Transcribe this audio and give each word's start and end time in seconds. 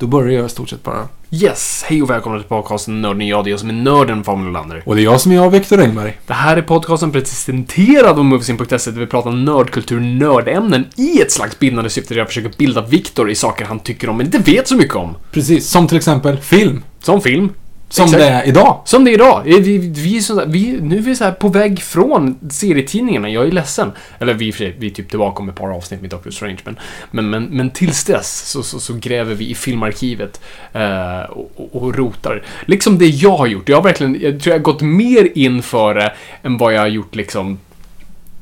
Då 0.00 0.06
börjar 0.06 0.38
jag 0.38 0.46
i 0.46 0.48
stort 0.48 0.68
sett 0.68 0.82
bara. 0.82 1.08
Yes! 1.30 1.84
Hej 1.86 2.02
och 2.02 2.10
välkomna 2.10 2.38
till 2.38 2.48
podcasten 2.48 3.02
Nörden 3.02 3.28
jag, 3.28 3.44
det 3.44 3.48
är 3.48 3.50
jag 3.50 3.60
som 3.60 3.68
är 3.68 3.74
nörden 3.74 4.24
Fabian 4.24 4.52
Lander. 4.52 4.82
Och 4.86 4.94
det 4.94 5.00
är 5.00 5.04
jag 5.04 5.20
som 5.20 5.32
är 5.32 5.36
jag, 5.36 5.50
Viktor 5.50 5.80
Engberg. 5.80 6.18
Det 6.26 6.32
här 6.32 6.56
är 6.56 6.62
podcasten 6.62 7.12
presenterad 7.12 8.18
av 8.18 8.24
Moviesin.se 8.24 8.90
där 8.90 9.00
vi 9.00 9.06
pratar 9.06 9.30
nördkultur, 9.30 10.00
nördämnen 10.00 10.86
i 10.96 11.20
ett 11.20 11.32
slags 11.32 11.58
bildande 11.58 11.90
syfte 11.90 12.14
där 12.14 12.18
jag 12.18 12.28
försöker 12.28 12.52
bilda 12.58 12.86
Viktor 12.86 13.30
i 13.30 13.34
saker 13.34 13.64
han 13.64 13.78
tycker 13.78 14.08
om 14.08 14.16
men 14.16 14.26
inte 14.26 14.38
vet 14.38 14.68
så 14.68 14.76
mycket 14.76 14.96
om. 14.96 15.16
Precis, 15.32 15.68
som 15.68 15.88
till 15.88 15.96
exempel 15.96 16.36
film. 16.36 16.84
Som 17.00 17.20
film. 17.20 17.52
Som 17.90 18.04
Exakt. 18.04 18.22
det 18.22 18.28
är 18.28 18.48
idag. 18.48 18.82
Som 18.84 19.04
det 19.04 19.10
är 19.10 19.14
idag. 19.14 19.42
Vi, 19.44 19.78
vi, 19.78 20.22
så, 20.22 20.44
vi, 20.46 20.80
nu 20.80 20.96
är 20.96 21.02
vi 21.02 21.16
så 21.16 21.32
på 21.32 21.48
väg 21.48 21.82
från 21.82 22.50
serietidningarna. 22.50 23.28
Jag 23.30 23.46
är 23.46 23.52
ledsen. 23.52 23.92
Eller 24.18 24.34
vi, 24.34 24.74
vi 24.78 24.86
är 24.86 24.90
typ 24.90 25.08
tillbaka 25.10 25.42
om 25.42 25.48
ett 25.48 25.54
par 25.54 25.70
avsnitt 25.70 26.00
med 26.00 26.10
Doctor 26.10 26.30
Strange. 26.30 26.58
Men, 26.64 26.76
men, 27.10 27.30
men, 27.30 27.44
men 27.44 27.70
tills 27.70 28.04
dess 28.04 28.50
så, 28.50 28.62
så, 28.62 28.80
så 28.80 28.94
gräver 28.94 29.34
vi 29.34 29.50
i 29.50 29.54
filmarkivet 29.54 30.40
eh, 30.72 31.20
och, 31.20 31.50
och, 31.56 31.82
och 31.82 31.94
rotar. 31.94 32.42
Liksom 32.66 32.98
det 32.98 33.06
jag 33.06 33.36
har 33.36 33.46
gjort. 33.46 33.68
Jag 33.68 33.76
har 33.76 33.82
verkligen, 33.82 34.20
jag 34.20 34.40
tror 34.40 34.52
jag 34.52 34.58
har 34.58 34.64
gått 34.64 34.80
mer 34.80 35.38
in 35.38 35.62
för 35.62 35.94
det 35.94 36.12
än 36.42 36.58
vad 36.58 36.74
jag 36.74 36.80
har 36.80 36.88
gjort 36.88 37.14
liksom 37.14 37.58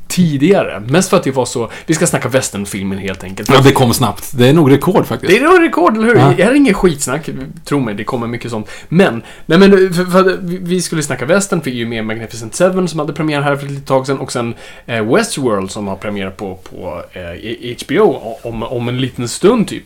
tidigare. 0.08 0.80
Mest 0.88 1.10
för 1.10 1.16
att 1.16 1.22
det 1.22 1.30
var 1.30 1.44
så, 1.44 1.70
vi 1.86 1.94
ska 1.94 2.06
snacka 2.06 2.28
westernfilmen 2.28 2.98
helt 2.98 3.24
enkelt. 3.24 3.48
Ja, 3.52 3.60
det 3.64 3.72
kom 3.72 3.94
snabbt. 3.94 4.32
Det 4.38 4.48
är 4.48 4.52
nog 4.52 4.72
rekord 4.72 5.06
faktiskt. 5.06 5.32
Det 5.32 5.38
är 5.38 5.44
nog 5.44 5.62
rekord, 5.62 5.96
eller 5.96 6.06
hur? 6.06 6.16
Ja. 6.16 6.32
Det 6.36 6.44
här 6.44 6.50
är 6.50 6.54
ingen 6.54 6.74
skitsnack. 6.74 7.28
Tro 7.64 7.80
mig, 7.80 7.94
det 7.94 8.04
kommer 8.04 8.26
mycket 8.26 8.50
sånt. 8.50 8.70
Men, 8.88 9.22
nej 9.46 9.58
men, 9.58 9.94
för, 9.94 10.04
för, 10.04 10.38
vi- 10.42 10.82
skulle 10.82 11.02
snacka 11.02 11.24
västern, 11.26 11.60
fick 11.60 11.74
ju 11.74 11.86
med 11.86 12.04
Magnificent 12.04 12.54
Seven 12.54 12.88
som 12.88 12.98
hade 13.00 13.12
premiär 13.12 13.40
här 13.40 13.56
för 13.56 13.64
ett 13.64 13.70
litet 13.70 13.86
tag 13.86 14.06
sedan 14.06 14.18
och 14.18 14.32
sen 14.32 14.54
eh, 14.86 15.14
Westworld 15.14 15.70
som 15.70 15.86
har 15.88 15.96
premiär 15.96 16.30
på, 16.30 16.54
på 16.54 17.02
eh, 17.12 17.76
HBO 17.86 18.36
om, 18.42 18.62
om 18.62 18.88
en 18.88 19.00
liten 19.00 19.28
stund 19.28 19.68
typ. 19.68 19.84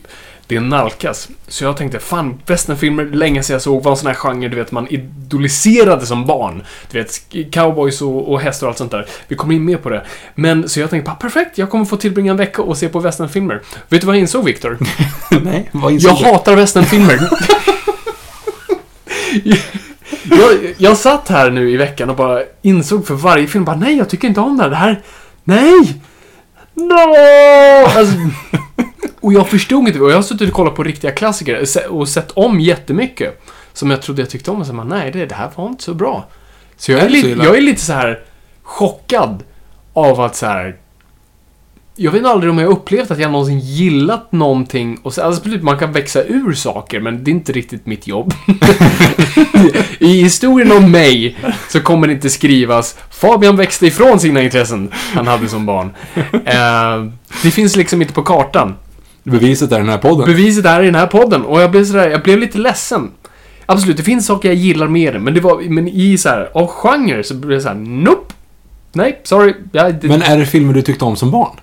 Det 0.51 0.59
nalkas. 0.59 1.29
Så 1.47 1.63
jag 1.63 1.77
tänkte, 1.77 1.99
fan, 1.99 2.41
westernfilmer, 2.45 3.05
länge 3.05 3.43
sedan 3.43 3.53
jag 3.53 3.61
såg, 3.61 3.83
var 3.83 3.91
en 3.91 3.97
sån 3.97 4.07
här 4.07 4.13
genre, 4.13 4.47
du 4.47 4.55
vet, 4.55 4.71
man 4.71 4.87
idoliserade 4.87 6.05
som 6.05 6.25
barn. 6.25 6.63
Du 6.91 6.97
vet, 6.97 7.21
cowboys 7.51 8.01
och, 8.01 8.31
och 8.31 8.41
hästar 8.41 8.67
och 8.67 8.71
allt 8.71 8.77
sånt 8.77 8.91
där. 8.91 9.05
Vi 9.27 9.35
kommer 9.35 9.55
in 9.55 9.65
mer 9.65 9.77
på 9.77 9.89
det. 9.89 10.05
Men, 10.35 10.69
så 10.69 10.79
jag 10.79 10.89
tänkte, 10.89 11.11
perfekt, 11.19 11.57
jag 11.57 11.69
kommer 11.69 11.85
få 11.85 11.97
tillbringa 11.97 12.31
en 12.31 12.37
vecka 12.37 12.61
och 12.61 12.77
se 12.77 12.89
på 12.89 12.99
westernfilmer. 12.99 13.61
Vet 13.89 14.01
du 14.01 14.07
vad 14.07 14.15
jag 14.15 14.21
insåg, 14.21 14.45
Viktor? 14.45 14.77
Nej, 15.43 15.69
vad 15.71 15.91
insåg 15.91 16.11
Jag 16.11 16.19
du? 16.19 16.25
hatar 16.25 16.55
westernfilmer. 16.55 17.19
jag, 20.23 20.73
jag 20.77 20.97
satt 20.97 21.29
här 21.29 21.51
nu 21.51 21.71
i 21.71 21.77
veckan 21.77 22.09
och 22.09 22.15
bara 22.15 22.41
insåg 22.61 23.07
för 23.07 23.13
varje 23.13 23.47
film 23.47 23.65
bara 23.65 23.75
nej, 23.75 23.97
jag 23.97 24.09
tycker 24.09 24.27
inte 24.27 24.41
om 24.41 24.57
det 24.57 24.63
här. 24.63 24.69
Det 24.69 24.75
här 24.75 25.01
nej! 25.43 26.01
No! 26.73 27.15
Alltså, 27.97 28.15
och 29.19 29.33
jag 29.33 29.49
förstod 29.49 29.87
inte. 29.87 29.99
Och 29.99 30.11
jag 30.11 30.15
har 30.15 30.23
suttit 30.23 30.49
och 30.49 30.55
kollat 30.55 30.75
på 30.75 30.83
riktiga 30.83 31.11
klassiker 31.11 31.65
och 31.89 32.07
sett 32.09 32.31
om 32.31 32.59
jättemycket. 32.59 33.41
Som 33.73 33.91
jag 33.91 34.01
trodde 34.01 34.21
jag 34.21 34.29
tyckte 34.29 34.51
om. 34.51 34.61
Och 34.61 34.67
så 34.67 34.73
bara, 34.73 34.83
nej, 34.83 35.11
det, 35.11 35.25
det 35.25 35.35
här 35.35 35.49
var 35.55 35.67
inte 35.67 35.83
så 35.83 35.93
bra. 35.93 36.27
Så 36.77 36.91
jag 36.91 37.01
Är 37.01 37.09
li- 37.09 37.35
jag 37.43 37.57
är 37.57 37.61
lite 37.61 37.81
så 37.81 37.93
här 37.93 38.19
chockad 38.63 39.43
av 39.93 40.21
att 40.21 40.35
så 40.35 40.45
här 40.45 40.75
jag 41.95 42.11
vet 42.11 42.25
aldrig 42.25 42.51
om 42.51 42.57
jag 42.57 42.69
upplevt 42.69 43.11
att 43.11 43.19
jag 43.19 43.31
någonsin 43.31 43.59
gillat 43.59 44.31
någonting 44.31 44.99
och 45.03 45.13
så, 45.13 45.21
alltså, 45.21 45.39
absolut, 45.39 45.63
man 45.63 45.77
kan 45.77 45.91
växa 45.91 46.23
ur 46.23 46.53
saker, 46.53 46.99
men 46.99 47.23
det 47.23 47.31
är 47.31 47.33
inte 47.33 47.51
riktigt 47.51 47.85
mitt 47.85 48.07
jobb. 48.07 48.33
I 49.99 50.21
historien 50.21 50.71
om 50.71 50.91
mig 50.91 51.37
så 51.69 51.79
kommer 51.79 52.07
det 52.07 52.13
inte 52.13 52.29
skrivas 52.29 52.97
Fabian 53.09 53.55
växte 53.57 53.87
ifrån 53.87 54.19
sina 54.19 54.41
intressen 54.41 54.91
han 54.93 55.27
hade 55.27 55.47
som 55.47 55.65
barn. 55.65 55.91
Eh, 56.45 57.11
det 57.43 57.51
finns 57.51 57.75
liksom 57.75 58.01
inte 58.01 58.13
på 58.13 58.23
kartan. 58.23 58.75
Beviset 59.23 59.71
är 59.71 59.79
den 59.79 59.89
här 59.89 59.97
podden. 59.97 60.25
Beviset 60.25 60.65
är 60.65 60.81
i 60.81 60.85
den 60.85 60.95
här 60.95 61.07
podden 61.07 61.45
och 61.45 61.61
jag 61.61 61.71
blev 61.71 61.85
sådär, 61.85 62.09
jag 62.09 62.23
blev 62.23 62.39
lite 62.39 62.57
ledsen. 62.57 63.11
Absolut, 63.65 63.97
det 63.97 64.03
finns 64.03 64.25
saker 64.25 64.49
jag 64.49 64.55
gillar 64.55 64.87
med 64.87 65.13
den, 65.13 65.23
men 65.23 65.33
det 65.33 65.39
var, 65.39 65.61
men 65.69 65.87
i 65.87 66.17
så 66.17 66.29
här, 66.29 66.49
av 66.53 66.67
genre 66.67 67.23
så 67.23 67.33
blev 67.33 67.57
det 67.57 67.61
så 67.61 67.67
här, 67.67 67.75
nope. 67.75 68.33
Nej, 68.93 69.19
sorry. 69.23 69.53
Jag, 69.71 69.95
det, 69.95 70.07
Men 70.07 70.21
är 70.21 70.37
det 70.37 70.45
filmer 70.45 70.73
du 70.73 70.81
tyckte 70.81 71.05
om 71.05 71.15
som 71.15 71.31
barn? 71.31 71.55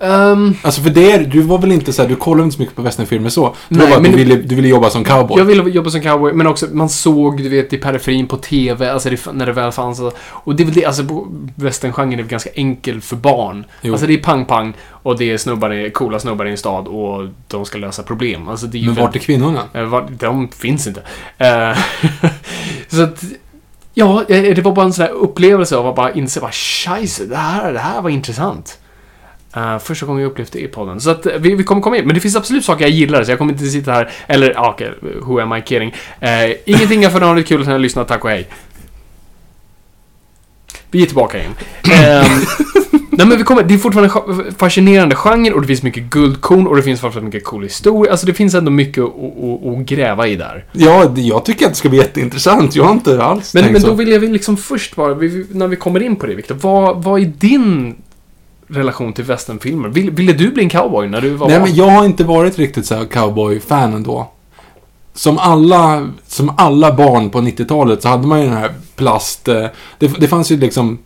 Ehm, 0.00 0.54
Alltså 0.62 0.82
för 0.82 0.90
det, 0.90 1.18
du 1.18 1.40
var 1.42 1.58
väl 1.58 1.72
inte 1.72 1.92
så 1.92 2.02
här, 2.02 2.08
du 2.08 2.16
kollade 2.16 2.44
inte 2.44 2.56
så 2.56 2.62
mycket 2.62 2.76
på 2.76 2.82
westernfilmer 2.82 3.28
så? 3.30 3.54
Det 3.68 3.76
Nej, 3.78 3.90
bara 3.90 4.00
men- 4.00 4.10
du 4.10 4.16
ville, 4.16 4.34
du 4.34 4.54
ville 4.54 4.68
jobba 4.68 4.90
som 4.90 5.04
cowboy. 5.04 5.38
Jag 5.38 5.44
ville 5.44 5.70
jobba 5.70 5.90
som 5.90 6.00
cowboy, 6.00 6.32
men 6.32 6.46
också 6.46 6.66
man 6.72 6.88
såg, 6.88 7.42
du 7.42 7.48
vet, 7.48 7.72
i 7.72 7.76
periferin 7.78 8.26
på 8.26 8.36
TV, 8.36 8.90
alltså 8.90 9.10
det, 9.10 9.26
när 9.32 9.46
det 9.46 9.52
väl 9.52 9.72
fanns. 9.72 10.00
Och 10.24 10.54
det 10.56 10.62
är 10.62 10.64
väl 10.64 10.74
det, 10.74 10.84
alltså 10.84 11.02
westerngenren 11.54 12.12
är 12.12 12.16
väl 12.16 12.26
ganska 12.26 12.50
enkel 12.54 13.00
för 13.00 13.16
barn. 13.16 13.64
Jo. 13.82 13.92
Alltså 13.92 14.06
det 14.06 14.14
är 14.14 14.18
pang-pang 14.22 14.72
och 15.02 15.18
det 15.18 15.30
är 15.30 15.38
snubbar, 15.38 15.90
coola 15.92 16.18
snubbar 16.18 16.44
i 16.46 16.50
en 16.50 16.56
stad 16.58 16.88
och 16.88 17.28
de 17.48 17.64
ska 17.64 17.78
lösa 17.78 18.02
problem. 18.02 18.48
Alltså 18.48 18.66
det 18.66 18.78
är 18.78 18.86
Men 18.86 18.94
vart 18.94 19.16
är 19.16 19.20
kvinnorna? 19.20 19.62
Eh, 19.74 19.84
var- 19.84 20.08
De 20.18 20.48
finns 20.48 20.86
inte. 20.86 21.02
Eh, 21.38 21.78
så 22.88 23.02
att... 23.02 23.22
Ja, 23.94 24.24
eh, 24.28 24.54
det 24.54 24.62
var 24.62 24.72
bara 24.72 24.86
en 24.86 24.92
sån 24.92 25.06
där 25.06 25.12
upplevelse 25.12 25.76
av 25.76 25.86
att 25.86 25.96
bara 25.96 26.12
inse 26.12 26.40
bara 26.40 26.52
scheisse, 26.52 27.24
det 27.24 27.36
här, 27.36 27.72
det 27.72 27.78
här 27.78 28.02
var 28.02 28.10
intressant. 28.10 28.78
Uh, 29.56 29.78
första 29.78 30.06
gången 30.06 30.22
jag 30.22 30.30
upplevde 30.30 30.58
det 30.58 30.64
i 30.64 30.68
podden. 30.68 31.00
Så 31.00 31.10
att 31.10 31.26
eh, 31.26 31.32
vi, 31.38 31.54
vi 31.54 31.64
kommer 31.64 31.82
komma 31.82 31.96
in. 31.96 32.06
Men 32.06 32.14
det 32.14 32.20
finns 32.20 32.36
absolut 32.36 32.64
saker 32.64 32.84
jag 32.84 32.90
gillar, 32.90 33.24
så 33.24 33.30
jag 33.30 33.38
kommer 33.38 33.52
inte 33.52 33.66
sitta 33.66 33.92
här... 33.92 34.10
Eller, 34.26 34.50
ja, 34.50 34.70
okej, 34.70 34.92
who 35.20 35.40
am 35.40 35.56
I 35.56 35.62
kidding? 35.62 35.94
Uh, 36.22 36.56
ingenting 36.64 37.04
är 37.04 37.10
för 37.10 37.20
nördigt 37.20 37.48
kul 37.48 37.60
utan 37.60 37.72
jag 37.72 37.80
lyssnar, 37.80 38.04
tack 38.04 38.24
och 38.24 38.30
hej. 38.30 38.48
Vi 40.90 41.02
är 41.02 41.06
tillbaka 41.06 41.38
igen. 41.38 41.54
Ehm, 41.92 42.26
Nej 43.10 43.26
men 43.26 43.38
vi 43.38 43.44
kommer, 43.44 43.62
det 43.62 43.74
är 43.74 43.78
fortfarande 43.78 44.44
en 44.46 44.54
fascinerande 44.54 45.14
genre 45.14 45.52
och 45.52 45.60
det 45.60 45.66
finns 45.66 45.82
mycket 45.82 46.02
guldkorn 46.02 46.66
och 46.66 46.76
det 46.76 46.82
finns 46.82 47.00
framförallt 47.00 47.24
mycket 47.24 47.44
cool 47.44 47.62
historia. 47.62 48.12
Alltså 48.12 48.26
det 48.26 48.34
finns 48.34 48.54
ändå 48.54 48.70
mycket 48.70 49.04
att, 49.04 49.86
gräva 49.86 50.26
i 50.26 50.36
där. 50.36 50.64
Ja, 50.72 51.12
jag 51.16 51.44
tycker 51.44 51.66
att 51.66 51.72
det 51.72 51.78
ska 51.78 51.88
bli 51.88 51.98
jätteintressant. 51.98 52.76
Jag 52.76 52.84
har 52.84 52.92
inte 52.92 53.22
alls 53.22 53.54
Men, 53.54 53.62
tänkt 53.62 53.72
men 53.72 53.82
så. 53.82 53.88
då 53.88 53.94
vill 53.94 54.08
jag 54.08 54.22
liksom 54.22 54.56
först 54.56 54.96
bara, 54.96 55.14
när 55.50 55.66
vi 55.66 55.76
kommer 55.76 56.02
in 56.02 56.16
på 56.16 56.26
det 56.26 56.34
Viktor, 56.34 56.54
vad, 56.54 57.04
vad 57.04 57.20
är 57.20 57.24
din 57.24 57.96
relation 58.70 59.12
till 59.12 59.24
westernfilmer? 59.24 59.88
Vill, 59.88 60.10
ville 60.10 60.32
du 60.32 60.50
bli 60.50 60.62
en 60.62 60.68
cowboy 60.70 61.08
när 61.08 61.20
du 61.20 61.30
var 61.30 61.48
Nej, 61.48 61.58
barn? 61.58 61.68
men 61.68 61.76
jag 61.76 61.90
har 61.90 62.04
inte 62.04 62.24
varit 62.24 62.58
riktigt 62.58 62.86
så 62.86 62.94
här 62.94 63.04
cowboy-fan 63.04 63.94
ändå. 63.94 64.30
Som 65.14 65.38
alla, 65.38 66.08
som 66.26 66.52
alla 66.56 66.92
barn 66.92 67.30
på 67.30 67.38
90-talet 67.40 68.02
så 68.02 68.08
hade 68.08 68.26
man 68.26 68.40
ju 68.40 68.46
den 68.46 68.56
här 68.56 68.72
plast... 68.96 69.48
eh, 69.48 69.66
Det, 69.98 70.20
det 70.20 70.28
fanns 70.28 70.52
ju 70.52 70.56
liksom 70.56 70.98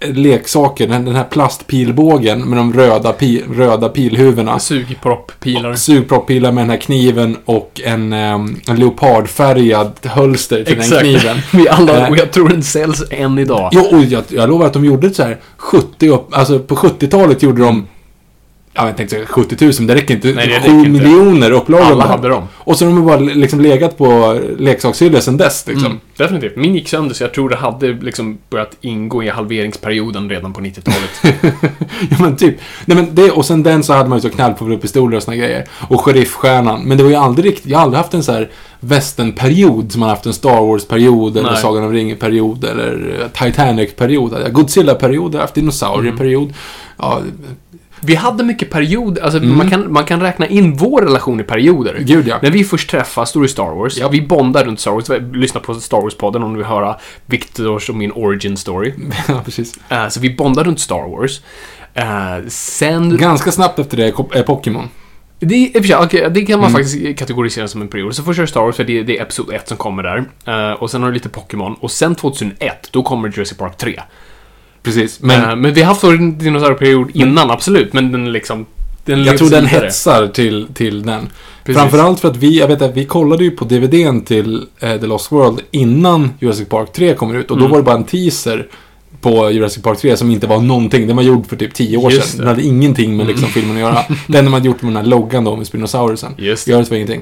leksaker, 0.00 0.86
den, 0.88 1.04
den 1.04 1.16
här 1.16 1.24
plastpilbågen 1.24 2.48
med 2.48 2.58
de 2.58 2.72
röda, 2.72 3.12
pi, 3.12 3.44
röda 3.56 3.88
pilhuvudena. 3.88 4.58
Sugpropp-pilar. 4.58 5.74
Sugpropppilar 5.74 6.52
med 6.52 6.62
den 6.64 6.70
här 6.70 6.76
kniven 6.76 7.36
och 7.44 7.80
en, 7.84 8.12
ehm, 8.12 8.60
en 8.68 8.76
leopardfärgad 8.76 9.92
hölster 10.02 10.64
till 10.64 10.76
den 10.78 11.00
kniven. 11.00 11.36
Vi 11.52 11.68
alla, 11.68 11.96
Eh. 12.06 12.10
och 12.10 12.18
jag 12.18 12.32
tror 12.32 12.48
den 12.48 12.62
säljs 12.62 13.04
än 13.10 13.38
idag. 13.38 13.70
Jo, 13.72 13.80
och 13.92 14.04
jag, 14.04 14.22
jag 14.28 14.48
lovar 14.48 14.66
att 14.66 14.72
de 14.72 14.84
gjorde 14.84 15.10
så 15.14 15.22
här 15.22 15.38
70 15.56 16.08
upp, 16.08 16.26
alltså 16.30 16.58
på 16.58 16.74
70-talet 16.76 17.42
gjorde 17.42 17.62
de 17.62 17.86
Ja, 18.76 18.86
jag 18.86 18.96
tänkte 18.96 19.16
säga 19.16 19.26
70 19.26 19.64
000, 19.64 19.72
men 19.78 19.86
det 19.86 19.94
räcker 19.94 20.14
inte. 20.14 20.32
Nej, 20.32 20.46
det 20.46 20.60
7 20.60 20.78
räcker 20.78 20.90
miljoner 20.90 21.50
upplagor. 21.50 21.84
Alla 21.84 22.06
hade 22.06 22.28
dem. 22.28 22.48
Och 22.54 22.78
så 22.78 22.84
har 22.84 22.92
de 22.92 23.06
bara 23.06 23.16
liksom 23.16 23.60
legat 23.60 23.98
på 23.98 24.40
leksakshyllor 24.58 25.20
sedan 25.20 25.36
dess. 25.36 25.66
Liksom. 25.66 25.86
Mm, 25.86 26.00
definitivt. 26.16 26.56
Min 26.56 26.74
gick 26.74 26.88
sönder 26.88 27.14
så 27.14 27.24
jag 27.24 27.34
tror 27.34 27.48
det 27.48 27.56
hade 27.56 27.92
liksom 27.92 28.38
börjat 28.50 28.76
ingå 28.80 29.22
i 29.22 29.28
halveringsperioden 29.28 30.30
redan 30.30 30.52
på 30.52 30.60
90-talet. 30.60 31.40
ja, 32.10 32.16
men 32.20 32.36
typ. 32.36 32.56
Nej, 32.84 32.96
men 32.96 33.14
det, 33.14 33.30
och 33.30 33.46
sen 33.46 33.62
den 33.62 33.82
så 33.82 33.92
hade 33.92 34.08
man 34.08 34.18
ju 34.18 34.22
så 34.22 34.30
knallpulverpistoler 34.30 35.16
och 35.16 35.22
såna 35.22 35.36
grejer. 35.36 35.64
Och 35.88 36.00
sheriffstjärnan. 36.00 36.82
Men 36.82 36.98
det 36.98 37.02
var 37.02 37.10
ju 37.10 37.16
aldrig 37.16 37.46
riktigt, 37.46 37.66
jag 37.66 37.78
har 37.78 37.82
aldrig 37.82 37.98
haft 37.98 38.14
en 38.14 38.22
så 38.22 38.32
här 38.32 38.50
västernperiod 38.80 39.92
som 39.92 40.00
man 40.00 40.08
haft 40.08 40.26
en 40.26 40.32
Star 40.32 40.60
Wars-period 40.60 41.36
eller 41.36 41.50
Nej. 41.50 41.60
Sagan 41.62 41.84
om 41.84 41.92
ringen-period 41.92 42.64
eller 42.64 43.28
Titanic-period. 43.32 44.52
Godzilla-period, 44.52 45.34
jag 45.34 45.38
har 45.38 45.42
haft 45.42 45.54
dinosaurier-period. 45.54 46.54
Ja, 46.98 47.20
Vi 48.00 48.14
hade 48.14 48.44
mycket 48.44 48.70
perioder, 48.70 49.22
alltså 49.22 49.38
Mm. 49.38 49.56
man, 49.56 49.70
kan, 49.70 49.92
man 49.92 50.04
kan 50.04 50.20
räkna 50.20 50.46
in 50.46 50.76
vår 50.76 51.02
relation 51.02 51.40
i 51.40 51.42
perioder. 51.42 51.96
gud 52.00 52.28
ja. 52.28 52.38
När 52.42 52.50
vi 52.50 52.64
först 52.64 52.90
träffas, 52.90 53.32
då 53.32 53.38
är 53.40 53.42
det 53.42 53.48
Star 53.48 53.74
Wars. 53.74 53.98
Ja. 53.98 54.08
Vi 54.08 54.22
bondar 54.22 54.64
runt 54.64 54.80
Star 54.80 54.90
Wars. 54.92 55.04
Lyssna 55.32 55.60
på 55.60 55.74
Star 55.74 55.98
Wars-podden 56.00 56.44
om 56.44 56.52
du 56.52 56.56
vill 56.58 56.66
höra 56.66 56.96
Victors 57.26 57.88
och 57.90 57.96
min 57.96 58.12
origin 58.12 58.56
story. 58.56 58.92
ja, 59.28 59.40
precis. 59.44 59.78
Eh, 59.88 60.08
så 60.08 60.20
vi 60.20 60.34
bondar 60.36 60.64
runt 60.64 60.80
Star 60.80 61.08
Wars. 61.10 61.40
Eh, 61.94 62.46
sen... 62.48 63.16
Ganska 63.16 63.52
snabbt 63.52 63.78
efter 63.78 63.96
det 63.96 64.04
är 64.38 64.42
Pokémon. 64.42 64.88
Det, 65.38 65.72
okej, 65.96 66.28
det 66.30 66.42
kan 66.46 66.60
man 66.60 66.70
Mm. 66.70 66.82
faktiskt 66.84 67.18
kategorisera 67.18 67.68
som 67.68 67.80
en 67.82 67.88
period. 67.88 68.14
Så 68.14 68.22
först 68.22 68.38
är 68.38 68.42
det 68.42 68.48
Star 68.48 68.60
Wars, 68.60 68.76
för 68.76 68.84
det, 68.84 69.02
det 69.02 69.18
är 69.18 69.22
Episod 69.22 69.52
1 69.54 69.68
som 69.68 69.76
kommer 69.76 70.02
där. 70.02 70.24
Eh, 70.46 70.72
och 70.72 70.90
sen 70.90 71.02
har 71.02 71.08
du 71.08 71.14
lite 71.14 71.28
Pokémon. 71.28 71.74
Och 71.80 71.90
sen 71.90 72.14
2001, 72.14 72.88
då 72.90 73.02
kommer 73.02 73.28
Jurassic 73.28 73.58
Park 73.58 73.76
3. 73.76 74.00
Precis. 74.86 75.20
Men 75.22 75.40
Men, 75.40 75.60
men 75.60 75.74
vi 75.74 75.80
har 75.82 75.88
haft 75.88 76.04
en 76.04 76.38
dinosaurieperiod 76.38 77.10
innan, 77.14 77.50
absolut. 77.50 77.92
Men 77.92 78.12
den 78.12 78.32
liksom... 78.32 78.66
Den 79.04 79.24
jag 79.24 79.38
tror 79.38 79.50
den 79.50 79.64
vidare. 79.64 79.84
hetsar 79.84 80.26
till, 80.28 80.66
till 80.74 81.02
den. 81.02 81.28
Precis. 81.64 81.80
Framförallt 81.80 82.20
för 82.20 82.28
att 82.30 82.36
vi, 82.36 82.58
jag 82.58 82.68
vet 82.68 82.82
att 82.82 82.96
vi 82.96 83.04
kollade 83.04 83.44
ju 83.44 83.50
på 83.50 83.64
DVDn 83.64 84.20
till 84.20 84.66
eh, 84.80 84.96
The 85.00 85.06
Lost 85.06 85.32
World 85.32 85.60
innan 85.70 86.30
Jurassic 86.40 86.68
Park 86.68 86.92
3 86.92 87.14
kommer 87.14 87.34
ut. 87.34 87.50
Och 87.50 87.56
då 87.56 87.64
Mm. 87.64 87.70
var 87.70 87.78
det 87.78 87.84
bara 87.84 87.96
en 87.96 88.04
teaser 88.04 88.66
på 89.20 89.50
Jurassic 89.50 89.82
Park 89.82 89.98
3 89.98 90.16
som 90.16 90.30
inte 90.30 90.46
var 90.46 90.60
någonting. 90.60 91.06
Den 91.06 91.16
var 91.16 91.22
gjord 91.22 91.46
för 91.46 91.56
typ 91.56 91.74
10 91.74 91.96
år 91.96 92.12
Just 92.12 92.28
sedan. 92.28 92.36
det. 92.38 92.42
Den 92.44 92.48
hade 92.48 92.62
ingenting 92.62 93.16
med 93.16 93.26
liksom, 93.26 93.48
filmen 93.48 93.76
att 93.76 93.80
göra. 93.82 93.98
Den 94.26 94.44
de 94.44 94.52
hade 94.54 94.66
gjort 94.66 94.82
med 94.82 94.92
den 94.92 94.96
här 95.04 95.10
loggan 95.10 95.44
då 95.44 95.56
med 95.56 95.66
Spinosaurusen. 95.66 96.32
Just 96.38 96.68
I 96.68 96.72
övrigt 96.72 96.90
var 96.90 96.96
ingenting. 96.96 97.20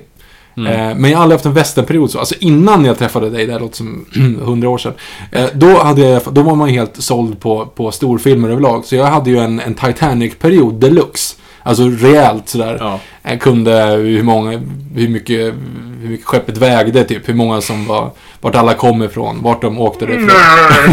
Mm. 0.56 0.72
Eh, 0.90 0.96
men 0.96 1.10
jag 1.10 1.18
har 1.18 1.22
aldrig 1.22 1.36
haft 1.36 1.46
en 1.46 1.52
västernperiod 1.52 2.10
så. 2.10 2.18
Alltså 2.18 2.34
innan 2.40 2.84
jag 2.84 2.98
träffade 2.98 3.30
dig, 3.30 3.46
det 3.46 3.52
här 3.52 3.60
låter 3.60 3.76
som 3.76 4.04
100 4.42 4.68
år 4.68 4.78
sedan. 4.78 4.92
Eh, 5.32 5.46
då, 5.54 5.78
hade 5.82 6.00
jag, 6.08 6.22
då 6.30 6.42
var 6.42 6.54
man 6.54 6.68
ju 6.68 6.74
helt 6.78 7.02
såld 7.02 7.40
på, 7.40 7.66
på 7.66 7.90
storfilmer 7.90 8.48
överlag. 8.48 8.84
Så 8.84 8.96
jag 8.96 9.04
hade 9.06 9.30
ju 9.30 9.38
en, 9.38 9.60
en 9.60 9.74
Titanic-period 9.74 10.74
deluxe. 10.74 11.36
Alltså 11.66 11.88
rejält 11.88 12.48
sådär. 12.48 12.76
Ja. 12.80 13.00
Jag 13.22 13.40
kunde 13.40 13.84
hur 13.86 14.22
många, 14.22 14.62
hur 14.94 15.08
mycket, 15.08 15.54
hur 16.00 16.08
mycket 16.08 16.26
skeppet 16.26 16.56
vägde 16.56 17.04
typ. 17.04 17.28
Hur 17.28 17.34
många 17.34 17.60
som 17.60 17.86
var, 17.86 18.10
vart 18.40 18.54
alla 18.54 18.74
kom 18.74 19.02
ifrån, 19.02 19.42
vart 19.42 19.62
de 19.62 19.80
åkte 19.80 20.04
ifrån. 20.04 20.30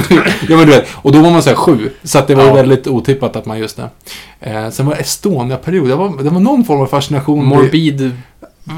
ja 0.50 0.58
men 0.58 0.60
du 0.60 0.72
vet, 0.72 0.88
och 0.96 1.12
då 1.12 1.20
var 1.20 1.32
man 1.32 1.44
såhär 1.44 1.56
sju. 1.58 1.90
Så 2.04 2.20
att 2.20 2.28
det 2.28 2.36
var 2.36 2.44
Ja. 2.46 2.54
väldigt 2.54 2.88
otippat 2.88 3.36
att 3.36 3.46
man 3.46 3.60
just 3.60 3.78
det. 3.78 3.90
Eh, 4.40 4.70
sen 4.70 4.86
var 4.86 4.96
Estonia-period, 4.96 5.88
det 5.90 5.96
var, 5.96 6.24
det 6.24 6.30
var 6.30 6.40
någon 6.40 6.64
form 6.66 6.82
av 6.82 6.86
fascination. 6.86 7.46
Morbid 7.46 8.12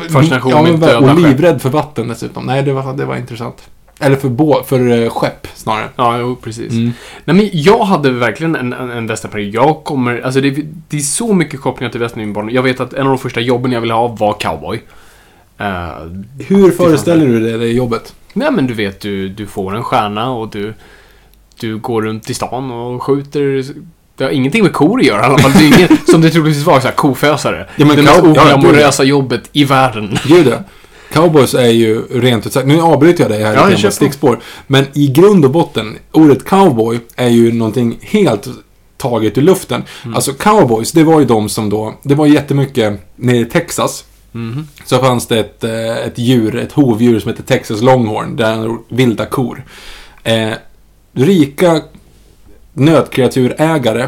fascination 0.10 0.52
ja, 0.52 0.62
med 0.62 0.72
men, 0.72 0.80
döda 0.80 1.12
Och 1.12 1.20
livrädd 1.20 1.62
för 1.62 1.70
vatten 1.70 2.08
dessutom. 2.08 2.46
Nej, 2.46 2.64
det 2.64 2.74
var, 2.74 2.94
det 2.94 3.06
var 3.06 3.16
intressant. 3.16 3.70
Eller 4.00 4.16
för, 4.16 4.30
bå, 4.30 4.64
för 4.64 4.80
uh, 4.80 5.10
skepp 5.10 5.48
snarare. 5.56 5.90
Ja, 5.96 6.18
jo, 6.20 6.36
precis. 6.36 6.72
Mm. 6.72 6.92
Nej, 7.26 7.36
men 7.36 7.50
jag 7.52 7.84
hade 7.84 8.12
verkligen 8.12 8.56
en, 8.56 8.74
en, 8.74 8.92
en 8.92 9.08
västernperiod. 9.08 9.54
Jag 9.54 9.84
kommer, 9.84 10.22
alltså 10.22 10.42
det, 10.42 10.66
det 10.88 10.98
är 10.98 11.02
så 11.02 11.34
mycket 11.34 11.62
kopplingar 11.62 11.92
till 11.92 12.00
västern 12.00 12.22
i 12.22 12.26
min 12.26 12.34
barn. 12.34 12.50
Jag 12.50 12.64
vet 12.64 12.80
att 12.80 12.94
en 12.94 13.02
av 13.02 13.08
de 13.08 13.18
första 13.18 13.40
jobben 13.40 13.72
jag 13.72 13.82
ville 13.82 13.94
ha 13.94 14.08
var 14.08 14.34
cowboy. 14.34 14.82
Eh, 15.58 15.90
Hur 16.48 16.72
föreställer 16.72 17.26
du 17.26 17.40
dig 17.40 17.58
det 17.58 17.68
jobbet? 17.68 18.16
nej 18.34 18.52
men 18.52 18.68
du 18.68 18.74
vet, 18.74 19.02
du, 19.02 19.30
du 19.30 19.48
får 19.48 19.76
en 19.76 19.84
stjärna 19.84 20.32
och 20.32 20.50
du, 20.50 20.74
du 21.60 21.78
går 21.78 22.02
runt 22.02 22.30
i 22.30 22.34
stan 22.34 22.72
och 22.72 23.04
skjuter. 23.04 23.64
Det 24.18 24.24
har 24.24 24.32
ingenting 24.32 24.64
med 24.64 24.74
kor 24.74 25.00
att 25.00 25.06
göra 25.06 25.22
i 25.22 25.26
alla 25.26 25.38
fall. 25.38 25.52
Det 25.52 25.60
är 25.60 25.78
ingen, 25.78 25.98
som 26.06 26.22
det 26.22 26.30
troligtvis 26.30 26.66
var, 26.66 26.80
så 26.80 26.88
här, 26.88 26.96
kofösare. 26.96 27.68
Ja, 27.76 27.86
men 27.86 27.96
det 27.96 28.04
mest 28.04 28.16
cow- 28.20 28.34
ja, 28.36 28.44
oglamorösa 28.44 29.04
jobbet 29.04 29.42
i 29.52 29.64
världen. 29.66 30.18
Gud 30.28 30.48
ja. 30.48 30.58
Cowboys 31.14 31.54
är 31.54 31.70
ju 31.70 32.02
rent 32.12 32.46
ut 32.46 32.54
sagt, 32.54 32.68
nu 32.68 32.82
avbryter 32.82 33.24
jag 33.24 33.32
dig 33.32 33.44
här 33.44 33.56
Ja, 33.56 33.68
lite 33.68 33.92
stickspår. 33.92 34.40
Men 34.68 34.86
i 34.94 35.08
grund 35.08 35.46
och 35.46 35.52
botten, 35.52 35.98
ordet 36.12 36.46
cowboy 36.46 37.00
är 37.16 37.28
ju 37.30 37.52
någonting 37.52 37.98
helt 38.02 38.48
taget 38.98 39.38
ur 39.38 39.42
luften. 39.42 39.84
Mm. 40.04 40.16
Alltså 40.16 40.34
cowboys, 40.34 40.92
det 40.92 41.04
var 41.04 41.20
ju 41.20 41.26
de 41.26 41.50
som 41.50 41.70
då, 41.70 41.94
det 42.04 42.16
var 42.16 42.26
jättemycket 42.26 43.02
nere 43.16 43.38
i 43.38 43.46
Texas. 43.46 44.06
Mhm. 44.32 44.68
Så 44.86 44.98
fanns 45.00 45.28
det 45.28 45.40
ett, 45.40 45.64
eh, 45.64 45.98
ett 45.98 46.18
djur, 46.18 46.56
ett 46.56 46.72
hovdjur 46.72 47.20
som 47.20 47.30
heter 47.32 47.44
Texas 47.44 47.82
Longhorn, 47.82 48.36
där 48.36 48.54
han 48.54 48.80
vilda 48.90 49.26
kor. 49.26 49.64
Eh, 50.24 50.50
rika 51.14 51.82
nötkreaturägare 52.74 54.08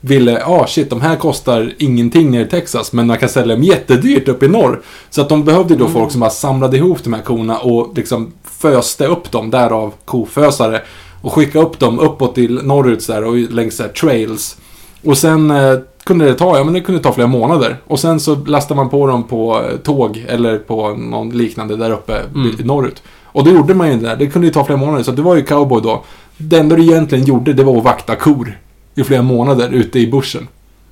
ville, 0.00 0.42
ah 0.46 0.66
shit, 0.66 0.90
de 0.90 1.00
här 1.00 1.16
kostar 1.16 1.72
ingenting 1.78 2.30
nere 2.30 2.42
i 2.42 2.46
Texas, 2.46 2.92
men 2.92 3.06
man 3.06 3.18
kan 3.18 3.28
sälja 3.28 3.54
dem 3.54 3.64
jättedyrt 3.64 4.28
uppe 4.28 4.46
i 4.46 4.48
norr. 4.48 4.82
Så 5.10 5.20
att 5.20 5.28
de 5.28 5.44
behövde 5.44 5.74
Mm. 5.74 5.86
då 5.86 5.92
folk 5.92 6.10
som 6.12 6.20
bara 6.20 6.30
samlade 6.30 6.76
ihop 6.76 7.04
de 7.04 7.12
här 7.12 7.22
korna 7.22 7.58
och 7.58 7.92
liksom 7.96 8.32
föste 8.44 9.06
upp 9.06 9.30
dem, 9.30 9.50
därav 9.50 9.92
kofösare. 10.04 10.82
Och 11.22 11.32
skicka 11.32 11.58
upp 11.60 11.78
dem 11.78 11.98
uppåt 11.98 12.34
till 12.34 12.60
norrut 12.62 13.02
så 13.02 13.12
här, 13.12 13.24
och 13.24 13.36
längs 13.36 13.76
så 13.76 13.82
här, 13.82 13.90
trails. 13.90 14.56
Och 15.04 15.18
sen 15.18 15.50
eh, 15.50 15.74
kunde 16.04 16.24
det 16.24 16.34
ta, 16.34 16.58
ja 16.58 16.64
men 16.64 16.74
det 16.74 16.80
kunde 16.80 17.00
ta 17.00 17.12
flera 17.12 17.28
månader. 17.28 17.76
Och 17.86 18.00
sen 18.00 18.20
så 18.20 18.34
lastade 18.34 18.76
man 18.80 18.88
på 18.90 19.06
dem 19.06 19.22
på 19.24 19.60
eh, 19.70 19.76
tåg 19.76 20.24
eller 20.28 20.58
på 20.58 20.94
någon 20.94 21.30
liknande 21.30 21.76
där 21.76 21.90
uppe 21.90 22.16
Mm. 22.34 22.56
i- 22.60 22.64
norrut. 22.64 23.02
Och 23.24 23.44
då 23.44 23.50
gjorde 23.50 23.74
man 23.74 23.88
ju 23.88 23.96
det 23.96 24.08
där. 24.08 24.16
Det 24.16 24.26
kunde 24.26 24.46
ju 24.46 24.52
ta 24.52 24.64
flera 24.64 24.78
månader. 24.78 25.02
Så 25.04 25.10
det 25.12 25.22
var 25.22 25.36
ju 25.36 25.42
cowboy 25.42 25.82
då. 25.82 26.04
Det 26.38 26.58
enda 26.58 26.76
du 26.76 26.82
egentligen 26.82 27.24
gjorde, 27.24 27.52
det 27.52 27.64
var 27.64 27.78
att 27.78 27.84
vakta 27.84 28.16
kor. 28.16 28.58
I 28.94 29.04
flera 29.04 29.22
månader 29.22 29.70
ute 29.70 29.98
i 29.98 30.06
bushen. 30.06 30.48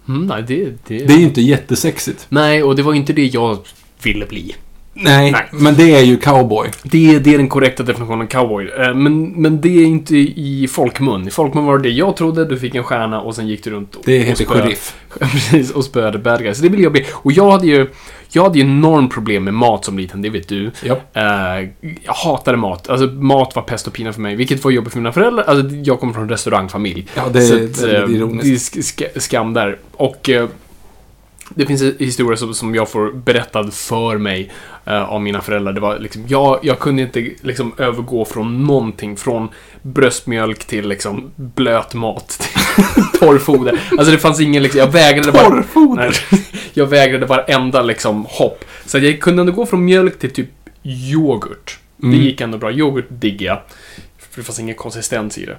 Mm, 0.08 0.26
nej, 0.26 0.44
det, 0.48 0.64
det... 0.86 1.06
Det 1.06 1.14
är 1.14 1.18
ju 1.18 1.24
inte 1.24 1.40
jättesexigt. 1.40 2.26
Nej, 2.28 2.62
och 2.62 2.76
det 2.76 2.82
var 2.82 2.94
inte 2.94 3.12
det 3.12 3.26
jag 3.26 3.58
ville 4.02 4.26
bli. 4.26 4.54
Nej, 4.94 5.32
Nej. 5.32 5.42
men 5.52 5.74
det 5.74 5.94
är 5.94 6.02
ju 6.02 6.16
cowboy. 6.16 6.68
Det, 6.82 7.18
det 7.18 7.34
är 7.34 7.38
den 7.38 7.48
korrekta 7.48 7.82
definitionen 7.82 8.20
av 8.22 8.26
cowboy. 8.26 8.68
Eh, 8.78 8.94
Men, 8.94 9.22
men 9.42 9.60
det 9.60 9.68
är 9.68 9.84
inte 9.86 10.16
i 10.16 10.68
folkmun. 10.70 11.28
I 11.28 11.30
folkmun 11.30 11.64
var 11.64 11.78
det 11.78 11.82
det 11.88 11.94
jag 11.94 12.16
trodde, 12.16 12.44
du 12.44 12.58
fick 12.58 12.74
en 12.74 12.84
stjärna 12.84 13.20
och 13.20 13.34
sen 13.34 13.48
gick 13.48 13.64
du 13.64 13.70
runt 13.70 13.94
och, 13.94 14.02
Det 14.04 14.18
heter 14.18 14.44
sheriff. 14.44 14.94
Precis, 15.18 15.70
och 15.70 15.84
spöade 15.84 16.18
bad 16.18 16.42
guys. 16.42 16.56
Så 16.56 16.62
det 16.62 16.68
vill 16.68 16.82
jag 16.82 16.92
bli. 16.92 17.04
Och 17.12 17.32
jag 17.32 17.50
hade 17.50 17.66
ju, 17.66 17.86
jag 18.32 18.42
hade 18.42 18.58
ju 18.58 18.64
enormt 18.64 19.12
problem 19.12 19.44
med 19.44 19.54
mat 19.54 19.84
som 19.84 19.98
liten, 19.98 20.22
det 20.22 20.30
vet 20.30 20.48
du. 20.48 20.70
Ja. 20.84 20.96
Eh, 21.14 21.68
jag 22.04 22.12
hatade 22.14 22.56
mat. 22.58 22.88
Alltså 22.88 23.06
mat 23.06 23.56
var 23.56 23.62
pest 23.62 23.86
och 23.86 23.92
pina 23.92 24.12
för 24.12 24.20
mig, 24.20 24.36
vilket 24.36 24.64
var 24.64 24.70
jobbigt 24.70 24.92
för 24.92 24.98
mina 25.00 25.12
föräldrar. 25.12 25.44
Alltså, 25.44 25.76
jag 25.76 26.00
kommer 26.00 26.12
från 26.12 26.22
en 26.22 26.28
restaurangfamilj. 26.28 27.06
Ja, 27.14 27.22
det 27.32 27.38
är 27.38 27.42
Så 27.42 27.54
väldigt 27.54 27.78
att, 27.78 27.84
eh, 27.84 28.16
ironiskt. 28.16 28.72
Det 28.74 28.78
är 28.80 28.82
sk- 28.82 29.10
sk- 29.14 29.18
skam 29.20 29.52
där. 29.54 29.78
Och 29.92 30.30
eh, 30.30 30.48
det 31.48 31.66
finns 31.66 31.82
en 31.82 31.94
historia 31.98 32.36
som, 32.36 32.54
som 32.54 32.74
jag 32.74 32.90
får 32.90 33.12
berättad 33.12 33.70
för 33.70 34.18
mig 34.18 34.52
eh, 34.84 35.02
av 35.02 35.22
mina 35.22 35.40
föräldrar. 35.40 35.72
Det 35.72 35.80
var 35.80 35.98
liksom, 35.98 36.24
jag, 36.28 36.58
jag 36.62 36.78
kunde 36.78 37.02
inte 37.02 37.30
liksom 37.40 37.72
övergå 37.78 38.24
från 38.24 38.64
någonting. 38.64 39.16
Från 39.16 39.48
bröstmjölk 39.82 40.64
till 40.64 40.88
liksom 40.88 41.30
blöt 41.36 41.94
mat. 41.94 42.28
till 42.28 43.18
torrfoder. 43.20 43.80
Alltså 43.90 44.10
det 44.12 44.18
fanns 44.18 44.40
ingen 44.40 44.62
liksom, 44.62 44.80
jag 44.80 44.92
vägrade 44.92 45.32
bara... 45.32 45.44
Torrfoder? 45.44 46.20
Nej, 46.30 46.42
jag 46.72 46.86
vägrade 46.86 47.26
varenda 47.26 47.82
liksom 47.82 48.26
hopp. 48.28 48.64
Så 48.86 48.98
jag 48.98 49.20
kunde 49.20 49.40
ändå 49.40 49.52
gå 49.52 49.66
från 49.66 49.84
mjölk 49.84 50.18
till 50.18 50.30
typ 50.30 50.50
yoghurt. 50.82 51.78
Mm. 52.02 52.18
Det 52.18 52.24
gick 52.24 52.40
ändå 52.40 52.58
bra. 52.58 52.72
Yoghurt 52.72 53.06
diggar 53.08 53.46
jag. 53.46 53.60
För 54.18 54.40
det 54.40 54.44
fanns 54.44 54.60
ingen 54.60 54.74
konsistens 54.74 55.38
i 55.38 55.46
det. 55.46 55.56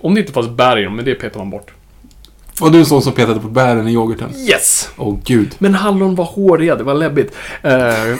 Om 0.00 0.14
det 0.14 0.20
inte 0.20 0.32
fanns 0.32 0.48
bär 0.48 0.78
i 0.78 0.84
dem, 0.84 0.96
men 0.96 1.04
det 1.04 1.14
petar 1.14 1.38
man 1.38 1.50
bort. 1.50 1.70
Var 2.60 2.70
du 2.70 2.78
en 2.78 2.86
sån 2.86 3.02
som 3.02 3.12
petade 3.12 3.40
på 3.40 3.48
bären 3.48 3.88
i 3.88 3.92
yoghurten? 3.92 4.34
Yes! 4.36 4.90
Åh 4.96 5.18
gud. 5.24 5.54
Men 5.58 5.74
hallon 5.74 6.14
var 6.14 6.24
håriga, 6.24 6.76
det 6.76 6.84
var 6.84 6.94
läbbigt. 6.94 7.34
Eh, 7.62 8.16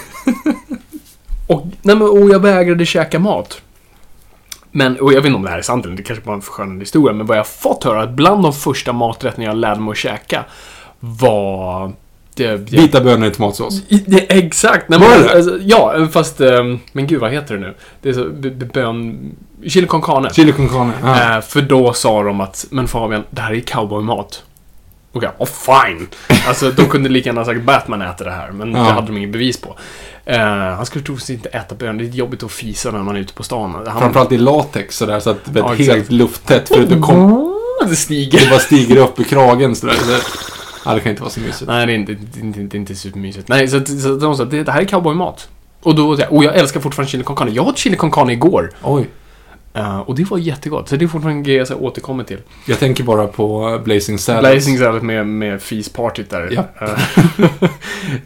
och, 1.47 1.67
nej 1.83 1.97
men, 1.97 2.03
och 2.03 2.31
jag 2.31 2.41
vägrade 2.41 2.87
käka 2.87 3.19
mat. 3.19 3.63
Men, 4.71 4.97
och 4.97 5.13
jag 5.13 5.17
vet 5.17 5.27
inte 5.27 5.37
om 5.37 5.43
det 5.43 5.51
här 5.51 5.59
är 5.59 5.63
sant 5.63 5.85
eller 5.85 5.97
det 5.97 6.03
kanske 6.03 6.25
bara 6.25 6.33
är 6.33 6.37
en 6.37 6.43
förskönande 6.43 6.83
historia, 6.83 7.15
men 7.15 7.27
vad 7.27 7.39
jag 7.39 7.47
fått 7.47 7.85
höra 7.85 8.03
att 8.03 8.11
bland 8.11 8.43
de 8.43 8.53
första 8.53 8.93
maträtterna 8.93 9.45
jag 9.45 9.57
lärde 9.57 9.81
mig 9.81 9.91
att 9.91 9.97
käka 9.97 10.45
var 11.01 11.93
det, 12.39 12.57
Vita 12.57 13.01
bönor 13.01 13.29
i 13.29 13.31
tomatsås. 13.31 13.83
I- 13.89 14.27
exakt! 14.29 14.89
Nej, 14.89 14.99
men, 14.99 15.29
alltså, 15.37 15.59
ja, 15.65 16.09
fast... 16.13 16.41
ehm, 16.41 16.79
men 16.93 17.07
gud, 17.07 17.21
vad 17.21 17.31
heter 17.33 17.55
det 17.55 17.61
nu? 17.61 17.75
Det 18.03 18.09
är 18.09 18.13
så... 18.13 18.25
Bön... 18.75 19.19
Chili 19.67 19.87
con 19.87 20.03
carne. 20.03 20.31
Chili 20.35 20.53
con 20.53 20.69
carne. 20.69 20.93
Ja. 21.03 21.37
Eh, 21.37 21.41
för 21.43 21.63
då 21.63 21.93
sa 21.93 22.23
de 22.23 22.41
att, 22.41 22.67
men 22.71 22.89
Fabian, 22.89 23.23
det 23.31 23.41
här 23.41 23.53
är 23.55 23.61
cowboymat. 23.61 24.43
Och 25.13 25.23
jag, 25.25 25.33
oh 25.39 25.47
fine! 25.47 26.07
Alltså, 26.49 26.71
de 26.71 26.85
kunde 26.87 27.09
lika 27.09 27.29
gärna 27.29 27.41
ha 27.41 27.45
sagt 27.47 27.63
Batman 27.63 28.03
äter 28.03 28.25
det 28.25 28.31
här, 28.31 28.51
men 28.53 28.73
Ja. 28.73 28.79
det 28.79 28.85
hade 28.93 29.07
de 29.07 29.17
inget 29.17 29.31
bevis 29.33 29.61
på. 29.61 29.77
Eh, 30.25 30.39
han 30.77 30.87
skulle 30.87 31.05
troligtvis 31.05 31.31
inte 31.37 31.49
äta 31.49 31.75
bönor, 31.75 31.99
det 32.03 32.05
är 32.05 32.09
jobbigt 32.09 32.43
att 32.43 32.53
fisa 32.53 32.91
när 32.91 32.99
man 32.99 33.17
är 33.17 33.21
ute 33.21 33.33
på 33.35 33.43
stan. 33.43 33.75
Han, 33.87 34.01
Framförallt 34.01 34.33
i 34.33 34.39
latex 34.39 34.97
sådär 34.97 35.21
så 35.21 35.31
att 35.31 35.45
det 35.45 35.59
Ja, 35.61 35.69
är 35.69 35.73
exakt. 35.73 35.97
helt 35.97 36.11
lufttätt. 36.13 36.69
För 36.69 36.83
att 36.83 36.89
du 36.89 37.01
kom, 37.01 37.55
det 37.89 37.97
stiger. 37.97 38.41
det 38.41 38.51
bara 38.51 38.59
stiger 38.61 38.97
upp 38.97 39.21
i 39.21 39.25
kragen 39.25 39.77
sådär. 39.77 39.97
Ja, 40.85 40.95
det 40.95 41.01
kan 41.01 41.11
inte 41.11 41.23
vara 41.23 41.31
så 41.31 41.41
mysigt. 41.41 41.67
Nej, 41.67 41.87
det 41.87 41.93
är 41.93 41.97
inte, 41.97 42.13
inte, 42.41 42.77
är 42.77 42.79
inte 42.79 42.95
supermysigt. 42.95 43.49
Nej, 43.49 43.69
så, 43.69 43.85
så 43.85 44.15
att 44.15 44.21
de 44.21 44.37
sa, 44.37 44.45
det, 44.45 44.63
det 44.63 44.73
här 44.73 44.81
är 44.81 44.85
cowboymat. 44.85 45.49
Och 45.81 45.95
då, 45.95 46.19
och 46.31 46.45
jag 46.45 46.57
älskar 46.57 46.81
fortfarande 46.81 47.11
chili 47.11 47.25
con 47.25 47.37
carne. 47.37 47.51
Jag 47.51 47.67
åt 47.67 47.79
chili 47.79 47.97
con 47.97 48.11
carne 48.11 48.33
igår. 48.33 48.71
Oj. 48.83 49.09
Eh, 49.75 49.99
och 49.99 50.15
det 50.15 50.25
var 50.31 50.39
jättegott. 50.39 50.89
Så 50.89 50.97
det 50.97 51.05
är 51.05 51.09
fortfarande 51.09 51.39
en 51.39 51.43
grej 51.43 51.57
jag 51.57 51.83
återkommer 51.83 52.25
till. 52.25 52.39
Jag 52.67 52.79
tänker 52.79 53.05
bara 53.05 53.27
på 53.27 53.69
uh, 53.69 53.83
Blazing 53.83 54.19
Saddles. 54.19 54.53
Blazing 54.53 54.79
Salad 54.79 55.03
med, 55.03 55.27
med 55.27 55.63
fispartyt 55.63 56.31
där. 56.31 56.49
Ja. 56.51 56.87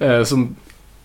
Eh, 0.00 0.09
eh, 0.11 0.25
som 0.25 0.56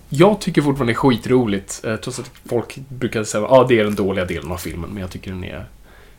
jag 0.10 0.42
tycker 0.42 0.62
fortfarande 0.62 0.94
är 0.94 0.96
skitroligt. 0.96 1.82
Trots 2.04 2.20
att 2.20 2.32
folk 2.46 2.78
brukar 2.90 3.24
säga 3.24 3.46
att 3.46 3.52
ah, 3.52 3.66
det 3.68 3.80
är 3.80 3.84
den 3.84 3.96
dåliga 3.96 4.26
delen 4.26 4.52
av 4.52 4.58
filmen. 4.58 4.90
Men 4.90 5.02
jag 5.02 5.10
tycker 5.10 5.32
den 5.32 5.44
är 5.44 5.66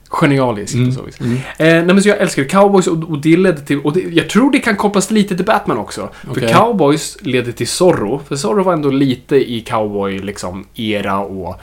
genialisk 0.08 0.74
Mm. 0.74 0.88
på 0.88 0.94
så 0.94 1.02
vis. 1.02 1.20
Eh, 1.20 1.34
nej, 1.58 1.84
men 1.84 2.02
så 2.02 2.08
jag 2.08 2.18
älskar 2.18 2.44
Cowboys 2.44 2.86
och, 2.86 3.10
och 3.10 3.18
det 3.18 3.36
ledde 3.36 3.60
till... 3.60 3.80
Och 3.80 3.92
det, 3.92 4.00
jag 4.00 4.28
tror 4.30 4.50
det 4.52 4.58
kan 4.58 4.76
kopplas 4.76 5.10
lite 5.10 5.36
till 5.36 5.44
Batman 5.44 5.78
också. 5.78 6.08
För 6.24 6.30
Okej. 6.30 6.52
Cowboys 6.52 7.16
ledde 7.20 7.52
till 7.52 7.68
Zorro. 7.68 8.20
För 8.28 8.36
Zorro 8.36 8.62
var 8.62 8.72
ändå 8.72 8.90
lite 8.90 9.36
i 9.52 9.60
cowboy 9.60 10.18
liksom 10.18 10.66
era 10.74 11.18
och 11.18 11.60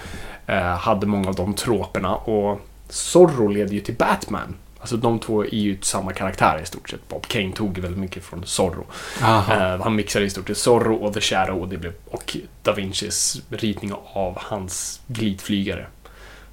eh, 0.47 0.61
hade 0.77 1.05
många 1.07 1.29
av 1.29 1.35
de 1.35 1.53
troperna. 1.53 2.15
Och 2.15 2.61
Zorro 2.89 3.47
leder 3.47 3.73
ju 3.73 3.79
till 3.79 3.95
Batman. 3.95 4.55
Alltså 4.79 4.97
de 4.97 5.19
två 5.19 5.43
är 5.45 5.49
ju 5.55 5.77
samma 5.81 6.13
karaktär 6.13 6.59
i 6.63 6.65
stort 6.65 6.89
sett. 6.89 7.07
Bob 7.09 7.27
Kane 7.27 7.51
tog 7.51 7.77
väldigt 7.77 7.99
mycket 7.99 8.23
från 8.25 8.43
Zorro. 8.45 8.85
Eh, 9.21 9.81
han 9.83 9.95
mixade 9.95 10.25
i 10.25 10.29
stort 10.29 10.47
sett 10.47 10.57
Zorro 10.57 10.95
och 10.95 11.13
The 11.13 11.21
Shadow 11.21 11.61
och, 11.61 11.67
det 11.67 11.77
blev, 11.77 11.93
och 12.09 12.37
Da 12.63 12.73
Vincis 12.73 13.41
ritning 13.49 13.93
av 14.13 14.33
hans 14.41 15.01
glidflygare. 15.07 15.85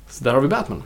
Så 0.08 0.25
där 0.25 0.34
har 0.34 0.40
vi 0.40 0.49
Batman. 0.49 0.82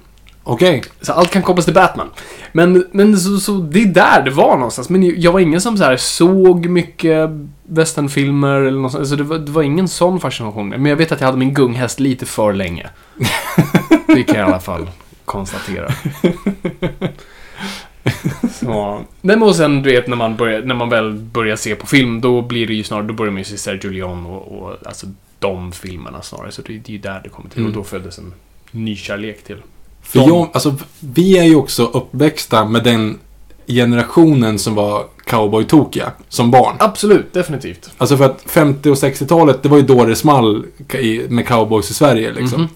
Okej. 0.49 0.83
Så 1.01 1.13
allt 1.13 1.31
kan 1.31 1.43
kopplas 1.43 1.65
till 1.65 1.75
Batman. 1.75 2.11
Men, 2.53 2.87
men 2.93 3.19
så, 3.19 3.39
så 3.39 3.53
det 3.53 3.83
är 3.83 3.87
där 3.87 4.23
det 4.23 4.31
var 4.31 4.57
någonstans. 4.57 4.89
Men 4.89 5.21
jag 5.21 5.33
var 5.33 5.41
ingen 5.41 5.61
som 5.61 5.77
så 5.77 5.85
här 5.85 5.97
såg 5.97 6.67
mycket 6.67 7.31
westernfilmer 7.63 8.61
eller 8.61 8.81
något. 8.81 8.95
Alltså 8.95 9.17
det, 9.17 9.23
var, 9.23 9.39
det 9.39 9.51
var 9.51 9.63
ingen 9.63 9.89
sån 9.89 10.21
fascination. 10.21 10.69
Men 10.69 10.87
jag 10.87 10.97
vet 10.97 11.13
att 11.13 11.21
jag 11.21 11.27
hade 11.27 11.39
min 11.39 11.55
gunghäst 11.55 12.01
lite 12.01 12.27
för 12.27 12.53
länge. 12.53 12.87
Det 14.07 14.23
kan 14.23 14.37
jag 14.37 14.49
i 14.49 14.51
alla 14.53 14.61
fall 14.61 14.91
konstatera. 15.25 15.93
Så. 18.53 18.95
Nej, 19.21 19.37
men 19.37 19.43
och 19.43 19.57
sen 19.57 19.83
du 19.83 19.91
vet 19.91 20.09
när 20.09 20.17
man, 20.17 20.37
börjar, 20.37 20.63
när 20.63 20.75
man 20.75 20.89
väl 20.89 21.13
börjar 21.13 21.57
se 21.57 21.75
på 21.75 21.87
film 21.87 22.21
då 22.21 22.43
blir 22.43 22.67
det 22.67 22.75
ju 22.75 22.85
snarare, 22.85 23.07
då 23.07 23.15
börjar 23.15 23.33
man 23.33 23.39
ju 23.39 23.45
se 23.45 23.59
Sergio 23.59 23.91
Leone 23.91 24.29
och, 24.29 24.59
och 24.59 24.77
alltså 24.87 25.07
de 25.39 25.73
filmerna 25.73 26.23
snarare. 26.23 26.53
Så 26.53 26.63
det, 26.63 26.73
det 26.73 26.89
är 26.89 26.93
ju 26.93 26.99
där 26.99 27.21
det 27.25 27.29
kommer 27.29 27.51
till. 27.51 27.59
Mm. 27.59 27.71
Och 27.71 27.77
då 27.77 27.85
föddes 27.85 28.19
en 28.19 28.35
nykärlek 28.71 29.45
till. 29.45 29.63
För 30.09 30.19
De- 30.19 30.29
jag, 30.29 30.49
alltså, 30.53 30.75
vi 31.01 31.39
är 31.39 31.45
ju 31.45 31.57
också 31.57 31.85
uppväxta 31.85 32.65
med 32.65 32.85
den 32.85 33.19
generationen 33.69 34.59
som 34.59 34.75
var 34.75 35.05
cowboy-tokiga 35.27 36.11
som 36.29 36.51
barn. 36.51 36.77
Absolut, 36.79 37.33
definitivt. 37.33 37.91
Alltså 37.99 38.17
för 38.17 38.25
att 38.25 38.43
50 38.47 38.91
och 38.91 38.97
60-talet, 38.97 39.63
det 39.63 39.69
var 39.69 39.77
ju 39.77 39.83
då 39.83 40.05
det 40.05 40.17
small 40.17 40.65
med 41.29 41.47
cowboys 41.49 41.91
i 41.91 41.95
Sverige 41.95 42.33
liksom. 42.33 42.61
Mhm. 42.61 42.69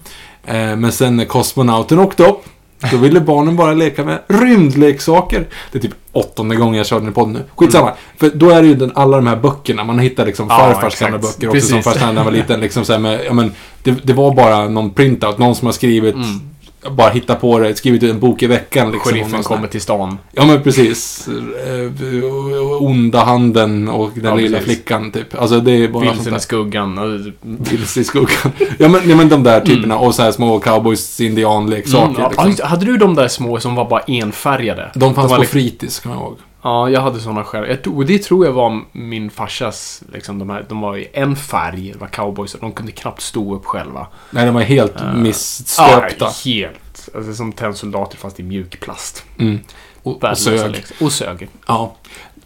Eh, 0.71 0.75
men 0.75 0.91
sen 0.91 1.17
när 1.17 1.25
kosmonauten 1.25 1.99
åkte 1.99 2.23
upp, 2.25 2.43
då 2.91 2.97
ville 2.97 3.19
barnen 3.21 3.55
bara 3.55 3.73
leka 3.73 4.03
med 4.05 4.19
rymdleksaker. 4.27 5.47
Det 5.71 5.77
är 5.77 5.81
typ 5.81 5.93
åttonde 6.11 6.55
gången 6.55 6.75
jag 6.75 6.85
kör 6.85 6.99
den 6.99 7.09
i 7.09 7.11
podden 7.11 7.33
nu. 7.33 7.43
Skitsamma. 7.55 7.91
För 8.17 8.29
då 8.29 8.49
är 8.49 8.61
det 8.61 8.67
ju 8.67 8.75
den, 8.75 8.91
alla 8.95 9.17
de 9.17 9.27
här 9.27 9.35
böckerna, 9.35 9.83
man 9.83 9.99
hittar 9.99 10.25
liksom 10.25 10.47
Ja, 10.49 10.57
farfars 10.57 10.99
gamla 10.99 11.17
böcker 11.17 11.49
också 11.49 11.61
som 11.61 11.77
Precis. 11.77 11.83
första 11.93 12.05
när 12.07 12.13
jag 12.15 12.23
var 12.23 12.31
liten. 12.31 12.59
Liksom 12.59 12.85
så 12.85 12.93
här 12.93 12.99
med, 12.99 13.21
ja, 13.25 13.33
men, 13.33 13.51
det, 13.83 13.91
det 14.03 14.13
var 14.13 14.33
bara 14.35 14.67
någon 14.69 14.89
printout, 14.91 15.37
någon 15.37 15.55
som 15.55 15.65
har 15.65 15.73
skrivit, 15.73 16.15
Mm. 16.15 16.41
Bara 16.89 17.09
hittat 17.09 17.41
på 17.41 17.59
det, 17.59 17.75
skrivit 17.75 18.03
en 18.03 18.19
bok 18.19 18.43
i 18.43 18.47
veckan 18.47 18.91
liksom. 18.91 19.11
Sheriffen 19.11 19.43
kommer 19.43 19.67
till 19.67 19.81
stan. 19.81 20.17
Ja 20.31 20.45
men 20.45 20.63
precis. 20.63 21.27
Eh, 21.27 22.83
onda 22.83 23.23
handen 23.23 23.89
och 23.89 24.11
den 24.15 24.25
Ja, 24.25 24.35
lilla 24.35 24.57
precis. 24.57 24.73
flickan 24.75 25.11
typ. 25.11 25.35
Alltså 25.41 25.59
det 25.59 25.71
är 25.71 25.87
bara 25.87 26.11
Vilsen 26.13 26.35
i 26.35 26.39
skuggan. 26.39 27.33
Vilse 27.41 27.99
i 27.99 28.03
skuggan. 28.03 28.51
ja, 28.77 28.87
men, 28.89 29.09
ja 29.09 29.15
men 29.15 29.29
de 29.29 29.43
där 29.43 29.61
typerna. 29.61 29.97
Och 29.97 30.15
så 30.15 30.21
här 30.23 30.31
små 30.31 30.59
cowboys 30.59 31.21
indianleksaker. 31.21 32.05
Mm, 32.19 32.21
ja, 32.37 32.43
liksom. 32.45 32.67
hade 32.67 32.85
du 32.85 32.97
de 32.97 33.15
där 33.15 33.27
små 33.27 33.59
som 33.59 33.75
var 33.75 33.89
bara 33.89 34.01
enfärgade? 34.01 34.91
De 34.95 35.15
fanns 35.15 35.29
var 35.31 35.37
på 35.37 35.41
liksom- 35.41 35.59
fritids, 35.59 35.99
kommer 35.99 36.15
jag 36.15 36.21
ihåg. 36.23 36.37
Ja, 36.63 36.89
jag 36.89 37.01
hade 37.01 37.19
såna 37.19 37.43
själv. 37.43 37.77
Och 37.95 38.05
det 38.05 38.17
tror 38.23 38.45
jag 38.45 38.53
var 38.53 38.81
min 38.91 39.29
farsas, 39.29 40.03
liksom, 40.13 40.39
de, 40.39 40.49
här, 40.49 40.65
de 40.69 40.81
var 40.81 40.97
i 40.97 41.07
en 41.13 41.35
färg, 41.35 41.89
det 41.93 41.99
var 41.99 42.07
cowboys, 42.07 42.53
och 42.53 42.59
de 42.61 42.71
kunde 42.71 42.91
knappt 42.91 43.21
stå 43.21 43.55
upp 43.55 43.65
själva. 43.65 44.07
Nej, 44.31 44.45
de 44.45 44.53
var 44.55 44.61
helt 44.61 44.93
Ja, 44.99 45.13
missstöpta. 45.13 46.29
helt. 46.45 47.09
Alltså 47.15 47.33
som 47.33 47.51
tennsoldater 47.51 48.17
fast 48.17 48.39
i 48.39 48.43
mjuk 48.43 48.79
plast. 48.79 49.23
Mm. 49.39 49.59
Och, 50.03 50.23
och 50.23 50.37
sög. 50.37 50.71
liksom. 50.71 51.05
Och 51.05 51.11
sög. 51.11 51.47
Ja. 51.67 51.95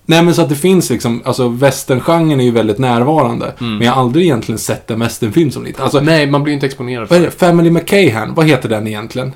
Nej 0.05 0.24
men 0.24 0.34
så 0.36 0.41
att 0.41 0.50
det 0.50 0.55
finns 0.55 0.89
liksom, 0.89 1.22
alltså 1.25 1.48
westerngenren 1.48 2.39
är 2.39 2.43
ju 2.43 2.51
väldigt 2.51 2.77
närvarande. 2.79 3.53
Mm. 3.60 3.77
Men 3.77 3.88
jag 3.88 3.93
har 3.93 4.01
aldrig 4.01 4.25
egentligen 4.25 4.60
sett 4.60 4.91
en 4.91 5.00
westernfilm 5.00 5.51
som 5.51 5.63
liten. 5.63 5.84
Alltså, 5.84 6.00
Nej, 6.00 6.27
man 6.27 6.43
blir 6.43 6.51
ju 6.51 6.53
inte 6.55 6.65
exponerad 6.65 7.00
vad 7.01 7.10
för 7.10 7.15
är 7.15 7.22
det? 7.22 7.31
Family 7.31 7.69
McCahan, 7.72 8.34
vad 8.34 8.45
heter 8.48 8.69
den 8.69 8.88
egentligen? 8.88 9.34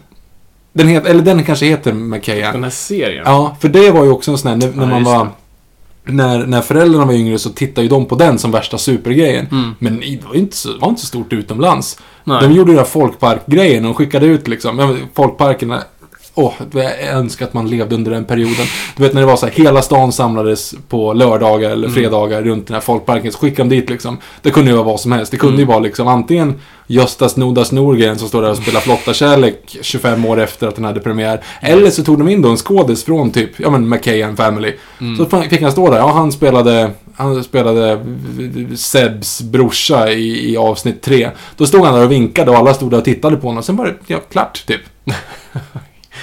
Den 0.79 0.87
heter, 0.87 1.09
eller 1.09 1.21
den 1.21 1.43
kanske 1.43 1.65
heter 1.65 1.93
McCahan. 1.93 2.53
den 2.53 2.63
här 2.63 2.69
serien. 2.71 3.23
Ja, 3.25 3.57
för 3.61 3.69
det 3.69 3.91
var 3.91 4.03
ju 4.03 4.11
också 4.11 4.31
en 4.31 4.37
sån 4.37 4.49
här, 4.49 4.57
när, 4.57 4.67
när 4.67 4.83
Ja, 4.83 4.89
man 4.89 5.03
var... 5.03 5.27
När, 6.03 6.45
när 6.45 6.61
föräldrarna 6.61 7.05
var 7.05 7.13
yngre 7.13 7.39
så 7.39 7.49
tittade 7.49 7.81
ju 7.81 7.87
de 7.89 8.05
på 8.05 8.15
den 8.15 8.39
som 8.39 8.51
värsta 8.51 8.77
supergrejen. 8.77 9.47
Mm. 9.51 9.75
Men 9.79 9.99
det 9.99 10.19
var 10.27 10.35
inte 10.35 10.57
så, 10.57 10.77
var 10.77 10.89
inte 10.89 11.01
så 11.01 11.07
stort 11.07 11.33
utomlands. 11.33 11.99
Nej. 12.23 12.41
De 12.41 12.53
gjorde 12.53 12.71
ju 12.71 12.75
den 12.75 12.85
här 12.85 12.91
folkparkgrejen 12.91 13.85
och 13.85 13.97
skickade 13.97 14.25
ut 14.25 14.47
liksom, 14.47 14.97
folkparkerna. 15.13 15.83
Åh, 16.41 16.53
jag 16.73 17.07
önskar 17.07 17.45
att 17.45 17.53
man 17.53 17.69
levde 17.69 17.95
under 17.95 18.11
den 18.11 18.25
perioden. 18.25 18.65
Du 18.95 19.03
vet 19.03 19.13
när 19.13 19.21
det 19.21 19.27
var 19.27 19.35
så 19.35 19.45
här, 19.45 19.53
hela 19.53 19.81
stan 19.81 20.11
samlades 20.11 20.73
på 20.89 21.13
lördagar 21.13 21.69
eller 21.69 21.87
Mm. 21.87 21.95
fredagar 21.95 22.41
runt 22.41 22.67
den 22.67 22.73
här 22.73 22.81
folkparken. 22.81 23.31
Så 23.31 23.37
skickade 23.39 23.69
de 23.69 23.75
dit 23.75 23.89
liksom. 23.89 24.17
Det 24.41 24.51
kunde 24.51 24.69
ju 24.71 24.75
vara 24.77 24.85
vad 24.85 24.99
som 24.99 25.11
helst. 25.11 25.31
Det 25.31 25.37
kunde 25.37 25.57
ju 25.57 25.63
Mm. 25.63 25.67
vara 25.73 25.79
liksom 25.79 26.07
antingen 26.07 26.59
Gösta 26.87 27.29
Snodas 27.29 27.71
Norgren 27.71 28.17
som 28.19 28.27
står 28.27 28.41
där 28.41 28.49
och 28.51 28.57
spelar 28.57 28.79
Flotta 28.81 29.13
Kärlek 29.13 29.77
25 29.81 30.25
år 30.25 30.39
efter 30.39 30.67
att 30.67 30.75
den 30.75 30.83
hade 30.85 30.99
premiär. 30.99 31.43
Eller 31.61 31.89
så 31.89 32.03
tog 32.03 32.17
de 32.17 32.29
in 32.29 32.41
då 32.41 32.49
en 32.49 32.57
skådis 32.57 33.03
från 33.05 33.31
typ, 33.31 33.59
ja 33.59 33.69
men 33.69 33.89
McKayan 33.89 34.37
Family. 34.37 34.73
Mm. 35.01 35.17
Så 35.17 35.41
fick 35.49 35.61
han 35.61 35.71
stå 35.71 35.89
där. 35.91 35.97
Ja, 35.97 36.11
han 36.11 36.31
spelade, 36.31 36.91
han 37.15 37.43
spelade 37.43 37.99
Sebs 38.75 39.41
brorsa 39.41 40.11
i, 40.11 40.51
i 40.53 40.57
avsnitt 40.57 41.01
tre. 41.01 41.29
Då 41.57 41.65
stod 41.65 41.85
han 41.85 41.93
där 41.95 42.03
och 42.05 42.11
vinkade 42.11 42.51
och 42.51 42.57
alla 42.57 42.73
stod 42.73 42.91
där 42.91 42.97
och 42.97 43.05
tittade 43.05 43.35
på 43.37 43.47
honom. 43.47 43.63
Sen 43.63 43.75
var 43.75 43.85
det, 43.85 43.93
ja, 44.07 44.17
klart 44.31 44.65
typ. 44.67 44.81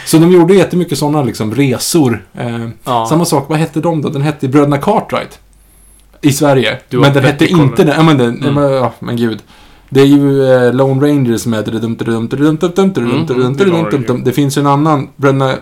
Så 0.07 0.19
de 0.19 0.33
gjorde 0.33 0.55
jättemycket 0.55 0.99
sådana 0.99 1.23
liksom, 1.23 1.55
resor. 1.55 2.27
Eh, 2.35 2.69
ja. 2.85 3.07
Samma 3.09 3.25
sak, 3.25 3.49
vad 3.49 3.59
hette 3.59 3.81
de 3.81 4.03
då? 4.03 4.09
Den 4.09 4.23
hette 4.23 4.49
Bröderna 4.49 4.79
Cartwright. 4.79 5.39
I 6.21 6.33
Sverige. 6.33 6.79
Du 6.89 7.01
men 7.01 7.13
den 7.13 7.25
hette 7.25 7.47
inte 7.47 7.85
den. 7.85 7.95
Ja, 7.97 8.03
men, 8.03 8.19
den 8.19 8.43
mm. 8.43 8.73
ja, 8.73 8.93
men 8.99 9.17
gud. 9.17 9.43
Det 9.89 10.01
är 10.01 10.07
ju 10.07 10.53
eh, 10.53 10.75
Lone 10.75 11.07
Rangers 11.07 11.47
med. 11.47 11.65
Det 14.25 14.33
finns 14.33 14.59
ju 14.59 14.61
en 14.61 14.67
annan, 14.67 15.09
Bröderna 15.17 15.55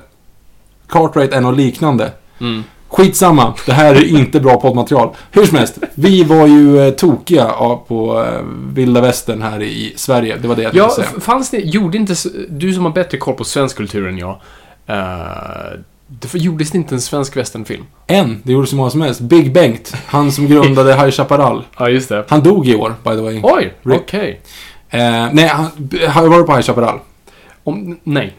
Cartwright 0.89 1.33
är 1.33 1.41
något 1.41 1.57
liknande. 1.57 2.13
Mm. 2.41 2.65
Skitsamma, 2.97 3.55
det 3.67 3.73
här 3.73 3.95
är 3.95 4.05
inte 4.19 4.41
bra 4.41 4.61
poddmaterial. 4.61 5.09
Hur 5.31 5.47
som 5.47 5.59
helst, 5.59 5.79
vi 5.95 6.25
var 6.25 6.47
ju 6.47 6.87
eh, 6.87 6.91
tokiga 6.91 7.43
ja, 7.59 7.85
på 7.89 8.23
eh, 8.25 8.41
vilda 8.75 9.01
västern 9.01 9.43
här 9.43 9.63
i 9.63 9.93
Sverige. 9.97 10.37
Det 10.43 10.49
var 10.49 10.57
det 10.57 10.63
jag 10.63 10.75
Ja, 10.75 10.83
tänkte 10.85 11.03
säga. 11.03 11.15
f- 11.17 11.23
fanns 11.23 11.51
det, 11.51 11.59
gjorde 11.59 11.97
inte, 11.99 12.15
du 12.49 12.73
som 12.73 12.85
har 12.85 12.93
bättre 12.93 13.19
koll 13.19 13.35
på 13.35 13.45
svensk 13.45 13.77
kultur 13.77 14.09
än 14.09 14.19
jag, 14.19 14.41
eh, 14.87 15.79
det 16.09 16.35
gjordes 16.35 16.71
det 16.71 16.79
inte 16.79 16.95
en 16.95 17.01
svensk 17.01 17.37
westernfilm? 17.37 17.85
En, 18.07 18.41
det 18.43 18.53
gjorde 18.53 18.67
så 18.67 18.77
många 18.77 18.91
som 18.91 19.01
helst. 19.03 19.21
Big 19.21 19.53
Bengt, 19.53 19.95
han 20.07 20.33
som 20.33 20.47
grundade 20.47 20.95
High 20.95 21.11
Chaparral. 21.11 21.65
Ja, 21.79 21.89
just 21.89 22.09
det. 22.09 22.25
Han 22.29 22.43
dog 22.43 22.69
i 22.69 22.75
år, 22.77 22.95
by 23.05 23.11
the 23.11 23.17
way. 23.23 23.41
Oj, 23.43 23.73
okej. 23.85 24.41
Eh, 24.89 25.01
nej, 25.33 25.47
han, 25.47 25.67
har 26.09 26.23
du 26.23 26.29
varit 26.29 26.47
på 26.47 26.53
High 26.53 26.63
Chaparral? 26.67 26.99
Om, 27.65 27.99
nej. 28.05 28.33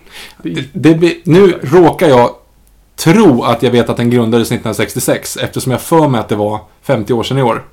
Det, 0.44 0.94
det 0.94 1.16
nu 1.26 1.60
råkar 1.64 2.08
jag 2.08 2.30
tro 3.06 3.44
att 3.44 3.64
jag 3.64 3.72
vet 3.72 3.90
att 3.90 3.98
den 3.98 4.10
grundades 4.10 4.48
1966 4.48 5.38
eftersom 5.38 5.72
jag 5.72 5.82
för 5.82 6.08
mig 6.08 6.20
att 6.20 6.30
det 6.30 6.36
var 6.36 6.60
50 6.82 7.14
år 7.14 7.24
sedan 7.24 7.38
i 7.38 7.44
år. 7.44 7.66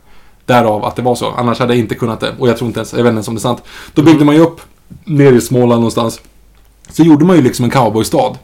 Därav 0.46 0.84
att 0.84 0.96
det 0.96 1.02
var 1.02 1.14
så. 1.14 1.30
Annars 1.30 1.58
hade 1.58 1.72
jag 1.74 1.80
inte 1.80 1.94
kunnat 1.94 2.20
det. 2.20 2.34
Och 2.38 2.48
jag 2.48 2.56
tror 2.56 2.68
inte 2.68 2.80
ens, 2.80 2.92
jag 2.92 3.02
vet 3.02 3.10
inte 3.10 3.16
ens 3.16 3.28
om 3.28 3.34
det 3.34 3.38
är 3.38 3.40
sant. 3.40 3.62
Då 3.94 4.02
byggde 4.02 4.24
man 4.24 4.34
ju 4.34 4.40
upp, 4.40 4.60
nere 5.04 5.34
i 5.34 5.40
Småland 5.40 5.80
någonstans. 5.80 6.20
Så 6.90 7.02
gjorde 7.02 7.24
man 7.24 7.36
ju 7.36 7.42
liksom 7.42 7.64
en 7.64 7.70
cowboystad. 7.70 8.38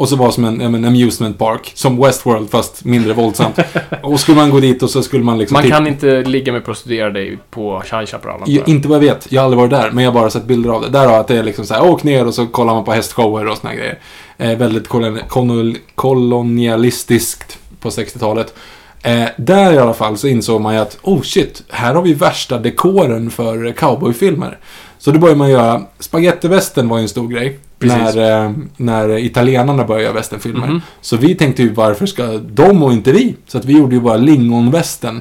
Och 0.00 0.08
så 0.08 0.16
var 0.16 0.30
som 0.30 0.44
en, 0.44 0.60
en 0.60 0.84
amusement 0.84 1.38
park. 1.38 1.72
Som 1.74 2.02
Westworld 2.02 2.50
fast 2.50 2.84
mindre 2.84 3.12
våldsamt. 3.12 3.58
och 4.02 4.20
skulle 4.20 4.36
man 4.36 4.50
gå 4.50 4.60
dit 4.60 4.82
och 4.82 4.90
så 4.90 5.02
skulle 5.02 5.24
man 5.24 5.38
liksom... 5.38 5.54
Man 5.54 5.62
titta- 5.62 5.76
kan 5.76 5.86
inte 5.86 6.22
ligga 6.22 6.52
med 6.52 6.64
prostituerade 6.64 7.36
på 7.50 7.82
High 7.90 8.04
Chaparral. 8.04 8.42
inte 8.66 8.88
vad 8.88 8.96
jag 8.96 9.00
vet. 9.14 9.32
Jag 9.32 9.40
har 9.40 9.44
aldrig 9.44 9.58
varit 9.58 9.70
där, 9.70 9.90
men 9.90 10.04
jag 10.04 10.12
har 10.12 10.20
bara 10.20 10.30
sett 10.30 10.44
bilder 10.44 10.70
av 10.70 10.82
det. 10.82 10.88
Där 10.88 11.06
har 11.06 11.20
att 11.20 11.28
det 11.28 11.36
är 11.36 11.42
liksom 11.42 11.66
så 11.66 11.74
här, 11.74 11.90
åk 11.90 12.02
ner 12.02 12.26
och 12.26 12.34
så 12.34 12.46
kollar 12.46 12.74
man 12.74 12.84
på 12.84 12.92
hästshower 12.92 13.48
och 13.48 13.56
såna 13.56 13.74
grejer. 13.74 13.98
Eh, 14.38 14.58
väldigt 14.58 14.88
kolon 14.88 15.18
kolon 15.28 15.76
kolonialistiskt 15.94 17.58
på 17.80 17.88
60-talet. 17.88 18.54
Eh, 19.02 19.28
där 19.36 19.72
i 19.72 19.78
alla 19.78 19.94
fall 19.94 20.18
så 20.18 20.28
insåg 20.28 20.60
man 20.60 20.74
ju 20.74 20.80
att, 20.80 20.98
oh 21.02 21.22
shit, 21.22 21.62
här 21.68 21.94
har 21.94 22.02
vi 22.02 22.14
värsta 22.14 22.58
dekoren 22.58 23.30
för 23.30 23.72
cowboyfilmer. 23.72 24.58
Så 25.00 25.10
då 25.10 25.18
började 25.18 25.38
man 25.38 25.50
göra, 25.50 25.82
spagettivästern 25.98 26.88
var 26.88 26.98
ju 26.98 27.02
en 27.02 27.08
stor 27.08 27.28
grej. 27.28 27.58
Precis. 27.78 28.14
När, 28.14 28.44
eh, 28.46 28.52
när 28.76 29.18
italienarna 29.18 29.84
började 29.84 30.04
göra 30.04 30.14
västernfilmer. 30.14 30.66
Mhm. 30.66 30.80
Så 31.00 31.16
vi 31.16 31.34
tänkte 31.34 31.62
ju, 31.62 31.72
varför 31.72 32.06
ska 32.06 32.26
de 32.38 32.82
och 32.82 32.92
inte 32.92 33.12
vi? 33.12 33.34
Så 33.46 33.58
att 33.58 33.64
vi 33.64 33.78
gjorde 33.78 33.94
ju 33.94 34.00
bara 34.00 34.16
lingonvästern. 34.16 35.20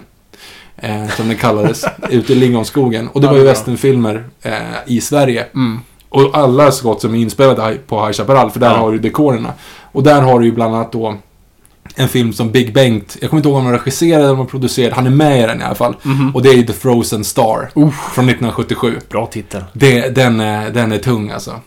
Eh, 0.78 1.08
som 1.08 1.28
det 1.30 1.36
kallades, 1.36 1.86
ute 2.10 2.34
i 2.34 2.36
lingonskogen. 2.36 3.08
Och 3.08 3.22
det 3.22 3.28
Ja, 3.28 3.32
var 3.32 3.40
ju 3.40 3.46
västernfilmer 3.46 4.24
eh, 4.42 4.54
i 4.86 5.02
Sverige. 5.02 5.46
Mm. 5.56 5.80
Och 6.10 6.30
alla 6.38 6.72
skott 6.72 7.02
som 7.02 7.14
är 7.16 7.20
inspelade 7.20 7.78
på 7.88 8.06
High 8.06 8.12
Chaparral, 8.14 8.52
för 8.52 8.60
där 8.60 8.70
Ja. 8.72 8.78
har 8.78 8.92
du 8.92 9.00
dekorerna. 9.00 9.54
Och 9.92 10.04
där 10.04 10.22
har 10.22 10.40
du 10.40 10.46
ju 10.46 10.52
bland 10.52 10.76
annat 10.76 10.92
då 10.92 11.16
en 12.00 12.08
film 12.10 12.34
som 12.34 12.52
Big 12.52 12.74
Bengt, 12.74 13.18
jag 13.22 13.30
kommer 13.30 13.40
inte 13.40 13.50
ihåg 13.50 13.58
om 13.58 13.64
han 13.66 13.74
regisserade 13.74 14.24
eller 14.24 14.32
om 14.34 14.38
han 14.38 14.48
producerade, 14.48 14.96
han 14.96 15.06
är 15.06 15.12
med 15.12 15.40
i 15.44 15.48
den 15.48 15.62
i 15.62 15.64
alla 15.64 15.76
fall. 15.76 15.96
Mhm. 16.04 16.36
Och 16.36 16.42
det 16.42 16.50
är 16.50 16.54
ju 16.54 16.64
The 16.64 16.74
Frozen 16.74 17.24
Star. 17.24 17.70
Uff. 17.76 17.96
Från 18.14 18.26
1977. 18.30 19.00
Bra 19.10 19.26
titel. 19.26 19.64
Det, 19.74 20.10
den, 20.16 20.40
är, 20.40 20.70
den 20.70 20.92
är 20.92 20.98
tung 20.98 21.30
alltså. 21.32 21.60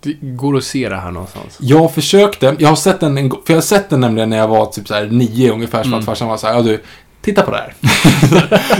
Det 0.00 0.12
går 0.20 0.56
att 0.56 0.64
se 0.64 0.88
det 0.88 0.96
här 0.96 1.10
någonstans. 1.10 1.58
Jag 1.60 1.94
försökte, 1.94 2.56
jag 2.58 2.68
har 2.68 2.76
sett 2.76 3.00
den 3.00 3.18
en 3.18 3.30
för 3.30 3.38
jag 3.46 3.56
har 3.56 3.60
sett 3.60 3.90
den 3.90 4.00
nämligen 4.00 4.30
när 4.30 4.36
jag 4.36 4.48
var 4.48 4.66
typ 4.66 4.88
så 4.88 4.94
här 4.94 5.06
nio 5.06 5.52
ungefär, 5.52 5.82
så 5.82 5.86
Mm. 5.88 5.98
att 5.98 6.04
farsan 6.04 6.28
var 6.28 6.36
så 6.36 6.46
här, 6.46 6.54
ja 6.54 6.62
du, 6.62 6.80
titta 7.20 7.42
på 7.42 7.50
det 7.50 7.56
här. 7.56 7.74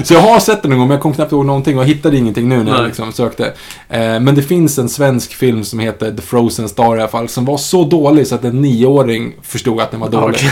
så 0.05 0.15
jag 0.15 0.21
har 0.21 0.41
sett 0.41 0.63
den 0.63 0.73
en 0.73 0.79
gång, 0.79 0.89
men 0.89 0.95
jag 0.95 1.03
kom 1.03 1.13
knappt 1.13 1.33
ihåg 1.33 1.47
någonting 1.47 1.79
och 1.79 1.85
hittade 1.85 2.17
ingenting 2.17 2.49
nu 2.49 2.65
när 2.65 2.73
jag 2.73 2.87
liksom 2.87 3.13
sökte. 3.13 3.47
Eh, 3.89 4.21
men 4.21 4.35
det 4.35 4.43
finns 4.43 4.79
en 4.79 4.89
svensk 4.89 5.35
film 5.35 5.65
som 5.65 5.79
heter 5.79 6.13
The 6.13 6.23
Frozen 6.23 6.69
Star 6.69 6.97
i 6.97 7.01
alla 7.01 7.09
fall, 7.09 7.29
som 7.29 7.45
var 7.45 7.57
så 7.57 7.85
dålig 7.85 8.27
så 8.27 8.35
att 8.35 8.45
en 8.45 8.63
nioåring 8.63 9.35
förstod 9.43 9.81
att 9.81 9.91
den 9.91 10.01
var 10.01 10.09
dålig. 10.09 10.41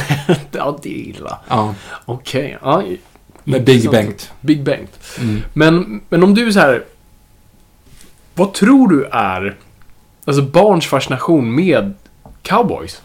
Ja, 0.53 0.79
det 0.83 0.89
är 0.89 1.09
illa. 1.09 1.39
Ja, 1.49 1.75
Okej. 2.05 2.59
Ja, 2.63 2.83
med 3.45 3.65
Big. 3.65 3.91
Bengt. 3.91 4.33
Big 4.41 4.63
Bengt. 4.63 4.99
Mm. 5.21 5.43
Men, 5.53 6.01
men 6.09 6.23
om 6.23 6.35
du 6.35 6.47
är 6.47 6.51
så 6.51 6.61
här. 6.61 6.85
Vad 8.35 8.53
tror 8.53 8.89
du 8.89 9.05
är 9.05 9.57
alltså 10.25 10.43
barns 10.43 10.87
fascination 10.87 11.55
med 11.55 11.95
cowboys? 12.43 13.03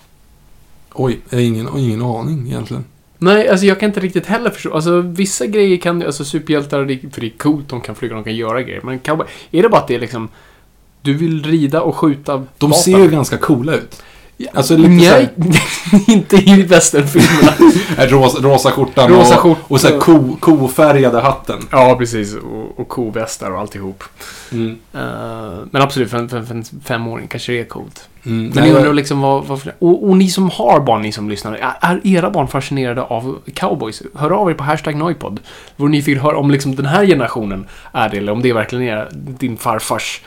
Oj, 0.93 1.19
jag 1.29 1.37
har 1.37 1.43
ingen, 1.43 1.77
ingen 1.77 2.01
aning 2.01 2.47
egentligen. 2.47 2.85
Nej, 3.23 3.49
alltså 3.49 3.65
jag 3.65 3.79
kan 3.79 3.89
inte 3.89 3.99
riktigt 3.99 4.25
heller 4.25 4.49
förstå. 4.49 4.73
Alltså 4.73 5.01
vissa 5.01 5.45
grejer 5.45 5.77
kan 5.77 6.03
alltså 6.03 6.25
superhjältar, 6.25 7.09
för 7.11 7.21
det 7.21 7.27
är 7.27 7.37
coolt, 7.37 7.69
de 7.69 7.81
kan 7.81 7.95
flyga, 7.95 8.15
de 8.15 8.23
kan 8.23 8.35
göra 8.35 8.61
grejer. 8.61 8.81
Men 8.83 8.99
cowboy, 8.99 9.27
är 9.51 9.63
det 9.63 9.69
bara 9.69 9.81
att 9.81 9.87
det 9.87 9.95
är 9.95 9.99
liksom 9.99 10.29
du 11.01 11.13
vill 11.13 11.43
rida 11.43 11.81
och 11.81 11.95
skjuta 11.95 12.33
De 12.57 12.69
vapen? 12.69 12.83
ser 12.83 12.99
ju 12.99 13.09
ganska 13.09 13.37
coola 13.37 13.73
ut. 13.75 14.03
Alltså 14.53 14.77
lite 14.77 14.89
Nej, 14.89 15.29
inte 16.07 16.35
i 16.35 16.63
västernfilmerna. 16.63 17.71
såhär, 17.95 18.07
rosa, 18.07 18.39
rosa 18.41 18.71
skjortan 18.71 19.09
Rosa 19.09 19.35
och, 19.35 19.41
skjorta. 19.41 19.61
och 19.67 19.81
så 19.81 19.87
här 19.87 19.99
ko, 19.99 20.37
kofärgade 20.39 21.21
hatten. 21.21 21.67
ja, 21.71 21.95
precis. 21.99 22.35
Och, 22.35 22.79
och 22.79 22.87
kovästar 22.87 23.51
och 23.51 23.59
alltihop. 23.59 24.03
Mm. 24.51 24.77
Eh, 24.93 24.99
men 25.71 25.81
absolut, 25.81 26.09
för 26.09 26.17
en, 26.17 26.29
för, 26.29 26.41
för 26.41 26.55
en 26.55 26.63
femåring 26.83 27.27
kanske 27.27 27.51
det 27.51 27.59
är 27.59 27.65
coolt. 27.65 28.07
Mm. 28.25 28.43
Men 28.43 28.51
Nej, 28.55 28.69
jag 28.69 28.77
undrar 28.77 28.93
liksom 28.93 29.21
vad... 29.21 29.45
vad 29.45 29.61
för, 29.61 29.73
och, 29.79 30.09
och 30.09 30.17
ni 30.17 30.29
som 30.29 30.49
har 30.49 30.79
barn, 30.79 31.01
ni 31.01 31.11
som 31.11 31.29
lyssnar. 31.29 31.75
Är, 31.81 32.01
era 32.03 32.29
barn 32.29 32.47
fascinerade 32.47 33.01
av 33.01 33.39
cowboys? 33.53 34.03
Hör 34.15 34.31
av 34.31 34.49
er 34.49 34.53
på 34.53 34.63
hashtag 34.63 34.95
Noipod. 34.95 35.39
Vore 35.75 35.91
nyfiken 35.91 36.21
höra 36.21 36.37
om 36.37 36.51
liksom 36.51 36.75
den 36.75 36.85
här 36.85 37.05
generationen 37.05 37.65
är 37.91 38.09
det, 38.09 38.17
eller 38.17 38.31
om 38.31 38.41
det 38.41 38.53
verkligen 38.53 38.97
är 38.97 39.07
din 39.13 39.57
farfars 39.57 40.21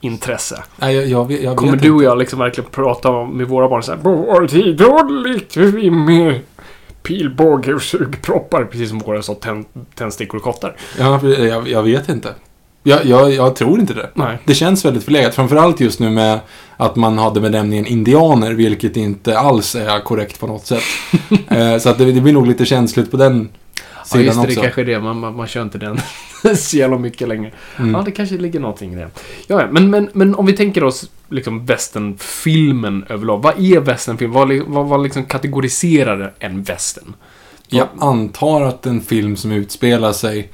intresse. 0.00 0.62
Nej, 0.76 0.94
jag, 0.94 1.08
jag, 1.08 1.42
jag 1.42 1.56
Kommer 1.56 1.76
du 1.76 1.90
och 1.90 2.02
jag 2.02 2.18
liksom 2.18 2.38
verkligen 2.38 2.70
prata 2.70 3.24
med 3.24 3.48
våra 3.48 3.68
barn 3.68 3.82
så 3.82 3.92
här, 3.92 4.72
då 4.72 5.02
lekte 5.02 5.60
vi 5.60 5.90
med 5.90 6.40
pilbåge 7.02 7.74
och 7.74 7.82
sugproppar. 7.82 8.64
Precis 8.64 8.88
som 8.88 8.98
våra 8.98 9.22
sa 9.22 9.34
tänd, 9.34 9.64
tändstickor 9.94 10.36
och 10.36 10.42
kottar. 10.42 10.76
Ja, 10.98 11.26
jag, 11.26 11.68
jag 11.68 11.82
vet 11.82 12.08
inte. 12.08 12.34
Jag, 12.82 13.04
jag, 13.04 13.32
jag 13.32 13.56
tror 13.56 13.80
inte 13.80 13.94
det. 13.94 14.10
Nej. 14.14 14.38
Det 14.44 14.54
känns 14.54 14.84
väldigt 14.84 15.04
förlegat. 15.04 15.34
Framförallt 15.34 15.80
just 15.80 16.00
nu 16.00 16.10
med 16.10 16.40
att 16.76 16.96
man 16.96 17.18
hade 17.18 17.40
benämningen 17.40 17.86
indianer, 17.86 18.52
vilket 18.52 18.96
inte 18.96 19.38
alls 19.38 19.74
är 19.74 20.00
korrekt 20.00 20.40
på 20.40 20.46
något 20.46 20.66
sätt. 20.66 20.82
eh, 21.48 21.78
så 21.78 21.88
att 21.88 21.98
det, 21.98 22.12
det 22.12 22.20
blir 22.20 22.32
nog 22.32 22.46
lite 22.46 22.64
känsligt 22.64 23.10
på 23.10 23.16
den 23.16 23.48
Ja, 24.18 24.24
just 24.24 24.36
det, 24.40 24.46
det 24.46 24.52
också. 24.52 24.60
kanske 24.62 24.80
är 24.80 24.84
det. 24.84 25.00
Man, 25.00 25.18
man, 25.20 25.36
man 25.36 25.46
kör 25.46 25.62
inte 25.62 25.78
den 25.78 25.98
så 26.56 26.76
jävla 26.76 26.98
mycket 26.98 27.28
längre. 27.28 27.50
Mm. 27.76 27.94
Ja, 27.94 28.02
det 28.04 28.10
kanske 28.10 28.36
ligger 28.36 28.60
någonting 28.60 28.92
i 28.92 28.96
det. 28.96 29.10
Ja, 29.46 29.66
men, 29.70 29.90
men, 29.90 30.08
men 30.12 30.34
om 30.34 30.46
vi 30.46 30.52
tänker 30.52 30.84
oss 30.84 31.10
liksom 31.28 31.66
västernfilmen 31.66 33.04
överlag. 33.08 33.42
Vad 33.42 33.60
är 33.60 33.80
västernfilm? 33.80 34.32
Vad, 34.32 34.52
vad, 34.66 34.86
vad 34.86 35.02
liksom 35.02 35.24
kategoriserar 35.24 36.32
en 36.38 36.62
västern? 36.62 37.14
Jag 37.68 37.86
antar 38.00 38.62
att 38.62 38.86
en 38.86 39.00
film 39.00 39.36
som 39.36 39.52
utspelar 39.52 40.12
sig 40.12 40.50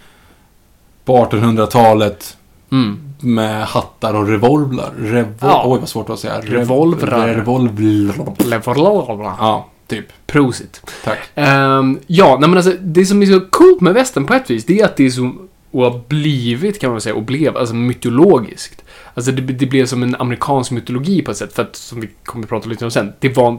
på 1.05 1.25
1800-talet 1.25 2.37
Mm. 2.73 2.99
med 3.21 3.67
hattar 3.67 4.15
och 4.15 4.29
revolvrar. 4.29 4.93
Revol 4.99 5.33
Ja. 5.41 5.63
Oj, 5.67 5.79
vad 5.81 5.89
svårt 5.89 6.11
att 6.11 6.19
säga. 6.19 6.41
Rev- 6.41 6.51
Revolvrar. 6.51 7.29
Revolvrar. 7.29 9.37
Ja, 9.39 9.67
typ. 9.87 10.07
Prosit. 10.27 10.83
Tack. 11.05 11.19
Ehm, 11.35 11.99
ja, 12.07 12.37
nej 12.41 12.49
men 12.49 12.59
alltså, 12.59 12.73
det 12.81 13.07
som 13.07 13.23
är 13.23 13.27
så 13.27 13.41
coolt 13.41 13.81
med 13.81 13.95
västern 13.95 14.27
på 14.27 14.35
ett 14.35 14.51
vis, 14.51 14.65
det 14.65 14.81
är 14.81 14.85
att 14.85 14.97
det 14.97 15.07
är 15.07 15.11
så, 15.11 15.33
och 15.71 15.83
har 15.83 16.01
blivit 16.09 16.81
kan 16.81 16.91
man 16.91 17.01
säga, 17.01 17.15
och 17.15 17.23
blev, 17.23 17.57
alltså 17.57 17.75
mytologiskt. 17.75 18.85
Alltså 19.15 19.33
det, 19.33 19.43
det 19.43 19.67
blev 19.67 19.87
som 19.87 20.03
en 20.03 20.15
amerikansk 20.15 20.71
mytologi 20.71 21.23
på 21.23 21.31
ett 21.31 21.37
sätt, 21.37 21.53
för 21.53 21.63
att, 21.63 21.77
som 21.77 22.01
vi 22.01 22.09
kommer 22.25 22.45
att 22.45 22.49
prata 22.49 22.69
lite 22.69 22.85
om 22.85 22.91
sen, 22.91 23.13
det 23.21 23.37
var, 23.37 23.59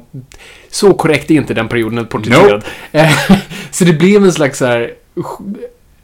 så 0.70 0.94
korrekt 0.94 1.32
är 1.32 1.36
inte 1.36 1.54
den 1.54 1.68
perioden 1.68 2.06
porträtterad. 2.06 2.64
Eh, 2.92 3.12
så 3.72 3.84
det 3.84 3.94
blev 3.94 4.24
en 4.24 4.34
slags 4.34 4.58
så 4.60 4.66
här, 4.66 4.94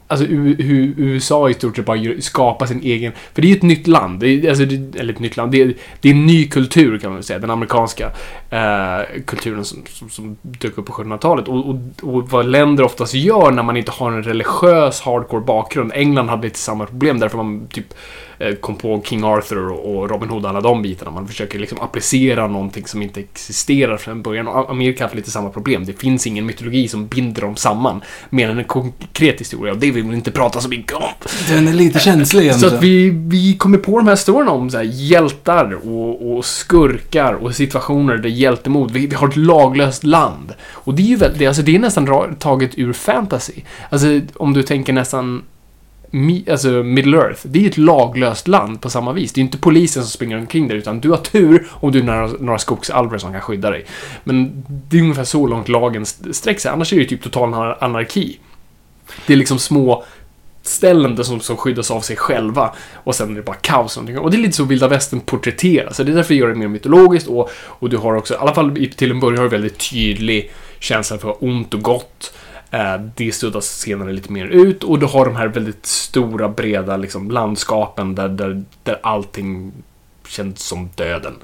Alltså 0.06 0.26
hur 0.26 0.94
USA 0.96 1.50
i 1.50 1.54
stort 1.54 1.76
sett 1.76 1.86
bara 1.86 2.20
skapar 2.20 2.66
sin 2.66 2.82
egen... 2.82 3.12
För 3.34 3.42
det 3.42 3.48
är 3.48 3.50
ju 3.50 3.56
ett 3.56 3.62
nytt 3.62 3.86
land. 3.86 4.20
Det 4.20 4.28
är, 4.28 4.48
alltså, 4.48 4.64
det, 4.64 4.98
eller 5.00 5.12
ett 5.12 5.18
nytt 5.18 5.36
land. 5.36 5.52
Det 5.52 5.62
är, 5.62 5.74
det 6.00 6.08
är 6.08 6.12
en 6.12 6.26
ny 6.26 6.48
kultur 6.48 6.98
kan 6.98 7.10
man 7.10 7.16
väl 7.16 7.24
säga. 7.24 7.38
Den 7.38 7.50
amerikanska 7.50 8.10
eh, 8.54 9.22
kulturen 9.26 9.64
som, 9.64 9.82
som, 9.86 10.10
som 10.10 10.36
dök 10.42 10.78
upp 10.78 10.86
på 10.86 10.92
1700-talet. 10.92 11.48
Och, 11.48 11.68
och, 11.68 11.76
och 12.02 12.30
vad 12.30 12.46
länder 12.46 12.84
oftast 12.84 13.14
gör 13.14 13.50
när 13.50 13.62
man 13.62 13.76
inte 13.76 13.90
har 13.90 14.12
en 14.12 14.22
religiös 14.22 15.00
hardcore 15.00 15.44
bakgrund. 15.44 15.92
England 15.94 16.28
hade 16.28 16.42
lite 16.42 16.58
samma 16.58 16.86
problem 16.86 17.18
därför 17.18 17.36
man 17.36 17.66
typ 17.66 17.94
eh, 18.38 18.54
kom 18.54 18.76
på 18.76 19.02
King 19.04 19.24
Arthur 19.24 19.68
och 19.68 19.84
och 19.94 20.10
Robin 20.10 20.28
Hood 20.28 20.46
alla 20.46 20.60
de 20.60 20.82
bitarna. 20.82 21.10
Man 21.10 21.28
försöker 21.28 21.58
liksom 21.58 21.80
applicera 21.80 22.46
någonting 22.46 22.86
som 22.86 23.02
inte 23.02 23.20
existerar 23.20 23.96
från 23.96 24.22
början. 24.22 24.48
Och 24.48 24.70
Amerika 24.70 25.04
har 25.04 25.08
haft 25.08 25.16
lite 25.16 25.30
samma 25.30 25.50
problem. 25.50 25.84
Det 25.84 25.92
finns 25.92 26.26
ingen 26.26 26.46
mytologi 26.46 26.88
som 26.88 27.06
binder 27.06 27.42
dem 27.42 27.56
samman. 27.56 28.02
Mer 28.30 28.50
än 28.50 28.58
en 28.58 28.64
konkret 28.64 29.40
historia. 29.40 29.72
Och 29.72 29.78
det 29.78 29.90
vill 29.90 30.04
vi 30.04 30.14
inte 30.16 30.30
prata 30.30 30.60
så 30.60 30.68
mycket 30.68 30.92
om. 30.92 31.02
Den 31.48 31.68
är 31.68 31.72
lite 31.72 31.98
känslig 31.98 32.54
Så 32.54 32.66
ändå. 32.66 32.76
att 32.76 32.82
vi, 32.82 33.10
vi 33.10 33.56
kommer 33.56 33.78
på 33.78 33.98
de 33.98 34.08
här 34.08 34.16
storyn 34.16 34.48
om 34.48 34.70
så 34.70 34.76
här, 34.76 34.84
hjältar 34.84 35.88
och, 35.88 36.36
och 36.36 36.44
skurkar 36.44 37.32
och 37.32 37.54
situationer 37.54 38.16
där 38.16 38.28
hjältemod. 38.44 38.90
Vi, 38.90 39.06
vi 39.06 39.14
har 39.14 39.28
ett 39.28 39.36
laglöst 39.36 40.04
land. 40.04 40.54
Och 40.70 40.94
det 40.94 41.02
är 41.02 41.06
ju 41.06 41.16
väldigt, 41.16 41.38
det, 41.38 41.46
alltså, 41.46 41.62
det 41.62 41.74
är 41.74 41.78
nästan 41.78 42.36
taget 42.38 42.78
ur 42.78 42.92
fantasy. 42.92 43.62
Alltså 43.90 44.20
om 44.34 44.52
du 44.52 44.62
tänker 44.62 44.92
nästan 44.92 45.42
alltså 46.50 46.68
Middle 46.68 47.16
Earth, 47.16 47.40
det 47.46 47.58
är 47.58 47.62
ju 47.62 47.68
ett 47.68 47.78
laglöst 47.78 48.48
land 48.48 48.80
på 48.80 48.90
samma 48.90 49.12
vis. 49.12 49.32
Det 49.32 49.38
är 49.38 49.42
ju 49.42 49.46
inte 49.46 49.58
polisen 49.58 50.02
som 50.02 50.10
springer 50.10 50.38
omkring 50.38 50.68
där, 50.68 50.74
utan 50.74 51.00
du 51.00 51.10
har 51.10 51.16
tur 51.16 51.68
om 51.70 51.92
du 51.92 51.98
är 51.98 52.02
nära 52.02 52.30
några 52.40 52.58
skogsalver 52.58 53.18
som 53.18 53.32
kan 53.32 53.40
skydda 53.40 53.70
dig. 53.70 53.86
Men 54.24 54.64
det 54.88 54.98
är 54.98 55.02
ungefär 55.02 55.24
så 55.24 55.46
långt 55.46 55.68
lagen 55.68 56.06
sträcker 56.06 56.60
sig, 56.60 56.70
annars 56.70 56.92
är 56.92 56.96
det 56.96 57.02
ju 57.02 57.08
typ 57.08 57.22
total 57.22 57.54
anarki. 57.80 58.38
Det 59.26 59.32
är 59.32 59.36
liksom 59.36 59.58
små 59.58 60.04
ställen 60.66 61.24
som, 61.24 61.40
som 61.40 61.56
skyddas 61.56 61.90
av 61.90 62.00
sig 62.00 62.16
själva 62.16 62.74
och 62.94 63.14
sen 63.14 63.30
är 63.30 63.34
det 63.34 63.42
bara 63.42 63.56
kaos. 63.56 63.96
Och, 63.96 64.08
och 64.10 64.30
det 64.30 64.36
är 64.36 64.38
lite 64.40 64.56
så 64.56 64.64
vilda 64.64 64.88
västern 64.88 65.20
porträtteras. 65.20 65.96
Så 65.96 66.02
det 66.02 66.12
är 66.12 66.16
därför 66.16 66.34
jag 66.34 66.40
gör 66.40 66.48
det 66.48 66.54
mer 66.54 66.68
mytologiskt 66.68 67.28
och, 67.28 67.50
och 67.54 67.90
du 67.90 67.96
har 67.96 68.14
också, 68.16 68.34
i 68.34 68.36
alla 68.36 68.54
fall 68.54 68.86
till 68.96 69.10
en 69.10 69.20
början 69.20 69.36
har 69.38 69.44
du 69.44 69.50
väldigt 69.50 69.90
tydlig 69.90 70.52
känsla 70.78 71.18
för 71.18 71.44
ont 71.44 71.74
och 71.74 71.82
gott. 71.82 72.34
Eh, 72.70 73.00
Det 73.16 73.32
suddas 73.32 73.66
senare 73.66 74.12
lite 74.12 74.32
mer 74.32 74.46
ut 74.46 74.84
och 74.84 74.98
du 74.98 75.06
har 75.06 75.24
de 75.24 75.36
här 75.36 75.46
väldigt 75.48 75.86
stora, 75.86 76.48
breda 76.48 76.96
liksom, 76.96 77.30
landskapen 77.30 78.14
där, 78.14 78.28
där, 78.28 78.64
där 78.82 79.00
allting 79.02 79.72
känns 80.28 80.60
som 80.60 80.90
döden. 80.94 81.34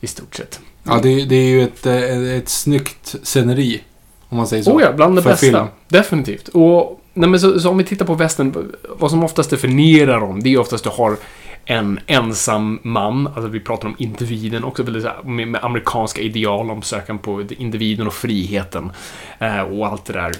I 0.00 0.06
stort 0.06 0.34
sett. 0.34 0.60
Ja, 0.82 1.00
det, 1.02 1.24
det 1.24 1.36
är 1.36 1.48
ju 1.48 1.62
ett, 1.62 1.86
eh, 1.86 2.36
ett 2.36 2.48
snyggt 2.48 3.14
sceneri. 3.22 3.82
Om 4.28 4.36
man 4.36 4.46
säger 4.46 4.62
så. 4.62 4.72
Oh 4.76 4.82
ja, 4.82 4.92
bland 4.92 5.16
det 5.16 5.22
bästa. 5.22 5.36
film. 5.46 5.66
Definitivt. 5.88 6.48
Och 6.48 6.99
nej, 7.14 7.28
men 7.28 7.40
så, 7.40 7.60
så 7.60 7.70
om 7.70 7.78
vi 7.78 7.84
tittar 7.84 8.06
på 8.06 8.14
västern, 8.14 8.72
vad 8.88 9.10
som 9.10 9.24
oftast 9.24 9.50
definierar 9.50 10.20
dem, 10.20 10.42
det 10.42 10.54
är 10.54 10.58
oftast 10.58 10.86
att 10.86 10.92
du 10.92 11.02
har 11.02 11.16
en 11.64 12.00
ensam 12.06 12.78
man, 12.82 13.26
alltså 13.26 13.48
vi 13.48 13.60
pratar 13.60 13.88
om 13.88 13.94
individen 13.98 14.64
också, 14.64 14.82
väldigt 14.82 15.06
med, 15.24 15.48
med 15.48 15.64
amerikanska 15.64 16.20
ideal 16.20 16.70
om 16.70 16.82
sökan 16.82 17.18
på 17.18 17.44
individen 17.50 18.06
och 18.06 18.14
friheten. 18.14 18.92
Eh, 19.38 19.60
och 19.60 19.86
allt 19.86 20.04
det 20.04 20.12
där. 20.12 20.32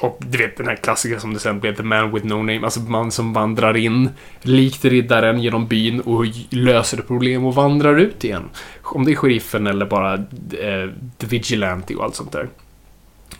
Och 0.00 0.18
du 0.18 0.38
vet 0.38 0.56
den 0.56 0.66
här 0.66 0.76
klassiska 0.76 1.20
som 1.20 1.34
det 1.34 1.40
sen 1.40 1.60
blev 1.60 1.76
The 1.76 1.82
Man 1.82 2.12
With 2.12 2.26
No 2.26 2.34
Name, 2.34 2.60
alltså 2.64 2.80
man 2.80 3.10
som 3.10 3.32
vandrar 3.32 3.76
in 3.76 4.10
likt 4.42 4.84
riddaren 4.84 5.42
genom 5.42 5.66
byn 5.66 6.00
och 6.00 6.24
löser 6.50 6.96
problem 6.96 7.44
och 7.44 7.54
vandrar 7.54 7.98
ut 7.98 8.24
igen. 8.24 8.48
Om 8.82 9.04
det 9.04 9.12
är 9.12 9.16
sheriffen 9.16 9.66
eller 9.66 9.86
bara 9.86 10.14
eh, 10.14 10.90
The 11.18 11.26
Vigilante 11.26 11.94
och 11.94 12.04
allt 12.04 12.14
sånt 12.14 12.32
där. 12.32 12.48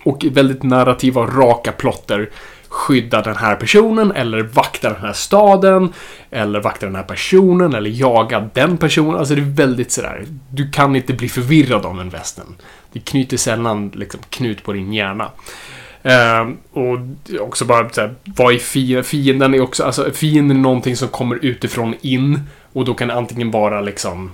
Och 0.02 0.24
väldigt 0.30 0.62
narrativa 0.62 1.20
och 1.20 1.36
raka 1.36 1.72
plotter 1.72 2.30
skydda 2.78 3.22
den 3.22 3.36
här 3.36 3.56
personen 3.56 4.12
eller 4.12 4.42
vakta 4.42 4.92
den 4.92 5.00
här 5.00 5.12
staden 5.12 5.92
eller 6.30 6.60
vakta 6.60 6.86
den 6.86 6.94
här 6.94 7.02
personen 7.02 7.74
eller 7.74 7.90
jaga 7.90 8.48
den 8.54 8.76
personen. 8.76 9.16
Alltså 9.16 9.34
det 9.34 9.40
är 9.40 9.54
väldigt 9.54 9.92
sådär, 9.92 10.24
du 10.50 10.70
kan 10.70 10.96
inte 10.96 11.12
bli 11.12 11.28
förvirrad 11.28 11.86
av 11.86 12.00
en 12.00 12.10
västen. 12.10 12.46
Det 12.92 13.00
knyter 13.00 13.36
sällan 13.36 13.92
liksom 13.94 14.20
knut 14.30 14.62
på 14.62 14.72
din 14.72 14.92
hjärna. 14.92 15.30
Uh, 16.06 16.54
och 16.72 16.98
också 17.40 17.64
bara 17.64 17.90
såhär, 17.90 18.14
vad 18.24 18.54
är 18.54 18.58
fienden? 18.58 19.04
Fienden 19.04 19.54
är 19.54 19.60
också, 19.60 19.84
alltså 19.84 20.10
fienden 20.12 20.56
är 20.56 20.60
någonting 20.60 20.96
som 20.96 21.08
kommer 21.08 21.38
utifrån 21.44 21.94
in 22.00 22.40
och 22.72 22.84
då 22.84 22.94
kan 22.94 23.08
det 23.08 23.14
antingen 23.14 23.50
vara 23.50 23.80
liksom 23.80 24.32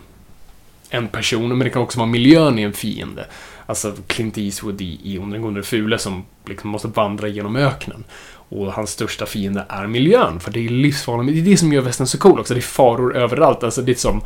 en 0.90 1.08
person, 1.08 1.48
men 1.48 1.58
det 1.58 1.70
kan 1.70 1.82
också 1.82 1.98
vara 1.98 2.08
miljön 2.08 2.58
i 2.58 2.62
en 2.62 2.72
fiende. 2.72 3.26
Alltså 3.66 3.94
Clint 4.06 4.38
Eastwood 4.38 4.80
i, 4.80 5.00
i 5.02 5.18
under 5.18 5.32
den 5.32 5.42
gående 5.42 5.62
fule 5.62 5.98
som 5.98 6.24
liksom 6.46 6.70
måste 6.70 6.88
vandra 6.88 7.28
genom 7.28 7.56
öknen. 7.56 8.04
Och 8.48 8.72
hans 8.72 8.90
största 8.90 9.26
fiende 9.26 9.64
är 9.68 9.86
miljön, 9.86 10.40
för 10.40 10.50
det 10.50 10.64
är 10.64 10.68
livsfarligt. 10.68 11.32
Det 11.34 11.40
är 11.40 11.44
det 11.52 11.56
som 11.56 11.72
gör 11.72 11.82
västern 11.82 12.06
så 12.06 12.18
cool 12.18 12.40
också. 12.40 12.54
Det 12.54 12.60
är 12.60 12.62
faror 12.62 13.16
överallt. 13.16 13.64
Alltså 13.64 13.82
det 13.82 13.92
är 13.92 13.96
som 13.96 14.20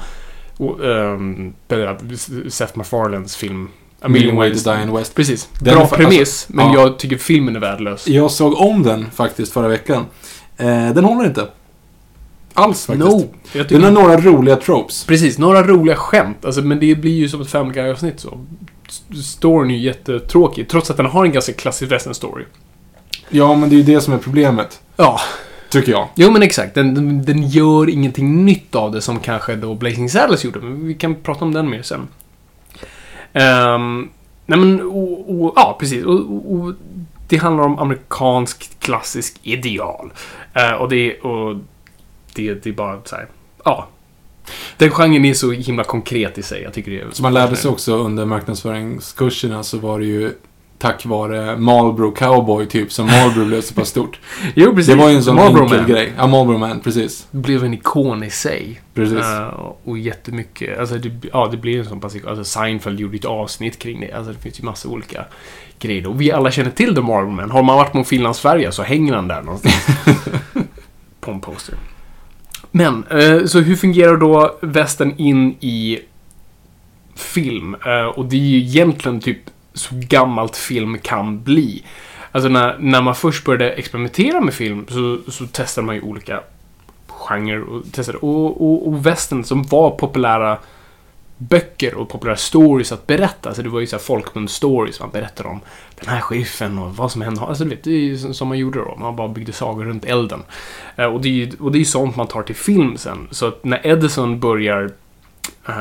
och, 0.56 0.80
um, 0.80 1.54
Seth 2.48 2.78
MacFarlanes 2.78 3.36
film 3.36 3.68
A 4.00 4.08
Million 4.08 4.36
Ways 4.36 4.64
to 4.64 4.72
Die 4.72 4.82
in 4.82 4.96
West. 4.96 5.14
Precis. 5.14 5.48
Den 5.60 5.74
Bra 5.74 5.86
fa- 5.86 5.96
premiss, 5.96 6.20
alltså, 6.20 6.52
men 6.56 6.72
ja. 6.72 6.80
jag 6.80 6.98
tycker 6.98 7.16
filmen 7.16 7.56
är 7.56 7.60
värdelös. 7.60 8.08
Jag 8.08 8.30
såg 8.30 8.54
om 8.54 8.82
den 8.82 9.10
faktiskt 9.10 9.52
förra 9.52 9.68
veckan. 9.68 10.06
Eh, 10.56 10.90
den 10.90 11.04
håller 11.04 11.26
inte. 11.26 11.48
Alls 12.54 12.86
faktiskt. 12.86 13.08
No! 13.08 13.28
Den 13.68 13.84
har 13.84 13.90
några 13.90 14.16
roliga 14.16 14.56
tropes. 14.56 15.04
Precis, 15.04 15.38
några 15.38 15.62
roliga 15.62 15.96
skämt. 15.96 16.44
Alltså, 16.44 16.62
men 16.62 16.80
det 16.80 16.94
blir 16.94 17.12
ju 17.12 17.28
som 17.28 17.40
ett 17.40 17.50
Family 17.50 17.74
Guy-avsnitt 17.74 18.20
så. 18.20 18.40
Storyn 19.24 19.70
är 19.70 19.74
ju 19.74 19.80
jättetråkig, 19.80 20.68
trots 20.68 20.90
att 20.90 20.96
den 20.96 21.06
har 21.06 21.24
en 21.24 21.32
ganska 21.32 21.52
klassisk 21.52 21.92
western 21.92 22.14
story. 22.14 22.44
Ja, 23.30 23.54
men 23.54 23.68
det 23.68 23.74
är 23.74 23.78
ju 23.78 23.82
det 23.82 24.00
som 24.00 24.14
är 24.14 24.18
problemet. 24.18 24.80
Ja, 24.96 25.20
Tycker 25.70 25.92
jag. 25.92 26.08
jo 26.14 26.30
men 26.30 26.42
exakt. 26.42 26.74
Den, 26.74 27.24
den, 27.24 27.48
gör 27.48 27.88
ingenting 27.88 28.44
nytt 28.44 28.74
av 28.74 28.92
det 28.92 29.00
som 29.00 29.20
kanske 29.20 29.56
då 29.56 29.74
Blazing 29.74 30.10
Saddles 30.10 30.44
gjorde, 30.44 30.60
men 30.60 30.86
vi 30.86 30.94
kan 30.94 31.14
prata 31.14 31.44
om 31.44 31.54
den 31.54 31.70
mer 31.70 31.82
sen. 31.82 32.08
Ehm, 33.32 34.08
nej 34.46 34.58
men, 34.58 34.80
och, 34.82 35.42
och, 35.42 35.52
ja 35.56 35.76
precis. 35.80 36.04
Och, 36.04 36.74
det 37.28 37.36
handlar 37.36 37.64
om 37.64 37.78
amerikansk 37.78 38.80
klassisk 38.80 39.36
ideal. 39.42 40.12
Eh, 40.54 40.72
och 40.72 40.88
det, 40.88 41.20
och 41.20 41.56
det, 42.34 42.54
det 42.54 42.68
är 42.68 42.72
bara 42.72 43.00
så 43.04 43.16
här, 43.16 43.26
ja. 43.64 43.88
Den 44.76 44.90
genren 44.90 45.24
är 45.24 45.34
så 45.34 45.52
himla 45.52 45.84
konkret 45.84 46.38
i 46.38 46.42
sig. 46.42 46.62
Jag 46.62 46.72
tycker 46.72 46.90
det 46.90 47.00
är... 47.00 47.06
Som 47.10 47.22
man 47.22 47.34
lärde 47.34 47.56
sig 47.56 47.70
också 47.70 47.96
under 47.96 48.24
marknadsföringskurserna 48.24 49.62
så 49.62 49.78
var 49.78 49.98
det 49.98 50.06
ju 50.06 50.32
tack 50.78 51.06
vare 51.06 51.56
Marlboro 51.56 52.10
Cowboy 52.10 52.66
typ 52.66 52.92
som 52.92 53.06
Marlboro 53.06 53.44
blev 53.44 53.60
så 53.60 53.74
pass 53.74 53.88
stort. 53.88 54.20
Jo, 54.54 54.74
precis. 54.74 54.94
Det 54.94 55.02
var 55.02 55.08
ju 55.08 55.16
en 55.16 55.22
sån 55.22 55.36
Marlboro 55.36 55.62
enkel 55.62 55.78
Man 55.78 55.88
grej. 55.88 56.12
Ja, 56.16 56.26
Marlboro 56.26 56.58
Man, 56.58 56.80
precis. 56.80 57.26
blev 57.30 57.64
en 57.64 57.74
ikon 57.74 58.22
i 58.22 58.30
sig. 58.30 58.80
Precis. 58.94 59.18
Eh, 59.18 59.72
och 59.84 59.98
jättemycket, 59.98 60.78
alltså 60.78 60.98
det, 60.98 61.28
ja, 61.32 61.48
det 61.50 61.56
blir 61.56 61.78
en 61.78 61.84
sån 61.84 62.00
pass 62.00 62.16
Alltså 62.26 62.44
Seinfeld 62.44 63.00
gjorde 63.00 63.16
ett 63.16 63.24
avsnitt 63.24 63.78
kring 63.78 64.00
det. 64.00 64.12
Alltså 64.12 64.32
det 64.32 64.38
finns 64.38 64.60
ju 64.60 64.64
massa 64.64 64.88
olika 64.88 65.24
grejer. 65.78 66.06
Och 66.06 66.20
vi 66.20 66.32
alla 66.32 66.50
känner 66.50 66.70
till 66.70 66.94
The 66.94 67.00
Marvel 67.00 67.34
Man. 67.34 67.50
Har 67.50 67.62
man 67.62 67.76
varit 67.76 67.92
på 67.92 68.04
Finland 68.04 68.36
Sverige 68.36 68.72
så 68.72 68.82
hänger 68.82 69.14
han 69.14 69.28
där 69.28 69.42
någonstans. 69.42 69.86
på 71.20 71.30
en 71.30 71.40
poster. 71.40 71.74
Men, 72.70 73.04
eh, 73.04 73.44
så 73.44 73.60
hur 73.60 73.76
fungerar 73.76 74.16
då 74.16 74.58
västern 74.60 75.14
in 75.16 75.50
i 75.60 75.98
film? 77.14 77.74
Eh, 77.74 78.06
och 78.06 78.24
det 78.24 78.36
är 78.36 78.40
ju 78.40 78.58
egentligen 78.58 79.20
typ 79.20 79.38
så 79.78 79.94
gammalt 79.94 80.56
film 80.56 80.98
kan 80.98 81.42
bli. 81.42 81.84
Alltså 82.32 82.48
när, 82.48 82.76
när 82.78 83.02
man 83.02 83.14
först 83.14 83.44
började 83.44 83.70
experimentera 83.70 84.40
med 84.40 84.54
film 84.54 84.86
så, 84.88 85.30
så 85.30 85.46
testade 85.46 85.86
man 85.86 85.94
ju 85.94 86.00
olika 86.02 86.40
genrer 87.08 87.62
och 87.62 87.92
testade. 87.92 88.18
Och, 88.18 88.62
och, 88.62 88.88
och 88.88 89.06
västern 89.06 89.44
som 89.44 89.62
var 89.62 89.90
populära 89.90 90.58
böcker 91.40 91.94
och 91.94 92.08
populära 92.08 92.36
stories 92.36 92.92
att 92.92 93.06
berätta. 93.06 93.48
Alltså 93.48 93.62
det 93.62 93.68
var 93.68 93.80
ju 93.80 93.86
såhär 93.86 94.02
folkmun-stories 94.02 95.00
man 95.00 95.10
berättade 95.10 95.48
om 95.48 95.60
den 96.00 96.08
här 96.08 96.20
sheriffen 96.20 96.78
och 96.78 96.96
vad 96.96 97.12
som 97.12 97.22
hände. 97.22 97.40
Alltså 97.40 97.64
du 97.64 97.70
vet, 97.70 97.84
det 97.84 97.90
är 97.90 97.98
ju 98.00 98.18
som- 98.18 98.48
man 98.48 98.58
gjorde 98.58 98.78
då. 98.78 98.96
Man 99.00 99.16
bara 99.16 99.28
byggde 99.28 99.52
sagor 99.52 99.84
runt 99.84 100.04
elden. 100.04 100.42
Eh, 100.96 101.04
och 101.06 101.20
det 101.20 101.28
är 101.28 101.32
ju 101.32 101.50
och 101.60 101.72
det 101.72 101.78
är 101.80 101.84
sånt 101.84 102.16
man 102.16 102.26
tar 102.26 102.42
till 102.42 102.54
film 102.56 102.96
sen. 102.96 103.28
Så 103.30 103.46
att 103.46 103.64
när 103.64 103.86
Edison 103.86 104.40
börjar 104.40 104.90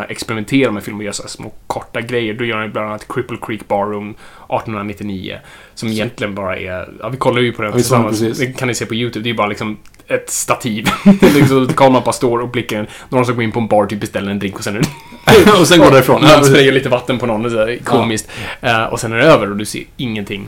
experimentera 0.10 0.72
med 0.72 0.84
film 0.84 0.98
och 0.98 1.04
göra 1.04 1.14
små 1.14 1.52
korta 1.68 2.02
grejer. 2.02 2.34
Då 2.34 2.46
gör 2.46 2.58
han 2.58 2.72
bland 2.72 2.88
annat 2.88 3.08
Cripple 3.10 3.38
Creek 3.42 3.68
Barroom 3.68 4.10
1899. 4.10 5.38
Som 5.76 5.90
egentligen 5.90 6.36
bara 6.36 6.58
är, 6.58 6.90
ja 7.00 7.10
vi 7.10 7.18
kollar 7.18 7.42
ju 7.42 7.52
på 7.52 7.62
den 7.62 7.72
Ja, 7.72 7.78
tillsammans. 7.78 8.20
Det 8.20 8.58
kan 8.58 8.68
ni 8.68 8.76
se 8.76 8.86
på 8.86 8.96
YouTube. 8.96 9.24
Det 9.24 9.30
är 9.30 9.34
bara 9.34 9.48
liksom 9.48 9.78
ett 10.08 10.30
stativ. 10.30 10.90
det 11.22 11.28
är 11.28 11.34
liksom, 11.34 11.68
kameran 11.68 12.04
bara 12.06 12.14
står 12.14 12.40
och 12.40 12.50
blickar. 12.50 12.90
Någon 13.10 13.26
som 13.26 13.36
går 13.36 13.44
in 13.44 13.52
på 13.52 13.60
en 13.60 13.68
bar, 13.68 13.86
typ 13.86 14.00
beställer 14.00 14.32
en 14.32 14.40
drink 14.40 14.56
och 14.58 14.64
sen 14.64 14.78
och 15.60 15.68
sen 15.68 15.80
går 15.80 15.92
därifrån. 15.92 16.22
man 16.36 16.46
sprayar 16.46 16.72
lite 16.72 16.90
vatten 16.90 17.20
på 17.20 17.26
någon, 17.26 17.52
så 17.52 17.58
här 17.58 17.80
komiskt. 17.84 18.30
Eh, 18.62 18.84
och 18.84 19.00
sen 19.00 19.14
är 19.14 19.18
det 19.18 19.24
över 19.26 19.50
och 19.52 19.58
du 19.58 19.66
ser 19.66 19.84
ingenting. 19.98 20.48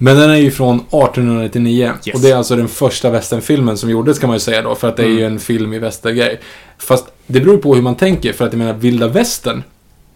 Men 0.00 0.16
den 0.16 0.30
är 0.30 0.36
ju 0.36 0.50
från 0.50 0.76
1899. 0.76 1.92
Yes. 2.04 2.14
Och 2.14 2.20
det 2.20 2.30
är 2.30 2.36
alltså 2.36 2.56
den 2.56 2.68
första 2.68 3.10
västernfilmen 3.10 3.76
som 3.78 3.90
gjordes 3.90 4.18
kan 4.18 4.28
man 4.28 4.36
ju 4.36 4.40
säga 4.40 4.62
då. 4.62 4.74
För 4.74 4.88
att 4.88 4.96
det 4.96 5.02
är 5.02 5.08
ju 5.08 5.20
Mm. 5.20 5.32
en 5.32 5.38
film 5.38 5.72
i 5.72 5.78
västergrej. 5.78 6.40
Fast 6.78 7.07
det 7.28 7.40
beror 7.40 7.58
på 7.58 7.74
hur 7.74 7.82
man 7.82 7.94
tänker. 7.94 8.32
För 8.32 8.46
att 8.46 8.52
jag 8.52 8.58
menar, 8.58 8.74
vilda 8.74 9.08
västern. 9.08 9.62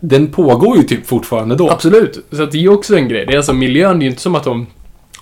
Den 0.01 0.27
pågår 0.27 0.77
ju 0.77 0.83
typ 0.83 1.07
fortfarande 1.07 1.55
då. 1.55 1.71
Absolut. 1.71 2.27
Så 2.33 2.43
att 2.43 2.53
det 2.53 2.59
är 2.59 2.63
ju 2.63 2.69
också 2.69 2.97
en 2.97 3.09
grej. 3.09 3.27
Det 3.27 3.33
är 3.33 3.37
alltså 3.37 3.53
miljön, 3.53 3.99
det 3.99 4.03
är 4.03 4.05
ju 4.05 4.11
inte 4.11 4.23
som 4.23 4.35
att 4.35 4.45
de... 4.45 4.67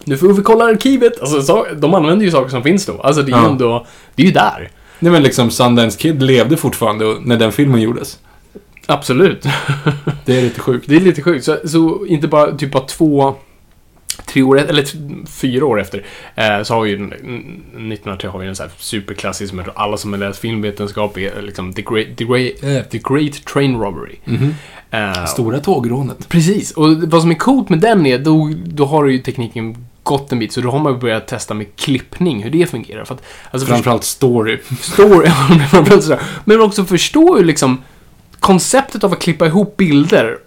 Nu 0.05 0.16
får 0.16 0.33
vi 0.33 0.42
kolla 0.42 0.64
arkivet. 0.64 1.20
Alltså, 1.20 1.42
så, 1.42 1.66
de 1.76 1.94
använder 1.94 2.24
ju 2.24 2.31
saker 2.31 2.48
som 2.50 2.62
finns 2.62 2.87
då. 2.87 3.00
Alltså 3.00 3.22
det 3.22 3.33
är 3.33 3.37
ju 3.37 3.42
Ja. 3.42 3.50
ändå... 3.50 3.87
Det 4.14 4.22
är 4.22 4.26
ju 4.26 4.33
där. 4.33 4.70
Nej 4.98 5.12
men 5.12 5.22
liksom 5.22 5.50
Sundance 5.50 5.98
Kid 5.98 6.22
levde 6.22 6.57
fortfarande 6.57 7.16
när 7.24 7.37
den 7.37 7.53
filmen 7.53 7.81
gjordes. 7.81 8.18
Absolut. 8.87 9.46
Det 10.24 10.38
är 10.38 10.42
lite 10.42 10.61
sjukt. 10.61 10.85
Det 10.88 10.96
är 10.96 11.00
lite 11.00 11.22
sjukt. 11.22 11.44
Så, 11.44 11.57
så 11.64 12.07
inte 12.07 12.29
bara 12.29 12.53
typ 12.57 12.72
bara 12.72 12.83
två... 12.83 13.35
Tre 14.27 14.42
år, 14.42 14.59
eller 14.61 14.85
fyra 15.27 15.66
år 15.66 15.81
efter, 15.81 16.05
eh, 16.35 16.62
så 16.62 16.75
har 16.75 16.81
vi 16.83 16.90
ju, 16.90 16.96
den- 16.96 17.09
1903 17.11 18.29
har 18.31 18.38
vi 18.38 18.46
en 18.46 18.57
sån 18.57 18.64
här 18.66 18.73
superklassisk, 18.79 19.53
men 19.53 19.64
alla 19.75 19.96
som 19.96 20.12
har 20.12 20.18
läst 20.20 20.40
filmvetenskap 20.40 21.18
är 21.18 21.42
liksom 21.42 21.73
The 21.73 21.83
Great, 21.83 22.16
the 22.16 22.25
great, 22.25 22.62
eh, 22.62 22.83
the 22.90 22.99
great 22.99 23.44
Train 23.44 23.81
Robbery. 23.81 24.16
Mhm. 24.25 24.55
Eh, 24.90 25.25
Stora 25.25 25.59
tågrånet. 25.61 26.29
Precis, 26.29 26.70
och 26.73 26.88
vad 27.03 27.20
som 27.23 27.31
är 27.31 27.35
coolt 27.35 27.68
med 27.68 27.79
den 27.79 28.07
är, 28.07 28.18
då, 28.18 28.53
då 28.64 28.85
har 28.85 29.07
ju 29.07 29.18
tekniken 29.18 29.87
gått 30.03 30.33
en 30.33 30.38
bit, 30.38 30.53
så 30.53 30.61
då 30.61 30.70
har 30.70 30.79
man 30.79 30.99
börjat 30.99 31.27
testa 31.29 31.55
med 31.55 31.77
klippning, 31.77 32.42
hur 32.42 32.51
det 32.51 32.70
fungerar. 32.70 33.05
För 33.05 33.14
att, 33.14 33.23
alltså 33.51 33.66
för- 33.66 33.75
Framförallt 33.75 34.05
story. 34.05 34.57
förstår, 34.62 35.27
framförallt 35.68 36.03
sådär. 36.05 36.20
men 36.44 36.61
också 36.61 36.85
förstå 36.85 37.37
hur 37.37 37.44
liksom 37.44 37.83
konceptet 38.40 39.05
av 39.05 39.12
att 39.12 39.18
klippa 39.23 39.46
ihop 39.46 39.77
bilder 39.77 40.38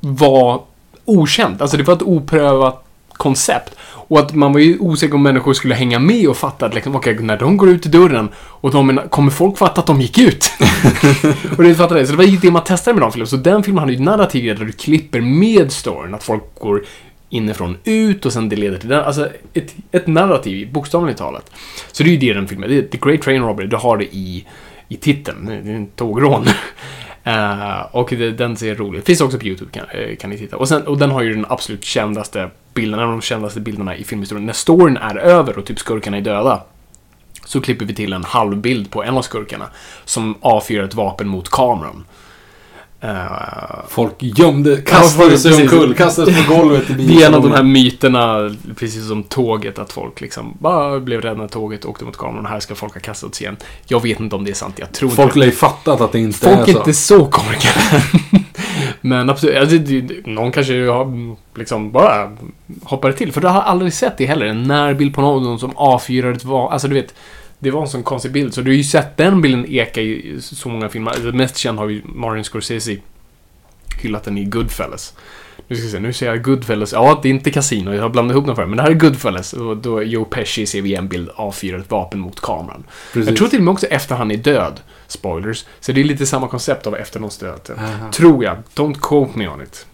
var 0.00 0.62
okänt. 1.04 1.60
Alltså 1.62 1.76
det 1.76 1.82
var 1.82 1.94
ett 1.94 2.02
oprövat 2.02 2.82
koncept. 3.26 3.74
Och 4.08 4.18
att 4.18 4.34
man 4.34 4.52
var 4.52 4.60
ju 4.60 4.78
osäker 4.78 5.14
om 5.14 5.22
människor 5.22 5.52
skulle 5.52 5.74
hänga 5.74 5.98
med 5.98 6.28
och 6.28 6.36
fatta 6.36 6.66
att 6.66 6.74
liksom, 6.74 6.96
okej, 6.96 7.18
när 7.20 7.38
de 7.38 7.56
går 7.56 7.68
ut 7.68 7.86
i 7.86 7.88
dörren 7.88 8.28
och 8.36 8.70
de, 8.70 9.00
kommer 9.10 9.30
folk 9.30 9.58
fatta 9.58 9.80
att 9.80 9.86
de 9.86 10.00
gick 10.00 10.18
ut? 10.18 10.50
och 11.56 11.62
det 11.62 11.74
fattade 11.74 12.00
det. 12.00 12.06
Så 12.06 12.12
det 12.12 12.18
var 12.18 12.24
ju 12.24 12.36
det 12.36 12.50
man 12.50 12.64
testade 12.64 12.94
med 12.94 13.02
de 13.02 13.12
filmerna. 13.12 13.28
Så 13.28 13.36
den 13.36 13.62
filmen 13.62 13.80
hade 13.80 13.92
ju 13.92 13.98
narrativ 13.98 14.58
där 14.58 14.64
du 14.64 14.72
klipper 14.72 15.20
med 15.20 15.72
storyn. 15.72 16.14
Att 16.14 16.24
folk 16.24 16.42
går 16.60 16.84
inifrån 17.30 17.76
ut 17.84 18.26
och 18.26 18.32
sen 18.32 18.48
det 18.48 18.56
leder 18.56 18.78
till 18.78 18.88
den. 18.88 19.04
Alltså 19.04 19.28
ett, 19.54 19.74
ett 19.92 20.06
narrativ, 20.06 20.72
bokstavligt 20.72 21.18
talat. 21.18 21.50
Så 21.92 22.02
det 22.02 22.08
är 22.08 22.12
ju 22.12 22.18
det 22.18 22.32
den 22.32 22.48
filmen. 22.48 22.70
Det 22.70 22.78
är 22.78 22.82
The 22.82 22.98
Great 22.98 23.22
Train 23.22 23.42
Robbery. 23.42 23.68
Du 23.68 23.76
har 23.76 23.96
det 23.96 24.16
i, 24.16 24.46
i 24.88 24.96
titeln. 24.96 25.46
Det 25.46 25.70
är 25.70 25.76
en 25.76 25.86
tågrån. 25.86 26.46
Eh, 27.26 27.80
och 27.90 28.08
det, 28.10 28.30
den 28.30 28.56
ser 28.56 28.74
rolig 28.74 28.98
ut. 28.98 29.06
Finns 29.06 29.20
också 29.20 29.38
på 29.38 29.44
YouTube 29.44 29.70
kan, 29.70 29.84
eh, 29.90 30.16
kan 30.16 30.30
ni 30.30 30.38
titta. 30.38 30.56
Och, 30.56 30.68
sen, 30.68 30.86
och 30.86 30.98
den 30.98 31.10
har 31.10 31.22
ju 31.22 31.34
den 31.34 31.46
absolut 31.48 31.84
kändaste 31.84 32.50
bilden, 32.74 33.00
en 33.00 33.06
av 33.06 33.10
de 33.10 33.20
kändaste 33.20 33.60
bilderna 33.60 33.96
i 33.96 34.04
filmhistorien. 34.04 34.46
När 34.46 34.52
storyn 34.52 34.96
är 34.96 35.16
över 35.16 35.58
och 35.58 35.64
typ 35.64 35.78
skurkarna 35.78 36.16
är 36.16 36.20
döda. 36.20 36.62
Så 37.44 37.60
klipper 37.60 37.84
vi 37.84 37.94
till 37.94 38.12
en 38.12 38.24
halvbild 38.24 38.90
på 38.90 39.04
en 39.04 39.16
av 39.16 39.22
skurkarna. 39.22 39.68
Som 40.04 40.34
avfyrar 40.40 40.84
ett 40.84 40.94
vapen 40.94 41.28
mot 41.28 41.48
kameran. 41.48 42.04
Folk 43.88 44.14
gömde, 44.18 44.76
kastade 44.76 45.38
sig 45.38 45.62
omkull, 45.62 45.94
kastades 45.94 46.46
på 46.46 46.54
golvet 46.54 46.90
i 46.90 46.92
det 46.92 47.22
är 47.22 47.26
en 47.26 47.34
av 47.34 47.42
de 47.42 47.50
här 47.50 47.62
bilen. 47.62 47.72
myterna, 47.72 48.56
precis 48.76 49.08
som 49.08 49.22
tåget, 49.22 49.78
att 49.78 49.92
folk 49.92 50.20
liksom 50.20 50.56
bara 50.60 51.00
blev 51.00 51.20
rädda 51.20 51.40
när 51.40 51.48
tåget 51.48 51.84
åkte 51.84 52.04
mot 52.04 52.16
kameran 52.16 52.46
här 52.46 52.60
ska 52.60 52.74
folk 52.74 52.94
ha 52.94 53.00
kastats 53.00 53.40
igen. 53.40 53.56
Jag 53.86 54.02
vet 54.02 54.20
inte 54.20 54.36
om 54.36 54.44
det 54.44 54.50
är 54.50 54.54
sant, 54.54 54.74
jag 54.78 54.92
tror 54.92 55.08
Folk 55.08 55.36
lär 55.36 55.46
ju 55.46 55.52
fattat 55.52 56.00
att 56.00 56.12
det 56.12 56.18
inte 56.18 56.38
Folk 56.38 56.56
är 56.56 56.62
är 56.62 56.72
så. 56.72 56.78
inte 56.78 56.94
så 56.94 57.26
korkade. 57.26 58.02
Men 59.00 59.30
absolut, 59.30 59.56
alltså, 59.56 59.76
någon 60.24 60.52
kanske 60.52 60.88
har 60.88 61.36
liksom 61.58 61.92
bara 61.92 62.36
hoppade 62.82 63.14
till. 63.14 63.32
För 63.32 63.40
du 63.40 63.48
har 63.48 63.60
aldrig 63.62 63.92
sett 63.92 64.18
det 64.18 64.26
heller. 64.26 64.46
En 64.46 64.62
närbild 64.62 65.14
på 65.14 65.20
någon 65.20 65.58
som 65.58 65.76
avfyrar 65.76 66.32
ett 66.32 66.44
vapen. 66.44 66.72
Alltså 66.72 66.88
du 66.88 66.94
vet, 66.94 67.14
det 67.58 67.70
var 67.70 67.82
en 67.82 67.88
sån 67.88 68.02
konstig 68.02 68.32
bild. 68.32 68.54
Så 68.54 68.60
du 68.60 68.70
har 68.70 68.76
ju 68.76 68.84
sett 68.84 69.16
den 69.16 69.40
bilden 69.40 69.66
eka 69.68 70.00
i 70.00 70.36
så 70.40 70.68
många 70.68 70.88
filmer. 70.88 71.10
Alltså, 71.10 71.32
mest 71.32 71.56
känd 71.56 71.78
har 71.78 71.88
ju 71.88 72.02
Martin 72.04 72.44
Scorsese 72.44 72.96
hyllat 74.02 74.24
den 74.24 74.38
i 74.38 74.44
Goodfellas. 74.44 75.14
Nu 75.68 75.76
ska 75.76 75.84
vi 75.84 75.90
se, 75.90 76.00
nu 76.00 76.12
ser 76.12 76.26
jag 76.26 76.42
Goodfellas. 76.42 76.92
Ja, 76.92 77.20
det 77.22 77.28
är 77.28 77.30
inte 77.30 77.50
Casino, 77.50 77.94
jag 77.94 78.02
har 78.02 78.08
blandat 78.08 78.34
ihop 78.34 78.46
dem 78.46 78.56
för 78.56 78.66
Men 78.66 78.76
det 78.76 78.82
här 78.82 78.90
är 78.90 78.94
Goodfellas. 78.94 79.52
Och 79.52 79.76
då 79.76 80.02
Joe 80.02 80.24
Pesci 80.24 80.66
ser 80.66 80.82
vi 80.82 80.94
en 80.94 81.08
bild 81.08 81.30
avfyrar 81.34 81.78
ett 81.78 81.90
vapen 81.90 82.20
mot 82.20 82.40
kameran. 82.40 82.84
Precis. 83.12 83.28
Jag 83.28 83.36
tror 83.36 83.48
till 83.48 83.58
och 83.58 83.64
med 83.64 83.72
också 83.72 83.86
efter 83.86 84.14
han 84.14 84.30
är 84.30 84.36
död. 84.36 84.80
Spoilers. 85.06 85.64
Så 85.80 85.92
det 85.92 86.00
är 86.00 86.04
lite 86.04 86.26
samma 86.26 86.48
koncept 86.48 86.86
av 86.86 86.96
efter 86.96 87.20
någons 87.20 87.38
död. 87.38 87.70
Aha. 87.78 88.12
Tror 88.12 88.44
jag. 88.44 88.56
Don't 88.74 88.94
quote 89.00 89.38
me 89.38 89.48
on 89.48 89.62
it. 89.62 89.86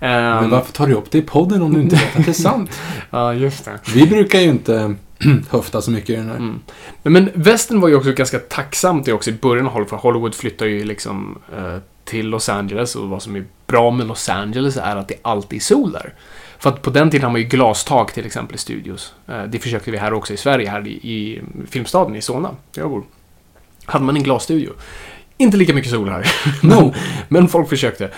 Men 0.00 0.44
Um, 0.44 0.50
varför 0.50 0.72
tar 0.72 0.86
du 0.86 0.94
upp 0.94 1.10
det 1.10 1.18
i 1.18 1.22
podden 1.22 1.62
om 1.62 1.74
du 1.74 1.80
inte 1.80 1.96
vet 1.96 2.16
att 2.16 2.24
det 2.24 2.30
är 2.30 2.32
sant? 2.32 2.80
Ja, 3.10 3.34
just 3.34 3.64
det. 3.64 3.78
Vi 3.94 4.06
brukar 4.06 4.40
ju 4.40 4.48
inte 4.48 4.94
höfta 5.50 5.82
så 5.82 5.90
mycket 5.90 6.10
i 6.10 6.16
den 6.16 6.28
här. 6.28 6.36
Mm. 6.36 6.60
Men, 7.02 7.30
västern 7.34 7.80
var 7.80 7.88
ju 7.88 7.94
också 7.94 8.12
ganska 8.12 8.38
tacksamt 8.38 9.04
det 9.04 9.12
också 9.12 9.30
i 9.30 9.32
början 9.32 9.66
av 9.66 9.72
Hollywood. 9.72 9.90
För 9.90 9.96
Hollywood 9.96 10.34
flyttar 10.34 10.66
ju 10.66 10.84
liksom 10.84 11.38
eh, 11.56 11.76
till 12.04 12.26
Los 12.26 12.48
Angeles 12.48 12.96
och 12.96 13.08
vad 13.08 13.22
som 13.22 13.36
är 13.36 13.44
bra 13.66 13.90
med 13.90 14.06
Los 14.06 14.28
Angeles 14.28 14.76
är 14.76 14.96
att 14.96 15.08
det 15.08 15.14
alltid 15.22 15.56
är 15.56 15.60
sol 15.60 15.92
där. 15.92 16.14
För 16.58 16.70
att 16.70 16.82
på 16.82 16.90
den 16.90 17.10
tiden 17.10 17.24
har 17.24 17.32
man 17.32 17.40
ju 17.40 17.46
glastak 17.46 18.12
till 18.12 18.26
exempel 18.26 18.54
i 18.54 18.58
studios. 18.58 19.14
Eh, 19.26 19.42
det 19.42 19.58
försökte 19.58 19.90
vi 19.90 19.98
här 19.98 20.12
också 20.12 20.32
i 20.32 20.36
Sverige, 20.36 20.70
här 20.70 20.88
i, 20.88 20.90
i 20.90 21.42
filmstaden 21.70 22.16
i 22.16 22.22
Solna, 22.22 22.50
där 22.74 22.82
jag 22.82 22.90
bor. 22.90 23.04
Hade 23.84 24.04
man 24.04 24.16
en 24.16 24.22
glasstudio. 24.22 24.72
Inte 25.36 25.56
lika 25.56 25.74
mycket 25.74 25.90
sol 25.90 26.08
här. 26.08 26.32
No. 26.62 26.94
Men 27.28 27.48
folk 27.48 27.68
försökte. 27.68 28.10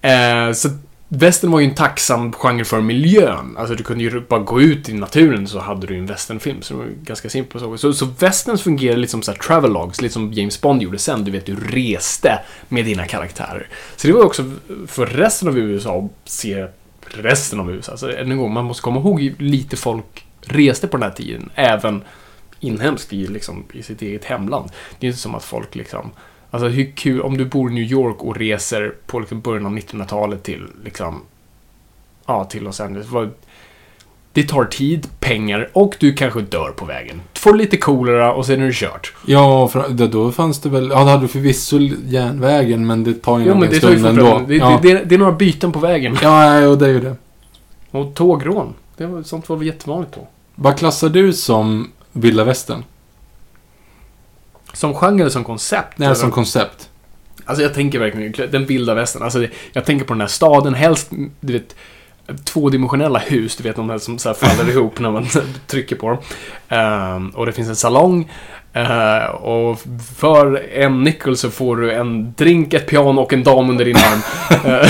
Eh, 0.00 0.52
så 0.52 0.68
västern 1.08 1.50
var 1.50 1.60
ju 1.60 1.66
en 1.66 1.74
tacksam 1.74 2.32
genre 2.32 2.64
för 2.64 2.80
miljön. 2.80 3.56
Alltså 3.58 3.74
du 3.74 3.84
kunde 3.84 4.04
ju 4.04 4.20
bara 4.20 4.40
gå 4.40 4.60
ut 4.60 4.88
i 4.88 4.94
naturen 4.94 5.48
så 5.48 5.58
hade 5.58 5.86
du 5.86 5.96
en 5.96 6.06
västernfilm. 6.06 6.62
Så 6.62 6.74
det 6.74 6.78
var 6.78 6.86
ju 6.86 6.94
ganska 7.02 7.30
simpelt. 7.30 7.64
Så, 7.64 7.78
så, 7.78 7.92
så 7.92 8.06
västerns 8.06 8.62
fungerade 8.62 9.00
lite 9.00 9.10
som 9.10 9.22
så 9.22 9.30
här 9.30 9.38
travelogs, 9.38 10.02
lite 10.02 10.14
som 10.14 10.32
James 10.32 10.60
Bond 10.60 10.82
gjorde 10.82 10.98
sen. 10.98 11.24
Du 11.24 11.30
vet, 11.30 11.46
du 11.46 11.56
reste 11.56 12.40
med 12.68 12.84
dina 12.84 13.06
karaktärer. 13.06 13.68
Så 13.96 14.06
det 14.06 14.12
var 14.12 14.20
ju 14.20 14.26
också 14.26 14.52
för 14.86 15.06
resten 15.06 15.48
av 15.48 15.58
USA 15.58 15.98
att 15.98 16.30
se 16.30 16.66
resten 17.04 17.60
av 17.60 17.70
USA. 17.70 17.96
Så 17.96 18.08
än 18.08 18.30
en 18.30 18.38
gång, 18.38 18.52
man 18.52 18.64
måste 18.64 18.82
komma 18.82 19.00
ihåg 19.00 19.20
hur 19.20 19.34
lite 19.38 19.76
folk 19.76 20.26
reste 20.40 20.88
på 20.88 20.96
den 20.96 21.10
här 21.10 21.16
tiden. 21.16 21.50
Även 21.54 22.02
inhemskt 22.60 23.12
i, 23.12 23.26
liksom, 23.26 23.64
i 23.72 23.82
sitt 23.82 24.02
eget 24.02 24.24
hemland. 24.24 24.70
Det 24.98 25.06
är 25.06 25.08
inte 25.08 25.20
som 25.20 25.34
att 25.34 25.44
folk 25.44 25.74
liksom 25.74 26.10
Alltså 26.54 26.68
hur 26.68 26.92
kul, 26.96 27.20
om 27.20 27.36
du 27.36 27.44
bor 27.44 27.70
i 27.70 27.74
New 27.74 27.84
York 27.84 28.16
och 28.22 28.36
reser 28.36 28.94
på 29.06 29.20
liksom 29.20 29.40
början 29.40 29.66
av 29.66 29.72
1900-talet 29.78 30.42
till 30.42 30.66
liksom, 30.84 31.20
ja, 32.26 32.44
till 32.44 32.62
Los 32.62 32.80
Angeles. 32.80 33.06
Det 34.32 34.42
tar 34.42 34.64
tid, 34.64 35.06
pengar 35.20 35.70
och 35.72 35.94
du 36.00 36.12
kanske 36.12 36.40
dör 36.40 36.70
på 36.76 36.84
vägen. 36.84 37.20
Du 37.32 37.40
får 37.40 37.54
lite 37.54 37.76
kolera 37.76 38.32
och 38.34 38.46
sen 38.46 38.62
är 38.62 38.66
det 38.66 38.72
kört. 38.74 39.12
Ja, 39.26 39.68
för, 39.68 39.88
då- 39.88 40.06
då 40.06 40.32
fanns 40.32 40.60
det 40.60 40.68
väl... 40.68 40.88
Ja, 40.90 41.04
det 41.04 41.10
hade 41.10 41.28
förvisso 41.28 41.78
järnvägen, 42.06 42.86
men 42.86 43.04
det 43.04 43.14
tar 43.14 43.38
ju 43.38 43.44
Jo, 43.44 43.52
en 43.52 43.58
men 43.60 43.70
det 43.70 43.80
tar 43.80 43.90
ju 43.90 43.98
stund 43.98 44.18
ändå. 44.18 44.42
det, 44.48 44.56
ja. 44.56 44.78
det, 44.82 44.94
det, 44.94 45.04
det 45.04 45.14
är 45.14 45.18
några 45.18 45.32
byten 45.32 45.72
på 45.72 45.78
vägen. 45.78 46.16
ja, 46.22 46.60
ja, 46.60 46.74
det 46.74 46.86
är 46.86 46.90
ju 46.90 47.00
det. 47.00 47.16
Och 47.90 48.14
tågrån. 48.14 48.74
Det 48.96 49.06
var, 49.06 49.22
sånt 49.22 49.48
var 49.48 49.56
väl 49.56 49.66
jättevanligt 49.66 50.14
då. 50.14 50.26
Vad 50.54 50.78
klassar 50.78 51.08
du 51.08 51.32
som 51.32 51.90
vilda 52.12 52.44
västern? 52.44 52.84
Som 54.74 54.94
genre 54.94 55.20
eller 55.20 55.30
som 55.30 55.44
koncept? 55.44 55.98
Nej, 55.98 56.16
som 56.16 56.30
koncept. 56.30 56.88
Alltså 57.44 57.62
jag 57.62 57.74
tänker 57.74 57.98
verkligen, 57.98 58.50
den 58.50 58.66
vilda 58.66 58.94
västern. 58.94 59.22
Alltså 59.22 59.38
det, 59.38 59.50
jag 59.72 59.84
tänker 59.84 60.04
på 60.06 60.14
den 60.14 60.20
här 60.20 60.28
staden, 60.28 60.74
helst, 60.74 61.10
du 61.40 61.52
vet, 61.52 61.76
tvådimensionella 62.44 63.18
hus, 63.18 63.56
du 63.56 63.62
vet 63.62 63.76
de 63.76 63.90
här 63.90 63.98
som 63.98 64.18
så 64.18 64.34
faller 64.34 64.70
ihop 64.72 64.98
när 65.00 65.10
man 65.10 65.26
trycker 65.66 65.96
på 65.96 66.08
dem. 66.08 66.18
Ehm, 66.68 67.28
och 67.30 67.46
det 67.46 67.52
finns 67.52 67.68
en 67.68 67.76
salong. 67.76 68.30
eh, 68.72 69.24
och 69.24 69.80
för 70.16 70.68
en 70.72 71.02
nickel 71.02 71.36
så 71.36 71.50
får 71.50 71.76
du 71.76 71.92
en 71.92 72.32
drink, 72.32 72.74
ett 72.74 72.86
piano 72.86 73.20
och 73.20 73.32
en 73.32 73.42
dam 73.44 73.70
under 73.70 73.84
din 73.84 73.96
arm. 73.96 74.20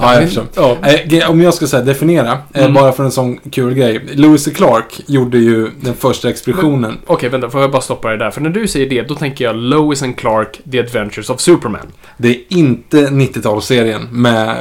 Ja, 0.00 0.14
jag 0.14 0.24
förstår. 0.24 0.46
ja. 0.54 1.28
Om 1.28 1.40
jag 1.42 1.54
ska 1.54 1.66
säga 1.66 1.82
definiera, 1.82 2.32
eh, 2.54 2.60
Mm. 2.62 2.74
bara 2.74 2.92
för 2.92 3.04
en 3.04 3.10
sån 3.10 3.38
kul 3.50 3.74
grej. 3.74 4.00
Lewis 4.14 4.44
Clark 4.46 5.00
gjorde 5.06 5.38
ju 5.38 5.70
den 5.80 5.94
första 5.94 6.28
expeditionen. 6.30 6.98
Okej, 7.06 7.28
vänta, 7.28 7.50
får 7.50 7.60
jag 7.60 7.70
bara 7.70 7.82
stoppa 7.82 8.08
det 8.10 8.16
där? 8.16 8.30
För 8.30 8.40
när 8.40 8.50
du 8.50 8.68
säger 8.68 8.88
det, 8.90 9.02
då 9.02 9.14
tänker 9.14 9.44
jag 9.44 9.56
Lois 9.56 10.02
and 10.02 10.16
Clark, 10.16 10.60
The 10.72 10.80
Adventures 10.80 11.30
of 11.30 11.40
Superman. 11.40 11.86
Det 12.16 12.28
är 12.28 12.38
inte 12.48 12.96
90-talsserien 13.06 14.10
med 14.10 14.56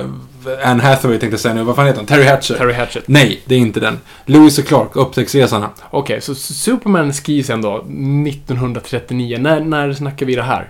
Anne 0.63 0.83
Hathaway 0.83 1.19
tänkte 1.19 1.33
jag 1.33 1.39
säga 1.39 1.53
nu. 1.53 1.63
Vad 1.63 1.75
fan 1.75 1.85
heter 1.85 1.97
han? 1.99 2.05
Terry 2.05 2.23
Hatcher. 2.23 2.53
Terry 2.55 2.73
Hatchett. 2.73 3.07
Nej, 3.07 3.41
det 3.45 3.55
är 3.55 3.59
inte 3.59 3.79
den. 3.79 3.99
Lewis 4.25 4.59
och 4.59 4.65
Clark, 4.65 4.95
Upptäcktsresarna. 4.95 5.69
Okej, 5.89 6.21
så 6.21 6.35
Superman 6.35 7.13
skrivs 7.13 7.49
ändå 7.49 7.75
1939. 7.77 9.37
När, 9.39 9.59
när 9.59 9.93
snackar 9.93 10.25
vi 10.25 10.35
det 10.35 10.41
här? 10.43 10.69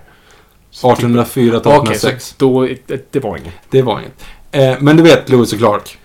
1804 0.70 1.60
till 1.60 1.70
Okej, 1.72 1.98
så 1.98 2.08
1806. 2.08 2.34
då, 2.38 2.62
det, 2.86 3.12
det 3.12 3.20
var 3.20 3.36
inget. 3.36 3.54
Det 3.70 3.82
var 3.82 3.98
inget. 4.00 4.24
Eh, 4.52 4.74
men 4.80 4.96
du 4.96 5.02
vet 5.02 5.28
Lewis 5.28 5.52
och 5.52 5.58
Clark? 5.58 5.98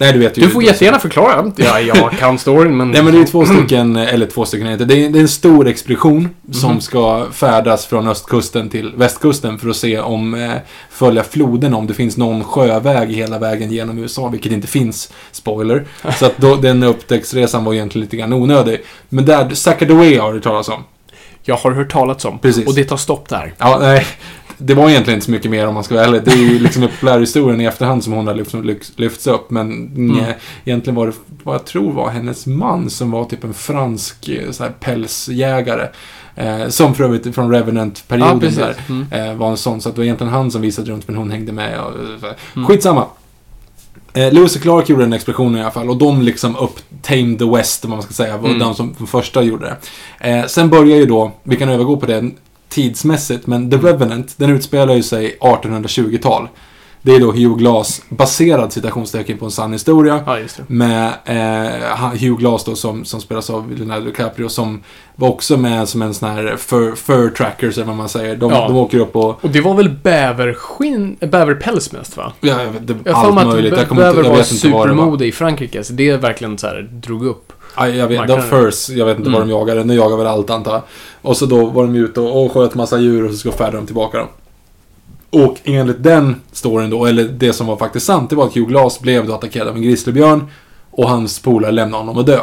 Nej, 0.00 0.12
du 0.12 0.18
vet 0.18 0.38
ju. 0.38 0.42
Du 0.42 0.48
får 0.48 0.62
jättegärna 0.62 0.98
förklara. 0.98 1.52
Ja, 1.56 1.80
jag 1.80 2.10
kan 2.12 2.38
storyn, 2.38 2.76
men... 2.76 2.90
Nej 2.90 3.02
men 3.02 3.14
det 3.14 3.20
är 3.20 3.24
två 3.24 3.44
stycken, 3.46 3.96
eller 3.96 4.26
två 4.26 4.44
stycken 4.44 4.66
heter 4.66 4.84
det. 4.84 5.04
är, 5.04 5.08
det 5.10 5.18
är 5.18 5.20
en 5.20 5.28
stor 5.28 5.68
expedition 5.68 6.28
som 6.52 6.70
Mhm. 6.70 6.80
ska 6.80 7.26
färdas 7.32 7.86
från 7.86 8.08
östkusten 8.08 8.68
till 8.70 8.92
västkusten 8.96 9.58
för 9.58 9.68
att 9.70 9.76
se 9.76 9.98
om, 10.00 10.34
eh, 10.34 10.52
följa 10.90 11.22
floden 11.24 11.74
om 11.74 11.86
det 11.86 11.94
finns 11.94 12.16
någon 12.16 12.44
sjöväg 12.44 13.08
hela 13.12 13.38
vägen 13.38 13.72
genom 13.72 13.98
USA, 13.98 14.28
vilket 14.28 14.52
inte 14.52 14.66
finns, 14.66 15.12
spoiler. 15.32 15.84
Så 16.18 16.26
att 16.26 16.36
då, 16.36 16.56
den 16.56 16.82
upptäcktsresan 16.82 17.64
var 17.64 17.74
egentligen 17.74 18.02
lite 18.04 18.16
grann 18.16 18.32
onödig. 18.32 18.80
Men 19.08 19.24
där, 19.24 19.50
Sacagaway 19.54 20.18
har 20.18 20.32
du 20.32 20.40
talat 20.40 20.68
om. 20.68 20.84
Jag 21.42 21.56
har 21.56 21.70
hört 21.70 21.92
talats 21.92 22.24
om. 22.24 22.38
Precis. 22.38 22.66
Och 22.66 22.74
det 22.74 22.84
tar 22.84 22.96
stopp 22.96 23.28
där. 23.28 23.52
Ja, 23.58 23.78
nej. 23.80 24.06
Det 24.58 24.74
var 24.74 24.90
egentligen 24.90 25.16
inte 25.16 25.24
så 25.26 25.30
mycket 25.30 25.50
mer 25.50 25.66
om 25.66 25.74
man 25.74 25.84
ska 25.84 25.94
vara 25.94 26.04
ärlig. 26.04 26.22
Det 26.24 26.30
är 26.32 26.36
ju 26.36 26.58
liksom 26.58 26.82
en 26.82 26.88
populärhistorien 26.88 27.60
i 27.60 27.64
efterhand 27.64 28.04
som 28.04 28.12
hon 28.12 28.26
har 28.26 28.34
lyft, 28.34 28.54
lyft, 28.54 28.98
lyfts 28.98 29.26
upp. 29.26 29.50
Men 29.50 29.70
Mm. 29.70 30.16
nej, 30.16 30.36
egentligen 30.64 30.94
var 30.94 31.06
det 31.06 31.12
vad 31.42 31.54
jag 31.54 31.64
tror 31.64 31.92
var 31.92 32.10
hennes 32.10 32.46
man 32.46 32.90
som 32.90 33.10
var 33.10 33.24
typ 33.24 33.44
en 33.44 33.54
fransk 33.54 34.28
eh, 34.28 34.50
så 34.50 34.62
här, 34.64 34.70
pälsjägare. 34.70 35.88
Eh, 36.36 36.68
som 36.68 36.94
för 36.94 37.04
övrigt 37.04 37.34
från 37.34 37.50
Revenant-perioden 37.50 38.40
precis. 38.40 38.58
där. 38.58 38.74
Mm. 38.88 39.06
Eh, 39.12 39.34
var 39.34 39.50
en 39.50 39.56
sån. 39.56 39.80
Så 39.80 39.88
att 39.88 39.94
det 39.94 40.00
var 40.00 40.04
egentligen 40.04 40.32
han 40.32 40.50
som 40.50 40.60
visade 40.60 40.90
runt 40.90 41.08
men 41.08 41.16
hon 41.16 41.30
hängde 41.30 41.52
med. 41.52 41.80
Och. 41.80 41.92
Mm. 42.56 42.68
Skitsamma. 42.68 43.04
Eh, 44.12 44.32
Lewis 44.32 44.56
och 44.56 44.62
Clark 44.62 44.88
gjorde 44.88 45.02
den 45.02 45.12
expeditionen 45.12 45.56
i 45.56 45.60
alla 45.62 45.70
fall 45.70 45.90
och 45.90 45.96
de 45.96 46.22
liksom 46.22 46.56
upp 46.56 46.78
Tame 47.02 47.38
the 47.38 47.44
West, 47.56 47.84
om 47.84 47.90
man 47.90 48.02
ska 48.02 48.12
säga, 48.12 48.36
var 48.36 48.48
Mm. 48.48 48.58
de 48.60 48.74
som 48.74 48.94
de 48.98 49.06
första 49.06 49.42
gjorde 49.42 49.76
det. 50.20 50.30
Eh, 50.30 50.46
sen 50.46 50.68
börjar 50.68 50.96
ju 50.96 51.06
då, 51.06 51.32
vi 51.42 51.56
kan 51.56 51.68
övergå 51.68 51.96
på 51.96 52.06
det 52.06 52.30
tidsmässigt, 52.68 53.46
men 53.46 53.70
The 53.70 53.76
Revenant, 53.76 54.34
den 54.38 54.50
utspelar 54.50 54.94
ju 54.94 55.02
sig 55.02 55.36
1820-tal. 55.40 56.48
Det 57.02 57.14
är 57.14 57.20
då 57.20 57.32
Hugh 57.32 57.56
Glass, 57.58 58.02
baserad 58.08 58.72
citationstecken 58.72 59.38
på 59.38 59.44
en 59.44 59.50
sann 59.50 59.72
historia. 59.72 60.22
Ja, 60.26 60.38
just 60.38 60.56
det. 60.56 60.64
Med 60.66 61.06
eh, 61.24 62.08
Hugh 62.10 62.36
Glass 62.38 62.64
då 62.64 62.74
som, 62.74 63.04
som 63.04 63.20
spelas 63.20 63.50
av 63.50 63.72
Leonardo 63.72 64.04
DiCaprio 64.06 64.48
som 64.48 64.82
var 65.16 65.28
också 65.28 65.56
med 65.56 65.88
som 65.88 66.02
en 66.02 66.14
sån 66.14 66.28
här 66.30 66.56
fur, 66.56 66.94
fur 66.94 67.30
trackers 67.30 67.76
eller 67.76 67.86
vad 67.86 67.96
man 67.96 68.08
säger. 68.08 68.36
De, 68.36 68.50
Ja. 68.52 68.68
de 68.68 68.76
åker 68.76 68.98
upp 68.98 69.16
och, 69.16 69.44
Och 69.44 69.50
det 69.50 69.60
var 69.60 69.74
väl 69.74 69.90
bäverskinn, 69.90 71.16
bäverpäls 71.20 71.92
mest 71.92 72.16
va? 72.16 72.32
ja, 72.40 72.56
det, 72.80 72.94
Jag 73.04 73.14
allt 73.16 73.46
möjligt. 73.46 73.76
Jag, 73.76 73.88
kommer 73.88 74.02
bäver 74.02 74.18
inte 74.18 74.30
det 74.30 74.36
var. 74.36 74.42
supermode 74.42 75.26
i 75.26 75.32
Frankrike, 75.32 75.84
så 75.84 75.92
det 75.92 76.16
verkligen 76.16 76.58
så 76.58 76.66
här 76.66 76.90
drog 76.92 77.26
upp. 77.26 77.47
Ja, 77.76 77.88
jag 77.88 78.08
vet, 78.08 78.28
de. 78.28 78.42
Furs, 78.42 78.88
jag 78.90 79.06
vet 79.06 79.18
inte 79.18 79.30
vad 79.30 79.36
Mm. 79.42 79.48
de 79.48 79.54
jagade. 79.54 79.84
De 79.84 79.94
jagar 79.94 80.16
väl 80.16 80.26
allt 80.26 80.50
antar 80.50 80.72
jag. 80.72 80.82
Och 81.22 81.36
så 81.36 81.46
då 81.46 81.66
var 81.66 81.82
de 81.84 81.94
ute 81.96 82.20
och, 82.20 82.44
och 82.44 82.52
sköt 82.52 82.74
massa 82.74 82.98
djur 82.98 83.24
och 83.24 83.30
så 83.30 83.36
ska 83.36 83.52
färda 83.52 83.76
dem 83.76 83.86
tillbaka 83.86 84.18
dem. 84.18 84.28
Och 85.30 85.56
enligt 85.64 86.02
den 86.02 86.36
storyn 86.52 86.90
då, 86.90 87.06
eller 87.06 87.24
det 87.24 87.52
som 87.52 87.66
var 87.66 87.76
faktiskt 87.76 88.06
sant, 88.06 88.30
det 88.30 88.36
var 88.36 88.46
att 88.46 88.54
Hugh 88.56 88.68
Glass 88.68 89.00
blev 89.00 89.26
då 89.26 89.34
attackerad 89.34 89.68
av 89.68 89.76
en 89.76 89.82
grizzlybjörn 89.82 90.46
och 90.90 91.08
hans 91.08 91.38
polare 91.38 91.72
lämnade 91.72 92.00
honom 92.02 92.18
att 92.18 92.26
dö. 92.26 92.38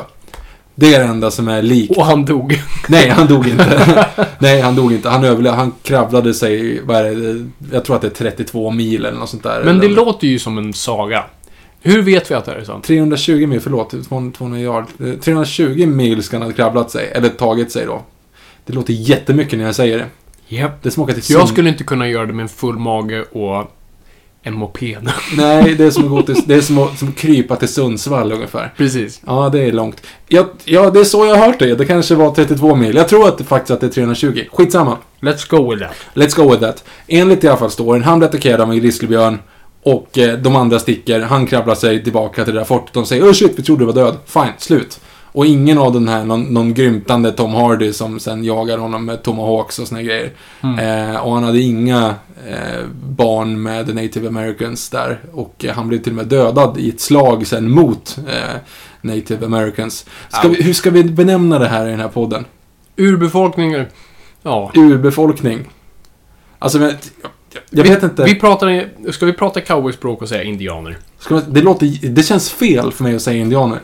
Det 0.76 0.94
är 0.94 1.00
det 1.00 1.06
enda 1.06 1.32
som 1.32 1.48
är 1.48 1.62
likt. 1.62 1.98
Och 1.98 2.06
han 2.06 2.26
dog. 2.26 2.62
Nej, 2.90 3.10
han 3.10 3.28
dog 3.28 3.48
inte. 3.48 4.06
Nej, 4.40 4.62
han 4.62 4.76
dog 4.76 4.94
inte. 4.94 5.10
Han 5.10 5.24
överlevde. 5.24 5.58
Han 5.58 5.72
kravlade 5.84 6.34
sig, 6.34 6.82
vad 6.84 6.96
är 6.98 7.04
det, 7.16 7.46
jag 7.72 7.86
tror 7.86 7.96
att 7.96 8.02
det 8.02 8.08
är 8.08 8.12
32 8.32 8.72
mil 8.72 9.06
eller 9.06 9.20
något 9.20 9.30
sånt 9.30 9.44
där. 9.44 9.62
Men 9.66 9.80
det 9.80 9.86
Eller- 9.86 9.96
låter 9.96 10.28
ju 10.28 10.40
som 10.40 10.58
en 10.58 10.74
saga. 10.74 11.24
Hur 11.88 12.02
vet 12.02 12.32
vi 12.32 12.36
att 12.36 12.46
det 12.46 12.52
här 12.52 12.58
är 12.58 12.64
sant? 12.64 12.84
320 12.84 13.48
mil, 13.48 13.60
förlåt, 13.60 13.96
200 14.10 14.60
yard. 14.60 14.86
Eh, 15.00 15.14
320 15.14 15.86
mil 15.88 16.24
ska 16.24 16.38
han 16.38 16.46
ha 16.46 16.54
kravlat 16.54 16.92
sig, 16.92 17.12
eller 17.14 17.30
tagit 17.30 17.72
sig 17.72 17.86
då. 17.86 18.02
Det 18.66 18.74
låter 18.74 18.94
jättemycket 18.94 19.60
när 19.60 19.66
jag 19.66 19.76
säger 19.76 19.98
det. 19.98 20.06
Japp. 20.48 20.84
Det 20.84 20.92
smakar 20.92 21.14
till 21.14 21.24
Jag 21.28 21.50
skulle 21.50 21.70
inte 21.70 21.84
kunna 21.84 22.08
göra 22.10 22.26
det 22.26 22.34
med 22.34 22.44
en 22.44 22.50
full 22.50 22.78
mage 22.80 23.24
och 23.24 23.72
en 24.42 24.54
moped. 24.54 25.10
Nej, 25.38 25.76
det 25.76 25.84
är 25.84 25.92
som 25.92 26.04
att, 26.04 26.10
gå 26.10 26.22
till, 26.22 26.36
det 26.48 26.56
är 26.56 26.62
som 26.62 26.78
att 26.78 27.00
som 27.00 27.12
krypa 27.12 27.56
till 27.56 27.68
Sundsvall 27.68 28.32
ungefär. 28.32 28.74
Precis. 28.78 29.22
Ja, 29.26 29.50
det 29.50 29.62
är 29.62 29.72
långt. 29.72 30.02
Ja, 30.28 30.46
ja, 30.64 30.90
det 30.90 31.00
är 31.00 31.04
så 31.04 31.26
jag 31.26 31.36
har 31.36 31.46
hört 31.46 31.60
det. 31.60 31.76
Det 31.76 31.86
kanske 31.86 32.16
var 32.16 32.32
32 32.32 32.76
mil. 32.76 32.96
Jag 32.96 33.08
tror 33.08 33.28
att 33.28 33.38
det 33.38 33.44
faktiskt 33.44 33.72
att 33.72 33.82
det 33.82 33.88
är 33.88 33.92
320. 33.92 34.44
Skitsamma. 34.52 34.98
Let's 35.20 35.50
go 35.50 35.72
with 35.72 35.88
that. 35.88 35.96
Let's 36.14 36.36
go 36.36 36.52
with 36.52 36.64
that. 36.64 36.84
Enligt 37.08 37.44
i 37.44 37.48
alla 37.48 37.58
fall 37.58 37.72
storyn, 37.72 38.04
han 38.04 38.20
blir 38.20 38.30
attackerad 38.30 38.62
av 38.62 38.72
en 38.72 38.80
grizzlybjörn 38.80 39.40
och 39.86 40.18
eh, 40.18 40.38
de 40.38 40.56
andra 40.56 40.80
sticker. 40.80 41.22
Han 41.22 41.46
krabblar 41.46 41.76
sig 41.76 42.04
tillbaka 42.04 42.44
till 42.44 42.54
det 42.54 42.60
där 42.60 42.66
fortet. 42.66 42.94
De 42.94 43.06
säger 43.06 43.24
oh 43.24 43.34
shit, 43.34 43.60
vi 43.60 43.64
trodde 43.64 43.82
du 43.82 43.86
var 43.86 43.94
död. 43.94 44.18
Fine, 44.26 44.54
slut. 44.58 45.00
Och 45.24 45.46
ingen 45.46 45.78
av 45.78 45.94
den 45.94 46.08
här, 46.08 46.26
någon, 46.26 46.44
någon 46.44 46.74
grymtande 46.74 47.32
Tom 47.32 47.54
Hardy 47.54 47.94
som 47.94 48.20
sen 48.20 48.44
jagar 48.44 48.78
honom 48.78 49.06
med 49.06 49.24
tomahawks 49.24 49.80
och 49.80 49.88
såna 49.88 50.02
grejer. 50.02 50.32
Eh, 50.62 51.16
och 51.16 51.34
han 51.34 51.44
hade 51.44 51.62
inga 51.62 52.16
eh, 52.48 52.86
barn 53.04 53.62
med 53.62 53.88
the 53.88 53.94
native 53.94 54.28
americans 54.28 54.90
där. 54.90 55.20
Och 55.34 55.66
eh, 55.66 55.74
han 55.74 55.88
blev 55.88 56.00
till 56.00 56.12
och 56.12 56.16
med 56.16 56.28
dödad 56.28 56.78
i 56.78 56.90
ett 56.90 57.00
slag 57.02 57.48
sen 57.48 57.72
mot 57.72 58.18
eh, 58.28 58.56
native 59.02 59.46
americans. 59.46 60.06
Ska 60.30 60.48
vi, 60.48 60.64
hur 60.64 60.74
ska 60.74 60.90
vi 60.90 61.04
benämna 61.04 61.60
det 61.60 61.68
här 61.68 61.88
i 61.88 61.92
den 61.92 62.00
här 62.00 62.08
podden? 62.08 62.46
Urbefolkningar. 62.96 63.90
Ja. 64.44 64.72
Urbefolkning. 64.76 65.68
Alltså, 66.60 66.80
men, 66.80 66.94
jag, 67.70 67.84
vet 67.84 68.04
inte. 68.04 68.24
Vi 68.24 68.36
pratar, 68.36 68.90
ska 69.12 69.26
vi 69.26 69.34
prata 69.34 69.62
cowboyspråk 69.62 70.22
och 70.22 70.30
säga 70.30 70.44
indianer? 70.44 70.98
Man, 71.30 71.42
det, 71.48 71.62
låter, 71.62 72.10
det 72.10 72.24
känns 72.24 72.52
fel 72.52 72.92
för 72.92 73.04
mig 73.04 73.16
att 73.16 73.22
säga 73.22 73.42
indianer. 73.42 73.80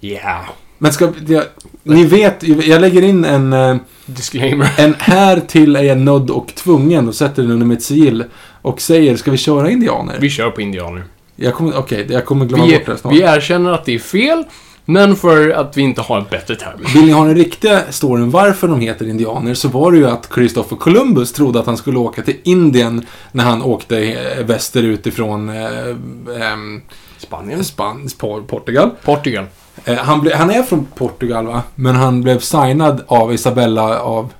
Yeah. 0.00 0.44
Men 0.78 0.92
ska 0.92 1.12
jag, 1.28 1.44
Ni 1.82 2.04
vet, 2.04 2.42
jag 2.42 2.80
lägger 2.80 3.02
in 3.02 3.24
en, 3.24 3.52
eh, 3.52 3.76
Disclaimer. 4.06 4.74
en 4.78 4.94
här 4.98 5.40
till 5.40 5.76
är 5.76 5.82
jag 5.82 5.98
nödd 5.98 6.30
och 6.30 6.54
tvungen 6.54 7.08
och 7.08 7.14
sätter 7.14 7.42
den 7.42 7.50
under 7.50 7.66
mitt 7.66 7.82
sigill. 7.82 8.24
Och 8.62 8.80
säger, 8.80 9.16
ska 9.16 9.30
vi 9.30 9.36
köra 9.36 9.70
indianer? 9.70 10.16
Vi 10.20 10.30
kör 10.30 10.50
på 10.50 10.60
indianer. 10.60 11.04
Jag 11.36 11.54
kommer, 11.54 11.76
okej, 11.78 12.06
jag 12.10 12.24
kommer 12.24 12.46
glömma 12.46 12.66
Vi, 12.66 12.78
bort 12.78 12.86
det 12.86 12.96
snart. 12.96 13.12
vi 13.12 13.20
erkänner 13.20 13.72
att 13.72 13.84
det 13.84 13.94
är 13.94 13.98
fel, 13.98 14.44
men 14.88 15.16
för 15.16 15.50
att 15.50 15.76
vi 15.76 15.82
inte 15.82 16.00
har 16.00 16.18
en 16.18 16.26
bättre 16.30 16.56
term. 16.56 16.80
Vill 16.94 17.04
ni 17.04 17.12
ha 17.12 17.24
den 17.24 17.34
riktiga 17.34 17.82
storyn 17.90 18.30
varför 18.30 18.68
de 18.68 18.80
heter 18.80 19.08
indianer 19.08 19.54
så 19.54 19.68
var 19.68 19.92
det 19.92 19.98
ju 19.98 20.06
att 20.06 20.28
Christopher 20.34 20.76
Columbus 20.76 21.32
trodde 21.32 21.60
att 21.60 21.66
han 21.66 21.76
skulle 21.76 21.98
åka 21.98 22.22
till 22.22 22.36
Indien 22.42 23.06
när 23.32 23.44
han 23.44 23.62
åkte 23.62 23.98
eh, 23.98 24.44
västerut 24.44 25.06
ifrån 25.06 25.48
eh, 25.48 26.52
ehm, 26.52 26.82
Spanien. 27.18 27.64
Span, 27.64 28.08
Por- 28.18 28.42
Portugal. 28.46 28.90
Portugal. 29.04 29.44
Eh, 29.84 29.96
han, 29.96 30.30
han 30.34 30.50
är 30.50 30.62
från 30.62 30.86
Portugal 30.94 31.46
va? 31.46 31.62
Men 31.74 31.96
han 31.96 32.22
blev 32.22 32.38
signad 32.38 33.02
av 33.06 33.34
Isabella 33.34 34.00
av... 34.00 34.32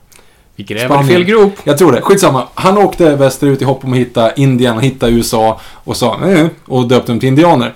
Vi 0.57 0.65
gräver 0.65 0.87
Spanien. 0.87 1.07
fel 1.07 1.25
grop. 1.25 1.53
Jag 1.65 1.79
tror 1.79 1.93
det. 1.93 2.01
Skitsamma. 2.01 2.49
Han 2.55 2.79
åkte 2.79 3.17
västerut 3.17 3.63
i 3.63 3.65
hopp 3.65 3.85
om 3.85 3.93
att 3.93 3.99
hitta 3.99 4.33
Indien 4.35 4.77
och 4.77 4.83
hitta 4.83 5.09
USA 5.09 5.61
och 5.75 5.97
sa 5.97 6.21
eh, 6.29 6.47
och 6.65 6.89
döpte 6.89 7.13
dem 7.13 7.21
till 7.21 7.29
indianer. 7.29 7.75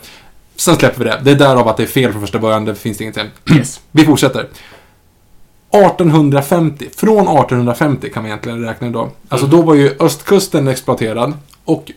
Sen 0.61 0.77
släpper 0.77 0.99
vi 0.99 1.05
det. 1.05 1.21
Det 1.25 1.31
är 1.31 1.35
därav 1.35 1.69
att 1.69 1.77
det 1.77 1.83
är 1.83 1.87
fel 1.87 2.13
från 2.13 2.21
första 2.21 2.39
början. 2.39 2.65
Det 2.65 2.75
finns 2.75 3.01
ingenting. 3.01 3.31
Yes. 3.57 3.81
Vi 3.93 4.05
fortsätter. 4.05 4.41
1850. 4.41 6.89
Från 6.97 7.19
1850 7.19 8.11
kan 8.11 8.23
man 8.23 8.31
egentligen 8.31 8.65
räkna 8.65 8.87
idag. 8.87 9.11
Alltså 9.29 9.47
då 9.47 9.63
var 9.63 9.75
ju 9.75 9.97
östkusten 10.01 10.69
exploaterad 10.69 11.33
och 11.65 11.91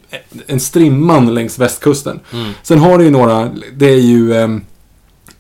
en 0.48 0.60
strimman 0.60 1.34
längs 1.34 1.60
västkusten. 1.60 2.20
Sen 2.64 2.80
har 2.80 2.98
det 2.98 3.04
ju 3.04 3.12
några, 3.12 3.50
det 3.74 3.86
är 3.86 4.00
ju, 4.00 4.36
ehm, 4.36 4.66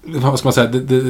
vad 0.05 0.39
ska 0.39 0.45
man 0.45 0.53
säga, 0.53 0.67
the, 0.71 0.79
the 0.79 1.01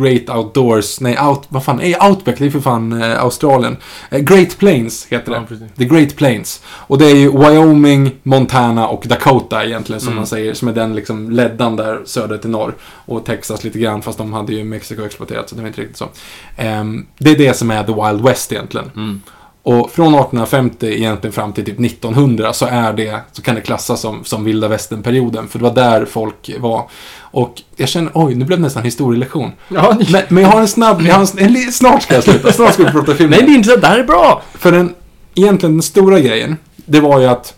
Great 0.00 0.28
Outdoors, 0.36 1.00
nej, 1.00 1.18
out, 1.20 1.42
vad 1.48 1.64
fan, 1.64 1.76
nej, 1.76 1.96
Outback, 2.08 2.38
det 2.38 2.46
är 2.46 2.50
för 2.50 2.60
fan 2.60 3.02
eh, 3.02 3.22
Australien. 3.22 3.76
Eh, 4.10 4.18
Great 4.20 4.58
Plains 4.58 5.06
heter 5.10 5.32
det. 5.32 5.42
Ja. 5.50 5.56
The 5.76 5.84
Great 5.84 6.16
Plains. 6.16 6.62
Och 6.66 6.98
det 6.98 7.06
är 7.06 7.14
ju 7.16 7.30
Wyoming, 7.38 8.10
Montana 8.22 8.88
och 8.88 9.04
Dakota 9.06 9.64
egentligen 9.64 10.00
som 10.00 10.08
Mm. 10.08 10.16
man 10.16 10.26
säger, 10.26 10.54
som 10.54 10.68
är 10.68 10.72
den 10.72 10.94
liksom 10.94 11.30
leddan 11.30 11.76
där 11.76 12.00
söder 12.04 12.38
till 12.38 12.50
norr. 12.50 12.74
Och 12.82 13.24
Texas 13.24 13.64
lite 13.64 13.78
grann, 13.78 14.02
fast 14.02 14.18
de 14.18 14.32
hade 14.32 14.52
ju 14.54 14.64
Mexiko 14.64 15.02
exploaterat 15.02 15.48
så 15.48 15.54
det 15.54 15.60
var 15.60 15.68
inte 15.68 15.80
riktigt 15.80 15.96
så. 15.96 16.08
Ehm, 16.56 17.06
det 17.18 17.30
är 17.30 17.38
det 17.38 17.54
som 17.56 17.70
är 17.70 17.84
The 17.84 17.92
Wild 17.92 18.24
West 18.24 18.52
egentligen. 18.52 18.90
Mm. 18.96 19.20
Och 19.68 19.90
från 19.90 20.06
1850 20.14 20.86
egentligen 20.86 21.32
fram 21.32 21.52
till 21.52 21.64
typ 21.64 21.80
1900 21.80 22.52
så 22.52 22.66
är 22.66 22.92
det, 22.92 23.20
så 23.32 23.42
kan 23.42 23.54
det 23.54 23.60
klassas 23.60 24.00
som, 24.00 24.24
som 24.24 24.44
vilda 24.44 24.68
västern-perioden. 24.68 25.48
För 25.48 25.58
det 25.58 25.62
var 25.64 25.74
där 25.74 26.04
folk 26.04 26.50
var. 26.58 26.88
Och 27.20 27.62
jag 27.76 27.88
känner, 27.88 28.10
oj, 28.14 28.34
nu 28.34 28.44
blev 28.44 28.58
det 28.58 28.62
nästan 28.62 28.82
historielektion. 28.82 29.52
Ja, 29.68 29.96
Men, 30.12 30.22
men 30.28 30.42
jag 30.42 30.50
har 30.50 30.60
en 30.60 30.68
snabb, 30.68 31.02
jag 31.02 31.14
har 31.14 31.40
en, 31.40 31.56
en, 31.56 31.72
snart 31.72 32.02
ska 32.02 32.14
jag 32.14 32.24
sluta, 32.24 32.52
snart 32.52 32.74
ska 32.74 32.84
vi 32.84 32.90
prata 32.90 33.14
film. 33.14 33.30
Nej, 33.30 33.42
det 33.42 33.52
är 33.52 33.54
inte 33.54 33.68
så. 33.68 33.76
Det 33.76 33.86
här 33.86 33.98
är 33.98 34.04
bra! 34.04 34.42
För 34.54 34.72
den, 34.72 34.94
egentligen 35.34 35.72
den 35.74 35.82
stora 35.82 36.20
grejen, 36.20 36.56
det 36.76 37.00
var 37.00 37.20
ju 37.20 37.26
att... 37.26 37.54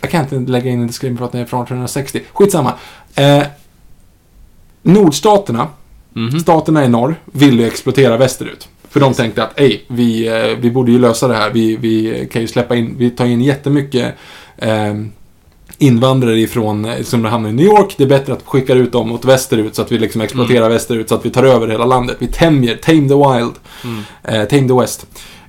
Jag 0.00 0.10
kan 0.10 0.20
inte 0.34 0.52
lägga 0.52 0.70
in 0.70 0.80
en 0.80 0.86
disclaimer 0.86 1.18
för 1.18 1.24
att 1.24 1.32
den 1.32 1.40
är 1.40 1.46
från 1.46 1.60
1860. 1.62 2.22
Skitsamma. 2.32 2.72
Eh, 3.14 3.42
nordstaterna, 4.82 5.68
Mhm. 6.12 6.40
staterna 6.40 6.84
i 6.84 6.88
norr, 6.88 7.14
ville 7.24 7.62
ju 7.62 7.68
exploatera 7.68 8.16
västerut. 8.16 8.68
För 8.90 9.00
de 9.00 9.14
tänkte 9.14 9.42
att, 9.42 9.60
ej, 9.60 9.84
vi, 9.88 10.28
eh, 10.28 10.58
vi 10.60 10.70
borde 10.70 10.92
ju 10.92 10.98
lösa 10.98 11.28
det 11.28 11.34
här. 11.34 11.50
Vi, 11.50 11.76
vi 11.76 12.28
kan 12.32 12.42
ju 12.42 12.48
släppa 12.48 12.76
in, 12.76 12.94
vi 12.98 13.10
tar 13.10 13.26
in 13.26 13.40
jättemycket 13.40 14.14
eh, 14.56 14.94
invandrare 15.78 16.40
ifrån, 16.40 16.84
eh, 16.84 17.02
som 17.02 17.24
hamnar 17.24 17.50
i 17.50 17.52
New 17.52 17.66
York. 17.66 17.94
Det 17.96 18.04
är 18.04 18.08
bättre 18.08 18.32
att 18.32 18.42
skicka 18.44 18.74
ut 18.74 18.92
dem 18.92 19.12
åt 19.12 19.24
västerut 19.24 19.74
så 19.74 19.82
att 19.82 19.92
vi 19.92 19.98
liksom 19.98 20.20
exploaterar 20.20 20.68
västerut 20.68 21.08
så 21.08 21.14
att 21.14 21.26
vi 21.26 21.30
tar 21.30 21.44
över 21.44 21.68
hela 21.68 21.86
landet. 21.86 22.16
Vi 22.18 22.26
tämjer, 22.26 22.76
tame 22.76 23.08
the 23.08 23.14
wild. 23.14 23.54
Eh, 24.24 24.44
tame 24.48 24.68
the 24.68 24.80
west. 24.80 25.06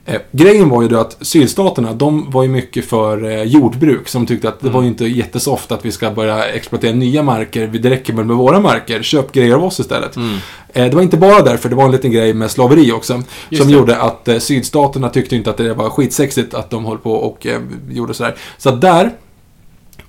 Eh, 0.09 0.21
grejen 0.31 0.69
var 0.69 0.81
ju 0.81 0.87
då 0.87 0.99
att 0.99 1.17
sydstaterna, 1.21 1.93
de 1.93 2.31
var 2.31 2.43
ju 2.43 2.49
mycket 2.49 2.85
för 2.85 3.23
eh, 3.23 3.43
jordbruk. 3.43 4.07
Som 4.07 4.25
tyckte 4.25 4.49
att 4.49 4.59
det 4.59 4.69
var 4.69 4.81
ju 4.81 4.87
inte 4.87 5.05
jättesoft 5.05 5.71
att 5.71 5.85
vi 5.85 5.91
ska 5.91 6.11
börja 6.11 6.45
exploatera 6.45 6.95
nya 6.95 7.23
marker. 7.23 7.67
Det 7.67 7.89
räcker 7.89 8.13
väl 8.13 8.25
med 8.25 8.35
våra 8.35 8.59
marker. 8.59 9.01
Köp 9.01 9.31
grejer 9.31 9.55
av 9.55 9.63
oss 9.63 9.79
istället. 9.79 10.15
Mm. 10.15 10.37
Eh, 10.73 10.85
det 10.89 10.95
var 10.95 11.01
inte 11.01 11.17
bara 11.17 11.41
därför, 11.41 11.69
det 11.69 11.75
var 11.75 11.85
en 11.85 11.91
liten 11.91 12.11
grej 12.11 12.33
med 12.33 12.51
slaveri 12.51 12.91
också. 12.91 13.21
Just 13.49 13.63
som 13.63 13.71
det. 13.71 13.77
gjorde 13.77 13.97
att 13.97 14.27
eh, 14.27 14.37
sydstaterna 14.37 15.09
tyckte 15.09 15.35
inte 15.35 15.49
att 15.49 15.57
det 15.57 15.73
var 15.73 15.89
skitsexigt 15.89 16.53
att 16.53 16.69
de 16.69 16.85
höll 16.85 16.97
på 16.97 17.13
och 17.13 17.47
eh, 17.47 17.61
gjorde 17.89 18.13
sådär. 18.13 18.35
Så 18.57 18.69
att 18.69 18.81
där, 18.81 19.05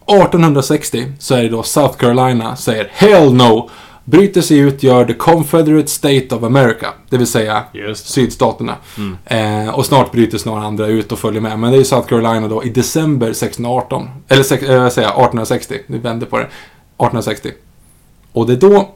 1860, 0.07 1.13
så 1.19 1.35
är 1.35 1.43
det 1.43 1.49
då 1.49 1.63
South 1.63 1.97
Carolina 1.97 2.57
säger 2.57 2.91
Hell 2.93 3.35
no! 3.35 3.71
Bryter 4.11 4.41
sig 4.41 4.59
ut, 4.59 4.83
gör 4.83 5.05
the 5.05 5.15
Confederate 5.15 5.89
State 5.89 6.27
of 6.35 6.43
America. 6.43 6.87
Det 7.11 7.17
vill 7.17 7.27
säga 7.27 7.63
Just 7.73 8.09
sydstaterna. 8.09 8.75
Eh, 9.25 9.69
och 9.75 9.87
snart 9.87 10.13
bryter 10.13 10.39
sig 10.39 10.53
några 10.53 10.67
andra 10.67 10.87
ut 10.87 11.13
och 11.13 11.19
följer 11.19 11.41
med. 11.41 11.59
Men 11.59 11.71
det 11.71 11.77
är 11.77 11.79
ju 11.79 11.85
South 11.85 12.09
Carolina 12.09 12.49
då 12.49 12.65
i 12.65 12.69
december 12.69 13.27
1618. 13.31 14.09
Eller 14.29 14.43
sex- 14.43 14.63
eh, 14.63 14.75
jag, 14.75 14.87
1860. 14.87 15.75
Vi 15.87 15.99
vänder 15.99 16.27
på 16.27 16.37
det. 16.37 16.43
1860. 16.45 17.51
Och 18.33 18.47
det 18.47 18.53
är 18.53 18.57
då 18.57 18.89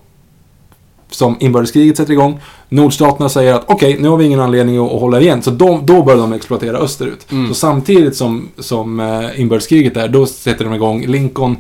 som 1.11 1.37
inbördeskriget 1.41 1.97
sätter 1.97 2.13
igång. 2.13 2.41
Nordstaterna 2.69 3.29
säger 3.29 3.55
att 3.55 3.65
okej, 3.67 3.97
nu 4.01 4.09
har 4.09 4.17
vi 4.17 4.25
ingen 4.25 4.41
anledning 4.41 4.79
att 4.87 4.93
att 4.93 5.01
hålla 5.01 5.21
igen. 5.21 5.43
Så 5.43 5.51
då, 5.51 5.81
då 5.85 6.03
börjar 6.03 6.19
de 6.21 6.33
exploatera 6.33 6.79
österut. 6.79 7.27
Så 7.49 7.55
samtidigt 7.55 8.17
som, 8.17 8.49
som 8.59 9.01
eh, 9.01 9.41
inbördeskriget 9.41 9.97
är, 9.97 10.09
då 10.09 10.27
sätter 10.27 10.65
de 10.65 10.75
igång 10.75 11.07
Lincoln. 11.07 11.57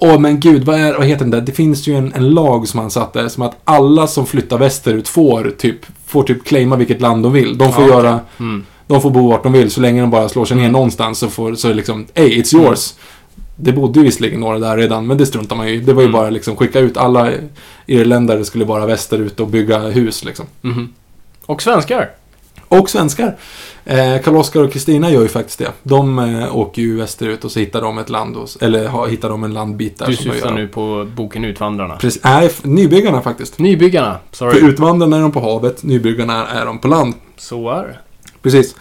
Åh 0.00 0.18
men 0.18 0.40
gud, 0.40 0.64
vad, 0.64 0.80
är, 0.80 0.94
vad 0.94 1.06
heter 1.06 1.20
den 1.24 1.30
där? 1.30 1.40
Det 1.40 1.52
finns 1.52 1.86
ju 1.86 1.94
en, 1.96 2.12
en 2.14 2.30
lag 2.30 2.68
som 2.68 2.80
han 2.80 2.90
satte, 2.90 3.30
som 3.30 3.42
att 3.42 3.56
alla 3.64 4.06
som 4.06 4.26
flyttar 4.26 4.58
västerut 4.58 5.08
får 5.08 5.52
typ, 5.58 5.76
får 6.06 6.22
typ 6.22 6.44
claima 6.44 6.76
vilket 6.76 7.00
land 7.00 7.22
de 7.22 7.32
vill. 7.32 7.58
De 7.58 7.72
får 7.72 7.84
Ja, 7.84 7.90
göra, 7.90 8.20
Mm. 8.40 8.64
de 8.86 9.00
får 9.00 9.10
bo 9.10 9.28
vart 9.30 9.42
de 9.42 9.52
vill, 9.52 9.70
så 9.70 9.80
länge 9.80 10.00
de 10.00 10.10
bara 10.10 10.28
slår 10.28 10.44
sig 10.44 10.56
ner 10.56 10.70
någonstans 10.70 11.18
så 11.18 11.28
får, 11.28 11.54
så 11.54 11.72
liksom, 11.72 12.06
hey, 12.14 12.42
it's 12.42 12.54
yours. 12.56 12.94
Det 13.56 13.72
bodde 13.72 13.98
ju 14.00 14.04
visserligen 14.06 14.40
några 14.40 14.58
där 14.58 14.76
redan, 14.76 15.06
men 15.06 15.18
det 15.18 15.26
struntar 15.26 15.56
man 15.56 15.68
ju. 15.68 15.80
Det 15.80 15.92
var 15.92 16.02
ju 16.02 16.08
Mm. 16.08 16.20
bara 16.20 16.30
liksom 16.30 16.56
skicka 16.56 16.78
ut 16.80 16.96
alla 16.96 17.30
irländare 17.86 18.44
skulle 18.44 18.64
bara 18.64 18.86
västerut 18.86 19.40
och 19.40 19.48
bygga 19.48 19.78
hus 19.78 20.24
liksom. 20.24 20.46
Mhm. 20.60 20.88
Och 21.46 21.62
svenskar. 21.62 22.10
Och 22.68 22.90
svenskar. 22.90 23.36
Eh, 23.84 24.18
Karl-Oskar 24.22 24.62
och 24.62 24.72
Kristina 24.72 25.10
gör 25.10 25.22
ju 25.22 25.28
faktiskt 25.28 25.58
det. 25.58 25.72
De 25.82 26.18
eh, 26.18 26.56
åker 26.56 26.82
ju 26.82 26.96
västerut 26.96 27.44
och 27.44 27.50
så 27.52 27.60
hittar 27.60 27.82
de 27.82 27.98
ett 27.98 28.08
land, 28.08 28.36
och, 28.36 28.48
eller 28.60 28.88
ha, 28.88 29.06
hittar 29.06 29.28
de 29.30 29.44
en 29.44 29.52
landbit 29.54 29.98
där. 29.98 30.06
Du 30.06 30.16
syftar 30.16 30.50
nu 30.54 30.68
på 30.68 31.06
boken 31.16 31.44
Utvandrarna. 31.44 31.96
Precis, 31.96 32.24
nej, 32.24 32.50
nybyggarna 32.62 33.20
faktiskt. 33.22 33.58
Nybyggarna. 33.58 34.18
För 34.30 34.36
Sorry. 34.36 34.68
utvandrarna 34.68 35.16
är 35.16 35.20
de 35.20 35.32
på 35.32 35.40
havet, 35.40 35.82
nybyggarna 35.82 36.46
är 36.46 36.66
de 36.66 36.78
på 36.78 36.88
land. 36.88 37.14
Så 37.36 37.70
är 37.70 37.82
det. 37.82 37.96
Precis. 38.42 38.74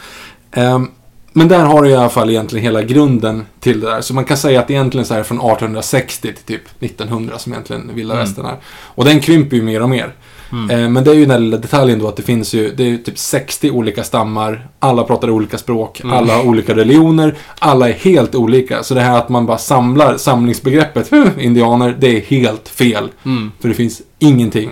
Ehm, 0.51 0.91
men 1.33 1.47
där 1.47 1.63
har 1.65 1.83
du 1.83 1.89
i 1.89 1.95
alla 1.95 2.09
fall 2.09 2.29
egentligen 2.29 2.63
hela 2.63 2.81
grunden 2.81 3.45
till 3.59 3.79
det 3.79 3.89
där. 3.89 4.01
Så 4.01 4.13
man 4.13 4.25
kan 4.25 4.37
säga 4.37 4.59
att 4.59 4.71
egentligen 4.71 5.05
så 5.05 5.13
här 5.13 5.23
från 5.23 5.37
1860 5.37 6.21
till 6.33 6.43
typ 6.45 6.61
1900 6.83 7.37
som 7.37 7.51
egentligen 7.53 7.91
vilda 7.95 8.13
Mm. 8.13 8.25
västern 8.25 8.45
är. 8.45 8.55
Och 8.67 9.05
den 9.05 9.19
krymper 9.19 9.55
ju 9.57 9.63
mer 9.63 9.81
och 9.81 9.89
mer. 9.89 10.13
Ehm, 10.51 10.93
men 10.93 11.03
det 11.03 11.11
är 11.11 11.15
ju 11.15 11.21
den 11.21 11.31
här 11.31 11.39
lilla 11.39 11.57
detaljen 11.57 11.99
då 11.99 12.07
att 12.07 12.15
det 12.15 12.23
finns 12.23 12.53
ju, 12.53 12.73
det 12.75 12.83
är 12.93 12.97
typ 12.97 13.17
60 13.17 13.71
olika 13.71 14.03
stammar. 14.03 14.67
Alla 14.79 15.03
pratar 15.03 15.29
olika 15.29 15.57
språk, 15.57 16.01
Mm. 16.03 16.17
alla 16.17 16.35
har 16.35 16.43
olika 16.47 16.75
religioner, 16.75 17.35
alla 17.59 17.89
är 17.89 17.93
helt 17.93 18.35
olika. 18.35 18.83
Så 18.83 18.93
det 18.93 19.01
här 19.01 19.17
att 19.17 19.29
man 19.29 19.45
bara 19.45 19.57
samlar 19.57 20.17
samlingsbegreppet 20.17 21.11
indianer, 21.39 21.95
det 21.99 22.07
är 22.17 22.21
helt 22.21 22.69
fel. 22.69 23.07
Mm. 23.25 23.51
För 23.59 23.67
det 23.69 23.75
finns 23.75 24.01
ingenting 24.19 24.69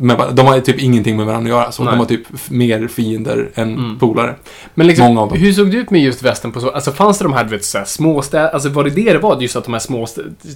med, 0.00 0.30
de 0.32 0.46
har 0.46 0.60
typ 0.60 0.78
ingenting 0.82 1.16
med 1.16 1.26
varandra 1.26 1.54
att 1.54 1.58
göra. 1.60 1.72
Så 1.72 1.84
Nej. 1.84 1.92
de 1.92 1.98
har 1.98 2.06
typ 2.06 2.50
mer 2.50 2.88
fiender 2.88 3.50
än 3.54 3.74
Mm. 3.78 3.98
polare. 3.98 4.34
Men 4.74 4.86
liksom, 4.86 5.06
Många 5.06 5.20
av 5.20 5.28
dem. 5.28 5.38
hur 5.38 5.52
såg 5.52 5.70
det 5.70 5.76
ut 5.76 5.90
med 5.90 6.02
just 6.02 6.22
västern 6.22 6.52
på 6.52 6.60
så? 6.60 6.70
Alltså 6.70 6.92
fanns 6.92 7.18
det 7.18 7.24
de 7.24 7.32
här, 7.32 7.44
du 7.44 7.50
vet, 7.50 7.64
så 7.64 7.78
här, 7.78 7.84
små 7.84 8.22
städer? 8.22 8.48
Alltså 8.50 8.68
var 8.68 8.84
det 8.84 8.90
det 8.90 9.12
det 9.12 9.18
var? 9.18 9.40
Just 9.40 9.56
att 9.56 9.64
de 9.64 9.72
här 9.72 9.80
små, 9.80 10.06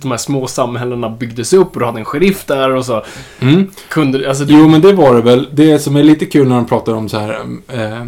de 0.02 0.10
här 0.10 0.18
små 0.18 0.46
samhällena 0.46 1.10
byggdes 1.10 1.52
upp 1.52 1.74
och 1.74 1.80
du 1.80 1.86
hade 1.86 1.98
en 1.98 2.04
sheriff 2.04 2.44
där 2.46 2.70
och 2.70 2.86
så 2.86 3.04
Mm. 3.40 3.70
kunde, 3.88 4.28
alltså 4.28 4.44
det, 4.44 4.52
Jo, 4.52 4.68
men 4.68 4.80
det 4.80 4.92
var 4.92 5.14
det 5.14 5.22
väl. 5.22 5.48
Det 5.52 5.78
som 5.78 5.96
är 5.96 6.02
lite 6.02 6.26
kul 6.26 6.48
när 6.48 6.56
de 6.56 6.66
pratar 6.66 6.92
om 6.94 7.08
så 7.08 7.18
här... 7.18 7.38
Eh, 7.68 8.06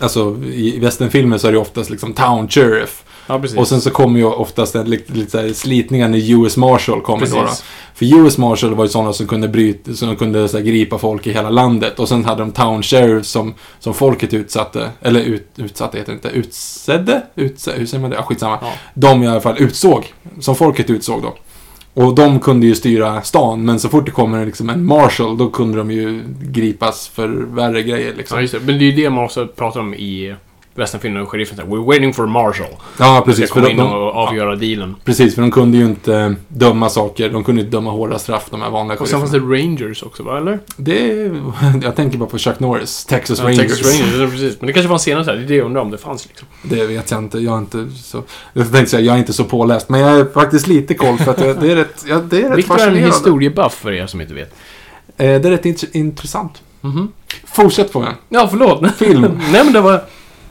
alltså, 0.00 0.36
i 0.44 0.78
westernfilmer 0.78 1.38
så 1.38 1.48
är 1.48 1.52
det 1.52 1.58
oftast 1.58 1.90
liksom 1.90 2.12
town 2.12 2.48
sheriff. 2.48 3.02
Ja 3.28 3.40
precis. 3.40 3.58
Och 3.58 3.68
sen 3.68 3.80
så 3.80 3.90
kommer 3.90 4.18
ju 4.20 4.26
oftast 4.26 4.74
en, 4.74 4.90
lite, 4.90 5.12
lite 5.12 5.54
slitningar 5.54 6.08
när 6.08 6.44
US 6.44 6.56
Marshal 6.56 7.00
kommer 7.00 7.26
då, 7.26 7.42
då. 7.42 7.48
För 7.94 8.20
US 8.20 8.38
Marshal 8.38 8.74
var 8.74 8.84
ju 8.84 8.88
sådana 8.88 9.12
som 9.12 9.26
kunde 9.26 9.48
bryta, 9.48 9.92
som 9.92 10.16
kunde 10.16 10.48
så 10.48 10.58
gripa 10.58 10.98
folk 10.98 11.26
i 11.26 11.32
hela 11.32 11.50
landet. 11.50 11.98
Och 11.98 12.08
sen 12.08 12.24
hade 12.24 12.42
de 12.42 12.52
Town 12.52 12.82
Sheriff 12.82 13.26
som, 13.26 13.54
som 13.78 13.94
folket 13.94 14.34
utsatte, 14.34 14.90
eller 15.02 15.20
ut, 15.20 15.48
utsatte 15.56 15.98
heter 15.98 16.12
det 16.12 16.16
inte, 16.16 16.28
utsedde? 16.28 17.22
Utse, 17.34 17.72
hur 17.76 17.86
säger 17.86 18.00
man 18.00 18.10
det? 18.10 18.16
Ja, 18.16 18.22
skitsamma. 18.22 18.58
Ja. 18.60 18.72
De 18.94 19.22
i 19.22 19.26
alla 19.26 19.40
fall 19.40 19.58
utsåg, 19.58 20.14
som 20.40 20.54
folket 20.54 20.90
utsåg 20.90 21.22
då. 21.22 21.34
Och 22.02 22.14
de 22.14 22.40
kunde 22.40 22.66
ju 22.66 22.74
styra 22.74 23.22
stan, 23.22 23.64
men 23.64 23.80
så 23.80 23.88
fort 23.88 24.06
det 24.06 24.12
kommer 24.12 24.46
liksom 24.46 24.70
en 24.70 24.84
Marshal, 24.84 25.38
då 25.38 25.50
kunde 25.50 25.78
de 25.78 25.90
ju 25.90 26.22
gripas 26.40 27.08
för 27.08 27.28
värre 27.28 27.82
grejer 27.82 28.08
Ja, 28.08 28.16
liksom. 28.16 28.40
just 28.40 28.54
det. 28.54 28.60
Men 28.60 28.78
det 28.78 28.84
är 28.84 28.90
ju 28.90 28.92
det 28.92 29.10
man 29.10 29.24
också 29.24 29.46
pratar 29.46 29.80
om 29.80 29.94
i 29.94 30.34
westernfilmen 30.78 31.22
och 31.22 31.28
sheriffen 31.28 31.56
säger 31.56 31.70
We're 31.70 31.86
waiting 31.86 32.14
for 32.14 32.26
Marshall. 32.26 32.76
Ja, 32.98 33.22
Precis, 33.26 33.44
ska 33.50 33.54
komma 33.60 33.70
in 33.70 33.80
och 33.80 34.14
avgöra 34.16 34.56
dealen. 34.56 34.94
precis, 35.04 35.34
för 35.34 35.42
de 35.42 35.50
kunde 35.50 35.76
ju 35.78 35.84
inte 35.84 36.34
döma 36.48 36.88
saker. 36.88 37.28
De 37.30 37.44
kunde 37.44 37.60
inte 37.62 37.76
döma 37.76 37.90
hårda 37.90 38.18
straff, 38.18 38.46
de 38.50 38.62
här 38.62 38.70
vanliga 38.70 38.98
Och 38.98 39.08
sen 39.08 39.18
fanns 39.20 39.32
det 39.32 39.38
Rangers 39.38 40.02
också, 40.02 40.22
va? 40.22 40.38
Eller? 40.38 40.58
Det 40.76 41.30
jag 41.82 41.96
tänker 41.96 42.18
bara 42.18 42.28
på 42.28 42.38
Chuck 42.38 42.60
Norris, 42.60 43.04
Texas 43.04 43.38
Ja, 43.38 43.44
Rangers. 43.44 43.60
Texas 43.60 43.86
Rangers, 44.00 44.20
ja, 44.20 44.26
precis. 44.26 44.60
Men 44.60 44.66
det 44.66 44.72
kanske 44.72 44.88
var 44.88 44.96
en 44.96 45.00
senare 45.00 45.24
så 45.24 45.30
här. 45.30 45.36
Det 45.36 45.44
är 45.44 45.48
det 45.48 45.54
jag 45.54 45.66
undrar 45.66 45.82
om 45.82 45.90
det 45.90 45.98
fanns 45.98 46.26
liksom. 46.28 46.48
Det 46.62 46.86
vet 46.86 47.10
jag 47.10 47.20
inte. 47.20 47.38
Jag 47.38 47.54
är 47.54 47.58
inte 47.58 47.88
så... 47.96 48.22
Jag 48.52 48.72
tänkte 48.72 48.90
säga, 48.90 49.02
jag 49.02 49.14
är 49.14 49.18
inte 49.18 49.32
så 49.32 49.44
påläst. 49.44 49.88
Men 49.88 50.00
jag 50.00 50.20
är 50.20 50.24
faktiskt 50.24 50.66
lite 50.66 50.94
koll 50.94 51.18
för 51.18 51.30
att 51.30 51.36
det, 51.38 51.54
det 51.54 51.72
är 51.72 51.76
rätt, 51.76 52.04
ja, 52.08 52.18
det 52.30 52.42
är 52.42 52.48
rätt 52.48 52.58
Victor 52.58 52.74
är 52.74 52.78
en 52.78 52.78
fascinerande. 52.84 53.06
historiebuff 53.16 53.72
för 53.74 53.92
er 53.92 54.06
som 54.06 54.20
inte 54.20 54.34
vet. 54.34 54.54
Eh, 55.16 55.26
det 55.26 55.48
är 55.48 55.50
rätt 55.50 55.64
int- 55.64 55.88
intressant. 55.92 56.62
Mhm. 56.80 57.12
Fortsätt 57.44 57.90
frågan. 57.92 58.14
Ja, 58.28 58.48
förlåt. 58.50 58.94
Film. 58.96 59.40
Nej, 59.52 59.64
men 59.64 59.72
det 59.72 59.80
var... 59.80 60.02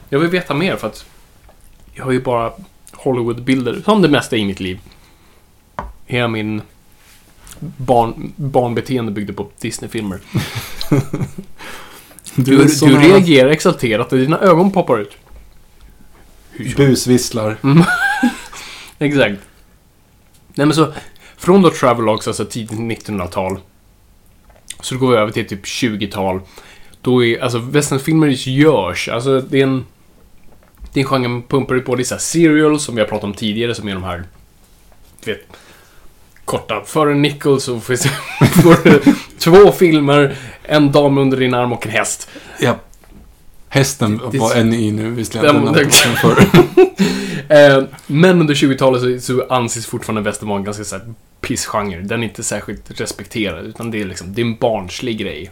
Jag 0.10 0.20
vill 0.20 0.30
veta 0.30 0.54
mer 0.54 0.76
för 0.76 0.88
att... 0.88 1.06
Jag 1.94 2.06
har 2.06 2.12
ju 2.12 2.22
bara 2.22 2.52
Hollywood-bilder, 2.92 3.82
som 3.86 4.02
det 4.02 4.10
mesta 4.10 4.38
i 4.38 4.46
mitt 4.46 4.60
liv. 4.60 4.80
Hela 6.06 6.28
min 6.28 6.62
barn, 7.60 8.34
barnbeteende 8.36 9.12
byggde 9.12 9.34
på 9.34 9.48
Disney-filmer. 9.60 10.20
Du, 12.36 12.58
du, 12.58 12.98
här 12.98 13.10
reagerar 13.10 13.50
exalterat 13.50 14.12
och 14.14 14.20
dina 14.20 14.40
ögon 14.40 14.72
poppar 14.72 15.00
ut. 15.00 15.12
Busvisslar. 16.76 17.58
Exakt. 19.00 19.42
Nej 20.56 20.68
men 20.68 20.74
så, 20.74 20.94
från 21.38 21.62
då 21.62 21.70
Travelogs, 21.70 22.28
alltså 22.28 22.46
tidigt 22.46 22.80
1900-tal, 22.80 23.60
så 24.80 24.98
går 24.98 25.12
vi 25.12 25.18
över 25.18 25.32
till 25.32 25.48
typ 25.48 25.66
20-tal. 25.66 26.42
Då 27.02 27.26
är, 27.26 27.40
alltså 27.40 27.58
westernfilmer 27.60 28.28
görs, 28.28 29.10
alltså 29.10 29.42
det 29.42 29.60
är 29.60 29.64
en... 29.64 29.86
Det 30.94 31.00
är 31.00 31.02
en 31.04 31.08
genre 31.10 31.28
man 31.28 31.42
pumpar 31.44 31.76
ut 31.76 31.86
på, 31.86 31.96
det 31.96 32.02
är 32.02 32.04
så 32.06 32.16
här 32.16 32.20
serials 32.20 32.84
som 32.84 32.96
vi 32.96 33.02
har 33.02 33.08
pratat 33.08 33.24
om 33.24 33.34
tidigare, 33.34 33.76
som 33.76 33.88
är 33.88 33.94
de 33.94 34.04
här, 34.04 34.24
du 35.24 35.32
vet, 35.34 35.42
korta. 36.46 36.84
Före 36.86 37.14
Nichols 37.16 37.64
så 37.64 37.80
finns 37.80 38.02
det 38.02 38.10
får 38.62 38.84
du 38.84 39.02
två 39.38 39.72
filmer, 39.72 40.36
en 40.64 40.92
dam 40.92 41.18
under 41.18 41.38
din 41.38 41.54
arm 41.54 41.74
och 41.74 41.86
en 41.86 41.92
häst. 41.92 42.30
Ja. 42.60 42.76
Hästen 43.70 44.22
Det- 44.32 44.38
var 44.40 44.56
en 44.56 44.74
i 44.74 44.92
nu 44.92 45.10
visserligen. 45.10 45.56
Den 45.66 45.74
det- 45.74 45.82
den 45.84 46.16
förr. 46.16 46.44
Eh, 47.50 47.84
men 48.08 48.40
under 48.42 48.54
20-talet 48.54 49.02
så, 49.24 49.34
så 49.34 49.48
anses 49.50 49.86
fortfarande 49.86 50.22
western 50.22 50.50
vara 50.50 50.58
en 50.60 50.64
ganska 50.66 50.84
så 50.84 50.96
här 50.98 51.14
pissgenre. 51.42 52.02
Den 52.02 52.20
är 52.24 52.28
inte 52.28 52.44
särskilt 52.44 53.02
respekterad, 53.02 53.66
utan 53.66 53.92
det 53.92 54.02
är 54.02 54.06
liksom, 54.06 54.34
det 54.34 54.42
är 54.42 54.46
en 54.46 54.56
barnslig 54.56 55.18
grej. 55.18 55.52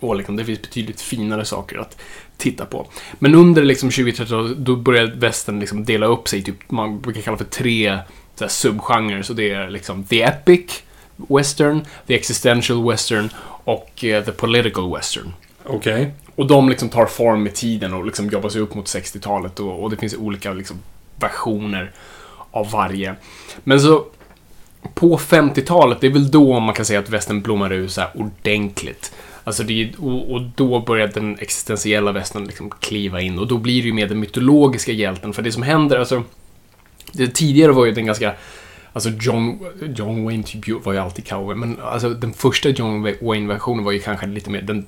Och 0.00 0.16
liksom, 0.16 0.36
det 0.36 0.44
finns 0.44 0.62
betydligt 0.62 1.00
finare 1.00 1.44
saker 1.44 1.78
att 1.78 1.96
titta 2.36 2.66
på. 2.66 2.86
Men 3.18 3.34
under 3.34 3.64
liksom 3.64 3.90
20-30-talet, 3.90 4.56
då 4.56 4.76
började 4.76 5.12
västern 5.14 5.60
liksom 5.60 5.84
dela 5.84 6.06
upp 6.06 6.28
sig, 6.28 6.42
typ, 6.42 6.70
man 6.70 7.00
brukar 7.00 7.20
kalla 7.20 7.36
för 7.36 7.44
tre 7.44 7.98
så 8.34 8.48
subgenrer. 8.48 9.22
Så 9.22 9.32
det 9.32 9.50
är 9.50 9.70
liksom 9.70 10.04
the 10.04 10.22
epic 10.22 10.82
western, 11.16 11.86
the 12.06 12.14
existential 12.14 12.90
western 12.90 13.28
och 13.64 14.04
eh, 14.04 14.24
the 14.24 14.32
political 14.32 14.94
western. 14.94 15.32
Okej. 15.64 16.10
Och 16.34 16.46
de 16.46 16.68
liksom 16.68 16.88
tar 16.88 17.06
form 17.06 17.42
med 17.42 17.54
tiden 17.54 17.94
och 17.94 18.06
liksom 18.06 18.28
jobbar 18.28 18.48
sig 18.48 18.60
upp 18.60 18.74
mot 18.74 18.86
60-talet 18.86 19.60
och, 19.60 19.82
och 19.82 19.90
det 19.90 19.96
finns 19.96 20.14
olika 20.14 20.52
liksom 20.52 20.76
versioner 21.20 21.92
av 22.50 22.70
varje. 22.70 23.14
Men 23.64 23.80
så 23.80 24.04
på 24.94 25.18
50-talet, 25.18 26.00
det 26.00 26.06
är 26.06 26.10
väl 26.10 26.30
då 26.30 26.60
man 26.60 26.74
kan 26.74 26.84
säga 26.84 26.98
att 26.98 27.08
västern 27.08 27.42
blommar 27.42 27.70
ut 27.72 27.92
så 27.92 28.00
här 28.00 28.10
ordentligt. 28.14 29.12
Alltså 29.46 29.62
det 29.62 29.92
och, 29.98 30.32
och 30.32 30.42
då 30.54 30.80
börjar 30.80 31.08
den 31.08 31.38
existentiella 31.38 32.12
västern 32.12 32.44
liksom 32.44 32.70
kliva 32.70 33.20
in 33.20 33.38
och 33.38 33.46
då 33.46 33.58
blir 33.58 33.82
det 33.82 33.86
ju 33.86 33.94
mer 33.94 34.08
den 34.08 34.20
mytologiska 34.20 34.92
hjälten. 34.92 35.32
För 35.32 35.42
det 35.42 35.52
som 35.52 35.62
händer, 35.62 35.98
alltså 35.98 36.22
det 37.12 37.34
tidigare 37.34 37.72
var 37.72 37.86
ju 37.86 37.92
den 37.92 38.06
ganska 38.06 38.34
Alltså 38.92 39.10
John, 39.20 39.66
John 39.96 40.24
Wayne 40.24 40.42
typ 40.42 40.84
var 40.84 40.92
ju 40.92 40.98
alltid 40.98 41.26
cowboy, 41.26 41.54
men 41.54 41.80
alltså 41.80 42.08
den 42.08 42.32
första 42.32 42.68
John 42.68 43.02
Wayne-versionen 43.20 43.84
var 43.84 43.92
ju 43.92 43.98
kanske 43.98 44.26
lite 44.26 44.50
mer 44.50 44.62
den 44.62 44.86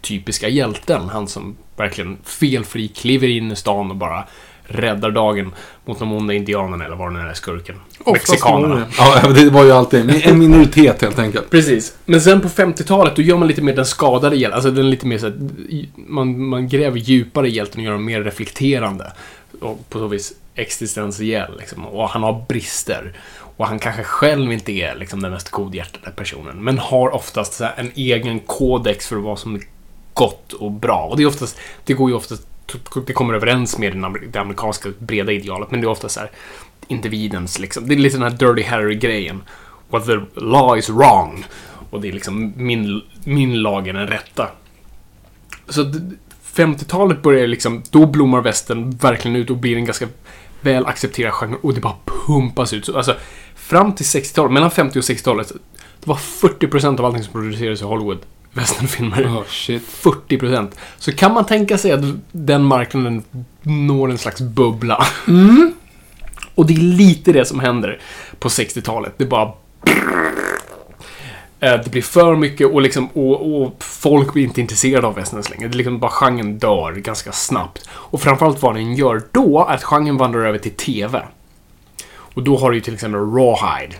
typiska 0.00 0.48
hjälten. 0.48 1.08
Han 1.08 1.28
som 1.28 1.56
verkligen 1.76 2.18
felfri 2.24 2.88
kliver 2.88 3.28
in 3.28 3.52
i 3.52 3.56
stan 3.56 3.90
och 3.90 3.96
bara 3.96 4.24
räddar 4.68 5.10
dagen 5.10 5.52
mot 5.84 5.98
de 5.98 6.12
onda 6.12 6.34
indianerna 6.34 6.84
eller 6.84 6.96
vad 6.96 7.12
det 7.12 7.22
nu 7.22 7.28
är, 7.28 7.34
skurken. 7.34 7.76
Mexikanerna. 8.06 8.86
Ja, 8.98 9.28
det 9.28 9.50
var 9.50 9.64
ju 9.64 9.72
alltid 9.72 10.26
en 10.26 10.38
minoritet 10.38 11.02
helt 11.02 11.18
enkelt. 11.18 11.50
Precis. 11.50 11.96
Men 12.04 12.20
sen 12.20 12.40
på 12.40 12.48
50-talet, 12.48 13.16
då 13.16 13.22
gör 13.22 13.36
man 13.36 13.48
lite 13.48 13.62
mer 13.62 13.76
den 13.76 13.86
skadade 13.86 14.36
hjälten. 14.36 14.54
Alltså 14.54 14.70
den 14.70 14.90
lite 14.90 15.06
mer 15.06 15.18
så 15.18 15.26
här, 15.26 15.36
man, 15.94 16.46
man 16.48 16.68
gräver 16.68 16.98
djupare 16.98 17.48
i 17.48 17.50
hjälten 17.50 17.80
och 17.80 17.84
gör 17.84 17.92
den 17.92 18.04
mer 18.04 18.22
reflekterande. 18.22 19.12
Och 19.60 19.88
på 19.88 19.98
så 19.98 20.06
vis 20.06 20.32
existentiell 20.54 21.58
liksom. 21.58 21.86
Och 21.86 22.08
han 22.08 22.22
har 22.22 22.44
brister. 22.48 23.12
Och 23.56 23.66
han 23.66 23.78
kanske 23.78 24.02
själv 24.02 24.52
inte 24.52 24.72
är 24.72 24.94
liksom 24.94 25.22
den 25.22 25.32
mest 25.32 25.50
godhjärtade 25.50 26.10
personen. 26.16 26.64
Men 26.64 26.78
har 26.78 27.14
oftast 27.14 27.52
så 27.54 27.64
här, 27.64 27.74
en 27.76 27.90
egen 27.94 28.40
kodex 28.40 29.06
för 29.06 29.16
vad 29.16 29.38
som 29.38 29.54
är 29.54 29.62
gott 30.14 30.52
och 30.52 30.70
bra. 30.72 31.06
Och 31.10 31.16
det 31.16 31.22
är 31.22 31.26
oftast, 31.26 31.58
det 31.84 31.92
går 31.92 32.10
ju 32.10 32.16
oftast, 32.16 32.46
Typ, 32.72 33.06
det 33.06 33.12
kommer 33.12 33.34
överens 33.34 33.78
med 33.78 34.16
det 34.32 34.40
amerikanska 34.40 34.88
breda 34.98 35.32
idealet. 35.32 35.70
Men 35.70 35.80
det 35.80 35.86
är 35.86 35.90
ofta 35.90 36.08
så 36.08 36.20
här, 36.20 36.30
individens 36.88 37.58
liksom, 37.58 37.88
det 37.88 37.94
är 37.94 37.96
lite 37.96 38.16
den 38.16 38.32
här 38.32 38.38
Dirty 38.38 38.62
Harry-grejen. 38.62 39.42
What 39.88 40.06
the 40.06 40.20
law 40.34 40.78
is 40.78 40.90
wrong. 40.90 41.44
Och 41.90 42.00
det 42.00 42.08
är 42.08 42.12
liksom 42.12 42.52
min, 42.56 43.02
min 43.24 43.62
lag 43.62 43.88
är 43.88 43.92
den 43.92 44.06
rätta. 44.06 44.48
Så 45.68 45.92
50-talet 46.54 47.22
börjar 47.22 47.46
liksom, 47.46 47.82
då 47.90 48.06
blommar 48.06 48.40
västern 48.40 48.90
verkligen 48.90 49.36
ut 49.36 49.50
och 49.50 49.56
blir 49.56 49.76
en 49.76 49.84
ganska 49.84 50.08
väl 50.60 50.86
accepterad 50.86 51.32
genre 51.32 51.56
och 51.62 51.74
det 51.74 51.80
bara 51.80 51.96
pumpas 52.04 52.72
ut. 52.72 52.84
Så, 52.84 52.96
alltså, 52.96 53.16
fram 53.54 53.94
till 53.94 54.06
60-talet, 54.06 54.52
mellan 54.52 54.70
50 54.70 54.98
och 54.98 55.02
60-talet, 55.02 55.52
det 56.00 56.06
var 56.08 56.16
40% 56.16 56.98
av 56.98 57.04
allting 57.04 57.22
som 57.22 57.32
producerades 57.32 57.80
i 57.80 57.84
Hollywood 57.84 58.18
westernfilmer. 58.58 59.24
Oh, 59.26 59.44
shit. 59.48 59.82
40%. 60.02 60.68
Så 60.98 61.12
kan 61.12 61.32
man 61.34 61.46
tänka 61.46 61.78
sig 61.78 61.92
att 61.92 62.00
den 62.32 62.64
marknaden 62.64 63.22
når 63.62 64.10
en 64.10 64.18
slags 64.18 64.40
bubbla. 64.40 65.06
Och 66.54 66.66
det 66.66 66.74
är 66.74 66.78
lite 66.78 67.32
det 67.32 67.44
som 67.44 67.60
händer 67.60 68.00
på 68.38 68.48
60-talet. 68.48 69.12
Det 69.16 69.24
bara... 69.26 69.52
Eh, 71.60 71.80
Det 71.84 71.90
blir 71.90 72.02
för 72.02 72.36
mycket 72.36 72.66
och, 72.72 72.82
liksom, 72.82 73.06
och, 73.06 73.62
och 73.62 73.74
folk 73.84 74.32
blir 74.32 74.44
inte 74.44 74.60
intresserade 74.60 75.06
av 75.06 75.14
västerns 75.14 75.50
längre. 75.50 75.68
Det 75.68 75.74
är 75.74 75.76
liksom 75.76 75.98
bara 75.98 76.10
genren 76.10 76.58
dör 76.58 76.92
ganska 76.92 77.32
snabbt. 77.32 77.88
Och 77.90 78.20
framförallt 78.20 78.62
vad 78.62 78.74
den 78.74 78.94
gör 78.94 79.22
då 79.32 79.66
är 79.68 79.74
att 79.74 79.84
genren 79.84 80.16
vandrar 80.16 80.44
över 80.44 80.58
till 80.58 80.74
TV. 80.74 81.22
Och 82.34 82.42
då 82.42 82.56
har 82.56 82.70
du 82.70 82.76
ju 82.76 82.80
till 82.80 82.94
exempel 82.94 83.20
Rawhide. 83.20 83.94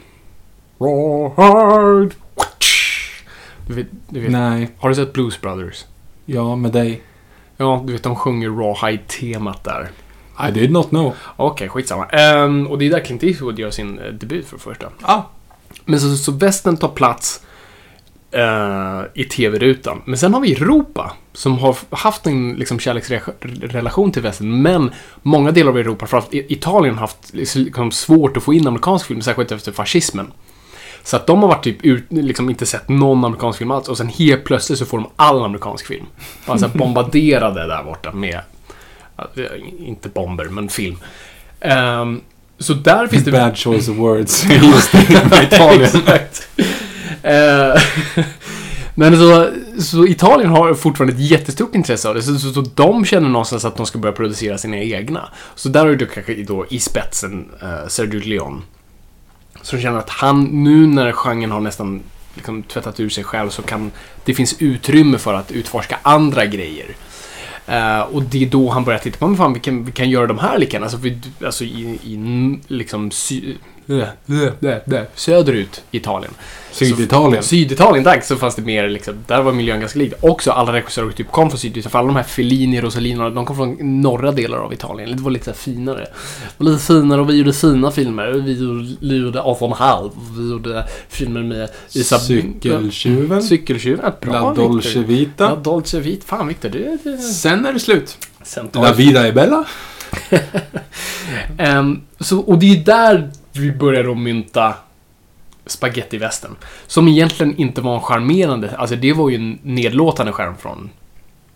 Rawhide! 0.81 2.15
Du 3.69 3.75
vet, 3.75 3.87
du 4.09 4.21
vet, 4.21 4.31
Nej. 4.31 4.71
har 4.79 4.89
du 4.89 4.95
sett 4.95 5.13
Blues 5.13 5.41
Brothers? 5.41 5.85
Ja, 6.27 6.57
med 6.57 6.73
dig. 6.73 7.03
Ja, 7.57 7.83
du 7.87 7.93
vet 7.93 8.03
de 8.03 8.17
sjunger 8.17 8.49
Rawhide-temat 8.49 9.65
där. 9.65 9.89
I 10.49 10.53
did 10.53 10.71
not 10.71 10.89
know. 10.89 11.15
Okej, 11.37 11.69
skitsamma. 11.69 12.07
Ehm, 12.07 12.67
och 12.67 12.79
det 12.79 12.87
är 12.87 12.91
där 12.91 13.01
Clint 13.01 13.23
Eastwood 13.23 13.59
gör 13.59 13.71
sin 13.71 13.99
eh, 13.99 14.13
debut 14.13 14.47
för 14.47 14.59
första. 14.59 14.87
Ah. 15.03 15.23
Men 15.85 16.01
så, 16.01 16.17
så 16.17 16.33
västern 16.33 16.77
tar 16.77 16.89
plats 16.89 17.43
eh, 18.31 19.03
i 19.15 19.25
tv-rutan. 19.25 20.03
Men 20.05 20.19
sen 20.19 20.35
har 20.35 20.41
vi 20.41 20.53
Europa, 20.53 21.13
som 21.33 21.59
har 21.59 21.77
haft 21.91 22.27
en 22.27 22.55
liksom, 22.55 22.79
kärleksrelation 22.79 24.13
till 24.13 24.23
västern. 24.23 24.63
Men 24.63 24.91
många 25.23 25.51
delar 25.51 25.71
av 25.71 25.79
Europa, 25.79 26.07
framförallt 26.07 26.35
Italien, 26.53 26.95
har 26.95 27.01
haft 27.01 27.35
liksom, 27.35 27.91
svårt 27.91 28.37
att 28.37 28.43
få 28.43 28.55
in 28.55 28.67
amerikansk 28.67 29.07
film, 29.07 29.23
särskilt 29.23 29.53
efter 29.53 29.73
fascismen. 29.73 30.33
Så 31.09 31.17
att 31.17 31.27
de 31.27 31.43
har 31.43 31.49
varit 31.49 31.65
typ 31.65 31.85
ut, 31.85 32.05
liksom 32.09 32.51
inte 32.51 32.67
sett 32.67 32.89
någon 32.89 33.25
amerikansk 33.25 33.59
film 33.59 33.71
alls 33.71 33.89
och 33.89 33.97
sen 33.97 34.09
helt 34.09 34.45
plötsligt 34.45 34.79
så 34.79 34.87
får 34.87 34.99
de 34.99 35.11
all 35.17 35.45
amerikansk 35.45 35.87
film. 35.87 36.07
Bara 36.47 36.59
så 36.59 36.67
här 36.67 36.75
bombarderade 36.79 37.67
där 37.67 37.83
borta 37.83 38.13
med, 38.13 38.41
inte 39.79 40.09
bomber, 40.09 40.45
men 40.45 40.69
film. 40.69 40.97
Ehm, 41.61 42.21
så 42.59 42.75
där 42.75 43.07
finns 43.07 43.25
det... 43.25 43.33
Bad 43.33 43.59
choice 43.59 43.89
of 43.89 43.97
words. 43.97 44.45
Just 44.51 44.93
det, 44.93 45.43
Italien. 45.43 45.91
Eh, 47.23 47.83
Men 48.95 49.17
så, 49.17 49.51
så 49.79 50.07
Italien 50.07 50.51
har 50.51 50.75
fortfarande 50.75 51.15
ett 51.15 51.31
jättestort 51.31 51.75
intresse 51.75 52.09
av 52.09 52.15
det, 52.15 52.23
så, 52.23 52.39
så, 52.39 52.53
så 52.53 52.61
de 52.61 53.05
känner 53.05 53.29
någonstans 53.29 53.65
att 53.65 53.77
de 53.77 53.87
ska 53.87 53.99
börja 53.99 54.15
producera 54.15 54.59
sina 54.59 54.79
egna. 54.79 55.29
Så 55.55 55.69
där 55.69 55.87
har 55.87 55.95
du 55.95 56.07
kanske 56.07 56.35
då 56.43 56.67
i 56.71 56.81
spetsen 56.81 57.51
uh, 57.63 57.89
Sergio 57.89 58.21
Leone. 58.21 58.63
Som 59.63 59.81
känner 59.81 59.99
att 59.99 60.11
han, 60.11 60.45
nu 60.45 60.87
när 60.87 61.13
genren 61.13 61.51
har 61.51 61.61
nästan 61.61 62.03
liksom, 62.35 62.63
tvättat 62.63 63.01
ur 63.01 63.09
sig 63.09 63.25
själv, 63.25 63.51
så 63.51 63.63
kan 63.63 63.91
det 64.25 64.35
finns 64.35 64.57
utrymme 64.59 65.19
för 65.19 65.35
att 65.35 65.53
utforska 65.53 65.99
andra 66.03 66.47
grejer. 66.47 66.97
Uh, 67.69 68.01
och 68.01 68.23
det 68.23 68.43
är 68.43 68.47
då 68.47 68.71
han 68.71 68.85
börjar 68.85 68.99
titta 68.99 69.19
på, 69.19 69.29
men 69.29 69.37
fan 69.37 69.53
vi 69.53 69.61
kan, 69.61 69.85
vi 69.85 69.93
kan 69.93 70.11
göra 70.11 70.27
de 70.27 70.39
här 70.39 70.59
lika. 70.59 70.81
Alltså, 70.83 70.97
vi, 70.97 71.19
alltså 71.45 71.65
i, 71.65 71.99
i 72.03 72.59
liksom 72.69 73.11
sy, 73.11 73.55
söderut 75.15 75.83
i 75.91 75.97
Italien. 75.97 76.33
Syditalien. 76.73 77.43
Så, 77.43 77.49
Syditalien, 77.49 78.05
tack. 78.05 78.25
Så 78.25 78.37
fanns 78.37 78.55
det 78.55 78.63
mer 78.63 78.89
liksom, 78.89 79.15
där 79.27 79.43
var 79.43 79.53
miljön 79.53 79.81
ganska 79.81 79.99
lik. 79.99 80.13
Också 80.21 80.51
alla 80.51 80.73
regissörer 80.73 81.11
typ 81.11 81.31
kom 81.31 81.51
från 81.51 81.59
Syditalien. 81.59 81.91
För 81.91 81.99
alla 81.99 82.07
de 82.07 82.17
här 82.17 82.23
Fellini, 82.23 82.81
Rossellini, 82.81 83.19
de 83.19 83.47
kom 83.47 83.57
från 83.57 84.01
norra 84.03 84.33
delar 84.33 84.59
av 84.59 84.73
Italien. 84.73 85.17
Det 85.17 85.23
var 85.23 85.31
lite 85.31 85.53
finare. 85.53 86.01
Det 86.59 86.65
var 86.65 86.71
lite 86.71 86.85
finare 86.85 87.21
och 87.21 87.31
vi 87.31 87.35
gjorde 87.35 87.53
fina 87.53 87.91
filmer. 87.91 88.33
Vi 89.01 89.17
gjorde 89.19 89.41
18,5. 89.41 90.11
Vi 90.37 90.51
gjorde 90.51 90.85
filmer 91.09 91.43
med 91.43 91.69
Isab 91.93 92.21
Cykeltjuven. 92.21 93.43
Cykeltjuven, 93.43 94.13
bra 94.21 94.33
La 94.33 94.55
Dolce. 94.55 94.99
Vita. 94.99 95.45
Ja, 95.45 95.57
Dolce 95.57 96.01
Vita. 96.01 96.27
Fan 96.27 96.49
Victor, 96.49 96.69
du... 96.69 96.99
du 97.05 97.19
Sen 97.19 97.67
är 97.67 97.73
det 97.73 97.81
slut. 97.81 98.19
sen 98.43 98.69
La 98.73 98.93
Vida 98.93 99.27
är 99.27 99.33
Bella. 99.33 99.65
Ehm, 101.59 102.01
så, 102.21 102.41
och 102.41 102.59
det 102.59 102.67
är 102.67 102.75
ju 102.75 102.83
där 102.83 103.31
vi 103.53 103.73
börjar 103.73 104.05
då 104.05 104.15
mynta 104.15 104.75
spagettivästen. 105.67 106.57
Som 106.87 107.09
egentligen 107.09 107.57
inte 107.57 107.81
var 107.81 107.95
en 107.95 108.01
charmerande, 108.01 108.77
alltså 108.77 108.97
det 108.97 109.13
var 109.13 109.31
ju 109.31 109.37
en 109.37 109.59
nedlåtande 109.63 110.33
skärm 110.33 110.57
från, 110.57 110.91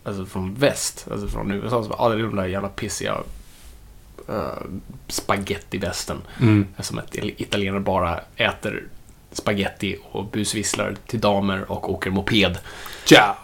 alltså 0.04 0.26
från 0.26 0.54
väst, 0.54 1.06
alltså 1.10 1.28
från 1.28 1.50
USA. 1.50 1.82
Bara, 1.82 1.98
ah, 1.98 2.08
det 2.08 2.14
är 2.14 2.22
de 2.22 2.36
där 2.36 2.46
jävla 2.46 2.68
pissiga 2.68 3.16
uh, 4.28 4.36
spagettivästen. 5.08 6.16
Mm. 6.40 6.66
Som 6.78 6.98
att 6.98 7.16
italienare 7.20 7.80
bara 7.80 8.20
äter 8.36 8.82
spaghetti 9.32 9.96
och 10.10 10.24
busvisslar 10.24 10.96
till 11.06 11.20
damer 11.20 11.72
och 11.72 11.90
åker 11.90 12.10
moped. 12.10 12.58
Ciao. 13.04 13.34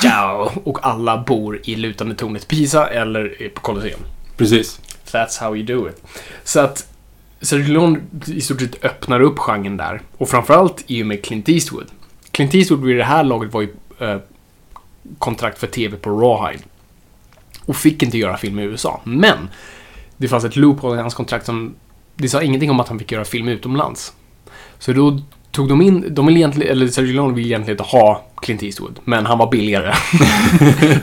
Ciao! 0.00 0.50
Och 0.64 0.86
alla 0.86 1.18
bor 1.18 1.60
i 1.64 1.76
lutande 1.76 2.14
tornet 2.14 2.48
Pisa 2.48 2.86
eller 2.86 3.48
på 3.54 3.60
Colosseum. 3.60 4.00
Precis. 4.36 4.80
That's 5.06 5.40
how 5.40 5.56
you 5.56 5.66
do 5.66 5.88
it. 5.88 6.02
Så 6.44 6.60
att 6.60 6.88
Sergio 7.40 7.72
Leone 7.72 8.00
i 8.26 8.40
stort 8.40 8.60
sett 8.60 8.84
öppnar 8.84 9.20
upp 9.20 9.38
genren 9.38 9.76
där. 9.76 10.02
Och 10.16 10.28
framförallt 10.28 10.84
i 10.86 11.02
och 11.02 11.06
med 11.06 11.24
Clint 11.24 11.48
Eastwood. 11.48 11.86
Clint 12.30 12.54
Eastwood 12.54 12.84
vid 12.84 12.96
det 12.96 13.04
här 13.04 13.24
laget 13.24 13.52
var 13.52 13.60
ju 13.60 13.68
eh, 13.98 14.16
kontrakt 15.18 15.58
för 15.58 15.66
TV 15.66 15.96
på 15.96 16.10
Rawhide. 16.10 16.62
Och 17.66 17.76
fick 17.76 18.02
inte 18.02 18.18
göra 18.18 18.36
film 18.36 18.58
i 18.58 18.62
USA. 18.62 19.00
Men 19.04 19.48
det 20.16 20.28
fanns 20.28 20.44
ett 20.44 20.56
loophole 20.56 20.98
i 20.98 21.00
hans 21.00 21.14
kontrakt 21.14 21.46
som... 21.46 21.74
Det 22.14 22.28
sa 22.28 22.42
ingenting 22.42 22.70
om 22.70 22.80
att 22.80 22.88
han 22.88 22.98
fick 22.98 23.12
göra 23.12 23.24
film 23.24 23.48
utomlands. 23.48 24.12
Så 24.78 24.92
då 24.92 25.20
tog 25.50 25.68
de 25.68 25.82
in... 25.82 26.14
De 26.14 26.26
vill 26.26 26.36
egentligen, 26.36 26.72
eller 26.72 26.86
Sergio 26.86 27.12
Leone 27.14 27.34
vill 27.34 27.46
egentligen 27.46 27.80
inte 27.80 27.90
ha 27.90 28.24
Clint 28.36 28.62
Eastwood, 28.62 28.98
men 29.04 29.26
han 29.26 29.38
var 29.38 29.50
billigare. 29.50 29.94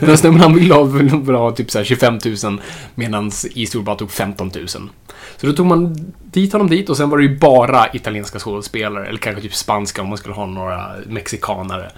Den 0.00 0.18
snubben 0.18 0.40
han 0.40 0.54
ville 0.54 0.74
ha, 0.74 0.82
ville 0.82 1.38
ha 1.38 1.50
typ 1.50 1.70
så 1.70 1.78
här 1.78 1.84
25 1.84 2.18
000 2.44 2.60
medan 2.94 3.30
Eastwood 3.54 3.84
bara 3.84 3.96
tog 3.96 4.10
15 4.10 4.50
000. 4.54 4.68
Så 4.68 5.46
då 5.46 5.52
tog 5.52 5.66
man 5.66 6.12
dit 6.24 6.52
honom 6.52 6.68
dit 6.68 6.90
och 6.90 6.96
sen 6.96 7.10
var 7.10 7.18
det 7.18 7.24
ju 7.24 7.38
bara 7.38 7.88
italienska 7.92 8.38
skådespelare, 8.38 9.06
eller 9.06 9.18
kanske 9.18 9.42
typ 9.42 9.54
spanska 9.54 10.02
om 10.02 10.08
man 10.08 10.18
skulle 10.18 10.34
ha 10.34 10.46
några 10.46 10.90
mexikanare. 11.06 11.90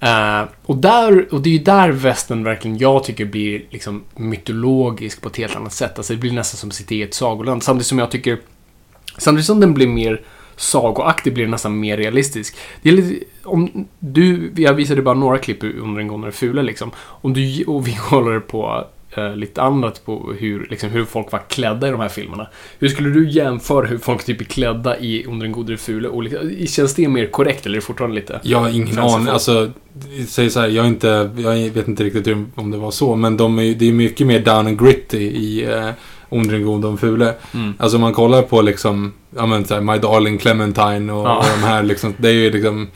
Eh, 0.00 0.42
och, 0.66 0.76
där, 0.76 1.34
och 1.34 1.40
det 1.40 1.48
är 1.48 1.52
ju 1.52 1.58
där 1.58 1.90
västern 1.90 2.44
verkligen, 2.44 2.78
jag 2.78 3.04
tycker, 3.04 3.24
blir 3.24 3.62
liksom 3.70 4.04
mytologisk 4.14 5.20
på 5.20 5.28
ett 5.28 5.36
helt 5.36 5.56
annat 5.56 5.72
sätt. 5.72 5.98
Alltså 5.98 6.12
det 6.12 6.18
blir 6.18 6.32
nästan 6.32 6.70
som 6.70 6.86
i 6.96 7.02
ett 7.02 7.14
sagoland. 7.14 7.62
Samtidigt 7.62 7.86
som 7.86 7.98
jag 7.98 8.10
tycker, 8.10 8.38
samtidigt 9.18 9.46
som 9.46 9.60
den 9.60 9.74
blir 9.74 9.86
mer 9.86 10.20
sagoaktig 10.56 11.34
blir 11.34 11.44
den 11.44 11.50
nästan 11.50 11.80
mer 11.80 11.96
realistisk. 11.96 12.56
Det 12.82 12.88
är 12.88 12.92
lite, 12.92 13.24
om 13.44 13.86
du, 13.98 14.52
jag 14.56 14.74
visade 14.74 15.02
bara 15.02 15.14
några 15.14 15.38
klipp 15.38 15.64
under 15.64 16.00
en 16.00 16.08
gång 16.08 16.20
när 16.20 16.26
det 16.26 16.32
fula 16.32 16.62
liksom. 16.62 16.90
Om 16.98 17.32
du, 17.32 17.64
och 17.64 17.88
vi 17.88 17.94
kollar 18.08 18.40
på 18.40 18.86
eh, 19.10 19.36
lite 19.36 19.62
annat 19.62 20.04
på 20.04 20.32
hur, 20.38 20.66
liksom, 20.70 20.90
hur 20.90 21.04
folk 21.04 21.32
var 21.32 21.42
klädda 21.48 21.88
i 21.88 21.90
de 21.90 22.00
här 22.00 22.08
filmerna. 22.08 22.46
Hur 22.78 22.88
skulle 22.88 23.10
du 23.10 23.30
jämföra 23.30 23.86
hur 23.86 23.98
folk 23.98 24.24
typ 24.24 24.40
är 24.40 24.44
klädda 24.44 24.98
i 24.98 25.24
Under 25.26 25.46
en 25.46 25.52
godare 25.52 25.76
fula? 25.76 26.08
Och, 26.08 26.22
liksom, 26.22 26.66
känns 26.66 26.94
det 26.94 27.08
mer 27.08 27.26
korrekt 27.26 27.66
eller 27.66 27.76
är 27.76 27.80
det 27.80 27.86
fortfarande 27.86 28.16
lite? 28.16 28.40
Jag 28.42 28.58
har 28.58 28.68
ingen 28.68 28.98
aning. 28.98 29.28
Alltså, 29.28 29.70
säg 30.28 30.50
så 30.50 30.60
här, 30.60 30.68
jag, 30.68 30.86
inte, 30.86 31.30
jag 31.36 31.70
vet 31.70 31.88
inte 31.88 32.04
riktigt 32.04 32.36
om 32.54 32.70
det 32.70 32.78
var 32.78 32.90
så, 32.90 33.16
men 33.16 33.36
de 33.36 33.58
är, 33.58 33.74
det 33.74 33.88
är 33.88 33.92
mycket 33.92 34.26
mer 34.26 34.40
down 34.40 34.66
and 34.66 34.80
gritty 34.80 35.18
i 35.18 35.64
eh, 35.64 35.90
Onder 36.28 36.52
den 36.54 36.64
gode 36.64 36.88
den 36.88 36.98
fule. 36.98 37.34
Mm. 37.54 37.74
Alltså 37.78 37.96
om 37.96 38.00
man 38.00 38.12
kollar 38.12 38.42
på 38.42 38.62
liksom, 38.62 39.12
ja 39.36 39.46
men 39.46 39.64
så 39.64 39.74
här, 39.74 39.80
My 39.80 39.98
Darling 39.98 40.38
Clementine 40.38 41.12
och, 41.12 41.26
Ja. 41.26 41.36
och 41.38 41.44
de 41.60 41.66
här 41.66 41.82
liksom, 41.82 42.14
det 42.18 42.28
är 42.28 42.32
ju 42.32 42.50
liksom 42.52 42.88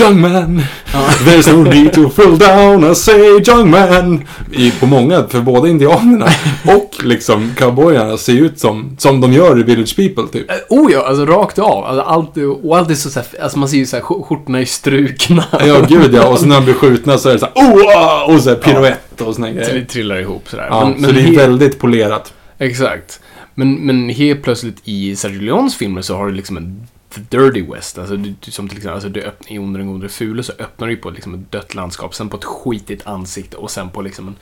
Young 0.00 0.20
man, 0.20 0.62
Ja. 0.92 0.98
there's 1.24 1.52
no 1.56 1.62
need 1.70 1.92
to 1.92 2.08
fall 2.10 2.38
down 2.38 2.84
and 2.84 2.96
say 2.96 3.42
young 3.48 3.70
man. 3.70 4.24
I, 4.52 4.70
på 4.70 4.86
många, 4.86 5.24
för 5.28 5.40
både 5.40 5.68
indianerna 5.70 6.26
och 6.76 7.04
liksom 7.04 7.52
cowboyarna 7.58 8.16
ser 8.16 8.32
ut 8.32 8.58
som, 8.58 8.96
som 8.98 9.20
de 9.20 9.32
gör 9.32 9.60
i 9.60 9.62
Village 9.62 9.96
People 9.96 10.24
typ. 10.40 10.50
Eh, 10.50 10.56
Oh 10.68 10.92
ja, 10.92 11.06
alltså 11.06 11.26
rakt 11.26 11.58
av. 11.58 11.84
Alltså, 11.84 12.02
allt, 12.02 12.36
och 12.62 12.78
allt 12.78 12.90
är 12.90 12.94
så, 12.94 13.10
så 13.10 13.20
här, 13.20 13.42
alltså 13.42 13.58
man 13.58 13.68
ser 13.68 13.76
ju 13.76 13.86
så 13.86 13.96
här, 13.96 14.02
sk- 14.02 14.22
skjortorna 14.24 14.60
är 14.60 14.64
strukna. 14.64 15.44
Ja, 15.66 15.80
gud 15.88 16.14
ja. 16.14 16.26
Och 16.28 16.38
sen 16.38 16.48
när 16.48 16.56
de 16.56 16.64
blir 16.64 16.74
skjutna 16.80 17.18
så 17.18 17.28
är 17.28 17.32
det 17.32 17.38
så 17.38 17.46
här, 17.54 17.54
oh, 17.54 17.96
ah", 17.96 18.24
och 18.34 18.40
så 18.40 18.48
här 18.50 18.56
piruett 18.56 19.20
och 19.20 19.34
Trill- 19.34 19.54
grejer. 19.54 19.84
Trillar 19.84 20.16
ihop 20.20 20.48
sådär. 20.48 20.66
Ja, 20.70 20.84
men, 20.84 20.94
så 20.94 21.00
men 21.00 21.14
det 21.14 21.20
är 21.20 21.26
he- 21.26 21.36
väldigt 21.36 21.78
polerat. 21.78 22.32
Exakt. 22.60 23.20
Men, 23.54 23.74
men 23.74 24.08
helt 24.08 24.42
plötsligt 24.42 24.80
i 24.84 25.16
Sergio 25.16 25.40
Leones 25.40 25.76
filmer 25.76 26.02
så 26.02 26.16
har 26.16 26.26
du 26.26 26.32
liksom 26.32 26.56
en 26.56 26.88
the 27.08 27.20
dirty 27.20 27.62
west. 27.62 27.98
Alltså, 27.98 28.16
du, 28.16 28.34
du, 28.40 28.50
som 28.50 28.68
till 28.68 28.78
exempel 28.78 28.94
alltså, 28.94 29.08
du 29.08 29.22
öppnar, 29.22 29.52
i 29.52 29.58
Onder 29.58 29.80
den 29.80 29.92
gode 29.92 30.08
fule 30.08 30.42
så 30.42 30.52
öppnar 30.58 30.86
du 30.86 30.94
ju 30.94 31.00
på 31.00 31.10
liksom 31.10 31.34
ett 31.34 31.52
dött 31.52 31.74
landskap, 31.74 32.14
sen 32.14 32.28
på 32.28 32.36
ett 32.36 32.44
skitigt 32.44 33.06
ansikte 33.06 33.56
och 33.56 33.70
sen 33.70 33.90
på 33.90 34.02
liksom 34.02 34.28
en, 34.28 34.36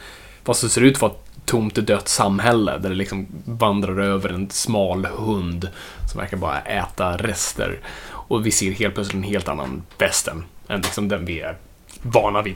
vad 0.44 0.56
som 0.56 0.68
ser 0.68 0.80
ut 0.80 0.94
att 0.94 1.02
vara 1.02 1.12
ett 1.12 1.46
tomt 1.46 1.74
dött 1.74 2.08
samhälle 2.08 2.78
där 2.78 2.88
det 2.88 2.96
liksom 2.96 3.26
vandrar 3.44 4.00
över 4.00 4.28
en 4.28 4.50
smal 4.50 5.06
hund 5.06 5.68
som 6.12 6.20
verkar 6.20 6.36
bara 6.36 6.60
äta 6.60 7.16
rester. 7.16 7.80
Och 8.10 8.46
vi 8.46 8.50
ser 8.50 8.70
helt 8.70 8.94
plötsligt 8.94 9.24
en 9.24 9.30
helt 9.30 9.48
annan 9.48 9.82
västern 9.98 10.44
än 10.68 10.80
liksom 10.80 11.08
den 11.08 11.24
vi 11.24 11.40
är 11.40 11.56
vana 12.02 12.42
vid. 12.42 12.54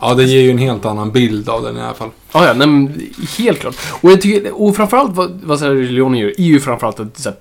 Ja, 0.00 0.14
det 0.14 0.24
ger 0.24 0.40
ju 0.40 0.50
en 0.50 0.58
helt 0.58 0.84
annan 0.84 1.12
bild 1.12 1.48
av 1.48 1.62
den 1.62 1.76
i 1.76 1.80
alla 1.80 1.94
fall. 1.94 2.10
Ja, 2.32 2.46
ja, 2.46 2.52
nej, 2.52 2.66
men 2.66 3.00
helt 3.38 3.60
klart. 3.60 3.74
Och, 4.00 4.10
jag 4.10 4.20
tycker, 4.20 4.62
och 4.62 4.76
framförallt 4.76 5.16
vad, 5.16 5.40
vad 5.44 5.62
Leone 5.62 6.18
gör 6.18 6.28
är 6.28 6.44
ju 6.44 6.60
framförallt 6.60 7.00
att 7.00 7.24
här, 7.24 7.34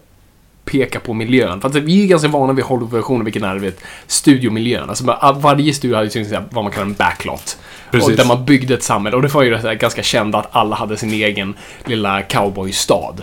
peka 0.65 0.99
på 0.99 1.13
miljön. 1.13 1.61
För 1.61 1.69
att 1.69 1.75
vi 1.75 2.03
är 2.03 2.07
ganska 2.07 2.27
vana 2.27 2.53
vid 2.53 2.65
Hollywood-versioner, 2.65 3.23
vilken 3.23 3.43
är 3.43 3.55
vet, 3.55 3.79
studiomiljön. 4.07 4.89
Alltså 4.89 5.03
bara, 5.03 5.31
varje 5.31 5.73
studio 5.73 5.95
hade 5.95 6.07
ju 6.07 6.23
här, 6.23 6.43
vad 6.51 6.63
man 6.63 6.73
kallar 6.73 6.85
en 6.85 6.93
backlot. 6.93 7.57
Precis. 7.91 8.09
Och 8.09 8.15
där 8.15 8.25
man 8.25 8.45
byggde 8.45 8.73
ett 8.73 8.83
samhälle. 8.83 9.15
Och 9.15 9.21
det 9.21 9.27
var 9.27 9.43
ju 9.43 9.49
det 9.49 9.57
här, 9.57 9.73
ganska 9.73 10.03
känt 10.03 10.35
att 10.35 10.47
alla 10.51 10.75
hade 10.75 10.97
sin 10.97 11.13
egen 11.13 11.53
lilla 11.85 12.21
cowboystad. 12.21 13.15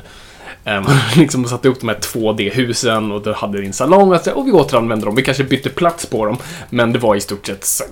Man 0.65 0.87
liksom 1.17 1.45
satte 1.45 1.69
upp 1.69 1.81
de 1.81 1.89
här 1.89 1.97
2D-husen 1.97 3.13
och 3.13 3.23
då 3.23 3.33
hade 3.33 3.61
din 3.61 3.73
salong 3.73 4.13
och, 4.13 4.21
så, 4.21 4.33
och 4.33 4.47
vi 4.47 4.53
återanvände 4.53 5.07
dem. 5.07 5.15
Vi 5.15 5.23
kanske 5.23 5.45
bytte 5.45 5.71
plats 5.71 6.07
på 6.07 6.27
dem, 6.27 6.37
men 6.71 6.93
det 6.93 6.99
var 6.99 7.17
i 7.17 7.21
stort 7.21 7.47
sett 7.47 7.65
så, 7.65 7.85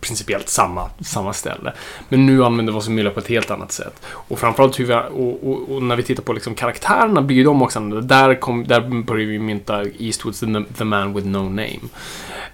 principiellt 0.00 0.48
samma, 0.48 0.90
samma 1.00 1.32
ställe. 1.32 1.72
Men 2.08 2.26
nu 2.26 2.44
använder 2.44 2.72
vi 2.72 2.78
oss 2.78 2.86
av 2.86 2.92
mylla 2.92 3.10
på 3.10 3.20
ett 3.20 3.28
helt 3.28 3.50
annat 3.50 3.72
sätt. 3.72 4.02
Och 4.06 4.38
framförallt 4.38 4.80
hur 4.80 4.84
vi, 4.84 4.94
och, 4.94 5.48
och, 5.48 5.76
och 5.76 5.82
när 5.82 5.96
vi 5.96 6.02
tittar 6.02 6.22
på 6.22 6.32
liksom 6.32 6.54
karaktärerna 6.54 7.22
blir 7.22 7.36
ju 7.36 7.44
de 7.44 7.62
också 7.62 7.78
annorlunda. 7.78 8.26
där, 8.26 8.40
kom, 8.40 8.66
där 8.66 9.02
börjar 9.02 9.26
vi 9.26 9.38
mynta 9.38 9.84
Eastwoods 9.98 10.40
the, 10.40 10.46
the 10.78 10.84
Man 10.84 11.14
with 11.14 11.26
No 11.26 11.38
Name. 11.38 11.80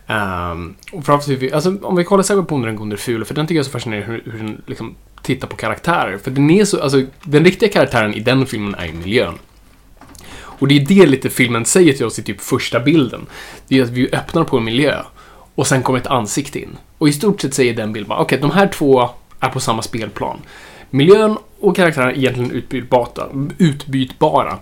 Um, 0.07 0.75
och 0.93 1.05
framförallt 1.05 1.29
hur 1.29 1.37
vi, 1.37 1.53
alltså 1.53 1.77
om 1.83 1.97
vi 1.97 2.05
kollar 2.05 2.23
särskilt 2.23 2.49
på 2.49 2.55
Under 2.55 2.67
den 2.67 2.77
gode 2.77 2.97
ful, 2.97 3.25
för 3.25 3.35
den 3.35 3.47
tycker 3.47 3.57
jag 3.57 3.63
är 3.63 3.65
så 3.65 3.71
fascinerande 3.71 4.07
hur, 4.07 4.33
hur 4.33 4.39
den 4.39 4.63
liksom 4.67 4.95
tittar 5.23 5.49
på 5.49 5.57
karaktärer. 5.57 6.19
För 6.19 6.31
den 6.31 6.51
är 6.51 6.65
så, 6.65 6.83
alltså 6.83 7.03
den 7.23 7.45
riktiga 7.45 7.69
karaktären 7.69 8.15
i 8.15 8.21
den 8.21 8.47
filmen 8.47 8.75
är 8.75 8.87
ju 8.87 8.93
miljön. 8.93 9.35
Och 10.37 10.69
det 10.69 10.77
är 10.77 10.87
det 10.87 11.07
lite 11.07 11.31
filmen 11.31 11.65
säger 11.65 11.93
till 11.93 12.07
oss 12.07 12.19
i 12.19 12.23
typ 12.23 12.41
första 12.41 12.81
bilden. 12.81 13.27
Det 13.69 13.79
är 13.79 13.83
att 13.83 13.91
vi 13.91 14.13
öppnar 14.13 14.45
på 14.45 14.57
en 14.57 14.65
miljö 14.65 15.03
och 15.55 15.67
sen 15.67 15.83
kommer 15.83 15.99
ett 15.99 16.07
ansikte 16.07 16.61
in. 16.61 16.77
Och 16.99 17.09
i 17.09 17.13
stort 17.13 17.41
sett 17.41 17.55
säger 17.55 17.75
den 17.75 17.93
bilden 17.93 18.09
bara, 18.09 18.19
okej, 18.19 18.39
de 18.39 18.51
här 18.51 18.69
två 18.69 19.11
är 19.41 19.49
på 19.49 19.61
samma 19.61 19.83
spelplan. 19.83 20.39
Miljön 20.91 21.37
och 21.61 21.77
karaktären 21.77 22.09
är 22.09 22.19
egentligen 22.19 22.51
utbytbara. 22.51 23.27
utbytbara. 23.59 24.59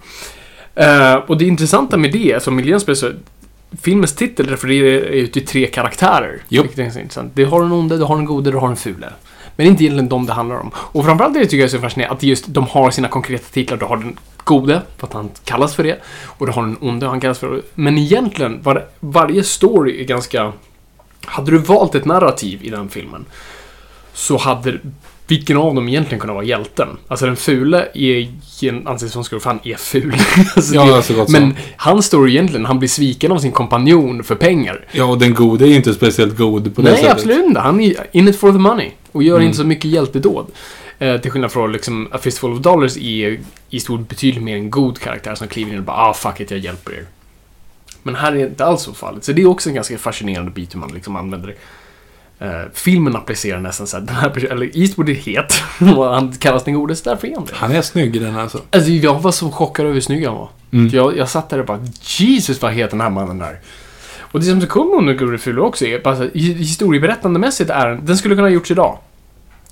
Eh, 0.74 1.14
och 1.14 1.38
det 1.38 1.44
intressanta 1.44 1.96
med 1.96 2.12
det, 2.12 2.34
alltså 2.34 2.50
miljön 2.50 2.80
spelar 2.80 2.94
så 2.94 3.12
filmens 3.82 4.14
titel 4.14 4.46
refererar 4.46 5.12
ju 5.12 5.26
till 5.26 5.46
tre 5.46 5.66
karaktärer. 5.66 6.42
Jo. 6.48 6.62
Vilket 6.62 6.78
är 6.78 7.00
intressant. 7.00 7.36
Du 7.36 7.46
har 7.46 7.62
den 7.62 7.72
onde, 7.72 7.96
du 7.96 8.04
har 8.04 8.16
den 8.16 8.24
gode, 8.24 8.50
du 8.50 8.56
har 8.56 8.68
den 8.68 8.76
fule. 8.76 9.12
Men 9.56 9.64
det 9.64 9.68
är 9.68 9.70
inte 9.70 9.84
egentligen 9.84 10.08
dem 10.08 10.26
det 10.26 10.32
handlar 10.32 10.56
om. 10.56 10.70
Och 10.74 11.04
framförallt 11.04 11.34
det 11.34 11.40
tycker 11.40 11.56
jag 11.56 11.64
är 11.64 11.68
så 11.68 11.78
fascinerande 11.78 12.16
att 12.16 12.22
just 12.22 12.44
de 12.48 12.66
har 12.66 12.90
sina 12.90 13.08
konkreta 13.08 13.44
titlar. 13.52 13.76
Du 13.76 13.84
har 13.84 13.96
den 13.96 14.16
gode, 14.44 14.82
för 14.98 15.06
att 15.06 15.12
han 15.12 15.30
kallas 15.44 15.74
för 15.74 15.84
det. 15.84 16.00
Och 16.24 16.46
du 16.46 16.52
har 16.52 16.62
den 16.62 16.76
onde, 16.80 17.06
han 17.06 17.20
kallas 17.20 17.38
för 17.38 17.50
det. 17.50 17.62
Men 17.74 17.98
egentligen, 17.98 18.62
var, 18.62 18.86
varje 19.00 19.42
story 19.42 20.00
är 20.00 20.04
ganska... 20.04 20.52
Hade 21.26 21.50
du 21.50 21.58
valt 21.58 21.94
ett 21.94 22.04
narrativ 22.04 22.58
i 22.62 22.70
den 22.70 22.88
filmen 22.88 23.24
så 24.14 24.36
hade 24.36 24.78
vilken 25.26 25.56
av 25.56 25.74
dem 25.74 25.88
egentligen 25.88 26.20
kunnat 26.20 26.34
vara 26.34 26.44
hjälten? 26.44 26.88
Alltså 27.08 27.26
den 27.26 27.36
fule 27.36 27.88
är, 27.94 28.28
anses 28.88 29.12
som 29.12 29.24
skurk, 29.24 29.42
för 29.42 29.50
han 29.50 29.60
är 29.64 29.74
ful. 29.76 30.14
alltså, 30.56 30.74
Ja, 30.74 30.96
det, 30.96 31.02
så 31.02 31.14
gott 31.14 31.28
men 31.28 31.42
som. 31.42 31.54
hans 31.76 32.06
story 32.06 32.30
egentligen, 32.32 32.66
han 32.66 32.78
blir 32.78 32.88
sviken 32.88 33.32
av 33.32 33.38
sin 33.38 33.52
kompanjon 33.52 34.24
för 34.24 34.34
pengar. 34.34 34.84
Ja, 34.92 35.04
och 35.04 35.18
den 35.18 35.34
gode 35.34 35.64
är 35.64 35.68
ju 35.68 35.74
inte 35.76 35.94
speciellt 35.94 36.36
god 36.36 36.74
på 36.74 36.82
det 36.82 36.90
Nej, 36.90 36.96
sättet. 37.00 37.12
absolut 37.12 37.44
inte. 37.46 37.60
Han 37.60 37.80
är 37.80 37.94
in 38.12 38.28
it 38.28 38.38
for 38.38 38.52
the 38.52 38.58
money. 38.58 38.90
Och 39.12 39.22
gör 39.22 39.34
Mm. 39.36 39.46
inte 39.46 39.58
så 39.58 39.64
mycket 39.64 39.84
hjältedåd. 39.90 40.46
Eh, 40.98 41.20
till 41.20 41.30
skillnad 41.30 41.52
från 41.52 41.72
liksom, 41.72 42.08
A 42.12 42.18
Fistful 42.22 42.52
of 42.52 42.58
Dollars 42.58 42.96
är 42.96 43.40
i 43.70 43.80
stort 43.80 44.08
betydligt 44.08 44.42
mer 44.44 44.56
en 44.56 44.70
god 44.70 44.98
karaktär 44.98 45.34
som 45.34 45.48
kliver 45.48 45.72
in 45.72 45.78
och 45.78 45.84
bara 45.84 45.96
ah 45.96 46.14
fuck 46.14 46.40
it, 46.40 46.50
jag 46.50 46.60
hjälper 46.60 46.92
er. 46.92 47.04
Men 48.02 48.14
här 48.14 48.32
är 48.32 48.46
inte 48.46 48.64
alls 48.64 48.82
så 48.82 48.92
fallet. 48.92 49.24
Så 49.24 49.32
det 49.32 49.42
är 49.42 49.46
också 49.46 49.68
en 49.68 49.74
ganska 49.74 49.98
fascinerande 49.98 50.50
bit 50.50 50.74
hur 50.74 50.80
man 50.80 50.90
liksom 50.94 51.16
använder 51.16 51.48
det. 51.48 51.54
Eh, 52.46 52.62
filmen 52.74 53.16
applicerar 53.16 53.60
nästan 53.60 53.86
så 53.86 53.98
här, 53.98 54.04
den 54.04 54.16
här 54.16 54.30
personen, 54.30 54.52
eller 54.52 54.78
Eastwood 54.78 55.08
är 55.08 55.14
het 55.14 55.62
och 55.96 56.04
han 56.04 56.32
kallas 56.32 56.64
den 56.64 56.74
gode, 56.74 56.96
så 56.96 57.10
därför 57.10 57.28
är 57.28 57.34
han 57.34 57.44
det. 57.44 57.52
Han 57.54 57.72
är 57.72 57.82
snygg 57.82 58.16
i 58.16 58.18
den 58.18 58.36
alltså. 58.36 58.60
Alltså 58.70 58.90
jag 58.90 59.20
var 59.20 59.32
så 59.32 59.50
chockad 59.50 59.84
över 59.84 59.94
hur 59.94 60.00
snygg 60.00 60.26
han 60.26 60.34
var. 60.34 60.48
Mm. 60.72 60.88
Jag, 60.88 61.16
jag 61.16 61.28
satt 61.28 61.48
där 61.48 61.58
och 61.58 61.66
bara 61.66 61.86
Jesus 62.02 62.62
vad 62.62 62.72
het 62.72 62.90
den 62.90 63.00
här 63.00 63.10
mannen 63.10 63.42
är. 63.42 63.60
Och 64.32 64.40
det 64.40 64.46
som 64.46 64.60
så 64.60 64.96
Under 64.98 65.14
Gode 65.14 65.38
Fule 65.38 65.60
också 65.60 65.84
är 65.84 65.98
bara 65.98 66.28
historieberättandemässigt 66.34 67.70
är 67.70 67.88
den, 67.88 68.06
den 68.06 68.16
skulle 68.16 68.34
kunna 68.34 68.46
ha 68.46 68.52
gjorts 68.52 68.70
idag. 68.70 68.98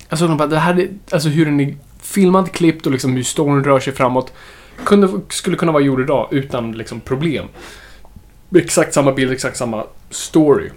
Alltså, 0.09 0.27
de 0.27 0.37
bara, 0.37 0.47
det 0.47 0.59
här 0.59 0.79
är, 0.79 0.89
alltså 1.11 1.29
hur 1.29 1.45
den 1.45 1.59
är 1.59 1.75
filmad, 2.01 2.51
klippt 2.51 2.85
och 2.85 2.91
liksom 2.91 3.13
hur 3.13 3.23
storyn 3.23 3.63
rör 3.63 3.79
sig 3.79 3.93
framåt. 3.93 4.33
Kunde, 4.83 5.09
skulle 5.29 5.57
kunna 5.57 5.71
vara 5.71 5.83
gjord 5.83 6.01
idag 6.01 6.27
utan 6.31 6.71
liksom 6.71 6.99
problem. 6.99 7.45
Exakt 8.55 8.93
samma 8.93 9.11
bild, 9.11 9.31
exakt 9.31 9.57
samma 9.57 9.85
story. 10.09 10.69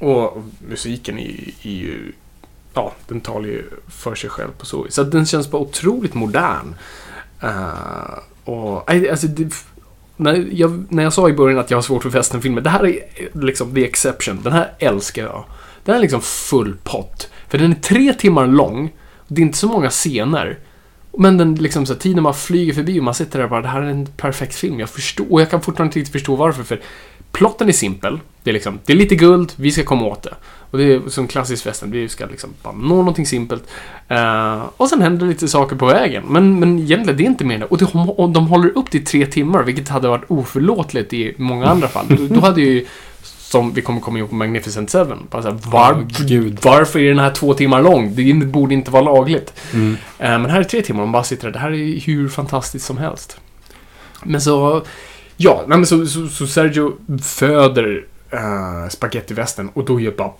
Och 0.00 0.42
musiken 0.68 1.18
är, 1.18 1.50
är 1.62 1.70
ju... 1.70 2.12
Ja, 2.74 2.92
den 3.08 3.20
talar 3.20 3.46
ju 3.46 3.64
för 3.88 4.14
sig 4.14 4.30
själv 4.30 4.50
på 4.58 4.66
så 4.66 4.82
vis. 4.82 4.94
Så 4.94 5.02
den 5.02 5.26
känns 5.26 5.50
bara 5.50 5.62
otroligt 5.62 6.14
modern. 6.14 6.74
Uh, 7.44 8.18
och, 8.44 8.90
alltså, 8.90 9.26
det, 9.26 9.54
när, 10.16 10.48
jag, 10.52 10.84
när 10.88 11.02
jag 11.02 11.12
sa 11.12 11.28
i 11.28 11.32
början 11.32 11.58
att 11.58 11.70
jag 11.70 11.78
har 11.78 11.82
svårt 11.82 12.02
för 12.02 12.10
westernfilmer, 12.10 12.60
det 12.60 12.70
här 12.70 12.86
är 12.86 13.00
liksom 13.32 13.74
the 13.74 13.84
exception. 13.84 14.40
Den 14.42 14.52
här 14.52 14.72
älskar 14.78 15.22
jag. 15.22 15.44
Den 15.84 15.92
här 15.92 15.98
är 15.98 16.02
liksom 16.02 16.20
full 16.22 16.76
pott. 16.84 17.30
För 17.48 17.58
den 17.58 17.70
är 17.70 17.76
tre 17.76 18.12
timmar 18.14 18.46
lång. 18.46 18.92
Det 19.28 19.40
är 19.40 19.46
inte 19.46 19.58
så 19.58 19.68
många 19.68 19.90
scener. 19.90 20.58
Men 21.18 21.38
den 21.38 21.54
liksom 21.54 21.86
så 21.86 21.92
här, 21.92 22.00
tiden 22.00 22.22
man 22.22 22.34
flyger 22.34 22.72
förbi 22.72 23.00
och 23.00 23.04
man 23.04 23.14
sitter 23.14 23.38
där 23.38 23.44
och 23.44 23.50
bara, 23.50 23.62
det 23.62 23.68
här 23.68 23.82
är 23.82 23.90
en 23.90 24.06
perfekt 24.06 24.54
film. 24.54 24.80
Jag 24.80 24.90
förstår, 24.90 25.32
och 25.32 25.40
jag 25.40 25.50
kan 25.50 25.62
fortfarande 25.62 25.88
inte 25.88 25.98
riktigt 25.98 26.12
förstå 26.12 26.36
varför. 26.36 26.62
För 26.62 26.80
plotten 27.32 27.68
är 27.68 27.72
simpel. 27.72 28.20
Det 28.42 28.50
är 28.50 28.54
liksom, 28.54 28.78
det 28.84 28.92
är 28.92 28.96
lite 28.96 29.14
guld, 29.14 29.52
vi 29.56 29.70
ska 29.70 29.82
komma 29.82 30.06
åt 30.06 30.22
det. 30.22 30.34
Och 30.70 30.78
det 30.78 30.84
är 30.84 31.08
som 31.08 31.26
klassisk 31.26 31.66
western, 31.66 31.90
vi 31.90 32.08
ska 32.08 32.26
liksom 32.26 32.50
bara 32.62 32.74
nå 32.74 32.96
någonting 32.96 33.26
simpelt. 33.26 33.62
Uh, 34.10 34.64
och 34.76 34.88
sen 34.88 35.02
händer 35.02 35.26
lite 35.26 35.48
saker 35.48 35.76
på 35.76 35.86
vägen. 35.86 36.22
Men, 36.28 36.60
men 36.60 36.78
egentligen, 36.78 37.16
det 37.16 37.22
är 37.22 37.26
inte 37.26 37.44
mer 37.44 37.54
än 37.54 37.60
det. 37.60 37.66
Och, 37.66 37.78
det, 37.78 37.84
och 37.94 38.30
de 38.30 38.46
håller 38.46 38.78
upp 38.78 38.90
till 38.90 39.04
tre 39.04 39.26
timmar, 39.26 39.62
vilket 39.62 39.88
hade 39.88 40.08
varit 40.08 40.24
oförlåtligt 40.28 41.12
i 41.12 41.34
många 41.36 41.66
andra 41.66 41.88
fall. 41.88 42.06
Då, 42.08 42.34
då 42.34 42.40
hade 42.40 42.60
ju, 42.60 42.86
som 43.50 43.72
vi 43.74 43.82
kommer 43.82 44.00
komma 44.00 44.18
ihåg 44.18 44.28
på 44.28 44.34
Magnificent 44.34 44.90
Seven, 44.90 45.18
bara 45.30 45.42
så 45.42 45.48
här, 45.48 45.58
var, 45.70 46.06
gud. 46.26 46.58
varför 46.62 46.98
är 46.98 47.08
den 47.08 47.18
här 47.18 47.30
två 47.30 47.54
timmar 47.54 47.82
lång? 47.82 48.14
Det 48.14 48.32
borde 48.46 48.74
inte 48.74 48.90
vara 48.90 49.02
lagligt. 49.02 49.52
Mm. 49.72 49.96
Eh, 50.18 50.38
Men 50.38 50.50
här 50.50 50.60
är 50.60 50.64
tre 50.64 50.82
timmar 50.82 51.02
och 51.02 51.08
man 51.08 51.12
bara 51.12 51.24
sitter 51.24 51.44
där. 51.46 51.52
Det 51.52 51.58
här 51.58 51.70
är 51.70 52.00
hur 52.00 52.28
fantastiskt 52.28 52.86
som 52.86 52.98
helst. 52.98 53.36
Men 54.22 54.40
så... 54.40 54.82
Ja, 55.36 55.64
men 55.66 55.86
så, 55.86 56.06
så, 56.06 56.28
så 56.28 56.46
Sergio 56.46 56.92
föder 57.22 58.04
uh, 58.34 58.88
spagettivästen 58.88 59.68
och 59.74 59.84
då 59.84 60.00
gör 60.00 60.12
bara... 60.12 60.30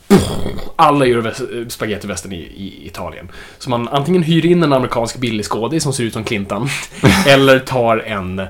alla 0.76 1.06
gör 1.06 1.20
väs- 1.20 1.68
spagettivästen 1.70 2.32
i, 2.32 2.36
i 2.36 2.86
Italien. 2.86 3.28
Så 3.58 3.70
man 3.70 3.88
antingen 3.88 4.22
hyr 4.22 4.46
in 4.46 4.62
en 4.62 4.72
amerikansk 4.72 5.16
billig 5.18 5.44
skådis 5.46 5.82
som 5.82 5.92
ser 5.92 6.04
ut 6.04 6.12
som 6.12 6.24
Clinton. 6.24 6.68
eller 7.26 7.58
tar 7.58 7.98
en 7.98 8.38
eh, 8.38 8.48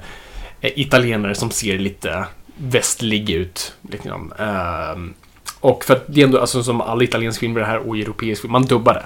italienare 0.61 1.35
som 1.35 1.51
ser 1.51 1.79
lite 1.79 2.25
västlig 2.61 3.31
ut. 3.31 3.73
Liksom. 3.91 4.33
Ehm, 4.39 5.15
och 5.61 5.85
för 5.85 5.97
att 5.97 6.05
det 6.07 6.21
är 6.21 6.25
ändå, 6.25 6.41
alltså 6.41 6.63
som 6.63 6.81
alla 6.81 7.05
italienska 7.05 7.41
filmer 7.41 7.61
det 7.61 7.67
här 7.67 7.89
och 7.89 7.97
europeisk 7.97 8.43
film, 8.43 8.53
man 8.53 8.65
dubbar 8.65 8.95
det. 8.95 9.05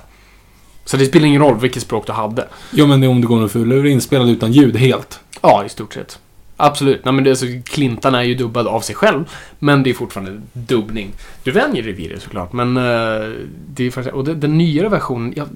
Så 0.85 0.97
det 0.97 1.07
spelar 1.07 1.27
ingen 1.27 1.43
roll 1.43 1.61
vilket 1.61 1.83
språk 1.83 2.07
du 2.07 2.13
hade. 2.13 2.49
Jo, 2.71 2.87
men 2.87 3.01
det 3.01 3.07
är 3.07 3.09
om 3.09 3.21
det 3.21 3.27
går 3.27 3.41
något 3.41 3.53
ful. 3.53 3.69
Det 3.69 3.77
är 3.77 3.87
inspelad 3.87 4.29
utan 4.29 4.53
ljud 4.53 4.77
helt. 4.77 5.21
Ja, 5.43 5.65
i 5.65 5.69
stort 5.69 5.95
sett. 5.95 6.19
Absolut. 6.57 7.05
Nej, 7.05 7.15
men 7.15 7.25
det, 7.25 7.31
alltså, 7.31 7.47
Clintan 7.65 8.15
är 8.15 8.23
ju 8.23 8.35
dubbad 8.35 8.67
av 8.67 8.81
sig 8.81 8.95
själv, 8.95 9.25
men 9.59 9.83
det 9.83 9.91
är 9.91 9.95
fortfarande 9.95 10.41
dubbning. 10.53 11.13
Du 11.43 11.51
vänjer 11.51 11.83
dig 11.83 11.93
vid 11.93 12.11
det 12.11 12.21
såklart, 12.21 12.53
men 12.53 12.77
eh, 12.77 13.33
det 13.69 13.87
är 13.87 13.91
faktiskt, 13.91 14.15
och 14.15 14.25
det, 14.25 14.35
den 14.35 14.59
nyare 14.59 14.89
versionen, 14.89 15.33
jag, 15.37 15.49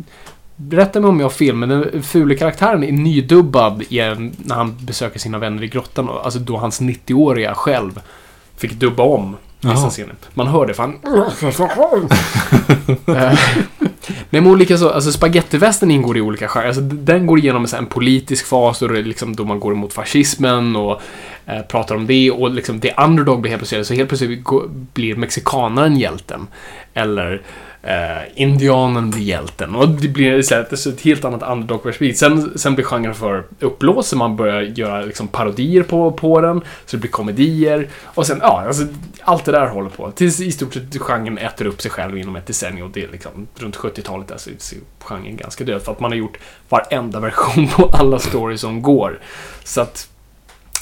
berätta 0.61 1.01
mig 1.01 1.09
om 1.09 1.21
jag 1.21 1.25
har 1.25 1.31
fel, 1.31 1.55
men 1.55 1.69
den 1.69 2.03
fula 2.03 2.35
karaktären 2.35 2.85
är 2.85 2.93
nydubbad 2.93 3.83
i, 3.89 3.99
en- 4.01 4.33
när 4.37 4.55
han 4.55 4.77
besöker 4.81 5.19
sina 5.19 5.39
vänner 5.39 5.63
i 5.63 5.69
grottan, 5.69 6.09
alltså 6.25 6.39
då 6.39 6.57
hans 6.57 6.81
90-åriga 6.81 7.55
själv 7.55 8.01
fick 8.57 8.73
dubba 8.73 9.03
om 9.03 9.37
vissa 9.61 9.91
scener. 9.91 10.15
Man 10.35 10.47
hör 10.47 10.67
det, 10.67 10.75
för 10.75 10.83
han... 10.83 10.97
Eh, 13.07 13.39
Nej, 14.31 14.43
men 14.43 14.47
olika 14.47 14.79
så, 14.79 14.91
alltså 14.91 15.13
spagettivästen 15.13 15.91
ingår 15.91 16.17
i 16.17 16.21
olika 16.21 16.49
genrer. 16.49 16.67
Alltså, 16.67 16.81
den 16.83 17.27
går 17.27 17.39
igenom 17.39 17.63
en, 17.63 17.69
så 17.69 17.77
här, 17.77 17.83
en 17.83 17.89
politisk 17.89 18.47
fas 18.47 18.83
och 18.83 18.89
det 18.89 18.99
är 18.99 19.03
liksom 19.03 19.37
då 19.37 19.45
man 19.45 19.61
går 19.61 19.73
emot 19.73 19.93
fascismen 19.93 20.77
och 20.77 21.01
eh, 21.47 21.63
pratar 21.63 21.95
om 21.95 22.07
det 22.07 22.31
och 22.31 22.51
liksom 22.51 22.81
det 22.81 22.95
underdog 22.99 23.41
blir 23.41 23.51
helt 23.51 23.61
plötsligt, 23.61 23.87
så 23.87 23.95
helt 23.95 24.09
plötsligt 24.09 24.45
går, 24.45 24.65
blir 24.95 25.17
mexikanaren 25.17 25.97
hjälten. 25.97 26.47
Eller 26.95 27.43
Uh, 27.85 28.23
indianen 28.35 29.11
blir 29.11 29.23
hjälten. 29.23 29.75
Och 29.75 29.89
det 29.89 30.09
blir 30.09 30.39
istället 30.39 30.73
ett 30.73 31.01
helt 31.01 31.25
annat 31.25 31.43
underdog-perspektiv. 31.43 32.15
Sen, 32.15 32.59
sen 32.59 32.75
blir 32.75 32.85
genren 32.85 33.15
för 33.15 33.45
uppblåst, 33.61 34.09
så 34.09 34.17
man 34.17 34.37
börjar 34.37 34.63
göra 34.63 35.01
liksom, 35.01 35.29
parodier 35.29 35.83
på, 35.83 36.13
på 36.13 36.41
den. 36.41 36.61
Så 36.61 36.97
det 36.97 37.01
blir 37.01 37.11
komedier. 37.11 37.89
Och 38.05 38.27
sen, 38.27 38.39
ja, 38.43 38.65
alltså, 38.67 38.87
allt 39.21 39.45
det 39.45 39.53
där 39.53 39.67
håller 39.67 39.91
på. 39.91 40.11
Tills 40.11 40.41
i 40.41 40.53
stort 40.53 40.75
sett 40.75 40.99
genren 40.99 41.39
äter 41.39 41.67
upp 41.67 41.83
sig 41.83 41.91
själv 41.91 42.19
inom 42.19 42.37
ett 42.37 42.47
decennium. 42.47 42.87
Och 42.87 42.93
det 42.93 43.05
är 43.05 43.09
liksom, 43.09 43.47
runt 43.59 43.77
70-talet 43.77 44.29
där 44.29 44.37
så 44.37 44.51
så 44.59 44.75
är 44.75 44.81
genren 45.01 45.37
ganska 45.37 45.65
död. 45.65 45.83
För 45.83 45.93
att 45.93 46.01
man 46.01 46.11
har 46.11 46.19
gjort 46.19 46.39
varenda 46.69 47.21
version 47.21 47.69
på 47.69 47.91
alla 47.93 48.19
stories 48.19 48.61
som 48.61 48.83
går. 48.83 49.19
Så 49.65 49.81
att 49.81 50.09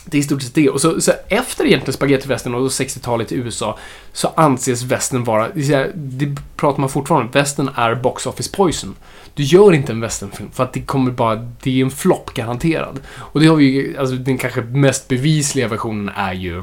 det 0.06 0.16
är 0.16 0.20
i 0.20 0.24
stort 0.24 0.42
sett 0.42 0.54
det. 0.54 0.70
Och 0.70 0.80
så, 0.80 1.00
så 1.00 1.12
efter 1.28 1.64
egentligen 1.64 1.92
spagettivästern 1.92 2.54
och 2.54 2.68
60-talet 2.68 3.32
i 3.32 3.34
USA 3.34 3.78
så 4.12 4.28
anses 4.36 4.82
västern 4.82 5.24
vara, 5.24 5.48
det 5.94 6.34
pratar 6.56 6.80
man 6.80 6.88
fortfarande 6.90 7.26
om, 7.26 7.30
västern 7.32 7.70
är 7.74 7.94
box 7.94 8.26
office 8.26 8.50
poison. 8.56 8.94
Du 9.34 9.42
gör 9.42 9.72
inte 9.72 9.92
en 9.92 10.00
westernfilm 10.00 10.50
för 10.52 10.64
att 10.64 10.72
det 10.72 10.80
kommer 10.80 11.10
bara, 11.10 11.34
det 11.62 11.80
är 11.80 11.84
en 11.84 11.90
flopp 11.90 12.34
garanterad. 12.34 13.00
Och 13.16 13.40
det 13.40 13.46
har 13.46 13.56
vi 13.56 13.64
ju, 13.64 13.96
alltså 13.98 14.14
den 14.14 14.38
kanske 14.38 14.60
mest 14.60 15.08
bevisliga 15.08 15.68
versionen 15.68 16.14
är 16.16 16.32
ju, 16.32 16.62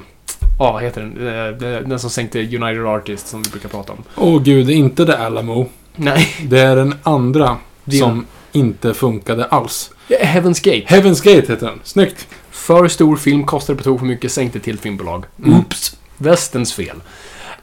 ja 0.59 0.71
vad 0.71 0.83
heter 0.83 1.01
den, 1.01 1.27
Eh, 1.27 1.79
den 1.89 1.99
som 1.99 2.09
sänkte 2.09 2.39
United 2.39 2.85
Artists 2.85 3.29
som 3.29 3.41
vi 3.41 3.49
brukar 3.49 3.69
prata 3.69 3.93
om. 3.93 4.03
Åh 4.15 4.43
gud, 4.43 4.67
det 4.67 4.73
är 4.73 4.75
inte 4.75 5.05
The 5.05 5.11
Alamo. 5.11 5.69
Nej, 5.95 6.27
Det 6.43 6.59
är 6.59 6.75
den 6.75 6.95
andra 7.03 7.57
som 7.99 8.25
inte 8.51 8.93
funkade 8.93 9.45
alls. 9.45 9.91
Heaven's 10.09 10.63
Gate. 10.63 10.95
Heaven's 10.95 11.23
Gate 11.23 11.51
heter 11.53 11.65
den. 11.67 11.79
Snyggt. 11.83 12.27
För 12.64 12.88
stor 12.88 13.16
film, 13.16 13.45
kostade 13.45 13.78
på 13.78 13.84
tok 13.84 13.99
för 13.99 14.05
mycket, 14.05 14.32
sänkte 14.32 14.59
till 14.59 14.80
filmbolag. 14.80 15.26
Mm. 15.39 15.59
Oops! 15.59 15.97
Västerns 16.18 16.74
fel. 16.74 17.01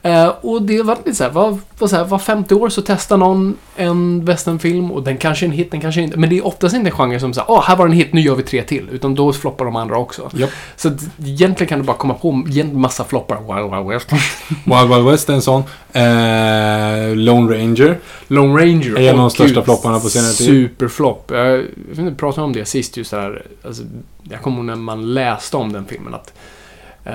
Eh, 0.03 0.27
och 0.27 0.61
det 0.61 0.81
var 0.81 0.95
lite 0.95 1.15
såhär, 1.15 1.31
var, 1.31 1.57
var, 1.79 1.87
så 1.87 1.95
här, 1.95 2.05
var 2.05 2.19
femte 2.19 2.55
år 2.55 2.69
så 2.69 2.81
testar 2.81 3.17
någon 3.17 3.57
en 3.75 4.25
westernfilm 4.25 4.91
och 4.91 5.03
den 5.03 5.17
kanske 5.17 5.45
är 5.45 5.47
en 5.47 5.53
hit, 5.53 5.71
den 5.71 5.81
kanske 5.81 6.01
inte. 6.01 6.17
Men 6.17 6.29
det 6.29 6.37
är 6.37 6.45
oftast 6.45 6.75
inte 6.75 6.89
en 6.89 6.95
genre 6.95 7.19
som 7.19 7.33
säger 7.33 7.51
åh, 7.51 7.63
här 7.63 7.75
var 7.75 7.85
en 7.85 7.91
hit, 7.91 8.13
nu 8.13 8.21
gör 8.21 8.35
vi 8.35 8.43
tre 8.43 8.63
till. 8.63 8.89
Utan 8.91 9.15
då 9.15 9.33
floppar 9.33 9.65
de 9.65 9.75
andra 9.75 9.97
också. 9.97 10.29
Japp. 10.33 10.49
Så 10.75 10.87
att, 10.87 10.93
egentligen 11.25 11.67
kan 11.67 11.79
du 11.79 11.85
bara 11.85 11.97
komma 11.97 12.13
på 12.13 12.29
en 12.29 12.81
massa 12.81 13.03
floppar. 13.03 13.37
Wild 13.37 13.75
Wild 13.75 13.87
West. 13.87 14.11
Wild 14.65 14.95
Wild 14.95 15.05
West 15.05 15.29
är 15.29 15.33
en 15.33 15.41
sån. 15.41 15.63
Eh, 15.93 17.15
Lone 17.15 17.57
Ranger. 17.57 17.99
Lone 18.27 18.61
Ranger. 18.61 18.99
Är 18.99 19.09
en 19.09 19.15
av 19.15 19.17
de 19.17 19.29
största 19.29 19.55
gud, 19.55 19.63
flopparna 19.63 19.99
på 19.99 20.09
senare 20.09 20.31
tid. 20.31 20.47
Superflopp. 20.47 21.31
Jag, 21.33 21.65
jag 21.95 22.17
pratade 22.17 22.45
om 22.45 22.53
det 22.53 22.65
sist 22.65 22.97
just 22.97 23.11
där. 23.11 23.45
Alltså, 23.65 23.83
jag 24.23 24.41
kommer 24.41 24.57
ihåg 24.57 24.65
när 24.65 24.75
man 24.75 25.13
läste 25.13 25.57
om 25.57 25.73
den 25.73 25.85
filmen 25.85 26.13
att 26.13 26.33
eh, 27.05 27.13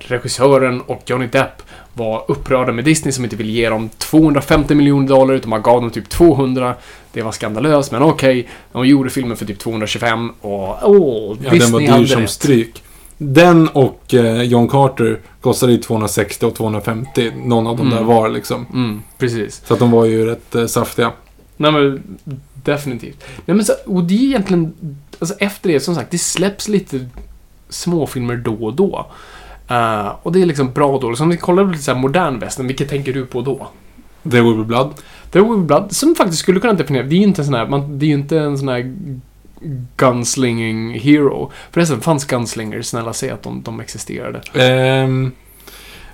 regissören 0.00 0.80
och 0.80 1.02
Johnny 1.06 1.26
Depp 1.26 1.62
var 1.94 2.24
upprörda 2.28 2.72
med 2.72 2.84
Disney 2.84 3.12
som 3.12 3.24
inte 3.24 3.36
ville 3.36 3.52
ge 3.52 3.68
dem 3.68 3.88
250 3.98 4.74
miljoner 4.74 5.08
dollar 5.08 5.34
utan 5.34 5.50
man 5.50 5.62
gav 5.62 5.80
dem 5.80 5.90
typ 5.90 6.08
200. 6.08 6.74
Det 7.12 7.22
var 7.22 7.32
skandalöst, 7.32 7.92
men 7.92 8.02
okej. 8.02 8.48
De 8.72 8.86
gjorde 8.86 9.10
filmen 9.10 9.36
för 9.36 9.44
typ 9.46 9.58
225 9.58 10.30
och 10.40 10.78
åh, 10.90 11.36
Ja, 11.44 11.50
Disney 11.50 11.58
den 11.58 11.72
var 11.72 11.80
dyr 11.80 11.88
hade 11.88 12.06
som 12.06 12.20
rätt. 12.20 12.30
stryk. 12.30 12.82
Den 13.20 13.68
och 13.68 14.14
eh, 14.14 14.42
John 14.42 14.68
Carter 14.68 15.20
kostade 15.40 15.72
ju 15.72 15.78
260 15.78 16.46
och 16.46 16.54
250. 16.54 17.30
Någon 17.44 17.66
av 17.66 17.76
dem 17.76 17.86
Mm. 17.86 17.98
där 17.98 18.04
var 18.04 18.28
liksom. 18.28 18.66
Mm, 18.72 19.02
precis. 19.18 19.62
Så 19.66 19.74
att 19.74 19.80
de 19.80 19.90
var 19.90 20.04
ju 20.04 20.26
rätt 20.26 20.54
eh, 20.54 20.66
saftiga. 20.66 21.12
Nej 21.56 21.72
men, 21.72 22.02
definitivt. 22.54 23.24
Nej 23.44 23.56
men 23.56 23.64
så, 23.64 23.72
och 23.86 24.04
det 24.04 24.14
är 24.14 24.22
egentligen, 24.24 24.74
alltså 25.18 25.34
efter 25.38 25.68
det, 25.68 25.80
som 25.80 25.94
sagt, 25.94 26.10
det 26.10 26.18
släpps 26.18 26.68
lite 26.68 27.06
småfilmer 27.68 28.36
då 28.36 28.54
och 28.54 28.74
då. 28.74 29.06
Eh, 29.68 30.12
och 30.22 30.32
det 30.32 30.42
är 30.42 30.46
liksom 30.46 30.72
bra 30.72 30.86
och 30.86 31.00
dåligt. 31.00 31.18
Så 31.18 31.24
om 31.24 31.30
vi 31.30 31.36
kollar 31.36 31.64
på 31.64 31.70
lite 31.70 31.82
så 31.82 31.92
här 31.92 32.00
modern 32.00 32.38
västern, 32.38 32.66
vilket 32.66 32.88
tänker 32.88 33.12
du 33.12 33.26
på 33.26 33.40
då? 33.40 33.68
There 34.30 34.42
Will 34.42 34.56
Be 34.56 34.64
Blood. 34.64 34.94
There 35.30 35.44
Will 35.44 35.56
Be 35.58 35.64
Blood, 35.64 35.92
som 35.92 36.14
faktiskt 36.14 36.42
skulle 36.42 36.60
kunna 36.60 36.72
definiera, 36.72 37.06
det 37.06 37.14
är 37.14 37.18
ju 37.18 37.24
inte 37.24 37.40
en 37.40 37.44
sån 37.44 37.54
här, 37.54 37.66
man, 37.66 37.98
det 37.98 38.06
är 38.06 38.08
ju 38.08 38.14
inte 38.14 38.38
en 38.38 38.58
sån 38.58 38.68
här 38.68 38.94
gunslinging 39.96 41.00
hero. 41.00 41.52
Förresten, 41.70 42.00
fanns 42.00 42.24
gunslingers, 42.24 42.86
snälla 42.86 43.12
säg 43.12 43.30
att 43.30 43.42
de, 43.42 43.62
de 43.62 43.80
existerade. 43.80 44.40
Ehm, 44.54 45.32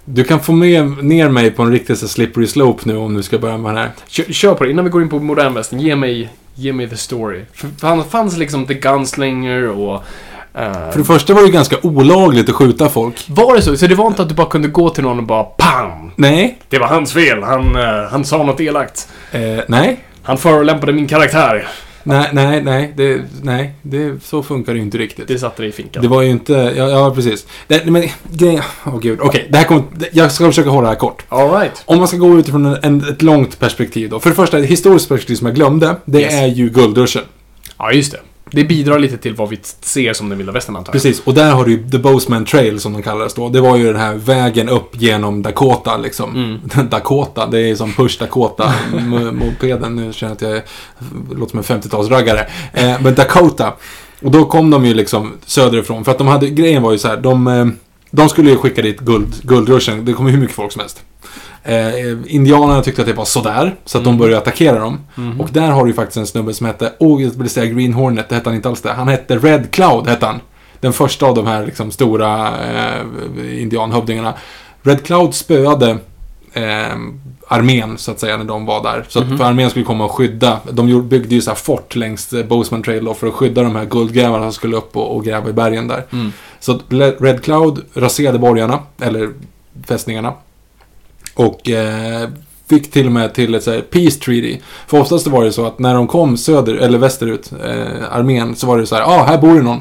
du 0.04 0.24
kan 0.24 0.40
få 0.40 0.52
med 0.52 1.04
ner 1.04 1.28
mig 1.28 1.50
på 1.50 1.62
en 1.62 1.72
riktig 1.72 1.96
så 1.96 2.08
slippery 2.08 2.46
slope 2.46 2.82
nu 2.84 2.96
om 2.96 3.14
du 3.14 3.22
ska 3.22 3.38
börja 3.38 3.58
med 3.58 3.74
den 3.74 3.82
här. 3.82 3.90
Kör, 4.06 4.24
kör 4.24 4.54
på 4.54 4.64
det, 4.64 4.70
innan 4.70 4.84
vi 4.84 4.90
går 4.90 5.02
in 5.02 5.08
på 5.08 5.18
modern 5.18 5.54
västern, 5.54 5.80
ge 5.80 5.96
mig, 5.96 6.28
ge 6.54 6.72
mig 6.72 6.88
the 6.88 6.96
story. 6.96 7.40
För, 7.52 7.68
för 7.68 7.88
han 7.88 8.04
fanns 8.04 8.36
liksom 8.36 8.66
The 8.66 8.74
Gunslinger 8.74 9.68
och... 9.68 10.02
För 10.54 10.98
det 10.98 11.04
första 11.04 11.34
var 11.34 11.40
det 11.40 11.46
ju 11.46 11.52
ganska 11.52 11.76
olagligt 11.82 12.48
att 12.48 12.54
skjuta 12.54 12.88
folk. 12.88 13.24
Var 13.28 13.54
det 13.56 13.62
så? 13.62 13.76
Så 13.76 13.86
det 13.86 13.94
var 13.94 14.06
inte 14.06 14.22
att 14.22 14.28
du 14.28 14.34
bara 14.34 14.46
kunde 14.46 14.68
gå 14.68 14.90
till 14.90 15.04
någon 15.04 15.18
och 15.18 15.24
bara 15.24 15.44
PAM! 15.44 16.10
Nej. 16.16 16.58
Det 16.68 16.78
var 16.78 16.86
hans 16.86 17.12
fel. 17.12 17.42
Han, 17.42 17.76
eh, 17.76 18.04
han 18.10 18.24
sa 18.24 18.42
något 18.42 18.60
elakt. 18.60 19.08
Eh, 19.32 19.40
nej. 19.68 20.00
Han 20.22 20.38
förolämpade 20.38 20.92
min 20.92 21.06
karaktär. 21.06 21.68
Nej, 22.02 22.28
nej, 22.32 22.62
nej. 22.62 22.92
Det, 22.96 23.20
nej, 23.42 23.72
det, 23.82 24.24
så 24.24 24.42
funkar 24.42 24.72
det 24.72 24.76
ju 24.78 24.84
inte 24.84 24.98
riktigt. 24.98 25.28
Det 25.28 25.38
satte 25.38 25.62
dig 25.62 25.68
i 25.68 25.72
finkan. 25.72 26.02
Det 26.02 26.08
var 26.08 26.22
ju 26.22 26.30
inte, 26.30 26.52
ja, 26.52 26.88
ja 26.88 27.12
precis. 27.14 27.46
Det, 27.66 27.86
men 27.86 28.08
grejen, 28.32 28.62
åh 28.86 28.98
gud, 29.00 29.18
okej, 29.22 29.46
det 29.50 29.58
här 29.58 29.64
kommer, 29.64 29.82
jag 30.12 30.32
ska 30.32 30.46
försöka 30.46 30.70
hålla 30.70 30.82
det 30.82 30.88
här 30.94 31.00
kort. 31.00 31.22
Alright. 31.28 31.82
Om 31.86 31.98
man 31.98 32.08
ska 32.08 32.16
gå 32.16 32.38
utifrån 32.38 32.66
en, 32.66 32.78
en, 32.82 33.08
ett 33.08 33.22
långt 33.22 33.58
perspektiv 33.60 34.10
då. 34.10 34.20
För 34.20 34.30
det 34.30 34.36
första, 34.36 34.58
ett 34.58 34.66
historiskt 34.66 35.08
perspektiv 35.08 35.34
som 35.34 35.46
jag 35.46 35.56
glömde, 35.56 35.96
det 36.04 36.20
Yes. 36.20 36.34
är 36.34 36.46
ju 36.46 36.68
guldruschen. 36.68 37.22
Ja, 37.78 37.92
just 37.92 38.12
det. 38.12 38.18
Det 38.50 38.64
bidrar 38.64 38.98
lite 38.98 39.18
till 39.18 39.34
vad 39.34 39.48
vi 39.48 39.58
ser 39.80 40.12
som 40.12 40.28
den 40.28 40.38
vilda 40.38 40.52
västern 40.52 40.76
antar 40.76 40.90
jag. 40.90 41.02
Precis, 41.02 41.22
och 41.24 41.34
där 41.34 41.52
har 41.52 41.64
du 41.64 41.70
ju 41.70 41.90
The 41.90 41.98
Bozeman 41.98 42.44
Trail 42.44 42.80
som 42.80 42.92
de 42.92 43.02
kallades 43.02 43.34
då. 43.34 43.48
Det 43.48 43.60
var 43.60 43.76
ju 43.76 43.86
den 43.86 44.00
här 44.00 44.14
vägen 44.14 44.68
upp 44.68 45.00
genom 45.00 45.42
Dakota 45.42 45.96
liksom. 45.96 46.60
Dakota, 46.90 47.46
det 47.46 47.70
är 47.70 47.74
som 47.74 47.92
Push 47.92 48.18
Dakota, 48.18 48.72
mopeden. 49.32 49.96
Nu 49.96 50.12
känner 50.12 50.36
jag 50.40 50.54
att 50.54 50.64
jag 51.30 51.38
låter 51.38 51.62
som 51.62 51.76
en 51.76 51.82
50-talsraggare. 51.82 52.44
Eh, 52.72 53.00
men 53.00 53.14
Dakota. 53.14 53.72
Och 54.22 54.30
då 54.30 54.44
kom 54.44 54.70
de 54.70 54.84
ju 54.84 54.94
liksom 54.94 55.32
söderifrån. 55.46 56.04
För 56.04 56.12
att 56.12 56.18
de 56.18 56.26
hade, 56.26 56.50
grejen 56.50 56.82
var 56.82 56.92
ju 56.92 56.98
så 56.98 57.08
här, 57.08 57.16
de, 57.16 57.46
eh, 57.46 57.66
de 58.10 58.28
skulle 58.28 58.50
ju 58.50 58.56
skicka 58.56 58.82
dit 58.82 59.00
guld, 59.00 59.34
guldruschen. 59.42 60.04
Det 60.04 60.12
kom 60.12 60.26
ju 60.26 60.32
hur 60.32 60.40
mycket 60.40 60.56
folk 60.56 60.72
som 60.72 60.80
helst. 60.80 61.02
Eh, 61.66 62.16
indianerna 62.26 62.82
tyckte 62.82 63.02
att 63.02 63.08
det 63.08 63.12
var 63.14 63.24
sådär, 63.24 63.74
så 63.84 63.98
att 63.98 64.04
de 64.04 64.18
började 64.18 64.38
attackera 64.38 64.78
dem. 64.78 64.98
Och 65.40 65.48
där 65.52 65.70
har 65.70 65.84
du 65.84 65.90
ju 65.90 65.94
faktiskt 65.94 66.16
en 66.16 66.26
snubbe 66.26 66.54
som 66.54 66.66
hette, 66.66 66.92
åh 66.98 67.22
jag 67.22 67.30
vill 67.30 67.50
säga 67.50 67.66
Green 67.66 67.92
Hornet, 67.92 68.28
det 68.28 68.34
hette 68.34 68.48
han 68.48 68.56
inte 68.56 68.68
alls 68.68 68.80
det. 68.82 68.92
Han 68.92 69.08
hette 69.08 69.36
Red 69.38 69.70
Cloud, 69.70 70.06
hette 70.06 70.26
han. 70.26 70.40
Den 70.80 70.92
första 70.92 71.26
av 71.26 71.34
de 71.34 71.46
här 71.46 71.66
liksom 71.66 71.90
stora 71.90 72.48
eh, 72.48 73.62
indianhövdingarna. 73.62 74.34
Red 74.82 75.02
Cloud 75.02 75.34
spöade 75.34 75.90
eh, 76.52 76.96
armén, 77.48 77.98
så 77.98 78.10
att 78.10 78.20
säga, 78.20 78.36
när 78.36 78.44
de 78.44 78.66
var 78.66 78.82
där. 78.82 79.04
Så 79.08 79.18
att 79.18 79.38
för 79.38 79.44
armén 79.44 79.70
skulle 79.70 79.84
komma 79.84 80.04
och 80.04 80.10
skydda. 80.12 80.58
De 80.70 81.08
byggde 81.08 81.34
ju 81.34 81.40
så 81.40 81.50
här 81.50 81.56
fort 81.56 81.96
längs 81.96 82.32
eh, 82.32 82.46
Bozeman 82.46 82.82
Trail 82.82 83.04
då, 83.04 83.14
för 83.14 83.26
att 83.26 83.34
skydda 83.34 83.62
de 83.62 83.76
här 83.76 83.84
guldgrävarna 83.84 84.44
som 84.44 84.52
skulle 84.52 84.76
upp 84.76 84.96
och, 84.96 85.16
och 85.16 85.24
gräva 85.24 85.50
i 85.50 85.52
bergen 85.52 85.88
där. 85.88 86.04
Så 86.60 86.72
att 86.72 86.92
Le- 86.92 87.10
Red 87.20 87.42
Cloud 87.44 87.84
raserade 87.94 88.38
borgarna, 88.38 88.78
eller 89.00 89.30
fästningarna. 89.86 90.32
Och 91.34 91.70
eh, 91.70 92.28
fick 92.68 92.90
till 92.90 93.06
och 93.06 93.12
med 93.12 93.34
till 93.34 93.54
ett 93.54 93.62
så 93.62 93.70
här, 93.70 93.80
peace 93.80 94.20
treaty. 94.20 94.58
För 94.86 95.00
oftast 95.00 95.26
var 95.26 95.44
det 95.44 95.52
så 95.52 95.66
att 95.66 95.78
när 95.78 95.94
de 95.94 96.06
kom 96.06 96.36
söder, 96.36 96.74
eller 96.74 96.98
västerut, 96.98 97.52
eh, 97.64 98.12
armén, 98.12 98.56
så 98.56 98.66
var 98.66 98.78
det 98.78 98.86
så 98.86 98.94
här, 98.94 99.02
ja, 99.02 99.20
ah, 99.20 99.24
här 99.24 99.38
bor 99.38 99.54
det 99.54 99.62
någon. 99.62 99.80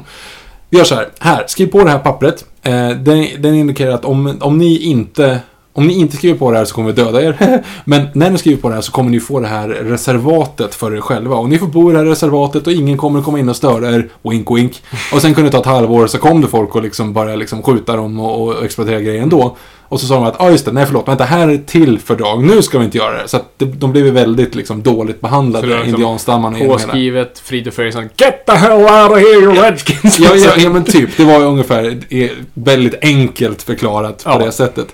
Vi 0.70 0.78
gör 0.78 0.84
så 0.84 0.94
här, 0.94 1.08
här, 1.18 1.44
skriv 1.46 1.66
på 1.66 1.84
det 1.84 1.90
här 1.90 1.98
pappret. 1.98 2.44
Eh, 2.62 2.90
den, 2.90 3.26
den 3.38 3.54
indikerar 3.54 3.94
att 3.94 4.04
om, 4.04 4.36
om 4.40 4.58
ni 4.58 4.82
inte 4.82 5.40
om 5.76 5.86
ni 5.86 5.94
inte 5.94 6.16
skriver 6.16 6.38
på 6.38 6.50
det 6.50 6.58
här 6.58 6.64
så 6.64 6.74
kommer 6.74 6.92
vi 6.92 7.02
döda 7.02 7.22
er. 7.22 7.62
Men 7.84 8.06
när 8.12 8.30
ni 8.30 8.38
skriver 8.38 8.62
på 8.62 8.68
det 8.68 8.74
här 8.74 8.82
så 8.82 8.92
kommer 8.92 9.10
ni 9.10 9.20
få 9.20 9.40
det 9.40 9.46
här 9.46 9.68
reservatet 9.68 10.74
för 10.74 10.96
er 10.96 11.00
själva. 11.00 11.36
Och 11.36 11.48
ni 11.48 11.58
får 11.58 11.66
bo 11.66 11.90
i 11.90 11.92
det 11.92 11.98
här 11.98 12.06
reservatet 12.06 12.66
och 12.66 12.72
ingen 12.72 12.98
kommer 12.98 13.22
komma 13.22 13.38
in 13.38 13.48
och 13.48 13.56
störa 13.56 13.90
er. 13.90 14.08
Wink 14.22 14.50
wink. 14.50 14.82
Och 15.12 15.22
sen 15.22 15.34
kunde 15.34 15.50
det 15.50 15.52
ta 15.52 15.60
ett 15.60 15.66
halvår 15.66 16.06
så 16.06 16.18
kom 16.18 16.40
det 16.40 16.48
folk 16.48 16.74
och 16.74 16.82
liksom 16.82 17.12
bara 17.12 17.36
liksom 17.36 17.62
skjuta 17.62 17.96
dem 17.96 18.20
och, 18.20 18.42
och 18.42 18.64
exploatera 18.64 19.00
grejer 19.00 19.22
ändå. 19.22 19.56
Och 19.88 20.00
så 20.00 20.06
sa 20.06 20.14
de 20.14 20.24
att, 20.24 20.36
ja 20.38 20.44
ah, 20.44 20.50
just 20.50 20.64
det, 20.64 20.72
nej 20.72 20.86
förlåt, 20.86 21.08
vänta, 21.08 21.24
här 21.24 21.48
är 21.48 21.56
till 21.56 21.98
fördrag, 21.98 22.44
nu 22.44 22.62
ska 22.62 22.78
vi 22.78 22.84
inte 22.84 22.98
göra 22.98 23.22
det. 23.22 23.28
Så 23.28 23.36
att 23.36 23.58
det, 23.58 23.64
de 23.64 23.92
blev 23.92 24.04
väldigt 24.04 24.54
liksom 24.54 24.82
dåligt 24.82 25.20
behandlade, 25.20 25.66
liksom 25.66 25.88
indianstammarna. 25.88 26.58
Påskrivet, 26.58 27.38
Frid 27.38 27.68
och 27.68 27.74
Fröjdsson. 27.74 28.08
Get 28.16 28.46
the 28.46 28.52
hell 28.52 28.72
out 28.72 29.10
of 29.12 29.18
here 29.18 29.40
you 29.42 29.54
redskins! 29.54 30.18
Ja, 30.18 30.30
ja, 30.34 30.50
ja, 30.58 30.70
men 30.70 30.84
typ. 30.84 31.16
Det 31.16 31.24
var 31.24 31.44
ungefär 31.44 31.98
eh, 32.08 32.30
väldigt 32.54 32.94
enkelt 33.02 33.62
förklarat 33.62 34.24
på 34.24 34.30
Ja. 34.30 34.38
det 34.38 34.52
sättet. 34.52 34.86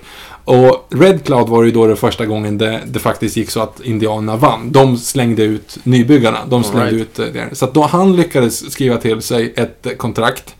Och 0.43 0.87
Red 0.89 1.25
Cloud 1.25 1.49
var 1.49 1.63
ju 1.63 1.71
då 1.71 1.87
det 1.87 1.95
första 1.95 2.25
gången 2.25 2.57
det, 2.57 2.79
det 2.85 2.99
faktiskt 2.99 3.37
gick 3.37 3.49
så 3.49 3.61
att 3.61 3.81
indianerna 3.81 4.35
vann. 4.35 4.71
De 4.71 4.97
slängde 4.97 5.43
ut 5.43 5.77
nybyggarna. 5.83 6.39
De 6.45 6.63
slängde 6.63 6.87
All 6.87 6.93
ut 6.93 7.19
eh, 7.19 7.25
det. 7.25 7.55
Så 7.55 7.65
att 7.65 7.73
då 7.73 7.83
han 7.83 8.15
lyckades 8.15 8.71
skriva 8.71 8.97
till 8.97 9.21
sig 9.21 9.53
ett 9.55 9.85
eh, 9.85 9.91
kontrakt. 9.91 10.55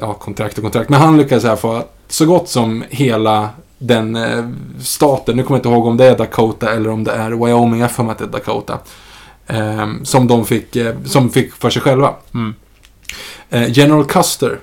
Ja, 0.00 0.14
kontrakt 0.14 0.58
och 0.58 0.64
kontrakt. 0.64 0.90
Men 0.90 1.00
han 1.00 1.16
lyckades 1.16 1.44
i 1.44 1.46
alla 1.46 1.56
fall 1.56 1.82
så 2.08 2.26
gott 2.26 2.48
som 2.48 2.84
hela 2.90 3.48
den 3.78 4.16
eh, 4.16 4.48
staten, 4.82 5.36
nu 5.36 5.42
kommer 5.42 5.56
jag 5.56 5.58
inte 5.58 5.68
ihåg 5.68 5.86
om 5.86 5.96
det 5.96 6.04
är 6.04 6.18
Dakota 6.18 6.72
eller 6.72 6.90
om 6.90 7.04
det 7.04 7.12
är 7.12 7.30
Wyoming, 7.30 7.80
jag 7.80 7.90
för 7.90 8.02
mig 8.02 8.12
att 8.12 8.18
det 8.18 8.24
är 8.24 8.28
Dakota. 8.28 8.78
Eh, 9.46 9.88
som 10.02 10.26
de 10.26 10.46
fick, 10.46 10.76
eh, 10.76 10.94
som 11.04 11.30
fick 11.30 11.54
för 11.54 11.70
sig 11.70 11.82
själva. 11.82 12.14
Mm. 12.34 12.54
Eh, 13.50 13.78
General 13.78 14.04
Custer 14.04 14.58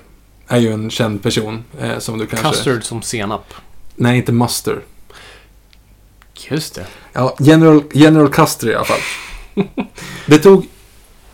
är 0.46 0.58
ju 0.58 0.72
en 0.72 0.90
känd 0.90 1.22
person 1.22 1.64
som 1.98 2.18
du 2.18 2.26
kanske... 2.26 2.48
Custard 2.48 2.84
som 2.84 3.02
senap. 3.02 3.54
Nej, 3.98 4.16
inte 4.16 4.32
Muster. 4.32 4.80
Just 6.50 6.74
det. 6.74 6.86
Ja, 7.12 7.36
General, 7.38 7.82
General 7.92 8.28
Custer 8.28 8.70
i 8.70 8.74
alla 8.74 8.84
fall. 8.84 9.00
det 10.26 10.38
tog 10.38 10.66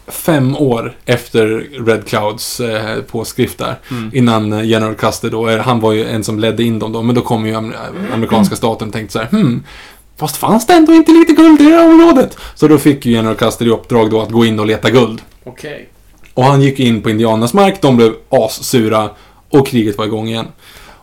fem 0.07 0.57
år 0.57 0.97
efter 1.05 1.47
Red 1.87 2.07
Clouds 2.07 2.61
eh, 2.61 3.03
påskrift 3.03 3.59
där. 3.59 3.79
Mm. 3.91 4.11
Innan 4.15 4.53
eh, 4.53 4.65
General 4.65 4.95
Custer 4.95 5.31
då, 5.31 5.49
eh, 5.49 5.61
han 5.61 5.81
var 5.81 5.93
ju 5.93 6.05
en 6.05 6.25
som 6.25 6.39
ledde 6.39 6.63
in 6.63 6.79
dem 6.79 6.93
då. 6.93 7.03
Men 7.03 7.15
då 7.15 7.21
kom 7.21 7.47
ju 7.47 7.55
am- 7.55 7.75
amerikanska 8.13 8.57
staten 8.57 8.89
och 8.89 8.95
tänkte 8.95 9.13
så 9.13 9.19
här, 9.19 9.27
hmm, 9.27 9.65
fast 10.17 10.37
fanns 10.37 10.67
det 10.67 10.73
ändå 10.73 10.93
inte 10.93 11.13
lite 11.13 11.33
guld 11.33 11.61
i 11.61 11.65
det 11.65 11.71
här 11.71 11.89
området? 11.89 12.39
Så 12.55 12.69
då 12.69 12.79
fick 12.79 13.07
ju 13.07 13.13
General 13.13 13.37
Custer 13.37 13.67
i 13.67 13.71
uppdrag 13.71 14.11
då 14.11 14.23
att 14.23 14.31
gå 14.31 14.45
in 14.45 14.61
och 14.61 14.67
leta 14.67 14.91
guld. 14.91 15.23
Okej. 15.45 15.89
Och 16.35 16.45
han 16.45 16.63
gick 16.63 16.81
in 16.81 17.03
på 17.03 17.11
indianernas 17.11 17.55
mark, 17.55 17.83
de 17.83 17.97
blev 17.97 18.15
assura 18.29 19.11
och 19.51 19.67
kriget 19.67 19.99
var 19.99 20.05
igång 20.05 20.29
igen. 20.29 20.47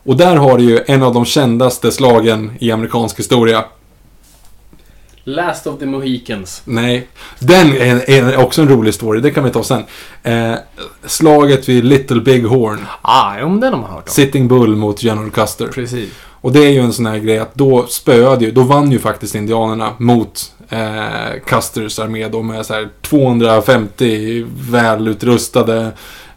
Och 0.03 0.17
där 0.17 0.35
har 0.35 0.57
du 0.57 0.63
ju 0.63 0.79
en 0.87 1.03
av 1.03 1.13
de 1.13 1.25
kändaste 1.25 1.91
slagen 1.91 2.51
i 2.59 2.71
amerikansk 2.71 3.19
historia. 3.19 3.65
Last 5.23 5.67
of 5.67 5.79
the 5.79 5.85
Mohicans. 5.85 6.61
Nej, 6.65 7.07
den 7.39 7.67
är, 7.67 8.09
är 8.09 8.37
också 8.37 8.61
en 8.61 8.69
rolig 8.69 8.93
story, 8.93 9.19
det 9.19 9.31
kan 9.31 9.43
vi 9.43 9.49
ta 9.49 9.63
sen. 9.63 9.83
Eh, 10.23 10.53
slaget 11.05 11.69
vid 11.69 11.83
Little 11.83 12.21
Big 12.21 12.45
Horn. 12.45 12.85
Ah, 13.01 13.33
men 13.33 13.59
den 13.59 13.73
har 13.73 13.81
man 13.81 13.91
hört 13.91 14.07
om. 14.07 14.13
Sitting 14.13 14.47
Bull 14.47 14.75
mot 14.75 15.03
General 15.03 15.31
Custer. 15.31 15.67
Precis. 15.67 16.09
Och 16.41 16.51
det 16.51 16.59
är 16.59 16.69
ju 16.69 16.79
en 16.79 16.93
sån 16.93 17.05
här 17.05 17.17
grej 17.17 17.39
att 17.39 17.55
då 17.55 17.85
spöade 17.87 18.45
ju, 18.45 18.51
då 18.51 18.63
vann 18.63 18.91
ju 18.91 18.99
faktiskt 18.99 19.35
indianerna 19.35 19.93
mot 19.97 20.53
eh, 20.69 21.39
Custers 21.45 21.99
armé 21.99 22.27
då 22.27 22.41
med 22.41 22.65
så 22.65 22.73
här 22.73 22.89
250 23.01 24.45
välutrustade 24.69 25.91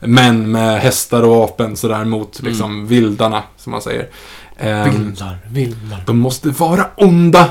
män 0.07 0.51
med 0.53 0.81
hästar 0.81 1.23
och 1.23 1.37
vapen 1.37 1.77
sådär 1.77 2.05
mot 2.05 2.43
liksom 2.43 2.87
vildarna, 2.87 3.43
som 3.57 3.71
man 3.71 3.83
säger. 3.83 4.09
Ehm, 4.59 4.91
Vildar, 4.91 5.39
vildar. 5.49 6.03
de 6.07 6.19
måste 6.19 6.49
vara 6.49 6.87
onda. 6.97 7.49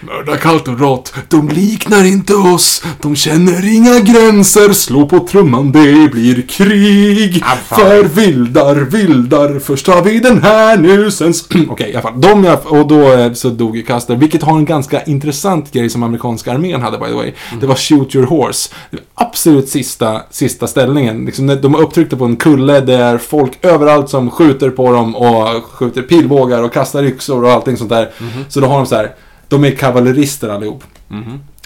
Mörda 0.00 0.36
kallt 0.36 0.68
och 0.68 0.80
rått, 0.80 1.14
de 1.28 1.48
liknar 1.48 2.04
inte 2.04 2.34
oss. 2.34 2.82
De 3.02 3.16
känner 3.16 3.74
inga 3.76 4.00
gränser, 4.00 4.72
slå 4.72 5.06
på 5.08 5.18
trumman, 5.18 5.72
det 5.72 6.10
blir 6.12 6.42
krig. 6.48 7.42
Ah. 7.44 7.56
För 7.76 8.04
vildar, 8.04 8.74
vildar, 8.76 9.58
först 9.58 9.86
har 9.86 10.02
vi 10.02 10.18
den 10.18 10.42
här 10.42 10.76
nu, 10.76 11.10
sen... 11.10 11.32
Okej, 11.70 11.90
i 11.90 11.94
alla 11.94 12.02
fall. 12.02 12.20
De, 12.20 12.44
jag- 12.44 12.66
och 12.66 12.86
då 12.88 13.12
eh, 13.12 13.32
så 13.32 13.48
dog 13.48 13.76
ju 13.76 13.82
Custer, 13.82 14.16
vilket 14.16 14.42
har 14.42 14.58
en 14.58 14.64
ganska 14.64 15.02
intressant 15.02 15.72
grej 15.72 15.90
som 15.90 16.02
amerikanska 16.02 16.52
armén 16.52 16.82
hade, 16.82 16.98
by 16.98 17.06
the 17.06 17.12
way. 17.14 17.32
Det 17.60 17.66
var 17.66 17.74
Shoot 17.74 18.14
Your 18.14 18.26
Horse. 18.26 18.70
Det 18.90 18.96
var 18.96 19.26
absolut 19.26 19.68
sista, 19.68 20.20
sista 20.30 20.66
ställningen. 20.66 21.24
Liksom, 21.24 21.46
de 21.62 21.74
är 21.74 21.80
upptryckta 21.80 22.16
på 22.16 22.24
en 22.24 22.36
kulle, 22.36 22.80
det 22.80 22.94
är 22.94 23.18
folk 23.18 23.52
överallt 23.64 24.08
som 24.10 24.30
skjuter 24.30 24.70
på 24.70 24.92
dem 24.92 25.16
och 25.16 25.64
skjuter 25.64 26.02
pilbågar 26.02 26.62
och 26.62 26.72
kastar 26.72 27.02
yxor 27.04 27.44
och 27.44 27.50
allting 27.52 27.76
sånt 27.76 27.90
där. 27.90 28.10
Så 28.48 28.60
då 28.60 28.66
har 28.66 28.76
de 28.76 28.86
så 28.86 28.94
här, 28.96 29.10
de 29.48 29.64
är 29.64 29.70
kavallerister 29.70 30.48
allihop. 30.48 30.84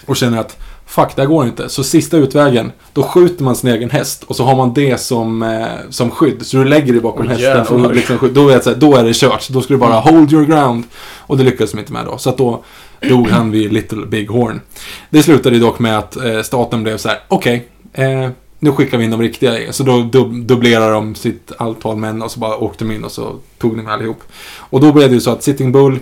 Och 0.05 0.15
känner 0.15 0.37
att 0.37 0.57
Fuck, 0.85 1.15
det 1.15 1.21
här 1.21 1.29
går 1.29 1.45
inte. 1.45 1.69
Så 1.69 1.83
sista 1.83 2.17
utvägen, 2.17 2.71
då 2.93 3.03
skjuter 3.03 3.43
man 3.43 3.55
sin 3.55 3.69
egen 3.69 3.89
häst 3.89 4.23
och 4.23 4.35
så 4.35 4.43
har 4.43 4.55
man 4.55 4.73
det 4.73 4.97
som, 4.97 5.43
eh, 5.43 5.89
som 5.89 6.11
skydd. 6.11 6.45
Så 6.45 6.57
du 6.57 6.65
lägger 6.65 6.93
dig 6.93 7.01
bakom 7.01 7.21
Oj, 7.21 7.27
hästen 7.27 7.85
att 7.85 7.95
liksom, 7.95 8.33
då, 8.33 8.49
är 8.49 8.55
det 8.55 8.65
här, 8.65 8.75
då 8.75 8.95
är 8.95 9.03
det 9.03 9.13
kört. 9.15 9.49
Då 9.49 9.61
ska 9.61 9.73
du 9.73 9.77
bara 9.77 9.99
hold 9.99 10.33
your 10.33 10.45
ground. 10.45 10.83
Och 11.17 11.37
det 11.37 11.43
lyckades 11.43 11.71
de 11.71 11.79
inte 11.79 11.93
med 11.93 12.05
då. 12.05 12.17
Så 12.17 12.29
att 12.29 12.37
då 12.37 12.63
dog 13.09 13.27
han 13.27 13.51
vid 13.51 13.73
Little 13.73 14.05
Big 14.05 14.29
Horn. 14.29 14.61
Det 15.09 15.23
slutade 15.23 15.59
dock 15.59 15.79
med 15.79 15.97
att 15.97 16.15
eh, 16.15 16.41
staten 16.41 16.83
blev 16.83 16.97
så 16.97 17.09
här: 17.09 17.19
okej, 17.27 17.67
eh, 17.93 18.29
nu 18.59 18.71
skickar 18.71 18.97
vi 18.97 19.03
in 19.03 19.11
de 19.11 19.21
riktiga. 19.21 19.73
Så 19.73 19.83
då 19.83 20.01
dub 20.01 20.45
dubblerar 20.45 20.91
de 20.91 21.15
sitt 21.15 21.51
antal 21.57 21.97
män 21.97 22.21
och 22.21 22.31
så 22.31 22.39
bara 22.39 22.57
åkte 22.57 22.85
de 22.85 22.91
in 22.91 23.03
och 23.03 23.11
så 23.11 23.35
tog 23.57 23.77
de 23.77 23.87
allihop. 23.87 24.23
Och 24.57 24.81
då 24.81 24.91
blev 24.91 25.09
det 25.09 25.15
ju 25.15 25.21
så 25.21 25.31
att 25.31 25.43
Sitting 25.43 25.71
Bull, 25.71 25.99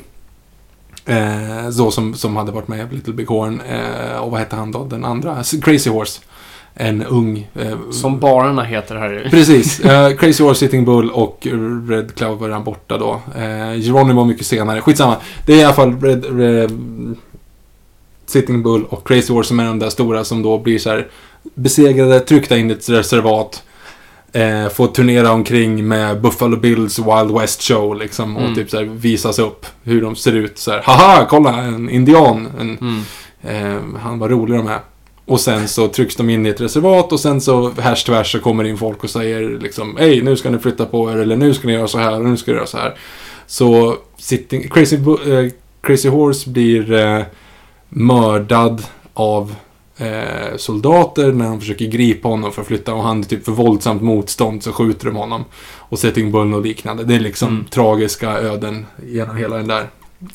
eh, 1.06 1.70
så 1.72 1.92
som, 1.92 2.14
som 2.14 2.36
hade 2.36 2.52
varit 2.52 2.68
med 2.68 2.92
i 2.92 2.96
Little 2.96 3.14
Big 3.14 3.28
Horn, 3.28 3.62
eh, 3.62 4.18
och 4.18 4.32
vad 4.32 4.40
hette 4.40 4.56
han 4.56 4.72
då, 4.72 4.84
den 4.86 5.06
andra? 5.06 5.44
Crazy 5.62 5.90
Horse. 5.90 6.22
En 6.74 7.04
ung... 7.04 7.50
Eh, 7.56 7.78
Som 7.92 8.20
barerna 8.20 8.64
heter 8.64 8.96
här. 8.96 9.28
Precis. 9.32 9.80
Eh, 9.80 10.16
Crazy 10.16 10.44
Horse, 10.44 10.60
Sitting 10.60 10.86
Bull 10.86 11.10
och 11.12 11.48
Red 11.90 12.16
Cloud 12.16 12.40
var 12.40 12.48
redan 12.48 12.64
borta 12.64 12.98
då. 12.98 13.22
Eh, 13.36 13.80
Geronimo 13.82 14.26
mycket 14.26 14.46
senare. 14.46 14.82
Skitsamma. 14.82 15.16
Det 15.46 15.54
är 15.54 15.58
i 15.58 15.64
alla 15.64 15.74
fall 15.74 16.02
Red, 16.02 16.40
Red, 16.40 16.72
Sitting 18.26 18.64
Bull 18.64 18.86
och 18.90 19.08
Crazy 19.08 19.34
Horse 19.34 19.48
som 19.48 19.60
är 19.60 19.66
de 19.66 19.80
där 19.80 19.90
stora 19.90 20.24
som 20.24 20.44
då 20.44 20.58
blir 20.58 20.80
så 20.80 20.90
här 20.90 21.08
besegrade, 21.54 22.20
tryckta 22.20 22.58
in 22.58 22.70
i 22.70 22.74
ett 22.74 22.90
reservat. 22.90 23.64
Eh, 24.34 24.70
får 24.70 24.88
turnera 24.88 25.32
omkring 25.32 25.88
med 25.88 26.22
Buffalo 26.22 26.58
Bills 26.58 27.00
Wild 27.00 27.40
West 27.40 27.62
Show 27.64 27.96
liksom. 27.96 28.36
Och 28.38 28.42
Mm. 28.44 28.56
typ 28.56 28.70
så 28.70 28.78
här 28.78 28.84
visas 28.86 29.40
upp 29.40 29.66
hur 29.84 30.02
de 30.02 30.16
ser 30.16 30.34
ut 30.36 30.58
så 30.58 30.72
här. 30.72 30.82
Haha, 30.84 31.26
kolla 31.30 31.58
en 31.58 31.90
indian. 31.90 32.48
En, 32.60 32.78
Mm. 32.82 33.02
Eh, 33.44 34.00
han 34.02 34.20
var 34.20 34.30
rolig 34.30 34.58
de 34.58 34.68
här. 34.68 34.80
Och 35.26 35.40
sen 35.40 35.68
så 35.68 35.88
trycks 35.88 36.16
de 36.16 36.30
in 36.30 36.46
i 36.46 36.50
ett 36.50 36.62
reservat 36.62 37.12
och 37.12 37.20
sen 37.20 37.42
så 37.42 37.72
härs 37.80 38.04
tvärs 38.04 38.32
så 38.32 38.40
kommer 38.40 38.64
in 38.64 38.78
folk 38.78 39.04
och 39.04 39.10
säger 39.10 39.60
liksom 39.60 39.96
Hej, 40.00 40.22
nu 40.22 40.36
ska 40.36 40.50
ni 40.50 40.60
flytta 40.60 40.86
på 40.86 41.12
er 41.12 41.18
eller 41.18 41.36
nu 41.36 41.54
ska 41.54 41.68
ni 41.68 41.74
göra 41.74 41.88
så 41.88 41.98
här 41.98 42.14
och 42.16 42.26
nu 42.26 42.38
ska 42.38 42.52
ni 42.52 42.58
göra 42.58 42.68
så 42.68 42.78
här. 42.78 42.96
Så 43.48 43.96
sitting, 44.18 44.70
Crazy, 44.70 44.96
eh, 44.96 45.52
Crazy 45.82 46.10
Horse 46.10 46.50
blir 46.50 46.94
eh, 46.94 47.22
mördad 47.90 48.84
av 49.14 49.56
eh, 50.02 50.58
soldater 50.58 51.32
när 51.32 51.46
de 51.46 51.60
försöker 51.60 51.86
gripa 51.86 52.28
honom 52.28 52.52
för 52.52 52.62
att 52.62 52.68
flytta 52.68 52.94
och 52.94 53.04
han 53.04 53.20
är 53.20 53.24
typ 53.24 53.46
för 53.46 53.52
våldsamt 53.52 54.02
motstånd 54.02 54.64
så 54.64 54.72
skjuter 54.72 55.06
de 55.06 55.16
honom. 55.16 55.46
Och 55.78 56.00
Sitting 56.00 56.32
Bull 56.32 56.54
och 56.54 56.62
liknande. 56.62 57.04
Det 57.04 57.16
är 57.16 57.20
liksom 57.20 57.48
Mm. 57.50 57.66
tragiska 57.66 58.30
öden 58.32 58.86
genom 59.08 59.38
hela 59.38 59.58
den 59.58 59.68
där 59.68 59.88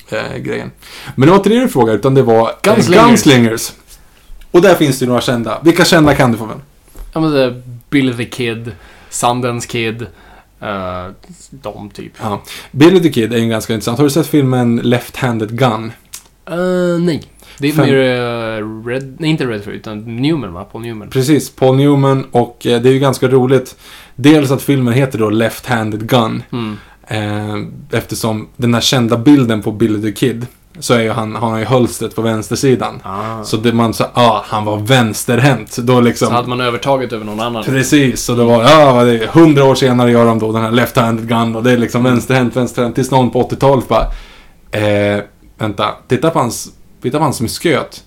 eh, 0.08 0.36
grejen. 0.38 0.70
Men 1.14 1.26
det 1.26 1.30
var 1.30 1.36
inte 1.36 1.48
det 1.48 1.60
du 1.60 1.68
frågade, 1.68 1.98
utan 1.98 2.14
det 2.14 2.22
var 2.22 2.52
Gunslingers. 2.62 3.06
Gunslingers. 3.08 3.72
Och 4.50 4.62
där 4.62 4.74
finns 4.74 4.98
det 4.98 5.06
några 5.06 5.20
kända. 5.20 5.60
Vilka 5.64 5.84
kända 5.84 6.14
kan 6.14 6.32
du 6.32 6.38
få 6.38 6.44
väl? 6.46 6.58
Ja 7.12 7.20
men 7.20 7.30
det 7.32 7.42
är 7.44 7.62
Billy 7.90 8.12
the 8.12 8.24
Kid, 8.24 8.72
Sundance 9.10 9.68
Kid, 9.68 10.02
uh, 10.62 11.12
de 11.50 11.90
typ. 11.90 12.12
Ja. 12.22 12.42
Billy 12.70 13.00
the 13.00 13.08
Kid 13.12 13.32
är 13.32 13.38
ju 13.38 13.48
ganska 13.48 13.74
intressant. 13.74 13.98
Har 13.98 14.04
du 14.04 14.10
sett 14.10 14.26
filmen 14.26 14.80
Left-Handed 14.82 15.48
Gun? 15.50 15.92
Uh, 16.50 17.00
nej. 17.00 17.22
Det 17.58 17.68
är 17.68 17.72
Fem- 17.72 17.86
mer 17.86 18.62
uh, 18.62 18.86
Red, 18.86 19.16
nej 19.18 19.30
inte 19.30 19.46
Redford 19.46 19.74
utan 19.74 20.16
Newman 20.16 20.52
va? 20.52 20.64
Paul 20.64 20.82
Newman. 20.82 21.10
Precis, 21.10 21.50
Paul 21.50 21.76
Newman 21.76 22.24
och 22.30 22.66
eh, 22.66 22.82
det 22.82 22.88
är 22.88 22.92
ju 22.92 22.98
ganska 22.98 23.28
roligt. 23.28 23.76
Dels 24.14 24.50
att 24.50 24.62
filmen 24.62 24.94
heter 24.94 25.18
då 25.18 25.30
Left-Handed 25.30 26.06
Gun. 26.06 26.42
Mm. 26.52 26.76
Eh, 27.08 27.98
eftersom 27.98 28.48
den 28.56 28.74
här 28.74 28.80
kända 28.80 29.16
bilden 29.16 29.62
på 29.62 29.72
Billy 29.72 30.02
the 30.02 30.12
Kid 30.12 30.46
så 30.78 30.94
är 30.94 31.00
ju 31.00 31.10
han, 31.10 31.36
har 31.36 31.50
han 31.50 31.58
ju 31.58 31.64
hölstret 31.64 32.14
på 32.14 32.22
vänstersidan. 32.22 33.00
Ah. 33.02 33.42
Så, 33.42 33.44
Så 33.44 33.56
det 33.56 33.72
man 33.72 33.94
sa, 33.94 34.10
ah, 34.14 34.44
han 34.46 34.64
var 34.64 34.78
vänsterhänt. 34.78 35.76
Då 35.76 36.00
liksom... 36.00 36.32
hade 36.32 36.48
man 36.48 36.60
övertaget 36.60 37.12
över 37.12 37.24
någon 37.24 37.40
annan. 37.40 37.64
Precis, 37.64 38.22
så 38.22 38.34
det 38.34 38.44
var, 38.44 38.62
ja, 38.62 38.92
vad 38.92 39.06
det 39.06 39.30
hundra 39.32 39.64
år 39.64 39.74
senare 39.74 40.10
gör 40.10 40.26
de 40.26 40.38
då 40.38 40.52
den 40.52 40.62
här 40.62 40.70
left-handed 40.70 41.26
gun 41.26 41.56
och 41.56 41.62
det 41.62 41.72
är 41.72 41.78
liksom 41.78 42.04
vänsterhänt, 42.04 42.56
vänsterhänt. 42.56 42.94
Tills 42.94 43.10
någon 43.10 43.30
på 43.30 43.42
80-talet 43.48 43.88
bara, 43.88 44.02
eh, 44.70 45.22
vänta, 45.58 45.88
titta 46.08 46.30
på 46.30 46.38
hans, 46.38 46.68
titta 47.02 47.18
på 47.18 47.24
hans 47.24 47.40
musköt. 47.40 48.04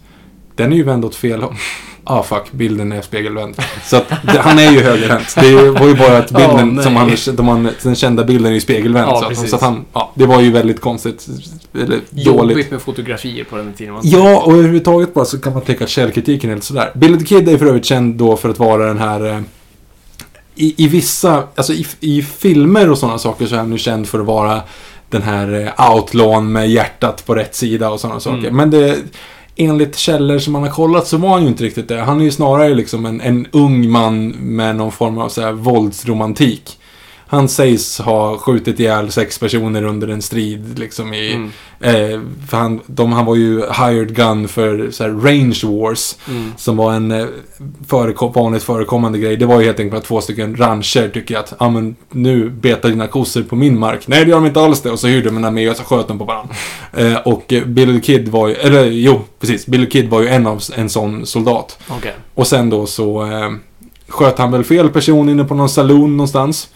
Den 0.55 0.71
är 0.71 0.75
ju 0.75 0.83
vänd 0.83 1.05
åt 1.05 1.15
fel 1.15 1.41
håll. 1.41 1.55
Ah 2.11 2.23
fuck, 2.23 2.51
bilden 2.51 2.91
är 2.91 3.01
spegelvänd. 3.01 3.55
Så 3.83 3.97
att, 3.97 4.11
han 4.37 4.59
är 4.59 4.71
ju 4.71 4.79
högerhänt. 4.79 5.35
Det 5.35 5.71
var 5.71 5.87
ju 5.87 5.95
bara 5.95 6.17
att 6.17 6.31
bilden 6.37 6.77
Åh, 6.77 6.83
som 6.83 6.95
han, 6.95 7.11
de, 7.35 7.47
han, 7.47 7.69
den 7.83 7.95
kända 7.95 8.23
bilden 8.23 8.51
är 8.51 8.55
ju 8.55 8.61
spegelvänd. 8.61 9.07
Ja, 9.09 9.15
så, 9.15 9.23
att, 9.23 9.29
precis. 9.29 9.49
så 9.49 9.55
att 9.55 9.61
han, 9.61 9.85
ja, 9.93 10.11
det 10.15 10.25
var 10.25 10.41
ju 10.41 10.51
väldigt 10.51 10.81
konstigt. 10.81 11.27
Eller 11.73 11.85
dåligt. 12.09 12.25
Jobbigt 12.25 12.71
med 12.71 12.81
fotografier 12.81 13.43
på 13.43 13.57
den 13.57 13.73
tiden. 13.73 13.95
Ja, 14.03 14.41
och 14.41 14.53
överhuvudtaget 14.53 15.13
bara 15.13 15.25
så 15.25 15.39
kan 15.39 15.53
man 15.53 15.63
att 15.79 15.89
källkritiken 15.89 16.49
är 16.49 16.55
lite 16.55 16.67
sådär. 16.67 16.91
Billy 16.95 17.17
the 17.17 17.25
Kid 17.25 17.49
är 17.49 17.57
för 17.57 17.65
övrigt 17.65 17.85
känd 17.85 18.15
då 18.15 18.37
för 18.37 18.49
att 18.49 18.59
vara 18.59 18.85
den 18.85 18.99
här... 18.99 19.25
Eh, 19.25 19.41
i, 20.55 20.73
I 20.77 20.87
vissa, 20.87 21.43
alltså 21.55 21.73
i, 21.73 21.87
i 21.99 22.21
filmer 22.21 22.89
och 22.89 22.97
sådana 22.97 23.17
saker 23.17 23.45
så 23.45 23.55
är 23.55 23.59
han 23.59 23.69
nu 23.69 23.77
känd 23.77 24.07
för 24.07 24.19
att 24.19 24.25
vara 24.25 24.61
den 25.09 25.21
här 25.21 25.73
eh, 25.77 25.91
outlawn 25.91 26.51
med 26.51 26.69
hjärtat 26.69 27.25
på 27.25 27.35
rätt 27.35 27.55
sida 27.55 27.89
och 27.89 27.99
sådana 27.99 28.19
saker. 28.19 28.37
Mm. 28.37 28.55
Men 28.55 28.71
det, 28.71 28.97
enligt 29.55 29.97
källor 29.97 30.39
som 30.39 30.53
man 30.53 30.63
har 30.63 30.69
kollat 30.69 31.07
så 31.07 31.17
var 31.17 31.29
han 31.29 31.41
ju 31.41 31.47
inte 31.47 31.63
riktigt 31.63 31.87
det. 31.87 32.01
Han 32.01 32.19
är 32.19 32.25
ju 32.25 32.31
snarare 32.31 32.73
liksom 32.73 33.05
en, 33.05 33.21
en 33.21 33.47
ung 33.51 33.89
man 33.89 34.27
med 34.29 34.75
någon 34.75 34.91
form 34.91 35.17
av 35.17 35.29
så 35.29 35.41
här 35.41 35.51
våldsromantik. 35.51 36.78
Han 37.31 37.49
sägs 37.49 37.99
ha 37.99 38.37
skjutit 38.37 38.79
ihjäl 38.79 39.11
sex 39.11 39.39
personer 39.39 39.83
under 39.83 40.07
en 40.07 40.21
strid 40.21 40.79
liksom 40.79 41.13
i... 41.13 41.33
Mm. 41.33 41.51
Eh, 41.81 42.19
för 42.49 42.57
han, 42.57 42.79
de, 42.85 43.11
han 43.11 43.25
var 43.25 43.35
ju 43.35 43.61
hired 43.61 44.15
gun 44.15 44.47
för 44.47 44.91
så 44.91 45.03
här, 45.03 45.11
range 45.11 45.61
wars. 45.63 46.15
Mm. 46.27 46.51
Som 46.57 46.77
var 46.77 46.93
en 46.93 47.11
eh, 47.11 47.25
förekom, 47.87 48.31
vanligt 48.31 48.63
förekommande 48.63 49.19
grej. 49.19 49.37
Det 49.37 49.45
var 49.45 49.59
ju 49.59 49.65
helt 49.65 49.79
enkelt 49.79 50.01
att 50.01 50.07
två 50.07 50.21
stycken 50.21 50.55
rancher 50.55 51.09
tycker 51.13 51.37
att 51.37 51.53
ah, 51.57 51.69
men, 51.69 51.95
nu 52.11 52.49
betar 52.49 52.89
dina 52.89 53.07
kossor 53.07 53.43
på 53.43 53.55
min 53.55 53.79
mark. 53.79 54.07
Nej, 54.07 54.25
det 54.25 54.29
gör 54.29 54.37
de 54.37 54.45
inte 54.45 54.61
alls 54.61 54.81
det. 54.81 54.91
Och 54.91 54.99
så 54.99 55.07
hyrde 55.07 55.29
de 55.29 55.37
en 55.37 55.45
armé 55.45 55.69
och 55.69 55.77
så 55.77 55.83
sköt 55.83 56.07
de 56.07 56.19
på 56.19 56.25
varandra. 56.25 56.55
Eh, 56.93 57.17
och 57.17 57.53
eh, 57.53 57.65
Billy 57.65 58.01
Kid 58.01 58.29
var 58.29 58.47
ju, 58.47 58.53
eller 58.53 58.85
jo, 58.85 59.21
precis. 59.39 59.67
Billy 59.67 59.89
Kid 59.89 60.09
var 60.09 60.21
ju 60.21 60.27
en 60.27 60.47
av 60.47 60.61
en 60.75 60.89
sån 60.89 61.25
soldat. 61.25 61.79
Okej. 61.87 62.13
Och 62.33 62.47
sen 62.47 62.69
då 62.69 62.85
så 62.85 63.21
eh, 63.25 63.49
sköt 64.07 64.37
han 64.37 64.51
väl 64.51 64.63
fel 64.63 64.89
person 64.89 65.29
inne 65.29 65.43
på 65.43 65.55
någon 65.55 65.69
saloon 65.69 66.17
någonstans. 66.17 66.69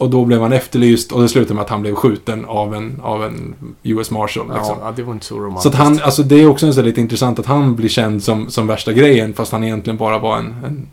Och 0.00 0.10
då 0.10 0.24
blev 0.24 0.40
han 0.42 0.52
efterlyst 0.52 1.12
och 1.12 1.22
det 1.22 1.28
slutade 1.28 1.54
med 1.54 1.62
att 1.62 1.70
han 1.70 1.82
blev 1.82 1.94
skjuten 1.94 2.44
av 2.44 2.74
en, 2.74 3.00
av 3.02 3.24
en 3.24 3.54
US 3.82 4.10
Marshal. 4.10 4.46
Liksom. 4.54 4.76
Ja, 4.82 4.92
det 4.96 5.02
var 5.02 5.12
inte 5.12 5.26
så 5.26 5.38
romantiskt. 5.38 5.62
Så 5.62 5.68
att 5.68 5.74
han, 5.74 6.00
alltså 6.02 6.22
det 6.22 6.34
är 6.42 6.46
också 6.46 6.66
en 6.66 6.74
så 6.74 6.82
lite 6.82 7.00
intressant 7.00 7.38
att 7.38 7.46
han 7.46 7.76
blir 7.76 7.88
känd 7.88 8.22
som, 8.22 8.50
som 8.50 8.66
värsta 8.66 8.92
grejen 8.92 9.34
fast 9.34 9.52
han 9.52 9.64
egentligen 9.64 9.96
bara 9.96 10.18
var 10.18 10.36
en, 10.38 10.54
en 10.64 10.88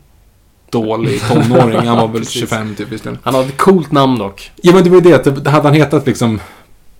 dålig 0.70 1.20
tonåring. 1.28 1.76
Han 1.86 1.96
var 1.96 2.08
väl 2.08 2.20
Precis. 2.20 2.40
25 2.40 2.74
typ 2.74 2.92
visserligen. 2.92 3.18
Han 3.22 3.34
hade 3.34 3.46
ett 3.46 3.56
coolt 3.56 3.92
namn 3.92 4.18
dock. 4.18 4.50
Ja 4.56 4.74
men 4.74 4.84
det 4.84 4.90
var 4.90 5.00
ju 5.00 5.30
det, 5.30 5.48
hade 5.50 5.68
han 5.68 5.74
hetat 5.74 6.06
liksom 6.06 6.40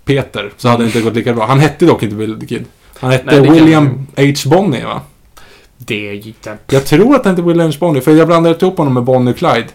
Peter 0.05 0.53
så 0.57 0.69
hade 0.69 0.83
det 0.83 0.87
inte 0.87 1.01
gått 1.01 1.15
lika 1.15 1.33
bra. 1.35 1.47
Han 1.47 1.59
hette 1.59 1.87
dock 1.87 2.03
inte 2.03 2.17
Bill 2.17 2.41
the 2.41 2.47
Kid. 2.47 2.65
Han 2.99 3.11
hette 3.11 3.25
Nej, 3.27 3.41
det 3.41 3.47
kan- 3.47 3.55
William 3.55 4.07
H. 4.17 4.25
Bonney 4.51 4.85
va? 4.85 5.01
Det 5.79 6.15
gick 6.15 6.43
det. 6.43 6.59
Jag 6.71 6.85
tror 6.85 7.15
att 7.17 7.25
han 7.25 7.33
hette 7.35 7.43
William 7.49 7.69
H. 7.71 7.77
Bonney, 7.81 8.01
för 8.03 8.13
jag 8.15 8.27
blandade 8.27 8.57
ihop 8.67 8.79
honom 8.79 8.95
med 8.95 9.03
Bonnie 9.03 9.31
och 9.31 9.37
Clyde. 9.37 9.67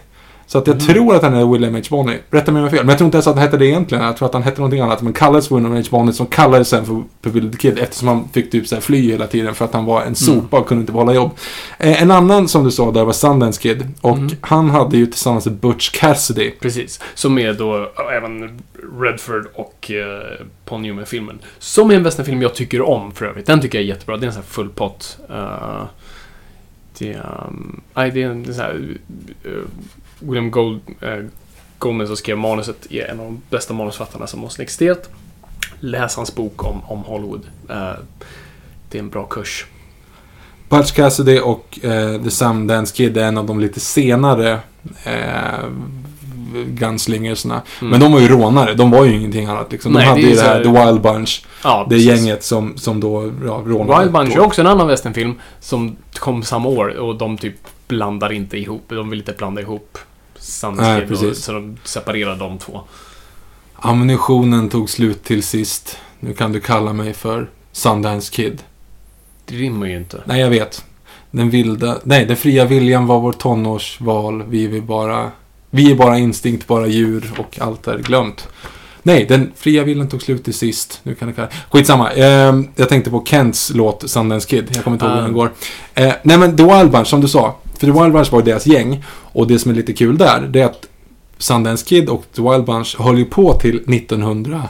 Så 0.46 0.58
att 0.58 0.66
jag 0.66 0.74
Mm. 0.76 0.86
tror 0.86 1.14
att 1.16 1.22
han 1.22 1.34
är 1.34 1.52
William 1.52 1.74
H. 1.74 1.80
Bonney. 1.90 2.18
Rätta 2.30 2.52
mig 2.52 2.60
om 2.60 2.64
jag 2.64 2.70
fel. 2.70 2.80
Men 2.84 2.88
jag 2.88 2.98
tror 2.98 3.06
inte 3.06 3.16
ens 3.16 3.26
att 3.26 3.34
han 3.34 3.42
hette 3.44 3.56
det 3.56 3.66
egentligen. 3.66 4.04
Jag 4.04 4.16
tror 4.16 4.28
att 4.28 4.34
han 4.34 4.42
hette 4.42 4.58
någonting 4.60 4.80
annat. 4.80 5.02
Men 5.02 5.12
kallades 5.12 5.52
William 5.52 5.72
H. 5.76 5.82
Bonney 5.90 6.12
som 6.12 6.26
kallades 6.26 6.68
sen 6.68 6.84
för, 7.22 7.50
the 7.50 7.56
Kid. 7.56 7.78
Eftersom 7.78 8.08
han 8.08 8.28
fick 8.32 8.50
typ 8.50 8.66
så 8.66 8.80
fly 8.80 9.10
hela 9.10 9.26
tiden 9.26 9.54
för 9.54 9.64
att 9.64 9.72
han 9.74 9.84
var 9.84 10.02
en 10.02 10.14
sopa 10.14 10.58
och 10.58 10.66
kunde 10.68 10.80
inte 10.80 10.92
behålla 10.92 11.14
jobb. 11.14 11.30
Eh, 11.78 12.02
en 12.02 12.10
annan 12.10 12.48
som 12.48 12.64
du 12.64 12.70
sa 12.70 12.90
där 12.90 13.04
var 13.04 13.12
Sundance 13.12 13.60
Kid. 13.62 13.86
Och 14.00 14.16
Mm. 14.18 14.30
han 14.40 14.70
hade 14.70 14.96
ju 14.96 15.06
tillsammans 15.06 15.46
med 15.46 15.54
Butch 15.54 15.90
Cassidy. 15.90 16.50
Precis. 16.60 17.00
Som 17.14 17.38
är 17.38 17.52
då 17.52 17.90
ja, 17.96 18.10
även 18.12 18.62
Redford 19.00 19.46
och 19.54 19.90
uh, 19.94 20.46
Paul 20.64 20.80
Newman-filmen. 20.80 21.38
Som 21.58 21.90
är 21.90 21.94
en 21.94 22.02
westernfilm 22.02 22.42
jag 22.42 22.54
tycker 22.54 22.82
om 22.82 23.12
för 23.12 23.26
övrigt. 23.26 23.46
Den 23.46 23.60
tycker 23.60 23.78
jag 23.78 23.82
är 23.84 23.88
jättebra. 23.88 24.16
Det 24.16 24.24
är 24.24 24.26
en 24.26 24.32
sån 24.32 24.42
här 24.42 24.48
full 24.48 24.68
pott. 24.68 25.18
Uh, 25.30 25.82
det, 26.98 27.14
um, 27.48 27.80
nej, 27.94 28.10
det 28.10 28.22
är 28.22 28.28
en 28.30 28.44
sån 28.44 28.54
här... 28.54 28.88
eh, 29.44 29.50
William 30.24 30.50
Gold, 30.50 30.80
uh, 31.02 31.24
Gomez 31.78 32.08
som 32.08 32.16
skrev 32.16 32.38
manuset 32.38 32.92
är 32.92 33.10
en 33.10 33.20
av 33.20 33.26
de 33.26 33.42
bästa 33.50 33.74
manusförfattarna 33.74 34.26
som 34.26 34.40
någonsin 34.40 34.62
existerat. 34.62 35.10
Läs 35.80 36.16
hans 36.16 36.34
bok 36.34 36.64
om, 36.64 36.80
om 36.86 36.98
Hollywood. 36.98 37.40
Eh, 37.70 37.92
det 38.88 38.98
är 38.98 39.02
en 39.02 39.10
bra 39.10 39.24
kurs. 39.24 39.66
Butch 40.68 40.92
Cassidy 40.92 41.38
och 41.38 41.78
eh, 41.82 42.22
The 42.22 42.30
Sundance 42.30 42.96
Kid 42.96 43.16
är 43.16 43.24
en 43.24 43.38
av 43.38 43.46
de 43.46 43.60
lite 43.60 43.80
senare 43.80 44.58
eh, 45.04 45.68
gunslingersna. 46.66 47.62
Mm. 47.80 47.90
Men 47.90 48.00
de 48.00 48.12
var 48.12 48.20
ju 48.20 48.28
rånare, 48.28 48.74
de 48.74 48.90
var 48.90 49.04
ju 49.04 49.12
ingenting 49.12 49.46
annat 49.46 49.72
liksom. 49.72 49.92
De 49.92 49.98
Nej, 49.98 50.08
hade 50.08 50.20
det 50.20 50.26
ju 50.28 50.34
det 50.34 50.42
här 50.42 50.62
The 50.62 50.70
Wild 50.70 51.00
Bunch. 51.00 51.44
Ja, 51.64 51.86
Det 51.88 51.96
precis. 51.96 52.08
gänget 52.08 52.44
som, 52.44 52.76
som 52.76 53.00
då 53.00 53.32
ja, 53.44 53.62
rånade. 53.66 54.00
Wild 54.00 54.12
Bunch 54.12 54.36
är 54.36 54.40
också 54.40 54.60
en 54.60 54.66
annan 54.66 54.86
westernfilm 54.86 55.40
som 55.60 55.96
kom 56.12 56.42
samma 56.42 56.68
år 56.68 56.98
och 56.98 57.16
de 57.16 57.38
typ 57.38 57.56
blandar 57.88 58.32
inte 58.32 58.58
ihop. 58.58 58.84
De 58.88 59.10
vill 59.10 59.18
inte 59.18 59.32
blanda 59.32 59.60
ihop 59.60 59.98
Nej, 60.76 61.02
och, 61.02 61.08
precis. 61.08 61.44
så 61.44 61.52
de 61.52 61.76
separerar 61.84 62.36
de 62.36 62.58
två. 62.58 62.80
Ammunitionen 63.76 64.68
tog 64.68 64.90
slut 64.90 65.24
till 65.24 65.42
sist. 65.42 65.98
Nu 66.20 66.34
kan 66.34 66.52
du 66.52 66.60
kalla 66.60 66.92
mig 66.92 67.12
för 67.14 67.50
Sundance 67.72 68.32
Kid. 68.32 68.62
Det 69.46 69.54
rimmar 69.54 69.86
ju 69.86 69.96
inte. 69.96 70.22
Nej, 70.24 70.40
jag 70.40 70.50
vet. 70.50 70.84
Den 71.30 71.50
vilda... 71.50 71.98
Nej, 72.04 72.26
den 72.26 72.36
fria 72.36 72.64
viljan 72.64 73.06
var 73.06 73.20
vår 73.20 73.32
tonårsval. 73.32 74.42
Vi 74.48 74.66
vill 74.66 74.82
bara... 74.82 75.30
Vi 75.70 75.90
är 75.90 75.94
bara 75.94 76.18
instinkt, 76.18 76.66
bara 76.66 76.86
djur 76.86 77.32
och 77.38 77.58
allt 77.60 77.86
är 77.86 77.98
glömt. 77.98 78.48
Nej, 79.02 79.24
den 79.24 79.52
fria 79.56 79.82
viljan 79.84 80.08
tog 80.08 80.22
slut 80.22 80.44
till 80.44 80.54
sist. 80.54 81.00
Nu 81.02 81.14
kan 81.14 81.28
det 81.28 81.34
kalla... 81.34 81.48
Skitsamma. 81.70 82.12
Eh, 82.12 82.54
jag 82.76 82.88
tänkte 82.88 83.10
på 83.10 83.24
Kents 83.24 83.70
låt 83.74 84.10
Sundance 84.10 84.48
Kid. 84.48 84.70
Jag 84.74 84.84
kommer 84.84 84.94
inte 84.94 85.06
ihåg 85.06 85.14
hur 85.14 85.20
Ah. 85.20 85.24
den 85.24 85.32
går. 85.32 85.52
Eh, 85.94 86.12
nej 86.22 86.38
men 86.38 86.56
The 86.56 86.62
Wild 86.62 86.90
Bunch, 86.90 87.06
som 87.06 87.20
du 87.20 87.28
sa. 87.28 87.56
För 87.84 87.92
The 87.92 88.00
Wild 88.02 88.12
Bunch 88.12 88.32
var 88.32 88.38
ju 88.40 88.44
deras 88.44 88.66
gäng. 88.66 89.04
Och 89.08 89.46
det 89.46 89.58
som 89.58 89.70
är 89.70 89.74
lite 89.74 89.92
kul 89.92 90.18
där, 90.18 90.40
det 90.50 90.60
är 90.60 90.64
att 90.66 90.86
Sundance 91.38 91.86
Kid 91.86 92.08
och 92.08 92.24
The 92.36 92.42
Wild 92.42 92.64
Bunch 92.64 92.96
höll 93.00 93.18
ju 93.18 93.24
på 93.24 93.52
till 93.52 93.76
1908. 93.76 94.68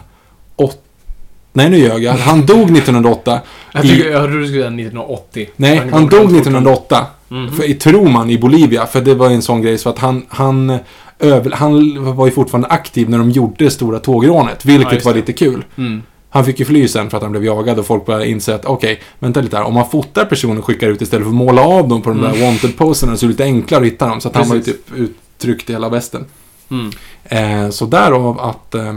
Nej, 1.57 1.71
nu 1.71 1.79
ljög 1.79 2.03
jag. 2.03 2.13
Han 2.13 2.47
dog 2.47 2.71
1908. 2.71 3.41
Jag, 3.73 3.85
i- 3.85 3.89
tycker, 3.89 4.11
jag 4.11 4.21
hörde 4.21 4.41
du 4.41 4.47
skulle 4.47 4.61
säga 4.63 4.67
1980. 4.67 5.49
Nej, 5.57 5.77
Han 5.79 5.93
han 5.93 6.03
dog 6.03 6.11
fortfarande. 6.11 6.39
1908. 6.41 7.07
Mhm. 7.29 7.53
För, 7.53 7.65
i 7.71 7.75
tror 7.75 8.09
man 8.09 8.31
i 8.31 8.39
Bolivia. 8.39 8.87
För 8.87 9.01
det 9.01 9.15
var 9.15 9.31
en 9.31 9.43
sån 9.43 9.63
grej 9.63 9.79
så 9.79 9.89
att 9.89 9.99
han, 9.99 10.23
han, 10.29 10.79
över, 11.19 11.51
han 11.51 12.15
var 12.17 12.27
ju 12.27 12.33
fortfarande 12.33 12.69
aktiv 12.69 13.11
när 13.11 13.19
de 13.19 13.31
gjorde 13.31 13.65
det 13.65 13.71
stora 13.71 13.99
tågrånet. 13.99 14.59
Ja, 14.65 14.71
Vilket 14.73 14.93
just 14.93 15.07
var 15.07 15.15
lite 15.15 15.33
kul. 15.33 15.65
Mm. 15.79 16.03
Han 16.35 16.45
fick 16.45 16.59
ju 16.59 16.65
fly 16.65 16.89
sen 16.89 17.11
för 17.11 17.17
att 17.17 17.23
han 17.23 17.33
blev 17.33 17.45
jagad 17.45 17.79
och 17.79 17.87
folk 17.87 18.07
började 18.07 18.29
inse 18.29 18.55
att 18.55 18.65
okej, 18.65 19.01
vänta 19.19 19.41
lite 19.41 19.57
här. 19.57 19.65
Om 19.65 19.75
man 19.75 19.91
fotar 19.91 20.25
personer 20.25 20.59
och 20.59 20.65
skickar 20.65 20.89
ut 20.89 21.03
istället 21.03 21.25
för 21.25 21.31
att 21.31 21.37
måla 21.37 21.63
av 21.63 21.89
dem 21.89 22.03
på 22.03 22.11
de 22.11 22.21
där 22.21 22.33
wanted-poserna 22.33 23.17
så 23.17 23.27
är 23.27 23.29
det 23.29 23.33
lite 23.33 23.45
enklare 23.45 23.81
att 23.81 23.87
hitta 23.87 24.09
dem. 24.09 24.21
Så 24.21 24.29
att 24.29 24.37
han 24.37 24.49
var 24.49 24.57
ju 24.57 24.63
Mm. 24.63 24.75
Typ 24.75 24.93
uttryckt 24.95 25.71
i 25.71 25.73
hela 25.73 25.89
västen. 25.89 26.25
Mm. 26.71 26.91
Eh, 27.25 27.71
så 27.71 27.87
därav 27.87 28.41
att 28.41 28.75
eh, 28.75 28.93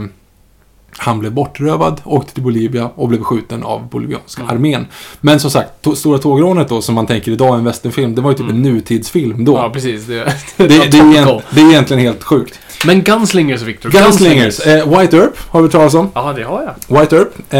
han 0.98 1.18
blev 1.18 1.32
bortrövad, 1.32 2.00
åkte 2.04 2.34
till 2.34 2.42
Bolivia 2.42 2.90
och 2.94 3.08
blev 3.08 3.22
skjuten 3.22 3.62
av 3.62 3.88
bolivianska 3.88 4.42
Mm. 4.42 4.54
armén. 4.56 4.86
Men 5.20 5.40
som 5.40 5.50
sagt, 5.50 5.70
to- 5.84 5.94
Stora 5.94 6.18
tågrånet 6.18 6.68
då, 6.68 6.82
som 6.82 6.94
man 6.94 7.06
tänker 7.06 7.32
idag 7.32 7.48
är 7.54 7.58
en 7.58 7.64
westernfilm, 7.64 8.14
det 8.14 8.20
var 8.20 8.30
ju 8.30 8.36
typ 8.36 8.50
en 8.50 8.62
nutidsfilm 8.62 9.44
då. 9.44 9.52
Mm. 9.52 9.64
Ja, 9.64 9.70
precis. 9.70 10.06
Det, 10.06 10.14
det, 10.14 10.32
det, 10.56 10.64
är 10.76 11.42
det 11.54 11.60
är 11.60 11.70
egentligen 11.70 12.02
helt 12.02 12.22
sjukt. 12.24 12.58
Men 12.86 13.02
Gunslingers, 13.02 13.62
Victor. 13.62 13.90
Gunslingers, 13.90 14.60
eh, 14.60 14.98
White 14.98 15.16
Earp 15.16 15.38
har 15.48 15.60
vi 15.60 15.64
hört 15.64 15.72
talas 15.72 15.94
om. 15.94 16.10
Ja, 16.14 16.32
det 16.36 16.42
har 16.42 16.74
jag. 16.88 17.00
White 17.00 17.16
Earp. 17.16 17.52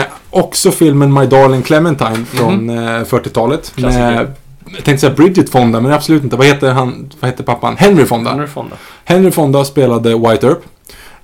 Eh, 0.00 0.12
också 0.30 0.70
filmen 0.70 1.12
My 1.14 1.26
Darling 1.26 1.62
Clementine 1.62 2.24
från 2.32 2.70
eh, 2.70 2.74
40-talet. 3.04 3.72
Mhm. 3.76 3.82
Klassiker. 3.82 4.10
Med, 4.10 4.32
jag 4.76 4.84
tänkte 4.84 4.98
säga 4.98 5.12
Bridget 5.14 5.50
Fonda, 5.50 5.80
men 5.80 5.92
absolut 5.92 6.24
inte. 6.24 6.36
Vad 6.36 6.46
heter 6.46 6.70
han? 6.72 7.10
Vad 7.20 7.30
heter 7.30 7.44
pappan? 7.44 7.76
Henry 7.76 8.04
Fonda. 8.06 8.30
Henry 8.30 8.46
Fonda. 8.46 8.76
Henry 9.04 9.30
Fonda 9.30 9.64
spelade 9.64 10.14
White 10.18 10.46
Earp. 10.46 10.58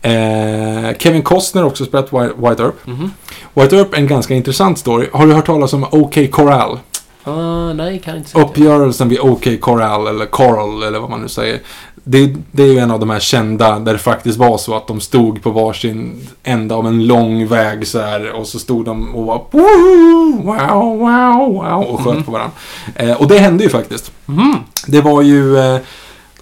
Eh, 0.05 0.97
Kevin 0.99 1.23
Costner 1.23 1.65
också 1.65 1.85
spelat 1.85 2.13
White, 2.13 2.63
Earp. 2.63 2.87
Mhm. 2.87 3.11
White 3.55 3.77
Earp 3.77 3.93
är 3.95 3.99
en 3.99 4.07
ganska 4.07 4.35
intressant 4.35 4.79
story. 4.79 5.09
Har 5.13 5.27
du 5.27 5.33
hört 5.33 5.47
talas 5.47 5.73
om 5.73 5.87
OK 5.91 6.31
Corral? 6.33 6.79
Ah, 7.25 7.73
nej, 7.73 7.99
kan 7.99 8.17
inte 8.17 8.31
säga. 8.31 8.45
Uppgörelsen 8.45 9.09
vid 9.09 9.21
OK 9.21 9.49
Corral, 9.61 10.07
eller 10.07 10.27
Coral, 10.27 10.83
eller 10.83 10.99
vad 10.99 11.11
man 11.11 11.21
nu 11.23 11.29
säger. 11.29 11.61
Det, 12.07 12.35
det 12.53 12.63
är 12.63 12.67
ju 12.73 12.79
en 12.79 12.91
av 12.91 13.01
de 13.01 13.11
här 13.11 13.21
kända 13.21 13.79
där 13.79 13.93
det 13.93 13.99
faktiskt 13.99 14.39
var 14.39 14.59
så 14.59 14.77
att 14.77 14.87
de 14.87 15.01
stod 15.01 15.43
på 15.43 15.51
varsin 15.51 16.29
ända 16.43 16.75
av 16.75 16.87
en 16.87 17.07
lång 17.07 17.47
väg 17.47 17.87
så 17.87 18.01
här 18.01 18.33
och 18.33 18.47
så 18.47 18.59
stod 18.59 18.85
de 18.85 19.15
och 19.15 19.27
var 19.27 19.43
"Woo! 19.51 20.43
wow, 20.43 20.99
wow, 20.99 21.55
wow 21.55 21.83
och 21.83 22.01
sköt 22.01 22.27
på 22.27 22.33
varandra. 22.33 22.53
Eh, 22.95 23.13
och 23.21 23.29
det 23.29 23.39
hände 23.39 23.65
ju 23.65 23.71
faktiskt. 23.71 24.13
Mhm. 24.27 24.57
Det 24.87 25.01
var 25.01 25.23
ju 25.23 25.59
eh, 25.59 25.79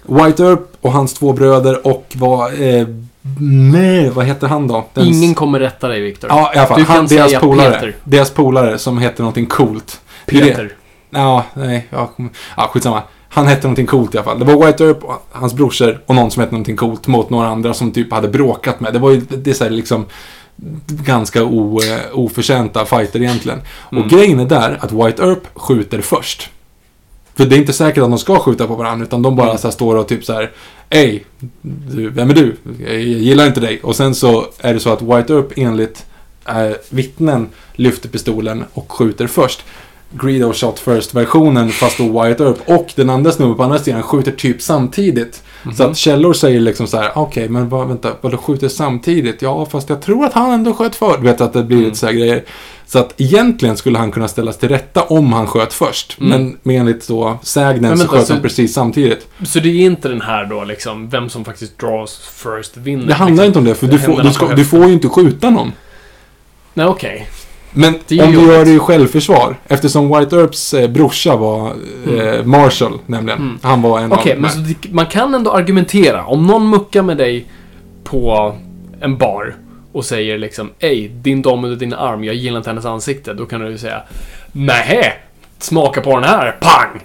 White 0.05 0.43
Earp 0.43 0.77
och 0.81 0.91
hans 0.91 1.13
två 1.13 1.33
bröder 1.33 1.87
och 1.87 2.05
var... 2.15 2.61
Eh, 2.63 2.87
nej, 3.39 4.09
vad 4.09 4.25
heter 4.25 4.47
han 4.47 4.67
då? 4.67 4.85
Den- 4.93 5.07
Ingen 5.07 5.33
kommer 5.33 5.59
rätta 5.59 5.87
dig, 5.87 6.01
Victor. 6.01 6.29
Ja, 6.29 6.51
i 6.55 6.57
alla 6.57 6.67
fall. 6.67 6.79
Du 6.79 6.85
Han, 6.85 7.07
deras 7.07 7.33
polare. 7.33 7.71
Peter. 7.73 7.95
Deras 8.03 8.29
polare 8.31 8.77
som 8.77 8.97
hette 8.97 9.21
någonting 9.21 9.45
coolt. 9.45 10.01
Det 10.25 10.37
är 10.37 10.41
det. 10.41 10.47
Peter. 10.47 10.73
Ja, 11.09 11.43
nej. 11.53 11.87
Ja, 11.89 12.11
ja, 12.57 12.69
skitsamma. 12.73 13.01
Han 13.29 13.47
hette 13.47 13.67
någonting 13.67 13.85
coolt 13.85 14.15
i 14.15 14.17
alla 14.17 14.25
fall. 14.25 14.39
Det 14.39 14.45
var 14.45 14.65
White 14.65 14.83
Earp, 14.85 14.97
hans 15.31 15.53
brorsor 15.53 16.01
och 16.05 16.15
någon 16.15 16.31
som 16.31 16.39
hette 16.41 16.51
någonting 16.53 16.75
coolt 16.75 17.07
mot 17.07 17.29
några 17.29 17.47
andra 17.47 17.73
som 17.73 17.91
typ 17.91 18.13
hade 18.13 18.27
bråkat 18.27 18.79
med. 18.79 18.93
Det 18.93 18.99
var 18.99 19.11
ju, 19.11 19.19
det 19.29 19.49
är 19.49 19.53
så 19.53 19.63
här 19.63 19.71
liksom 19.71 20.05
ganska 20.87 21.43
o, 21.43 21.79
eh, 21.81 21.99
oförtjänta 22.19 22.85
fighter 22.85 23.21
egentligen. 23.21 23.61
Mm. 23.91 24.03
Och 24.03 24.09
grejen 24.09 24.39
är 24.39 24.45
där 24.45 24.77
att 24.81 24.91
White 24.91 25.23
Earp 25.23 25.47
skjuter 25.55 26.01
först. 26.01 26.49
För 27.35 27.45
det 27.45 27.55
är 27.55 27.59
inte 27.59 27.73
säkert 27.73 28.03
att 28.03 28.09
de 28.09 28.19
ska 28.19 28.39
skjuta 28.39 28.67
på 28.67 28.75
varandra, 28.75 29.05
utan 29.05 29.21
de 29.21 29.35
bara 29.35 29.47
Mm. 29.47 29.57
så 29.57 29.71
står 29.71 29.95
och 29.95 30.07
typ 30.07 30.25
så 30.25 30.33
här 30.33 30.51
Ey, 30.89 31.19
du, 31.91 32.09
vem 32.09 32.29
är 32.29 32.33
du? 32.33 32.55
Jag 32.85 33.01
gillar 33.01 33.47
inte 33.47 33.59
dig. 33.59 33.79
Och 33.83 33.95
sen 33.95 34.15
så 34.15 34.47
är 34.59 34.73
det 34.73 34.79
så 34.79 34.89
att 34.89 35.01
White 35.01 35.33
Earp 35.33 35.51
enligt 35.55 36.05
eh, 36.45 36.71
vittnen 36.89 37.49
lyfter 37.73 38.09
pistolen 38.09 38.63
och 38.73 38.91
skjuter 38.91 39.27
först. 39.27 39.63
Greedo 40.21 40.53
shot 40.53 40.79
first-versionen, 40.79 41.69
fast 41.69 41.97
då 41.97 42.03
White 42.23 42.43
Earp 42.43 42.57
och 42.65 42.91
den 42.95 43.09
andra 43.09 43.31
snubben 43.31 43.55
på 43.57 43.63
andra 43.63 43.79
sidan 43.79 44.03
skjuter 44.03 44.31
typ 44.31 44.61
samtidigt. 44.61 45.43
Mhm. 45.63 45.73
Så 45.75 45.83
att 45.83 45.97
källor 45.97 46.33
säger 46.33 46.59
liksom 46.59 46.87
så 46.87 46.97
här, 46.97 47.11
okej, 47.15 47.49
men 47.49 47.69
vad, 47.69 47.87
vänta, 47.87 48.11
vad 48.21 48.39
skjuter 48.39 48.67
samtidigt? 48.67 49.41
Ja, 49.41 49.65
fast 49.65 49.89
jag 49.89 50.01
tror 50.01 50.25
att 50.25 50.33
han 50.33 50.51
ändå 50.51 50.73
sköt 50.73 50.95
för. 50.95 51.17
Du 51.17 51.23
vet 51.23 51.41
att 51.41 51.53
det 51.53 51.63
blir 51.63 51.77
Mm. 51.83 51.95
så 51.95 52.05
här 52.05 52.13
grejer. 52.13 52.43
Så 52.85 52.99
att 52.99 53.13
egentligen 53.21 53.77
skulle 53.77 53.97
han 53.97 54.11
kunna 54.11 54.27
ställas 54.27 54.57
till 54.57 54.69
rätta 54.69 55.01
om 55.03 55.33
han 55.33 55.47
sköt 55.47 55.73
först. 55.73 56.17
Mm. 56.21 56.57
Men 56.63 56.75
enligt 56.75 57.07
då 57.07 57.39
sägnen 57.43 57.81
Men 57.89 57.97
så 57.97 58.07
sköt 58.07 58.27
så- 58.27 58.33
han 58.33 58.41
precis 58.41 58.73
samtidigt. 58.73 59.27
Så 59.45 59.59
det 59.59 59.69
är 59.69 59.85
inte 59.85 60.07
den 60.09 60.21
här 60.21 60.45
då, 60.45 60.63
liksom, 60.63 61.09
vem 61.09 61.29
som 61.29 61.45
faktiskt 61.45 61.79
draws 61.79 62.17
first 62.33 62.77
vinner? 62.77 63.05
Det 63.07 63.13
handlar 63.13 63.43
liksom. 63.45 63.47
inte 63.47 63.59
om 63.59 63.65
det, 63.65 63.75
för 63.75 63.87
du 63.87 63.99
får, 63.99 64.23
du, 64.23 64.33
ska, 64.33 64.47
du 64.55 64.65
får 64.65 64.85
ju 64.87 64.93
inte 64.93 65.09
skjuta 65.09 65.49
någon. 65.49 65.71
Nej, 66.73 66.85
okej. 66.85 67.27
Men 67.73 67.93
om 67.93 68.31
du 68.31 68.41
gör 68.53 68.65
det 68.65 68.71
i 68.71 68.79
självförsvar, 68.79 69.55
eftersom 69.67 70.19
White 70.19 70.35
Earps 70.35 70.73
eh, 70.73 70.89
brorsa 70.89 71.35
var 71.35 71.67
eh, 72.17 72.43
Marshall, 72.45 72.99
nämligen. 73.05 73.39
Mm. 73.39 73.59
Han 73.61 73.81
var 73.81 73.99
en 73.99 74.11
Okej, 74.11 74.33
av 74.33 74.39
men 74.39 74.51
så 74.51 74.59
det, 74.59 74.75
man 74.91 75.05
kan 75.05 75.35
ändå 75.35 75.51
argumentera. 75.51 76.25
Om 76.25 76.47
någon 76.47 76.69
muckar 76.69 77.01
med 77.01 77.17
dig 77.17 77.45
på 78.03 78.55
en 79.01 79.17
bar 79.17 79.55
och 79.91 80.05
säger 80.05 80.37
liksom 80.37 80.69
Ej, 80.79 81.07
din 81.07 81.41
dam 81.41 81.63
under 81.63 81.77
din 81.77 81.93
arm, 81.93 82.23
jag 82.23 82.35
gillar 82.35 82.57
inte 82.57 82.69
hennes 82.69 82.85
ansikte. 82.85 83.33
Då 83.33 83.45
kan 83.45 83.61
du 83.61 83.69
ju 83.69 83.77
säga 83.77 84.01
Nej, 84.51 85.13
smaka 85.59 86.01
på 86.01 86.15
den 86.15 86.23
här, 86.29 86.57
pang! 86.61 87.01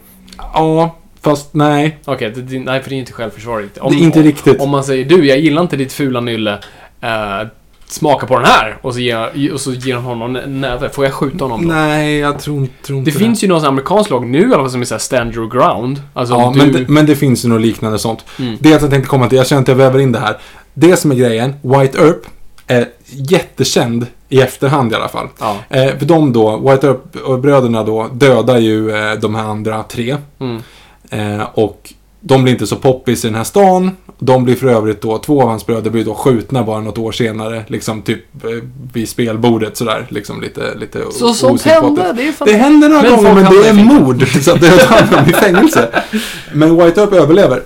Ja, 0.55 0.97
fast 1.21 1.55
nej. 1.55 1.99
Okej, 2.05 2.31
det, 2.31 2.59
nej 2.59 2.83
för 2.83 2.91
det 2.91 2.97
är 2.97 2.99
inte 2.99 3.13
självförsvar 3.13 3.59
riktigt. 3.59 3.83
Det 3.91 3.97
är 3.97 4.03
inte 4.03 4.23
riktigt. 4.23 4.61
Om 4.61 4.71
man 4.71 4.85
säger 4.85 5.05
du, 5.05 5.27
jag 5.27 5.39
gillar 5.39 5.63
inte 5.63 5.77
ditt 5.77 5.93
fula 5.93 6.21
nylle. 6.21 6.59
eh, 7.01 7.47
smaka 7.93 8.27
på 8.27 8.35
den 8.39 8.45
här! 8.45 8.79
Och 8.83 8.95
så 8.95 9.01
ger, 9.01 9.53
och 9.53 9.61
så 9.61 9.73
ger 9.73 9.95
han 9.95 10.05
honom 10.05 10.37
en 10.37 10.61
näve. 10.61 10.89
Får 10.89 11.05
jag 11.05 11.15
skjuta 11.15 11.45
honom 11.45 11.69
då? 11.69 11.75
Nej, 11.75 12.19
jag 12.19 12.39
tror, 12.41 12.59
inte- 12.59 12.87
tror 12.87 12.99
inte 12.99 13.11
Det 13.11 13.19
finns 13.19 13.45
ju 13.45 13.49
någon 13.49 13.65
amerikansk 13.65 14.11
lag 14.11 14.27
nu 14.27 14.41
i 14.41 14.45
alla 14.45 14.57
fall 14.57 14.71
som 14.71 14.81
är 14.81 14.85
såhär 14.85 14.99
stand 14.99 15.35
your 15.35 15.51
ground. 15.51 16.03
Alltså 16.15 16.35
Ja, 16.35 16.51
du... 16.55 16.59
men, 16.59 16.73
det, 16.73 16.89
men 16.89 17.07
det 17.07 17.17
finns 17.17 17.45
ju 17.45 17.49
något 17.49 17.61
liknande 17.61 17.99
sånt. 17.99 18.25
Mm. 18.39 18.57
Det 18.61 18.69
jag 18.69 18.81
tänkte 18.81 19.09
komma 19.09 19.29
till, 19.29 19.39
jag 19.39 19.47
känner 19.47 19.63
att 19.63 19.69
jag 19.69 19.75
väver 19.75 19.99
in 19.99 20.13
det 20.13 20.19
här. 20.19 20.37
Det 20.75 20.97
som 20.97 21.11
är 21.11 21.15
grejen, 21.15 21.55
White 21.63 21.99
Earp 21.99 22.21
är 22.67 22.89
jättekänd 23.11 24.07
i 24.29 24.41
efterhand 24.41 24.93
i 24.93 24.95
alla 24.95 25.09
fall. 25.09 25.29
Ja. 25.41 25.57
Eh, 25.69 25.97
för 25.99 26.07
de 26.07 26.33
då, 26.33 26.71
White 26.71 26.87
Earp 26.87 27.17
och 27.25 27.39
bröderna 27.39 27.83
då, 27.85 28.09
dödar 28.13 28.59
ju 28.59 28.91
eh, 28.97 29.13
de 29.21 29.35
här 29.35 29.45
andra 29.45 29.83
tre. 29.83 30.17
Mm. 30.41 30.63
Eh, 31.11 31.47
och 31.55 31.93
de 32.21 32.43
blir 32.43 32.53
inte 32.53 32.67
så 32.67 32.77
poppis 32.77 33.25
i 33.25 33.29
den 33.29 33.35
här 33.35 33.45
stan. 33.45 33.91
De 34.19 34.45
blir 34.45 34.55
för 34.57 34.67
övrigt 34.67 35.01
då, 35.03 35.19
två 35.19 35.43
av 35.43 35.49
hans 35.49 35.67
bröder 35.67 35.91
blir 35.91 36.05
då 36.05 36.15
skjutna 36.15 36.63
bara 36.63 36.81
något 36.81 36.99
år 36.99 37.13
senare. 37.13 37.65
Liksom 37.67 38.03
typ 38.03 38.45
eh, 38.45 38.51
vid 38.93 39.09
spelbordet 39.09 39.77
sådär. 39.77 40.07
Liksom 40.09 40.41
lite, 40.41 40.75
lite 40.75 40.99
Så 41.11 41.35
sånt 41.35 41.55
osympatiskt. 41.55 41.67
hände, 42.03 42.13
det 42.23 42.29
är 42.29 42.33
fan... 42.33 42.49
Det 42.49 42.55
händer 42.55 42.89
några 42.89 43.03
Men 43.03 43.17
gånger, 43.17 43.35
men 43.35 43.45
det 43.45 43.69
är 43.69 43.73
mord. 43.73 44.29
Så 44.43 44.53
att 44.53 44.61
det 44.61 44.83
hamnar 44.83 45.31
i 45.31 45.33
fängelse. 45.33 46.03
Men 46.53 46.77
White 46.77 47.01
Earp 47.01 47.13
överlever. 47.13 47.63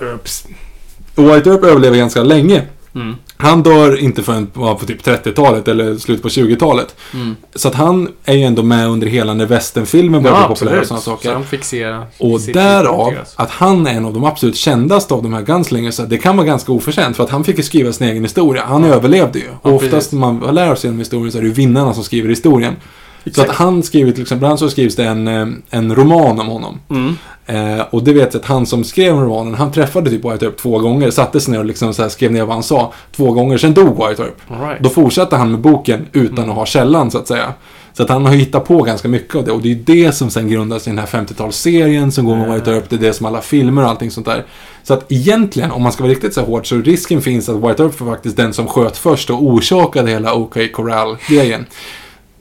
Och 1.14 1.24
White 1.24 1.50
Earp 1.50 1.64
överlever 1.64 1.96
ganska 1.96 2.22
länge. 2.22 2.62
Mm. 2.94 3.14
Han 3.36 3.62
dör 3.62 4.00
inte 4.00 4.22
förrän 4.22 4.46
på 4.46 4.74
på 4.74 4.86
typ 4.86 5.06
30-talet 5.06 5.68
eller 5.68 5.96
slutet 5.96 6.22
på 6.22 6.28
20-talet. 6.28 6.96
Mm. 7.14 7.36
Så 7.54 7.68
att 7.68 7.74
han 7.74 8.08
är 8.24 8.34
ju 8.34 8.42
ändå 8.42 8.62
med 8.62 8.88
under 8.88 9.06
hela 9.06 9.34
när 9.34 9.46
westernfilmen 9.46 10.22
började 10.22 10.46
bli 10.46 10.54
populär 10.54 10.80
och 10.80 10.86
sådana 10.86 11.02
saker. 11.02 11.28
Så 11.28 11.34
han 11.34 11.44
se... 11.64 11.98
Och 12.18 12.40
därav 12.40 13.14
att 13.36 13.50
han 13.50 13.86
är 13.86 13.90
en 13.90 14.04
av 14.04 14.14
de 14.14 14.24
absolut 14.24 14.56
kändaste 14.56 15.14
av 15.14 15.22
de 15.22 15.34
här 15.34 15.42
gunslingers. 15.42 15.96
Det 15.96 16.18
kan 16.18 16.36
vara 16.36 16.46
ganska 16.46 16.72
oförtjänt 16.72 17.16
för 17.16 17.24
att 17.24 17.30
han 17.30 17.44
fick 17.44 17.56
ju 17.56 17.62
skriva 17.62 17.92
sin 17.92 18.08
egen 18.08 18.22
historia. 18.22 18.64
Han 18.66 18.84
överlevde 18.84 19.38
ju. 19.38 19.48
Och 19.62 19.72
oftast 19.72 20.12
när 20.12 20.20
man 20.20 20.54
lär 20.54 20.74
sig 20.74 20.88
genom 20.88 20.98
historien 20.98 21.32
så 21.32 21.38
är 21.38 21.42
det 21.42 21.48
ju 21.48 21.54
vinnarna 21.54 21.94
som 21.94 22.04
skriver 22.04 22.28
historien. 22.28 22.76
Så 23.24 23.28
Exakt. 23.30 23.50
att 23.50 23.56
han 23.56 23.82
skriver 23.82 24.12
till 24.12 24.22
exempel, 24.22 24.44
ibland 24.44 24.58
så 24.58 24.70
skrivs 24.70 24.96
det 24.96 25.04
en, 25.04 25.28
eh, 25.28 25.46
en 25.70 25.94
roman 25.94 26.40
om 26.40 26.46
honom. 26.48 26.80
Mm. 26.90 27.16
Eh, 27.46 27.84
och 27.90 28.04
det 28.04 28.12
vet 28.12 28.34
jag 28.34 28.40
att 28.40 28.46
han 28.46 28.66
som 28.66 28.84
skrev 28.84 29.14
romanen, 29.16 29.54
han 29.54 29.72
träffade 29.72 30.10
typ 30.10 30.24
White 30.24 30.44
Earp 30.44 30.56
två 30.56 30.78
gånger, 30.78 31.10
satte 31.10 31.40
sig 31.40 31.52
ner 31.52 31.58
och 31.58 31.64
liksom 31.64 31.94
så 31.94 32.08
skrev 32.08 32.32
ner 32.32 32.44
vad 32.44 32.54
han 32.54 32.62
sa 32.62 32.92
två 33.16 33.32
gånger, 33.32 33.58
sen 33.58 33.74
dog 33.74 34.08
White 34.08 34.22
Earp. 34.22 34.36
Right. 34.62 34.80
Då 34.82 34.88
fortsatte 34.88 35.36
han 35.36 35.50
med 35.50 35.60
boken 35.60 36.06
utan 36.12 36.38
Mm. 36.38 36.50
att 36.50 36.56
ha 36.56 36.66
källan 36.66 37.10
så 37.10 37.18
att 37.18 37.28
säga. 37.28 37.52
Så 37.94 38.02
att 38.02 38.08
han 38.08 38.26
har 38.26 38.32
hittat 38.32 38.64
på 38.64 38.82
ganska 38.82 39.08
mycket 39.08 39.34
av 39.36 39.44
det. 39.44 39.52
Och 39.52 39.62
det 39.62 39.70
är 39.72 39.74
det 39.74 40.12
som 40.12 40.30
sen 40.30 40.48
grundas 40.48 40.86
i 40.86 40.90
den 40.90 40.98
här 40.98 41.06
50-talsserien 41.06 42.10
som 42.10 42.24
går 42.24 42.36
med 42.36 42.52
White 42.54 42.70
Earp. 42.72 42.90
Det 42.90 42.96
är 42.96 43.00
det 43.00 43.12
som 43.12 43.26
alla 43.26 43.40
filmer 43.40 43.82
och 43.82 43.88
allting 43.88 44.10
sånt 44.10 44.26
där. 44.26 44.44
Så 44.82 44.94
att 44.94 45.12
egentligen, 45.12 45.70
om 45.70 45.82
man 45.82 45.92
ska 45.92 46.02
vara 46.02 46.12
riktigt 46.12 46.34
så 46.34 46.42
hård, 46.42 46.68
så 46.68 46.76
risken 46.76 47.22
finns 47.22 47.48
att 47.48 47.56
White 47.56 47.82
Earp 47.82 48.00
var 48.00 48.12
faktiskt 48.14 48.36
den 48.36 48.52
som 48.52 48.66
sköt 48.66 48.96
först 48.96 49.30
och 49.30 49.42
orsakade 49.42 50.10
hela 50.10 50.34
OK 50.34 50.56
Corral-grejen. 50.72 51.66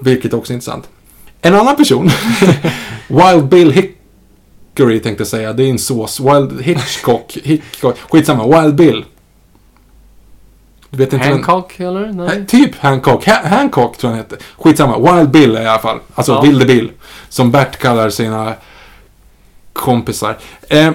Vilket 0.01 0.33
också 0.33 0.53
är 0.53 0.55
intressant. 0.55 0.89
En 1.41 1.55
annan 1.55 1.75
person, 1.75 2.09
Wild 3.07 3.45
Bill 3.47 3.71
Hick... 3.71 3.97
Hickory 4.75 4.99
tänkte 4.99 5.21
jag 5.21 5.27
säga. 5.27 5.53
Det 5.53 5.63
är 5.63 5.69
en 5.69 5.79
sås. 5.79 6.19
Wild 6.19 6.61
Hitchcock. 6.61 7.37
Hitchcock. 7.43 7.97
Skitsamma. 8.09 8.61
Wild 8.61 8.75
Bill. 8.75 9.05
Du 10.89 10.97
vet 10.97 11.13
inte 11.13 11.25
vem- 11.29 11.33
Hancock, 11.43 11.79
eller? 11.79 12.13
Nej. 12.13 12.45
Typ 12.47 12.75
Hancock. 12.75 13.25
Ha 13.25 13.47
Hancock 13.47 13.97
tror 13.97 14.11
jag 14.13 14.17
han 14.17 14.25
heter. 14.25 14.37
Skitsamma. 14.57 15.15
Wild 15.17 15.29
Bill 15.31 15.51
i 15.55 15.57
alla 15.57 15.79
fall. 15.79 15.99
Alltså 16.15 16.31
Ja. 16.31 16.41
Vilde 16.41 16.65
Bill. 16.65 16.91
Som 17.29 17.51
Bert 17.51 17.77
kallar 17.77 18.09
sina 18.09 18.53
kompisar. 19.73 20.37
Eh, 20.69 20.91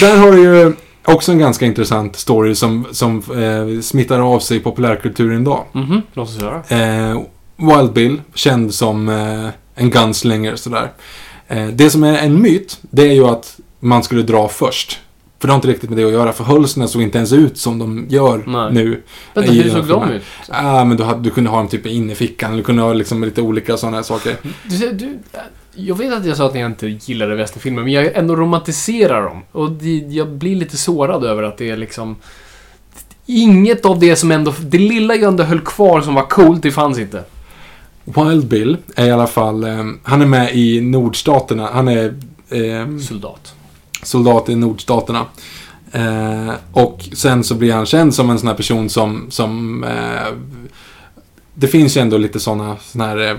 där 0.00 0.16
har 0.16 0.32
du 0.32 0.42
ju 0.42 0.72
också 1.04 1.32
en 1.32 1.38
ganska 1.38 1.66
intressant 1.66 2.16
story 2.16 2.54
som, 2.54 2.86
som 2.92 3.16
eh, 3.18 3.80
smittar 3.80 4.20
av 4.34 4.38
sig 4.40 4.56
i 4.56 4.60
populärkulturen 4.60 5.40
idag. 5.42 5.64
Mhm, 5.72 6.02
låt 6.12 6.28
oss 6.28 6.40
höra. 6.40 6.62
Eh, 6.68 7.20
Wild 7.56 7.92
Bill, 7.92 8.20
känd 8.34 8.74
som 8.74 9.08
eh, 9.08 9.48
en 9.74 9.90
gunslinger 9.90 10.56
sådär. 10.56 10.92
Eh, 11.48 11.66
det 11.66 11.90
som 11.90 12.04
är 12.04 12.18
en 12.18 12.42
myt, 12.42 12.78
det 12.80 13.02
är 13.02 13.12
ju 13.12 13.26
att 13.26 13.60
man 13.80 14.02
skulle 14.02 14.22
dra 14.22 14.48
först. 14.48 15.00
För 15.38 15.48
det 15.48 15.52
har 15.52 15.56
inte 15.56 15.68
riktigt 15.68 15.90
med 15.90 15.98
det 15.98 16.04
att 16.04 16.12
göra, 16.12 16.32
för 16.32 16.44
hölsterna 16.44 16.88
såg 16.88 17.02
inte 17.02 17.18
ens 17.18 17.32
ut 17.32 17.58
som 17.58 17.78
de 17.78 18.06
gör 18.08 18.42
Nej. 18.46 18.72
nu. 18.72 19.02
Vänta, 19.34 19.52
hur 19.52 19.70
såg 19.70 19.86
de 19.86 20.10
ut? 20.10 20.22
Ja, 20.48 20.84
men 20.84 20.96
du, 20.96 21.04
hade, 21.04 21.22
du 21.22 21.30
kunde 21.30 21.50
ha 21.50 21.58
dem 21.58 21.68
typ 21.68 21.86
inne 21.86 22.12
i 22.12 22.14
fickan, 22.14 22.56
du 22.56 22.62
kunde 22.62 22.82
ha 22.82 22.92
liksom 22.92 23.24
lite 23.24 23.42
olika 23.42 23.76
sådana 23.76 23.96
här 23.96 24.04
saker. 24.04 24.36
Du, 24.64 24.92
du, 24.92 25.18
jag 25.74 25.98
vet 25.98 26.12
att 26.12 26.26
jag 26.26 26.36
sa 26.36 26.46
att 26.46 26.54
jag 26.54 26.70
inte 26.70 26.86
gillade 26.86 27.34
västernfilmer, 27.34 27.82
men 27.82 27.92
jag 27.92 28.16
ändå 28.16 28.36
romantiserar 28.36 29.22
dem. 29.22 29.42
Och 29.52 29.70
det, 29.70 29.96
jag 29.96 30.28
blir 30.28 30.56
lite 30.56 30.76
sårad 30.76 31.24
över 31.24 31.42
att 31.42 31.58
det 31.58 31.70
är 31.70 31.76
liksom... 31.76 32.16
Inget 33.26 33.84
av 33.84 33.98
det 33.98 34.16
som 34.16 34.30
ändå... 34.30 34.54
Det 34.60 34.78
lilla 34.78 35.14
jag 35.14 35.28
ändå 35.28 35.44
höll 35.44 35.60
kvar 35.60 36.00
som 36.00 36.14
var 36.14 36.26
coolt, 36.26 36.62
det 36.62 36.70
fanns 36.70 36.98
inte. 36.98 37.24
Wild 38.04 38.46
Bill 38.46 38.76
är 38.96 39.06
i 39.06 39.10
alla 39.10 39.26
fall, 39.26 39.64
eh, 39.64 39.84
han 40.02 40.22
är 40.22 40.26
med 40.26 40.54
i 40.56 40.80
nordstaterna, 40.80 41.68
han 41.72 41.88
är 41.88 42.14
eh, 42.48 42.98
Soldat. 42.98 43.54
soldat 44.02 44.48
i 44.48 44.54
nordstaterna. 44.56 45.26
Eh, 45.92 46.54
och 46.72 47.08
sen 47.12 47.44
så 47.44 47.54
blir 47.54 47.72
han 47.72 47.86
känd 47.86 48.14
som 48.14 48.30
en 48.30 48.38
sån 48.38 48.48
här 48.48 48.54
person 48.54 48.88
som, 48.90 49.26
som 49.30 49.84
eh, 49.84 50.34
det 51.54 51.66
finns 51.68 51.96
ju 51.96 52.00
ändå 52.00 52.18
lite 52.18 52.40
såna, 52.40 52.76
såna 52.80 53.06
här, 53.06 53.30
eh, 53.30 53.36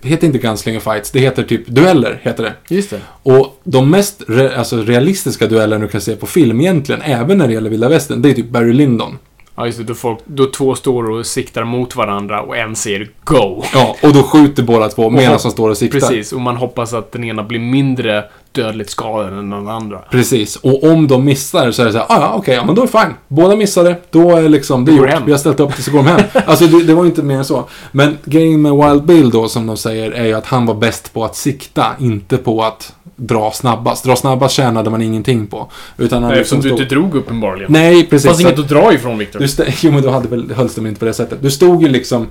det 0.00 0.08
heter 0.08 0.26
inte 0.26 0.38
gunslinger 0.38 0.80
fights, 0.80 1.10
det 1.10 1.20
heter 1.20 1.42
typ 1.42 1.66
dueller, 1.66 2.20
heter 2.22 2.42
det. 2.42 2.74
Just 2.74 2.90
det. 2.90 3.00
Och 3.22 3.60
de 3.64 3.90
mest 3.90 4.22
re, 4.28 4.56
alltså, 4.58 4.82
realistiska 4.82 5.46
dueller 5.46 5.78
du 5.78 5.88
kan 5.88 6.00
se 6.00 6.16
på 6.16 6.26
film 6.26 6.60
egentligen, 6.60 7.02
även 7.02 7.38
när 7.38 7.46
det 7.46 7.54
gäller 7.54 7.70
vilda 7.70 7.88
västern, 7.88 8.22
det 8.22 8.30
är 8.30 8.34
typ 8.34 8.50
Barry 8.50 8.72
Lyndon. 8.72 9.18
Ja, 9.56 9.66
just 9.66 9.78
det. 9.78 9.84
Då, 9.84 9.94
folk, 9.94 10.18
då 10.24 10.46
två 10.46 10.74
står 10.74 11.10
och 11.10 11.26
siktar 11.26 11.64
mot 11.64 11.96
varandra 11.96 12.42
och 12.42 12.56
en 12.56 12.76
säger 12.76 13.10
Go! 13.24 13.62
Ja, 13.74 13.96
och 14.02 14.12
då 14.12 14.22
skjuter 14.22 14.62
båda 14.62 14.88
två 14.88 15.10
medan 15.10 15.38
de 15.42 15.50
står 15.50 15.70
och 15.70 15.76
siktar. 15.76 16.00
Precis, 16.00 16.32
och 16.32 16.40
man 16.40 16.56
hoppas 16.56 16.92
att 16.94 17.12
den 17.12 17.24
ena 17.24 17.42
blir 17.42 17.58
mindre 17.58 18.24
dödligt 18.52 18.90
skadad 18.90 19.32
än 19.38 19.50
den 19.50 19.68
andra. 19.68 19.98
Precis, 19.98 20.56
och 20.56 20.84
om 20.84 21.08
de 21.08 21.24
missar 21.24 21.70
så 21.70 21.82
är 21.82 21.86
det 21.86 21.92
så 21.92 21.98
här, 21.98 22.06
ah, 22.08 22.20
ja 22.20 22.34
okej, 22.36 22.54
ja 22.54 22.64
men 22.64 22.74
då 22.74 22.82
är 22.82 22.86
det 22.86 22.92
fine. 22.92 23.14
Båda 23.28 23.56
missade, 23.56 23.96
då 24.10 24.36
är 24.36 24.48
liksom, 24.48 24.84
det 24.84 24.92
är. 24.92 25.20
Vi 25.26 25.32
har 25.32 25.38
ställt 25.38 25.60
upp 25.60 25.76
det 25.76 25.82
så 25.82 25.90
går 25.90 25.98
de 25.98 26.06
hem. 26.06 26.20
Alltså 26.46 26.66
det, 26.66 26.84
det 26.84 26.94
var 26.94 27.06
inte 27.06 27.22
mer 27.22 27.36
än 27.36 27.44
så. 27.44 27.64
Men 27.92 28.18
grejen 28.24 28.62
med 28.62 28.72
Wild 28.72 29.04
Bill 29.04 29.30
då, 29.30 29.48
som 29.48 29.66
de 29.66 29.76
säger, 29.76 30.10
är 30.10 30.24
ju 30.24 30.32
att 30.32 30.46
han 30.46 30.66
var 30.66 30.74
bäst 30.74 31.12
på 31.12 31.24
att 31.24 31.36
sikta, 31.36 31.86
inte 31.98 32.36
på 32.36 32.62
att 32.62 32.95
dra 33.16 33.52
snabbast. 33.52 34.04
Dra 34.04 34.16
snabbast 34.16 34.54
tjänade 34.54 34.90
man 34.90 35.02
ingenting 35.02 35.46
på. 35.46 35.70
Utan 35.98 36.22
han 36.22 36.32
Nej, 36.32 36.38
du 36.40 36.44
stod... 36.44 36.66
inte 36.66 36.84
drog 36.84 37.14
uppenbarligen. 37.14 37.72
Nej, 37.72 37.96
Det 38.02 38.06
precis. 38.10 38.26
fanns 38.26 38.36
Så 38.42 38.48
inget 38.48 38.58
att 38.58 38.68
dra 38.68 38.92
ifrån, 38.94 39.18
Victor. 39.18 39.38
du 39.38 39.44
st- 39.44 39.72
jo, 39.82 39.92
men 39.92 40.02
då 40.02 40.10
hade 40.10 40.28
väl, 40.28 40.52
hölls 40.56 40.74
de 40.74 40.86
inte 40.86 40.98
på 41.00 41.04
det 41.06 41.14
sättet. 41.14 41.38
Du 41.42 41.50
stod 41.50 41.82
ju 41.82 41.88
liksom 41.88 42.26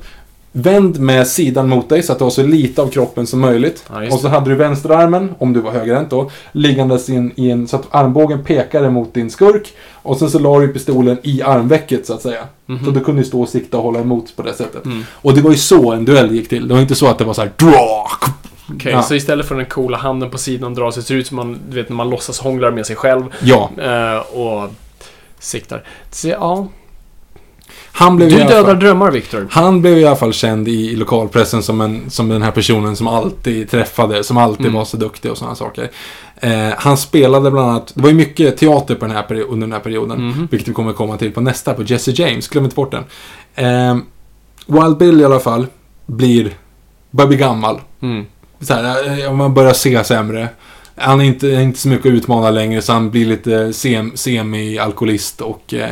vänd 0.52 1.00
med 1.00 1.28
sidan 1.28 1.70
mot 1.70 1.90
dig 1.90 2.04
så 2.04 2.12
att 2.12 2.18
du 2.18 2.24
har 2.24 2.32
så 2.32 2.44
lite 2.44 2.82
av 2.82 2.88
kroppen 2.88 3.28
som 3.28 3.40
möjligt. 3.40 3.84
Ja, 3.94 4.14
och 4.14 4.20
så 4.20 4.28
hade 4.28 4.50
du 4.50 4.56
vänsterarmen, 4.56 5.32
om 5.38 5.54
du 5.54 5.60
var 5.62 5.72
högerhänt 5.72 6.10
då, 6.10 6.32
liggandes 6.52 7.10
in, 7.10 7.32
i 7.36 7.52
en, 7.52 7.68
så 7.68 7.76
att 7.76 7.84
armbågen 7.92 8.44
pekade 8.44 8.90
mot 8.90 9.14
din 9.14 9.30
skurk. 9.32 9.74
Och 9.94 10.18
sen 10.18 10.30
så 10.30 10.40
la 10.40 10.60
du 10.60 10.68
pistolen 10.68 11.18
i 11.24 11.42
armvecket 11.42 12.06
så 12.06 12.14
att 12.14 12.22
säga. 12.22 12.44
Så 12.86 12.92
du 12.92 13.00
kunde 13.00 13.22
ju 13.22 13.28
stå 13.28 13.42
och 13.42 13.50
sikta 13.50 13.78
och 13.78 13.84
hålla 13.84 14.00
emot 14.00 14.36
på 14.36 14.42
det 14.42 14.54
sättet. 14.54 14.86
Mm. 14.86 15.04
Och 15.12 15.34
det 15.34 15.42
var 15.42 15.52
ju 15.52 15.58
så 15.58 15.92
en 15.92 16.06
duell 16.06 16.32
gick 16.36 16.50
till. 16.50 16.68
Det 16.68 16.74
var 16.74 16.82
inte 16.82 16.96
så 16.96 17.08
att 17.08 17.18
det 17.18 17.24
var 17.26 17.34
så 17.34 17.42
här. 17.42 17.52
Okej, 18.74 18.92
Ja. 18.92 19.02
så 19.04 19.16
istället 19.16 19.46
för 19.48 19.56
den 19.56 19.66
coola 19.66 19.98
handen 19.98 20.30
på 20.30 20.38
sidan 20.38 20.74
dra 20.74 20.92
sig, 20.92 21.04
ser 21.04 21.16
ut 21.16 21.28
som 21.28 21.36
man, 21.38 21.60
du 21.70 21.76
vet, 21.76 21.90
när 21.90 21.96
man 21.96 22.10
låtsas 22.10 22.40
hånglar 22.40 22.72
med 22.72 22.86
sig 22.86 22.96
själv 22.96 23.24
Ja, 23.44 23.70
eh, 23.78 24.18
och 24.38 24.70
siktar. 25.40 25.84
Så, 26.12 26.28
ja. 26.28 26.68
han 27.92 28.16
blev, 28.16 28.30
Du 28.30 28.36
dödar 28.36 28.64
fall, 28.64 28.80
drömmar, 28.80 29.12
Victor. 29.12 29.48
han 29.52 29.82
blev 29.82 29.98
i 29.98 30.06
alla 30.06 30.16
fall 30.16 30.34
känd 30.34 30.68
i, 30.68 30.72
i 30.92 30.96
lokalpressen 30.96 31.64
som, 31.64 31.82
en, 31.82 32.10
som 32.10 32.30
den 32.30 32.42
här 32.42 32.52
personen 32.52 32.96
som 32.96 33.08
alltid 33.08 33.70
träffade, 33.72 34.24
som 34.24 34.38
alltid 34.38 34.66
Mm. 34.66 34.74
var 34.78 34.86
så 34.86 34.98
duktig 34.98 35.32
och 35.32 35.38
sådana 35.38 35.56
saker. 35.56 35.90
Eh, 36.36 36.70
han 36.78 36.98
spelade 36.98 37.52
bland 37.52 37.70
annat, 37.70 37.92
det 37.96 38.02
var 38.02 38.10
ju 38.10 38.16
mycket 38.16 38.58
teater 38.58 38.96
på 38.96 39.06
den 39.06 39.16
här 39.16 39.32
under 39.42 39.68
den 39.68 39.72
här 39.74 39.80
perioden. 39.80 40.28
Mhm. 40.28 40.48
Vilket 40.52 40.68
vi 40.70 40.74
kommer 40.74 40.94
komma 40.94 41.18
till 41.18 41.32
på 41.32 41.42
nästa, 41.42 41.74
på 41.74 41.84
Jesse 41.84 42.12
James. 42.12 42.48
Glöm 42.48 42.64
inte 42.64 42.76
bort 42.76 42.92
den. 42.92 43.04
Eh, 43.56 43.98
Wild 44.68 44.98
Bill 44.98 45.22
i 45.22 45.26
alla 45.26 45.40
fall 45.40 45.68
blir, 46.06 46.52
börjar 47.12 47.28
bli 47.28 47.38
gammal. 47.38 47.82
Mm. 48.02 48.26
Så 48.66 48.74
här, 48.74 49.20
eh, 49.26 49.34
man 49.34 49.54
börjar 49.54 49.74
se 49.74 50.04
sämre. 50.04 50.50
Han 50.96 51.22
är 51.22 51.26
inte, 51.26 51.48
inte 51.48 51.80
så 51.80 51.88
mycket 51.88 52.06
att 52.06 52.14
utmana 52.14 52.50
längre 52.50 52.82
så 52.82 52.94
han 52.94 53.10
blir 53.12 53.26
lite 53.26 53.74
sem, 53.74 54.12
semi-alkoholist 54.16 55.42
och 55.42 55.74
eh, 55.74 55.90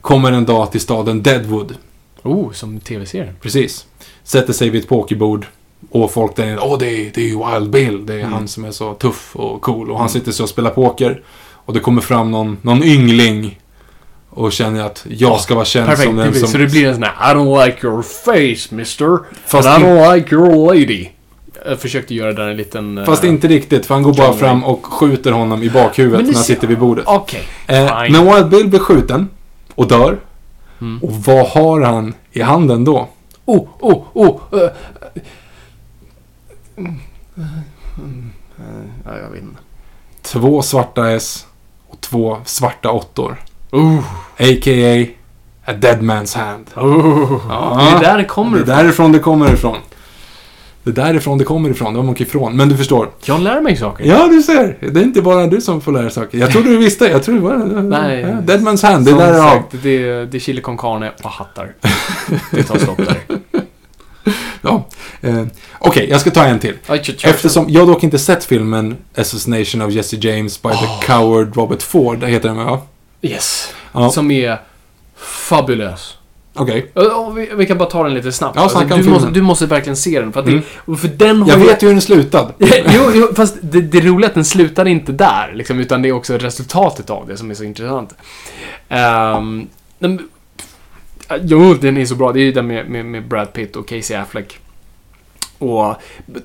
kommer 0.00 0.32
en 0.32 0.44
dag 0.44 0.72
till 0.72 0.80
staden 0.80 1.22
Deadwood. 1.22 1.74
Oh, 2.22 2.52
som 2.52 2.80
tv-serien. 2.80 3.34
Precis. 3.40 3.86
Sätter 4.24 4.52
sig 4.52 4.70
vid 4.70 4.82
ett 4.82 4.88
pokerbord. 4.88 5.46
Och 5.90 6.12
folk 6.12 6.36
där 6.36 6.44
inne, 6.46 6.58
åh 6.58 6.78
det 6.78 6.86
är, 6.86 7.10
det 7.14 7.20
är 7.20 7.26
ju 7.28 7.38
Wild 7.52 7.70
Bill. 7.70 8.06
Det 8.06 8.14
är 8.14 8.18
Mm. 8.18 8.32
han 8.32 8.48
som 8.48 8.64
är 8.64 8.70
så 8.70 8.94
tuff 8.94 9.36
och 9.36 9.62
cool. 9.62 9.90
Och 9.90 9.98
han 9.98 10.08
sitter 10.08 10.32
så 10.32 10.42
och 10.42 10.48
spelar 10.48 10.70
poker. 10.70 11.22
Och 11.66 11.74
det 11.74 11.80
kommer 11.80 12.00
fram 12.02 12.30
någon, 12.30 12.58
någon 12.62 12.82
yngling. 12.84 13.60
Och 14.30 14.52
känner 14.52 14.84
att 14.84 15.06
jag 15.08 15.40
ska 15.40 15.54
vara 15.54 15.64
känd 15.64 15.86
Perfekt, 15.86 16.06
som 16.08 16.16
den 16.16 16.34
som... 16.34 16.48
Så 16.48 16.58
det 16.58 16.66
blir 16.66 16.86
en 16.88 16.94
sån 16.94 17.02
här 17.02 17.32
I 17.32 17.36
don't 17.36 17.66
like 17.66 17.86
your 17.86 18.02
face, 18.02 18.74
mister. 18.74 19.18
Fast 19.46 19.68
and 19.68 19.84
I 19.84 19.86
don't 19.86 20.14
like 20.16 20.34
your 20.34 20.66
lady. 20.74 21.08
Jag 21.66 21.80
försökte 21.80 22.14
göra 22.14 22.32
där 22.32 22.48
en 22.48 22.56
liten... 22.56 22.98
eh, 22.98 23.04
Fast 23.04 23.24
inte 23.24 23.48
riktigt, 23.48 23.86
för 23.86 23.94
han 23.94 24.02
går 24.02 24.14
bara 24.14 24.32
fram 24.32 24.64
och 24.64 24.86
skjuter 24.86 25.32
honom 25.32 25.62
i 25.62 25.70
bakhuvudet 25.70 26.26
när 26.26 26.34
han 26.34 26.42
sitter 26.44 26.66
vid 26.68 26.78
bordet. 26.78 27.04
Okej. 27.08 27.42
Eh, 27.66 28.02
fine. 28.02 28.12
men 28.12 28.34
Wild 28.34 28.48
Bill 28.48 28.68
blir 28.68 28.80
skjuten 28.80 29.28
och 29.74 29.88
dör. 29.88 30.18
Mm. 30.80 31.02
Och 31.02 31.12
vad 31.12 31.46
har 31.46 31.80
han 31.80 32.14
i 32.32 32.42
handen 32.42 32.84
då? 32.84 33.08
Oh, 33.44 33.66
oh, 33.80 34.02
oh. 34.14 34.40
eh, 34.52 34.60
eh, 36.76 36.90
Ja, 39.04 39.18
jag 39.22 39.30
vet 39.30 39.42
inte. 39.42 39.60
Två 40.22 40.62
svarta 40.62 41.10
S 41.10 41.46
och 41.88 42.00
två 42.00 42.38
svarta 42.44 42.90
åttor. 42.90 43.36
Oh, 43.70 43.98
A.k.a. 44.38 45.06
A 45.66 45.72
dead 45.72 45.98
man's 46.00 46.36
hand. 46.38 46.66
oh. 46.76 47.40
Ja. 47.48 47.80
Det 47.80 47.96
är 48.06 48.10
där 48.12 48.18
det 48.18 48.24
kommer 48.24 48.58
Det 48.58 48.72
är 48.72 48.76
därifrån 48.76 49.12
det 49.12 49.18
kommer 49.18 49.52
ifrån. 49.54 49.76
Det 50.84 50.90
är 50.90 50.94
därifrån 50.94 51.38
det 51.38 51.44
kommer 51.44 51.70
ifrån. 51.70 51.92
Det 51.94 51.98
var 52.00 52.06
mycket 52.06 52.28
ifrån. 52.28 52.56
Men 52.56 52.68
du 52.68 52.76
förstår. 52.76 53.10
Jag 53.24 53.40
lär 53.40 53.60
mig 53.60 53.76
saker. 53.76 54.04
Ja, 54.04 54.26
du 54.26 54.42
ser. 54.42 54.76
Det 54.92 55.00
är 55.00 55.04
inte 55.04 55.22
bara 55.22 55.46
du 55.46 55.60
som 55.60 55.80
får 55.80 55.92
lära 55.92 56.10
saker. 56.10 56.38
Jag 56.38 56.50
trodde 56.52 56.68
du 56.68 56.76
visste. 56.78 57.04
Jag 57.06 57.22
trodde 57.22 57.40
det 57.40 57.46
var... 57.46 57.56
Nej. 57.82 58.20
Ja, 58.20 58.28
dead 58.40 58.60
man's 58.60 58.86
hand. 58.86 59.04
Det 59.04 59.10
är 59.10 59.12
Som 59.12 59.18
där 59.20 59.32
det 59.32 59.38
har. 59.40 59.50
sagt, 59.50 59.74
det, 59.82 59.90
är- 60.08 60.26
det 60.26 60.36
är 60.36 60.40
chili 60.40 60.60
con 60.60 60.76
carne 60.78 61.12
och 61.22 61.30
hattar. 61.30 61.74
Det 62.50 62.62
tar 62.62 62.78
stopp 62.78 62.96
där. 62.96 63.16
Ja. 64.62 64.86
Eh, 65.20 65.42
Okej, 65.78 66.06
jag 66.10 66.20
ska 66.20 66.30
ta 66.30 66.44
en 66.44 66.58
till. 66.58 66.74
Eftersom 67.24 67.64
jag 67.68 67.86
dock 67.86 68.02
inte 68.04 68.18
sett 68.18 68.44
filmen 68.44 68.96
Assassination 69.16 69.82
of 69.82 69.92
Jesse 69.92 70.16
James 70.16 70.62
by 70.62 70.68
the 70.68 71.06
coward 71.06 71.56
Robert 71.56 71.82
Ford. 71.82 72.24
Heter 72.24 72.48
den 72.48 72.56
va? 72.56 72.80
Yes. 73.22 73.74
Ja. 73.92 74.10
Som 74.10 74.30
är 74.30 74.60
fabulös. 75.16 76.14
Okej. 76.56 76.90
Ja, 76.94 77.02
ja, 77.02 77.30
Vi, 77.30 77.50
vi 77.56 77.66
kan 77.66 77.78
bara 77.78 77.90
ta 77.90 78.02
den 78.04 78.14
lite 78.14 78.32
snabbt. 78.32 78.56
Ja, 78.56 78.70
om 78.74 79.02
du, 79.02 79.10
måste, 79.10 79.30
du 79.30 79.42
måste 79.42 79.66
verkligen 79.66 79.96
se 79.96 80.20
den. 80.20 80.32
För, 80.32 80.40
att 80.40 80.46
Mm. 80.46 80.62
det, 80.86 80.96
för 80.96 81.08
den 81.08 81.42
har 81.42 81.48
Jag 81.48 81.58
vet 81.58 81.82
ju 81.82 81.86
hur 81.86 81.94
den 81.94 82.02
slutade. 82.02 82.52
jo, 82.86 83.10
jo, 83.14 83.28
fast 83.36 83.56
det, 83.60 83.80
det 83.80 83.98
är 83.98 84.24
att 84.24 84.34
den 84.34 84.44
slutar 84.44 84.88
inte 84.88 85.12
där, 85.12 85.52
liksom, 85.54 85.80
utan 85.80 86.02
det 86.02 86.08
är 86.08 86.12
också 86.12 86.38
resultatet 86.38 87.10
av 87.10 87.26
det 87.26 87.36
som 87.36 87.50
är 87.50 87.54
så 87.54 87.64
intressant. 87.64 88.14
Um, 88.88 89.68
den, 89.98 90.28
jo, 91.40 91.74
den 91.74 91.96
är 91.96 92.04
så 92.04 92.14
bra. 92.14 92.32
Det 92.32 92.40
är 92.40 92.44
ju 92.44 92.52
den 92.52 92.66
med, 92.66 92.88
med, 92.88 93.06
med 93.06 93.28
Brad 93.28 93.52
Pitt 93.52 93.76
och 93.76 93.88
Casey 93.88 94.16
Affleck. 94.16 94.58
Och, 95.70 95.96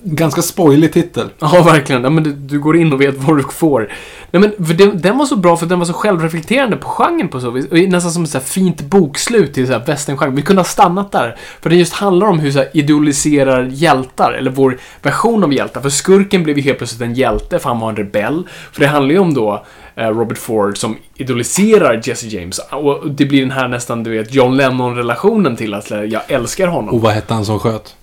Ganska 0.03 0.41
spoilig 0.41 0.93
titel. 0.93 1.29
ja 1.39 1.63
verkligen, 1.65 2.03
ja, 2.03 2.09
men 2.09 2.23
du, 2.23 2.33
du 2.33 2.59
går 2.59 2.77
in 2.77 2.93
och 2.93 3.01
vet 3.01 3.15
vad 3.17 3.37
du 3.37 3.43
får. 3.43 3.91
Nej, 4.31 4.41
men, 4.41 4.65
för 4.67 4.73
den, 4.73 5.01
den 5.01 5.17
var 5.17 5.25
så 5.25 5.35
bra 5.35 5.57
för 5.57 5.65
den 5.65 5.79
var 5.79 5.85
så 5.85 5.93
självreflekterande 5.93 6.77
på 6.77 6.87
genren 6.87 7.27
på 7.27 7.39
så 7.39 7.51
vis. 7.51 7.65
Nästan 7.71 8.11
som 8.11 8.23
ett 8.23 8.29
så 8.29 8.39
fint 8.39 8.81
bokslut 8.81 9.53
till 9.53 9.65
westerngenren. 9.65 10.35
Vi 10.35 10.41
kunde 10.41 10.59
ha 10.59 10.65
stannat 10.67 11.11
där. 11.11 11.37
För 11.61 11.69
det 11.69 11.75
just 11.75 11.93
handlar 11.93 12.27
om 12.27 12.39
hur 12.39 12.51
så 12.51 12.59
här 12.59 12.69
idoliserar 12.73 13.69
hjältar, 13.71 14.31
eller 14.31 14.51
vår 14.51 14.77
version 15.01 15.43
av 15.43 15.53
hjältar. 15.53 15.81
För 15.81 15.89
skurken 15.89 16.43
blev 16.43 16.57
ju 16.57 16.63
helt 16.63 16.77
plötsligt 16.77 17.01
en 17.01 17.13
hjälte, 17.13 17.59
för 17.59 17.69
han 17.69 17.79
var 17.79 17.89
en 17.89 17.95
rebell. 17.95 18.47
För 18.71 18.81
det 18.81 18.87
handlar 18.87 19.13
ju 19.13 19.19
om 19.19 19.33
då 19.33 19.65
eh, 19.95 20.07
Robert 20.07 20.37
Ford 20.37 20.77
som 20.77 20.97
idoliserar 21.15 22.01
Jesse 22.03 22.27
James. 22.27 22.59
Och 22.71 23.11
det 23.11 23.25
blir 23.25 23.41
den 23.41 23.51
här 23.51 23.67
nästan, 23.67 24.03
du 24.03 24.09
vet, 24.09 24.33
John 24.33 24.57
Lennon-relationen 24.57 25.55
till 25.55 25.73
att 25.73 25.89
jag 25.89 26.21
älskar 26.27 26.67
honom. 26.67 26.95
Och 26.95 27.01
vad 27.01 27.13
hette 27.13 27.33
han 27.33 27.45
som 27.45 27.59
sköt? 27.59 27.95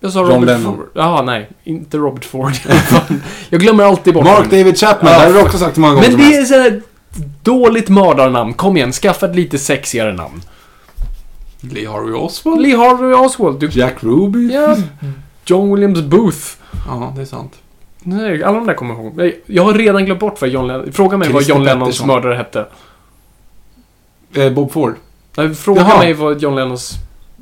Jag 0.00 0.12
sa 0.12 0.20
John 0.20 0.28
Robert 0.28 0.46
Lennon. 0.46 0.76
Ford. 0.76 0.86
Jaha, 0.94 1.22
nej. 1.22 1.48
Inte 1.64 1.96
Robert 1.98 2.24
Ford. 2.24 2.52
Jag 3.50 3.60
glömmer 3.60 3.84
alltid 3.84 4.14
bort 4.14 4.24
Mark 4.24 4.36
honom. 4.36 4.50
David 4.50 4.78
Chapman, 4.78 5.12
Ja. 5.12 5.18
det 5.18 5.26
har 5.26 5.32
du 5.32 5.42
också 5.42 5.58
sagt 5.58 5.76
många 5.76 5.94
gånger 5.94 6.08
Men 6.08 6.18
det 6.18 6.36
är 6.36 6.44
såhär 6.44 6.82
dåligt 7.42 7.88
mördarnamn. 7.88 8.52
Kom 8.54 8.76
igen, 8.76 8.92
skaffa 8.92 9.26
ett 9.26 9.36
lite 9.36 9.58
sexigare 9.58 10.12
namn. 10.12 10.42
Lee 11.60 11.88
Harvey 11.88 12.12
Oswald? 12.12 12.60
Lee 12.60 12.76
Harvey 12.76 13.12
Oswald. 13.12 13.60
Du, 13.60 13.68
Jack 13.72 13.94
Ruby? 14.00 14.52
ja, 14.54 14.76
John 15.46 15.74
Williams 15.74 16.00
Booth. 16.02 16.46
Ja, 16.86 17.12
det 17.16 17.20
är 17.22 17.26
sant. 17.26 17.52
Nej, 18.02 18.42
alla 18.44 18.56
de 18.58 18.66
där 18.66 18.74
kommer 18.74 18.94
jag 18.94 19.04
ihåg. 19.04 19.32
Jag 19.46 19.64
har 19.64 19.74
redan 19.74 20.04
glömt 20.04 20.20
bort 20.20 20.40
vad 20.40 20.50
John 20.50 20.66
Lennon... 20.66 20.92
Fråga 20.92 21.16
mig 21.16 21.28
Christer 21.28 21.52
vad 21.54 21.58
John 21.58 21.64
Lennons 21.66 21.84
Pettersson. 21.88 22.06
mördare 22.06 22.34
hette. 22.34 22.66
Eh, 24.34 24.50
Bob 24.52 24.72
Ford. 24.72 24.94
Nej, 25.36 25.54
Fråga 25.54 25.80
Jaha. 25.80 25.98
mig 25.98 26.12
vad 26.12 26.42
John 26.42 26.54
Lennons 26.54 26.92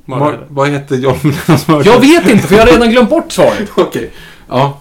Mar- 0.07 0.45
vad 0.49 0.69
hette 0.69 0.95
John 0.97 1.16
Lennons? 1.23 1.87
Jag 1.87 2.01
vet 2.01 2.28
inte, 2.28 2.47
för 2.47 2.55
jag 2.57 2.62
har 2.66 2.73
redan 2.73 2.91
glömt 2.91 3.11
bort 3.11 3.33
svaret. 3.33 3.69
Okej. 3.77 4.11
Ja. 4.49 4.78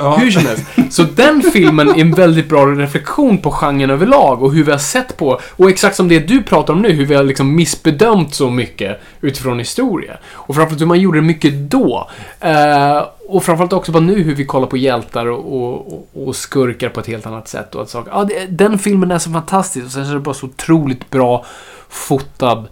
ja. 0.00 0.16
Hur 0.16 0.30
som 0.30 0.42
helst. 0.46 0.64
Så 0.90 1.02
den 1.02 1.42
filmen 1.52 1.88
är 1.88 2.00
en 2.00 2.12
väldigt 2.12 2.48
bra 2.48 2.66
reflektion 2.66 3.38
på 3.38 3.50
genren 3.50 3.90
överlag 3.90 4.42
och 4.42 4.52
hur 4.52 4.64
vi 4.64 4.70
har 4.70 4.78
sett 4.78 5.16
på, 5.16 5.40
och 5.56 5.70
exakt 5.70 5.96
som 5.96 6.08
det 6.08 6.18
du 6.18 6.42
pratar 6.42 6.72
om 6.74 6.82
nu, 6.82 6.92
hur 6.92 7.06
vi 7.06 7.14
har 7.14 7.24
liksom 7.24 7.54
missbedömt 7.54 8.34
så 8.34 8.50
mycket 8.50 9.00
utifrån 9.20 9.58
historia. 9.58 10.16
Och 10.32 10.54
framförallt 10.54 10.80
hur 10.80 10.86
man 10.86 11.00
gjorde 11.00 11.18
det 11.18 11.22
mycket 11.26 11.54
då. 11.54 12.08
Eh, 12.40 13.02
och 13.28 13.44
framförallt 13.44 13.72
också 13.72 13.92
bara 13.92 14.02
nu 14.02 14.22
hur 14.22 14.34
vi 14.34 14.44
kollar 14.44 14.66
på 14.66 14.76
hjältar 14.76 15.26
och, 15.26 15.56
och, 15.92 16.08
och- 16.26 16.36
skurkar 16.36 16.88
på 16.88 17.00
ett 17.00 17.06
helt 17.06 17.26
annat 17.26 17.48
sätt. 17.48 17.74
Och 17.74 17.82
att 17.82 17.90
saker. 17.90 18.12
Ja, 18.14 18.24
det, 18.24 18.46
den 18.48 18.78
filmen 18.78 19.10
är 19.10 19.18
så 19.18 19.30
fantastisk 19.30 19.86
och 19.86 19.92
sen 19.92 20.04
så 20.04 20.10
är 20.10 20.14
det 20.14 20.20
bara 20.20 20.34
så 20.34 20.46
otroligt 20.46 21.10
bra 21.10 21.44
fotad 21.88 22.64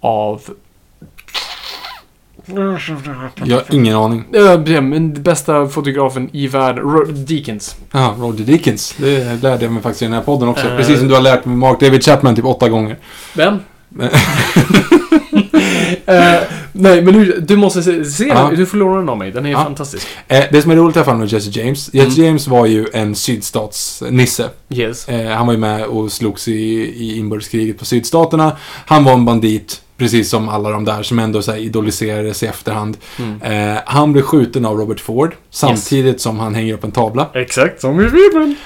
av 0.00 0.40
Jag 3.44 3.56
har 3.56 3.64
ingen 3.74 3.96
aning. 3.96 4.24
äh, 4.34 4.80
men 4.82 5.22
bästa 5.22 5.68
fotografen 5.68 6.28
i 6.32 6.46
världen, 6.46 6.84
Ro- 6.84 7.04
Deakins. 7.12 7.76
Ja, 7.92 8.14
Roger 8.18 8.44
Dickens. 8.44 8.94
Det 8.98 9.42
lärde 9.42 9.64
jag 9.64 9.72
mig 9.72 9.82
faktiskt 9.82 10.02
i 10.02 10.04
den 10.04 10.14
här 10.14 10.22
podden 10.22 10.48
också. 10.48 10.66
Eh. 10.66 10.76
Precis 10.76 10.98
som 10.98 11.08
du 11.08 11.14
har 11.14 11.22
lärt 11.22 11.44
mig 11.44 11.56
Mark 11.56 11.80
David 11.80 12.04
Chapman 12.04 12.36
typ 12.36 12.44
åtta 12.44 12.68
gånger. 12.68 12.98
Vem? 13.34 13.58
Eh, 16.06 16.40
nej, 16.72 17.02
men 17.02 17.14
du, 17.14 17.40
du 17.40 17.56
måste 17.56 17.82
se, 17.82 18.04
se 18.04 18.24
Ja. 18.24 18.50
du 18.56 18.66
förlorar 18.66 18.98
den 18.98 19.08
av 19.08 19.18
mig. 19.18 19.30
Den 19.32 19.46
är 19.46 19.50
Ja. 19.50 19.64
fantastisk. 19.64 20.06
Eh, 20.28 20.44
det 20.52 20.62
som 20.62 20.70
är 20.70 20.76
roligt 20.76 20.96
i 20.96 20.98
alla 20.98 21.04
fall 21.06 21.16
med 21.16 21.32
Jesse 21.32 21.60
James. 21.60 21.94
Jesse 21.94 22.10
Mm. 22.20 22.26
James 22.26 22.48
var 22.48 22.66
ju 22.66 22.86
en 22.92 23.14
sydstatsnisse. 23.14 24.48
Yes. 24.70 25.06
Han 25.36 25.46
var 25.46 25.54
ju 25.54 25.58
med 25.60 25.84
och 25.84 26.12
slogs 26.12 26.48
i, 26.48 26.52
i 26.96 27.18
inbördeskriget 27.18 27.78
på 27.78 27.84
sydstaterna. 27.84 28.56
Han 28.86 29.04
var 29.04 29.12
en 29.12 29.24
bandit, 29.24 29.80
precis 30.00 30.30
som 30.30 30.48
alla 30.48 30.70
de 30.70 30.84
där 30.84 31.02
som 31.02 31.18
ändå 31.18 31.42
så 31.42 31.52
här, 31.52 31.58
idoliserades 31.58 32.42
i 32.42 32.46
efterhand. 32.46 32.96
Mm. 33.18 33.42
Eh, 33.72 33.82
han 33.86 34.12
blev 34.12 34.22
skjuten 34.22 34.64
av 34.64 34.76
Robert 34.78 35.00
Ford 35.00 35.34
samtidigt 35.50 36.20
som 36.20 36.38
han 36.38 36.54
hänger 36.54 36.74
upp 36.74 36.84
en 36.84 36.92
tavla. 36.92 37.26
Exakt 37.34 37.80
som 37.80 38.00
i 38.00 38.04
Bibeln. 38.04 38.56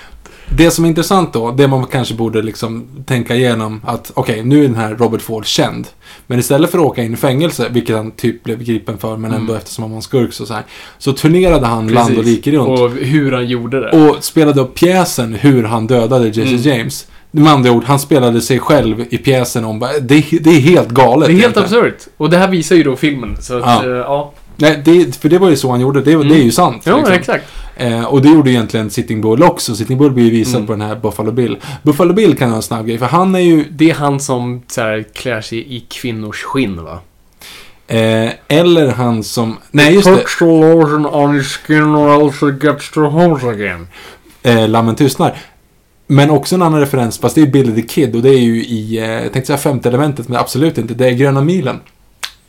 Det 0.56 0.70
som 0.70 0.85
är 0.85 0.89
intressant 0.89 1.32
då, 1.32 1.51
det 1.51 1.69
man 1.69 1.86
kanske 1.86 2.15
borde 2.15 2.43
liksom 2.43 2.86
tänka 3.06 3.35
igenom 3.36 3.81
att 3.85 4.12
okej, 4.15 4.44
nu 4.44 4.59
är 4.65 4.69
den 4.69 4.77
här 4.77 4.94
Robert 4.94 5.23
Ford 5.23 5.47
känd. 5.47 5.86
Men 6.27 6.39
istället 6.39 6.70
för 6.70 6.78
att 6.78 6.85
åka 6.85 7.02
in 7.02 7.12
i 7.15 7.16
fängelse, 7.16 7.69
vilket 7.70 7.97
han 7.97 8.11
typ 8.11 8.43
blev 8.44 8.62
gripen 8.65 8.98
för, 8.98 9.16
men 9.16 9.32
ändå 9.32 9.55
eftersom 9.55 9.85
han 9.85 9.90
var 9.90 9.97
en 9.97 10.02
skurk 10.02 10.32
så, 10.32 10.47
så 10.47 10.55
här, 10.55 10.62
så 10.98 11.12
turnerade 11.12 11.66
han 11.66 11.89
land 11.89 12.19
och 12.19 12.24
rike 12.24 12.51
runt. 12.52 12.81
Och 12.81 12.90
hur 12.90 13.32
han 13.32 13.47
gjorde 13.47 13.81
det. 13.81 13.90
Och 13.90 14.24
spelade 14.24 14.61
upp 14.61 14.74
pjäsen 14.74 15.35
hur 15.35 15.62
han 15.65 15.86
dödade 15.86 16.27
Jesse 16.28 16.40
Mm. 16.40 16.61
James. 16.78 17.06
Med 17.36 17.52
andra 17.52 17.70
ord, 17.73 17.85
han 17.85 17.98
spelade 17.98 18.40
sig 18.40 18.59
själv 18.59 19.05
i 19.11 19.19
pjäsen 19.19 19.65
om 19.65 19.78
det, 19.78 20.24
det 20.40 20.51
är 20.51 20.61
helt 20.61 20.89
galet. 20.89 21.28
det 21.28 21.35
är 21.35 21.39
helt 21.39 21.56
absurt. 21.56 21.97
Och 22.16 22.31
det 22.31 22.39
här 22.39 22.48
visar 22.48 22.77
ju 22.77 22.82
då 22.82 22.97
filmen. 22.97 23.36
Så 23.40 23.55
att, 23.59 23.62
Ja. 23.85 23.85
ja. 23.86 23.97
ja. 23.97 24.32
Nej, 24.56 24.82
det, 24.85 25.16
för 25.16 25.28
det 25.28 25.39
var 25.39 25.51
ju 25.51 25.56
så 25.56 25.70
han 25.70 25.81
gjorde. 25.81 26.01
Det, 26.01 26.11
det 26.24 26.35
är 26.35 26.43
ju 26.43 26.51
sant. 26.51 26.82
Jo, 26.86 26.97
liksom. 26.97 27.15
exakt. 27.15 27.44
Eh, 27.77 28.05
och 28.05 28.23
det 28.23 28.28
gjorde 28.28 28.51
egentligen 28.51 28.90
Sitting 28.90 29.20
Bull 29.20 29.43
också. 29.43 29.74
Sitting 29.74 29.98
Bull 29.98 30.11
blir 30.12 30.24
ju 30.24 30.31
visad 30.31 30.55
Mm. 30.55 30.66
på 30.66 30.73
den 30.73 30.81
här 30.81 30.94
Buffalo 30.97 31.32
Bill. 31.32 31.56
Buffalo 31.82 32.12
Bill 32.12 32.36
kan 32.39 32.48
ha 32.51 32.56
en 32.56 32.62
snabb 32.62 32.86
grej, 32.86 32.98
för 32.98 33.06
han 33.06 33.35
är 33.35 33.39
ju... 33.40 33.65
Det 33.70 33.90
är 33.90 33.94
han 33.94 34.20
som 34.20 34.62
så 34.69 34.81
här, 34.81 35.05
klär 35.15 35.40
sig 35.40 35.77
i 35.77 35.81
kvinnors 35.81 36.43
skinn, 36.43 36.85
va? 36.85 36.98
Eh, 37.86 38.31
eller 38.48 38.89
han 38.93 39.23
som... 39.24 39.56
Nej, 39.70 39.94
just 39.94 40.06
det. 40.09 40.16
Puts 40.16 40.39
the 40.39 40.44
lotion 40.44 41.06
on 41.06 41.35
his 41.35 41.47
skin 41.56 41.94
or 41.94 42.24
else 42.27 42.47
it 42.48 42.62
gets 42.62 42.90
to 42.90 43.01
home 43.01 43.51
again. 43.51 43.86
Eh, 44.43 44.69
Lammen 44.69 44.94
tystnar. 44.94 45.36
Men 46.06 46.31
också 46.31 46.55
en 46.55 46.62
annan 46.62 46.81
referens, 46.81 47.18
fast 47.18 47.35
det 47.35 47.43
är 47.43 47.47
Billy 47.47 47.82
the 47.82 47.89
Kid 47.89 48.16
och 48.16 48.22
det 48.22 48.31
är 48.31 48.39
ju 48.39 48.64
i, 48.64 48.98
eh, 48.98 49.05
jag 49.05 49.32
tänkte 49.32 49.47
säga 49.47 49.59
femte 49.59 49.89
elementet, 49.89 50.28
men 50.28 50.40
absolut 50.40 50.78
inte. 50.78 50.94
Det 50.94 51.09
är 51.09 51.12
Gröna 51.12 51.40
milen. 51.40 51.81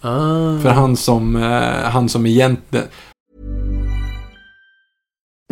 Ah. 0.01 0.59
För 0.61 0.69
han 0.69 0.97
som, 0.97 1.35
eh, 1.35 1.89
han 1.89 2.09
som 2.09 2.25
egentligen... 2.25 2.87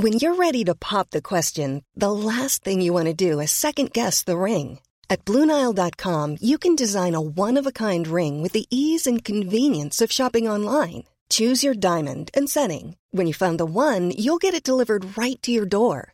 When 0.01 0.13
you're 0.13 0.35
ready 0.35 0.65
to 0.65 0.73
pop 0.75 1.09
the 1.11 1.21
question, 1.21 1.84
the 1.99 2.11
last 2.11 2.63
thing 2.63 2.81
you 2.81 2.93
want 2.93 3.17
to 3.17 3.31
do 3.31 3.41
is 3.41 3.51
second 3.51 3.91
guess 3.93 4.23
the 4.23 4.35
ring. 4.35 4.80
At 5.09 5.25
Bluenile.com, 5.25 6.38
you 6.41 6.57
can 6.57 6.75
design 6.75 7.15
a 7.15 7.21
one 7.21 7.59
of 7.59 7.67
a 7.67 7.71
kind 7.71 8.07
ring 8.07 8.41
with 8.41 8.53
the 8.53 8.65
ease 8.69 9.05
and 9.05 9.23
convenience 9.23 10.01
of 10.01 10.11
shopping 10.11 10.49
online. 10.49 11.03
Choose 11.30 11.63
your 11.63 11.75
diamond 11.75 12.31
and 12.34 12.49
setting. 12.49 12.95
When 13.11 13.27
you 13.27 13.34
find 13.34 13.59
the 13.59 13.65
one, 13.65 14.11
you'll 14.17 14.41
get 14.41 14.55
it 14.55 14.63
delivered 14.63 15.15
right 15.17 15.41
to 15.43 15.51
your 15.51 15.65
door. 15.65 16.13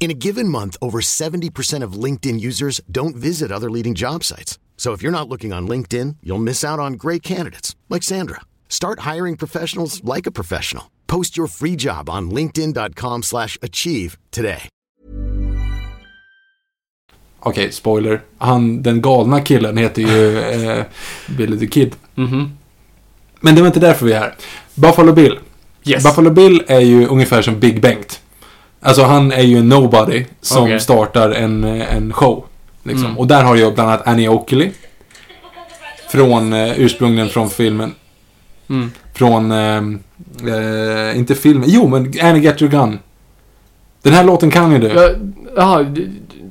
In 0.00 0.10
a 0.10 0.14
given 0.14 0.48
month, 0.48 0.76
over 0.80 1.00
70% 1.02 1.84
of 1.84 1.92
LinkedIn 2.04 2.40
users 2.40 2.80
don't 2.90 3.14
visit 3.16 3.52
other 3.52 3.70
leading 3.70 3.94
job 3.94 4.24
sites. 4.24 4.58
So 4.78 4.94
if 4.94 5.02
you're 5.02 5.12
not 5.12 5.28
looking 5.28 5.52
on 5.52 5.68
LinkedIn, 5.68 6.16
you'll 6.22 6.38
miss 6.44 6.64
out 6.64 6.80
on 6.80 6.94
great 6.94 7.22
candidates 7.22 7.76
like 7.90 8.02
Sandra. 8.02 8.40
Start 8.68 9.00
hiring 9.00 9.36
professionals 9.36 10.02
like 10.02 10.26
a 10.26 10.30
professional. 10.32 10.84
Post 11.06 11.36
your 11.36 11.48
free 11.48 11.76
job 11.76 12.08
on 12.08 12.30
linkedin.com 12.30 13.22
slash 13.22 13.58
achieve 13.62 14.16
today. 14.30 14.68
Okej, 17.42 17.72
spoiler. 17.72 18.22
Han, 18.38 18.82
den 18.82 19.00
galna 19.02 19.40
killen 19.40 19.76
heter 19.76 20.02
ju 20.02 20.38
eh, 20.78 20.84
Billy 21.28 21.58
the 21.58 21.66
Kid. 21.66 21.96
Mhm. 22.14 22.50
Men 23.40 23.54
det 23.54 23.60
var 23.60 23.66
inte 23.66 23.80
därför 23.80 24.06
vi 24.06 24.12
är 24.12 24.20
här. 24.20 24.34
Buffalo 24.74 25.12
Bill. 25.12 25.38
Yes. 25.84 26.04
Buffalo 26.04 26.30
Bill 26.30 26.62
är 26.66 26.80
ju 26.80 27.06
ungefär 27.06 27.42
som 27.42 27.60
Big 27.60 27.80
Bengt. 27.82 28.20
Alltså 28.82 29.02
han 29.02 29.32
är 29.32 29.42
ju 29.42 29.58
en 29.58 29.68
nobody 29.68 30.24
som 30.40 30.62
Okej. 30.62 30.80
startar 30.80 31.30
en, 31.30 31.64
eh, 31.64 31.96
en 31.96 32.12
show. 32.12 32.44
Liksom. 32.82 33.04
Mm. 33.04 33.18
Och 33.18 33.26
där 33.26 33.42
har 33.42 33.56
jag 33.56 33.74
bland 33.74 33.90
annat 33.90 34.06
Annie 34.06 34.28
Oakley. 34.28 34.70
Från, 36.08 36.52
eh, 36.52 36.80
ursprungligen 36.80 37.28
från 37.28 37.50
filmen. 37.50 37.94
Mm. 38.70 38.90
Från, 39.14 39.52
eh, 39.52 39.76
eh, 40.54 41.18
inte 41.18 41.34
filmen, 41.34 41.64
jo 41.70 41.88
men 41.88 42.12
Annie 42.22 42.40
Get 42.40 42.62
Your 42.62 42.72
Gun. 42.72 42.98
Den 44.02 44.12
här 44.12 44.24
låten 44.24 44.50
kan 44.50 44.72
ju 44.72 44.78
du. 44.78 44.88
Ja, 44.88 45.10
Jaha, 45.56 45.86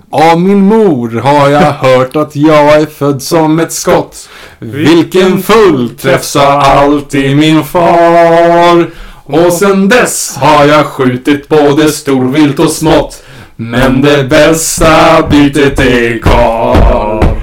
Av 0.09 0.41
min 0.41 0.59
mor 0.59 1.09
har 1.09 1.49
jag 1.49 1.71
hört 1.73 2.15
att 2.15 2.35
jag 2.35 2.81
är 2.81 2.85
född 2.85 3.21
som 3.21 3.59
ett 3.59 3.71
skott. 3.71 4.29
Vilken 4.59 5.41
fullträff 5.41 6.23
sa 6.23 6.61
alltid 6.61 7.37
min 7.37 7.63
far. 7.63 8.89
Och 9.31 9.53
sen 9.53 9.89
dess 9.89 10.37
har 10.37 10.65
jag 10.65 10.85
skjutit 10.85 11.47
både 11.47 11.91
storvilt 11.91 12.59
och 12.59 12.71
smått. 12.71 13.23
Men 13.55 14.01
det 14.01 14.23
bästa 14.23 15.21
bytet 15.29 15.79
är 15.79 16.19
kvar. 16.19 17.37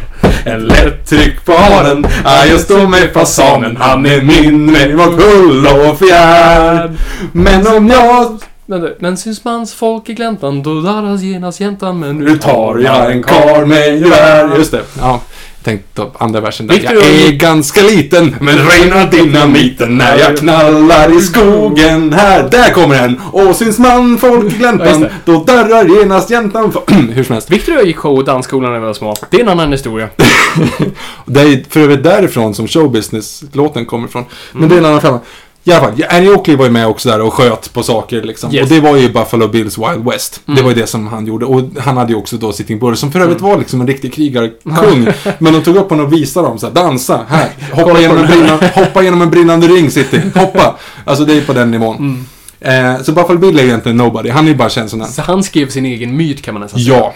Lätt 0.59 1.09
tryck 1.09 1.45
på 1.45 1.53
haren. 1.53 2.07
Ah, 2.25 2.45
just 2.45 2.69
då 2.69 2.89
med 2.89 3.13
fasanen. 3.15 3.77
Han 3.77 4.07
är 4.07 4.23
min 4.23 4.73
med 4.73 4.97
vårt 4.97 5.23
hull 5.23 5.67
och 5.67 5.99
fjärd. 5.99 6.91
Men 7.33 7.67
om 7.67 7.89
jag 7.89 8.41
men, 8.67 8.89
men 8.99 9.17
syns 9.17 9.45
mans 9.45 9.75
folk 9.75 10.09
i 10.09 10.15
gläntan, 10.15 10.63
då 10.63 10.81
darras 10.81 11.23
genast 11.23 11.61
jäntan. 11.61 12.01
Men 12.01 12.17
Nu 12.19 12.39
tar 12.39 12.79
jag 12.79 13.13
en 13.13 13.23
kar 13.23 13.65
med 13.65 13.99
gevär. 14.01 14.57
Just 14.59 14.71
det. 14.71 14.83
Ja. 15.01 15.21
Jag 15.57 15.65
tänkte 15.73 16.03
upp 16.03 16.23
andra 16.23 16.41
versen 16.41 16.67
där. 16.67 16.75
Victor- 16.75 16.95
Jag 16.97 17.05
är 17.05 17.33
ganska 17.33 17.83
liten, 17.83 18.37
men 18.41 18.59
rena 18.69 19.07
dynamiten 19.07 19.99
när 19.99 20.19
jag 20.19 20.37
knallar 20.37 21.17
i 21.19 21.21
skogen 21.21 22.13
här. 22.13 22.49
Där 22.51 22.71
kommer 22.73 23.03
den! 23.03 23.21
Och 23.33 23.57
syns 23.57 23.79
man 23.79 24.19
folk 24.19 24.45
i 24.45 24.49
Ja, 24.49 24.59
gläntan, 24.59 25.01
just 25.03 25.15
då 25.25 25.45
darrar 25.45 25.99
genast 25.99 26.31
jäntan. 26.31 26.73
Hur 27.15 27.25
som 27.25 27.33
helst. 27.33 27.51
Victor 27.51 27.73
och 27.73 27.79
jag 27.79 27.87
gick 27.87 27.97
show 27.97 28.19
och 28.19 28.25
dansskolan 28.25 28.73
när 28.73 28.79
vi 28.81 28.87
var 28.87 28.95
små. 28.95 29.15
Det 29.31 29.37
är 29.37 29.43
en 29.43 29.49
annan 29.49 29.73
historia. 29.73 30.09
Det 31.27 31.41
är 31.41 31.65
för 31.71 31.81
övrigt 31.81 32.05
därifrån 32.05 32.55
som 32.55 32.69
showbusiness-låten 32.69 33.87
kommer 33.87 34.09
ifrån. 34.09 34.25
Men 34.53 34.69
det 34.69 34.75
är 34.75 34.79
en 34.79 34.85
annan 34.85 35.01
femma. 35.01 35.21
I 35.67 35.73
alla 35.73 35.81
fall, 35.81 36.05
Annie 36.09 36.29
Oakley 36.29 36.57
var 36.57 36.65
ju 36.65 36.71
med 36.71 36.87
också 36.87 37.09
där 37.09 37.21
och 37.21 37.35
sköt 37.35 37.73
på 37.73 37.83
saker 37.83 38.23
liksom. 38.23 38.55
Yes. 38.55 38.63
Och 38.63 38.69
det 38.69 38.81
var 38.81 38.97
ju 38.97 39.13
Buffalo 39.13 39.49
Bills 39.49 39.79
Wild 39.79 40.05
West. 40.05 40.41
Det 40.45 40.63
var 40.63 40.71
ju 40.71 40.75
det 40.75 40.87
som 40.87 41.07
han 41.07 41.27
gjorde. 41.27 41.47
Och 41.47 41.63
han 41.79 41.97
hade 41.97 42.13
ju 42.13 42.19
också 42.19 42.37
då 42.37 42.53
Sitting 42.53 42.79
Bull 42.79 42.97
som 42.97 43.13
för 43.13 43.21
övrigt 43.21 43.41
var 43.41 43.59
liksom 43.59 43.81
en 43.81 43.87
riktig 43.87 44.15
krigarkung. 44.15 45.09
Men 45.39 45.53
de 45.53 45.63
tog 45.63 45.77
upp 45.77 45.91
honom 45.91 46.07
och 46.07 46.13
visade 46.13 46.49
dem 46.49 46.59
så 46.59 46.67
här, 46.67 46.75
dansa, 46.75 47.21
här, 47.29 47.49
hoppa 47.73 48.01
genom, 48.01 48.17
en 48.19 48.27
brinnande, 48.27 48.71
hoppa 48.75 49.03
genom 49.03 49.23
en 49.23 49.31
brinnande 49.31 49.67
ring 49.67 49.91
City, 49.91 50.21
hoppa. 50.35 50.77
Alltså 51.05 51.25
det 51.25 51.37
är 51.37 51.41
på 51.41 51.53
den 51.53 51.71
nivån. 51.71 52.27
Eh, 52.61 53.03
så 53.03 53.13
Buffalo 53.13 53.39
Bill 53.39 53.59
är 53.59 53.63
ju 53.63 53.69
egentligen 53.69 53.97
nobody, 53.97 54.31
han 54.31 54.45
är 54.45 54.49
ju 54.49 54.57
bara 54.57 54.69
känd 54.69 54.91
som 54.91 54.99
den. 54.99 55.09
Så 55.09 55.23
han 55.23 55.43
skrev 55.43 55.69
sin 55.69 55.87
egen 55.87 56.17
myt 56.17 56.43
kan 56.43 56.55
man 56.55 56.63
nästan 56.63 56.81
säga. 56.81 56.97
Ja, 56.97 57.15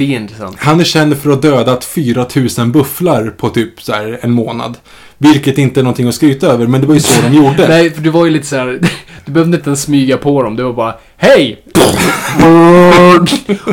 Det 0.00 0.14
är 0.14 0.20
intressant. 0.20 0.56
han 0.58 0.80
är 0.80 0.84
känd 0.84 1.18
för 1.18 1.30
att 1.30 1.44
ha 1.44 1.50
dödat 1.50 1.84
4000 1.84 2.72
bufflar 2.72 3.30
på 3.36 3.48
typ 3.48 3.82
så 3.82 3.92
här 3.92 4.18
en 4.22 4.32
månad. 4.32 4.78
Vilket 5.18 5.58
inte 5.58 5.80
är 5.80 5.84
någonting 5.84 6.08
att 6.08 6.14
skryta 6.14 6.46
över, 6.46 6.66
men 6.66 6.80
det 6.80 6.86
var 6.86 6.94
ju 6.94 7.00
så 7.00 7.22
de 7.22 7.34
gjorde. 7.36 7.64
Nej, 7.68 7.90
för 7.90 8.02
du 8.02 8.10
var 8.10 8.24
ju 8.24 8.30
lite 8.30 8.46
så 8.46 8.56
här. 8.56 8.80
Du 9.24 9.32
behövde 9.32 9.56
inte 9.56 9.68
ens 9.70 9.82
smyga 9.82 10.16
på 10.16 10.42
dem. 10.42 10.56
Det 10.56 10.62
var 10.62 10.72
bara 10.72 10.94
Hej! 11.16 11.62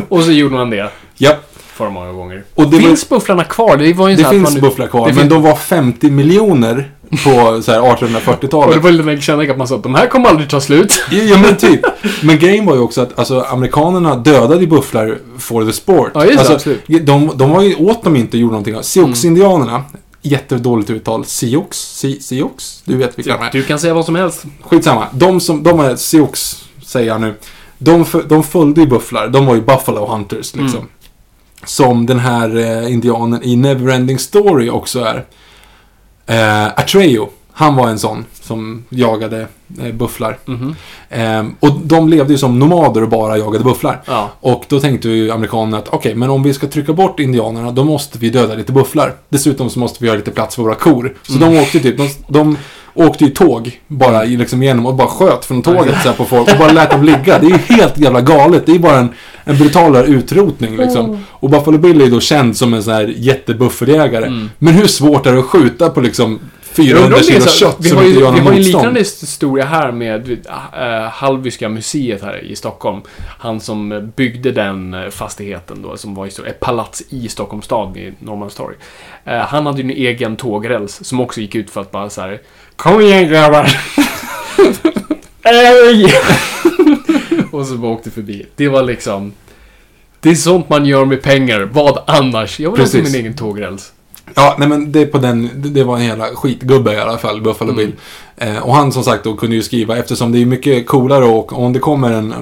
och 0.08 0.22
så 0.24 0.32
gjorde 0.32 0.54
man 0.54 0.70
det. 0.70 0.90
Ja, 1.16 1.36
För 1.56 1.90
många 1.90 2.12
gånger. 2.12 2.44
och 2.54 2.70
det, 2.70 2.78
finns 2.78 3.08
bufflarna 3.08 3.44
kvar? 3.44 3.76
Det 3.76 3.92
var 3.92 4.08
ju 4.08 4.16
var, 4.16 4.22
det 4.24 4.30
finns 4.30 4.52
man, 4.52 4.60
bufflar 4.60 4.86
kvar, 4.86 5.08
det 5.08 5.12
men 5.14 5.22
finns- 5.22 5.30
de 5.34 5.42
var 5.42 5.56
50 5.56 6.10
miljoner 6.10 6.90
på 7.10 7.62
så 7.62 7.72
här 7.72 7.80
Och 7.80 7.96
det 8.00 8.06
1840-talet. 8.06 8.82
var 8.82 8.90
lite 8.90 9.22
kända 9.22 9.50
att 9.52 9.58
man 9.58 9.68
sa 9.68 9.74
att 9.76 9.82
de 9.82 9.94
här 9.94 10.06
kommer 10.06 10.28
aldrig 10.28 10.50
ta 10.50 10.60
slut. 10.60 11.04
Ja, 11.10 11.38
men 11.38 11.56
typ. 11.56 11.80
Men 12.22 12.38
grejen 12.38 12.66
var 12.66 12.74
ju 12.74 12.80
också 12.80 13.00
att 13.00 13.18
alltså, 13.18 13.40
amerikanerna 13.40 14.16
dödade 14.16 14.60
ju 14.60 14.66
bufflar 14.66 15.18
for 15.38 15.64
the 15.64 15.72
sport. 15.72 16.10
Ja, 16.14 16.24
just 16.24 16.38
alltså, 16.38 16.54
absolut. 16.54 17.06
de, 17.06 17.30
de 17.34 17.50
var 17.50 17.62
ju 17.62 17.74
åt 17.74 18.04
dem 18.04 18.16
inte 18.16 18.36
och 18.36 18.40
gjorde 18.40 18.52
någonting. 18.52 18.82
Sioux-indianerna, 18.82 19.84
jättedåligt 20.22 20.90
uttal. 20.90 21.24
Sioux? 21.24 21.78
Si- 21.78 22.20
Sioux? 22.22 22.82
Du 22.84 22.96
vet 22.96 23.18
vilka 23.18 23.36
de 23.36 23.42
är. 23.46 23.50
Du 23.52 23.62
kan 23.62 23.78
säga 23.78 23.94
vad 23.94 24.04
som 24.04 24.14
helst. 24.14 24.44
Skitsamma. 24.62 25.06
De 25.12 25.40
som, 25.40 25.62
de 25.62 25.80
är 25.80 25.96
Sioux, 25.96 26.64
säger 26.86 27.06
jag 27.08 27.20
nu. 27.20 27.34
De, 27.78 28.04
de 28.28 28.42
följde 28.42 28.80
ju 28.80 28.86
bufflar. 28.86 29.28
De 29.28 29.46
var 29.46 29.54
ju 29.54 29.60
Buffalo 29.60 30.06
Hunters, 30.06 30.54
liksom. 30.54 30.78
Mm. 30.78 30.88
Som 31.64 32.06
den 32.06 32.18
här 32.18 32.56
eh, 32.56 32.92
indianen 32.92 33.42
i 33.44 33.56
Neverending 33.56 34.18
Story 34.18 34.70
också 34.70 35.00
är. 35.00 35.24
Eh, 36.28 36.66
Atreyu. 36.66 37.26
Han 37.52 37.76
var 37.76 37.88
en 37.88 37.98
sån 37.98 38.24
som 38.42 38.84
jagade 38.88 39.46
eh, 39.82 39.92
bufflar. 39.94 40.38
Mhm. 40.44 40.76
Eh, 41.10 41.44
och 41.60 41.72
de 41.84 42.08
levde 42.08 42.32
ju 42.32 42.38
som 42.38 42.58
nomader 42.58 43.02
och 43.02 43.08
bara 43.08 43.38
jagade 43.38 43.64
bufflar. 43.64 44.02
Ja. 44.06 44.30
Och 44.40 44.64
då 44.68 44.80
tänkte 44.80 45.08
ju 45.08 45.30
amerikanerna 45.30 45.78
att 45.78 45.88
okej, 45.88 46.14
men 46.14 46.30
om 46.30 46.42
vi 46.42 46.54
ska 46.54 46.66
trycka 46.66 46.92
bort 46.92 47.20
indianerna, 47.20 47.70
då 47.70 47.84
måste 47.84 48.18
vi 48.18 48.30
döda 48.30 48.54
lite 48.54 48.72
bufflar. 48.72 49.14
Dessutom 49.28 49.70
så 49.70 49.78
måste 49.78 49.98
vi 50.00 50.06
göra 50.06 50.16
lite 50.16 50.30
plats 50.30 50.56
för 50.56 50.62
våra 50.62 50.74
kor. 50.74 51.16
Så 51.22 51.36
Mm. 51.36 51.52
de 51.54 51.60
åkte 51.60 51.80
typ, 51.80 51.96
de, 51.96 52.08
de 52.28 52.56
åkte 52.98 53.24
ju 53.24 53.30
tåg 53.30 53.80
bara 53.86 54.22
liksom 54.22 54.62
igenom 54.62 54.86
och 54.86 54.94
bara 54.94 55.08
sköt 55.08 55.44
från 55.44 55.62
tåget 55.62 55.94
så 56.02 56.08
här 56.08 56.16
på 56.16 56.24
folk 56.24 56.52
och 56.52 56.58
bara 56.58 56.72
lät 56.72 56.90
dem 56.90 57.04
ligga. 57.04 57.38
Det 57.38 57.46
är 57.46 57.50
ju 57.50 57.76
helt 57.76 57.98
jävla 57.98 58.20
galet. 58.20 58.66
Det 58.66 58.72
är 58.72 58.78
bara 58.78 58.98
en, 58.98 59.08
en 59.44 59.56
brutalare 59.58 60.06
utrotning 60.06 60.76
liksom. 60.76 61.24
Och 61.30 61.50
Buffalo 61.50 61.78
Bill 61.78 62.00
är 62.00 62.04
ju 62.04 62.10
då 62.10 62.20
känd 62.20 62.56
som 62.56 62.74
en 62.74 62.82
sån 62.82 62.94
här 62.94 63.14
jättebuffeljägare. 63.16 64.48
Men 64.58 64.74
hur 64.74 64.86
svårt 64.86 65.26
är 65.26 65.32
det 65.32 65.38
att 65.38 65.44
skjuta 65.44 65.90
på 65.90 66.00
liksom 66.00 66.40
400 66.72 67.04
om 67.04 67.10
det 67.10 67.18
är 67.18 67.22
kilo 67.22 67.40
så- 67.40 67.48
kött 67.48 67.76
vi 67.80 67.88
som 67.88 67.98
har 67.98 68.04
ju, 68.04 68.10
inte 68.10 68.20
gör 68.22 68.32
Vi 68.32 68.38
har 68.40 68.50
ju 68.52 68.56
en 68.56 68.62
liknande 68.62 69.00
historia 69.00 69.64
här 69.64 69.92
med 69.92 70.30
äh, 70.30 71.08
Hallwyska 71.10 71.68
museet 71.68 72.22
här 72.22 72.44
i 72.44 72.56
Stockholm. 72.56 73.00
Han 73.38 73.60
som 73.60 74.12
byggde 74.16 74.52
den 74.52 74.94
eh, 74.94 75.08
fastigheten 75.10 75.82
då, 75.82 75.96
som 75.96 76.14
var 76.14 76.26
ett 76.26 76.60
palats 76.60 77.02
i 77.08 77.28
Stockholms 77.28 77.64
stad 77.64 77.92
vid 77.94 78.14
Norrmalmstorg. 78.18 78.74
Eh, 79.24 79.38
han 79.38 79.66
hade 79.66 79.78
ju 79.82 79.84
en 79.84 79.90
egen 79.90 80.36
tågräls 80.36 81.04
som 81.04 81.20
också 81.20 81.40
gick 81.40 81.54
ut 81.54 81.70
för 81.70 81.80
att 81.80 81.90
bara 81.90 82.10
så 82.10 82.20
här. 82.20 82.40
Kom 82.76 83.00
igen 83.00 83.28
grabbar! 83.28 83.68
Och 87.52 87.66
så 87.66 87.74
bara 87.76 87.92
åkte 87.92 88.10
förbi. 88.10 88.46
Det 88.56 88.68
var 88.68 88.82
liksom... 88.82 89.32
Det 90.20 90.30
är 90.30 90.34
sånt 90.34 90.68
man 90.68 90.86
gör 90.86 91.04
med 91.04 91.22
pengar. 91.22 91.60
Vad 91.60 92.02
annars? 92.06 92.60
Jag 92.60 92.70
vill 92.70 92.80
ha 92.80 92.84
Precis. 92.84 93.12
min 93.12 93.20
egen 93.20 93.36
tågräls. 93.36 93.92
Ja, 94.34 94.56
nej 94.58 94.68
men 94.68 94.92
det, 94.92 95.06
på 95.06 95.18
den, 95.18 95.50
det- 95.54 95.68
det 95.68 95.84
var 95.84 95.96
en 95.98 96.04
jävla 96.04 96.24
skitgubbe 96.26 96.92
i 96.92 96.98
alla 96.98 97.18
fall, 97.18 97.40
Buffalo 97.42 97.70
Mm. 97.72 97.76
Bill. 97.76 97.92
Eh, 98.36 98.58
och 98.58 98.74
han 98.74 98.92
som 98.92 99.02
sagt 99.04 99.24
då 99.24 99.36
kunde 99.36 99.56
ju 99.56 99.62
skriva, 99.62 99.96
eftersom 99.98 100.32
det 100.32 100.42
är 100.42 100.46
mycket 100.46 100.86
coolare 100.86 101.24
och 101.24 101.52
om 101.64 101.72
det 101.72 101.78
kommer 101.78 102.12
en 102.12 102.34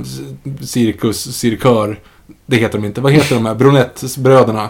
cirkus, 0.62 1.36
cirkör, 1.36 1.98
det 2.46 2.56
heter 2.56 2.78
de 2.78 2.84
inte, 2.86 3.00
vad 3.00 3.12
heter 3.12 3.34
de 3.34 3.46
här, 3.46 3.54
Brunett-bröderna? 3.54 4.68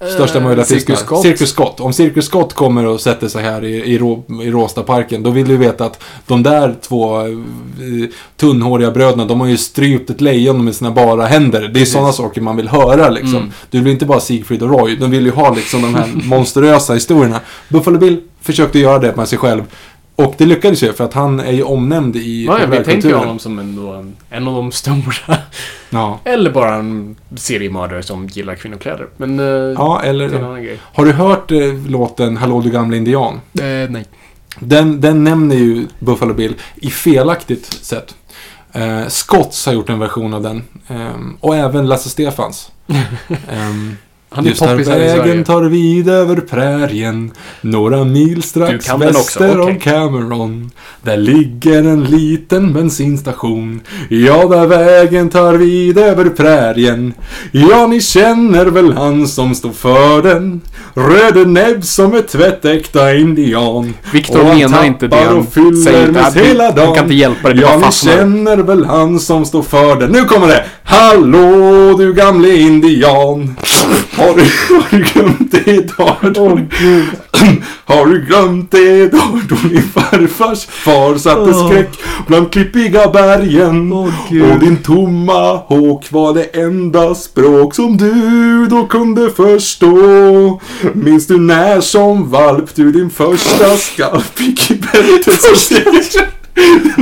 Största 0.00 0.38
Eh, 0.38 0.44
möjliga 0.44 0.64
Cirkus. 0.64 0.98
Scott. 0.98 1.22
Cirkus 1.22 1.50
Scott. 1.50 1.80
Om 1.80 1.92
Cirkus 1.92 2.26
Scott 2.26 2.52
kommer 2.52 2.86
och 2.86 3.00
sätter 3.00 3.28
sig 3.28 3.42
här 3.42 3.64
i, 3.64 3.74
i, 3.74 3.98
Rå, 3.98 4.24
i 4.42 4.50
Råstaparken, 4.50 5.22
då 5.22 5.30
vill 5.30 5.48
du 5.48 5.56
veta 5.56 5.84
att 5.84 6.02
de 6.26 6.42
där 6.42 6.74
två 6.82 7.20
eh, 7.20 7.32
tunnhåriga 8.36 8.90
bröderna, 8.90 9.24
de 9.24 9.40
har 9.40 9.46
ju 9.46 9.56
strypt 9.56 10.10
ett 10.10 10.20
lejon 10.20 10.64
med 10.64 10.74
sina 10.74 10.90
bara 10.90 11.26
händer. 11.26 11.70
Det 11.74 11.80
är 11.80 11.84
sådana 11.84 12.12
saker 12.12 12.40
man 12.40 12.56
vill 12.56 12.68
höra 12.68 13.08
liksom. 13.10 13.36
Mm. 13.36 13.50
Du 13.70 13.80
vill 13.80 13.92
inte 13.92 14.06
bara 14.06 14.20
Siegfried 14.20 14.62
och 14.62 14.70
Roy, 14.70 14.96
de 14.96 15.10
vill 15.10 15.24
ju 15.26 15.32
ha 15.32 15.54
liksom 15.54 15.82
de 15.82 15.94
här 15.94 16.08
monstruösa 16.24 16.94
historierna. 16.94 17.40
Buffalo 17.68 17.98
Bill 17.98 18.20
försökte 18.42 18.78
göra 18.78 18.98
det 18.98 19.16
med 19.16 19.28
sig 19.28 19.38
själv. 19.38 19.62
Och 20.16 20.34
det 20.38 20.46
lyckades 20.46 20.82
ju, 20.82 20.92
för 20.92 21.04
att 21.04 21.14
han 21.14 21.40
är 21.40 21.52
ju 21.52 21.62
omnämnd 21.62 22.16
i 22.16 22.44
Ja, 22.44 22.58
vi 22.70 22.84
tänker 22.84 23.08
ju 23.08 23.14
honom 23.14 23.38
som 23.38 23.58
en, 23.58 24.16
en 24.30 24.48
av 24.48 24.54
de 24.54 24.72
stora. 24.72 25.38
Ja. 25.90 26.20
Eller 26.24 26.50
bara 26.50 26.74
en 26.74 27.16
seriemördare 27.36 28.02
som 28.02 28.26
gillar 28.26 28.54
kvinnokläder. 28.54 29.08
Men 29.16 29.38
eh, 29.38 29.44
ja, 29.46 30.00
det 30.02 30.08
är 30.08 30.14
en 30.14 30.20
eller... 30.20 30.38
annan 30.38 30.62
grej. 30.62 30.78
Har 30.82 31.04
du 31.04 31.12
hört 31.12 31.50
eh, 31.50 31.74
låten 31.86 32.36
Hallå 32.36 32.60
du 32.60 32.70
gamla 32.70 32.96
indian? 32.96 33.34
Eh, 33.34 33.90
nej. 33.90 34.04
Den, 34.58 35.00
den 35.00 35.24
nämner 35.24 35.56
ju 35.56 35.86
Buffalo 35.98 36.34
Bill 36.34 36.54
i 36.74 36.90
felaktigt 36.90 37.66
sätt. 37.66 38.14
Eh, 38.72 39.06
Scotts 39.08 39.66
har 39.66 39.72
gjort 39.72 39.88
en 39.88 39.98
version 39.98 40.34
av 40.34 40.42
den. 40.42 40.62
Ehm, 40.88 41.36
och 41.40 41.56
även 41.56 41.86
Lasse 41.86 42.10
Stefans. 42.10 42.70
Han 44.34 44.44
är 44.44 44.48
Just 44.48 44.60
poppis 44.62 44.88
här 44.88 44.96
i 44.96 44.98
vägen 44.98 45.24
Sverige. 45.24 45.44
tar 45.44 45.62
vid 45.62 46.08
över 46.08 46.36
prärien 46.36 47.30
Några 47.60 48.04
mil 48.04 48.34
Du 48.34 48.42
strax 48.42 48.86
kan 48.86 49.00
den 49.00 49.08
också, 49.08 49.18
väster 49.40 49.60
okej. 49.60 49.74
om 49.74 49.80
Cameron 49.80 50.70
Där 51.02 51.16
ligger 51.16 51.78
en 51.78 52.04
liten 52.04 52.72
bensinstation 52.72 53.80
Ja, 54.08 54.48
där 54.48 54.66
vägen 54.66 55.28
tar 55.30 55.52
vid 55.54 55.98
över 55.98 56.24
prärien 56.24 57.12
Ja, 57.52 57.86
ni 57.86 58.00
känner 58.00 58.66
väl 58.66 58.92
han 58.92 59.28
som 59.28 59.54
står 59.54 59.72
för 59.72 60.22
den 60.22 60.60
Röde 60.94 61.44
näbb 61.44 61.84
som 61.84 62.14
är 62.14 62.22
tvättäkta 62.22 63.14
indian 63.14 63.94
Viktor 64.12 64.40
Och 64.40 64.46
han 64.46 64.56
menar 64.58 64.84
inte 64.84 65.06
det 65.06 65.10
tappar 65.16 65.26
han 65.26 65.38
och 65.38 65.52
fyller 65.52 65.76
säger. 65.82 66.06
med 66.12 66.22
här- 66.24 66.44
hela 66.44 66.64
han 66.64 66.74
dagen 66.76 66.94
kan 66.94 67.04
inte 67.04 67.14
hjälpa 67.14 67.48
det, 67.48 67.54
det 67.54 67.60
Ja, 67.60 67.66
bara 67.68 67.76
ni 67.76 67.82
fastnar. 67.84 68.12
känner 68.12 68.56
väl 68.56 68.84
han 68.84 69.20
som 69.20 69.44
står 69.44 69.62
för 69.62 69.96
den 70.00 70.10
Nu 70.10 70.24
kommer 70.24 70.46
det! 70.46 70.64
Hallå 70.84 71.94
du 71.98 72.12
gamle 72.14 72.56
indian 72.56 73.56
Har 74.24 74.34
du, 74.34 74.42
har 74.74 74.86
du 74.90 75.04
glömt 75.04 75.52
det 75.52 75.70
idag? 75.70 76.16
Då 76.34 76.48
har 77.84 78.06
du 78.06 78.20
glömt 78.20 78.70
det 78.70 79.02
idag 79.02 79.40
då 79.48 79.56
din 79.68 79.82
farfars 79.82 80.64
far 80.64 81.18
satte 81.18 81.54
skräck 81.54 81.98
bland 82.26 82.52
klippiga 82.52 83.08
bergen? 83.08 83.92
Och 83.92 84.60
din 84.60 84.76
tomma 84.76 85.56
håk 85.56 86.12
var 86.12 86.34
det 86.34 86.44
enda 86.44 87.14
språk 87.14 87.74
som 87.74 87.96
du 87.96 88.66
då 88.66 88.86
kunde 88.86 89.30
förstå. 89.30 90.60
Minns 90.94 91.26
du 91.26 91.38
när 91.38 91.80
som 91.80 92.30
valp 92.30 92.74
du 92.74 92.92
din 92.92 93.10
första 93.10 93.76
skalp 93.76 94.38
fick 94.38 94.70
i 94.70 94.74
bältet? 94.74 95.40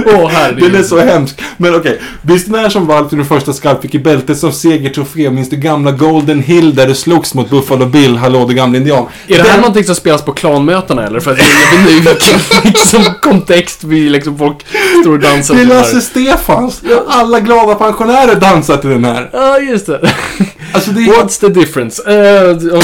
Åh, 0.06 0.28
herregud. 0.30 0.72
Den 0.72 0.80
är 0.80 0.84
så 0.84 0.98
hemsk. 0.98 1.40
Men 1.56 1.74
okej. 1.74 2.00
Visst 2.22 2.48
när 2.48 2.68
som 2.68 2.86
valp 2.86 3.10
du 3.10 3.16
din 3.16 3.24
första 3.24 3.52
skalp 3.52 3.82
fick 3.82 3.94
i 3.94 3.98
bältet 3.98 4.38
som 4.38 4.52
segertrofé? 4.52 5.30
Minns 5.30 5.50
du 5.50 5.56
gamla 5.56 5.90
Golden 5.92 6.42
Hill 6.42 6.74
där 6.74 6.86
du 6.86 6.94
slogs 6.94 7.34
mot 7.34 7.50
Buffalo 7.50 7.86
Bill? 7.86 8.16
Hallå 8.16 8.46
du 8.48 8.54
gamle 8.54 8.78
indian. 8.78 9.06
Är 9.28 9.36
det 9.36 9.42
här 9.42 9.50
Den- 9.50 9.60
någonting 9.60 9.84
som 9.84 9.94
spelas 9.94 10.22
på 10.22 10.32
klanmötena 10.32 11.06
eller? 11.06 11.20
För 11.20 11.30
att 11.32 11.38
vet 11.38 11.44
inte 11.78 11.92
vilken 11.92 12.38
liksom, 12.64 13.04
kontext 13.22 13.84
vi 13.84 14.08
liksom 14.08 14.38
folk 14.38 14.56
står 15.02 15.12
och 15.12 15.18
dansar 15.20 15.54
Det 15.54 15.60
är 15.60 15.64
till 15.66 15.74
Lasse. 15.76 16.00
Stefans. 16.00 16.82
Alla 17.08 17.40
glada 17.40 17.74
pensionärer 17.74 18.34
dansar 18.34 18.76
till 18.76 18.90
den 18.90 19.04
här. 19.04 19.30
Ja, 19.32 19.58
just 19.58 19.86
det. 19.86 20.12
Alltså 20.72 20.90
det 20.90 21.00
är... 21.00 21.06
What's 21.06 21.40
the 21.40 21.48
difference? 21.48 22.02
Eh, 22.12 22.50
om- 22.74 22.82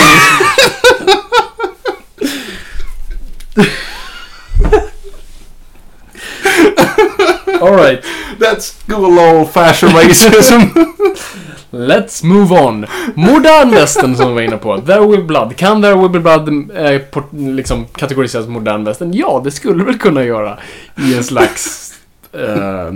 Alright. 7.60 8.04
That's 8.40 8.74
good 8.86 9.18
old 9.18 9.50
fashion 9.50 9.90
racism. 9.90 10.60
Let's 11.70 12.24
move 12.24 12.52
on. 12.52 12.86
Modern 13.14 13.70
western 13.70 14.16
som 14.16 14.28
vi 14.28 14.34
var 14.34 14.40
inne 14.42 14.56
på. 14.56 14.80
There 14.80 15.00
Will 15.00 15.20
Be 15.20 15.26
Blood. 15.26 15.56
Kan 15.56 15.82
There 15.82 15.94
Will 15.94 16.10
Be 16.10 16.20
Blood 16.20 16.48
eh, 16.76 17.00
por- 17.10 17.54
liksom 17.54 17.86
kategoriseras 17.86 18.44
som 18.44 18.52
modern 18.54 18.84
western? 18.84 19.12
Ja, 19.12 19.40
det 19.44 19.50
skulle 19.50 19.84
väl 19.84 19.98
kunna 19.98 20.24
göra. 20.24 20.58
I 20.96 21.14
en 21.16 21.24
slags 21.24 21.92
eh, 22.32 22.92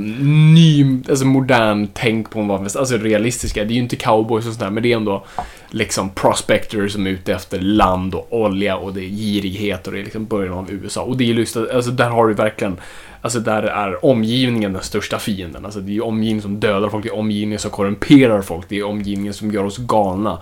ny, 0.54 1.00
alltså 1.08 1.24
modern 1.24 1.88
tänk 1.94 2.30
på 2.30 2.40
en 2.40 2.62
western. 2.64 2.80
Alltså 2.80 2.96
realistiska. 2.96 3.64
Det 3.64 3.72
är 3.72 3.74
ju 3.74 3.82
inte 3.82 3.96
cowboys 3.96 4.46
och 4.46 4.52
sådär, 4.52 4.70
men 4.70 4.82
det 4.82 4.92
är 4.92 4.96
ändå 4.96 5.24
liksom 5.70 6.10
prospectors 6.10 6.92
som 6.92 7.06
är 7.06 7.10
ute 7.10 7.32
efter 7.34 7.60
land 7.60 8.14
och 8.14 8.26
olja 8.30 8.76
och 8.76 8.92
det 8.94 9.00
är 9.04 9.08
girighet 9.08 9.86
och 9.86 9.92
det 9.92 9.98
är 10.00 10.04
liksom 10.04 10.24
början 10.24 10.54
av 10.54 10.70
USA. 10.70 11.02
Och 11.02 11.16
det 11.16 11.24
är 11.30 11.34
just 11.34 11.56
alltså 11.56 11.90
där 11.90 12.08
har 12.08 12.28
du 12.28 12.34
verkligen 12.34 12.76
Alltså 13.22 13.40
där 13.40 13.62
är 13.62 14.04
omgivningen 14.04 14.72
den 14.72 14.82
största 14.82 15.18
fienden. 15.18 15.64
Alltså 15.64 15.80
det 15.80 15.96
är 15.96 16.04
omgivningen 16.04 16.42
som 16.42 16.60
dödar 16.60 16.88
folk, 16.88 17.04
det 17.04 17.08
är 17.08 17.14
omgivningen 17.14 17.58
som 17.58 17.70
korrumperar 17.70 18.42
folk, 18.42 18.68
det 18.68 18.78
är 18.78 18.84
omgivningen 18.84 19.34
som 19.34 19.50
gör 19.52 19.64
oss 19.64 19.78
galna. 19.78 20.38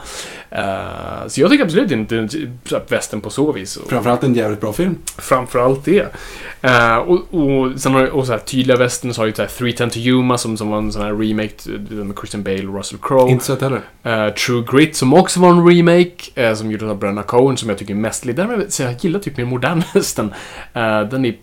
Eh, 0.50 1.26
så 1.26 1.40
jag 1.40 1.50
tycker 1.50 1.64
absolut 1.64 1.90
inte 1.90 2.28
att 2.76 2.92
västern 2.92 3.20
på 3.20 3.30
så 3.30 3.52
vis. 3.52 3.78
Framförallt 3.88 4.24
en 4.24 4.34
jävligt 4.34 4.60
bra 4.60 4.72
film. 4.72 4.98
framförallt 5.18 5.84
det. 5.84 6.14
Eh, 6.60 6.96
och, 6.96 7.34
och 7.34 7.80
sen 7.80 7.94
har 7.94 8.06
och 8.06 8.26
så 8.26 8.32
här, 8.32 8.38
tydliga 8.38 8.76
västern 8.76 9.14
så 9.14 9.20
har 9.20 9.26
ju 9.26 9.32
så 9.32 9.42
här 9.42 9.48
310 9.48 9.90
to 9.90 9.98
Yuma 9.98 10.38
som, 10.38 10.56
som 10.56 10.70
var 10.70 10.78
en 10.78 10.92
sån 10.92 11.02
här 11.02 11.14
remake 11.14 11.54
eh, 11.66 12.04
med 12.04 12.16
Christian 12.18 12.42
Bale 12.42 12.66
och 12.66 12.76
Russell 12.76 12.98
Crowe. 13.02 13.30
Inte 13.30 13.44
sett 13.44 13.60
heller. 13.60 13.80
Eh, 14.02 14.28
True 14.28 14.64
Grit 14.72 14.96
som 14.96 15.14
också 15.14 15.40
var 15.40 15.48
en 15.48 15.68
remake, 15.68 16.56
som 16.56 16.70
gjordes 16.70 16.88
av 16.88 16.98
bröderna 16.98 17.22
Coen 17.22 17.56
som 17.56 17.68
jag 17.68 17.78
tycker 17.78 17.94
är 17.94 17.98
mästerlig. 17.98 18.36
Därmed, 18.36 18.72
så 18.72 18.82
jag 18.82 18.94
gillar 19.00 19.20
typ 19.20 19.36
mer 19.36 19.44
modern 19.44 19.82
västern. 19.94 20.34
Eh, 20.74 21.00
den 21.00 21.24
är 21.24 21.36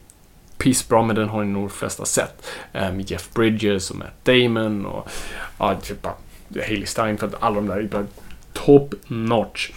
pissbra, 0.57 1.03
men 1.03 1.15
den 1.15 1.29
har 1.29 1.43
ni 1.43 1.51
nog 1.51 1.71
flesta 1.71 2.05
sett. 2.05 2.47
Med 2.73 3.11
Jeff 3.11 3.29
Bridges 3.33 3.91
och 3.91 3.95
Matt 3.95 4.25
Damon 4.25 4.85
och 4.85 5.09
ja, 5.57 5.75
typ 5.75 6.01
bara 6.01 6.13
Hailey 6.55 6.85
Steinfeld, 6.85 7.35
alla 7.39 7.55
de 7.55 7.67
där 7.67 7.77
är 7.77 7.83
bara 7.83 8.05
top 8.53 8.95
notch. 9.07 9.71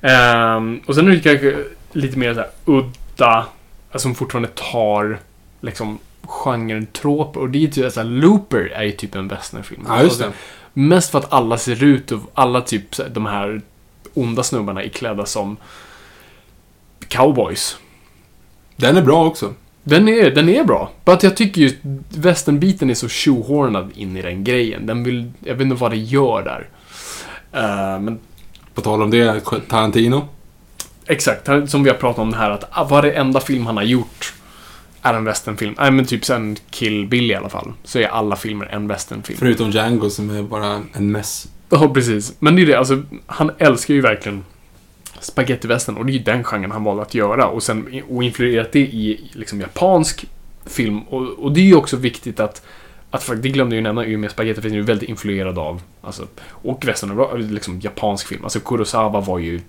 Ehm, 0.00 0.80
och 0.86 0.94
sen 0.94 1.08
är 1.08 1.10
det 1.10 1.20
kanske 1.20 1.64
lite 1.92 2.18
mer 2.18 2.34
så 2.34 2.40
här 2.40 2.50
udda, 2.64 3.46
alltså 3.92 4.06
som 4.06 4.14
fortfarande 4.14 4.48
tar 4.48 5.18
liksom 5.60 5.98
genren 6.22 6.86
trop 6.86 7.36
och 7.36 7.50
det 7.50 7.64
är 7.64 7.68
typ 7.68 7.92
så 7.92 8.00
här, 8.00 8.08
Looper 8.08 8.72
är 8.74 8.82
ju 8.82 8.92
typ 8.92 9.14
en 9.14 9.28
westernfilm. 9.28 9.84
Ja, 9.88 10.02
just 10.02 10.18
det. 10.18 10.32
Mest 10.72 11.10
för 11.10 11.18
att 11.18 11.32
alla 11.32 11.58
ser 11.58 11.84
ut 11.84 12.12
och 12.12 12.20
alla 12.34 12.60
typ 12.60 12.94
så 12.94 13.02
här, 13.02 13.10
de 13.10 13.26
här 13.26 13.62
onda 14.14 14.42
snubbarna 14.42 14.82
är 14.82 14.88
klädda 14.88 15.26
som 15.26 15.56
cowboys. 17.08 17.78
Den 18.76 18.96
är 18.96 19.02
bra 19.02 19.26
också. 19.26 19.54
Den 19.90 20.08
är, 20.08 20.30
den 20.30 20.48
är 20.48 20.64
bra. 20.64 20.90
Bara 21.04 21.16
att 21.16 21.22
jag 21.22 21.36
tycker 21.36 21.60
just 21.60 21.76
westernbiten 22.08 22.90
är 22.90 22.94
så 22.94 23.08
shoehornad 23.08 23.90
in 23.94 24.16
i 24.16 24.22
den 24.22 24.44
grejen. 24.44 24.86
Den 24.86 25.04
vill, 25.04 25.32
jag 25.44 25.54
vet 25.54 25.62
inte 25.62 25.76
vad 25.76 25.90
det 25.90 25.96
gör 25.96 26.42
där. 26.42 26.68
Eh, 27.52 28.00
men 28.00 28.18
På 28.74 28.80
tal 28.80 29.02
om 29.02 29.10
det, 29.10 29.40
Tarantino. 29.68 30.28
exakt, 31.06 31.48
som 31.66 31.82
vi 31.82 31.90
har 31.90 31.96
pratat 31.96 32.18
om 32.18 32.30
det 32.30 32.36
här 32.36 32.50
att 32.50 32.64
ah, 32.70 32.84
varenda 32.84 33.40
film 33.40 33.66
han 33.66 33.76
har 33.76 33.84
gjort 33.84 34.34
är 35.02 35.14
en 35.14 35.24
westernfilm. 35.24 35.74
Nej 35.78 35.90
men 35.90 36.04
typ 36.06 36.24
sen 36.24 36.56
Kill 36.70 37.06
Bill 37.06 37.30
i 37.30 37.34
alla 37.34 37.48
fall. 37.48 37.72
Så 37.84 37.98
är 37.98 38.06
alla 38.08 38.36
filmer 38.36 38.66
en 38.66 38.88
westernfilm. 38.88 39.38
Förutom 39.38 39.70
Django 39.70 40.10
som 40.10 40.30
är 40.30 40.42
bara 40.42 40.80
en 40.92 41.12
mess. 41.12 41.48
Ja, 41.70 41.88
precis. 41.94 42.32
Men 42.38 42.56
det 42.56 42.62
är 42.62 42.66
det, 42.66 42.74
alltså, 42.74 43.02
han 43.26 43.50
älskar 43.58 43.94
ju 43.94 44.00
verkligen 44.00 44.44
spagettivästern 45.20 45.96
och 45.96 46.06
det 46.06 46.12
är 46.12 46.14
ju 46.14 46.22
den 46.22 46.44
genren 46.44 46.70
han 46.70 46.84
valde 46.84 47.02
att 47.02 47.14
göra 47.14 47.48
och 47.48 47.62
sen 47.62 48.02
och 48.08 48.24
influerat 48.24 48.72
det 48.72 48.80
i 48.80 49.30
liksom 49.32 49.60
japansk 49.60 50.26
film 50.66 51.00
och, 51.00 51.22
och 51.22 51.52
det 51.52 51.60
är 51.60 51.64
ju 51.64 51.74
också 51.74 51.96
viktigt 51.96 52.40
att 52.40 52.62
att 53.10 53.42
det 53.42 53.48
glömde 53.48 53.76
jag 53.76 53.80
ju 53.80 53.82
nämna, 53.82 54.06
i 54.06 54.16
och 54.16 54.20
med 54.20 54.30
spagettivästern 54.30 54.72
är 54.72 54.76
ju 54.76 54.82
väldigt 54.82 55.08
influerad 55.08 55.58
av, 55.58 55.82
alltså, 56.00 56.26
och 56.46 56.86
västern 56.86 57.52
liksom 57.54 57.80
japansk 57.80 58.26
film. 58.26 58.44
Alltså 58.44 58.60
Kurosawa 58.60 59.20
var 59.20 59.38
ju 59.38 59.60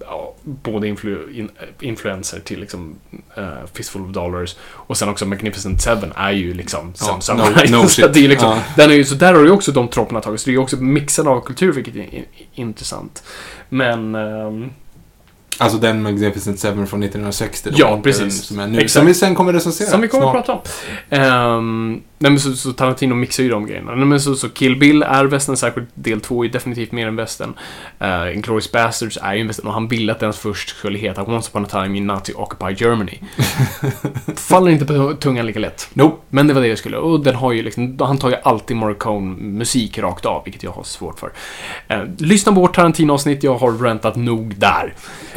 ja, 0.00 0.34
både 0.42 0.88
influ, 0.88 1.32
in, 1.32 1.50
influenser 1.80 2.40
till 2.40 2.60
liksom 2.60 2.94
uh, 3.38 3.44
Fistful 3.74 4.02
of 4.02 4.08
Dollars 4.10 4.56
och 4.62 4.96
sen 4.96 5.08
också 5.08 5.26
Magnificent 5.26 5.82
Seven 5.82 6.12
är 6.16 6.30
ju 6.32 6.54
liksom 6.54 6.92
Ja, 7.00 7.04
Sam 7.06 7.16
no- 7.18 7.20
Samurai. 7.20 7.68
no 7.70 7.82
så 7.82 7.88
shit. 7.88 8.12
det 8.14 8.24
är 8.24 8.28
liksom, 8.28 8.48
Ja. 8.50 8.62
den 8.76 8.90
är 8.90 8.94
ju, 8.94 9.04
så 9.04 9.14
där 9.14 9.34
har 9.34 9.44
du 9.44 9.50
också 9.50 9.72
de 9.72 9.88
tropperna 9.88 10.20
tagits. 10.20 10.42
Så 10.42 10.46
det 10.46 10.50
är 10.50 10.54
ju 10.54 10.58
också 10.62 10.76
mixen 10.76 11.26
av 11.28 11.40
kultur, 11.40 11.72
vilket 11.72 11.96
är 11.96 12.00
i- 12.00 12.28
intressant. 12.54 13.22
Men... 13.68 14.14
ehm, 14.14 14.70
Alltså 15.58 15.78
den 15.78 16.02
Magnificent 16.02 16.58
Seven 16.58 16.86
från 16.86 17.02
1960. 17.02 17.70
då, 17.70 17.76
Ja, 17.78 18.00
precis. 18.02 18.42
Som, 18.42 18.58
är 18.58 18.66
nu, 18.66 18.78
Exakt. 18.78 18.92
som 18.92 19.06
vi 19.06 19.14
sen 19.14 19.34
kommer 19.34 19.52
recensera. 19.52 19.88
Som 19.90 20.00
vi 20.00 20.08
kommer 20.08 20.24
snart. 20.24 20.36
att 20.36 20.46
prata 20.46 20.78
om. 21.10 21.58
Um, 21.58 22.02
nej 22.18 22.30
men 22.30 22.40
så, 22.40 22.52
så 22.52 22.72
Tarantino 22.72 23.14
mixar 23.14 23.42
ju 23.42 23.48
de 23.48 23.66
grejerna. 23.66 23.94
Nej 23.94 24.06
men 24.06 24.20
så, 24.20 24.34
så 24.34 24.48
Kill 24.48 24.76
Bill 24.76 25.02
är 25.02 25.24
västern, 25.24 25.56
särskilt 25.56 25.88
del 25.94 26.20
två 26.20 26.44
är 26.44 26.48
definitivt 26.48 26.92
mer 26.92 27.08
än 27.08 27.16
västern. 27.16 27.54
Uh, 28.02 28.34
Inglourious 28.34 28.72
Basterds 28.72 29.18
är 29.22 29.34
ju 29.34 29.40
en 29.40 29.46
västern 29.46 29.66
och 29.66 29.72
han 29.72 29.88
ville 29.88 30.12
att 30.12 30.20
den 30.20 30.32
först 30.32 30.68
skulle 30.68 30.98
heta 30.98 31.22
Once 31.22 31.50
upon 31.50 31.64
a 31.64 31.68
time 31.70 31.98
in 31.98 32.06
Nazi 32.06 32.32
occupied 32.36 32.80
Germany. 32.80 33.18
Faller 34.36 34.70
inte 34.70 34.84
på 34.84 35.14
tungan 35.20 35.46
lika 35.46 35.58
lätt. 35.58 35.88
Nope. 35.92 36.22
Men 36.30 36.46
det 36.46 36.54
var 36.54 36.60
det 36.60 36.68
jag 36.68 36.78
skulle. 36.78 36.96
Och 36.96 37.20
den 37.20 37.34
har 37.34 37.52
ju 37.52 37.62
liksom, 37.62 37.96
han 38.00 38.18
tar 38.18 38.30
ju 38.30 38.36
alltid 38.42 38.76
Morricone-musik 38.76 39.98
rakt 39.98 40.26
av, 40.26 40.44
vilket 40.44 40.62
jag 40.62 40.70
har 40.70 40.82
svårt 40.82 41.18
för. 41.20 41.32
Eh, 41.88 42.02
lyssna 42.18 42.52
på 42.52 42.60
vårt 42.60 42.76
Tarantino-avsnitt, 42.76 43.42
jag 43.42 43.54
har 43.54 43.72
rantat 43.72 44.16
nog 44.16 44.54
där. 44.56 44.94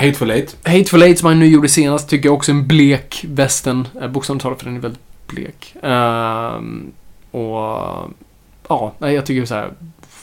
Hateful 0.08 0.32
Eight. 0.32 0.58
Hateful 0.64 1.04
Eight 1.04 1.20
som 1.20 1.28
han 1.28 1.40
nu 1.40 1.46
gjorde 1.48 1.70
senast 1.70 2.10
tycker 2.10 2.30
jag 2.30 2.36
också 2.36 2.52
är 2.52 2.56
en 2.56 2.68
blek 2.68 3.26
västern. 3.28 3.88
Eh, 4.02 4.08
bokstavligt 4.08 4.44
talat, 4.44 4.60
för 4.60 4.66
den 4.66 4.76
är 4.76 4.80
väldigt 4.80 5.02
blek. 5.28 5.76
Ehm, 5.84 6.92
och 7.32 8.12
ja, 8.68 8.94
nej, 9.00 9.16
jag 9.16 9.26
tycker 9.26 9.46
så 9.46 9.56
här 9.56 9.72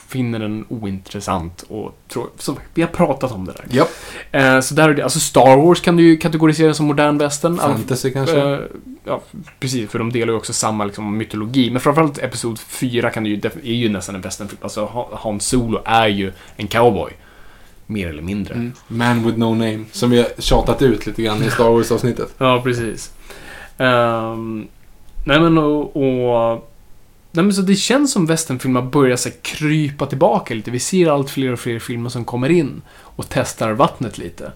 finner 0.09 0.39
den 0.39 0.65
ointressant 0.69 1.65
och 1.69 1.99
tror, 2.09 2.27
så 2.39 2.57
vi 2.75 2.83
har 2.83 2.89
pratat 2.89 3.33
om 3.33 3.45
det 3.45 3.53
där. 3.53 3.65
Japp. 3.71 3.89
Eh, 4.33 4.61
så 4.61 4.75
där 4.75 4.89
är 4.89 4.95
det, 4.95 5.03
alltså 5.03 5.21
Star 5.21 5.57
Wars 5.57 5.81
kan 5.81 5.97
du 5.97 6.03
ju 6.03 6.17
kategorisera 6.17 6.75
som 6.75 6.87
modern 6.87 7.19
västern. 7.19 7.57
Fantasy 7.57 8.11
kanske. 8.13 8.41
Eh, 8.41 8.59
ja, 9.05 9.21
precis, 9.61 9.91
för 9.91 9.99
de 9.99 10.13
delar 10.13 10.33
ju 10.33 10.37
också 10.37 10.53
samma 10.53 10.85
liksom, 10.85 11.17
mytologi. 11.19 11.71
Men 11.71 11.81
framförallt 11.81 12.19
Episod 12.19 12.59
4 12.59 13.11
kan 13.11 13.25
du 13.25 13.31
ju, 13.31 13.41
är 13.65 13.73
ju 13.75 13.89
nästan 13.89 14.15
en 14.15 14.21
westernfilm. 14.21 14.59
Alltså 14.63 14.85
Ha- 14.85 15.19
Han 15.23 15.41
Solo 15.41 15.83
är 15.85 16.09
ju 16.09 16.33
en 16.57 16.69
cowboy. 16.69 17.13
Mer 17.87 18.09
eller 18.09 18.23
mindre. 18.23 18.55
Mm. 18.55 18.73
Man 18.89 19.27
with 19.27 19.39
no 19.39 19.55
name. 19.55 19.85
Som 19.93 20.11
vi 20.11 20.19
har 20.19 20.29
tjatat 20.39 20.83
ut 20.83 21.07
lite 21.07 21.23
grann 21.23 21.43
i 21.43 21.51
Star 21.51 21.71
Wars-avsnittet. 21.71 22.35
Ja, 22.39 22.61
precis. 22.65 23.13
Ehm, 23.79 24.67
nej 25.27 25.41
men 25.41 25.59
och, 25.59 25.97
och... 25.97 26.71
Nej 27.31 27.45
men 27.45 27.55
så 27.55 27.63
det 27.63 27.77
känns 27.77 28.13
som 28.13 28.27
westernfilmer 28.27 28.83
börjar 28.83 29.17
så 29.17 29.29
här, 29.29 29.37
krypa 29.43 30.07
tillbaka 30.07 30.55
lite. 30.55 30.71
Vi 30.71 30.81
ser 30.81 31.11
allt 31.11 31.31
fler 31.31 31.53
och 31.53 31.61
fler 31.61 31.79
filmer 31.79 32.11
som 32.11 32.25
kommer 32.25 32.49
in 32.49 32.83
och 33.01 33.27
testar 33.29 33.73
vattnet 33.73 34.19
lite. 34.19 34.53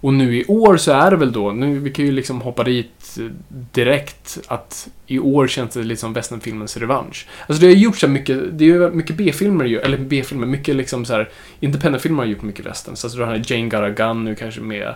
Och 0.00 0.14
nu 0.14 0.36
i 0.36 0.44
år 0.48 0.76
så 0.76 0.92
är 0.92 1.10
det 1.10 1.16
väl 1.16 1.32
då, 1.32 1.52
nu, 1.52 1.78
vi 1.78 1.90
kan 1.90 2.04
ju 2.04 2.12
liksom 2.12 2.40
hoppa 2.40 2.64
dit 2.64 3.18
eh, 3.18 3.24
direkt, 3.72 4.38
att 4.48 4.88
i 5.06 5.18
år 5.18 5.46
känns 5.46 5.74
det 5.74 5.82
lite 5.82 6.00
som 6.00 6.12
westernfilmens 6.12 6.76
revansch. 6.76 7.26
Alltså 7.46 7.60
det 7.62 7.66
har 7.66 7.74
gjort 7.74 7.96
så 7.96 8.06
här 8.06 8.12
mycket, 8.14 8.58
det 8.58 8.64
är 8.64 8.68
ju 8.68 8.90
mycket 8.90 9.16
B-filmer 9.16 9.64
ju, 9.64 9.78
eller 9.78 9.98
B-filmer, 9.98 10.46
mycket 10.46 10.76
liksom 10.76 11.04
så 11.04 11.12
här, 11.12 11.28
independent-filmer 11.60 12.22
har 12.22 12.30
gjort 12.30 12.42
mycket 12.42 12.66
western. 12.66 12.96
Så 12.96 13.06
alltså 13.06 13.18
du 13.18 13.24
har 13.24 13.42
Jane 13.46 13.68
Got 13.68 13.80
a 13.80 13.90
Gun 13.90 14.24
nu 14.24 14.34
kanske 14.34 14.60
med 14.60 14.94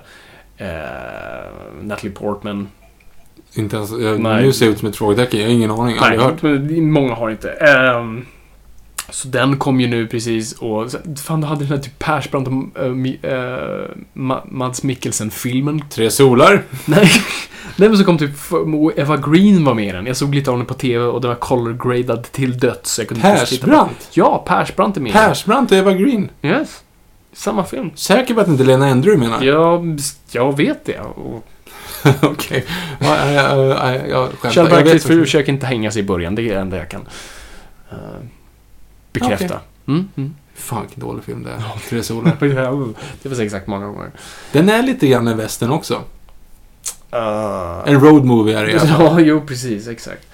eh, 0.56 0.68
Natalie 1.82 2.12
Portman. 2.12 2.68
Inte 3.54 3.76
ens, 3.76 3.90
jag, 3.90 4.20
Nej. 4.20 4.44
nu 4.44 4.52
ser 4.52 4.66
jag 4.66 4.72
ut 4.72 4.78
som 4.78 4.88
ett 4.88 4.96
frågetecken. 4.96 5.40
Jag 5.40 5.46
har 5.46 5.54
ingen 5.54 5.70
aning. 5.70 5.96
Aldrig 5.98 6.20
hört. 6.20 6.42
många 6.70 7.14
har 7.14 7.30
inte. 7.30 7.50
Ehm, 7.50 8.26
så 9.10 9.28
den 9.28 9.56
kom 9.56 9.80
ju 9.80 9.86
nu 9.86 10.06
precis 10.06 10.52
och... 10.52 10.90
Fan, 11.24 11.40
du 11.40 11.46
hade 11.46 11.60
den 11.60 11.68
här 11.68 11.78
typ 11.78 11.98
Persbrandt 11.98 12.48
och 12.48 12.84
äh, 13.30 13.86
Mads 14.44 14.82
Mikkelsen-filmen. 14.82 15.84
Tre 15.90 16.10
solar. 16.10 16.62
Nej. 16.84 17.10
Nej, 17.76 17.88
men 17.88 17.98
så 17.98 18.04
kom 18.04 18.18
typ... 18.18 18.30
Eva 18.96 19.16
Green 19.16 19.64
var 19.64 19.74
med 19.74 19.88
i 19.88 19.92
den. 19.92 20.06
Jag 20.06 20.16
såg 20.16 20.34
lite 20.34 20.50
av 20.50 20.56
den 20.56 20.66
på 20.66 20.74
TV 20.74 21.04
och 21.04 21.20
den 21.20 21.28
var 21.28 21.36
color-gradad 21.36 22.22
till 22.22 22.58
döds. 22.58 22.98
Jag 22.98 23.08
kunde. 23.08 23.22
Persbrandt. 23.22 24.08
Ja, 24.12 24.44
Persbrandt 24.46 24.96
är 24.96 25.00
med. 25.00 25.12
Persbrandt 25.12 25.72
och 25.72 25.78
Eva 25.78 25.92
Green. 25.92 26.28
Yes. 26.42 26.82
Samma 27.32 27.64
film. 27.64 27.90
Säker 27.94 28.34
på 28.34 28.40
att 28.40 28.48
inte 28.48 28.64
Lena 28.64 28.88
Endre 28.88 29.16
menar? 29.16 29.42
Jag, 29.42 29.98
jag 30.30 30.56
vet 30.56 30.84
det. 30.84 31.00
Och 31.00 31.46
Okej. 32.22 32.64
Ja, 33.00 33.32
ja, 33.32 33.32
ja, 33.32 33.66
ja, 33.66 33.94
jag 34.08 34.28
skämtar. 34.28 34.50
Kjell 34.50 34.68
Bergqvist 34.68 34.94
vet 34.94 35.02
för 35.02 35.24
försöker 35.24 35.52
inte 35.52 35.66
hänga 35.66 35.90
sig 35.90 36.02
i 36.02 36.04
början. 36.04 36.34
Det 36.34 36.42
är 36.42 36.54
det 36.54 36.60
enda 36.60 36.76
jag 36.76 36.88
kan 36.88 37.08
eh, 37.90 37.96
bekräfta. 39.14 39.60
Mm, 39.86 40.08
mm. 40.16 40.34
Fan 40.54 40.80
vilken 40.82 41.00
dålig 41.00 41.24
film 41.24 41.42
det 41.42 41.50
är. 41.50 41.62
Tre 41.88 42.02
solar. 42.02 42.36
det 43.22 43.28
var 43.28 43.36
så 43.36 43.42
exakt 43.42 43.66
många 43.66 43.86
gånger. 43.86 44.10
Den 44.52 44.68
är 44.68 44.82
lite 44.82 45.06
grann 45.08 45.28
en 45.28 45.36
western 45.36 45.70
också. 45.70 45.94
Uh, 47.14 47.82
En 47.86 48.00
road 48.00 48.24
movie 48.24 48.58
är 48.58 48.64
det 48.64 48.70
i 48.72 48.78
alla 48.78 48.86
fall. 48.88 49.02
ja, 49.04 49.20
jo 49.20 49.40
precis, 49.46 49.88
exakt. 49.88 50.26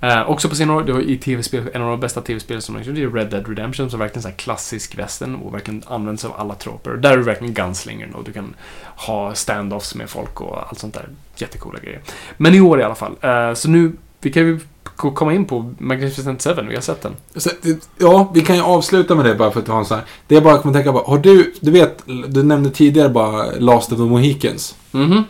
Eh, 0.00 0.30
också 0.30 0.48
på 0.48 0.54
senare 0.54 0.92
år, 0.92 1.02
i 1.02 1.18
tv-spel, 1.18 1.70
en 1.74 1.82
av 1.82 1.88
de 1.90 2.00
bästa 2.00 2.20
tv-spel 2.20 2.62
som 2.62 2.74
det 2.74 3.02
är 3.02 3.10
Red 3.10 3.30
Dead 3.30 3.48
Redemption, 3.48 3.90
som 3.90 4.00
verkligen 4.00 4.22
så 4.22 4.28
här 4.28 4.36
klassisk 4.36 4.98
western 4.98 5.34
och 5.34 5.54
verkligen 5.54 5.82
används 5.86 6.24
av 6.24 6.32
alla 6.36 6.54
troper. 6.54 6.90
Där 6.90 7.12
är 7.12 7.16
du 7.16 7.22
verkligen 7.22 7.54
gunslingern 7.54 8.14
och 8.14 8.24
du 8.24 8.32
kan 8.32 8.54
ha 8.96 9.34
standoffs 9.34 9.94
med 9.94 10.10
folk 10.10 10.40
och 10.40 10.68
allt 10.68 10.78
sånt 10.78 10.94
där. 10.94 11.08
Jättecoola 11.36 11.78
grejer. 11.78 12.00
Men 12.36 12.54
i 12.54 12.60
år 12.60 12.80
i 12.80 12.82
alla 12.82 12.94
fall. 12.94 13.16
eh, 13.20 13.54
så 13.54 13.68
nu 13.68 13.92
vi 14.24 14.32
kan 14.32 14.42
ju 14.42 14.60
komma 14.96 15.34
in 15.34 15.44
på 15.44 15.72
Magnificent 15.78 16.42
Seven, 16.42 16.68
vi 16.68 16.74
har 16.74 16.82
sett 16.82 17.02
den. 17.02 17.12
Så, 17.36 17.50
ja, 17.98 18.30
vi 18.34 18.40
kan 18.40 18.56
ju 18.56 18.62
avsluta 18.62 19.14
med 19.14 19.24
det 19.24 19.34
bara 19.34 19.50
för 19.50 19.60
att 19.60 19.68
ha 19.68 19.78
en 19.78 19.84
sån 19.84 19.96
här. 19.96 20.06
Det 20.26 20.36
är 20.36 20.40
bara 20.40 20.54
att 20.54 20.62
komma 20.62 20.70
att 20.70 20.84
tänka 20.84 20.92
på, 20.92 20.98
har 21.10 21.18
du, 21.18 21.54
du 21.60 21.70
vet, 21.70 22.02
du 22.28 22.42
nämnde 22.42 22.70
tidigare 22.70 23.08
bara 23.08 23.46
Last 23.58 23.92
of 23.92 23.98
the 23.98 24.04
Mohicans. 24.04 24.74
Mhm. 24.90 25.24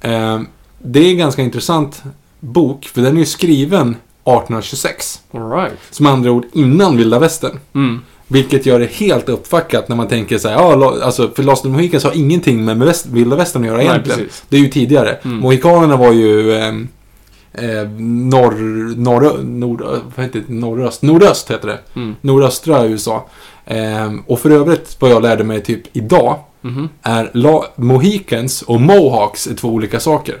Eh, 0.00 0.40
det 0.78 1.00
är 1.00 1.10
en 1.10 1.18
ganska 1.18 1.42
intressant 1.42 2.02
bok, 2.40 2.84
för 2.84 3.02
den 3.02 3.14
är 3.16 3.20
ju 3.20 3.26
skriven 3.26 3.88
1826. 3.88 5.20
Alright. 5.34 5.72
Som 5.90 6.06
andra 6.06 6.30
ord 6.30 6.44
innan 6.52 6.96
vilda 6.96 7.18
västern. 7.18 7.58
Mm. 7.74 8.00
Vilket 8.26 8.66
gör 8.66 8.80
det 8.80 8.92
helt 8.92 9.28
uppfackat 9.28 9.88
när 9.88 9.96
man 9.96 10.08
tänker 10.08 10.38
så 10.38 10.48
här, 10.48 10.54
ja, 10.54 10.94
alltså, 11.02 11.30
för 11.34 11.42
Last 11.42 11.64
of 11.64 11.72
the 11.72 11.76
Mohicans 11.76 12.04
har 12.04 12.12
ingenting 12.16 12.64
med 12.64 12.94
vilda 13.10 13.36
västern 13.36 13.62
att 13.62 13.66
göra 13.66 13.76
Nej, 13.76 13.86
egentligen. 13.86 14.18
precis. 14.18 14.44
Det 14.48 14.56
är 14.56 14.60
ju 14.60 14.68
tidigare. 14.68 15.18
Mm. 15.22 15.36
Mohikanerna 15.36 15.96
var 15.96 16.12
ju 16.12 16.54
ehm, 16.54 16.88
eh, 17.52 17.88
norr, 17.98 18.96
norr, 18.96 19.42
nord, 19.42 19.80
vad 20.16 20.24
heter 20.26 20.42
det? 20.46 20.54
Nordöst, 20.54 21.02
nordöst 21.02 21.50
heter 21.50 21.68
det. 21.68 21.78
Mm. 21.96 22.14
Nordöstra 22.20 22.86
USA. 22.86 23.26
Ehm, 23.66 24.22
och 24.26 24.38
för 24.40 24.50
övrigt, 24.50 24.96
vad 25.00 25.10
jag 25.10 25.22
lärde 25.22 25.44
mig 25.44 25.60
typ 25.62 25.82
idag, 25.96 26.38
Mhm. 26.62 26.88
är 27.02 27.30
la- 27.34 27.66
Mohicans 27.76 28.62
och 28.62 28.80
Mohawks 28.80 29.46
är 29.46 29.54
två 29.54 29.68
olika 29.68 30.00
saker. 30.00 30.36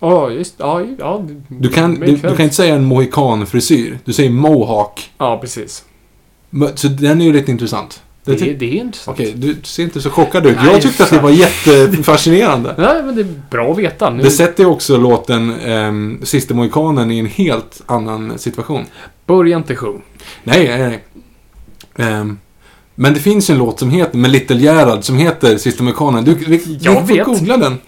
Ja, 0.00 0.30
just 0.30 0.54
ja, 0.58 0.82
ja. 0.98 1.22
Du 1.48 1.68
kan, 1.68 1.94
du, 1.94 2.06
du 2.06 2.20
kan 2.20 2.40
inte 2.40 2.54
säga 2.54 2.74
en 2.74 2.84
mohikanfrisyr. 2.84 3.98
Du 4.04 4.12
säger 4.12 4.30
mohawk. 4.30 5.10
Ja, 5.18 5.38
precis. 5.38 5.84
Så 6.74 6.88
den 6.88 7.20
är 7.20 7.24
ju 7.24 7.32
lite 7.32 7.50
intressant. 7.50 8.02
Det, 8.24 8.34
Det 8.36 8.50
är, 8.50 8.54
det 8.54 8.66
är 8.66 8.80
intressant. 8.80 9.18
Okej, 9.20 9.32
du 9.36 9.56
ser 9.62 9.82
inte 9.82 10.00
så 10.00 10.10
chockad 10.10 10.46
ut. 10.46 10.56
Jag 10.64 10.82
tyckte 10.82 11.04
att 11.04 11.10
det 11.10 11.20
var 11.20 11.30
jättefascinerande. 11.30 12.74
Nej, 12.78 13.02
men 13.02 13.14
det 13.14 13.20
är 13.20 13.40
bra 13.50 13.72
att 13.72 13.78
veta. 13.78 14.10
Nu 14.10 14.22
Det 14.22 14.30
sätter 14.30 14.64
ju 14.64 14.70
också 14.70 14.96
låten 14.96 15.60
um, 15.66 16.20
Sista 16.22 16.54
Mohikanen 16.54 17.10
i 17.10 17.18
en 17.18 17.26
helt 17.26 17.82
annan 17.86 18.38
situation. 18.38 18.84
börjar 19.26 19.58
inte 19.58 19.76
sjung. 19.76 20.02
Nej, 20.44 20.68
nej, 20.68 20.78
nej. 20.88 21.04
Ehm, 22.08 22.38
men 22.94 23.14
det 23.14 23.20
finns 23.20 23.50
en 23.50 23.58
låt 23.58 23.78
som 23.78 23.90
heter, 23.90 24.18
med 24.18 24.30
Little 24.30 24.56
Gerhard, 24.56 25.04
som 25.04 25.16
heter 25.16 25.58
Sista 25.58 25.82
Mohikanen. 25.82 26.24
Du, 26.24 26.34
vi, 26.34 26.56
du 26.56 26.78
Jag 26.80 27.08
får 27.08 27.14
vet. 27.14 27.26
googla 27.26 27.56
den. 27.56 27.78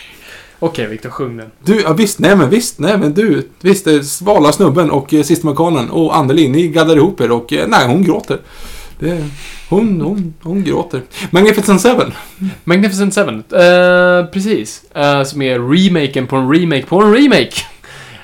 Okej, 0.58 0.86
Viktor, 0.86 1.10
sjung 1.10 1.36
den. 1.36 1.50
Du, 1.64 1.80
ja 1.80 1.92
visst, 1.92 2.18
nej 2.18 2.36
men 2.36 2.50
visst, 2.50 2.78
nej 2.78 2.98
men 2.98 3.14
du, 3.14 3.48
visst, 3.60 3.86
är 3.86 4.02
Svala 4.02 4.52
snubben 4.52 4.90
och 4.90 5.14
eh, 5.14 5.22
Sista 5.22 5.46
Mohikanen 5.46 5.90
och 5.90 6.16
Anneli, 6.16 6.48
ni 6.48 6.68
gaddar 6.68 6.96
ihop 6.96 7.20
er 7.20 7.30
och 7.30 7.52
eh, 7.52 7.68
nej, 7.68 7.86
hon 7.86 8.04
gråter. 8.04 8.38
Det, 8.98 9.24
hon, 9.68 10.00
hon, 10.00 10.34
hon 10.42 10.64
gråter. 10.64 11.02
Magnificent 11.30 11.80
Seven. 11.80 12.12
Magnificent 12.64 13.14
Seven. 13.14 13.44
Eh, 13.52 14.26
precis. 14.32 14.84
Eh, 14.94 15.22
som 15.22 15.42
är 15.42 15.58
remaken 15.58 16.26
på 16.26 16.36
en 16.36 16.52
remake 16.54 16.86
på 16.86 17.02
en 17.02 17.14
remake. 17.14 17.52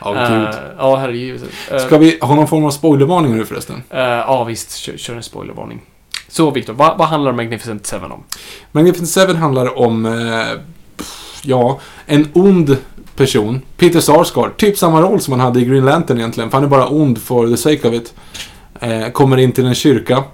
Ja, 0.04 0.16
Eh, 0.16 0.38
gud. 0.38 0.48
ja, 0.78 0.96
herregud. 0.96 1.40
Uh, 1.72 1.78
Ska 1.78 1.98
vi 1.98 2.18
ha 2.20 2.34
någon 2.34 2.48
form 2.48 2.64
av 2.64 2.70
spoilervarning 2.70 3.36
nu 3.36 3.44
förresten? 3.44 3.82
ja, 3.90 4.44
visst. 4.44 4.76
Kör, 4.76 4.96
kör 4.96 5.14
en 5.16 5.22
spoilervarning. 5.22 5.80
Så, 6.28 6.50
Viktor, 6.50 6.72
vad, 6.72 6.98
vad 6.98 7.08
handlar 7.08 7.32
Magnificent 7.32 7.86
Seven 7.86 8.12
om? 8.12 8.24
Magnificent 8.72 9.08
Seven 9.08 9.36
handlar 9.36 9.78
om, 9.78 10.06
eh, 10.06 10.58
pff, 10.96 11.40
ja, 11.42 11.80
en 12.06 12.28
ond 12.32 12.76
person. 13.16 13.60
Peter 13.76 14.00
Sarsgaard, 14.00 14.56
typ 14.56 14.78
samma 14.78 15.00
roll 15.02 15.20
som 15.20 15.32
han 15.32 15.40
hade 15.40 15.60
i 15.60 15.64
Green 15.64 15.84
Lantern 15.84 16.18
egentligen, 16.18 16.50
för 16.50 16.56
han 16.58 16.64
är 16.64 16.68
bara 16.68 16.86
ond 16.88 17.18
for 17.22 17.48
the 17.48 17.56
sake 17.56 17.88
of 17.88 17.94
it. 17.94 18.14
Eh, 18.80 19.08
kommer 19.08 19.36
in 19.36 19.52
till 19.52 19.66
en 19.66 19.74
kyrka, 19.74 20.24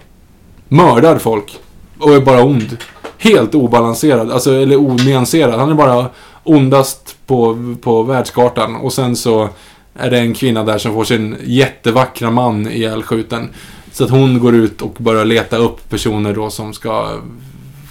mördar 0.68 1.18
folk 1.18 1.58
och 1.98 2.14
är 2.14 2.20
bara 2.20 2.44
ond. 2.44 2.76
Helt 3.18 3.54
obalanserad, 3.54 4.30
alltså, 4.30 4.54
eller 4.54 4.76
onyanserad. 4.76 5.60
Han 5.60 5.70
är 5.70 5.74
bara 5.74 6.06
ondast 6.44 7.16
på, 7.26 7.58
på 7.82 8.02
världskartan. 8.02 8.76
Och 8.76 8.92
sen 8.92 9.16
så 9.16 9.48
är 9.94 10.10
det 10.10 10.18
en 10.18 10.34
kvinna 10.34 10.64
där 10.64 10.78
som 10.78 10.92
får 10.92 11.04
sin 11.04 11.36
jättevackra 11.44 12.30
man 12.30 12.68
ihjälskjuten. 12.68 13.48
Så 13.92 14.04
att 14.04 14.10
hon 14.10 14.38
går 14.40 14.54
ut 14.54 14.82
och 14.82 14.94
börjar 14.98 15.24
leta 15.24 15.56
upp 15.56 15.90
personer 15.90 16.34
då 16.34 16.50
som 16.50 16.72
ska 16.72 17.08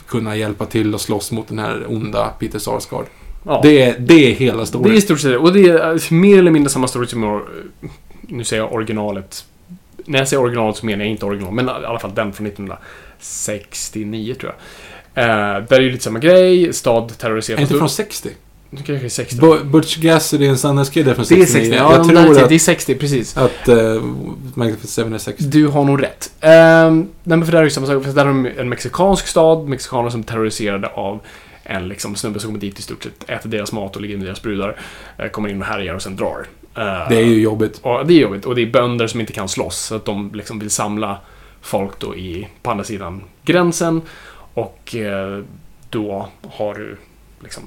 kunna 0.07 0.35
hjälpa 0.35 0.65
till 0.65 0.93
och 0.93 1.01
slåss 1.01 1.31
mot 1.31 1.47
den 1.47 1.59
här 1.59 1.85
onda 1.89 2.27
Peter 2.39 2.59
Sarsgaard. 2.59 3.05
Ja. 3.45 3.59
Det, 3.63 3.81
är, 3.81 3.99
det 3.99 4.13
är 4.31 4.35
hela 4.35 4.57
Det 4.57 4.61
är 4.61 4.65
storyn. 4.65 4.93
i 4.93 5.01
stort 5.01 5.19
sett. 5.19 5.37
Och 5.37 5.53
det 5.53 5.69
är 5.69 6.13
mer 6.13 6.39
eller 6.39 6.51
mindre 6.51 6.69
samma 6.69 6.87
story 6.87 7.07
som 7.07 7.41
Nu 8.21 8.43
säger 8.43 8.63
jag 8.63 8.73
originalet. 8.73 9.45
När 10.07 10.19
jag 10.19 10.27
säger 10.27 10.43
originalet 10.43 10.75
så 10.77 10.85
menar 10.85 11.03
jag 11.05 11.11
inte 11.11 11.25
original, 11.25 11.53
men 11.53 11.65
i 11.65 11.69
alla 11.71 11.99
fall 11.99 12.13
den 12.15 12.33
från 12.33 12.47
1969 13.19 14.35
tror 14.39 14.53
jag. 14.53 15.23
Eh, 15.23 15.63
där 15.67 15.75
är 15.77 15.81
ju 15.81 15.91
lite 15.91 16.03
samma 16.03 16.19
grej, 16.19 16.73
stad 16.73 17.17
terroriseras. 17.17 17.57
Är 17.57 17.61
inte 17.61 17.77
från 17.77 17.89
60? 17.89 18.29
Det 18.69 18.83
kanske 18.83 19.05
är 19.05 19.09
60. 19.09 19.35
Bu- 19.41 19.63
Butch 19.63 20.01
Cassidy 20.01 20.47
and 20.47 20.59
Sundance 20.59 20.93
Kid 20.93 21.07
är 21.07 21.13
från 21.13 21.23
det 21.23 21.27
69. 21.27 21.43
är 21.43 21.47
60, 21.65 21.75
ja, 21.75 21.91
Jag 21.91 22.07
de 22.07 22.13
där, 22.15 22.23
tror 22.23 22.37
är- 22.37 22.43
att, 22.43 22.49
det 22.49 22.55
är 22.55 22.59
60, 22.59 22.95
precis. 22.95 23.37
att 23.37 23.69
uh, 23.69 24.03
Magnificent 24.53 24.89
Seven 24.89 25.13
är 25.13 25.17
60. 25.17 25.43
Du 25.43 25.67
har 25.67 25.83
nog 25.85 26.03
rätt. 26.03 26.31
Um, 26.41 26.49
nej, 27.23 27.37
men 27.37 27.45
för 27.45 27.51
där 27.51 27.59
är 27.59 27.63
ju 27.63 27.69
samma 27.69 27.87
sak. 27.87 28.03
För 28.03 28.11
där 28.11 28.25
har 28.25 28.33
de 28.33 28.45
en 28.57 28.69
mexikansk 28.69 29.27
stad, 29.27 29.67
mexikaner 29.67 30.09
som 30.09 30.19
är 30.19 30.23
terroriserade 30.23 30.87
av 30.87 31.19
en 31.63 31.87
liksom, 31.87 32.15
snubbe 32.15 32.39
som 32.39 32.47
kommer 32.49 32.59
dit 32.59 32.79
i 32.79 32.81
stort 32.81 33.03
sett, 33.03 33.29
äter 33.29 33.49
deras 33.49 33.71
mat 33.71 33.95
och 33.95 34.01
ligger 34.01 34.17
med 34.17 34.25
deras 34.27 34.41
brudar. 34.41 34.79
eh, 35.17 35.27
kommer 35.27 35.49
in 35.49 35.61
och 35.61 35.67
härjar 35.67 35.93
och 35.95 36.01
sen 36.01 36.15
drar. 36.15 36.45
Eh, 36.77 37.09
Det 37.09 37.15
är 37.15 37.25
ju 37.25 37.41
jobbigt. 37.41 37.79
Och 37.83 38.05
det 38.07 38.13
är 38.13 38.19
jobbigt. 38.21 38.45
Och 38.45 38.55
det 38.55 38.61
är 38.61 38.65
bönder 38.71 39.07
som 39.07 39.19
inte 39.19 39.33
kan 39.33 39.49
slåss. 39.49 39.77
Så 39.77 39.95
att 39.95 40.05
de 40.05 40.31
liksom 40.33 40.59
vill 40.59 40.69
samla 40.69 41.17
folk 41.61 41.99
då 41.99 42.15
i, 42.15 42.47
på 42.61 42.71
andra 42.71 42.83
sidan 42.83 43.23
gränsen. 43.43 44.01
Och 44.53 44.95
eh, 44.95 45.43
då 45.89 46.27
har 46.49 46.73
du 46.75 46.97
liksom 47.43 47.63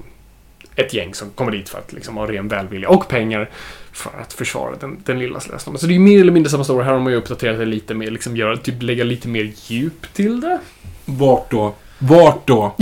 ett 0.77 0.95
gäng 0.95 1.15
som 1.15 1.31
kommer 1.31 1.53
dit 1.53 1.69
för 1.69 1.79
att 1.79 1.93
liksom 1.93 2.17
ha 2.17 2.27
ren 2.27 2.49
välvilja 2.49 2.89
och 2.89 3.09
pengar 3.09 3.51
för 3.93 4.11
att 4.21 4.33
försvara 4.33 4.75
den, 4.81 5.03
den 5.05 5.19
lilla 5.19 5.41
slästan. 5.41 5.79
Så 5.79 5.87
det 5.87 5.93
är 5.93 5.95
ju 5.95 6.01
mer 6.01 6.21
eller 6.21 6.33
mindre 6.33 6.51
samma 6.51 6.65
story. 6.65 6.85
Här 6.85 6.93
har 6.93 7.01
man 7.01 7.13
ju 7.13 7.19
uppdaterat 7.19 7.59
det 7.59 7.65
lite 7.65 7.95
mer, 7.95 8.11
liksom 8.11 8.37
göra, 8.37 8.57
typ 8.57 8.83
lägga 8.83 9.05
lite 9.05 9.29
mer 9.29 9.53
djup 9.67 10.13
till 10.15 10.41
det. 10.41 10.59
Vart 11.05 11.51
då? 11.51 11.75
Vart 11.99 12.47
då? 12.47 12.75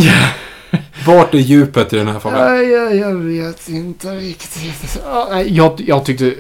Vart 1.07 1.35
är 1.35 1.39
djupet 1.39 1.93
i 1.93 1.97
den 1.97 2.09
här 2.09 2.19
frågan? 2.19 2.55
Nej, 2.55 2.71
jag, 2.71 2.97
jag 2.97 3.15
vet 3.15 3.69
inte 3.69 4.09
riktigt. 4.09 5.01
Jag, 5.47 5.81
jag, 5.81 6.05
tyckte, 6.05 6.35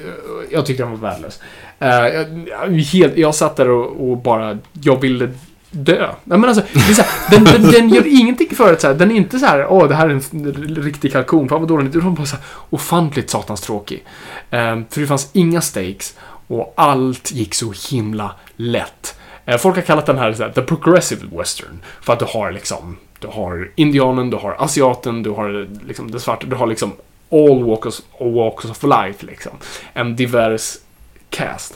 jag 0.51 0.67
tyckte 0.67 0.83
den 0.83 0.91
var 0.91 1.11
värdelös. 1.11 1.41
Eh, 1.79 1.89
jag, 1.89 2.49
jag, 2.49 2.73
helt, 2.73 3.17
jag 3.17 3.35
satt 3.35 3.57
där 3.57 3.69
och, 3.69 4.11
och 4.11 4.17
bara, 4.17 4.59
jag 4.73 5.01
ville 5.01 5.31
dö. 5.71 6.09
Nej, 6.25 6.39
men 6.39 6.45
alltså, 6.45 6.65
det 6.73 6.81
är 6.81 6.95
så 6.95 7.03
här, 7.03 7.31
den, 7.31 7.45
den, 7.45 7.71
den 7.71 7.89
gör 7.89 8.21
ingenting 8.21 8.57
för 8.57 8.73
att 8.73 8.81
så 8.81 8.87
här, 8.87 8.95
den 8.95 9.11
är 9.11 9.15
inte 9.15 9.39
så 9.39 9.47
här, 9.47 9.67
åh 9.67 9.89
det 9.89 9.95
här 9.95 10.07
är 10.07 10.11
en 10.11 10.75
riktig 10.75 11.13
kalkon, 11.13 11.49
fan 11.49 11.61
vad 11.61 11.69
dålig 11.69 11.87
den 11.87 11.95
är. 11.95 11.99
Utan 11.99 12.15
bara 12.15 12.27
så 12.27 12.37
här, 12.37 12.45
ofantligt 12.71 13.31
satans 13.31 13.61
tråkig. 13.61 14.05
Eh, 14.51 14.79
för 14.91 15.01
det 15.01 15.07
fanns 15.07 15.31
inga 15.33 15.61
stakes 15.61 16.15
och 16.47 16.75
allt 16.77 17.33
gick 17.33 17.55
så 17.55 17.73
himla 17.91 18.35
lätt. 18.57 19.19
Eh, 19.45 19.57
folk 19.57 19.77
har 19.77 19.83
kallat 19.83 20.07
den 20.07 20.19
här, 20.19 20.33
så 20.33 20.43
här 20.43 20.51
the 20.51 20.63
progressive 20.63 21.27
western. 21.39 21.79
För 22.01 22.13
att 22.13 22.19
du 22.19 22.25
har 22.29 22.53
liksom, 22.53 22.97
du 23.19 23.29
har 23.29 23.71
indianen, 23.77 24.31
du 24.31 24.37
har 24.37 24.57
asiaten, 24.59 25.23
du 25.23 25.31
har 25.31 25.69
liksom 25.87 26.11
det 26.11 26.21
svarta, 26.21 26.47
du 26.47 26.57
har 26.57 26.67
liksom 26.67 26.93
all 27.31 27.65
walks, 27.65 28.03
all 28.21 28.33
walks 28.33 28.65
of 28.65 28.83
life 28.83 29.27
liksom. 29.27 29.53
En 29.93 30.17
divers 30.17 30.77
cast. 31.31 31.75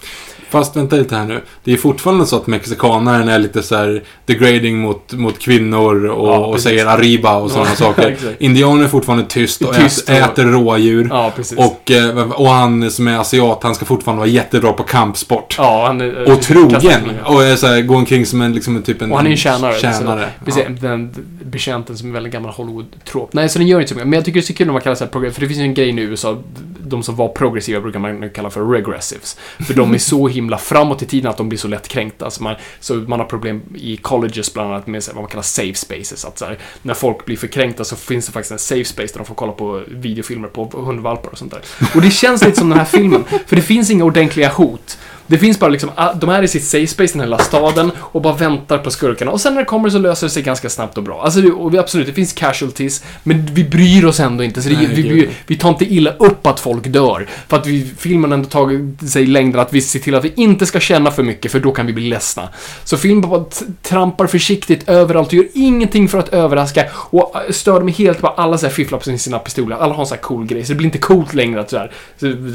Fast 0.51 0.77
vänta 0.77 0.97
lite 0.97 1.17
här 1.17 1.25
nu. 1.25 1.41
Det 1.65 1.73
är 1.73 1.77
fortfarande 1.77 2.27
så 2.27 2.37
att 2.37 2.47
mexikanaren 2.47 3.29
är 3.29 3.39
lite 3.39 3.63
så 3.63 3.77
här 3.77 4.03
degrading 4.27 4.79
mot, 4.79 5.13
mot 5.13 5.39
kvinnor 5.39 6.05
och, 6.07 6.29
Ja, 6.29 6.39
och 6.47 6.61
säger 6.61 6.87
arriba 6.87 7.37
och 7.37 7.51
sådana 7.51 7.71
Ja, 7.71 7.77
saker. 7.77 8.09
exakt. 8.11 8.41
Indianer 8.41 8.85
är 8.85 8.89
fortfarande 8.89 9.25
tyst 9.25 9.63
och 9.63 9.75
Tyst 9.75 10.09
äter, 10.09 10.23
och- 10.25 10.33
äter 10.33 10.45
rådjur. 10.45 11.07
Ja. 11.11 11.33
Och, 11.57 11.91
eh, 11.91 12.31
och 12.33 12.49
han 12.49 12.91
som 12.91 13.09
är 13.09 13.19
asiat, 13.19 13.63
han 13.63 13.75
ska 13.75 13.85
fortfarande 13.85 14.19
vara 14.19 14.29
jättebra 14.31 14.73
på 14.73 14.83
kampsport. 14.83 15.55
ja, 15.59 15.87
han 15.87 16.01
är, 16.01 16.29
eh, 16.29 16.35
Och 16.37 16.43
trogen. 16.43 17.11
Och 17.25 17.45
är 17.45 17.57
så 17.57 17.67
här, 17.67 17.81
går 17.83 17.97
omkring 17.97 18.27
som 18.27 18.43
en, 18.43 18.53
liksom 18.53 18.83
typ 18.83 19.03
en 19.03 19.11
Och 19.13 19.17
han 19.17 19.27
är 19.27 19.31
en 19.31 19.37
tjänare. 19.37 19.75
tjänare. 19.79 20.29
Så, 20.39 20.45
precis, 20.45 20.65
den 20.81 21.15
betjänten 21.45 21.97
som 21.99 22.09
är 22.09 22.13
väldigt 22.13 22.33
gammal 22.33 22.51
Hollywood-trop. 22.53 23.29
Nej, 23.33 23.49
så 23.49 23.59
den 23.59 23.69
gör 23.69 23.81
inte 23.81 23.89
så 23.89 23.95
mycket. 23.95 24.09
Men 24.09 24.17
jag 24.17 24.25
tycker 24.25 24.41
det 24.41 24.45
är 24.45 24.47
så 24.47 24.55
kul 24.55 24.67
när 24.67 24.73
man 24.73 24.83
kallar 24.83 24.97
sig. 24.97 25.09
För 25.13 25.21
det 25.21 25.47
finns 25.49 25.59
ju 25.59 25.63
en 25.63 25.75
grej 25.75 25.93
nu 25.93 26.03
i 26.03 26.05
USA. 26.05 26.39
De 26.87 27.03
som 27.03 27.17
var 27.17 27.29
progressiva 27.29 27.81
brukar 27.81 27.99
man 27.99 28.21
nu 28.21 28.29
kalla 28.29 28.51
för 28.51 28.65
regressives. 28.65 29.37
För 29.67 29.75
de 29.75 29.95
är 29.95 29.99
så 29.99 30.29
himla 30.29 30.59
framåt 30.59 31.03
i 31.03 31.07
tiden 31.07 31.31
att 31.31 31.37
de 31.37 31.49
blir 31.49 31.59
så 31.59 31.69
lätt 31.69 31.89
kränkta. 31.89 32.31
Så 32.31 32.43
man, 32.43 32.55
så 32.81 32.95
man 32.95 33.21
har 33.21 33.27
problem 33.27 33.63
i 33.75 33.97
colleges 33.97 34.55
bland 34.55 34.71
annat 34.71 34.87
med 34.87 35.03
vad 35.07 35.17
man 35.23 35.27
kallar 35.27 35.43
safe 35.43 35.75
spaces. 35.75 36.25
Att 36.25 36.39
så 36.39 36.45
här, 36.45 36.59
när 36.83 36.95
folk 36.95 37.25
blir 37.25 37.37
för 37.37 37.47
kränkta 37.47 37.85
så 37.85 37.97
finns 37.97 38.27
det 38.27 38.33
faktiskt 38.33 38.53
en 38.53 38.59
safe 38.59 38.85
space 38.85 39.13
där 39.13 39.19
de 39.19 39.27
får 39.27 39.35
kolla 39.35 39.53
på 39.53 39.83
videofilmer 39.89 40.49
på 40.49 40.65
hundvalpar 40.65 41.31
och 41.31 41.39
sånt 41.39 41.53
där. 41.53 41.61
Och 41.95 42.03
det 42.03 42.11
känns 42.11 42.45
lite 42.45 42.59
som 42.59 42.69
den 42.69 42.79
här 42.79 42.85
filmen. 42.85 43.25
För 43.47 43.57
det 43.57 43.63
finns 43.63 43.91
inga 43.91 44.05
ordentliga 44.05 44.49
hot. 44.49 44.99
Det 45.33 45.39
finns 45.39 45.59
bara 45.59 45.71
liksom, 45.71 45.91
ah, 45.95 46.15
de 46.15 46.31
är 46.31 46.43
i 46.43 46.49
sitt 46.49 46.65
safe 46.65 46.87
space, 46.87 47.13
den 47.13 47.21
här 47.21 47.27
lilla 47.27 47.39
staden, 47.39 47.91
och 47.99 48.23
bara 48.23 48.35
väntar 48.35 48.79
på 48.79 48.91
skurkarna. 48.91 49.31
Och 49.31 49.41
sen 49.41 49.55
när 49.55 49.61
det 49.61 49.67
kommer 49.67 49.91
så 49.91 49.99
löser 49.99 50.27
det 50.27 50.31
sig 50.31 50.43
ganska 50.43 50.71
snabbt 50.71 50.99
och 50.99 51.05
bra. 51.05 51.23
Alltså, 51.23 51.49
och 51.49 51.75
absolut, 51.75 52.07
det 52.07 52.13
finns 52.13 52.33
casualties, 52.33 53.05
men 53.23 53.47
vi 53.53 53.65
bryr 53.65 54.05
oss 54.05 54.21
ändå 54.21 54.45
inte. 54.45 54.63
Så 54.63 54.69
det, 54.69 54.75
Nej, 54.75 54.87
vi, 54.87 55.03
vi, 55.03 55.29
vi 55.47 55.57
tar 55.57 55.69
inte 55.69 55.95
illa 55.95 56.13
upp 56.13 56.47
att 56.47 56.61
folk 56.61 56.87
dör. 56.87 57.27
För 57.49 57.57
att 57.57 57.67
vi, 57.67 57.93
filmen 57.99 58.33
ändå 58.33 58.49
tagit 58.49 59.11
sig 59.11 59.27
längden 59.27 59.61
att 59.61 59.73
vi 59.73 59.81
ser 59.81 59.99
till 59.99 60.15
att 60.15 60.25
vi 60.25 60.33
inte 60.37 60.67
ska 60.67 60.81
känna 60.81 61.11
för 61.11 61.23
mycket, 61.23 61.53
för 61.53 61.61
då 61.61 61.73
kan 61.73 61.87
vi 61.87 61.93
bli 61.93 62.09
ledsna. 62.09 62.49
Så 62.85 62.97
filmen 62.97 63.31
bara 63.31 63.45
trampar 63.83 64.27
försiktigt 64.27 64.89
överallt 64.89 65.29
och 65.29 65.35
gör 65.35 65.47
ingenting 65.55 66.09
för 66.09 66.19
att 66.19 66.29
överraska. 66.29 66.85
Och 66.95 67.37
äh, 67.37 67.53
störde 67.53 67.85
mig 67.85 67.95
helt 67.95 68.21
på 68.21 68.29
alla 68.29 68.59
så 68.59 68.67
här 68.67 68.73
fifflar 68.73 68.99
på 68.99 69.19
sina 69.19 69.39
pistoler. 69.39 69.77
Alla 69.77 69.95
har 69.95 70.01
en 70.01 70.07
sån 70.07 70.17
här 70.17 70.23
cool 70.23 70.47
grej, 70.47 70.65
så 70.65 70.73
det 70.73 70.77
blir 70.77 70.87
inte 70.87 70.99
coolt 70.99 71.35
längre 71.35 71.61
att 71.61 71.71
så 71.71 71.79
här, 71.79 71.93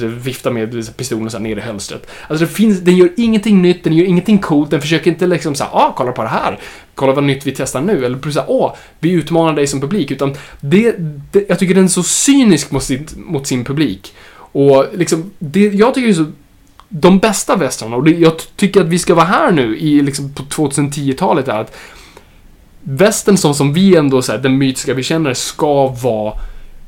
vifta 0.08 0.52
med 0.52 0.98
pistolen 0.98 1.30
så 1.30 1.38
här 1.38 1.44
ner 1.44 1.58
i 1.58 1.62
hölstret. 1.62 2.08
Alltså 2.28 2.46
det 2.46 2.52
finns, 2.52 2.67
den 2.74 2.98
gör 2.98 3.10
ingenting 3.18 3.62
nytt, 3.62 3.84
den 3.84 3.94
gör 3.94 4.06
ingenting 4.06 4.40
coolt, 4.40 4.72
den 4.72 4.82
försöker 4.82 5.12
inte 5.12 5.28
liksom 5.28 5.56
såhär, 5.56 5.72
ah, 5.74 5.94
kolla 5.98 6.12
på 6.12 6.24
det 6.24 6.30
här. 6.30 6.60
Kolla 6.96 7.14
vad 7.14 7.24
nytt 7.24 7.48
vi 7.48 7.52
testar 7.52 7.82
nu. 7.82 8.06
Eller 8.06 8.18
plus 8.18 8.34
såhär, 8.34 8.50
åh, 8.52 8.76
vi 9.00 9.12
utmanar 9.12 9.54
dig 9.54 9.68
som 9.68 9.82
publik. 9.82 10.12
Utan 10.12 10.36
det, 10.60 10.96
det, 11.32 11.50
jag 11.50 11.60
tycker 11.60 11.76
den 11.76 11.84
är 11.84 11.88
så 11.88 12.04
cynisk 12.04 12.72
mot 12.72 12.84
sin, 12.84 13.08
mot 13.16 13.48
sin 13.48 13.66
publik. 13.66 14.14
Och 14.52 14.86
liksom, 14.94 15.32
det, 15.40 15.60
jag 15.60 15.94
tycker 15.94 16.08
det 16.08 16.14
är 16.14 16.26
så 16.26 16.32
de 16.90 17.20
bästa 17.20 17.56
västrarna, 17.56 17.96
och 17.96 18.04
det, 18.04 18.12
jag 18.12 18.34
tycker 18.56 18.82
att 18.82 18.88
vi 18.88 19.00
ska 19.00 19.16
vara 19.16 19.26
här 19.26 19.52
nu 19.52 19.78
i, 19.78 20.02
liksom, 20.02 20.34
på 20.34 20.44
2010-talet, 20.44 21.48
är 21.48 21.60
att 21.60 21.76
västern 22.82 23.38
som, 23.38 23.54
som 23.54 23.74
vi 23.74 23.96
ändå, 23.96 24.22
så 24.22 24.32
här, 24.32 24.40
den 24.40 24.58
mytiska 24.58 24.94
vi 24.94 25.04
känner, 25.04 25.34
ska 25.34 25.88
vara 25.88 26.34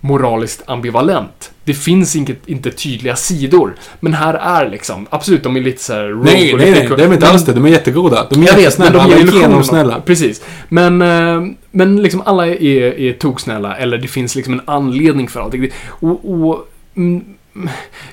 moraliskt 0.01 0.63
ambivalent. 0.65 1.51
Det 1.63 1.73
finns 1.73 2.15
inget, 2.15 2.47
inte 2.49 2.71
tydliga 2.71 3.15
sidor. 3.15 3.75
Men 3.99 4.13
här 4.13 4.33
är 4.33 4.69
liksom, 4.69 5.07
absolut, 5.09 5.43
de 5.43 5.55
är 5.57 5.61
lite 5.61 5.83
så 5.83 5.93
här 5.93 6.03
rogue 6.03 6.31
Nej, 6.33 6.53
nej, 6.57 6.71
nej. 6.71 6.87
cool. 6.87 6.97
De 6.97 7.03
är 7.03 7.13
inte 7.13 7.29
alls 7.29 7.45
det. 7.45 7.53
De 7.53 7.65
är 7.65 7.69
jättegoda. 7.69 8.27
De 8.29 8.43
är 8.43 8.47
jag 8.47 8.55
vet, 8.55 8.77
men 8.79 8.87
jättesnälla. 8.87 9.07
de 9.07 9.37
är 9.37 9.41
genomsnälla. 9.41 10.01
Precis. 10.05 10.41
Men, 10.69 11.01
eh, 11.01 11.41
men 11.71 12.01
liksom 12.01 12.21
alla 12.25 12.47
är, 12.47 12.99
är 12.99 13.13
toksnälla, 13.13 13.77
eller 13.77 13.97
det 13.97 14.07
finns 14.07 14.35
liksom 14.35 14.53
en 14.53 14.61
anledning 14.65 15.27
för 15.27 15.39
allting. 15.41 15.69
Och, 15.87 16.31
och, 16.49 16.67
mm, 16.95 17.23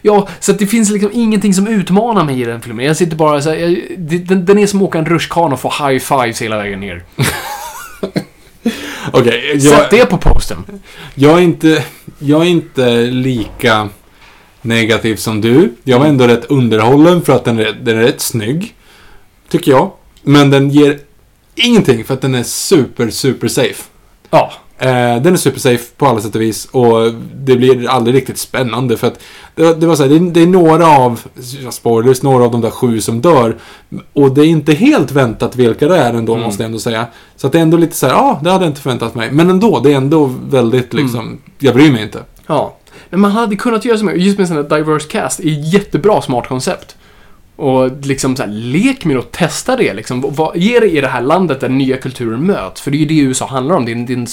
ja, 0.03 0.29
så 0.41 0.53
det 0.53 0.67
finns 0.67 0.91
liksom 0.91 1.11
ingenting 1.13 1.55
som 1.55 1.67
utmanar 1.67 2.25
mig 2.25 2.41
i 2.41 2.45
den 2.45 2.61
filmen. 2.61 2.87
Jag 2.87 2.97
sitter 2.97 3.17
bara 3.17 3.43
så 3.43 3.51
här, 3.51 3.57
jag, 3.57 3.79
det- 3.99 4.19
den, 4.19 4.45
den 4.45 4.59
är 4.59 4.67
som 4.67 4.83
att 4.83 4.89
åka 4.89 4.99
en 4.99 5.07
rutschkana 5.07 5.55
och 5.55 5.61
få 5.61 5.69
high 5.89 5.99
fives 5.99 6.43
hela 6.43 6.57
vägen 6.59 6.81
ner. 6.81 7.03
Okej, 9.13 9.51
jag, 9.53 9.63
Sätt 9.63 9.91
det 9.91 10.07
på 10.07 10.17
posten. 10.19 10.65
jag, 11.15 11.39
är 11.39 11.43
inte, 11.43 11.85
jag 12.19 12.43
är 12.43 12.47
inte 12.47 13.01
lika 13.01 13.89
negativ 14.63 15.17
som 15.17 15.41
du. 15.41 15.73
Jag 15.85 15.97
Mm. 15.97 15.99
var 16.01 16.07
ändå 16.09 16.27
rätt 16.27 16.45
underhållen 16.51 17.23
för 17.23 17.33
att 17.33 17.45
den 17.45 17.59
är, 17.59 17.73
den 17.83 17.99
är 17.99 18.03
rätt 18.03 18.21
snygg. 18.21 18.75
Tycker 19.49 19.71
jag. 19.71 19.93
Men 20.23 20.51
den 20.51 20.71
ger 20.71 20.99
ingenting 21.55 22.05
för 22.05 22.15
att 22.15 22.21
den 22.21 22.35
är 22.35 22.43
super, 22.43 23.11
super 23.11 23.49
safe. 23.49 23.83
Ja. 24.31 24.53
Eh, 24.79 25.23
den 25.23 25.33
är 25.33 25.37
super 25.37 25.61
safe 25.61 25.85
på 25.97 26.07
alla 26.07 26.21
sätt 26.21 26.35
och 26.35 26.41
vis 26.41 26.65
och 26.73 27.13
det 27.35 27.57
blir 27.57 27.89
aldrig 27.89 28.17
riktigt 28.17 28.39
spännande 28.39 28.97
för 28.97 29.07
att 29.07 29.21
det, 29.55 29.75
det 29.81 29.87
var 29.87 29.97
så 29.97 30.03
här, 30.03 30.11
det, 30.11 30.17
är- 30.17 30.31
det 30.31 30.43
är 30.43 30.47
några 30.47 30.87
av, 30.99 31.21
spoilers, 31.71 32.23
några 32.23 32.45
av 32.45 32.51
de 32.51 32.61
där 32.61 32.71
sju 32.71 33.01
som 33.01 33.21
dör 33.21 33.57
och 34.13 34.35
det 34.35 34.41
är 34.41 34.47
inte 34.47 34.73
helt 34.73 35.11
väntat 35.11 35.57
vilka 35.57 35.89
det 35.89 35.97
är 35.99 36.15
ändå 36.15 36.33
Mm. 36.35 36.45
måste 36.47 36.63
jag 36.63 36.67
ändå 36.67 36.79
säga. 36.79 37.07
Så 37.37 37.47
att 37.47 37.53
det 37.53 37.59
är 37.59 37.63
ändå 37.63 37.77
lite 37.77 37.97
så 37.97 38.07
här, 38.07 38.13
ja, 38.15 38.21
ah, 38.21 38.41
det 38.45 38.51
hade 38.51 38.65
jag 38.65 38.71
inte 38.71 38.81
förväntat 38.81 39.15
mig. 39.15 39.31
Men 39.33 39.51
ändå, 39.51 39.81
det 39.81 39.93
är 39.93 39.97
ändå 39.97 40.33
väldigt 40.51 40.95
liksom, 40.95 41.21
Mm. 41.21 41.39
jag 41.59 41.75
bryr 41.75 41.93
mig 41.93 42.03
inte. 42.03 42.23
Ja. 42.47 42.77
Men 43.11 43.21
man 43.21 43.31
hade 43.31 43.57
kunnat 43.57 43.85
göra 43.85 43.99
så 43.99 44.05
mycket. 44.05 44.23
Just 44.23 44.39
med 44.39 44.45
en 44.45 44.49
sån 44.49 44.57
här 44.71 44.79
diverse 44.79 45.09
cast 45.09 45.41
är 45.41 45.75
jättebra 45.75 46.23
smart 46.23 46.49
koncept. 46.49 46.97
Och 47.57 48.07
liksom 48.07 48.37
så 48.37 48.43
här, 48.43 48.51
lek 48.51 49.05
med 49.05 49.19
och 49.19 49.31
testa 49.31 49.77
det 49.77 49.95
liksom. 49.95 50.21
Vad, 50.21 50.57
ge 50.57 50.81
det 50.81 50.91
i 50.91 51.01
det 51.01 51.09
här 51.09 51.23
landet 51.23 51.61
där 51.61 51.69
nya 51.69 51.97
kulturer 51.97 52.37
möts. 52.37 52.81
För 52.81 52.91
det 52.91 52.97
är 52.97 52.99
ju 52.99 53.07
det 53.07 53.19
USA 53.19 53.47
handlar 53.47 53.77
om. 53.77 53.85
Det 53.85 53.93
är 53.93 54.27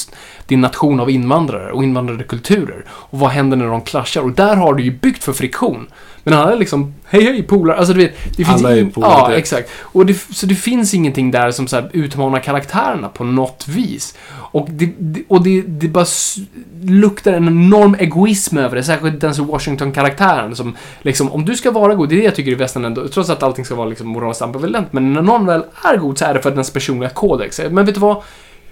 en, 0.53 0.61
nation 0.61 0.99
av 0.99 1.09
invandrare 1.09 1.71
och 1.71 1.83
invandrade 1.83 2.23
kulturer. 2.23 2.85
Och 2.89 3.19
vad 3.19 3.29
händer 3.29 3.57
när 3.57 3.67
de 3.67 3.81
klaschar? 3.81 4.21
Och 4.21 4.31
där 4.31 4.55
har 4.55 4.73
du 4.73 4.83
ju 4.83 4.91
byggt 4.91 5.23
för 5.23 5.33
friktion. 5.33 5.87
Men 6.23 6.33
han 6.33 6.49
är 6.49 6.55
liksom, 6.55 6.93
hej 7.05 7.23
hej 7.23 7.43
polare. 7.43 7.77
Alltså 7.77 7.93
du 7.93 7.99
vet, 7.99 8.15
det 8.37 8.45
finns 8.45 8.63
Alla 8.65 8.75
är 8.77 8.85
polare 8.85 9.11
Ja, 9.11 9.27
direkt. 9.27 9.39
exakt. 9.39 9.69
Och 9.79 10.05
det, 10.05 10.13
så 10.13 10.45
det 10.45 10.55
finns 10.55 10.93
ingenting 10.93 11.31
där 11.31 11.51
som 11.51 11.67
så 11.67 11.75
här 11.75 11.89
utmanar 11.93 12.39
karaktärerna 12.39 13.09
på 13.09 13.23
något 13.23 13.67
vis. 13.67 14.17
Och 14.31 14.67
det, 14.71 14.89
det, 14.97 15.23
och 15.27 15.43
det, 15.43 15.61
det 15.61 15.87
bara 15.87 16.05
luktar 16.81 17.33
en 17.33 17.47
enorm 17.47 17.95
egoism 17.99 18.57
över 18.57 18.75
det. 18.75 18.83
Särskilt 18.83 19.21
Denzel 19.21 19.45
Washington-karaktären 19.45 20.55
som 20.55 20.75
liksom, 21.01 21.31
om 21.31 21.45
du 21.45 21.55
ska 21.55 21.71
vara 21.71 21.95
god, 21.95 22.09
det 22.09 22.15
är 22.15 22.17
det 22.17 22.23
jag 22.25 22.35
tycker 22.35 22.51
i 22.51 22.55
västern 22.55 22.85
ändå, 22.85 23.07
trots 23.07 23.29
att 23.29 23.43
allting 23.43 23.65
ska 23.65 23.75
vara 23.75 23.89
liksom 23.89 24.07
moraliskt 24.07 24.41
ambivalent, 24.41 24.93
men 24.93 25.13
när 25.13 25.21
någon 25.21 25.45
väl 25.45 25.63
är 25.83 25.97
god 25.97 26.17
så 26.17 26.25
är 26.25 26.33
det 26.33 26.41
för 26.41 26.51
dens 26.51 26.71
personliga 26.71 27.09
kodex. 27.09 27.61
Men 27.71 27.85
vet 27.85 27.95
du 27.95 28.01
vad? 28.01 28.23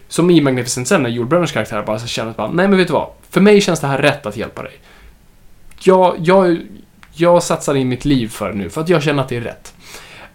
Som 0.07 0.29
i 0.29 0.41
Magnificent 0.41 0.87
Seven, 0.87 1.03
när 1.03 1.23
Brenners 1.23 1.51
karaktär 1.51 1.83
bara 1.83 1.99
känner 1.99 2.31
att 2.31 2.37
bara, 2.37 2.51
nej 2.51 2.67
men 2.67 2.77
vet 2.77 2.87
du 2.87 2.93
vad? 2.93 3.07
För 3.29 3.41
mig 3.41 3.61
känns 3.61 3.79
det 3.79 3.87
här 3.87 3.97
rätt 3.97 4.25
att 4.25 4.37
hjälpa 4.37 4.63
dig. 4.63 4.73
Jag, 5.83 6.15
jag, 6.19 6.57
jag 7.13 7.43
satsar 7.43 7.75
in 7.75 7.89
mitt 7.89 8.05
liv 8.05 8.27
för 8.27 8.49
det 8.49 8.55
nu, 8.55 8.69
för 8.69 8.81
att 8.81 8.89
jag 8.89 9.03
känner 9.03 9.23
att 9.23 9.29
det 9.29 9.37
är 9.37 9.41
rätt. 9.41 9.73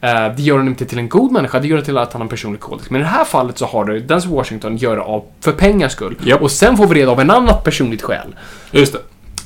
Eh, 0.00 0.36
det 0.36 0.42
gör 0.42 0.54
honom 0.54 0.68
inte 0.68 0.86
till 0.86 0.98
en 0.98 1.08
god 1.08 1.32
människa, 1.32 1.60
det 1.60 1.68
gör 1.68 1.76
det 1.76 1.84
till 1.84 1.98
att 1.98 2.12
han 2.12 2.20
har 2.20 2.24
en 2.24 2.28
personlig 2.28 2.60
kodex. 2.60 2.90
Men 2.90 3.00
i 3.00 3.04
det 3.04 3.10
här 3.10 3.24
fallet 3.24 3.58
så 3.58 3.66
har 3.66 3.84
du 3.84 4.00
Denzel 4.00 4.30
Washington 4.30 4.76
gör 4.76 4.96
det 4.96 5.02
av 5.02 5.24
för 5.40 5.52
pengars 5.52 5.92
skull. 5.92 6.16
Japp. 6.24 6.42
Och 6.42 6.50
sen 6.50 6.76
får 6.76 6.86
vi 6.86 6.94
reda 6.94 7.10
av 7.10 7.20
en 7.20 7.30
annat 7.30 7.64
personligt 7.64 8.02
skäl. 8.02 8.34
Just 8.70 8.92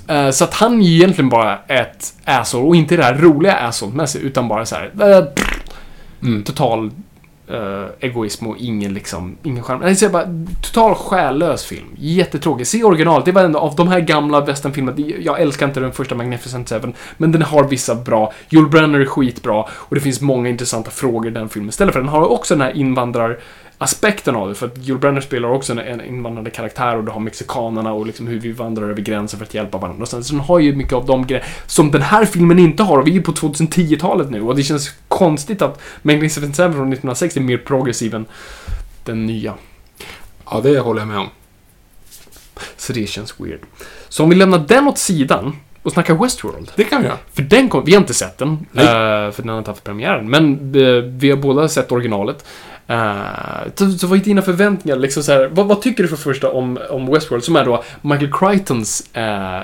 det. 0.06 0.14
Eh, 0.14 0.30
så 0.30 0.44
att 0.44 0.54
han 0.54 0.80
är 0.82 0.86
ju 0.86 0.94
egentligen 0.94 1.28
bara 1.28 1.58
ett 1.66 2.14
asshole, 2.24 2.64
och 2.68 2.76
inte 2.76 2.96
det 2.96 3.04
här 3.04 3.14
roliga 3.14 3.56
asshole-mässigt, 3.56 4.22
utan 4.24 4.48
bara 4.48 4.66
så 4.66 4.76
här. 4.76 5.22
pff, 5.22 5.60
Mm. 6.22 6.42
Total 6.42 6.90
uh, 7.50 7.86
egoism 8.00 8.46
och 8.46 8.56
ingen 8.58 8.94
liksom, 8.94 9.36
ingen 9.42 9.62
charm. 9.62 9.80
Nej, 9.80 9.96
så 9.96 10.04
jag 10.04 10.12
bara, 10.12 10.44
total 10.62 10.94
själlös 10.94 11.64
film. 11.64 11.86
Jättetråkig. 11.98 12.66
Se 12.66 12.84
originalet, 12.84 13.24
det 13.24 13.32
var 13.32 13.44
ändå 13.44 13.58
av 13.58 13.76
de 13.76 13.88
här 13.88 14.00
gamla 14.00 14.40
westernfilmerna, 14.40 14.98
jag 15.20 15.40
älskar 15.40 15.66
inte 15.66 15.80
den 15.80 15.92
första 15.92 16.14
Magnificent 16.14 16.68
Seven, 16.68 16.92
men 17.16 17.32
den 17.32 17.42
har 17.42 17.64
vissa 17.64 17.94
bra, 17.94 18.32
Joel 18.48 18.68
Brenner 18.68 19.00
är 19.00 19.04
skitbra, 19.04 19.64
och 19.72 19.94
det 19.94 20.00
finns 20.00 20.20
många 20.20 20.48
intressanta 20.48 20.90
frågor 20.90 21.26
i 21.26 21.30
den 21.30 21.48
filmen 21.48 21.68
istället 21.68 21.92
för 21.92 22.00
den 22.00 22.08
har 22.08 22.26
också 22.26 22.54
den 22.54 22.62
här 22.62 22.76
invandrar 22.76 23.38
invandraraspekten 23.80 24.36
av 24.36 24.48
det, 24.48 24.54
för 24.54 24.66
att 24.66 24.86
Joel 24.86 25.00
Brenner 25.00 25.20
spelar 25.20 25.48
också 25.48 25.72
en, 25.72 25.78
en 25.78 26.00
invandrade 26.00 26.50
karaktär 26.50 26.96
och 26.96 27.04
du 27.04 27.10
har 27.10 27.20
mexikanerna 27.20 27.92
och 27.92 28.06
liksom 28.06 28.26
hur 28.26 28.40
vi 28.40 28.52
vandrar 28.52 28.90
över 28.90 29.02
gränsen 29.02 29.38
för 29.38 29.46
att 29.46 29.54
hjälpa 29.54 29.78
varandra. 29.78 30.02
Och 30.02 30.08
sen, 30.08 30.24
så 30.24 30.34
den 30.34 30.40
har 30.40 30.58
ju 30.58 30.74
mycket 30.74 30.92
av 30.92 31.06
de 31.06 31.26
grejer 31.26 31.44
som 31.66 31.90
den 31.90 32.02
här 32.02 32.24
filmen 32.24 32.58
inte 32.58 32.82
har, 32.82 32.98
och 32.98 33.06
vi 33.06 33.16
är 33.16 33.20
på 33.20 33.32
2010-talet 33.32 34.30
nu, 34.30 34.42
och 34.42 34.56
det 34.56 34.62
känns 34.62 34.94
konstigt 35.08 35.62
att 35.62 35.80
Magnificent 36.02 36.56
Seven 36.56 36.72
från 36.72 36.92
1960 36.92 37.40
är 37.40 37.42
mer 37.44 37.58
progressiv 37.58 38.14
än 38.14 38.26
den 39.04 39.26
nya. 39.26 39.54
Ja, 40.50 40.60
det 40.62 40.78
håller 40.80 41.00
jag 41.00 41.08
med 41.08 41.18
om. 41.18 41.28
Så 42.76 42.92
det 42.92 43.08
känns 43.08 43.40
weird. 43.40 43.60
Så 44.08 44.22
om 44.24 44.30
vi 44.30 44.36
lämnar 44.36 44.58
den 44.58 44.88
åt 44.88 44.98
sidan 44.98 45.56
och 45.82 45.92
snackar 45.92 46.14
Westworld. 46.14 46.72
Det 46.76 46.84
kan 46.84 47.02
vi 47.02 47.08
göra. 47.08 47.18
För 47.32 47.42
den 47.42 47.68
kom, 47.68 47.84
vi 47.84 47.92
har 47.94 48.00
inte 48.00 48.14
sett 48.14 48.38
den, 48.38 48.66
Nej. 48.72 48.84
eh, 48.84 49.30
för 49.32 49.42
den 49.42 49.48
har 49.48 49.58
inte 49.58 49.70
haft 49.70 49.84
premiären. 49.84 50.30
Men 50.30 50.74
eh, 50.74 51.02
vi 51.02 51.30
har 51.30 51.36
båda 51.36 51.68
sett 51.68 51.92
originalet. 51.92 52.44
Uh, 52.90 53.70
så, 53.74 53.90
så 53.90 54.06
vad 54.06 54.18
är 54.18 54.24
dina 54.24 54.42
förväntningar? 54.42 54.98
Liksom 54.98 55.22
så 55.22 55.32
här, 55.32 55.48
vad, 55.52 55.66
vad 55.66 55.82
tycker 55.82 56.02
du 56.02 56.08
för 56.08 56.16
första 56.16 56.50
om, 56.50 56.78
om 56.90 57.06
Westworld, 57.12 57.44
som 57.44 57.56
är 57.56 57.64
då 57.64 57.84
Michael 58.02 58.32
Crichtons 58.32 59.02
eh, 59.16 59.60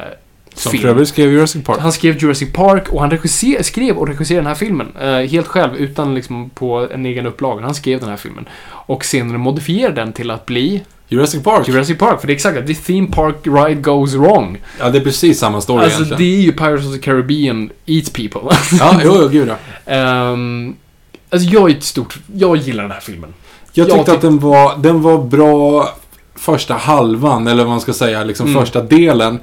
Som 0.54 0.72
film? 0.72 0.82
för 0.82 0.88
övrigt 0.88 1.08
skrev 1.08 1.32
Jurassic 1.32 1.64
Park. 1.64 1.78
Han 1.80 1.92
skrev 1.92 2.16
Jurassic 2.22 2.52
Park 2.52 2.88
och 2.92 3.00
han 3.00 3.10
regisser, 3.10 3.62
skrev 3.62 3.96
och 3.96 4.08
regisserade 4.08 4.40
den 4.40 4.46
här 4.46 4.54
filmen. 4.54 4.92
eh, 5.00 5.30
helt 5.30 5.46
själv, 5.46 5.76
utan 5.76 6.14
liksom 6.14 6.50
på 6.50 6.88
en 6.94 7.06
egen 7.06 7.26
upplaga. 7.26 7.62
Han 7.64 7.74
skrev 7.74 8.00
den 8.00 8.08
här 8.08 8.16
filmen. 8.16 8.48
Och 8.70 9.04
senare 9.04 9.38
modifierade 9.38 9.94
den 10.00 10.12
till 10.12 10.30
att 10.30 10.46
bli 10.46 10.82
Jurassic 11.08 11.42
Park. 11.42 11.68
Jurassic 11.68 11.98
Park. 11.98 12.20
För 12.20 12.26
det 12.26 12.32
är 12.32 12.34
exakt 12.34 12.56
det. 12.56 12.74
The 12.74 12.74
theme 12.74 13.08
park 13.12 13.36
ride 13.44 13.80
goes 13.80 14.14
wrong. 14.14 14.58
Ja, 14.78 14.90
det 14.90 14.98
är 14.98 15.02
precis 15.02 15.38
samma 15.38 15.60
story 15.60 15.84
Alltså 15.84 16.02
egentligen. 16.02 16.32
det 16.32 16.38
är 16.40 16.42
ju 16.42 16.52
Pirates 16.52 16.86
of 16.86 16.92
the 16.94 16.98
Caribbean 17.00 17.70
eats 17.86 18.10
people. 18.10 18.40
Ja, 18.80 19.00
jo, 19.04 19.18
jo, 19.22 19.28
gud 19.28 19.48
ja. 19.48 19.56
Ehm, 19.92 20.74
alltså 21.30 21.48
jag 21.48 21.70
är 21.70 21.74
ett 21.76 21.82
stort... 21.84 22.18
Jag 22.34 22.56
gillar 22.56 22.82
den 22.82 22.92
här 22.92 23.00
filmen. 23.00 23.34
Jag 23.72 23.88
Jag 23.88 23.96
tyckte 23.96 24.10
tyck- 24.10 24.14
att 24.14 24.20
den 24.22 24.38
var, 24.38 24.76
den 24.78 25.02
var 25.02 25.18
bra 25.24 25.88
första 26.34 26.74
halvan, 26.74 27.46
eller 27.46 27.62
vad 27.62 27.70
man 27.70 27.80
ska 27.80 27.92
säga, 27.92 28.24
liksom 28.24 28.46
Mm. 28.48 28.60
första 28.60 28.82
delen. 28.82 29.38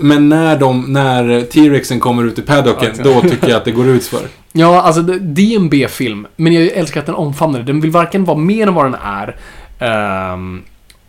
Men 0.00 0.28
när, 0.28 0.58
de, 0.58 0.92
när 0.92 1.42
T-Rexen 1.42 2.00
kommer 2.00 2.24
ut 2.24 2.38
i 2.38 2.42
paddocken, 2.42 2.90
Okej. 3.00 3.04
då 3.14 3.20
tycker 3.20 3.48
jag 3.48 3.56
att 3.56 3.64
det 3.64 3.70
går 3.70 3.86
ut 3.88 4.04
för. 4.06 4.20
Ja, 4.52 4.82
alltså 4.82 5.02
det, 5.02 5.42
är 5.54 5.56
en 5.56 5.68
B-film. 5.68 6.26
Men 6.36 6.52
jag 6.52 6.62
älskar 6.66 7.00
att 7.00 7.06
den 7.06 7.14
omfamnar 7.14 7.58
det. 7.58 7.64
Den 7.64 7.80
vill 7.80 7.90
varken 7.90 8.24
vara 8.24 8.38
mer 8.38 8.66
än 8.66 8.74
vad 8.74 8.84
den 8.84 8.94
är. 9.04 9.36
ehm, 9.78 10.62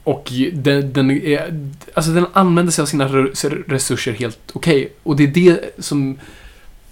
och 0.04 0.32
den, 0.54 0.94
den, 0.94 1.12
är, 1.12 1.60
alltså 1.94 2.12
den 2.12 2.26
använder 2.34 2.72
sig 2.72 2.82
av 2.82 2.86
sina 2.86 3.08
re- 3.08 3.64
resurser 3.68 4.12
helt 4.12 4.40
okej. 4.54 4.92
Och 5.04 5.16
det 5.16 5.24
är 5.24 5.28
det 5.28 5.76
som 5.80 6.20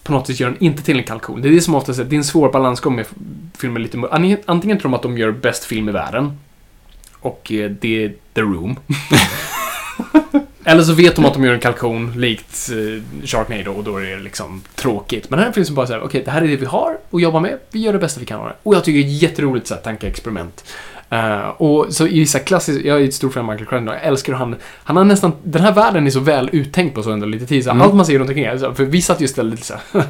på 0.09 0.13
något 0.13 0.27
sätt 0.27 0.39
gör 0.39 0.49
den 0.49 0.63
inte 0.63 0.83
till 0.83 0.97
en 0.97 1.03
kalkon. 1.03 1.41
Det 1.41 1.49
är 1.49 1.51
det 1.51 1.61
som 1.61 1.75
oftast 1.75 1.99
är, 1.99 2.03
det 2.03 2.15
är 2.15 2.17
en 2.17 2.23
svår 2.23 2.51
balansgång 2.51 2.95
med 2.95 3.05
filmer 3.57 3.79
lite... 3.79 3.97
Antingen, 4.11 4.37
antingen 4.45 4.79
tror 4.79 4.91
de 4.91 4.95
att 4.95 5.01
de 5.01 5.17
gör 5.17 5.31
bäst 5.31 5.65
film 5.65 5.89
i 5.89 5.91
världen. 5.91 6.37
Och 7.19 7.51
eh, 7.51 7.71
det 7.71 8.03
är 8.03 8.13
The 8.33 8.41
Room. 8.41 8.75
Eller 10.63 10.83
så 10.83 10.93
vet 10.93 11.15
de 11.15 11.25
att 11.25 11.33
de 11.33 11.43
gör 11.43 11.53
en 11.53 11.59
kalkon 11.59 12.13
likt 12.15 12.69
eh, 12.71 13.25
Sharknado 13.25 13.71
och 13.71 13.83
då 13.83 13.97
är 13.97 14.01
det 14.01 14.19
liksom 14.19 14.61
tråkigt. 14.75 15.29
Men 15.29 15.39
här 15.39 15.51
finns 15.51 15.67
det 15.67 15.73
bara 15.73 15.87
så 15.87 15.93
här, 15.93 16.01
okej, 16.01 16.21
det 16.25 16.31
här 16.31 16.41
är 16.41 16.47
det 16.47 16.55
vi 16.55 16.65
har 16.65 16.97
att 17.11 17.21
jobba 17.21 17.39
med. 17.39 17.57
Vi 17.71 17.79
gör 17.79 17.93
det 17.93 17.99
bästa 17.99 18.19
vi 18.19 18.25
kan 18.25 18.39
av 18.39 18.45
det. 18.45 18.55
Och 18.63 18.75
jag 18.75 18.83
tycker 18.83 18.99
det 18.99 19.13
är 19.13 19.23
jätteroligt 19.23 19.67
så 19.67 19.73
här 19.73 19.81
tankeexperiment. 19.81 20.63
Uh, 21.13 21.47
och 21.47 21.85
så 21.89 22.07
i 22.07 22.19
vissa 22.19 22.39
klassiska, 22.39 22.87
jag 22.87 23.01
är 23.01 23.05
ett 23.05 23.13
stort 23.13 23.33
fan 23.33 23.43
av 23.45 23.49
Michael 23.51 23.69
Crichton 23.69 23.87
jag 23.87 24.03
älskar 24.03 24.33
han, 24.33 24.55
han 24.83 24.97
har 24.97 25.03
nästan, 25.03 25.31
den 25.43 25.61
här 25.61 25.71
världen 25.73 26.07
är 26.07 26.11
så 26.11 26.19
väl 26.19 26.49
uttänkt 26.53 26.95
på 26.95 27.03
så 27.03 27.11
ändå 27.11 27.25
lite 27.25 27.45
tid. 27.45 27.63
Så 27.63 27.69
Mm. 27.69 27.81
Allt 27.81 27.93
man 27.93 28.05
ser 28.05 28.19
runt 28.19 28.29
omkring, 28.29 28.45
är 28.45 28.57
så- 28.57 28.73
för 28.73 28.85
vi 28.85 29.01
satt 29.01 29.21
ju 29.21 29.25
istället 29.25 29.51
lite 29.51 29.65
såhär, 29.65 30.03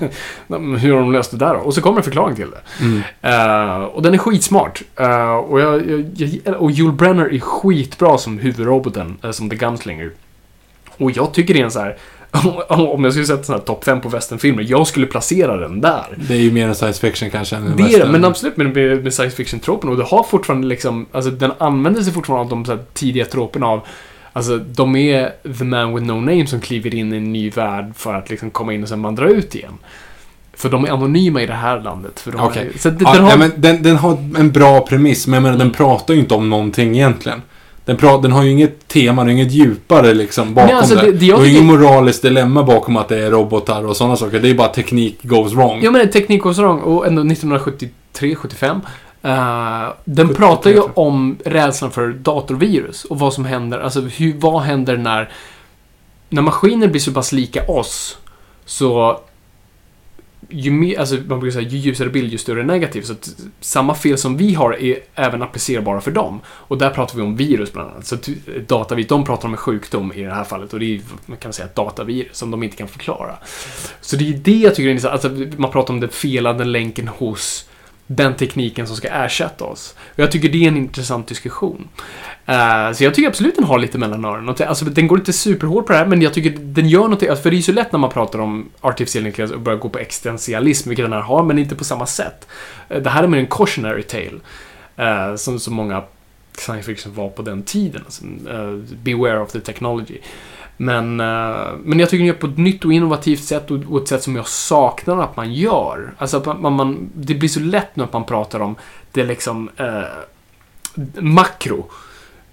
hur 0.78 0.94
har 0.94 1.00
de 1.00 1.12
löst 1.12 1.32
det 1.32 1.38
där 1.38 1.54
då? 1.54 1.60
Och 1.60 1.74
så 1.74 1.82
kommer 1.82 1.98
en 1.98 2.04
förklaring 2.04 2.36
till 2.36 2.48
det. 2.52 2.86
Mm. 2.86 3.02
Eh, 3.22 3.84
och 3.84 4.02
den 4.02 4.14
är 4.14 4.18
skitsmart. 4.18 4.82
Eh, 4.96 5.32
och, 5.36 5.60
jag, 5.60 5.90
jag, 6.16 6.30
jag, 6.44 6.56
och 6.62 6.72
Joel 6.72 6.94
Brenner 6.94 7.34
är 7.34 7.40
skitbra 7.40 8.18
som 8.18 8.38
huvudroboten, 8.40 9.18
som 9.32 9.50
The 9.50 9.56
Gunslinger. 9.56 10.12
Och 10.98 11.12
jag 11.12 11.34
tycker 11.34 11.54
det 11.54 11.60
är 11.60 11.66
en 11.66 11.72
så 11.72 11.80
här. 11.80 11.98
om 12.68 13.04
jag 13.04 13.14
skulle 13.14 13.26
sätta 13.26 13.54
här 13.54 13.60
topp 13.60 13.84
5 13.84 14.02
på 14.02 14.10
westernfilmer, 14.10 14.66
jag 14.68 14.88
skulle 14.88 15.06
placera 15.06 15.58
den 15.58 15.82
där. 15.82 16.06
Det 16.16 16.34
är 16.34 16.40
ju 16.40 16.52
mer 16.52 16.68
en 16.68 16.76
science 16.76 17.02
fiction 17.02 17.30
kanske 17.30 17.56
än 17.56 17.68
en 17.68 17.78
Det 17.78 17.84
är 17.84 18.06
det, 18.06 18.12
men 18.12 18.26
absolut 18.26 18.58
med, 18.58 18.76
med, 19.04 19.14
science 19.14 19.36
fiction-tropen. 19.36 19.90
Och 19.90 19.98
det 19.98 20.04
har 20.04 20.24
fortfarande 20.24 20.68
liksom, 20.68 21.06
alltså 21.12 21.32
den 21.32 21.52
använder 21.58 22.02
sig 22.02 22.14
fortfarande 22.14 22.44
av 22.44 22.50
de 22.50 22.66
så 22.66 22.78
tidiga 22.94 23.26
troperna 23.26 23.68
av 23.68 23.82
Alltså, 24.34 24.58
de 24.58 24.96
är 24.96 25.32
the 25.58 25.64
man 25.64 25.96
with 25.96 26.06
no 26.08 26.14
name 26.14 26.48
som 26.48 26.60
kliver 26.62 26.96
in 26.96 27.14
i 27.14 27.18
en 27.18 27.34
ny 27.34 27.50
värld 27.50 27.92
för 27.96 28.14
att 28.14 28.30
liksom 28.30 28.50
komma 28.50 28.74
in 28.74 28.84
och 28.84 28.90
sen 28.90 29.02
vandra 29.02 29.30
ut 29.30 29.56
igen. 29.56 29.78
För 30.54 30.70
de 30.70 30.86
är 30.86 30.90
anonyma 30.90 31.42
i 31.42 31.46
det 31.46 31.54
här 31.54 31.82
landet. 31.82 32.20
För 32.20 32.32
de 32.32 32.42
Okej. 32.42 32.72
så 32.78 32.90
det, 32.90 33.04
Ja, 33.04 33.14
den 33.14 33.24
har, 33.24 33.32
ja, 33.32 33.38
men 33.38 33.52
den, 33.56 33.84
den 33.84 33.96
har 33.96 34.12
en 34.38 34.52
bra 34.52 34.82
premiss, 34.82 35.28
men 35.28 35.34
jag 35.34 35.44
menar, 35.44 35.56
Mm. 35.56 35.68
den 35.68 35.76
pratar 35.76 36.14
ju 36.14 36.20
inte 36.20 36.34
om 36.34 36.50
någonting 36.50 36.96
egentligen. 36.96 37.42
Den, 37.90 37.98
pra, 37.98 38.18
den 38.18 38.32
har 38.32 38.44
ju 38.44 38.52
inget 38.52 38.88
tema, 38.88 39.24
det 39.24 39.30
är 39.30 39.34
inget 39.34 39.52
djupare 39.52 40.14
liksom 40.14 40.54
bakom 40.54 40.68
Nej, 40.68 40.76
alltså, 40.76 40.96
det. 40.96 41.02
det- 41.02 41.12
Det, 41.12 41.18
det 41.18 41.32
är 41.32 41.46
ju 41.46 41.52
inget 41.52 41.64
moraliskt 41.64 42.22
dilemma 42.22 42.64
bakom 42.64 42.98
att 42.98 43.08
det 43.08 43.18
är 43.26 43.32
robotar 43.32 43.86
och 43.86 43.98
sådana 43.98 44.16
saker. 44.16 44.40
Det 44.40 44.50
är 44.50 44.54
bara 44.54 44.68
teknik 44.68 45.18
goes 45.24 45.54
wrong. 45.54 45.80
Ja 45.84 45.92
men 45.92 46.02
en 46.02 46.10
teknikkonservang 46.10 46.80
och 46.80 47.08
ändå 47.08 47.22
1973, 47.22 48.36
75. 48.36 48.82
eh, 49.22 49.32
den 50.06 50.28
73, 50.28 50.36
pratar 50.46 50.70
ju 50.70 50.82
om 50.94 51.38
rädslan 51.46 51.92
för 51.92 52.08
datorvirus 52.10 53.06
och 53.06 53.20
vad 53.20 53.34
som 53.34 53.46
händer, 53.46 53.80
alltså 53.80 54.02
hur, 54.02 54.34
vad 54.38 54.62
händer 54.62 54.98
när, 54.98 55.30
när 56.30 56.42
maskiner 56.42 56.88
blir 56.88 57.02
så 57.02 57.12
pass 57.12 57.32
lika 57.32 57.64
oss 57.72 58.18
så 58.66 59.20
ju 60.50 60.72
mer, 60.72 61.00
alltså 61.00 61.16
man 61.16 61.40
brukar 61.40 61.54
säga 61.54 61.70
ju 61.70 61.78
ljusare 61.78 62.10
bild 62.10 62.32
ju 62.32 62.38
större 62.38 62.64
negativ. 62.64 63.02
Så 63.02 63.14
att 63.14 63.36
samma 63.60 63.96
fel 63.96 64.18
som 64.18 64.38
vi 64.38 64.54
har 64.54 64.82
är 64.82 64.98
även 65.16 65.42
applicerbara 65.42 66.02
för 66.02 66.12
dem. 66.12 66.42
Och 66.48 66.78
där 66.78 66.90
pratar 66.90 67.16
vi 67.16 67.22
om 67.22 67.36
virus 67.36 67.74
bland 67.74 67.92
annat. 67.92 68.08
Så 68.08 68.18
datavirus, 68.68 69.08
de 69.08 69.26
pratar 69.26 69.48
om 69.48 69.54
en 69.54 69.58
sjukdom 69.58 70.14
i 70.14 70.24
det 70.24 70.34
här 70.34 70.44
fallet 70.44 70.74
och 70.74 70.80
det 70.80 70.96
är 70.96 71.02
man 71.26 71.38
kan 71.38 71.54
säga 71.54 71.66
ett 71.66 71.76
datavirus 71.76 72.38
som 72.38 72.52
de 72.52 72.64
inte 72.64 72.78
kan 72.78 72.88
förklara. 72.88 73.36
Så 74.02 74.16
det 74.16 74.30
är 74.30 74.34
det 74.34 74.58
jag 74.58 74.76
tycker 74.76 74.88
är 74.88 74.92
intressant. 74.92 75.26
Alltså, 75.26 75.62
man 75.62 75.72
pratar 75.72 75.94
om 75.94 76.00
den 76.00 76.10
felande 76.10 76.64
länken 76.64 77.08
hos 77.08 77.70
den 78.12 78.36
tekniken 78.36 78.88
som 78.88 78.96
ska 78.96 79.08
ersätta 79.08 79.66
oss. 79.66 79.96
Och 80.14 80.20
jag 80.20 80.32
tycker 80.32 80.50
det 80.50 80.64
är 80.64 80.68
en 80.68 80.78
intressant 80.78 81.28
diskussion. 81.28 81.88
Uh, 82.50 82.94
så 82.94 83.04
jag 83.04 83.14
tycker 83.14 83.28
absolut 83.28 83.56
den 83.56 83.64
har 83.64 83.80
lite 83.80 83.98
mellan 83.98 84.26
öronen. 84.26 84.56
Alltså, 84.68 84.86
den 84.86 85.08
går 85.08 85.20
inte 85.20 85.34
superhårt 85.34 85.86
på 85.86 85.94
det 85.94 86.00
här, 86.00 86.06
men 86.06 86.22
jag 86.22 86.34
tycker 86.34 86.50
den 86.60 86.90
gör 86.90 87.08
något. 87.08 87.24
Alltså, 87.24 87.44
för 87.44 87.50
det 87.50 87.54
är 87.54 87.58
ju 87.58 87.64
så 87.64 87.72
lätt 87.72 87.92
när 87.92 88.00
man 88.00 88.10
pratar 88.10 88.40
om 88.40 88.70
artificiell 88.82 89.28
intelligens 89.28 89.52
och 89.52 89.62
börjar 89.62 89.80
gå 89.80 89.90
på 89.90 90.00
existentialism, 90.00 90.90
vilket 90.90 91.06
den 91.06 91.14
här 91.14 91.22
har, 91.22 91.44
men 91.44 91.60
inte 91.60 91.76
på 91.76 91.84
samma 91.84 92.06
sätt. 92.06 92.48
Uh, 92.92 92.98
det 92.98 93.10
här 93.10 93.24
är 93.24 93.28
mer 93.28 93.40
en 93.40 93.48
cautionary 93.48 94.04
tale. 94.04 94.40
uh, 95.00 95.36
som 95.36 95.60
så 95.60 95.72
många 95.72 96.04
science 96.58 96.86
fiction 96.86 97.14
var 97.16 97.30
på 97.30 97.42
den 97.42 97.64
tiden. 97.64 98.02
Alltså, 98.06 98.24
beware 99.04 99.40
of 99.40 99.52
the 99.52 99.60
technology. 99.60 100.18
Men, 100.82 101.20
eh, 101.20 101.68
men 101.84 102.00
jag 102.00 102.10
tycker 102.10 102.18
den 102.18 102.28
gör 102.28 102.34
på 102.34 102.48
ett 102.48 102.58
nytt 102.58 102.86
och 102.86 102.94
innovativt 102.94 103.44
sätt 103.44 103.72
och, 103.72 103.80
och 103.90 104.02
ett 104.02 104.08
sätt 104.08 104.24
som 104.24 104.36
jag 104.36 104.48
saknar 104.48 105.24
att 105.24 105.38
man 105.38 105.54
gör. 105.54 106.14
Alltså 106.18 106.38
att 106.38 106.62
man, 106.62 106.74
man, 106.74 107.10
det 107.14 107.36
blir 107.36 107.50
så 107.50 107.60
lätt 107.60 107.96
nu 107.96 108.04
att 108.04 108.14
man 108.14 108.26
pratar 108.26 108.60
om 108.60 108.76
det 109.12 109.24
liksom 109.24 109.70
eh, 109.78 110.04
makro. 111.22 111.90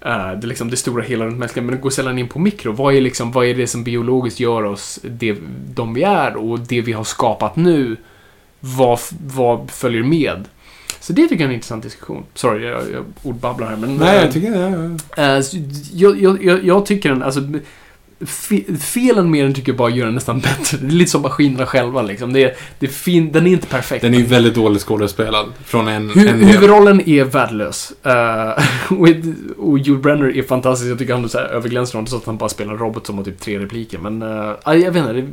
Eh, 0.01 0.31
det, 0.31 0.47
liksom 0.47 0.69
det 0.69 0.77
stora 0.77 1.03
hela 1.03 1.25
runt 1.25 1.37
mänskliga, 1.37 1.65
men 1.65 1.75
det 1.75 1.81
går 1.81 1.89
sällan 1.89 2.19
in 2.19 2.27
på 2.27 2.39
mikro. 2.39 2.71
Vad 2.71 2.93
är, 2.93 3.01
liksom, 3.01 3.31
vad 3.31 3.45
är 3.45 3.55
det 3.55 3.67
som 3.67 3.83
biologiskt 3.83 4.39
gör 4.39 4.63
oss 4.63 4.99
det, 5.03 5.37
de 5.73 5.93
vi 5.93 6.03
är 6.03 6.35
och 6.35 6.59
det 6.59 6.81
vi 6.81 6.93
har 6.93 7.03
skapat 7.03 7.55
nu? 7.55 7.97
Vad, 8.59 8.99
vad 9.27 9.71
följer 9.71 10.03
med? 10.03 10.45
Så 10.99 11.13
det 11.13 11.27
tycker 11.27 11.35
jag 11.35 11.41
är 11.41 11.47
en 11.47 11.53
intressant 11.53 11.83
diskussion. 11.83 12.23
Sorry, 12.33 12.67
jag, 12.67 12.81
jag 12.93 13.03
ordbabblar 13.23 13.67
här, 13.67 13.77
men... 13.77 13.95
Nej, 13.95 14.17
eh, 14.17 14.23
jag 14.23 14.33
tycker 14.33 14.51
det. 14.51 15.23
Eh, 15.23 15.41
så 15.41 15.57
jag, 15.93 16.21
jag, 16.21 16.43
jag, 16.43 16.65
jag 16.65 16.85
tycker 16.85 17.09
den, 17.09 17.23
alltså 17.23 17.41
fe- 18.19 18.77
Felen 18.77 19.31
med 19.31 19.45
den 19.45 19.53
tycker 19.53 19.71
jag 19.71 19.77
bara 19.77 19.89
gör 19.89 20.05
den 20.05 20.15
nästan 20.15 20.39
bättre. 20.39 20.77
Det 20.77 20.87
är 20.87 20.91
lite 20.91 21.11
som 21.11 21.21
maskinerna 21.21 21.65
själva 21.65 22.01
liksom. 22.01 22.33
Det 22.33 22.43
är, 22.43 22.53
det 22.79 22.85
är 22.85 22.89
fin, 22.91 23.31
den 23.31 23.47
är 23.47 23.51
inte 23.51 23.67
perfekt. 23.67 24.01
Den 24.01 24.13
är 24.13 24.17
ju 24.17 24.25
väldigt 24.25 24.55
dåligt 24.55 24.81
skådespelad. 24.81 25.45
Från 25.65 25.87
en, 25.87 26.11
Hu- 26.11 26.29
en 26.29 26.39
huvudrollen 26.45 27.09
är 27.09 27.23
värdelös. 27.23 27.93
Uh, 28.05 28.91
och, 28.99 29.07
och 29.71 29.79
Joel 29.79 29.99
Brenner 30.01 30.37
är 30.37 30.43
fantastisk. 30.43 30.91
Jag 30.91 30.97
tycker 30.99 31.13
han 31.13 31.23
är 31.25 31.37
överglänser 31.37 31.93
honom 31.93 32.07
så 32.07 32.17
att 32.17 32.25
han 32.25 32.37
bara 32.37 32.49
spelar 32.49 32.73
en 32.73 32.79
robot 32.79 33.07
som 33.07 33.17
har 33.17 33.23
typ 33.25 33.39
tre 33.39 33.59
repliker. 33.59 33.97
Men 33.97 34.23
uh, 34.23 34.53
jag 34.65 34.91
vet 34.91 34.95
inte. 34.95 35.13
Det, 35.13 35.27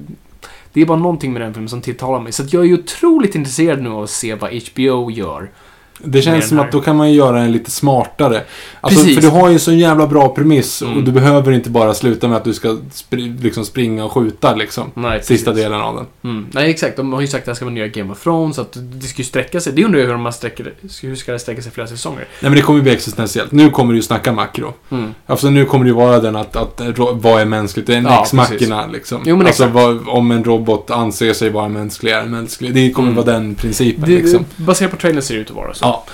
det 0.72 0.80
är 0.80 0.86
bara 0.86 0.98
någonting 0.98 1.32
med 1.32 1.42
den 1.42 1.52
filmen 1.54 1.68
som 1.68 1.80
tilltalar 1.80 2.20
mig. 2.20 2.32
Så 2.32 2.42
jag 2.50 2.62
är 2.62 2.66
ju 2.68 2.74
otroligt 2.74 3.34
intresserad 3.34 3.82
nu 3.82 3.88
av 3.88 4.02
att 4.02 4.10
se 4.10 4.34
vad 4.34 4.50
HBO 4.72 5.10
gör. 5.10 5.50
Det 5.98 6.22
känns 6.22 6.40
den 6.40 6.48
som 6.48 6.58
att 6.60 6.72
då 6.72 6.80
kan 6.80 6.96
man 6.96 7.10
ju 7.10 7.16
göra 7.16 7.40
en 7.40 7.52
lite 7.52 7.70
smartare. 7.70 8.42
Alltså, 8.80 9.00
Precis. 9.00 9.14
för 9.14 9.22
du 9.22 9.28
har 9.28 9.48
ju 9.48 9.54
en 9.54 9.60
så 9.60 9.72
jävla 9.72 10.06
bra 10.06 10.28
premiss 10.28 10.82
och 10.82 10.88
Mm. 10.88 11.04
du 11.04 11.12
behöver 11.12 11.52
inte 11.52 11.70
bara 11.70 11.94
sluta 11.94 12.28
med 12.28 12.36
att 12.36 12.44
du 12.44 12.54
ska 12.54 12.68
spri- 12.92 13.42
liksom 13.42 13.64
springa 13.64 14.04
och 14.04 14.12
skjuta 14.12 14.54
liksom. 14.54 14.90
Nej, 14.94 15.22
Sista 15.22 15.52
delen 15.52 15.80
av 15.80 15.94
den. 15.96 16.06
Mm. 16.32 16.46
Nej, 16.52 16.70
exakt. 16.70 16.96
De 16.96 17.12
har 17.12 17.20
ju 17.20 17.26
sagt 17.26 17.40
att 17.40 17.44
det 17.44 17.50
här 17.50 17.54
ska 17.56 17.64
vara 17.64 17.74
nya 17.74 17.86
Game 17.88 18.12
of 18.12 18.22
Thrones, 18.22 18.56
så 18.56 18.62
att 18.62 18.76
det 18.80 19.06
ska 19.06 19.18
ju 19.18 19.24
sträcka 19.24 19.60
sig. 19.60 19.72
Det 19.72 19.84
undrar 19.84 20.00
jag 20.00 20.06
hur 20.06 20.16
man 20.16 20.32
sträcker 20.32 20.72
Hur 21.02 21.14
ska 21.14 21.32
det 21.32 21.38
sträcka 21.38 21.62
sig 21.62 21.72
flera 21.72 21.86
säsonger? 21.86 22.18
Nej 22.18 22.26
men 22.50 22.52
det 22.54 22.60
kommer 22.62 22.78
ju 22.78 22.82
bli 22.82 22.92
existentiellt. 22.92 23.52
Nu 23.52 23.70
kommer 23.70 23.92
du 23.92 23.98
ju 23.98 24.02
snacka 24.02 24.32
makro. 24.32 24.72
Mm. 24.90 25.14
Alltså 25.26 25.50
nu 25.50 25.64
kommer 25.64 25.84
det 25.84 25.88
ju 25.88 25.94
vara 25.94 26.20
den 26.20 26.36
att, 26.36 26.56
att 26.56 26.80
vad 27.12 27.40
är 27.40 27.44
mänskligt? 27.44 27.86
Det 27.86 27.94
är 27.94 27.98
en 27.98 28.04
Ja, 28.04 28.22
ex-machina 28.22 28.86
liksom. 28.86 29.22
Jo, 29.26 29.36
men 29.36 29.46
alltså 29.46 29.66
vad, 29.66 30.08
om 30.08 30.30
en 30.30 30.44
robot 30.44 30.90
anser 30.90 31.32
sig 31.32 31.50
vara 31.50 31.68
mänsklig 31.68 32.12
är 32.12 32.24
mänsklig. 32.26 32.74
Det 32.74 32.90
kommer 32.90 33.08
Mm. 33.12 33.24
vara 33.24 33.36
den 33.38 33.54
principen 33.54 34.10
Det, 34.10 34.16
liksom. 34.16 34.44
Baserat 34.56 34.90
på 34.90 34.96
trailern 34.96 35.22
ser 35.22 35.34
det 35.34 35.40
ut 35.40 35.50
att 35.50 35.56
vara 35.56 35.74
så. 35.74 35.83
Ja. 35.84 36.04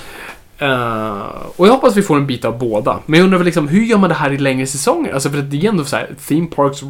Eh, 0.58 1.46
och 1.56 1.66
jag 1.66 1.72
hoppas 1.72 1.96
vi 1.96 2.02
får 2.02 2.16
en 2.16 2.26
bit 2.26 2.44
av 2.44 2.58
båda. 2.58 2.98
Men 3.06 3.18
jag 3.18 3.24
undrar 3.24 3.38
väl 3.38 3.44
liksom, 3.44 3.68
hur 3.68 3.84
gör 3.84 3.98
man 3.98 4.08
det 4.08 4.14
här 4.14 4.32
i 4.32 4.38
längre 4.38 4.66
säsonger? 4.66 5.12
Alltså 5.12 5.30
för 5.30 5.38
att 5.38 5.50
det 5.50 5.56
är 5.56 5.68
ändå 5.68 5.84
så 5.84 5.96
här, 5.96 6.10
theme, 6.28 6.46
parks, 6.46 6.80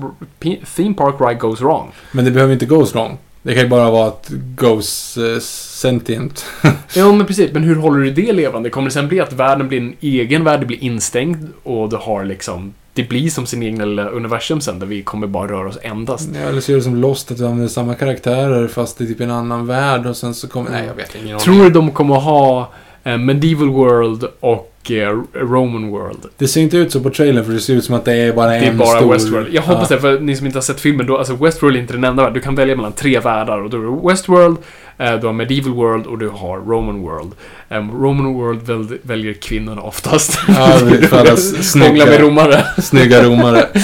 theme 0.77 0.95
park 0.95 1.15
ride 1.21 1.41
goes 1.41 1.61
wrong. 1.61 1.91
Men 2.13 2.25
det 2.25 2.31
behöver 2.31 2.53
inte 2.53 2.67
goes 2.67 2.95
wrong. 2.95 3.19
Det 3.43 3.55
kan 3.55 3.63
ju 3.63 3.69
bara 3.69 3.91
vara 3.91 4.09
att 4.09 4.31
goes 4.57 5.19
uh, 5.19 5.39
sentient. 5.39 6.45
Ja, 6.95 7.13
men 7.13 7.27
precis. 7.27 7.53
Men 7.53 7.63
hur 7.63 7.77
håller 7.77 8.01
du 8.01 8.11
det 8.11 8.33
levande? 8.33 8.71
Kommer 8.71 8.89
det 8.89 8.95
sen 8.95 9.09
bli 9.09 9.21
att 9.21 9.33
världen 9.33 9.69
blir 9.69 9.79
en 9.79 9.95
egen 10.01 10.45
värld, 10.45 10.61
det 10.61 10.67
blir 10.67 10.85
instängd 10.85 11.49
och 11.63 11.89
du 11.89 11.97
har 11.97 12.25
liksom... 12.25 12.75
Det 13.03 13.09
blir 13.09 13.31
som 13.31 13.47
sin 13.47 13.63
egen 13.63 13.79
lilla 13.79 14.09
universum 14.09 14.61
sen, 14.61 14.79
där 14.79 14.87
vi 14.87 15.03
kommer 15.03 15.27
bara 15.27 15.49
röra 15.53 15.69
oss 15.69 15.79
endast. 15.83 16.29
Ja, 16.35 16.41
eller 16.49 16.61
så 16.61 16.73
är 16.73 16.77
det 16.77 16.83
som 16.83 16.97
Lost, 16.97 17.31
att 17.31 17.39
du 17.39 17.45
använder 17.45 17.69
samma 17.69 17.95
karaktärer 17.95 18.69
fast 18.69 19.01
i 19.01 19.07
typ 19.07 19.21
en 19.21 19.31
annan 19.31 19.67
värld 19.67 20.07
och 20.07 20.17
sen 20.17 20.35
så 20.35 20.49
kommer... 20.49 20.71
Nej, 20.71 20.85
jag 20.87 20.95
vet 20.95 21.15
ingen. 21.25 21.39
Tror 21.39 21.65
du 21.65 21.71
de 21.71 21.91
kommer 21.91 22.15
ha 22.15 22.73
eh, 23.05 23.19
Medieval 23.19 23.69
World 23.69 24.25
och 24.41 24.91
eh, 24.91 25.19
Roman 25.35 25.91
World? 25.91 26.19
Det 26.37 26.49
ser 26.49 26.61
inte 26.61 26.77
ut 26.77 26.93
så 26.93 27.01
på 27.01 27.11
trailern 27.11 27.45
för 27.45 27.53
det 27.53 27.61
ser 27.61 27.75
ut 27.75 27.85
som 27.85 27.95
att 27.95 28.05
det 28.05 28.13
är 28.15 28.33
bara 28.33 28.51
Det 28.51 28.57
är 28.57 28.71
en 28.71 28.79
bara 28.79 28.99
stor... 28.99 29.13
Westworld. 29.13 29.49
Jag 29.53 29.63
hoppas 29.63 29.91
Ja. 29.91 29.97
det, 29.97 30.03
för 30.03 30.21
ni 30.21 30.37
som 30.37 30.47
inte 30.47 30.57
har 30.57 30.63
sett 30.63 30.81
filmen, 30.81 31.07
då, 31.07 31.19
alltså 31.19 31.35
Westworld 31.35 31.77
är 31.77 31.81
inte 31.81 31.93
den 31.93 32.05
enda 32.05 32.23
världen. 32.23 32.35
Du 32.35 32.41
kan 32.41 32.55
välja 32.55 32.77
mellan 32.77 32.93
tre 32.93 33.19
världar 33.21 33.59
och 33.63 33.71
då 33.71 33.77
är 33.77 33.83
det 33.83 34.09
Westworld, 34.09 34.57
eh, 34.99 35.15
du 35.15 35.27
har 35.27 35.33
Medieval 35.33 35.73
World 35.73 36.07
och 36.07 36.19
du 36.19 36.29
har 36.29 36.59
Roman 36.59 37.03
World. 37.03 37.33
Roman 37.79 38.35
World 38.35 38.63
väl, 38.63 38.99
väljer 39.03 39.33
kvinnorna 39.33 39.83
oftast. 39.83 40.39
Ja, 40.49 40.55
Hångla 40.81 41.25
med 41.25 41.39
snygga, 41.39 42.19
romare. 42.19 42.65
snygga 42.79 43.25
romare. 43.25 43.69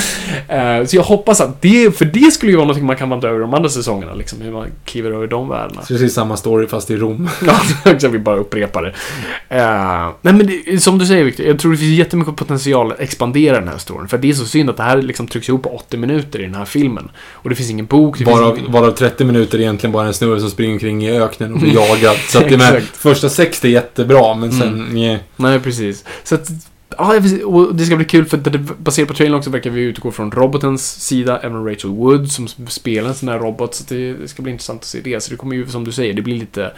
Eh, 0.49 0.85
så 0.85 0.97
jag 0.97 1.03
hoppas 1.03 1.41
att 1.41 1.63
det, 1.63 1.99
för 1.99 2.05
det 2.05 2.31
skulle 2.33 2.53
ju 2.53 2.57
vara 2.57 2.67
något 2.69 2.83
man 2.83 2.97
kan 2.97 3.11
vandra 3.11 3.29
över 3.29 3.41
de 3.41 3.55
andra 3.55 3.69
säsongerna, 3.69 4.15
liksom, 4.15 4.41
hur 4.41 4.53
man 4.53 4.67
kliver 4.85 5.11
över 5.11 5.27
de 5.27 5.49
världarna. 5.49 5.83
Precis 5.89 6.15
samma 6.15 6.37
story 6.37 6.67
fast 6.67 6.91
i 6.91 6.97
Rom. 6.97 7.29
Ja, 8.01 8.09
vi 8.09 8.19
bara 8.19 8.37
upprepar 8.37 8.83
det. 8.83 8.89
Eh, 9.57 10.11
nej 10.23 10.35
men 10.35 10.47
det, 10.47 10.81
som 10.81 10.99
du 10.99 11.07
säger 11.07 11.25
Victor, 11.25 11.47
jag 11.47 11.59
tror 11.59 11.73
det 11.73 11.79
finns 11.79 11.99
jättemycket 11.99 12.37
potential 12.37 12.93
att 12.93 13.01
expandera 13.01 13.61
den 13.61 13.69
här 13.69 13.79
storyn. 13.79 14.09
För 14.09 14.19
det 14.19 14.29
är 14.31 14.33
så 14.33 14.45
synd 14.45 14.71
att 14.71 14.77
det 14.77 14.83
här 14.83 15.03
liksom 15.03 15.27
trycks 15.27 15.49
ihop 15.49 15.63
på 15.63 15.69
80 15.69 15.97
minuter 15.97 16.39
i 16.39 16.43
den 16.43 16.55
här 16.55 16.65
filmen. 16.65 17.09
Och 17.33 17.51
det 17.51 17.57
finns 17.57 17.71
ingen 17.71 17.87
bok, 17.87 18.21
Varav, 18.21 18.59
ingen... 18.59 18.73
varav 18.73 18.91
30 18.91 19.25
minuter 19.25 19.59
är 19.59 19.63
egentligen 19.63 19.93
bara 19.93 20.07
en 20.07 20.15
snurre 20.15 20.41
som 20.41 20.51
springer 20.51 20.73
omkring 20.73 21.05
i 21.07 21.21
öknen 21.21 21.53
och 21.53 21.61
blir 21.61 21.75
jagad. 21.75 22.17
Så 22.29 22.39
att 22.39 22.49
det 22.49 22.57
med 22.57 22.83
första 22.83 23.29
60 23.29 23.76
är 23.76 23.76
jättebra, 23.77 24.35
men 24.35 24.53
sen... 24.53 24.89
nej. 24.93 25.23
Nej, 25.37 25.61
precis. 25.61 26.05
Så 26.25 26.35
att, 26.35 26.49
ja, 26.99 27.15
och 27.45 27.75
det 27.75 27.85
ska 27.85 27.97
bli 27.97 28.05
kul 28.05 28.25
för 28.25 28.37
att 28.37 28.45
det, 28.45 28.59
baserat 28.59 29.09
på 29.09 29.15
trailern 29.15 29.39
också 29.39 29.51
verkar 29.51 29.71
vi 29.71 29.81
utgå 29.81 30.11
från 30.11 30.31
robotens 30.31 31.03
sida, 31.03 31.41
även 31.43 31.65
Rachel 31.65 31.91
Wood 31.91 32.31
som 32.31 32.49
spelar 32.49 33.09
en 33.09 33.15
sån 33.15 33.29
här 33.29 33.39
robot. 33.39 33.75
Så 33.75 33.85
det, 33.89 34.13
det 34.13 34.29
ska 34.29 34.43
bli 34.43 34.53
intressant 34.53 34.81
att 34.81 34.87
se 34.87 35.01
det. 35.01 35.21
Så 35.21 35.31
det 35.31 35.37
kommer 35.37 35.57
ju, 35.57 35.67
som 35.67 35.85
du 35.85 35.93
säger, 35.93 36.15
det 36.15 36.23
blir 36.23 36.39
lite 36.39 36.73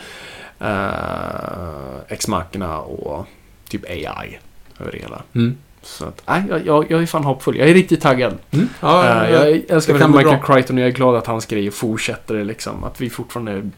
uh, 0.62 1.98
Ex 2.08 2.28
Machina 2.28 2.78
och 2.78 3.26
typ 3.68 3.84
AI 3.90 4.38
över 4.80 4.92
det 4.92 4.98
hela. 4.98 5.22
Mm. 5.34 5.56
Så 5.82 6.04
att, 6.04 6.22
nej, 6.26 6.42
jag, 6.48 6.66
jag, 6.66 6.90
jag 6.90 7.02
är 7.02 7.06
fan 7.06 7.24
hoppfull. 7.24 7.56
Jag 7.56 7.68
är 7.68 7.74
riktigt 7.74 8.00
taggad. 8.00 8.38
Mm. 8.50 8.68
Ja, 8.80 9.04
Eh, 9.04 9.32
ja, 9.32 9.48
jag 9.48 9.62
älskar 9.68 9.94
Michael 9.94 10.24
bra. 10.24 10.38
Crichton 10.38 10.76
och 10.76 10.82
jag 10.82 10.88
är 10.88 10.92
glad 10.92 11.16
att 11.16 11.26
hans 11.26 11.46
grejer 11.46 11.70
fortsätter 11.70 12.44
liksom. 12.44 12.84
Att 12.84 13.00
vi 13.00 13.10
fortfarande 13.10 13.70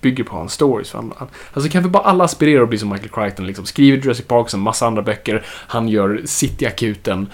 bygger 0.00 0.24
på 0.24 0.36
hans 0.36 0.52
stories. 0.52 0.92
Han, 0.92 1.12
han, 1.16 1.28
alltså 1.52 1.70
kan 1.70 1.82
vi 1.82 1.88
bara 1.88 2.02
alla 2.02 2.24
aspirera 2.24 2.62
att 2.62 2.68
bli 2.68 2.78
som 2.78 2.88
Michael 2.88 3.10
Crichton 3.10 3.46
liksom. 3.46 3.66
Skriver 3.66 3.98
Jurassic 3.98 4.26
Park 4.26 4.46
och 4.46 4.54
en 4.54 4.60
massa 4.60 4.86
andra 4.86 5.02
böcker. 5.02 5.42
Han 5.48 5.88
gör 5.88 6.20
City-akuten. 6.24 7.26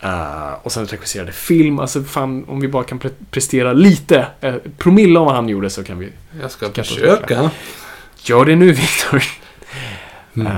eh, 0.00 0.52
och 0.62 0.72
sen 0.72 0.86
regisserade 0.86 1.32
film. 1.32 1.78
Alltså 1.78 2.02
fan, 2.02 2.44
om 2.48 2.60
vi 2.60 2.68
bara 2.68 2.84
kan 2.84 3.00
pre- 3.00 3.10
prestera 3.30 3.72
lite. 3.72 4.26
Uh, 4.44 4.54
promille 4.78 5.18
av 5.18 5.24
vad 5.26 5.34
han 5.34 5.48
gjorde 5.48 5.70
så 5.70 5.84
kan 5.84 5.98
vi... 5.98 6.12
Jag 6.40 6.50
ska 6.50 6.70
försöka. 6.72 7.50
Gör 8.22 8.44
det 8.44 8.56
nu 8.56 8.72
Viktor. 8.72 9.22
Mm. 10.36 10.46
Eh, 10.46 10.52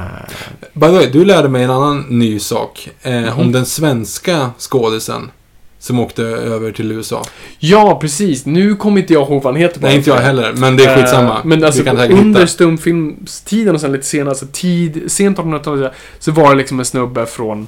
By 0.72 0.86
the 0.86 0.92
way, 0.92 1.06
du 1.12 1.24
lärde 1.24 1.48
mig 1.48 1.64
en 1.64 1.70
annan 1.70 2.00
ny 2.08 2.38
sak. 2.38 2.88
Eh, 3.02 3.12
Mhm. 3.22 3.38
Om 3.38 3.52
den 3.52 3.66
svenska 3.66 4.50
skådisen 4.58 5.30
som 5.78 5.98
åkte 5.98 6.22
över 6.22 6.72
till 6.72 6.92
USA. 6.92 7.24
ja, 7.58 7.98
precis. 8.00 8.46
Nu 8.46 8.76
kommer 8.76 9.00
inte 9.00 9.12
jag 9.12 9.22
ihåg 9.28 9.42
vad 9.42 9.54
han 9.54 9.62
heter. 9.62 9.80
Nej, 9.80 9.96
inte 9.96 10.10
jag 10.10 10.16
heller, 10.16 10.52
men 10.52 10.76
det 10.76 10.84
är 10.84 10.96
skitsamma. 10.96 11.34
Eh, 11.34 11.44
men 11.44 11.64
alltså 11.64 11.82
under 12.10 12.46
stumfilmstiden 12.46 13.74
och 13.74 13.80
sen 13.80 13.92
lite 13.92 14.06
senare, 14.06 14.28
alltså 14.28 14.46
tid, 14.52 15.02
sent 15.06 15.38
1800-tal, 15.38 15.88
så 16.18 16.32
var 16.32 16.50
det 16.50 16.56
liksom 16.56 16.78
en 16.78 16.84
snubbe 16.84 17.26
från 17.26 17.66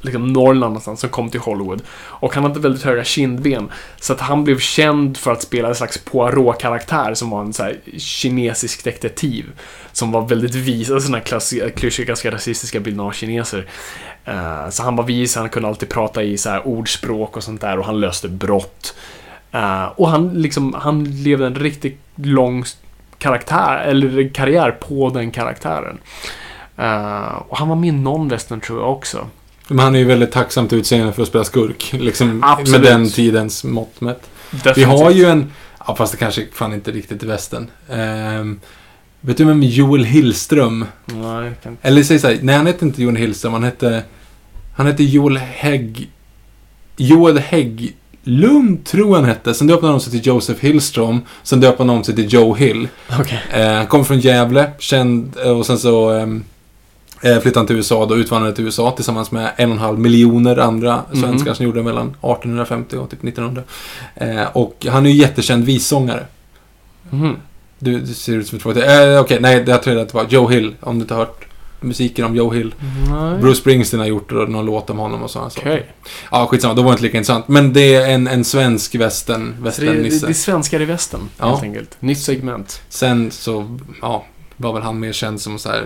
liksom 0.00 0.32
Norrland 0.32 0.60
någonstans 0.60 1.00
som 1.00 1.10
kom 1.10 1.30
till 1.30 1.40
Hollywood. 1.40 1.82
Och 1.90 2.34
han 2.34 2.44
hade 2.44 2.60
väldigt 2.60 2.82
höga 2.82 3.04
kindben. 3.04 3.68
Så 4.00 4.12
att 4.12 4.20
han 4.20 4.44
blev 4.44 4.58
känd 4.58 5.16
för 5.16 5.32
att 5.32 5.42
spela 5.42 5.68
en 5.68 5.74
slags 5.74 5.98
Poirot-karaktär 5.98 7.14
som 7.14 7.30
var 7.30 7.40
en 7.40 7.52
så 7.52 7.62
här 7.62 7.76
kinesisk 7.98 8.84
detektiv. 8.84 9.46
Som 9.92 10.12
var 10.12 10.20
väldigt 10.20 10.54
vis, 10.54 10.90
alltså 10.90 11.06
sådana 11.06 11.24
här 11.30 11.70
klyschiga, 11.70 12.06
ganska 12.06 12.30
rasistiska 12.30 12.80
bilder 12.80 13.04
av 13.04 13.12
kineser. 13.12 13.66
Uh, 14.28 14.64
eh, 14.64 14.68
så 14.70 14.82
han 14.82 14.96
var 14.96 15.04
vis, 15.04 15.36
han 15.36 15.48
kunde 15.48 15.68
alltid 15.68 15.88
prata 15.88 16.22
i 16.22 16.38
så 16.38 16.50
här 16.50 16.66
ordspråk 16.66 17.36
och 17.36 17.42
sånt 17.42 17.60
där 17.60 17.78
och 17.78 17.84
han 17.84 18.00
löste 18.00 18.28
brott. 18.28 18.94
Uh, 19.54 19.84
och 19.84 20.08
han 20.08 20.42
liksom, 20.42 20.74
han 20.74 21.04
levde 21.04 21.46
en 21.46 21.54
riktigt 21.54 22.00
lång 22.14 22.64
karaktär, 23.18 23.78
eller 23.78 24.34
karriär 24.34 24.70
på 24.70 25.10
den 25.10 25.30
karaktären. 25.30 25.98
Uh, 26.78 27.42
och 27.48 27.58
han 27.58 27.68
var 27.68 27.76
med 27.76 27.88
i 27.88 27.92
någon 27.92 28.28
western 28.28 28.60
tror 28.60 28.80
jag 28.80 28.92
också. 28.92 29.26
Men 29.68 29.78
han 29.78 29.94
är 29.94 29.98
ju 29.98 30.04
väldigt 30.04 30.32
tacksamt 30.32 30.72
utseende 30.72 31.12
för 31.12 31.22
att 31.22 31.28
spela 31.28 31.44
skurk. 31.44 31.92
Liksom 31.92 32.42
Absolut. 32.44 32.80
med 32.80 32.92
den 32.92 33.10
tidens 33.10 33.64
mått 33.64 34.00
mätt. 34.00 34.30
Vi 34.76 34.84
har 34.84 35.10
ju 35.10 35.24
en, 35.24 35.52
ja 35.86 35.96
fast 35.96 36.12
det 36.12 36.18
kanske 36.18 36.46
fan 36.52 36.74
inte 36.74 36.90
riktigt 36.90 37.22
är 37.22 37.26
västern. 37.26 37.70
Ehm, 37.90 38.60
vet 39.20 39.36
du 39.36 39.44
vem 39.44 39.62
Joel 39.62 40.04
Hillström? 40.04 40.84
Nej, 41.04 41.44
jag 41.44 41.62
kan 41.62 41.72
inte. 41.72 41.88
Eller 41.88 42.02
säg 42.02 42.18
såhär, 42.18 42.38
nej 42.42 42.56
han 42.56 42.66
hette 42.66 42.84
inte 42.84 43.02
Joel 43.02 43.16
Hillström, 43.16 43.52
han 43.52 43.64
hette... 43.64 44.02
Han 44.76 44.86
hette 44.86 45.04
Joel 45.04 45.36
Hägg... 45.36 46.10
Joel 46.96 47.38
Hägglund 47.38 48.84
tror 48.84 49.16
han 49.16 49.24
hette. 49.24 49.54
Sen 49.54 49.66
döpte 49.66 49.86
han 49.86 49.94
om 49.94 50.00
sig 50.00 50.12
till 50.12 50.26
Joseph 50.26 50.60
Hillström. 50.62 51.20
Sen 51.42 51.60
döpte 51.60 51.82
han 51.82 51.90
om 51.90 52.04
sig 52.04 52.14
till 52.14 52.32
Joe 52.32 52.54
Hill. 52.54 52.88
Okej. 53.20 53.42
Eh, 53.52 53.72
han 53.72 53.86
kom 53.86 54.04
från 54.04 54.20
Gävle, 54.20 54.70
känd, 54.78 55.36
eh, 55.44 55.50
och 55.50 55.66
sen 55.66 55.78
så 55.78 56.16
eh, 56.16 56.26
flyttade 57.20 57.58
han 57.58 57.66
till 57.66 57.76
USA, 57.76 58.06
då 58.06 58.16
utvandrade 58.16 58.54
till 58.56 58.64
USA 58.64 58.90
tillsammans 58.90 59.30
med 59.30 59.52
en 59.56 59.68
och 59.70 59.76
en 59.76 59.82
halv 59.82 59.98
miljoner 59.98 60.56
andra 60.56 61.02
svenskar 61.12 61.46
Mhm. 61.50 61.54
som 61.54 61.64
gjorde 61.64 61.78
det 61.78 61.84
mellan 61.84 62.06
1850 62.20 62.96
och 62.96 63.10
typ 63.10 63.22
1900. 63.22 63.62
Eh, 64.14 64.42
och 64.52 64.86
han 64.90 65.06
är 65.06 65.10
ju 65.10 65.16
jättekänd 65.16 65.64
vissångare. 65.64 66.26
Mhm. 67.10 67.36
Du, 67.78 68.00
du 68.00 68.14
ser 68.14 68.32
ut 68.36 68.48
som 68.48 68.56
ett 68.56 68.62
frågetecken. 68.62 69.12
Eh, 69.12 69.20
Okej, 69.20 69.38
nej, 69.40 69.64
jag 69.66 69.82
tror 69.82 69.98
att 69.98 70.08
det 70.08 70.14
var 70.14 70.26
Joe 70.28 70.48
Hill, 70.48 70.74
om 70.80 70.98
du 70.98 71.02
inte 71.02 71.14
har 71.14 71.18
hört 71.18 71.44
musiken 71.80 72.24
om 72.24 72.36
Joe 72.36 72.50
Hill. 72.54 72.74
Nej. 73.10 73.38
Bruce 73.40 73.60
Springsteen 73.60 74.00
har 74.00 74.06
gjort 74.06 74.28
det, 74.28 74.34
någon 74.34 74.66
låt 74.66 74.90
om 74.90 74.98
honom 74.98 75.22
och 75.22 75.30
sådana 75.30 75.46
Okej. 75.56 75.62
saker. 75.62 75.84
Ja, 76.30 76.46
skitsamma, 76.46 76.74
då 76.74 76.82
var 76.82 76.90
det 76.90 76.92
inte 76.92 77.02
lika 77.02 77.16
intressant. 77.18 77.48
Men 77.48 77.72
det 77.72 77.94
är 77.94 78.08
en, 78.10 78.26
en 78.28 78.44
svensk 78.44 78.94
västern, 78.94 79.54
Så 79.72 79.80
det, 79.80 79.86
det, 79.86 80.02
det 80.02 80.28
är 80.28 80.32
svenskar 80.32 80.82
i 80.82 80.84
västern, 80.84 81.20
Ja. 81.38 81.46
helt 81.50 81.62
enkelt. 81.62 81.96
Nytt 82.00 82.18
segment. 82.18 82.82
Sen 82.88 83.30
så, 83.30 83.78
ja, 84.02 84.24
var 84.56 84.72
väl 84.72 84.82
han 84.82 85.00
mer 85.00 85.12
känd 85.12 85.40
som 85.40 85.58
så 85.58 85.68
här 85.68 85.84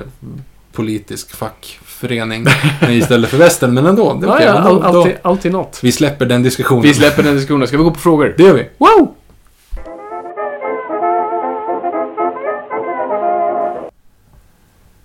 politisk 0.73 1.37
fackförening 1.37 2.47
istället 2.91 3.31
för 3.31 3.39
västern, 3.39 3.75
men 3.75 3.87
ändå. 3.87 4.15
Det 4.15 4.27
är 4.27 4.29
Ja, 4.31 4.35
okej, 4.35 4.47
ja, 4.47 4.55
men 4.55 4.63
all, 4.67 4.83
alltid, 4.97 5.15
alltid 5.23 5.53
något. 5.53 5.79
vi 5.83 5.93
släpper 5.93 6.27
den 6.27 6.43
diskussionen. 6.43 6.83
Vi 6.83 6.95
släpper 6.95 7.23
den 7.23 7.35
diskussionen. 7.35 7.69
Ska 7.69 7.77
vi 7.77 7.83
gå 7.85 7.91
på 7.91 8.01
frågor? 8.01 8.35
Det 8.37 8.43
gör 8.43 8.55
vi. 8.55 8.69
Wow! 8.79 9.15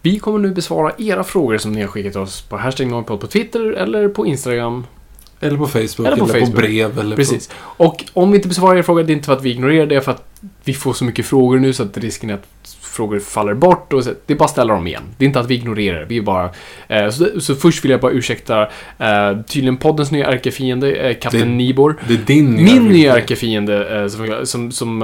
Vi 0.02 0.20
kommer 0.20 0.40
nu 0.40 0.52
besvara 0.52 0.92
era 0.98 1.24
frågor 1.24 1.58
som 1.58 1.72
ni 1.72 1.82
har 1.82 1.88
skickat 1.88 2.16
oss 2.16 2.42
på 2.42 2.58
hashtag 2.58 2.88
Noipod 2.88 3.20
på 3.20 3.28
Twitter 3.28 3.72
eller 3.72 4.10
på 4.10 4.26
Instagram. 4.26 4.86
Eller 5.40 5.58
på 5.58 5.68
Facebook, 5.68 6.00
Eller 6.00 6.08
eller 6.08 6.18
på 6.18 6.26
på, 6.26 6.34
Facebook. 6.34 6.56
brev, 6.56 7.00
eller 7.00 7.16
Precis. 7.16 7.50
Och 7.58 8.06
om 8.14 8.32
vi 8.32 8.38
inte 8.38 8.48
besvarar 8.48 8.76
era 8.76 8.84
frågor, 8.84 9.04
det 9.04 9.12
är 9.12 9.16
inte 9.16 9.26
för 9.26 9.34
att 9.34 9.42
vi 9.44 9.52
ignorerar 9.52 9.86
det, 9.86 10.02
för 10.02 10.12
att 10.12 10.24
vi 10.64 10.74
får 10.74 10.94
så 10.94 11.04
mycket 11.04 11.26
frågor 11.26 11.60
nu 11.60 11.74
så 11.74 11.84
att 11.84 11.98
risken 11.98 12.30
är 12.30 12.34
att 12.34 12.77
frågor 12.88 13.20
faller 13.20 13.54
bort. 13.54 13.94
Och 13.94 14.04
så, 14.04 14.14
det 14.26 14.34
är 14.34 14.38
bara 14.38 14.46
att 14.46 14.52
ställa 14.52 14.74
dem 14.74 14.88
igen. 14.88 15.04
Det 15.18 15.26
är 15.26 15.28
inte 15.28 15.40
att 15.40 15.48
vi 15.48 15.56
ignorerar 15.56 16.00
det. 16.00 16.06
Vi 16.06 16.18
är 16.18 16.22
bara... 16.22 16.50
Eh, 16.88 17.10
så, 17.10 17.42
så 17.42 17.56
först 17.56 17.84
vill 17.84 17.92
jag 17.92 18.02
bara 18.02 18.12
ursäkta 18.12 18.62
eh, 18.98 19.42
tydligen 19.48 19.78
poddens 19.78 20.12
nya 20.12 20.28
ärkefiende, 20.28 20.92
eh, 20.92 21.18
Kapten 21.20 21.58
Nibor. 21.58 21.98
Det 22.08 22.14
är 22.14 22.18
din 22.18 22.64
Min 22.64 22.88
nya 22.88 23.18
ärkefiende 23.18 24.02
eh, 24.02 24.08
som, 24.08 24.46
som, 24.46 24.72
som, 24.72 25.02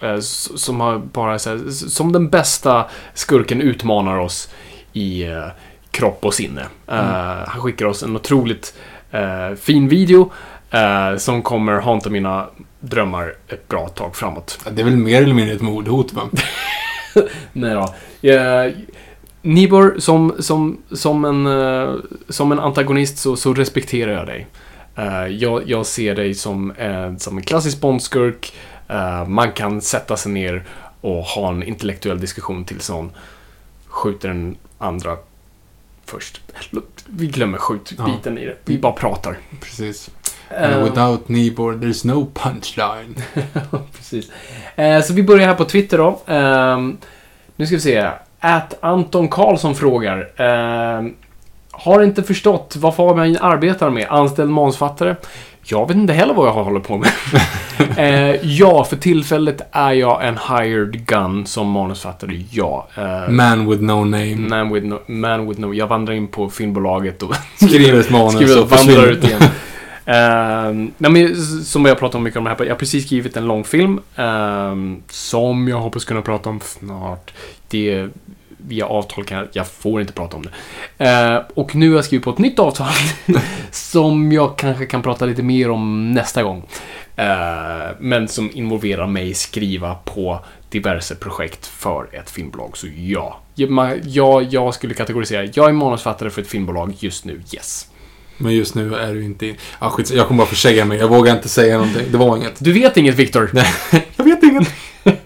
eh, 0.00 0.10
eh, 0.10 0.20
som 0.20 0.80
har 0.80 0.98
bara 0.98 1.38
så 1.38 1.50
här, 1.50 1.70
som 1.70 2.12
den 2.12 2.28
bästa 2.28 2.84
skurken 3.14 3.60
utmanar 3.60 4.18
oss 4.18 4.50
i 4.92 5.24
eh, 5.24 5.46
kropp 5.90 6.24
och 6.24 6.34
sinne. 6.34 6.62
Eh, 6.88 6.96
han 7.46 7.60
skickar 7.60 7.86
oss 7.86 8.02
en 8.02 8.16
otroligt 8.16 8.74
eh, 9.10 9.54
fin 9.60 9.88
video 9.88 10.32
eh, 10.70 11.16
som 11.16 11.42
kommer 11.42 11.72
hanta 11.72 12.10
mina 12.10 12.46
drömmar 12.84 13.34
ett 13.48 13.68
bra 13.68 13.88
tag 13.88 14.16
framåt. 14.16 14.58
Ja, 14.64 14.70
Det 14.70 14.82
är 14.82 14.84
väl 14.84 14.96
mer 14.96 15.22
eller 15.22 15.34
mindre 15.34 15.54
ett 15.54 15.62
mordhot, 15.62 16.12
va? 16.12 16.22
Nej 17.52 17.74
då. 17.74 17.94
Eh, 18.30 18.72
Nibor, 19.42 19.94
som, 19.98 20.34
som, 20.38 20.78
som, 20.92 21.24
en, 21.24 21.46
eh, 21.46 21.94
som 22.28 22.52
en 22.52 22.60
antagonist 22.60 23.18
så, 23.18 23.36
så 23.36 23.54
respekterar 23.54 24.12
jag 24.12 24.26
dig. 24.26 24.46
Eh, 24.96 25.26
jag, 25.26 25.62
jag 25.66 25.86
ser 25.86 26.14
dig 26.14 26.34
som, 26.34 26.70
eh, 26.70 27.16
som 27.16 27.36
en 27.36 27.42
klassisk 27.44 27.80
Bondskurk. 27.80 28.54
Eh, 28.88 29.26
man 29.26 29.52
kan 29.52 29.80
sätta 29.80 30.16
sig 30.16 30.32
ner 30.32 30.64
och 31.00 31.24
ha 31.24 31.48
en 31.48 31.62
intellektuell 31.62 32.20
diskussion 32.20 32.64
tills 32.64 32.90
någon 32.90 33.10
skjuter 33.86 34.28
den 34.28 34.56
andra 34.78 35.16
först. 36.04 36.40
Vi 37.06 37.26
glömmer 37.26 37.58
skjutbiten 37.58 38.38
i 38.38 38.44
det. 38.46 38.56
Vi 38.64 38.78
bara 38.78 38.92
pratar. 38.92 39.38
Precis. 39.60 40.10
Eh, 40.58 40.74
And 40.74 40.84
without 40.84 41.28
Nibor, 41.28 41.72
there's 41.72 42.06
no 42.06 42.26
punchline. 42.34 43.14
Precis. 43.96 44.30
Eh, 44.76 45.00
så 45.02 45.12
vi 45.12 45.22
börjar 45.22 45.46
här 45.46 45.54
på 45.54 45.64
Twitter 45.64 45.98
då. 45.98 46.20
Ehm, 46.26 46.96
nu 47.56 47.66
ska 47.66 47.76
vi 47.76 47.80
se. 47.82 48.08
Att 48.40 48.74
Anton 48.80 49.28
Karlsson 49.28 49.74
frågar. 49.74 50.28
ehm, 50.36 51.14
har 51.70 52.02
inte 52.02 52.22
förstått 52.22 52.74
vad 52.78 52.94
Fabian 52.96 53.36
arbetar 53.40 53.90
med. 53.90 54.06
Anställd 54.10 54.50
manusfattare. 54.50 55.16
Jag 55.66 55.88
vet 55.88 55.96
inte 55.96 56.12
heller 56.12 56.34
vad 56.34 56.48
jag 56.48 56.52
håller 56.52 56.80
på 56.80 56.96
med. 56.98 57.10
eh, 57.96 58.36
ja, 58.42 58.84
för 58.84 58.96
tillfället 58.96 59.60
är 59.72 59.92
jag 59.92 60.26
en 60.28 60.38
hired 60.48 61.06
gun 61.06 61.46
som 61.46 61.70
manusfattare. 61.70 62.42
Ja. 62.50 62.88
Eh, 62.96 63.28
Man 63.30 63.70
with 63.70 63.82
no 63.82 64.04
name. 64.04 64.36
man, 64.36 64.72
with 64.72 64.86
no, 64.86 64.98
man 65.06 65.48
with 65.48 65.60
no... 65.60 65.74
Jag 65.74 65.86
vandrar 65.86 66.14
in 66.14 66.28
på 66.28 66.50
filmbolaget 66.50 67.22
och 67.22 67.34
Skriver 67.56 68.00
ett 68.00 68.10
manus 68.10 68.34
skriver 68.34 68.62
och 68.62 68.70
vandrar 68.70 69.06
ut 69.06 69.24
igen. 69.24 69.42
Ehm, 70.06 70.92
nej, 70.98 71.10
men, 71.10 71.36
som 71.64 71.84
jag 71.84 71.98
pratat 71.98 72.14
om 72.14 72.22
mycket 72.22 72.38
om 72.38 72.44
det 72.44 72.50
här, 72.50 72.64
jag 72.64 72.74
har 72.74 72.78
precis 72.78 73.06
skrivit 73.06 73.36
en 73.36 73.46
långfilm 73.46 74.00
ehm, 74.16 75.02
som 75.08 75.68
jag 75.68 75.80
hoppas 75.80 76.04
kunna 76.04 76.22
prata 76.22 76.50
om 76.50 76.60
snart. 76.60 77.32
Det, 77.68 78.08
via 78.68 78.86
avtal 78.86 79.24
kan 79.24 79.38
jag, 79.38 79.48
jag 79.52 79.66
får 79.66 80.00
inte 80.00 80.12
prata 80.12 80.36
om 80.36 80.42
det. 80.42 80.50
Uh, 81.04 81.42
och 81.54 81.74
nu 81.74 81.88
har 81.88 81.96
jag 81.96 82.04
skrivit 82.04 82.24
på 82.24 82.30
ett 82.30 82.38
nytt 82.38 82.58
avtal 82.58 82.92
som 83.70 84.32
jag 84.32 84.58
kanske 84.58 84.86
kan 84.86 85.02
prata 85.02 85.26
lite 85.26 85.42
mer 85.42 85.70
om 85.70 86.12
nästa 86.12 86.42
gång. 86.42 86.58
Uh, 87.18 87.94
men 87.98 88.28
som 88.28 88.50
involverar 88.54 89.06
mig 89.06 89.34
skriva 89.34 89.94
på 89.94 90.40
diverse 90.70 91.14
projekt 91.14 91.66
för 91.66 92.06
ett 92.12 92.30
filmbolag. 92.30 92.76
Så 92.76 92.86
ja, 92.96 93.40
jag, 93.54 94.00
jag, 94.04 94.42
jag 94.42 94.74
skulle 94.74 94.94
kategorisera, 94.94 95.44
jag 95.44 95.68
är 95.68 95.72
manusfattare 95.72 96.30
för 96.30 96.42
ett 96.42 96.48
filmbolag 96.48 96.94
just 96.98 97.24
nu, 97.24 97.42
yes. 97.54 97.88
Men 98.36 98.54
just 98.54 98.74
nu 98.74 98.94
är 98.94 99.14
du 99.14 99.24
inte... 99.24 99.54
Ja, 99.80 99.90
skit, 99.90 100.10
jag 100.10 100.26
kommer 100.28 100.38
bara 100.38 100.48
försäga 100.48 100.84
mig. 100.84 100.98
Jag 100.98 101.08
vågar 101.08 101.32
inte 101.36 101.48
säga 101.48 101.78
någonting. 101.78 102.06
Det 102.10 102.18
var 102.18 102.36
inget. 102.36 102.54
Du 102.58 102.72
vet 102.72 102.96
inget, 102.96 103.14
Viktor. 103.14 103.50
Nej, 103.52 103.66
jag 104.16 104.24
vet 104.24 104.42
inget. 104.42 104.68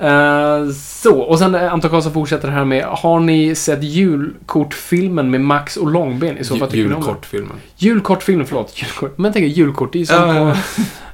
Eh, 0.00 0.70
så, 0.74 1.20
och 1.20 1.38
sen 1.38 1.54
eh, 1.54 1.72
Anton 1.72 1.90
Karlsson 1.90 2.12
fortsätter 2.12 2.48
här 2.48 2.64
med 2.64 2.84
Har 2.84 3.20
ni 3.20 3.54
sett 3.54 3.82
julkortfilmen 3.82 5.30
med 5.30 5.40
Max 5.40 5.76
och 5.76 5.90
Långben? 5.90 6.38
I 6.38 6.44
så 6.44 6.56
fall 6.56 6.70
tycker? 6.70 6.82
Julkortfilmen. 6.82 7.56
Julkortfilmen, 7.76 8.46
förlåt. 8.46 8.82
Julkort. 8.82 9.18
Men 9.18 9.32
tänker 9.32 9.48
julkort, 9.48 9.92
det 9.92 9.98
är 9.98 10.00
ju 10.00 10.06
som 10.06 10.36
Ja, 10.36 10.56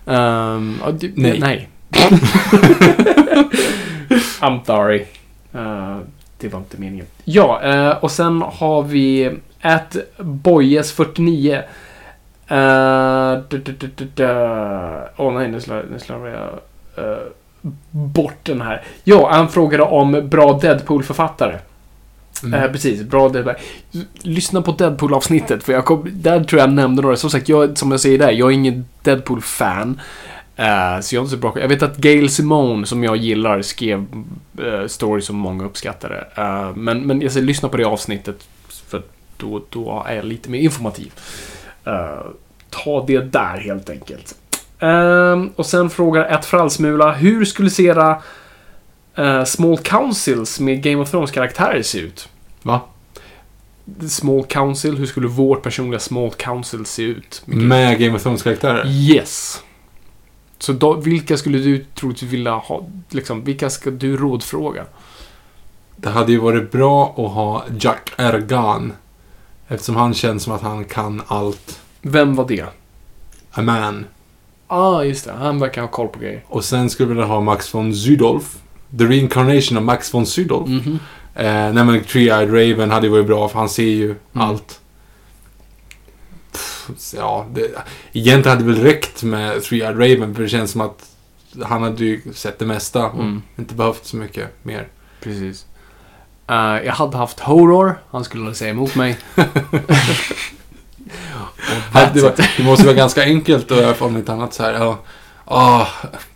på... 0.05 0.11
Ehm, 0.11 0.79
ja, 0.85 0.91
du, 0.91 1.13
Nej. 1.15 1.39
nej. 1.41 1.69
I'm 4.41 4.65
sorry. 4.67 5.05
Eh, 5.55 5.97
det 6.39 6.49
var 6.49 6.59
inte 6.59 6.77
meningen. 6.81 7.07
Ja, 7.25 7.95
och 8.01 8.11
sen 8.11 8.43
har 8.43 8.83
vi 8.83 9.31
at 9.67 9.97
Boyes49. 10.19 11.63
Uh, 12.51 13.43
Åh 15.17 15.33
nej, 15.35 15.49
nu 15.49 15.61
slar- 15.61 15.85
nu 15.93 15.99
slarvar 15.99 16.29
jag 16.29 16.51
eh, 17.05 17.19
bort 17.91 18.39
den 18.43 18.61
här. 18.61 18.83
Ja, 19.05 19.31
han 19.33 19.49
frågade 19.49 19.83
om 19.83 20.29
bra 20.29 20.59
Deadpool-författare. 20.63 21.59
Mm. 22.43 22.63
Eh, 22.63 22.73
precis, 22.73 23.03
bra 23.03 23.29
Deadpool. 23.29 23.55
Lyssna 24.23 24.63
på 24.63 24.73
Deadpool-avsnittet, 24.73 25.65
för 25.65 25.73
jag 25.73 25.85
kom, 25.85 26.09
där 26.13 26.45
tror 26.45 26.61
jag 26.61 26.73
nämnde 26.73 27.03
några. 27.03 27.17
Som 27.17 27.31
sagt, 27.31 27.49
jag, 27.49 27.79
som 27.79 27.91
jag 27.91 28.01
säger 28.01 28.19
där, 28.19 28.31
jag 28.31 28.49
är 28.49 28.55
ingen 28.55 28.85
Deadpool-fan. 29.03 30.01
Eh, 30.57 31.01
så 31.01 31.15
jag 31.15 31.21
är 31.21 31.25
inte 31.25 31.31
så 31.31 31.37
bra 31.37 31.61
Jag 31.61 31.69
vet 31.69 31.83
att 31.83 31.97
Gail 31.97 32.29
Simone, 32.31 32.87
som 32.87 33.05
jag 33.05 33.17
gillar, 33.17 33.63
skrev 33.63 34.07
uh, 34.63 34.87
stories 34.87 35.27
som 35.27 35.37
många 35.37 35.65
uppskattade. 35.65 36.27
Eh, 36.37 36.77
men, 36.77 37.07
men 37.07 37.21
jag 37.21 37.33
säger, 37.33 37.47
lyssna 37.47 37.69
på 37.69 37.77
det 37.77 37.85
avsnittet, 37.85 38.49
för 38.89 39.03
då, 39.37 39.63
då 39.71 40.05
är 40.09 40.15
jag 40.17 40.25
lite 40.25 40.51
mer 40.51 40.59
informativ. 40.59 41.13
Eh, 41.85 42.27
ta 42.71 43.05
det 43.07 43.21
där 43.21 43.57
helt 43.57 43.91
enkelt. 43.91 44.35
Ehm, 44.79 45.49
och 45.57 45.67
sen 45.67 45.91
frågar 45.91 46.39
ett 46.39 46.45
frallsmula, 46.45 47.13
hur 47.13 47.45
skulle 47.45 47.71
sera 47.71 48.23
eh, 49.15 49.45
Small 49.45 49.79
Councils 49.79 50.61
med 50.61 50.83
Game 50.83 51.03
of 51.03 51.11
Thrones-karaktärer 51.11 51.83
se 51.83 51.99
ut? 51.99 52.29
Va? 52.63 52.81
Small 54.09 54.45
Council, 54.45 54.97
hur 54.97 55.07
skulle 55.07 55.29
vårt 55.29 55.63
personliga 55.63 56.01
Small 56.01 56.31
Council 56.31 56.87
se 56.87 57.03
ut? 57.03 57.43
Med 57.45 57.99
Game 57.99 58.17
of 58.17 58.23
Thrones-karaktärer? 58.23 58.87
Yes. 58.87 59.63
Så 60.59 60.73
då, 60.73 60.93
vilka 60.93 61.37
skulle 61.37 61.59
du 61.59 61.85
troligtvis 61.95 62.33
vilja 62.33 62.53
ha, 62.53 62.87
liksom, 63.11 63.45
vilka 63.45 63.71
ska 63.71 63.91
du 63.91 64.17
rådfråga? 64.17 64.85
Det 65.97 66.09
hade 66.09 66.33
ju 66.33 66.39
varit 66.39 66.73
bra 66.73 67.15
att 67.17 67.33
ha 67.33 67.65
Jack 67.81 68.13
Ergan. 68.17 68.93
Eftersom 69.69 69.97
han 69.97 70.15
känns 70.15 70.43
som 70.43 70.53
att 70.53 70.63
han 70.63 70.85
kan 70.85 71.23
allt. 71.27 71.81
Vem 72.03 72.35
var 72.35 72.49
det? 72.49 72.67
A 73.51 73.63
man. 73.63 74.07
ah, 74.67 75.03
just 75.03 75.25
det. 75.25 75.33
Han 75.33 75.59
verkar 75.61 75.81
ha 75.83 75.89
koll 75.89 76.09
på 76.09 76.19
grejer. 76.19 76.45
Och 76.49 76.65
sen 76.65 76.91
skulle 76.91 77.09
vi 77.09 77.15
vilja 77.15 77.27
ha 77.27 77.41
Max 77.41 77.75
von 77.75 77.95
Sydow. 77.95 78.43
The 78.99 79.05
reincarnation 79.05 79.79
of 79.79 79.85
Max 79.85 80.15
von 80.15 80.27
Sydow. 80.27 80.69
Mhm. 80.69 80.99
Eh, 81.35 81.45
nej 81.73 81.73
men 81.85 82.01
Three-Eyed 82.01 82.47
Raven 82.51 82.91
hade 82.91 83.07
ju 83.07 83.13
varit 83.13 83.27
bra 83.27 83.49
för 83.49 83.59
han 83.59 83.69
ser 83.69 83.83
ju 83.83 84.05
Mm. 84.05 84.19
allt. 84.49 84.81
Pff, 86.53 86.91
ja, 87.17 87.47
det, 87.53 87.71
egentligen 88.13 88.59
hade 88.59 88.71
det 88.71 88.75
väl 88.77 88.83
räckt 88.85 89.23
med 89.23 89.57
Three-Eyed 89.59 89.93
Raven 89.99 90.35
för 90.35 90.43
det 90.43 90.49
känns 90.49 90.71
som 90.71 90.81
att 90.81 91.07
han 91.63 91.83
hade 91.83 92.05
ju 92.05 92.21
sett 92.35 92.59
det 92.59 92.67
mesta 92.67 93.07
och 93.07 93.21
Mm. 93.23 93.43
inte 93.59 93.75
behövt 93.75 94.07
så 94.07 94.17
mycket 94.17 94.49
mer. 94.65 94.89
Precis. 95.21 95.67
Eh, 96.49 96.87
jag 96.87 96.93
hade 96.93 97.17
haft 97.17 97.41
Horror. 97.41 97.99
Han 98.11 98.25
skulle 98.25 98.55
säga 98.55 98.71
emot 98.71 98.95
mig. 98.95 99.19
Det, 102.15 102.21
var, 102.23 102.33
det 102.57 102.63
måste 102.63 102.85
vara 102.85 102.95
ganska 102.97 103.23
enkelt 103.23 103.71
att 103.71 103.79
göra 103.79 103.95
inte 104.19 104.33
annat 104.33 104.55
så 104.55 104.63
här. 104.63 104.73
Ja, 104.73 104.99
ah, 105.45 105.87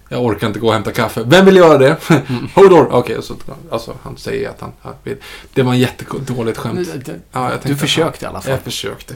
jag 0.08 0.24
orkar 0.24 0.46
inte 0.46 0.58
gå 0.58 0.66
och 0.66 0.72
hämta 0.72 0.92
kaffe. 0.92 1.22
Vem 1.26 1.44
vill 1.44 1.56
göra 1.56 1.78
det? 1.78 1.96
Hodor. 2.54 2.88
Okej, 2.92 3.16
och 3.16 3.24
så, 3.24 3.34
alltså 3.70 3.94
han 4.02 4.16
säger 4.16 4.48
att 4.48 4.60
han 4.60 4.72
han 4.80 4.94
vill. 5.02 5.16
Det 5.54 5.62
var 5.62 5.72
en 5.72 5.78
jättedåligt 5.78 6.58
skämt. 6.58 6.88
Ja, 7.32 7.50
Du 7.62 7.76
försökte 7.76 8.24
i 8.24 8.28
alla 8.28 8.40
fall. 8.40 8.50
Jag 8.50 8.60
försökte. 8.60 9.14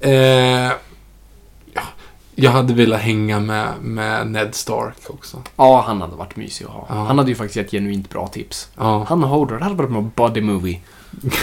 Mm. 0.00 0.66
Eh, 0.66 0.72
jag 2.36 2.50
hade 2.50 2.74
velat 2.74 3.00
hänga 3.00 3.40
med, 3.40 3.68
med 3.80 4.26
Ned 4.26 4.54
Stark 4.54 4.96
också. 5.06 5.42
Ja, 5.56 5.84
han 5.86 6.00
hade 6.00 6.16
varit 6.16 6.36
mysig 6.36 6.64
att 6.64 6.70
ha. 6.70 6.86
Ja. 6.88 6.94
Han 6.94 7.18
hade 7.18 7.30
ju 7.30 7.34
faktiskt 7.34 7.56
gett 7.56 7.70
genuint 7.70 8.10
bra 8.10 8.28
tips. 8.28 8.68
Ja. 8.76 9.04
Han 9.08 9.24
och 9.24 9.30
Hodor, 9.30 9.58
det 9.58 9.64
hade 9.64 9.76
varit 9.76 9.90
en 9.90 10.12
body 10.14 10.40
movie. 10.40 10.80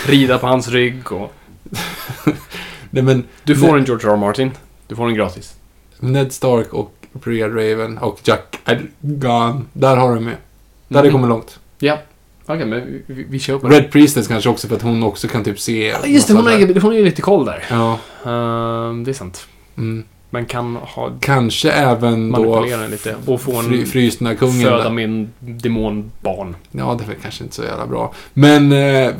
Rida 0.08 0.38
på 0.38 0.48
hans 0.48 0.68
rygg 0.68 1.12
och... 1.12 1.34
Nej, 2.90 3.04
men 3.04 3.24
Du 3.44 3.56
får 3.56 3.68
Ned, 3.68 3.76
en 3.76 3.86
George 3.86 4.10
R. 4.10 4.14
R. 4.14 4.18
Martin. 4.18 4.52
Du 4.88 4.96
får 4.96 5.06
den 5.06 5.16
gratis. 5.16 5.56
Ned 6.00 6.32
Stark 6.32 6.74
och 6.74 6.94
Priya 7.22 7.48
Raven 7.48 7.98
och 7.98 8.20
Jack 8.24 8.60
Ergan. 8.66 9.68
Där 9.74 9.98
har 9.98 10.16
du 10.16 10.22
med. 10.22 10.36
Där 10.88 10.98
har 10.98 11.04
det 11.04 11.12
kommit 11.12 11.30
långt. 11.30 11.60
Ja. 11.80 11.98
Okej, 12.46 12.66
men 12.66 13.04
vi, 13.06 13.26
vi, 13.30 13.40
kör 13.40 13.58
på 13.58 13.68
det. 13.68 13.80
Red 13.80 13.92
Priestess 13.92 14.28
kanske 14.28 14.50
också 14.50 14.68
för 14.68 14.76
att 14.76 14.82
hon 14.82 15.04
också 15.04 15.28
kan 15.28 15.44
typ 15.44 15.60
se... 15.60 15.88
Ja, 15.88 16.06
Just 16.06 16.28
det, 16.28 16.34
hon 16.34 16.48
är, 16.48 16.80
hon 16.80 16.94
är 16.94 17.04
lite 17.04 17.22
koll 17.22 17.46
där. 17.46 17.66
Ja. 17.70 18.00
Ehm, 18.26 19.04
det 19.04 19.12
är 19.12 19.14
sant. 19.14 19.48
Mm. 19.78 20.04
Men 20.34 20.46
kan 20.46 20.76
ha 20.76 21.12
Kanske 21.20 21.72
även 21.72 22.32
då... 22.32 22.66
lite 22.92 23.16
och 23.26 23.42
få 23.42 23.56
en 23.60 23.66
Fry, 23.66 23.86
frysna 23.86 24.36
kungen. 24.36 24.62
föda 24.62 24.84
där. 24.84 24.90
min 24.90 25.30
demonbarn. 25.40 26.56
Ja, 26.72 27.00
det 27.00 27.14
är 27.14 27.18
kanske 27.22 27.44
inte 27.44 27.56
så 27.56 27.64
jävla 27.64 27.88
bra. 27.88 28.14
Men... 28.34 28.72
Eh, 28.72 28.80
eh, 28.80 29.12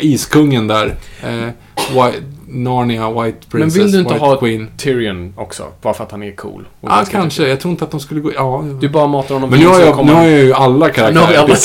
iskungen 0.00 0.66
där. 0.66 0.94
Eh, 1.22 1.48
White, 1.90 2.22
Narnia, 2.48 3.10
White 3.10 3.38
Men 3.40 3.60
Princess, 3.60 3.82
vill 3.82 3.92
du 3.92 3.98
inte 3.98 4.14
White 4.14 4.24
ha 4.24 4.36
Queen. 4.36 4.68
Tyrion 4.76 5.34
också? 5.36 5.66
Bara 5.82 5.94
för 5.94 6.04
att 6.04 6.10
han 6.10 6.22
är 6.22 6.32
cool. 6.32 6.64
Ja, 6.80 6.88
ganska 6.88 7.18
kanske. 7.18 7.48
Jag 7.48 7.60
tror 7.60 7.72
inte 7.72 7.84
att 7.84 7.90
de 7.90 8.00
skulle 8.00 8.20
gå... 8.20 8.32
Ja. 8.34 8.64
Du 8.80 8.88
bara 8.88 9.06
matar 9.06 9.34
honom 9.34 9.50
Men 9.50 9.58
nu 9.58 9.66
har, 9.66 9.80
jag, 9.80 10.06
nu 10.06 10.12
har 10.12 10.22
jag 10.24 10.40
ju 10.40 10.52
alla 10.52 10.86
Nu 10.86 10.92
karaktärer. 10.92 11.24
har 11.26 11.32
vi 11.32 11.36
alla... 11.36 11.56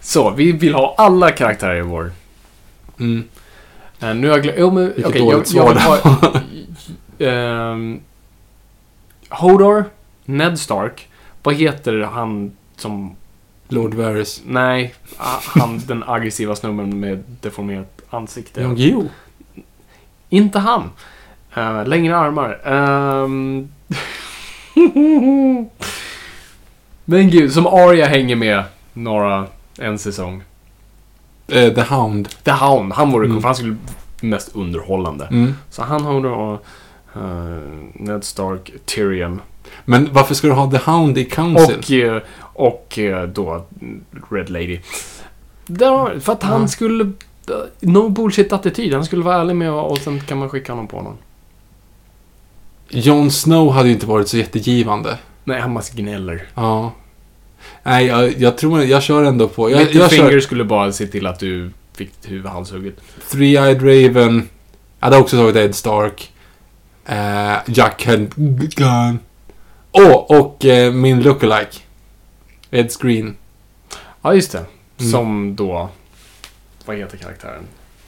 Så, 0.00 0.30
vi 0.30 0.52
vill 0.52 0.74
ha 0.74 0.94
alla 0.98 1.30
karaktärer 1.30 1.78
i 1.78 1.82
vår. 1.82 2.12
Mm. 3.00 3.24
Eh, 4.00 4.14
nu 4.14 4.28
har 4.28 4.36
jag 4.36 4.42
glömt... 4.42 4.74
Men 4.74 4.86
Vilket 4.86 5.06
okej. 5.06 5.20
jag, 5.20 5.32
jag 5.32 5.38
vill 5.38 5.46
svar 5.46 5.74
ha... 5.74 6.40
Ehm, 7.18 8.00
Hodor, 9.28 9.84
Ned 10.24 10.58
Stark. 10.58 11.08
Vad 11.42 11.54
heter 11.54 12.00
han 12.00 12.52
som... 12.76 13.16
Lord 13.68 13.94
Varys. 13.94 14.42
Nej, 14.46 14.94
han 15.54 15.78
den 15.86 16.04
aggressiva 16.06 16.56
snubben 16.56 17.00
med 17.00 17.24
deformerat 17.40 18.00
ansikte. 18.10 18.62
Jon 18.62 18.74
Guillou. 18.76 19.08
Inte 20.28 20.58
han. 20.58 20.90
Eh, 21.54 21.86
längre 21.86 22.16
armar. 22.16 22.60
Ehm. 22.64 23.68
Men 27.04 27.30
gud, 27.30 27.52
som 27.52 27.66
Arya 27.66 28.06
hänger 28.06 28.36
med 28.36 28.62
några, 28.92 29.46
en 29.78 29.98
säsong. 29.98 30.42
Eh, 31.48 31.72
The 31.74 31.82
Hound. 31.82 32.28
The 32.44 32.50
Hound, 32.52 32.92
han 32.92 33.10
vore 33.12 33.26
Mm. 33.26 33.40
för 33.40 33.48
han 33.48 33.54
skulle 33.56 33.76
mest 34.20 34.56
underhållande. 34.56 35.26
Mm. 35.30 35.54
Så 35.70 35.82
han 35.82 36.04
har 36.04 36.20
då 36.20 36.52
eh, 36.52 36.58
Ned 37.94 38.24
Stark, 38.24 38.72
Tyrion 38.84 39.40
Men 39.84 40.08
varför 40.12 40.34
ska 40.34 40.46
du 40.46 40.52
ha 40.52 40.70
The 40.70 40.90
Hound 40.90 41.18
i 41.18 41.24
Council? 41.24 41.76
och, 41.78 41.90
eh, 41.90 42.22
och 42.38 42.98
eh, 42.98 43.28
då 43.28 43.64
Red 44.30 44.50
Lady. 44.50 44.80
Där, 45.66 46.20
för 46.20 46.32
att 46.32 46.42
han 46.42 46.60
Ja. 46.60 46.68
skulle... 46.68 47.04
eh, 47.04 47.54
No 47.80 48.08
bullshit-attityd. 48.08 48.94
Han 48.94 49.04
skulle 49.04 49.24
vara 49.24 49.40
ärlig 49.40 49.56
med 49.56 49.70
och 49.72 49.98
sen 49.98 50.20
kan 50.20 50.38
man 50.38 50.48
skicka 50.48 50.72
honom 50.72 50.86
på 50.86 51.02
någon. 51.02 51.16
Jon 52.88 53.30
Snow 53.30 53.72
hade 53.72 53.88
ju 53.88 53.94
inte 53.94 54.06
varit 54.06 54.28
så 54.28 54.36
jättegivande. 54.36 55.18
Nej, 55.44 55.60
han 55.60 55.74
bara 55.74 55.84
gnäller. 55.94 56.46
Ja. 56.54 56.92
Nej, 57.82 58.06
jag, 58.06 58.32
jag 58.38 58.58
tror 58.58 58.82
jag 58.84 59.02
kör 59.02 59.24
ändå 59.24 59.48
på... 59.48 59.70
Jag, 59.70 59.94
jag 59.94 60.10
kör 60.10 60.40
skulle 60.40 60.64
bara 60.64 60.92
se 60.92 61.06
till 61.06 61.26
att 61.26 61.38
du 61.38 61.70
fick 61.94 62.20
ditt 62.22 62.30
huvud 62.30 62.46
halshugget. 62.46 62.94
Three-Eyed 63.30 63.78
Raven. 63.80 64.48
Jag 65.00 65.06
hade 65.06 65.16
också 65.18 65.36
tagit 65.36 65.56
Ed 65.56 65.74
Stark. 65.74 66.32
Eh, 67.06 67.54
Jack 67.66 68.06
Gun. 68.76 69.18
Åh, 69.92 70.12
och 70.40 70.64
eh, 70.64 70.92
min 70.92 71.22
lookalike. 71.22 71.78
Ed 72.70 72.90
Screen. 73.00 73.36
Ja, 74.22 74.34
just 74.34 74.52
det. 74.52 74.64
Mm. 74.98 75.10
Som 75.12 75.56
då... 75.56 75.88
Vad 76.84 76.96
heter 76.96 77.16
karaktären? 77.16 77.62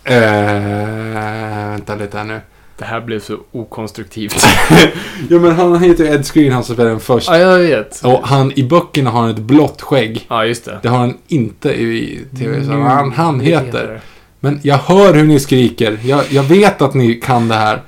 Eh, 0.04 1.70
vänta 1.70 1.94
lite 1.94 2.18
här 2.18 2.24
nu. 2.24 2.40
Det 2.78 2.84
här 2.84 3.00
blev 3.00 3.20
så 3.20 3.38
okonstruktivt. 3.52 4.46
Ja, 5.30 5.38
men 5.38 5.52
han 5.56 5.82
heter 5.82 6.04
ju 6.04 6.10
Ed 6.10 6.26
Screen, 6.26 6.52
han 6.52 6.64
som 6.64 6.74
spelar 6.74 6.90
den 6.90 7.00
först. 7.00 7.28
ja, 7.28 7.36
jag 7.36 7.58
vet. 7.58 8.04
Och 8.04 8.28
han 8.28 8.52
i 8.56 8.62
böckerna 8.62 9.10
har 9.10 9.20
han 9.20 9.30
ett 9.30 9.38
blått 9.38 9.82
skägg. 9.82 10.26
Ja, 10.28 10.44
just 10.44 10.64
det. 10.64 10.78
Det 10.82 10.88
har 10.88 10.98
han 10.98 11.18
inte 11.28 11.68
i 11.70 12.24
tv. 12.38 12.64
Så 12.64 12.70
Mm, 12.72 12.82
han, 12.86 13.12
han 13.12 13.38
det 13.38 13.44
heter... 13.44 14.00
Men 14.40 14.60
jag 14.62 14.78
hör 14.78 15.14
hur 15.14 15.24
ni 15.24 15.40
skriker. 15.40 15.98
Jag, 16.02 16.24
jag 16.30 16.42
vet 16.42 16.82
att 16.82 16.94
ni 16.94 17.14
kan 17.14 17.48
det 17.48 17.54
här. 17.54 17.82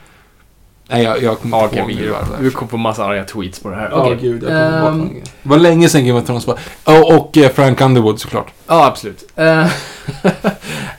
Nej, 0.90 1.02
jag, 1.04 1.22
jag 1.22 1.38
kommer 1.38 1.64
inte 1.64 1.76
ihåg 1.78 1.88
vi, 1.88 1.94
nu 1.94 2.08
vad 2.08 2.20
det 2.30 2.36
är. 2.36 2.42
vi 2.42 2.50
kom 2.50 2.68
på 2.68 2.76
massa 2.76 3.04
arga 3.04 3.24
tweets 3.24 3.60
på 3.60 3.68
det 3.70 3.76
här. 3.76 3.88
Ja, 3.90 3.96
Okej. 3.96 4.18
gud. 4.20 4.42
Jag 4.42 4.48
kommer 4.50 4.88
Ehm, 4.88 4.98
bort 5.08 5.24
Det 5.42 5.48
var 5.48 5.58
länge 5.58 5.88
sedan 5.88 6.06
Game 6.06 6.20
of 6.20 6.26
Thrones 6.26 6.46
var. 6.46 6.58
Och, 6.84 7.16
och 7.16 7.36
eh, 7.36 7.50
Frank 7.52 7.80
Underwood 7.80 8.20
såklart. 8.20 8.46
Ja, 8.66 8.86
absolut. 8.86 9.24
Eh, 9.36 9.66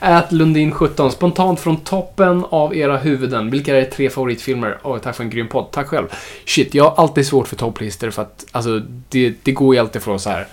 Ät 0.00 0.32
Lundin 0.32 0.72
17. 0.72 1.12
Spontant 1.12 1.60
från 1.60 1.76
toppen 1.76 2.44
av 2.50 2.76
era 2.76 2.96
huvuden. 2.96 3.50
Vilka 3.50 3.76
är 3.76 3.80
era 3.80 3.90
tre 3.90 4.10
favoritfilmer? 4.10 4.78
Oj, 4.82 5.00
tack 5.02 5.16
för 5.16 5.24
en 5.24 5.30
grym 5.30 5.48
podd. 5.48 5.70
Tack 5.70 5.86
själv. 5.86 6.06
Shit, 6.46 6.74
jag 6.74 6.84
har 6.90 7.02
alltid 7.02 7.26
svårt 7.26 7.48
för 7.48 7.56
topplistor 7.56 8.10
för 8.10 8.22
att 8.22 8.44
alltså, 8.52 8.80
det, 9.08 9.34
det 9.42 9.52
går 9.52 9.74
ju 9.74 9.80
alltid 9.80 10.02
från 10.02 10.20
så 10.20 10.30
här. 10.30 10.46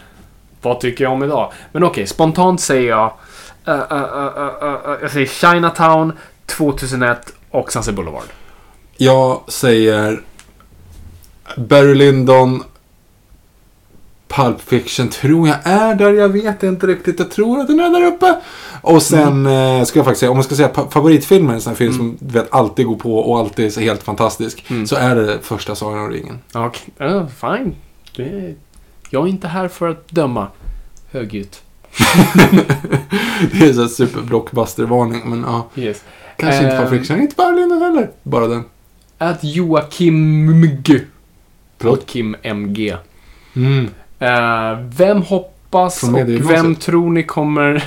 Vad 0.62 0.80
tycker 0.80 1.04
jag 1.04 1.14
om 1.14 1.24
idag? 1.24 1.52
Men 1.72 1.84
okej, 1.84 2.08
spontant 2.08 2.62
säger 2.62 2.90
jag... 2.90 3.12
eh, 3.68 3.74
eh, 3.74 3.80
eh, 3.92 4.98
jag 5.02 5.12
säger 5.12 5.26
Chinatown, 5.28 6.14
2001 6.46 7.34
och 7.52 7.72
Sunset 7.72 7.96
Boulevard. 7.96 8.24
Jag 9.02 9.42
säger 9.48 10.22
Barry 11.58 11.96
Lyndon, 11.96 12.64
Pulp 14.28 14.62
Fiction 14.62 15.10
tror 15.10 15.48
jag 15.48 15.58
är 15.64 15.96
där, 15.96 16.14
jag 16.14 16.30
vet 16.30 16.64
inte 16.64 16.88
riktigt. 16.88 17.20
Jag 17.20 17.32
tror 17.32 17.60
att 17.60 17.68
den 17.68 17.80
är 17.80 17.90
där 17.90 18.08
uppe. 18.08 18.36
Och 18.82 19.02
sen 19.04 19.46
Mm. 19.46 19.80
eh, 19.80 19.86
ska 19.86 20.00
jag 20.00 20.06
faktiskt 20.06 20.20
säga, 20.20 20.30
om 20.32 20.38
man 20.38 20.44
ska 20.44 20.56
säga 20.56 20.70
favoritfilmer, 20.90 21.54
en 21.54 21.62
sån 21.62 21.72
här 21.72 21.76
film 21.78 21.94
som 21.94 22.18
du 22.20 22.34
vet 22.40 22.54
alltid 22.54 22.86
går 22.86 22.96
på 22.96 23.18
och 23.20 23.40
alltid 23.40 23.78
är 23.78 23.82
helt 23.82 24.04
fantastisk. 24.04 24.66
Mm. 24.70 24.88
Så 24.88 24.96
är 24.96 25.16
det 25.16 25.40
första 25.42 25.76
Sagan 25.76 26.00
om 26.00 26.10
ringen. 26.12 26.40
Okej, 26.54 26.94
ja, 26.98 27.28
fine. 27.42 27.76
Det, 28.16 28.56
jag 29.10 29.24
är 29.26 29.30
inte 29.30 29.48
här 29.48 29.68
för 29.68 29.90
att 29.90 30.08
döma 30.10 30.48
högljutt. 31.12 31.62
det 33.52 33.70
är 33.70 33.74
så 33.74 33.82
här 33.82 33.88
super 33.88 34.22
blockbuster-varning, 34.22 35.22
men 35.26 35.42
ja. 35.48 35.68
Yes. 35.76 36.04
Kanske 36.38 36.64
inte 36.64 36.76
Ehm. 36.76 36.88
Pulp 36.90 37.00
Fiction, 37.02 37.22
inte 37.22 37.36
Berlin 37.36 37.82
heller. 37.82 38.10
Bara 38.24 38.48
den. 38.48 38.64
Att 39.22 39.44
Joakim 39.44 40.50
Mg. 40.50 41.02
Förlåt? 41.78 42.00
Joakim 42.00 42.36
MG. 42.42 42.96
Mm. 43.56 43.90
Eh, 44.20 44.80
vem 44.98 45.22
hoppas 45.22 46.04
och 46.04 46.18
vem 46.50 46.76
tror 46.76 47.12
ni 47.12 47.24
kommer 47.24 47.84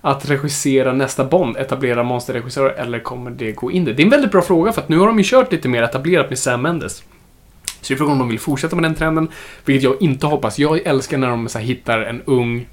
att 0.00 0.30
regissera 0.30 0.92
nästa 0.92 1.24
Bond? 1.24 1.56
Etablera 1.56 2.02
monsterregissör 2.02 2.68
eller 2.70 2.98
kommer 2.98 3.30
det 3.30 3.52
gå 3.52 3.70
in 3.70 3.84
det? 3.84 3.92
Det 3.92 4.02
är 4.02 4.04
en 4.04 4.10
väldigt 4.10 4.30
bra 4.30 4.42
fråga 4.42 4.72
för 4.72 4.82
att 4.82 4.88
nu 4.88 4.98
har 4.98 5.06
de 5.06 5.18
ju 5.18 5.24
kört 5.24 5.52
lite 5.52 5.68
mer 5.68 5.82
etablerat 5.82 6.28
med 6.28 6.38
Sam 6.38 6.62
Mendes. 6.62 7.02
Så 7.64 7.92
det 7.92 7.94
är 7.94 7.96
frågan 7.96 8.12
om 8.12 8.18
de 8.18 8.28
vill 8.28 8.38
fortsätta 8.38 8.76
med 8.76 8.82
den 8.82 8.94
trenden, 8.94 9.28
vilket 9.64 9.84
jag 9.84 10.02
inte 10.02 10.26
hoppas. 10.26 10.58
Jag 10.58 10.86
älskar 10.86 11.18
när 11.18 11.28
de 11.28 11.48
så 11.48 11.58
här, 11.58 11.66
hittar 11.66 12.00
en 12.00 12.22
ung, 12.24 12.66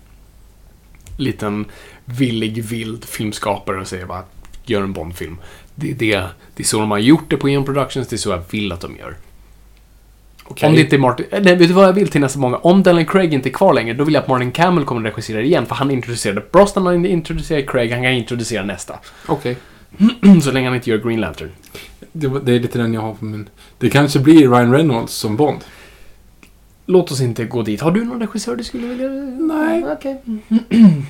liten, 1.17 1.65
villig, 2.05 2.63
vild 2.63 3.05
filmskapare 3.05 3.81
och 3.81 3.87
säger 3.87 4.05
bara 4.05 4.23
gör 4.65 4.81
en 4.81 4.93
Bond-film. 4.93 5.37
Det 5.75 5.91
är, 5.91 5.95
det, 5.95 6.23
det 6.55 6.63
är 6.63 6.67
så 6.67 6.79
de 6.79 6.91
har 6.91 6.97
gjort 6.97 7.29
det 7.29 7.37
på 7.37 7.49
Eon 7.49 7.65
Productions, 7.65 8.07
det 8.07 8.15
är 8.15 8.17
så 8.17 8.29
jag 8.29 8.41
vill 8.51 8.71
att 8.71 8.81
de 8.81 8.95
gör. 8.97 9.15
Okej. 10.43 10.69
Om 10.69 10.75
det 10.75 10.81
inte 10.81 10.95
är 10.95 10.99
Martin... 10.99 11.25
eh, 11.31 11.41
Nej, 11.43 11.55
vet 11.55 11.67
du 11.67 11.73
vad 11.73 11.87
jag 11.87 11.93
vill 11.93 12.07
till 12.07 12.21
nästa 12.21 12.39
många? 12.39 12.57
Om 12.57 12.83
Daniel 12.83 13.07
Craig 13.07 13.33
inte 13.33 13.49
är 13.49 13.53
kvar 13.53 13.73
längre, 13.73 13.93
då 13.93 14.03
vill 14.03 14.13
jag 14.13 14.21
att 14.21 14.27
Martin 14.27 14.51
Campbell 14.51 14.85
kommer 14.85 15.01
att 15.01 15.13
regissera 15.13 15.41
igen. 15.41 15.65
För 15.65 15.75
han 15.75 15.91
introducerade 15.91 16.41
Brosnan, 16.51 16.85
han 16.85 17.05
introducerade 17.05 17.65
Craig, 17.65 17.91
han 17.91 18.03
kan 18.03 18.11
introducera 18.11 18.63
nästa. 18.63 18.99
Okej. 19.27 19.57
så 20.43 20.51
länge 20.51 20.67
han 20.67 20.75
inte 20.75 20.89
gör 20.89 20.97
Green 20.97 21.21
Lantern. 21.21 21.49
Det, 22.11 22.39
det 22.39 22.51
är 22.53 22.59
lite 22.59 22.77
den 22.77 22.93
jag 22.93 23.01
har 23.01 23.13
på 23.13 23.25
min... 23.25 23.49
Det 23.77 23.89
kanske 23.89 24.19
blir 24.19 24.49
Ryan 24.49 24.73
Reynolds 24.73 25.13
som 25.13 25.37
Bond. 25.37 25.59
Låt 26.85 27.11
oss 27.11 27.21
inte 27.21 27.45
gå 27.45 27.61
dit. 27.61 27.81
Har 27.81 27.91
du 27.91 28.03
någon 28.03 28.19
regissör 28.19 28.55
du 28.55 28.63
skulle 28.63 28.87
vilja... 28.87 29.07
Nej. 29.39 29.85
Okej. 29.91 30.21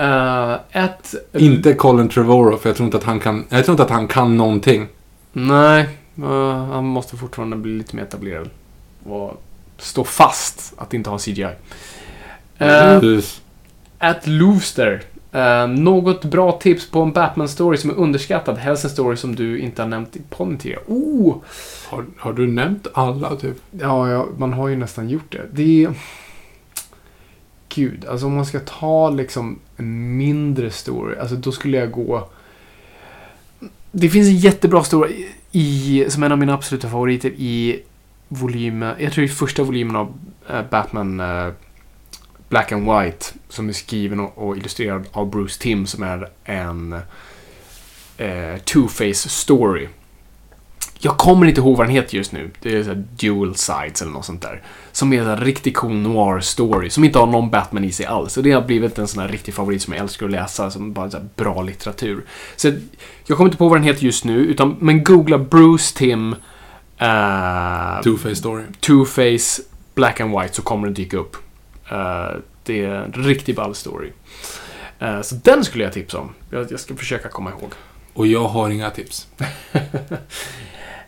Eh, 0.00 0.82
ett... 0.84 1.14
Inte 1.32 1.74
Colin 1.74 2.08
Trevorrow, 2.08 2.56
för 2.56 2.68
jag 2.68 2.76
tror 2.76 2.84
inte 2.86 2.96
att 2.96 3.04
han 3.04 3.20
kan... 3.20 3.44
Jag 3.48 3.64
tror 3.64 3.72
inte 3.72 3.82
att 3.82 3.90
han 3.90 4.08
kan 4.08 4.36
någonting. 4.36 4.86
Nej. 5.32 5.88
eh, 6.16 6.64
han 6.64 6.84
måste 6.84 7.16
fortfarande 7.16 7.56
bli 7.56 7.72
lite 7.72 7.96
mer 7.96 8.02
etablerad. 8.02 8.50
Och 9.04 9.42
stå 9.78 10.04
fast 10.04 10.74
att 10.76 10.94
inte 10.94 11.10
ha 11.10 11.18
CGI. 11.18 11.42
Uh, 11.42 13.00
Precis. 13.00 13.40
At 13.98 14.26
Looster. 14.26 15.02
Eh, 15.32 15.66
något 15.66 16.24
bra 16.24 16.52
tips 16.52 16.90
på 16.90 17.02
en 17.02 17.12
Batman-story 17.12 17.76
som 17.76 17.90
är 17.90 17.94
underskattad? 17.94 18.58
Helst 18.58 18.84
en 18.84 18.90
story 18.90 19.16
som 19.16 19.34
du 19.34 19.58
inte 19.58 19.82
har 19.82 19.88
nämnt 19.88 20.16
i 20.16 20.22
podden 20.30 20.58
tidigare. 20.58 20.82
Oh! 20.86 21.36
Har, 21.88 22.04
har 22.18 22.32
du 22.32 22.46
nämnt 22.46 22.86
alla, 22.94 23.36
typ? 23.36 23.56
Ja, 23.70 24.10
ja, 24.10 24.26
man 24.36 24.52
har 24.52 24.68
ju 24.68 24.76
nästan 24.76 25.08
gjort 25.08 25.32
det. 25.32 25.42
Det 25.52 25.84
är... 25.84 25.94
Gud, 27.74 28.04
alltså 28.04 28.26
om 28.26 28.34
man 28.34 28.46
ska 28.46 28.60
ta 28.60 29.10
liksom 29.10 29.58
en 29.76 30.16
mindre 30.16 30.70
story, 30.70 31.16
alltså 31.18 31.36
då 31.36 31.52
skulle 31.52 31.76
jag 31.76 31.90
gå... 31.90 32.28
Det 33.92 34.10
finns 34.10 34.28
en 34.28 34.36
jättebra 34.36 34.84
story 34.84 35.26
i, 35.52 36.04
som 36.08 36.22
en 36.22 36.32
av 36.32 36.38
mina 36.38 36.54
absoluta 36.54 36.88
favoriter 36.88 37.30
i 37.30 37.82
volymen, 38.28 38.94
jag 38.98 39.12
tror 39.12 39.24
i 39.24 39.28
första 39.28 39.62
volymen 39.62 39.96
av 39.96 40.14
eh, 40.48 40.62
Batman 40.70 41.20
eh, 41.20 41.48
Black 42.48 42.72
and 42.72 42.82
White, 42.82 43.26
som 43.48 43.68
är 43.68 43.72
skriven 43.72 44.20
och, 44.20 44.48
och 44.48 44.56
illustrerad 44.56 45.06
av 45.12 45.30
Bruce 45.30 45.62
Timm, 45.62 45.86
som 45.86 46.02
är 46.02 46.28
en 46.44 46.92
eh, 48.16 48.56
Two-Face 48.64 49.28
story. 49.28 49.88
Jag 51.02 51.16
kommer 51.16 51.46
inte 51.46 51.60
ihåg 51.60 51.76
vad 51.76 51.86
den 51.86 51.94
heter 51.94 52.16
just 52.16 52.32
nu. 52.32 52.50
Det 52.62 52.76
är 52.76 52.82
så 52.82 52.94
Dual 52.94 53.56
Sides 53.56 54.02
eller 54.02 54.12
något 54.12 54.24
sånt 54.24 54.42
där. 54.42 54.62
Som 54.92 55.12
är 55.12 55.22
en 55.22 55.36
riktigt 55.36 55.76
cool 55.76 55.94
noir 55.94 56.40
story. 56.40 56.90
Som 56.90 57.04
inte 57.04 57.18
har 57.18 57.26
någon 57.26 57.50
Batman 57.50 57.84
i 57.84 57.92
sig 57.92 58.06
alls. 58.06 58.36
Och 58.36 58.42
det 58.42 58.52
har 58.52 58.62
blivit 58.62 58.98
en 58.98 59.08
sån 59.08 59.22
här 59.22 59.28
riktig 59.28 59.54
favorit 59.54 59.82
som 59.82 59.92
jag 59.92 60.02
älskar 60.02 60.26
att 60.26 60.32
läsa. 60.32 60.70
Som 60.70 60.92
bara 60.92 61.10
så 61.10 61.18
bra 61.36 61.62
litteratur. 61.62 62.24
Så 62.56 62.72
jag 63.26 63.36
kommer 63.36 63.48
inte 63.48 63.58
på 63.58 63.68
vad 63.68 63.78
den 63.78 63.84
heter 63.84 64.04
just 64.04 64.24
nu. 64.24 64.38
Utan, 64.38 64.76
men 64.80 65.04
googla 65.04 65.38
Bruce 65.38 65.96
Tim 65.96 66.32
eh, 66.98 67.06
Two-Face 68.02 68.34
Story. 68.34 68.64
Two-Face 68.80 69.60
Black 69.94 70.20
and 70.20 70.40
White 70.40 70.54
så 70.54 70.62
kommer 70.62 70.86
den 70.86 70.94
dyka 70.94 71.16
upp. 71.16 71.36
Eh, 71.90 72.38
det 72.64 72.84
är 72.84 72.94
en 72.94 73.12
riktigt 73.12 73.56
ball 73.56 73.74
story. 73.74 74.12
Eh, 74.98 75.20
så 75.20 75.34
den 75.34 75.64
skulle 75.64 75.84
jag 75.84 75.92
tipsa 75.92 76.18
om. 76.18 76.32
Jag, 76.50 76.72
jag 76.72 76.80
ska 76.80 76.96
försöka 76.96 77.28
komma 77.28 77.50
ihåg. 77.50 77.72
Och 78.12 78.26
jag 78.26 78.48
har 78.48 78.70
inga 78.70 78.90
tips. 78.90 79.26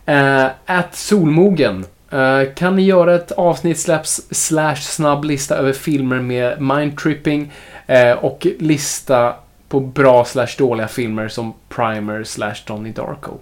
Uh, 0.09 0.51
at 0.67 0.95
Solmogen. 0.97 1.85
Eh, 2.11 2.55
kan 2.55 2.77
ni 2.77 2.83
göra 2.83 3.15
ett 3.15 3.33
avsnitt 3.33 3.79
släpps 3.79 4.23
slash 4.31 4.77
snabb 4.77 5.25
lista 5.25 5.57
över 5.57 5.73
filmer 5.73 6.21
med 6.21 6.61
mindtripping 6.61 7.53
eh, 7.87 8.13
och 8.13 8.47
lista 8.59 9.35
på 9.69 9.81
bra 9.81 10.25
slash 10.25 10.49
dåliga 10.59 10.89
filmer 10.89 11.29
som 11.29 11.55
Primer 11.69 12.25
slash 12.25 12.55
Donnie 12.67 12.93
Darko. 12.93 13.39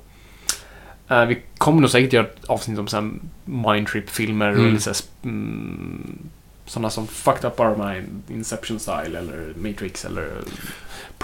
Eh, 1.09 1.24
vi 1.24 1.43
kommer 1.59 1.81
nog 1.81 1.91
säkert 1.91 2.12
göra 2.12 2.27
ett 2.27 2.45
avsnitt 2.45 2.78
om 2.78 2.89
såhär 2.89 3.11
mindtrip-filmer 3.45 4.49
Mm. 4.51 4.66
eller 4.69 4.78
såhär, 4.78 4.97
mm, 5.24 6.19
sådana 6.66 6.91
som 6.91 7.07
Fucked 7.07 7.45
Up 7.45 7.61
Our 7.61 7.77
Mind, 7.87 8.23
Inception 8.28 8.78
Style 8.81 9.19
eller 9.19 9.53
Matrix 9.57 10.05
eller 10.05 10.28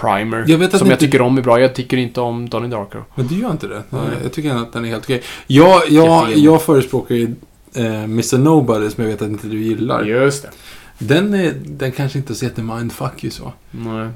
Primer. 0.01 0.45
Jag 0.47 0.57
vet 0.57 0.73
att 0.73 0.79
som 0.79 0.87
jag 0.87 0.95
inte- 0.95 1.05
tycker 1.05 1.21
om 1.21 1.37
är 1.37 1.41
bra. 1.41 1.59
Jag 1.61 1.75
tycker 1.75 1.97
inte 1.97 2.21
om 2.21 2.49
Donnie 2.49 2.67
Darko. 2.69 2.97
Men 3.15 3.27
du 3.27 3.35
gör 3.39 3.51
inte 3.51 3.67
det? 3.67 3.83
Nej. 3.89 4.01
Jag 4.23 4.31
tycker 4.33 4.55
att 4.55 4.73
den 4.73 4.85
är 4.85 4.89
helt 4.89 5.03
okej. 5.03 5.23
Jag, 5.47 5.81
jag, 5.89 6.37
jag 6.37 6.61
förespråkar 6.61 7.15
ju 7.15 7.35
eh, 7.75 8.03
Mr 8.03 8.37
Nobody 8.37 8.89
som 8.89 9.03
jag 9.03 9.11
vet 9.11 9.21
att 9.21 9.27
inte 9.29 9.47
du 9.47 9.61
gillar. 9.61 10.03
Just 10.03 10.43
det. 10.43 10.49
Den, 10.99 11.33
är, 11.33 11.53
den 11.65 11.91
kanske 11.91 12.17
inte 12.17 12.33
är 12.33 12.35
så 12.35 12.45
jättemindfuck 12.45 13.23
ju 13.23 13.29
så. 13.29 13.53
Nej. 13.71 14.07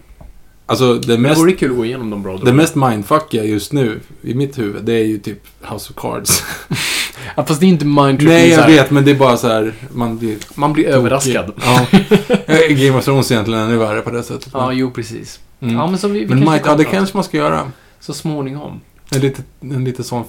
Alltså 0.65 0.93
det 0.93 1.07
Det 1.15 1.17
mest, 1.17 1.41
vore 1.41 1.51
kul 1.51 1.71
att 1.71 1.77
gå 1.77 1.85
igenom 1.85 2.09
de 2.09 2.23
bra 2.23 2.37
det 2.37 2.53
mest 2.53 2.75
mindfuckiga 2.75 3.43
just 3.43 3.73
nu 3.73 3.99
i 4.21 4.33
mitt 4.33 4.59
huvud 4.59 4.83
det 4.83 4.93
är 4.93 5.03
ju 5.05 5.17
typ 5.17 5.39
House 5.61 5.93
of 5.93 6.01
Cards. 6.01 6.43
Ja, 7.35 7.45
fast 7.45 7.59
det 7.59 7.65
är 7.65 7.67
inte 7.67 7.85
mindtripping. 7.85 8.27
Nej 8.27 8.49
jag 8.49 8.67
vet 8.67 8.91
men 8.91 9.05
det 9.05 9.11
är 9.11 9.15
bara 9.15 9.37
så 9.37 9.47
här 9.47 9.73
man 9.93 10.17
blir 10.17 10.37
Man 10.55 10.73
blir 10.73 10.85
överraskad. 10.87 11.51
Ja. 11.65 11.85
Eh, 12.45 12.75
Game 12.75 12.97
of 12.97 13.05
Thrones 13.05 13.31
är 13.31 13.35
egentligen 13.35 13.61
ännu 13.63 13.77
värre 13.77 14.01
på 14.01 14.09
det 14.11 14.23
sättet. 14.23 14.49
Ja, 14.53 14.73
jo 14.73 14.91
precis. 14.91 15.39
Mm. 15.61 15.75
Ja, 15.75 15.87
men 15.87 15.97
så 15.97 16.07
vi, 16.07 16.19
vi 16.19 16.25
men 16.25 16.37
kanske 16.37 16.51
mind, 16.51 16.61
ja, 16.65 16.75
det 16.75 16.85
kanske 16.85 17.17
man 17.17 17.23
ska 17.23 17.37
göra. 17.37 17.71
Så 17.99 18.13
småningom. 18.13 18.81
En 19.15 19.21
lite, 19.21 19.43
en 19.61 19.83
lite 19.83 20.03
sån. 20.03 20.23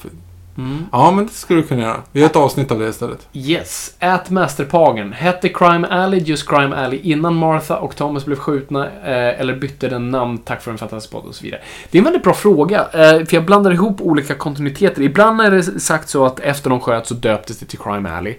Mm. 0.59 0.87
Ja, 0.93 1.11
men 1.11 1.27
det 1.27 1.33
skulle 1.33 1.61
du 1.61 1.67
kunna 1.67 1.83
göra. 1.83 2.01
Vi 2.13 2.21
gör 2.21 2.27
ett 2.27 2.37
avsnitt 2.37 2.71
av 2.71 2.79
det 2.79 2.89
istället. 2.89 3.29
Yes. 3.33 3.95
Ät 3.99 4.31
Masterpagen. 4.31 5.13
Hette 5.13 5.49
Crime 5.49 5.87
Alley 5.87 6.21
just 6.21 6.49
Crime 6.49 6.77
Alley 6.77 7.01
innan 7.03 7.35
Martha 7.35 7.77
och 7.77 7.97
Thomas 7.97 8.25
blev 8.25 8.37
skjutna? 8.37 8.87
Eh, 8.87 9.41
eller 9.41 9.57
bytte 9.57 9.89
den 9.89 10.11
namn 10.11 10.39
tack 10.39 10.63
för 10.63 10.71
en 10.71 10.79
fantastisk 10.79 11.13
podd 11.13 11.25
och 11.25 11.35
så 11.35 11.45
vidare? 11.45 11.61
Det 11.91 11.99
är 11.99 12.01
en 12.01 12.05
väldigt 12.05 12.23
bra 12.23 12.35
fråga. 12.35 12.81
Eh, 12.81 13.27
för 13.27 13.35
jag 13.35 13.45
blandar 13.45 13.73
ihop 13.73 14.01
olika 14.01 14.35
kontinuiteter. 14.35 15.03
Ibland 15.03 15.41
är 15.41 15.51
det 15.51 15.63
sagt 15.81 16.09
så 16.09 16.27
att 16.27 16.41
efter 16.41 16.71
de 16.71 16.81
sköt 16.81 17.07
så 17.07 17.15
döptes 17.15 17.59
det 17.59 17.67
till 17.67 17.79
Crime 17.79 18.11
Alley. 18.11 18.35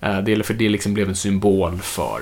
Eh, 0.00 0.18
det 0.18 0.32
är 0.32 0.42
för 0.42 0.54
det 0.54 0.68
liksom 0.68 0.94
blev 0.94 1.08
en 1.08 1.16
symbol 1.16 1.78
för... 1.78 2.20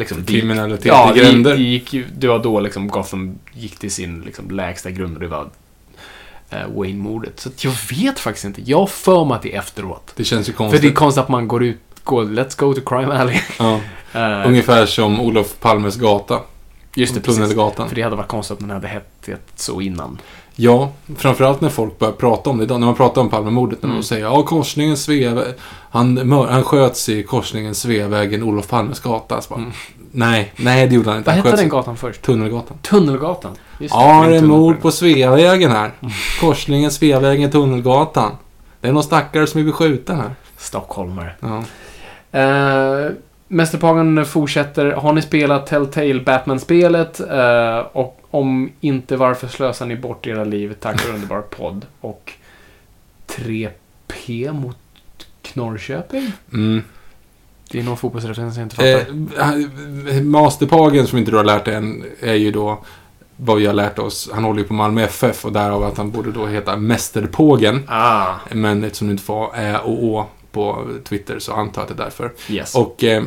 Liksom, 0.00 0.24
Kriminalitet 0.24 0.84
Ja, 0.86 1.14
i 1.16 1.18
gränder. 1.18 1.56
det, 1.56 1.62
gick, 1.62 1.94
det 2.18 2.26
var 2.28 2.38
då 2.38 2.60
liksom 2.60 2.88
Gotham 2.88 3.38
gick 3.52 3.78
till 3.78 3.90
sin 3.90 4.20
liksom 4.20 4.50
lägsta 4.50 4.90
grund 4.90 5.14
och 5.14 5.20
det 5.20 5.28
var 5.28 5.48
eh, 6.50 6.58
Wayne-mordet. 6.76 7.40
Så 7.40 7.50
jag 7.56 7.72
vet 7.90 8.18
faktiskt 8.18 8.44
inte. 8.44 8.62
Jag 8.64 8.78
har 8.78 8.86
för 8.86 9.24
mig 9.24 9.34
att 9.34 9.42
det 9.42 9.54
är 9.54 9.58
efteråt. 9.58 10.12
Det 10.16 10.24
känns 10.24 10.48
ju 10.48 10.52
För 10.52 10.56
konstigt. 10.58 10.82
det 10.82 10.88
är 10.88 10.92
konstigt 10.92 11.22
att 11.22 11.28
man 11.28 11.48
går 11.48 11.64
ut, 11.64 11.80
går, 12.04 12.24
let's 12.24 12.60
go 12.60 12.74
to 12.74 12.80
Crime 12.80 13.12
Alley. 13.14 13.40
ja. 13.58 13.80
Eh, 14.14 14.46
Ungefär 14.46 14.86
som 14.86 15.20
Olof 15.20 15.60
Palmes 15.60 15.96
gata. 15.96 16.40
just 16.94 17.14
det, 17.14 17.20
precis. 17.20 17.40
Tunnelgatan. 17.40 17.88
För 17.88 17.96
det 17.96 18.02
hade 18.02 18.16
varit 18.16 18.28
konstigt 18.28 18.54
att 18.54 18.60
man 18.60 18.70
hade 18.70 18.88
hettat 18.88 19.40
så 19.56 19.80
innan. 19.80 20.18
Ja, 20.62 20.90
framförallt 21.16 21.60
när 21.60 21.68
folk 21.68 21.98
börjar 21.98 22.12
prata 22.12 22.50
om 22.50 22.58
det 22.58 22.64
idag. 22.64 22.80
När 22.80 22.86
man 22.86 22.96
pratar 22.96 23.20
om 23.20 23.28
Palmemordet. 23.30 23.82
När 23.82 23.88
Mm. 23.88 24.00
de 24.00 24.06
säger 24.06 24.24
ja, 24.24 24.42
korsningen 24.42 24.96
Sveavägen. 24.96 25.54
Han, 25.90 26.32
han 26.48 26.64
sköts 26.64 27.08
i 27.08 27.22
korsningen 27.22 27.74
Sveavägen, 27.74 28.42
Olof 28.42 28.68
Palmes 28.68 29.00
gata. 29.00 29.40
Bara, 29.48 29.58
Mm. 29.58 29.70
Nej, 30.12 30.52
nej 30.56 30.86
det 30.88 30.94
gjorde 30.94 31.08
han 31.10 31.18
inte. 31.18 31.30
Vad 31.30 31.36
hette 31.44 31.56
den 31.56 31.68
gatan 31.68 31.96
först? 31.96 32.22
Tunnelgatan. 32.22 32.78
Tunnelgatan. 32.82 33.52
Just 33.78 33.94
Ja, 33.94 34.26
det 34.28 34.36
är 34.36 34.42
mord 34.42 34.80
på 34.82 34.90
Sveavägen 34.90 35.70
här. 35.70 35.90
Korsningen 36.40 36.90
Sveavägen, 36.90 37.50
Tunnelgatan. 37.50 38.32
Det 38.80 38.88
är 38.88 38.92
någon 38.92 39.02
stackare 39.02 39.46
som 39.46 39.62
blir 39.62 39.72
skjuten 39.72 40.16
här. 40.16 40.30
Stockholmare. 40.58 41.32
Ja. 41.40 41.62
Uh, 42.34 43.10
Mästerpagan 43.52 44.26
fortsätter. 44.26 44.90
Har 44.92 45.12
ni 45.12 45.22
spelat 45.22 45.66
Telltale 45.66 46.20
Batman-spelet? 46.20 47.20
Eh, 47.20 47.78
och 47.78 48.20
om 48.30 48.72
inte, 48.80 49.16
varför 49.16 49.48
slösar 49.48 49.86
ni 49.86 49.96
bort 49.96 50.26
era 50.26 50.44
liv? 50.44 50.74
Tack 50.80 51.00
för 51.00 51.14
underbar 51.14 51.40
podd. 51.40 51.86
Och 52.00 52.32
3P 53.26 54.52
mot 54.52 54.76
Norrköping? 55.54 56.32
Mm. 56.52 56.82
Det 57.70 57.78
är 57.78 57.82
någon 57.82 57.96
fotbollsreferens 57.96 58.56
jag 58.56 58.64
inte 58.64 58.76
fattar. 58.76 59.06
Eh, 60.16 60.22
Masterpagen, 60.22 61.06
som 61.06 61.18
inte 61.18 61.30
du 61.30 61.36
har 61.36 61.44
lärt 61.44 61.64
dig 61.64 61.74
än, 61.74 62.04
är 62.20 62.34
ju 62.34 62.50
då 62.50 62.78
vad 63.36 63.56
vi 63.58 63.66
har 63.66 63.74
lärt 63.74 63.98
oss. 63.98 64.30
Han 64.34 64.44
håller 64.44 64.60
ju 64.60 64.66
på 64.68 64.74
Malmö 64.74 65.02
FF 65.02 65.44
och 65.44 65.52
därav 65.52 65.82
att 65.84 65.96
han 65.96 66.10
borde 66.10 66.32
då 66.32 66.46
heta 66.46 66.76
Mästerpågen. 66.76 67.82
ah, 67.88 68.34
Men 68.52 68.84
eftersom 68.84 69.06
du 69.06 69.12
inte 69.12 69.24
får 69.24 69.56
Ä 69.56 69.78
och 69.78 70.04
Å 70.04 70.26
på 70.52 70.86
Twitter 71.04 71.38
så 71.38 71.52
antar 71.52 71.82
jag 71.82 71.90
att 71.90 71.96
det 71.96 72.02
är 72.02 72.04
därför. 72.04 72.32
yes. 72.48 72.74
Och 72.74 73.04
eh, 73.04 73.22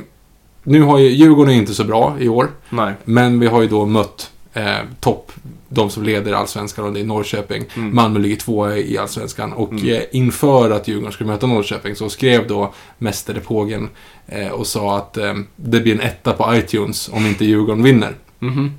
nu 0.63 0.81
har 0.81 0.99
ju 0.99 1.09
Djurgården 1.09 1.53
inte 1.53 1.73
så 1.73 1.83
bra 1.83 2.15
i 2.19 2.27
år. 2.29 2.47
Nej. 2.69 2.93
Men 3.05 3.39
vi 3.39 3.47
har 3.47 3.61
ju 3.61 3.67
då 3.67 3.85
mött 3.85 4.31
eh, 4.53 4.63
topp, 4.99 5.31
de 5.69 5.89
som 5.89 6.03
leder 6.03 6.33
Allsvenskan 6.33 6.85
och 6.85 6.93
det 6.93 6.99
är 6.99 7.03
Norrköping. 7.03 7.63
Mm. 7.75 7.95
Malmö 7.95 8.19
ligger 8.19 8.35
tvåa 8.35 8.77
i 8.77 8.97
Allsvenskan. 8.97 9.53
Och 9.53 9.71
Mm. 9.71 9.89
eh, 9.89 10.01
inför 10.11 10.71
att 10.71 10.87
Djurgården 10.87 11.11
skulle 11.11 11.29
möta 11.29 11.47
Norrköping 11.47 11.95
så 11.95 12.09
skrev 12.09 12.47
då 12.47 12.73
Mäster 12.97 13.41
Pågen 13.45 13.89
eh, 14.27 14.47
och 14.47 14.67
sa 14.67 14.97
att 14.97 15.17
eh, 15.17 15.33
det 15.55 15.79
blir 15.79 15.93
en 15.93 16.01
etta 16.01 16.33
på 16.33 16.55
iTunes 16.55 17.09
om 17.13 17.25
inte 17.25 17.45
Djurgården 17.45 17.83
vinner. 17.83 18.13
Mhm. 18.39 18.71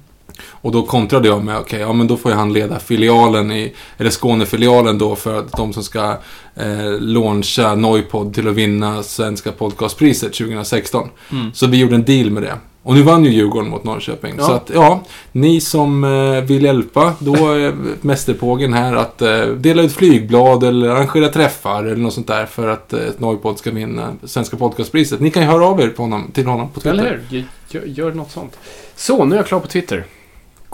Och 0.51 0.73
då 0.73 0.83
kontrade 0.83 1.29
jag 1.29 1.45
med, 1.45 1.59
okej, 1.59 1.81
ja 1.81 1.93
men 1.93 2.07
då 2.07 2.17
får 2.17 2.31
ju 2.31 2.37
han 2.37 2.53
leda 2.53 2.79
filialen 2.79 3.53
i, 3.53 3.75
eller 3.99 4.11
Skånefilialen 4.11 4.99
då 4.99 5.17
för 5.17 5.39
att 5.39 5.53
de 5.53 5.73
som 5.73 5.83
ska 5.83 6.17
eh, 6.57 7.01
launcha 7.01 7.75
Noipod 7.75 8.35
till 8.35 8.49
att 8.49 8.55
vinna 8.55 9.03
Svenska 9.03 9.53
podcastpriset 9.53 10.33
2016. 10.33 11.09
Mm. 11.33 11.53
Så 11.55 11.67
vi 11.67 11.79
gjorde 11.79 11.95
en 11.95 12.05
deal 12.05 12.31
med 12.31 12.43
det. 12.43 12.59
Och 12.85 12.95
nu 12.95 13.03
vann 13.03 13.25
ju 13.25 13.31
Djurgården 13.31 13.71
mot 13.71 13.85
Norrköping. 13.85 14.35
Ja. 14.39 14.45
Så 14.45 14.53
att, 14.53 14.71
ja, 14.75 15.03
ni 15.33 15.61
som 15.61 16.05
eh, 16.05 16.41
vill 16.41 16.63
hjälpa, 16.65 17.15
då 17.19 17.35
är 17.35 17.75
Mästerpågen 18.01 18.73
här 18.73 18.97
att 18.97 19.23
eh, 19.23 19.47
dela 19.47 19.83
ut 19.83 19.93
flygblad 19.93 20.65
eller 20.65 20.89
arrangera 20.89 21.29
träffar 21.29 21.85
eller 21.85 21.97
något 21.97 22.13
sånt 22.13 22.27
där 22.27 22.47
för 22.47 22.69
att 22.69 22.93
eh, 22.93 23.01
Noipod 23.19 23.59
ska 23.59 23.71
vinna 23.71 24.13
Svenska 24.25 24.57
podcastpriset. 24.57 25.21
Ni 25.21 25.31
kan 25.31 25.43
ju 25.43 25.49
höra 25.49 25.67
av 25.67 25.81
er 25.81 25.89
på 25.89 26.03
honom, 26.03 26.31
till 26.33 26.47
honom 26.47 26.71
på 26.71 26.81
Twitter. 26.81 26.99
Eller 26.99 27.23
hur? 27.29 27.45
Gör, 27.69 27.83
gör 27.87 28.13
något 28.13 28.31
sånt. 28.31 28.59
Så, 28.97 29.25
nu 29.25 29.35
är 29.35 29.39
jag 29.39 29.47
klar 29.47 29.61
på 29.61 29.69
Twitter. 29.69 30.05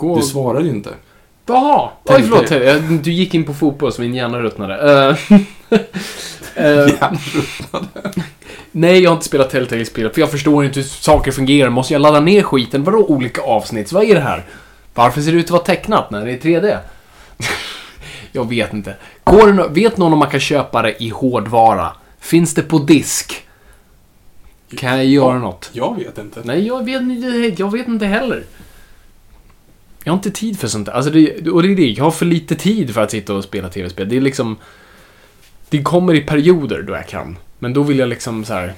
Gå... 0.00 0.16
Du 0.16 0.22
svarar 0.22 0.60
ju 0.60 0.68
inte. 0.70 0.90
Jaha! 1.46 1.90
Oj, 2.04 2.22
förlåt. 2.22 2.50
Jag- 2.50 2.82
Du 2.82 3.12
gick 3.12 3.34
in 3.34 3.44
på 3.44 3.54
fotboll 3.54 3.92
så 3.92 4.00
min 4.02 4.14
hjärna 4.14 4.40
ruttnade. 4.40 5.16
Eh, 5.30 5.76
eh, 6.66 7.12
Nej, 8.72 9.00
jag 9.02 9.10
har 9.10 9.14
inte 9.14 9.26
spelat 9.26 9.50
Telltale-spel 9.50 10.10
för 10.10 10.20
jag 10.20 10.30
förstår 10.30 10.64
inte 10.64 10.80
hur 10.80 10.86
saker 10.86 11.30
fungerar. 11.32 11.70
Måste 11.70 11.92
jag 11.94 12.02
ladda 12.02 12.20
ner 12.20 12.42
skiten? 12.42 12.84
Vadå 12.84 12.98
olika 13.06 13.42
avsnitt? 13.42 13.92
Vad 13.92 14.04
är 14.04 14.14
det 14.14 14.20
här? 14.20 14.44
Varför 14.94 15.20
ser 15.20 15.32
det 15.32 15.38
ut 15.38 15.44
att 15.44 15.50
vara 15.50 15.62
tecknat 15.62 16.10
när 16.10 16.26
det 16.26 16.32
är 16.32 16.38
3D? 16.38 16.78
jag 18.32 18.48
vet 18.48 18.72
inte. 18.72 18.94
Går 19.24 19.52
det 19.52 19.68
vet 19.68 19.96
någon 19.96 20.12
om 20.12 20.18
man 20.18 20.30
kan 20.30 20.40
köpa 20.40 20.82
det 20.82 21.02
i 21.02 21.08
hårdvara? 21.08 21.92
Finns 22.20 22.54
det 22.54 22.62
på 22.62 22.78
disk? 22.78 23.46
Kan 24.76 24.96
jag 24.96 25.04
göra 25.06 25.38
något? 25.38 25.70
Jag 25.72 25.96
vet 25.96 26.18
inte. 26.18 26.40
Nej, 26.44 26.66
jag 26.66 26.84
vet, 26.84 27.58
jag 27.58 27.72
vet 27.72 27.88
inte 27.88 28.06
heller. 28.06 28.44
Jag 30.04 30.12
har 30.12 30.16
inte 30.16 30.30
tid 30.30 30.58
för 30.58 30.68
sånt 30.68 30.86
där. 30.86 30.92
Alltså 30.92 31.10
det, 31.10 31.48
och 31.50 31.62
det 31.62 31.72
är 31.72 31.76
det, 31.76 31.90
jag 31.90 32.04
har 32.04 32.10
för 32.10 32.26
lite 32.26 32.54
tid 32.54 32.94
för 32.94 33.00
att 33.00 33.10
sitta 33.10 33.34
och 33.34 33.44
spela 33.44 33.68
tv-spel. 33.68 34.08
Det 34.08 34.16
är 34.16 34.20
liksom... 34.20 34.56
Det 35.68 35.82
kommer 35.82 36.14
i 36.14 36.20
perioder 36.20 36.82
då 36.82 36.92
jag 36.92 37.08
kan. 37.08 37.36
Men 37.58 37.72
då 37.74 37.82
vill 37.82 37.98
jag 37.98 38.08
liksom 38.08 38.44
så 38.44 38.54
här. 38.54 38.74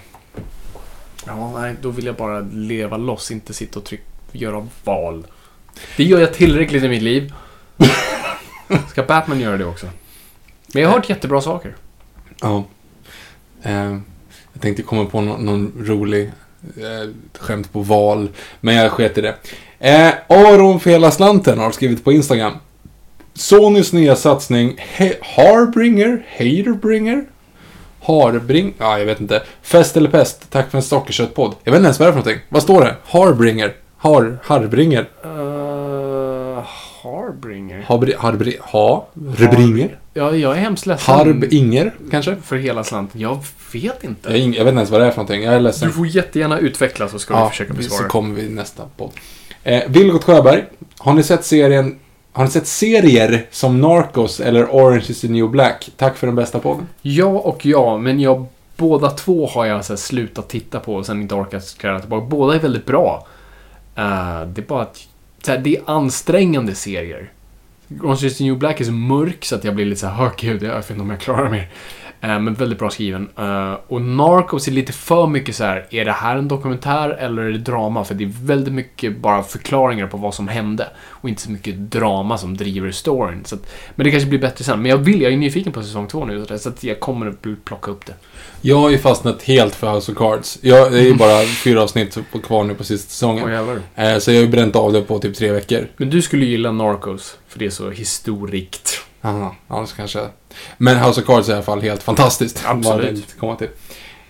Ja, 1.26 1.60
nej, 1.60 1.74
då 1.82 1.90
vill 1.90 2.06
jag 2.06 2.14
bara 2.14 2.40
leva 2.40 2.96
loss, 2.96 3.30
inte 3.30 3.54
sitta 3.54 3.78
och 3.78 3.84
tryck, 3.84 4.02
göra 4.32 4.68
val. 4.84 5.26
Det 5.96 6.04
gör 6.04 6.20
jag 6.20 6.34
tillräckligt 6.34 6.82
i 6.82 6.88
mitt 6.88 7.02
liv. 7.02 7.32
Ska 8.90 9.02
Batman 9.02 9.40
göra 9.40 9.56
det 9.56 9.64
också? 9.64 9.86
Men 10.72 10.82
jag 10.82 10.88
har 10.88 10.96
hört 10.96 11.08
jättebra 11.08 11.40
saker. 11.40 11.76
Ja. 12.40 12.64
Eh, 13.62 13.98
jag 14.52 14.62
tänkte 14.62 14.82
komma 14.82 15.04
på 15.04 15.20
någon, 15.20 15.44
någon 15.44 15.72
rolig 15.78 16.32
Eh, 16.76 17.08
skämt 17.38 17.72
på 17.72 17.80
val, 17.80 18.28
men 18.60 18.74
jag 18.74 18.90
sket 18.92 19.18
i 19.18 19.20
det. 19.20 19.34
Eh, 19.78 20.12
Aron 20.28 20.80
för 20.80 20.90
hela 20.90 21.10
slanten 21.10 21.58
har 21.58 21.70
skrivit 21.70 22.04
på 22.04 22.12
Instagram. 22.12 22.52
Sonys 23.34 23.92
nya 23.92 24.16
satsning 24.16 24.76
He- 24.96 25.14
Harbringer? 25.22 26.26
Haterbringer? 26.38 27.24
Harbring? 28.00 28.74
Ja, 28.78 28.98
jag 28.98 29.06
vet 29.06 29.20
inte. 29.20 29.42
Fest 29.62 29.96
eller 29.96 30.10
pest? 30.10 30.50
Tack 30.50 30.70
för 30.70 30.78
en 30.78 30.82
sockerköttpodd. 30.82 31.54
Jag 31.64 31.72
vet 31.72 31.78
inte 31.78 31.86
ens 31.86 31.98
vad 31.98 32.08
det 32.08 32.10
är 32.10 32.12
för 32.12 32.18
någonting. 32.18 32.46
Vad 32.48 32.62
står 32.62 32.80
det? 32.84 32.94
Harbringer? 33.06 33.74
Har, 33.96 34.38
Harbringer? 34.42 35.08
Uh, 35.24 35.30
Harbringer? 37.32 37.84
Habri, 37.88 38.14
harbri, 38.18 38.58
ha? 38.60 39.08
Rebringer? 39.36 39.98
Ja, 40.14 40.36
jag 40.36 40.56
är 40.56 40.60
hemskt 40.60 40.86
ledsen. 40.86 41.14
Harbinger, 41.14 41.94
kanske? 42.10 42.36
För 42.36 42.56
hela 42.56 42.84
slanten. 42.84 43.20
Jag 43.20 43.38
vet 43.72 44.04
inte. 44.04 44.30
Jag, 44.30 44.38
jag 44.38 44.44
vet 44.48 44.58
inte 44.58 44.68
ens 44.70 44.90
vad 44.90 45.00
det 45.00 45.06
är 45.06 45.10
för 45.10 45.16
någonting. 45.16 45.42
Jag 45.42 45.54
är 45.54 45.60
ledsen. 45.60 45.88
Du 45.88 45.94
får 45.94 46.06
jättegärna 46.06 46.58
utveckla 46.58 47.08
så 47.08 47.18
ska 47.18 47.44
vi 47.44 47.50
försöka 47.50 47.72
så 47.72 47.76
besvara. 47.76 48.08
kommer 48.08 48.34
vi 48.34 48.48
nästa 48.48 48.82
podd. 48.96 49.10
Eh, 49.62 49.82
Vilgot 49.88 50.24
Sjöberg, 50.24 50.64
har 50.98 51.14
ni 51.14 51.22
sett 51.22 51.44
serien 51.44 51.98
har 52.32 52.44
ni 52.44 52.50
sett 52.50 52.66
serier 52.66 53.46
som 53.50 53.80
Narcos 53.80 54.40
eller 54.40 54.64
Orange 54.64 55.04
is 55.08 55.20
the 55.20 55.28
new 55.28 55.50
black? 55.50 55.90
Tack 55.96 56.16
för 56.16 56.26
den 56.26 56.36
bästa 56.36 56.58
podden. 56.58 56.88
Ja 57.02 57.26
och 57.26 57.66
ja, 57.66 57.98
men 57.98 58.20
jag, 58.20 58.46
båda 58.76 59.10
två 59.10 59.46
har 59.46 59.66
jag 59.66 59.84
så 59.84 59.96
slutat 59.96 60.48
titta 60.48 60.80
på 60.80 60.94
och 60.94 61.06
sen 61.06 61.22
inte 61.22 61.34
orkat 61.34 61.78
kräva 61.78 62.00
tillbaka. 62.00 62.26
Båda 62.26 62.54
är 62.54 62.58
väldigt 62.58 62.86
bra. 62.86 63.26
Eh, 63.96 64.42
det 64.46 64.60
är 64.60 64.66
bara 64.66 64.82
att 64.82 64.98
så 65.46 65.52
här, 65.52 65.58
det 65.58 65.76
är 65.76 65.82
ansträngande 65.86 66.74
serier. 66.74 67.32
Orange 68.00 68.26
is 68.26 68.38
the 68.38 68.44
new 68.44 68.58
black 68.58 68.80
är 68.80 68.84
så 68.84 68.92
mörk 68.92 69.44
så 69.44 69.54
att 69.54 69.64
jag 69.64 69.74
blir 69.74 69.84
lite 69.84 70.00
så 70.00 70.06
här, 70.06 70.30
gud, 70.38 70.62
jag 70.62 70.76
vet 70.76 70.90
inte 70.90 71.02
om 71.02 71.10
jag 71.10 71.20
klarar 71.20 71.50
mer. 71.50 71.70
Eh, 72.22 72.40
men 72.40 72.54
väldigt 72.54 72.78
bra 72.78 72.90
skriven. 72.90 73.28
Eh, 73.38 73.74
och 73.86 74.02
Narcos 74.02 74.68
är 74.68 74.72
lite 74.72 74.92
för 74.92 75.26
mycket 75.26 75.56
så 75.56 75.64
här, 75.64 75.86
är 75.90 76.04
det 76.04 76.12
här 76.12 76.36
en 76.36 76.48
dokumentär 76.48 77.10
eller 77.10 77.42
är 77.42 77.52
det 77.52 77.58
drama? 77.58 78.04
För 78.04 78.14
det 78.14 78.24
är 78.24 78.32
väldigt 78.42 78.74
mycket 78.74 79.16
bara 79.16 79.42
förklaringar 79.42 80.06
på 80.06 80.16
vad 80.16 80.34
som 80.34 80.48
hände. 80.48 80.88
Och 81.04 81.28
inte 81.28 81.42
så 81.42 81.50
mycket 81.50 81.76
drama 81.76 82.38
som 82.38 82.56
driver 82.56 82.90
storyn. 82.90 83.44
Så 83.44 83.54
att, 83.54 83.60
men 83.94 84.04
det 84.04 84.10
kanske 84.10 84.28
blir 84.28 84.38
bättre 84.38 84.64
sen. 84.64 84.82
Men 84.82 84.90
jag 84.90 84.98
vill, 84.98 85.22
jag 85.22 85.32
är 85.32 85.36
nyfiken 85.36 85.72
på 85.72 85.82
säsong 85.82 86.08
två 86.08 86.24
nu. 86.24 86.46
Så 86.58 86.68
att 86.68 86.84
jag 86.84 87.00
kommer 87.00 87.26
att 87.26 87.64
plocka 87.64 87.90
upp 87.90 88.06
det. 88.06 88.14
Jag 88.60 88.76
har 88.76 88.90
ju 88.90 88.98
fastnat 88.98 89.42
helt 89.42 89.74
för 89.74 89.94
House 89.94 90.12
of 90.12 90.18
Cards. 90.18 90.58
Jag, 90.62 90.92
det 90.92 90.98
är 90.98 91.04
ju 91.04 91.14
bara 91.14 91.42
fyra 91.64 91.82
avsnitt 91.82 92.18
kvar 92.44 92.64
nu 92.64 92.74
på 92.74 92.84
sista 92.84 93.10
säsongen. 93.10 93.80
Eh, 93.94 94.18
så 94.18 94.30
jag 94.30 94.38
har 94.38 94.44
ju 94.44 94.48
bränt 94.48 94.76
av 94.76 94.92
det 94.92 95.02
på 95.02 95.18
typ 95.18 95.36
tre 95.36 95.52
veckor. 95.52 95.88
Men 95.96 96.10
du 96.10 96.22
skulle 96.22 96.44
gilla 96.44 96.72
Narcos, 96.72 97.38
för 97.48 97.58
det 97.58 97.66
är 97.66 97.70
så 97.70 97.90
historikt. 97.90 99.02
Aha, 99.22 99.54
ja, 99.68 99.86
så 99.86 99.96
kanske. 99.96 100.20
Men 100.76 100.96
House 100.96 101.20
of 101.20 101.26
Cards 101.26 101.48
är 101.48 101.52
i 101.52 101.54
alla 101.54 101.62
fall 101.62 101.82
helt 101.82 102.02
fantastiskt. 102.02 102.64
Absolut. 102.66 103.36
Komma 103.38 103.56
till. 103.56 103.68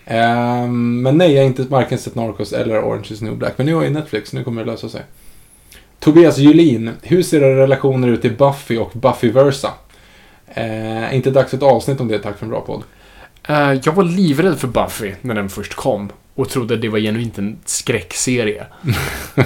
Ehm, 0.04 1.02
men 1.02 1.18
nej, 1.18 1.32
jag 1.32 1.42
har 1.42 1.46
inte 1.46 1.62
varken 1.62 1.98
sett 1.98 2.14
Narcos 2.14 2.52
eller 2.52 2.84
Orange 2.84 3.06
is 3.10 3.22
new 3.22 3.36
black. 3.36 3.52
Men 3.56 3.66
nu 3.66 3.74
har 3.74 3.82
jag 3.82 3.92
Netflix, 3.92 4.32
nu 4.32 4.44
kommer 4.44 4.64
det 4.64 4.70
lösa 4.70 4.88
sig. 4.88 5.02
Tobias 5.98 6.38
Julin, 6.38 6.90
hur 7.02 7.22
ser 7.22 7.42
era 7.42 7.62
relationer 7.62 8.08
ut 8.08 8.22
till 8.22 8.36
Buffy 8.36 8.78
och 8.78 8.90
Buffyversa? 8.94 9.70
Uh, 10.56 11.16
inte 11.16 11.30
dags 11.30 11.50
för 11.50 11.56
ett 11.56 11.62
avsnitt 11.62 12.00
om 12.00 12.08
det, 12.08 12.18
tack 12.18 12.38
för 12.38 12.44
en 12.46 12.50
bra 12.50 12.60
podd. 12.60 12.82
Eh, 13.48 13.72
jag 13.84 13.92
var 13.92 14.04
livrädd 14.04 14.58
för 14.58 14.68
Buffy 14.68 15.14
när 15.20 15.34
den 15.34 15.48
först 15.48 15.74
kom. 15.74 16.10
Och 16.34 16.48
trodde 16.48 16.76
det 16.76 16.88
var 16.88 16.98
genuint 16.98 17.38
en 17.38 17.58
skräckserie. 17.64 18.66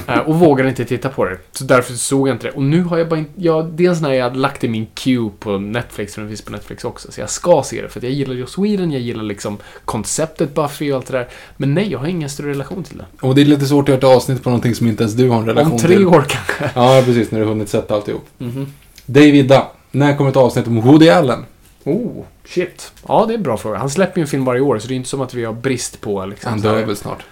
Eh, 0.09 0.19
och 0.19 0.39
vågade 0.39 0.69
inte 0.69 0.85
titta 0.85 1.09
på 1.09 1.25
det. 1.25 1.39
Så 1.53 1.65
därför 1.65 1.93
såg 1.95 2.29
jag 2.29 2.35
inte 2.35 2.47
det. 2.47 2.53
Och 2.53 2.63
nu 2.63 2.83
har 2.83 2.99
jag 2.99 3.09
bara 3.09 3.19
inte... 3.19 3.31
Ja, 3.37 3.63
det 3.75 3.85
är 3.85 3.89
en 3.89 3.97
sån 3.97 4.05
här 4.05 4.13
jag 4.13 4.25
hade 4.25 4.39
lagt 4.39 4.65
i 4.65 4.69
min 4.69 4.87
queue 4.95 5.31
på 5.39 5.59
Netflix, 5.59 6.15
för 6.15 6.21
den 6.21 6.29
finns 6.31 6.43
på 6.43 6.53
Netflix 6.53 6.85
också. 6.85 7.13
Så 7.13 7.21
jag 7.21 7.31
ska 7.31 7.63
se 7.67 7.83
det, 7.83 7.89
för 7.89 8.05
jag 8.05 8.13
gillar 8.13 8.35
Joss 8.35 8.59
Whedon, 8.59 8.93
jag 8.93 9.01
gillar 9.01 9.23
liksom 9.23 9.59
konceptet 9.85 10.55
Buffy 10.55 10.91
och 10.93 10.97
allt 10.97 11.07
det 11.07 11.13
där. 11.19 11.29
Men 11.57 11.75
nej, 11.75 11.91
jag 11.91 11.99
har 11.99 12.07
ingen 12.07 12.29
större 12.29 12.51
relation 12.51 12.85
till 12.85 12.99
det. 12.99 13.05
Och 13.27 13.35
det 13.35 13.41
är 13.41 13.45
lite 13.45 13.67
svårt 13.67 13.83
att 13.85 13.89
göra 13.89 13.99
ett 13.99 14.17
avsnitt 14.17 14.43
på 14.43 14.51
någonting 14.51 14.75
som 14.75 14.87
inte 14.87 15.03
ens 15.03 15.15
du 15.15 15.29
har 15.29 15.39
en 15.39 15.47
relation 15.47 15.73
Om 15.73 15.79
tre 15.79 15.97
till. 15.97 16.07
år 16.07 16.25
kanske. 16.29 16.71
Ja, 16.75 17.03
precis, 17.05 17.31
när 17.31 17.39
du 17.39 17.45
har 17.45 17.53
hunnit 17.53 17.69
sätta 17.69 17.95
alltihop. 17.95 18.25
Mhm. 18.39 18.73
Davida, 19.07 19.67
när 19.91 20.17
kommer 20.17 20.31
ett 20.31 20.37
avsnitt 20.37 20.67
om 20.67 20.81
Woody 20.81 21.09
Allen? 21.09 21.45
Oh, 21.87 22.25
shit. 22.45 22.93
Ja, 23.09 23.27
det 23.27 23.35
är 23.35 23.37
en 23.37 23.43
bra 23.43 23.57
fråga. 23.57 23.79
Han 23.79 23.91
släpper 23.91 24.19
ju 24.19 24.23
en 24.23 24.29
film 24.29 24.45
varje 24.45 24.61
år, 24.61 24.79
så 24.79 24.89
det 24.89 24.95
är 24.95 24.97
inte 24.97 25.09
som 25.09 25.21
att 25.21 25.35
vi 25.35 25.45
har 25.45 25.53
brist 25.53 26.01
på 26.01 26.27
liksom, 26.27 26.51
Han 26.51 26.61
dör 26.61 26.85
väl 26.85 26.97
snart? 26.97 27.25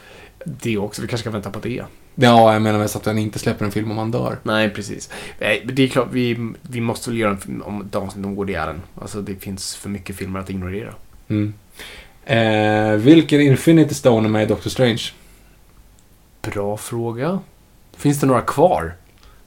Det 0.45 0.79
också. 0.79 1.03
Vi 1.03 1.09
kanske 1.09 1.23
ska 1.23 1.31
vänta 1.31 1.51
på 1.51 1.59
det. 1.59 1.85
Ja, 2.15 2.53
jag 2.53 2.63
menar 2.63 2.79
mest 2.79 2.97
att 2.97 3.07
han 3.07 3.19
inte 3.19 3.39
släpper 3.39 3.65
en 3.65 3.73
film 3.73 3.91
om 3.91 3.99
han 3.99 4.11
dör. 4.11 4.39
Nej, 4.43 4.71
precis. 4.71 5.11
Det 5.39 5.79
är 5.79 5.89
klart, 5.89 6.09
vi, 6.13 6.53
vi 6.63 6.81
måste 6.81 7.11
väl 7.11 7.19
göra 7.19 7.31
en 7.31 7.39
film 7.39 7.63
om 7.63 7.83
ett 7.83 7.95
avsnitt 7.95 8.27
om 8.27 8.35
Woody 8.35 8.55
Allen. 8.55 8.83
Alltså, 9.01 9.21
det 9.21 9.35
finns 9.35 9.77
för 9.77 9.89
mycket 9.89 10.17
filmer 10.17 10.41
att 10.41 10.51
ignorera. 10.51 10.95
Mm. 11.29 11.55
Eh, 12.25 12.93
vilken 12.93 13.41
Infinity 13.41 13.95
Stone 13.95 14.29
är 14.29 14.31
med 14.31 14.43
i 14.43 14.47
Doctor 14.47 14.71
Strange? 14.71 15.03
Bra 16.43 16.77
fråga. 16.77 17.41
Finns 17.97 18.21
det 18.21 18.27
några 18.27 18.41
kvar? 18.41 18.95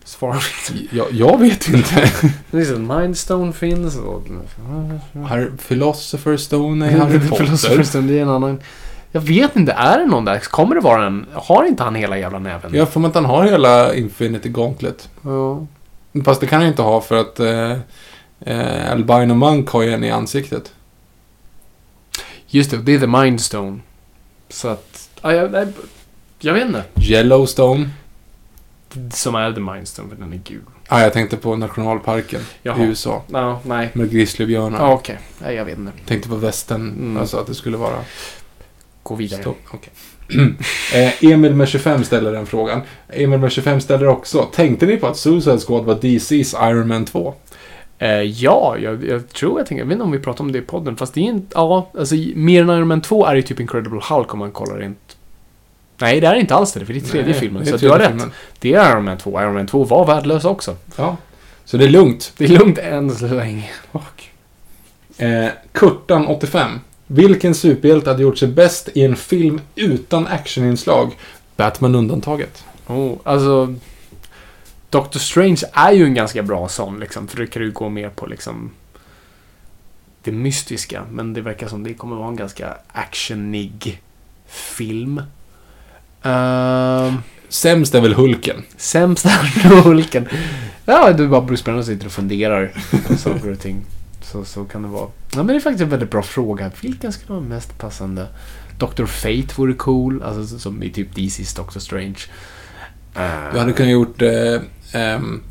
Svara 0.08 0.40
Jag, 0.92 1.12
jag 1.12 1.40
vet 1.40 1.68
inte. 1.68 2.12
En 2.76 2.88
Mindstone 2.88 3.54
finns 3.54 3.98
och... 3.98 4.24
Har 5.14 5.52
Philosopher 5.68 6.38
Stone 6.38 6.88
är 6.88 6.98
Harry 6.98 7.20
Potter. 7.30 7.84
Stone, 7.84 8.08
det 8.08 8.18
är 8.18 8.22
en 8.22 8.30
annan... 8.30 8.60
Jag 9.12 9.22
vet 9.22 9.56
inte, 9.56 9.72
är 9.72 10.00
det 10.00 10.06
någon 10.06 10.26
där? 10.26 10.40
Kommer 10.40 10.76
det 10.76 10.82
vara 10.82 11.06
en... 11.06 11.26
Har 11.34 11.66
inte 11.66 11.84
han 11.84 11.96
hela 11.96 12.18
jävla 12.18 12.40
näven? 12.40 12.74
Jag 12.74 12.90
får 12.90 13.06
att 13.06 13.16
han 13.16 13.26
har 13.26 13.44
hela 13.44 13.94
Infinity 13.94 14.50
Gauntlet. 14.50 15.10
Ja. 15.22 15.66
Fast 16.26 16.42
det 16.42 16.48
kan 16.48 16.60
han 16.60 16.68
inte 16.68 16.82
ha 16.82 17.02
för 17.02 17.16
att 17.16 17.40
eh, 17.40 17.72
eh, 18.40 18.92
Albino 18.92 19.34
Monk 19.34 19.70
har 19.70 19.82
ju 19.82 19.94
en 19.94 20.04
i 20.04 20.12
ansiktet. 20.12 20.74
Just 22.48 22.72
det, 22.72 22.78
det 22.78 22.94
är 22.94 23.00
The 23.00 23.08
Mindstone. 23.08 23.80
Så 24.50 24.68
att... 24.68 25.10
Ja, 25.22 25.34
jag, 25.34 25.74
jag 26.40 26.54
vet 26.54 26.66
inte. 26.66 26.84
Yellowstone. 27.02 27.90
Som 29.14 29.36
är 29.36 29.52
The 29.54 29.60
Mindstone, 29.60 30.10
för 30.10 30.16
den 30.16 30.34
är 30.34 30.38
gul. 30.44 30.62
Ja, 30.90 31.02
jag 31.02 31.14
tänkte 31.14 31.38
på 31.38 31.56
nationalparken 31.56 32.42
Jaha. 32.64 32.84
i 32.84 32.86
USA. 32.88 33.24
Ja, 33.28 33.60
nej. 33.66 33.90
Med 33.94 34.12
grizzlybjörnar. 34.12 34.80
Ja, 34.80 34.94
okej. 34.94 35.20
Nej, 35.42 35.56
jag 35.56 35.66
vet 35.66 35.78
inte. 35.78 35.92
Tänkte 36.06 36.30
på 36.30 36.36
västern, 36.36 36.82
Mm. 36.82 37.18
alltså 37.18 37.38
att 37.38 37.48
det 37.48 37.56
skulle 37.56 37.78
vara... 37.78 37.96
Gå 39.04 39.16
vidare. 39.16 39.42
Stopp. 39.42 39.58
Okej. 39.72 39.94
eh, 40.94 41.32
Emil 41.32 41.56
med 41.56 41.68
25 41.68 42.04
ställer 42.04 42.32
den 42.32 42.46
frågan. 42.46 42.82
Emil 43.10 43.40
med 43.40 43.52
25 43.52 43.82
ställer 43.82 44.08
också. 44.08 44.44
Tänkte 44.54 44.86
ni 44.86 44.98
på 44.98 45.08
att 45.08 45.18
Suicide 45.18 45.58
Squad 45.60 45.86
var 45.86 45.96
DC's 45.96 46.70
Iron 46.72 46.88
Man 46.88 47.06
2? 47.06 47.34
Eh, 48.00 48.10
ja, 48.22 48.76
jag, 48.80 49.04
jag 49.06 49.30
tror 49.30 49.60
jag 49.60 49.68
tänker, 49.68 49.82
jag 49.82 49.88
vet 49.88 49.94
inte 49.94 50.04
om 50.04 50.12
vi 50.12 50.20
pratar 50.20 50.44
om 50.44 50.52
det 50.52 50.58
i 50.58 50.62
podden, 50.62 50.98
fast 50.98 51.14
det 51.14 51.20
är 51.20 51.24
inte, 51.24 51.48
ja, 51.56 51.92
alltså 51.98 52.16
mer 52.36 52.62
än 52.62 52.70
Iron 52.70 52.88
Man 52.88 53.02
2 53.02 53.26
är 53.26 53.36
ju 53.36 53.42
typ 53.42 53.60
Incredible 53.60 54.02
Hulk 54.10 54.34
om 54.34 54.40
man 54.40 54.52
kollar 54.52 54.78
rent. 54.78 55.07
Nej, 55.99 56.22
det 56.22 56.28
är 56.28 56.36
inte 56.36 56.56
alls 56.56 56.74
det, 56.74 56.86
för 56.86 56.94
det 56.94 56.99
är 56.99 57.02
tredje 57.02 57.32
Nej, 57.32 57.40
filmen, 57.40 57.61
är 57.61 57.65
så 57.65 57.76
att 57.76 57.82
du 57.82 57.90
tredje 57.90 58.07
har 58.07 58.14
rätt. 58.14 58.34
Det 58.60 58.74
är 58.74 58.91
Iron 58.91 59.06
Man 59.06 59.18
2, 59.18 59.41
Iron 59.41 59.53
Man 59.53 59.68
2 59.68 59.84
var 59.84 60.06
värdelös 60.06 60.45
också. 60.45 60.76
Ja. 60.95 61.18
Så 61.65 61.78
det 61.78 61.86
är 61.86 61.90
lugnt. 61.90 62.34
Det 62.38 62.45
är 62.45 62.49
lugnt 62.49 62.78
än 62.78 63.15
så 63.15 63.28
länge. 63.28 63.69
Eh, 65.18 65.48
Kurtan 65.72 66.28
85. 66.28 66.80
Vilken 67.07 67.56
superhjälte 67.56 68.10
hade 68.10 68.22
gjort 68.22 68.38
sig 68.38 68.48
bäst 68.48 68.90
i 68.94 69.03
en 69.03 69.15
film 69.15 69.61
utan 69.76 70.28
actioninslag? 70.28 71.18
Batman 71.56 71.95
undantaget. 71.95 72.65
Oh, 72.88 73.18
alltså... 73.24 73.76
Doctor 74.90 75.19
Strange 75.19 75.61
är 75.74 75.91
ju 75.91 76.03
en 76.03 76.14
ganska 76.14 76.44
bra 76.44 76.68
sån, 76.68 76.99
liksom, 76.99 77.28
för 77.28 77.38
det 77.38 77.48
kan 77.48 77.61
du 77.61 77.72
gå 77.72 77.90
mer 77.90 78.10
på 78.10 78.26
liksom... 78.26 78.72
Det 80.24 80.32
mystiska, 80.32 81.03
men 81.11 81.34
det 81.34 81.41
verkar 81.41 81.68
som 81.68 81.84
det 81.84 81.94
kommer 81.94 82.15
vara 82.15 82.28
en 82.28 82.36
ganska 82.36 82.78
actionig 82.88 84.02
film. 84.48 85.22
Uh, 86.26 87.14
Sämst 87.49 87.95
är 87.95 88.02
väl 88.02 88.14
Hulken. 88.14 88.64
sämsta 88.77 89.30
Hulken. 89.84 90.27
Ja, 90.85 91.14
du 91.14 91.27
bara 91.27 91.41
Bruce 91.41 91.64
Banner 91.65 91.81
sitter 91.81 92.06
och 92.06 92.11
funderar 92.11 92.72
på 93.07 93.15
saker 93.18 93.52
och 93.52 93.60
ting. 93.60 93.81
Så, 94.22 94.45
så 94.45 94.65
kan 94.65 94.81
det 94.81 94.88
vara. 94.88 95.07
Ja, 95.31 95.38
men 95.38 95.48
det 95.48 95.53
är 95.56 95.60
faktiskt 95.60 95.81
en 95.84 95.89
väldigt 95.89 96.11
bra 96.11 96.22
fråga. 96.23 96.72
Vilken 96.81 97.11
skulle 97.11 97.30
vara 97.34 97.41
mest 97.41 97.77
passande? 97.77 98.27
Dr. 98.80 99.06
Fate 99.06 99.48
vore 99.56 99.73
cool, 99.73 100.23
alltså 100.23 100.60
som 100.60 100.84
i 100.84 100.89
typ 100.89 101.15
DC's 101.15 101.57
Doctor 101.57 101.80
Strange. 101.80 102.18
Uh, 103.18 103.53
Du 103.53 103.60
hade 103.60 103.72
kunnat 103.73 103.91
gjort 103.91 104.22
eh, 104.22 104.61
ehm, 104.91 105.41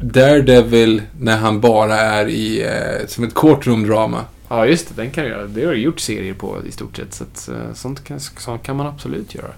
Daredevil 0.00 1.02
när 1.20 1.36
han 1.36 1.60
bara 1.60 1.96
är 2.00 2.28
i 2.28 2.62
eh, 2.62 3.06
som 3.06 3.24
ett 3.24 3.34
courtroom-drama. 3.34 4.24
Ja, 4.48 4.66
just 4.66 4.88
det. 4.88 5.02
Den 5.02 5.10
kan 5.10 5.24
du 5.24 5.30
göra. 5.30 5.46
Det 5.46 5.64
har 5.64 5.72
du 5.72 5.78
gjort 5.78 6.00
serier 6.00 6.34
på 6.34 6.66
i 6.66 6.72
stort 6.72 6.96
sett. 6.96 7.14
Så 7.14 7.24
att, 7.24 7.48
eh, 7.48 7.74
sånt, 7.74 8.04
kan, 8.04 8.20
sånt 8.20 8.62
kan 8.62 8.76
man 8.76 8.86
absolut 8.86 9.34
göra. 9.34 9.52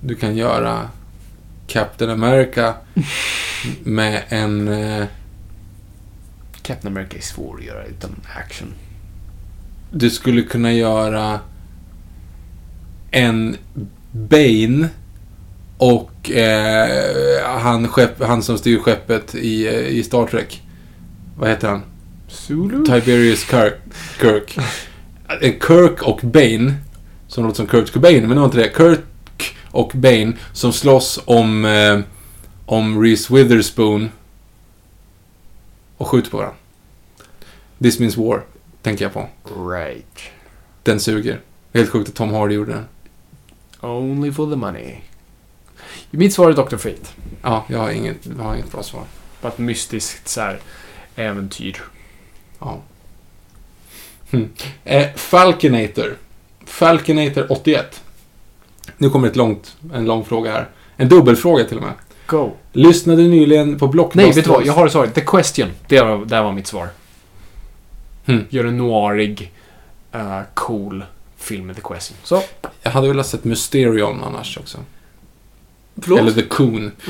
Du 0.00 0.14
kan 0.14 0.36
göra 0.36 0.90
Captain 1.66 2.10
America 2.10 2.74
med 3.84 4.22
en... 4.28 4.68
Eh, 4.68 5.06
Captain 6.62 6.92
America 6.96 7.16
är 7.16 7.20
svår 7.22 7.58
att 7.58 7.64
göra 7.64 7.84
utan 7.84 8.10
action. 8.36 8.74
du 9.90 10.10
skulle 10.10 10.42
kunna 10.42 10.72
göra 10.72 11.40
en 13.10 13.56
Bane 14.12 14.88
och 15.78 16.30
eh, 16.30 17.60
han, 17.60 17.88
skepp, 17.88 18.22
han 18.22 18.42
som 18.42 18.58
styr 18.58 18.78
skeppet 18.78 19.34
i, 19.34 19.66
eh, 19.66 19.86
i 19.86 20.02
Star 20.02 20.26
Trek. 20.26 20.62
Vad 21.36 21.48
heter 21.48 21.68
han? 21.68 21.82
Zulu? 22.36 22.84
Tiberius 22.84 23.44
Kirk. 23.44 23.74
Kirk. 24.20 24.58
Eh, 25.42 25.54
Kirk 25.66 26.02
och 26.02 26.20
Bane, 26.22 26.74
som 27.28 27.44
låter 27.44 27.56
som 27.56 27.66
Kurt 27.66 27.92
Cobain, 27.92 28.20
men 28.20 28.30
det 28.30 28.36
var 28.36 28.44
inte 28.44 28.58
det. 28.58 28.72
Kirk 28.76 29.56
och 29.70 29.92
Bane 29.94 30.32
som 30.52 30.72
slåss 30.72 31.20
om, 31.24 31.64
eh, 31.64 32.00
om 32.66 33.02
Reese 33.02 33.30
Witherspoon 33.30 34.10
och 35.96 36.08
skjuter 36.08 36.30
på 36.30 36.36
varandra. 36.36 36.56
This 37.82 37.98
means 37.98 38.16
war, 38.16 38.42
tänker 38.82 39.04
jag 39.04 39.12
på. 39.12 39.28
Right. 39.70 40.20
Den 40.82 41.00
suger. 41.00 41.40
Helt 41.72 41.90
sjukt 41.90 42.08
att 42.08 42.14
Tom 42.14 42.34
Hardy 42.34 42.54
gjorde 42.54 42.72
den. 42.72 42.84
Only 43.80 44.32
for 44.32 44.50
the 44.50 44.56
money. 44.56 44.96
Mitt 46.10 46.34
svar 46.34 46.50
är 46.50 46.54
Dr. 46.54 46.76
Fate. 46.76 47.06
Ja, 47.42 47.64
jag 47.68 47.78
har 47.78 47.90
inget, 47.90 48.26
jag 48.26 48.44
har 48.44 48.54
inget 48.54 48.72
bra 48.72 48.82
svar. 48.82 49.04
Bara 49.40 49.48
ett 49.52 49.58
mystiskt 49.58 50.28
så 50.28 50.40
här, 50.40 50.60
äventyr. 51.16 51.82
Ja. 52.58 52.80
Hmm. 54.30 54.48
Eh, 54.84 55.06
Falconator. 55.16 56.16
Falconator 56.64 57.46
81. 57.52 58.02
Nu 58.96 59.10
kommer 59.10 59.28
ett 59.28 59.36
långt, 59.36 59.76
en 59.94 60.04
lång 60.04 60.24
fråga 60.24 60.52
här. 60.52 60.68
En 60.96 61.08
dubbelfråga 61.08 61.64
till 61.64 61.76
och 61.76 61.82
med. 61.82 61.92
Go. 62.26 62.50
Lyssnade 62.72 63.22
nyligen 63.22 63.78
på 63.78 63.88
Blockbusters. 63.88 64.26
Nej, 64.26 64.34
vet 64.34 64.44
du 64.44 64.50
vad? 64.50 64.66
Jag 64.66 64.72
har 64.72 64.88
svaret. 64.88 65.14
The 65.14 65.20
Question. 65.20 65.68
Det 65.88 66.00
var, 66.00 66.24
där 66.24 66.42
var 66.42 66.52
mitt 66.52 66.66
svar. 66.66 66.88
Hmm. 68.26 68.44
Gör 68.48 68.64
en 68.64 68.78
noirig, 68.78 69.52
eh, 70.12 70.40
cool 70.54 71.04
film 71.36 71.66
med 71.66 71.76
The 71.76 71.82
Question. 71.82 72.16
Så. 72.22 72.42
Jag 72.82 72.90
hade 72.90 73.08
velat 73.08 73.26
sett 73.26 73.44
Mysterion 73.44 74.24
annars 74.24 74.58
också. 74.58 74.78
Förlåt? 76.02 76.20
Eller 76.20 76.32
The 76.32 76.42
Coon. 76.42 76.92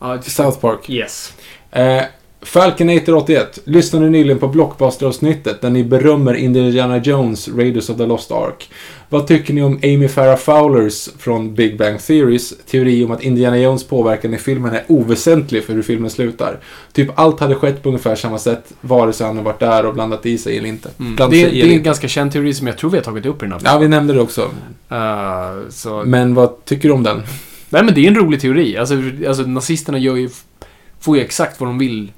Ja, 0.00 0.22
South 0.22 0.58
Park. 0.60 0.90
yes. 0.90 1.34
Eh, 1.70 2.02
Falconator 2.42 3.14
81. 3.14 3.58
Lyssnade 3.64 4.10
nyligen 4.10 4.38
på 4.38 4.48
Blockbuster-avsnittet 4.48 5.60
där 5.60 5.70
ni 5.70 5.84
berömmer 5.84 6.34
Indiana 6.34 6.98
Jones, 6.98 7.48
Raiders 7.48 7.90
of 7.90 7.96
the 7.96 8.06
Lost 8.06 8.32
Ark. 8.32 8.70
Vad 9.08 9.26
tycker 9.26 9.54
ni 9.54 9.62
om 9.62 9.80
Amy 9.82 10.08
Farrah 10.08 10.36
Fowlers 10.36 11.08
från 11.18 11.54
Big 11.54 11.78
Bang 11.78 12.00
Theories 12.00 12.54
teori 12.66 13.04
om 13.04 13.10
att 13.10 13.22
Indiana 13.22 13.58
Jones 13.58 13.84
påverkan 13.84 14.34
i 14.34 14.38
filmen 14.38 14.74
är 14.74 14.84
oväsentlig 14.86 15.64
för 15.64 15.74
hur 15.74 15.82
filmen 15.82 16.10
slutar? 16.10 16.58
Typ 16.92 17.18
allt 17.18 17.40
hade 17.40 17.54
skett 17.54 17.82
på 17.82 17.88
ungefär 17.88 18.14
samma 18.14 18.38
sätt 18.38 18.72
vare 18.80 19.12
sig 19.12 19.26
han 19.26 19.36
har 19.36 19.44
varit 19.44 19.60
där 19.60 19.86
och 19.86 19.94
blandat 19.94 20.26
i 20.26 20.38
sig 20.38 20.58
eller 20.58 20.68
inte. 20.68 20.90
Mm. 20.98 21.16
Det, 21.16 21.24
i 21.36 21.44
det 21.44 21.60
är 21.60 21.64
en 21.64 21.70
inte. 21.70 21.84
ganska 21.84 22.08
känd 22.08 22.32
teori 22.32 22.54
som 22.54 22.66
jag 22.66 22.78
tror 22.78 22.90
vi 22.90 22.96
har 22.96 23.04
tagit 23.04 23.26
upp 23.26 23.42
i 23.42 23.46
den 23.46 23.52
här 23.52 23.60
Ja, 23.64 23.78
vi 23.78 23.88
nämnde 23.88 24.14
det 24.14 24.20
också. 24.20 24.50
Eh, 24.88 25.68
så, 25.70 26.02
Men 26.06 26.34
vad 26.34 26.64
tycker 26.64 26.88
du 26.88 26.94
om 26.94 27.02
den? 27.02 27.22
Nej 27.70 27.84
men 27.84 27.94
det 27.94 28.00
är 28.00 28.08
en 28.08 28.14
rolig 28.14 28.40
teori. 28.40 28.76
Alltså, 28.76 28.94
alltså 29.28 29.42
nazisterna 29.42 29.98
gör 29.98 30.16
ju, 30.16 30.28
får 31.00 31.16
ju 31.16 31.22
exakt 31.22 31.60
vad 31.60 31.68
de 31.68 31.78
vill 31.78 32.12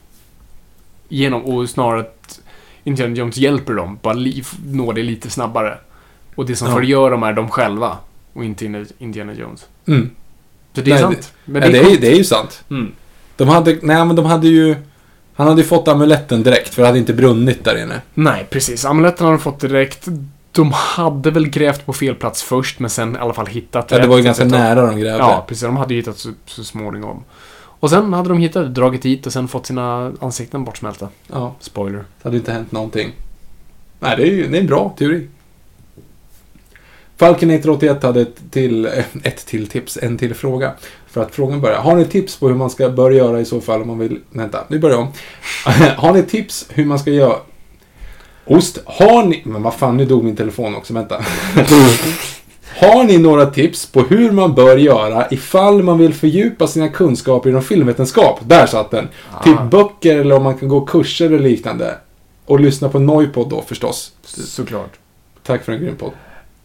genom 1.11 1.43
och 1.45 1.69
snarare 1.71 2.01
att 2.01 2.41
Indiana 2.85 3.15
Jones 3.17 3.37
hjälper 3.37 3.75
dem, 3.75 3.99
bara 4.03 4.15
li, 4.15 4.45
nå 4.67 4.93
det 4.93 5.03
lite 5.03 5.31
snabbare. 5.31 5.79
Och 6.35 6.47
det 6.47 6.57
som 6.57 6.69
Ja. 6.69 6.75
förgör 6.75 7.11
dem 7.11 7.23
är 7.23 7.33
de 7.33 7.49
själva 7.49 7.97
och 8.33 8.45
inte 8.45 8.65
Indi- 8.65 8.93
Indiana 8.99 9.33
Jones. 9.33 9.67
Mm. 9.87 10.11
Så 10.75 10.81
det 10.81 10.91
är 10.91 10.95
Nej, 10.95 11.03
sant. 11.03 11.33
Men 11.45 11.63
ja, 11.63 11.69
det, 11.69 11.79
är, 11.79 12.01
det 12.01 12.13
är 12.13 12.17
ju 12.17 12.25
sant. 12.25 12.65
Mm. 12.71 12.93
De 13.37 13.49
hade, 13.49 13.79
nej 13.83 14.05
men 14.05 14.17
de 14.17 14.25
hade 14.25 14.49
ju... 14.49 14.77
Han 15.35 15.49
hade 15.49 15.61
ju 15.61 15.67
fått 15.69 15.89
amuletten 15.89 16.43
direkt 16.43 16.75
för 16.75 16.83
det 16.83 16.89
hade 16.89 16.99
inte 16.99 17.13
brunnit 17.13 17.65
där 17.65 17.83
inne. 17.83 18.01
Nej, 18.15 18.47
precis. 18.51 18.85
Amuletten 18.85 19.25
har 19.27 19.33
de 19.33 19.39
fått 19.41 19.61
direkt. 19.61 20.09
De 20.53 20.73
hade 20.73 21.31
väl 21.31 21.49
grävt 21.49 21.87
på 21.87 21.93
fel 21.93 22.15
plats 22.15 22.43
först, 22.43 22.79
men 22.79 22.91
sen 22.91 23.17
i 23.17 23.19
alla 23.19 23.33
fall 23.35 23.47
hittat 23.47 23.91
Ja, 23.91 23.99
det 23.99 24.07
var 24.07 24.17
ju 24.17 24.23
ganska 24.23 24.45
nära 24.45 24.87
de 24.87 24.99
grävde. 25.01 25.19
Ja, 25.19 25.45
precis. 25.49 25.63
De 25.65 25.77
hade 25.77 25.95
ju 25.95 26.01
hittat 26.01 26.19
så, 26.19 26.29
så 26.47 26.65
småningom. 26.65 27.25
Och 27.81 27.91
sen 27.91 28.13
hade 28.13 28.29
de 28.29 28.39
hittat, 28.39 28.75
dragit 28.75 29.05
hit 29.05 29.27
och 29.27 29.33
sen 29.33 29.49
fått 29.49 29.67
sina 29.67 30.13
ansikten 30.21 30.65
bortsmälta. 30.65 31.09
ja. 31.27 31.55
Spoiler. 31.61 31.99
Det 31.99 32.25
hade 32.25 32.37
inte 32.37 32.53
hänt 32.53 32.73
någonting. 32.73 33.13
Nej, 34.01 34.17
det 34.17 34.23
är 34.23 34.27
ju 34.27 34.49
det 34.49 34.57
är 34.57 34.61
en 34.61 34.67
bra 34.67 34.95
teori. 34.99 35.29
Falconator 37.17 37.71
81 37.71 38.03
hade 38.03 38.21
ett 38.21 38.43
till, 38.51 38.87
ett 39.23 39.47
till 39.47 39.67
tips, 39.67 39.99
en 40.03 40.19
till 40.19 40.35
fråga. 40.35 40.73
För 41.07 41.23
att 41.23 41.35
frågan 41.35 41.61
börjar. 41.61 41.79
Har 41.79 41.97
ni 41.97 42.05
tips 42.05 42.37
på 42.37 42.49
hur 42.49 42.55
man 42.55 42.71
ska 42.71 42.91
börja 42.91 43.17
göra 43.17 43.41
i 43.41 43.45
så 43.45 43.61
fall 43.61 43.83
om 43.83 43.89
man 43.89 43.99
vill... 43.99 44.21
Vänta, 44.31 44.65
nu 44.69 44.79
börjar 44.79 44.97
jag 44.97 45.07
om. 45.07 45.13
Har 45.97 46.13
ni 46.13 46.23
tips 46.23 46.67
hur 46.71 46.85
man 46.85 46.99
ska 46.99 47.11
göra... 47.11 47.37
Ost, 48.45 48.79
har 48.85 49.25
ni... 49.25 49.43
Men 49.45 49.63
vad 49.63 49.75
fan, 49.75 49.97
nu 49.97 50.05
dog 50.05 50.25
min 50.25 50.37
telefon 50.37 50.75
också, 50.75 50.95
vänta. 50.95 51.25
Har 52.81 53.05
ni 53.05 53.19
några 53.19 53.47
tips 53.47 53.87
på 53.87 54.01
hur 54.01 54.31
man 54.31 54.55
bör 54.55 54.77
göra 54.77 55.27
ifall 55.31 55.83
man 55.83 55.99
vill 55.99 56.15
fördjupa 56.15 56.67
sina 56.67 56.89
kunskaper 56.89 57.51
inom 57.51 57.63
filmvetenskap? 57.63 58.41
Där 58.43 58.67
satt 58.67 58.91
den. 58.91 59.09
Typ 59.45 59.63
böcker 59.71 60.19
eller 60.19 60.37
om 60.37 60.43
man 60.43 60.59
kan 60.59 60.69
gå 60.69 60.81
kurser 60.81 61.27
eller 61.27 61.39
liknande. 61.39 61.99
Och 62.47 62.61
lyssna 62.61 62.89
på 62.89 62.99
Noipod 62.99 63.51
då 63.51 63.63
förstås. 63.63 64.13
Såklart. 64.25 64.91
Tack 65.43 65.65
för 65.65 65.73
en 65.73 65.81
grym 65.81 65.97
podd. 65.97 66.13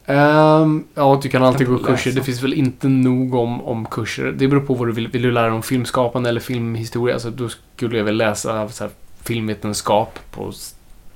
Ehm, 0.06 0.84
ja, 0.94 1.20
du 1.24 1.30
kan 1.30 1.44
alltid 1.44 1.68
Kan 1.68 1.76
gå 1.76 1.84
kurser. 1.84 2.12
Det 2.12 2.22
finns 2.22 2.44
väl 2.44 2.54
inte 2.54 2.88
nog 2.88 3.36
om, 3.36 3.62
om 3.62 3.86
kurser. 3.86 4.32
Det 4.38 4.48
beror 4.48 4.62
på 4.62 4.74
vad 4.74 4.88
du 4.88 4.92
vill. 4.92 5.08
Vill 5.08 5.22
du 5.22 5.32
lära 5.32 5.46
dig 5.46 5.54
om 5.54 5.64
filmskapande 5.64 6.30
eller 6.30 6.42
filmhistoria? 6.42 7.14
Alltså, 7.14 7.30
då 7.30 7.50
skulle 7.76 7.98
jag 7.98 8.06
väl 8.06 8.18
läsa 8.18 8.70
så 8.70 8.84
här, 8.84 8.92
filmvetenskap 9.24 10.20
på, 10.32 10.52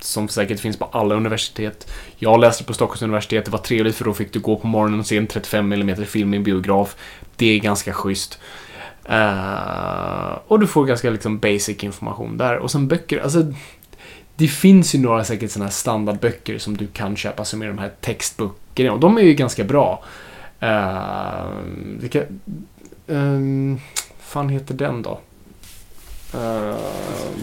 som 0.04 0.28
säkert 0.28 0.60
finns 0.60 0.78
på 0.78 0.86
alla 0.86 1.16
universitet. 1.16 1.92
Jag 2.16 2.40
läste 2.40 2.64
på 2.64 2.74
Stockholms 2.74 3.02
universitet. 3.02 3.46
Det 3.46 3.52
var 3.52 3.60
trevligt 3.60 3.96
för 3.96 4.06
då 4.06 4.14
fick 4.14 4.34
du 4.34 4.40
gå 4.40 4.56
på 4.56 4.68
morgonen 4.68 5.00
och 5.00 5.06
se 5.06 5.18
en 5.18 5.28
35 5.28 5.74
mm 5.74 6.06
film 6.06 6.34
i 6.34 6.38
en 6.38 6.44
biograf. 6.44 6.96
Det 7.36 7.46
är 7.46 7.60
ganska 7.60 7.94
schysst. 7.94 8.40
Uh, 9.10 10.38
och 10.48 10.60
du 10.60 10.68
får 10.68 10.86
ganska 10.86 11.10
liksom 11.10 11.40
basic 11.40 11.84
information 11.84 12.38
där. 12.38 12.58
Och 12.58 12.72
sen 12.72 12.88
böcker. 12.88 13.20
Alltså, 13.20 13.54
det 14.36 14.48
finns 14.48 14.96
ju 14.96 15.00
några 15.00 15.24
säkert 15.24 15.52
sådana 15.52 15.66
här 15.66 15.74
standardböcker 15.74 16.58
som 16.58 16.78
du 16.78 16.88
kan 16.88 17.16
köpa 17.16 17.46
som 17.46 17.62
är 17.62 17.68
de 17.68 17.78
här 17.78 17.92
textböckerna 18.02 18.92
och 18.92 19.00
de 19.00 19.18
är 19.18 19.22
ju 19.22 19.34
ganska 19.34 19.64
bra. 19.64 20.04
Uh, 20.64 21.50
vilka... 22.00 22.24
Um, 23.08 23.80
fan 24.20 24.50
heter 24.50 24.74
den 24.74 25.02
då? 25.02 25.20
Uh, 26.36 26.76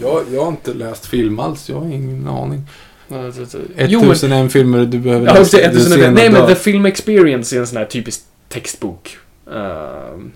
Jag, 0.01 0.23
jag 0.33 0.41
har 0.41 0.47
inte 0.47 0.73
läst 0.73 1.05
film 1.05 1.39
alls, 1.39 1.69
jag 1.69 1.79
har 1.79 1.85
ingen 1.87 2.27
aning. 2.27 2.63
uh, 3.11 3.29
jo, 3.77 3.99
men- 4.01 4.11
1001 4.11 4.51
filmer 4.51 4.85
du 4.85 4.99
behöver 4.99 5.25
Ja, 5.27 5.37
just 5.37 5.51
det, 5.51 5.57
du 5.57 5.63
1001. 5.63 5.99
ser 6.01 6.11
Nej, 6.11 6.29
men. 6.31 6.47
The 6.47 6.55
Film 6.55 6.85
Experience 6.85 7.55
är 7.55 7.59
en 7.59 7.67
sån 7.67 7.77
här 7.77 7.85
typisk 7.85 8.21
textbok. 8.49 9.17
Ehm, 9.53 10.31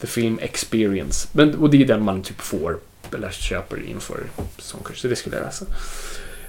the 0.00 0.06
Film 0.06 0.38
Experience. 0.42 1.28
Men, 1.32 1.54
och 1.54 1.70
det 1.70 1.82
är 1.82 1.86
den 1.86 2.02
man 2.04 2.22
typ 2.22 2.40
får, 2.40 2.78
eller 3.14 3.30
köper 3.30 3.86
inför 3.86 4.20
sångkurs. 4.58 5.00
Så 5.00 5.08
det 5.08 5.16
skulle 5.16 5.36
jag 5.36 5.44
läsa. 5.44 5.64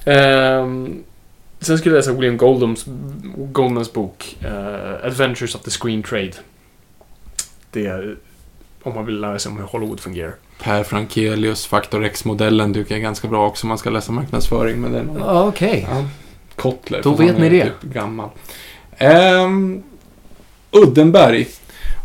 Ehm, 0.06 1.04
sen 1.60 1.78
skulle 1.78 1.96
jag 1.96 2.00
läsa 2.00 2.14
William 2.14 2.38
Goldmans, 2.38 2.86
Goldmans 3.38 3.94
bok 3.94 4.38
eh, 4.42 5.06
Adventures 5.06 5.56
of 5.56 5.62
the 5.62 5.72
Screen 5.72 6.04
Trade. 6.04 6.34
Det 7.72 7.86
är 7.86 8.16
om 8.84 8.96
man 8.96 9.06
vill 9.06 9.20
lära 9.20 9.40
sig 9.40 9.50
om 9.52 9.58
hur 9.58 9.64
Hollywood 9.66 10.00
fungerar. 10.00 10.34
Per 10.64 10.84
Frankelius, 10.84 11.66
Faktor 11.66 12.04
X-modellen 12.06 12.76
är 12.76 12.98
ganska 12.98 13.28
bra 13.28 13.48
också 13.48 13.66
om 13.66 13.70
man 13.70 13.78
ska 13.78 13.90
läsa 13.90 14.12
marknadsföring. 14.12 14.82
Men 14.82 14.92
den, 14.94 15.10
Ja, 15.20 15.48
okej. 15.48 15.88
ja, 15.92 16.04
Kotler. 16.56 17.02
Då 17.04 17.14
vet 17.14 17.38
ni 17.40 17.50
det. 17.50 17.64
Typ 17.66 17.94
gammal. 17.94 18.30
Ehm, 18.98 19.84
Uddenberg. 20.72 21.48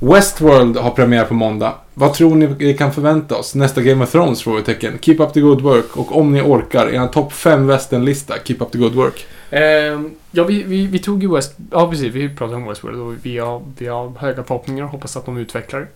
Westworld 0.00 0.76
har 0.76 0.90
premiär 0.90 1.24
på 1.24 1.34
måndag. 1.34 1.74
Vad 1.94 2.14
tror 2.14 2.34
ni 2.34 2.46
vi 2.46 2.74
kan 2.74 2.92
förvänta 2.92 3.36
oss? 3.36 3.54
Nästa 3.54 3.82
Game 3.82 4.04
of 4.04 4.10
Thrones? 4.12 4.42
Frågetecken. 4.42 4.98
Keep 5.00 5.16
up 5.20 5.32
the 5.32 5.40
good 5.40 5.60
work. 5.60 5.96
Och 5.96 6.18
om 6.18 6.32
ni 6.32 6.42
orkar, 6.42 6.88
er 6.88 7.06
topp 7.06 7.32
5 7.32 7.66
västernlista. 7.66 8.34
Keep 8.44 8.56
up 8.60 8.70
the 8.72 8.78
good 8.78 8.94
work. 8.94 9.26
Ehm, 9.50 10.10
ja, 10.30 10.44
vi, 10.44 10.62
vi, 10.62 10.86
vi 10.86 10.98
tog 10.98 11.22
ju 11.22 11.34
West... 11.34 11.56
Ja, 11.70 11.90
precis. 11.90 12.14
Vi 12.14 12.28
pratade 12.28 12.56
om 12.56 12.64
Westworld 12.68 13.00
och 13.00 13.14
vi 13.22 13.38
har, 13.38 13.62
vi 13.78 13.86
har 13.86 14.12
höga 14.18 14.44
förhoppningar. 14.44 14.84
Hoppas 14.84 15.16
att 15.16 15.26
de 15.26 15.36
utvecklar. 15.36 15.86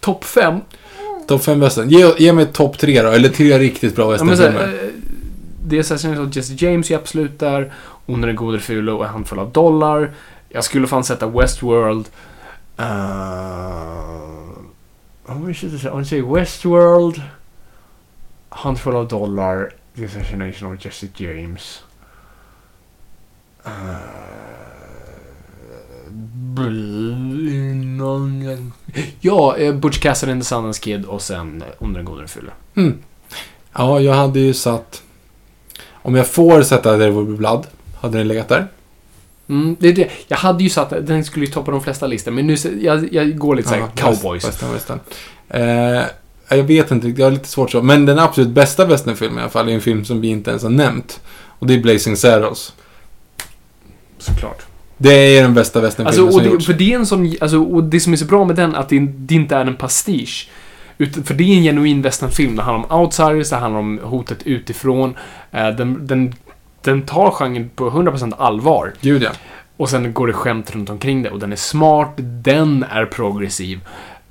Topp 0.00 0.24
5. 0.24 0.60
Topp 1.28 1.42
5 1.44 1.60
västern. 1.60 1.88
Ge, 1.88 2.12
ge 2.18 2.32
mig 2.32 2.46
topp 2.46 2.78
3 2.78 3.02
då. 3.02 3.08
Eller 3.10 3.28
tre 3.28 3.58
riktigt 3.58 3.96
bra 3.96 4.04
Ja, 4.04 4.10
västernfilmer. 4.24 4.62
eh, 4.84 4.88
det 5.66 5.78
är 5.78 5.82
Assassin's 5.82 6.28
of 6.28 6.36
Jesse 6.36 6.54
James 6.66 6.90
är 6.90 6.96
absolut 6.96 7.38
där. 7.38 7.72
Hon 8.06 8.22
är 8.22 8.26
den 8.26 8.36
gode 8.36 8.60
fula 8.60 8.92
och 8.94 9.04
en 9.04 9.10
handfull 9.10 9.38
av 9.38 9.52
dollar. 9.52 10.10
Jag 10.48 10.64
skulle 10.64 10.86
fan 10.86 11.04
sätta 11.04 11.26
Westworld. 11.26 12.08
Uh, 12.80 12.86
om 15.26 15.46
vi 15.46 15.54
säger- 15.54 16.34
Westworld. 16.34 17.22
Handfull 18.48 18.96
av 18.96 19.08
dollar. 19.08 19.70
The 19.96 20.04
Assassination 20.04 20.74
of 20.74 20.84
Jesse 20.84 21.06
James. 21.16 21.82
Uh, 23.66 23.72
ja, 29.20 29.56
eh, 29.56 29.74
Butch 29.74 29.98
Cassidy 29.98 30.32
and 30.32 30.42
the 30.42 30.46
Sundance 30.46 30.80
Kid 30.82 31.04
och 31.04 31.22
sen 31.22 31.62
eh, 31.62 31.68
Under 31.78 31.98
den 31.98 32.04
gode 32.04 32.28
fula. 32.28 32.52
Mm. 32.74 32.98
Ja, 33.72 34.00
jag 34.00 34.14
hade 34.14 34.40
ju 34.40 34.54
satt... 34.54 35.02
Om 35.92 36.14
jag 36.14 36.26
får 36.26 36.62
sätta 36.62 36.98
There 36.98 37.10
Will 37.10 37.24
Be 37.24 37.36
Blood, 37.36 37.66
hade 38.00 38.18
den 38.18 38.28
legat 38.28 38.48
där. 38.48 38.68
Mm, 39.48 39.76
det 39.80 39.88
är 39.88 39.92
det. 39.92 40.10
Jag 40.28 40.36
hade 40.36 40.62
ju 40.64 40.70
satt 40.70 40.90
den 41.06 41.24
skulle 41.24 41.46
ju 41.46 41.52
toppa 41.52 41.70
de 41.70 41.82
flesta 41.82 42.06
listor, 42.06 42.30
men 42.32 42.46
nu 42.46 42.56
jag, 42.80 43.12
jag 43.14 43.38
går 43.38 43.56
lite 43.56 43.68
såhär 43.68 43.80
Ja, 43.80 43.88
cowboys. 43.94 44.44
West- 44.44 44.62
Western, 44.62 44.72
western. 44.72 45.00
Eh, 45.48 46.02
jag 46.58 46.62
vet 46.64 46.90
inte, 46.90 47.08
jag 47.08 47.26
har 47.26 47.30
lite 47.30 47.48
svårt 47.48 47.70
så. 47.70 47.82
Men 47.82 48.06
den 48.06 48.18
absolut 48.18 48.50
bästa 48.50 48.84
westernfilmen 48.84 49.38
i 49.38 49.42
alla 49.42 49.50
fall 49.50 49.68
är 49.68 49.72
en 49.72 49.80
film 49.80 50.04
som 50.04 50.20
vi 50.20 50.28
inte 50.28 50.50
ens 50.50 50.62
har 50.62 50.70
nämnt. 50.70 51.20
Och 51.58 51.66
det 51.66 51.74
är 51.74 51.78
Blazing 51.80 52.16
Saddles. 52.16 52.72
Såklart. 54.18 54.66
Det 54.98 55.38
är 55.38 55.42
den 55.42 55.54
bästa 55.54 55.80
westernfilmen 55.80 56.24
Alltså, 56.24 56.38
som 56.38 56.46
det, 56.46 56.54
gjorts. 56.54 56.66
för 56.66 56.72
det 56.72 56.92
är 56.92 56.96
en 56.96 57.06
sån, 57.06 57.34
alltså, 57.40 57.62
och 57.62 57.84
det 57.84 58.00
som 58.00 58.12
är 58.12 58.16
så 58.16 58.24
bra 58.24 58.44
med 58.44 58.56
den, 58.56 58.74
att 58.74 58.88
det, 58.88 58.98
det 59.00 59.34
inte 59.34 59.56
är 59.56 59.64
en 59.64 59.76
pastisch. 59.76 60.48
Utan, 60.98 61.24
för 61.24 61.34
det 61.34 61.44
är 61.44 61.56
en 61.56 61.62
genuin 61.62 62.02
westernfilm. 62.02 62.56
Det 62.56 62.62
handlar 62.62 62.88
om 62.88 63.00
outsiders, 63.00 63.50
det 63.50 63.56
handlar 63.56 63.80
om 63.80 64.00
hotet 64.02 64.42
utifrån. 64.42 65.14
Eh, 65.52 65.68
den, 65.68 66.06
den, 66.06 66.34
den 66.82 67.02
tar 67.02 67.30
genren 67.30 67.70
på 67.74 67.90
100% 67.90 68.34
allvar. 68.38 68.92
Gud 69.00 69.22
ja. 69.22 69.30
Och 69.76 69.90
sen 69.90 70.12
går 70.12 70.26
det 70.26 70.32
skämt 70.32 70.74
runt 70.74 70.90
omkring 70.90 71.22
det. 71.22 71.30
Och 71.30 71.38
den 71.38 71.52
är 71.52 71.56
smart, 71.56 72.12
den 72.16 72.84
är 72.90 73.04
progressiv. 73.04 73.80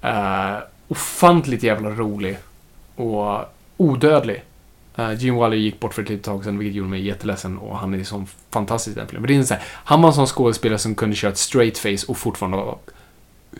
Uh, 0.03 0.57
ofantligt 0.87 1.63
jävla 1.63 1.89
rolig. 1.89 2.37
Och 2.95 3.39
odödlig. 3.77 4.43
Uh, 4.99 5.13
Gene 5.23 5.41
Wilder 5.41 5.57
gick 5.57 5.79
bort 5.79 5.93
för 5.93 6.01
ett 6.01 6.09
litet 6.09 6.25
tag 6.25 6.43
sedan, 6.43 6.57
vilket 6.57 6.75
gjorde 6.75 6.89
mig 6.89 7.05
jätteledsen. 7.05 7.57
Och 7.57 7.77
han 7.77 7.93
är 7.93 8.03
sån 8.03 8.27
fantastisk 8.49 8.97
i. 8.97 9.01
Men 9.11 9.23
det 9.23 9.35
är 9.35 9.43
sån 9.43 9.57
här, 9.57 9.65
han 9.67 10.01
var 10.01 10.09
en 10.09 10.15
sån 10.15 10.27
skådespelare 10.27 10.79
som 10.79 10.95
kunde 10.95 11.15
köra 11.15 11.31
ett 11.31 11.37
straight 11.37 11.77
face 11.77 12.05
och 12.07 12.17
fortfarande 12.17 12.57
vara 12.57 12.75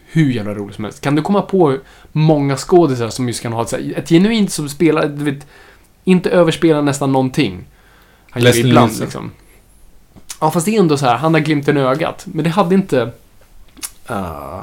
hur 0.06 0.32
jävla 0.32 0.54
rolig 0.54 0.76
som 0.76 0.84
helst. 0.84 1.02
Kan 1.02 1.16
du 1.16 1.22
komma 1.22 1.42
på 1.42 1.78
många 2.12 2.58
skådisar 2.58 3.10
som 3.10 3.28
just 3.28 3.42
kan 3.42 3.54
ha 3.54 3.62
ett, 3.62 3.70
så 3.70 3.76
här, 3.76 3.94
ett 3.98 4.10
genuint 4.10 4.52
som 4.52 4.70
spelar, 4.70 5.08
du 5.08 5.24
vet, 5.24 5.48
inte 6.04 6.30
överspela 6.30 6.82
nästan 6.82 7.12
någonting. 7.12 7.66
Han 8.30 8.44
gör 8.44 8.58
ibland 8.58 8.88
Nielsen. 8.88 9.06
liksom. 9.06 9.32
Ja, 10.42 10.52
fast 10.52 10.66
det 10.66 10.76
är 10.76 10.80
ändå 10.80 10.98
så 10.98 11.06
här, 11.06 11.18
han 11.18 11.34
har 11.34 11.42
glimten 11.42 11.78
i 11.78 11.82
ögat. 11.82 12.26
Men 12.26 12.44
det 12.44 12.50
hade 12.50 12.76
inte 12.76 13.12
uh, 14.12 14.62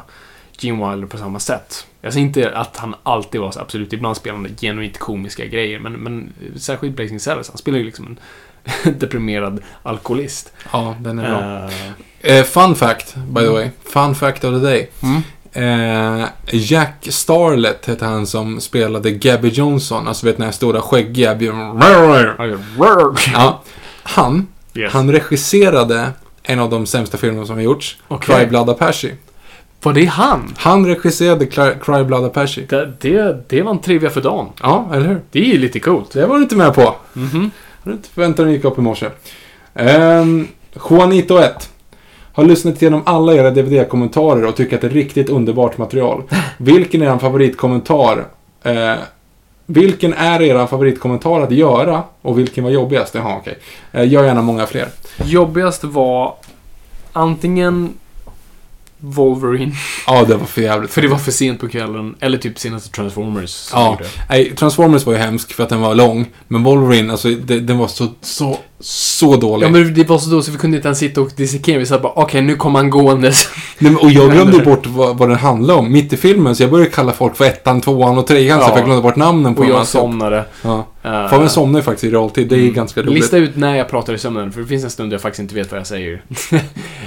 Gene 0.65 0.91
Wilder 0.91 1.09
på 1.09 1.17
samma 1.19 1.41
sätt. 1.41 1.87
Jag 2.01 2.13
säger 2.13 2.27
inte 2.27 2.51
att 2.57 2.77
han 2.77 2.95
alltid 3.03 3.41
var 3.41 3.51
så 3.51 3.61
absolut, 3.61 3.93
ibland 3.93 4.17
spelande 4.17 4.51
genuint 4.61 4.99
komiska 4.99 5.47
grejer, 5.47 5.79
men, 5.79 5.93
men 5.93 6.33
särskilt 6.57 6.97
Blazing 6.97 7.21
Saddles, 7.21 7.49
han 7.49 7.59
spelar 7.59 7.79
ju 7.79 7.85
liksom 7.85 8.07
en 8.07 8.99
deprimerad 8.99 9.61
alkoholist. 9.83 10.53
Ja, 10.73 10.97
den 11.01 11.19
är 11.19 11.31
bra. 11.31 11.65
Eh, 11.69 11.71
Eh, 12.25 12.45
fun 12.45 12.75
fact, 12.75 13.15
by 13.17 13.41
the 13.41 13.49
way. 13.51 13.69
Fun 13.85 14.15
fact 14.15 14.45
of 14.45 14.55
the 14.55 14.61
day. 14.67 14.91
mm. 15.03 15.23
Eh, 15.55 16.27
Jack 16.53 17.07
Starlett 17.11 17.87
hette 17.87 18.05
han 18.05 18.27
som 18.27 18.61
spelade 18.61 19.11
Gabby 19.11 19.49
Johnson. 19.49 20.09
Alltså 20.09 20.27
vet 20.27 20.37
den 20.37 20.45
här 20.45 20.53
stora 20.53 20.81
skäggiga... 20.81 21.35
Ja, 23.33 23.63
han, 24.03 24.47
Yes. 24.75 24.93
han 24.93 25.13
regisserade 25.13 26.11
en 26.43 26.59
av 26.59 26.71
de 26.71 26.87
sämsta 26.87 27.19
filmerna 27.19 27.47
som 27.47 27.57
har 27.57 27.63
gjorts. 27.63 27.99
Okej. 28.09 28.37
Cry 28.37 28.47
Blood 28.47 28.71
Apache. 28.71 29.11
Var 29.83 29.93
det 29.93 30.05
han? 30.05 30.55
Han 30.57 30.87
regisserade 30.87 31.47
Cry, 31.47 32.05
Blood 32.05 32.25
Apache. 32.25 32.61
Det, 32.69 32.93
det, 33.01 33.45
det 33.49 33.63
var 33.63 33.71
en 33.71 33.79
trivia 33.79 34.11
för 34.11 34.21
dagen. 34.21 34.47
Ja, 34.63 34.89
eller 34.93 35.07
hur? 35.07 35.21
Det 35.31 35.39
är 35.41 35.45
ju 35.45 35.59
lite 35.59 35.81
coolt. 35.81 36.13
Det 36.13 36.27
var 36.27 36.37
du 36.37 36.43
inte 36.43 36.57
med 36.57 36.75
på. 36.75 36.95
Mhm. 37.13 37.51
Hade 37.85 37.97
inte 37.97 38.09
förväntat 38.09 38.49
gick 38.49 38.65
upp 38.65 38.79
i 38.79 38.81
morse. 38.81 39.07
Um, 39.75 40.49
Juanito 40.91 41.39
1. 41.39 41.71
Har 42.33 42.45
lyssnat 42.45 42.83
igenom 42.83 43.03
alla 43.07 43.35
era 43.35 43.51
DVD-kommentarer 43.51 44.47
och 44.47 44.57
tycker 44.57 44.77
att 44.77 44.81
det 44.81 44.89
är 44.89 44.91
riktigt 44.91 45.29
underbart 45.29 45.79
material. 45.79 46.23
Vilken 46.59 47.03
är 47.03 47.15
er 47.15 47.19
favoritkommentar? 47.19 48.25
Eh, 48.63 48.95
vilken 49.67 50.15
är 50.15 50.43
er 50.43 50.67
favoritkommentar 50.67 51.41
att 51.41 51.51
göra? 51.51 52.03
Och 52.23 52.39
vilken 52.39 52.65
var 52.65 52.71
jobbigast? 52.71 53.15
Jaha, 53.15 53.37
okej. 53.37 53.59
Eh, 53.93 54.09
gör 54.09 54.25
gärna 54.25 54.43
många 54.43 54.67
fler. 54.67 54.89
Jobbigast 55.25 55.85
var 55.85 56.35
antingen 57.13 57.95
Wolverine, 59.05 59.73
Ja, 60.07 60.25
det 60.29 60.35
var 60.37 60.47
för 60.47 60.63
jävligt. 60.63 60.91
för 60.91 61.03
det 61.03 61.09
var 61.09 61.19
för 61.19 61.33
sent 61.33 61.61
på 61.61 61.69
kvällen, 61.69 62.15
eller 62.21 62.39
typ 62.39 62.59
senaste 62.59 62.91
Transformers. 62.91 63.71
Ja, 63.73 63.99
nej, 64.29 64.53
Transformers 64.57 65.07
var 65.07 65.13
ju 65.13 65.19
hemsk 65.19 65.53
för 65.53 65.63
att 65.63 65.69
den 65.69 65.81
var 65.81 65.95
lång. 65.95 66.27
Men 66.49 66.63
Wolverine, 66.63 67.11
alltså, 67.13 67.29
det, 67.29 67.61
den 67.61 67.79
var 67.79 67.89
så, 67.89 68.09
så, 68.21 68.59
så 68.81 69.37
dålig. 69.37 69.67
Ja, 69.67 69.71
men 69.71 69.95
det 69.95 70.09
var 70.09 70.19
så 70.19 70.31
då 70.31 70.43
så 70.43 70.51
vi 70.53 70.59
kunde 70.59 70.77
inte 70.77 70.89
ens 70.89 70.99
sitta 70.99 71.21
och 71.21 71.31
dissekera. 71.37 71.79
Vi 71.79 71.87
sa 71.87 71.99
bara, 71.99 72.13
okej, 72.17 72.43
nu 72.43 72.57
kommer 72.57 72.79
han 72.79 72.91
gåendes. 72.91 73.49
Nej, 73.79 73.93
men- 73.93 74.01
och 74.03 74.11
jag 74.11 74.33
glömde 74.33 74.59
bort 74.59 74.87
vad, 74.87 75.19
vad 75.19 75.29
den 75.29 75.39
handlade 75.39 75.79
om 75.79 75.93
mitt 75.93 76.13
i 76.13 76.17
filmen, 76.17 76.57
så 76.57 76.63
jag 76.63 76.71
började 76.71 76.91
kalla 76.91 77.13
folk 77.13 77.37
för 77.37 77.45
ettan, 77.45 77.81
tvåan 77.81 78.19
och 78.19 78.27
trean, 78.27 78.61
så 78.61 78.65
Ja. 78.65 78.69
för 78.69 78.77
jag 78.77 78.85
glömde 78.85 79.03
bort 79.03 79.17
namnen 79.17 79.55
på 79.55 79.61
Och 79.63 79.69
jag 79.69 79.77
alltihop. 79.77 80.03
somnade. 80.11 80.45
Ja. 80.63 80.87
Uh, 81.05 81.29
Fabian 81.29 81.51
somnar 81.51 81.79
ju 81.79 81.83
faktiskt 81.83 82.05
i 82.05 82.11
realtid, 82.11 82.49
det 82.49 82.55
är 82.55 82.61
Mm. 82.61 82.75
ganska 82.75 83.01
roligt. 83.03 83.15
Lista 83.15 83.37
ut 83.37 83.57
när 83.57 83.75
jag 83.77 83.89
pratar 83.89 84.13
i 84.15 84.19
sömnen, 84.19 84.53
för 84.53 84.61
det 84.61 84.67
finns 84.67 84.85
en 84.85 84.91
stund 84.91 85.11
där 85.11 85.15
jag 85.15 85.23
faktiskt 85.23 85.41
inte 85.41 85.55
vet 85.55 85.71
vad 85.71 85.81
jag 85.81 85.87
säger. 85.87 86.23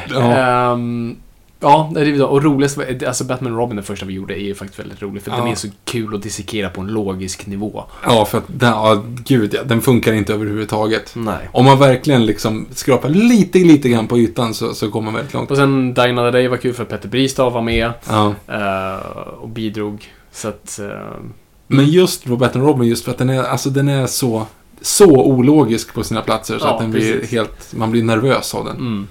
Ja. 0.09 0.21
Ehm, 0.73 1.15
ja, 1.59 1.91
det 1.93 2.01
är 2.01 2.05
det. 2.05 2.23
Och 2.23 2.43
roligast, 2.43 2.77
alltså 3.07 3.23
Batman 3.23 3.55
Robin, 3.55 3.75
den 3.75 3.85
första 3.85 4.05
vi 4.05 4.13
gjorde, 4.13 4.33
är 4.39 4.43
ju 4.43 4.55
faktiskt 4.55 4.79
väldigt 4.79 5.01
rolig. 5.01 5.21
För 5.23 5.31
Ja. 5.31 5.37
den 5.37 5.47
är 5.47 5.55
så 5.55 5.67
kul 5.85 6.15
att 6.15 6.21
dissekera 6.23 6.69
på 6.69 6.81
en 6.81 6.87
logisk 6.87 7.47
nivå. 7.47 7.83
ja, 8.05 8.25
för 8.25 8.37
att 8.37 8.43
den, 8.47 8.69
ja, 8.69 9.03
gud 9.25 9.53
ja, 9.53 9.63
den 9.63 9.81
funkar 9.81 10.13
inte 10.13 10.33
överhuvudtaget. 10.33 11.11
Nej. 11.15 11.49
Om 11.51 11.65
man 11.65 11.79
verkligen 11.79 12.25
liksom 12.25 12.65
skrapar 12.71 13.09
lite, 13.09 13.57
lite 13.59 13.89
grann 13.89 14.07
på 14.07 14.17
ytan 14.17 14.53
så, 14.53 14.73
så 14.73 14.91
kommer 14.91 15.05
man 15.05 15.13
väldigt 15.13 15.33
långt. 15.33 15.51
Och 15.51 15.57
sen 15.57 15.93
Die 15.93 16.01
Another 16.01 16.31
Day 16.31 16.47
var 16.47 16.57
kul 16.57 16.73
för 16.73 16.83
att 16.83 16.89
Petter 16.89 17.09
Bristav 17.09 17.53
var 17.53 17.61
med 17.61 17.91
Ja. 18.09 18.33
eh, 18.47 19.07
och 19.41 19.49
bidrog. 19.49 20.05
Så 20.31 20.47
att... 20.47 20.79
eh, 20.79 20.87
Men 21.67 21.85
just 21.85 22.27
Robert 22.27 22.55
Robin, 22.55 22.89
just 22.89 23.05
för 23.05 23.11
att 23.11 23.17
den 23.17 23.29
är, 23.29 23.43
alltså 23.43 23.69
den 23.69 23.87
är 23.89 24.07
så, 24.07 24.45
så 24.81 25.05
ologisk 25.25 25.93
på 25.93 26.03
sina 26.03 26.21
platser 26.21 26.59
så 26.59 26.65
Ja, 26.65 26.73
att 26.73 26.79
den 26.81 26.91
blir 26.91 27.13
precis. 27.13 27.31
helt, 27.31 27.73
man 27.73 27.91
blir 27.91 28.03
nervös 28.03 28.55
av 28.55 28.65
den. 28.65 28.75
mm. 28.77 29.07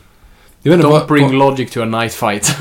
Inte, 0.64 0.76
Don't 0.78 0.90
vad, 0.90 1.06
bring 1.06 1.24
vad, 1.26 1.34
logic 1.34 1.70
to 1.70 1.82
a 1.82 1.84
night 1.84 2.14
fight. 2.14 2.56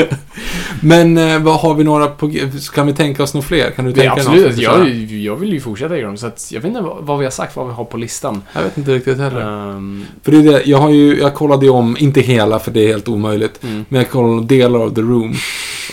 men 0.82 1.18
eh, 1.18 1.38
vad 1.38 1.60
har 1.60 1.74
vi 1.74 1.84
några 1.84 2.06
på 2.06 2.32
Kan 2.74 2.86
vi 2.86 2.92
tänka 2.92 3.22
oss 3.22 3.34
några 3.34 3.46
fler? 3.46 3.70
Kan 3.70 3.84
du 3.84 3.92
tänka 3.92 4.12
absolut, 4.12 4.44
någon 4.44 4.54
som 4.54 4.62
jag, 4.62 4.88
jag 5.10 5.36
vill 5.36 5.52
ju 5.52 5.60
fortsätta 5.60 5.96
göra 5.96 6.06
dem. 6.06 6.16
Så 6.16 6.26
att 6.26 6.48
jag 6.52 6.60
vet 6.60 6.68
inte 6.68 6.80
vad, 6.80 6.96
vad 7.00 7.18
vi 7.18 7.24
har 7.24 7.30
sagt, 7.30 7.56
vad 7.56 7.66
vi 7.66 7.72
har 7.72 7.84
på 7.84 7.96
listan. 7.96 8.42
Jag 8.52 8.62
vet 8.62 8.78
inte 8.78 8.94
riktigt 8.94 9.18
heller. 9.18 9.70
Ehm, 9.70 10.04
För 10.22 10.32
det 10.32 10.38
är 10.38 10.42
det, 10.42 10.62
jag 10.64 10.78
har 10.78 10.90
ju, 10.90 11.18
jag 11.20 11.34
kollade 11.34 11.66
ju 11.66 11.72
om, 11.72 11.96
inte 12.00 12.20
hela 12.20 12.58
för 12.58 12.70
det 12.70 12.80
är 12.84 12.88
helt 12.88 13.08
omöjligt. 13.08 13.62
Mm. 13.62 13.84
Men 13.88 14.00
jag 14.00 14.10
kollade 14.10 14.46
delar 14.46 14.80
av 14.80 14.94
The 14.94 15.00
Room. 15.00 15.34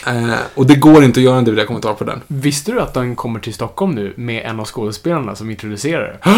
Eh, 0.07 0.33
och 0.55 0.65
det 0.65 0.75
går 0.75 1.03
inte 1.03 1.19
att 1.19 1.23
göra 1.23 1.37
en 1.37 1.45
DVD-kommentar 1.45 1.93
på 1.93 2.03
den. 2.03 2.21
visste 2.27 2.71
du 2.71 2.81
att 2.81 2.93
den 2.93 3.15
kommer 3.15 3.39
till 3.39 3.53
Stockholm 3.53 3.91
nu 3.91 4.13
med 4.15 4.45
en 4.45 4.59
av 4.59 4.65
skådespelarna 4.65 5.35
som 5.35 5.49
introducerar 5.49 6.19
det? 6.23 6.29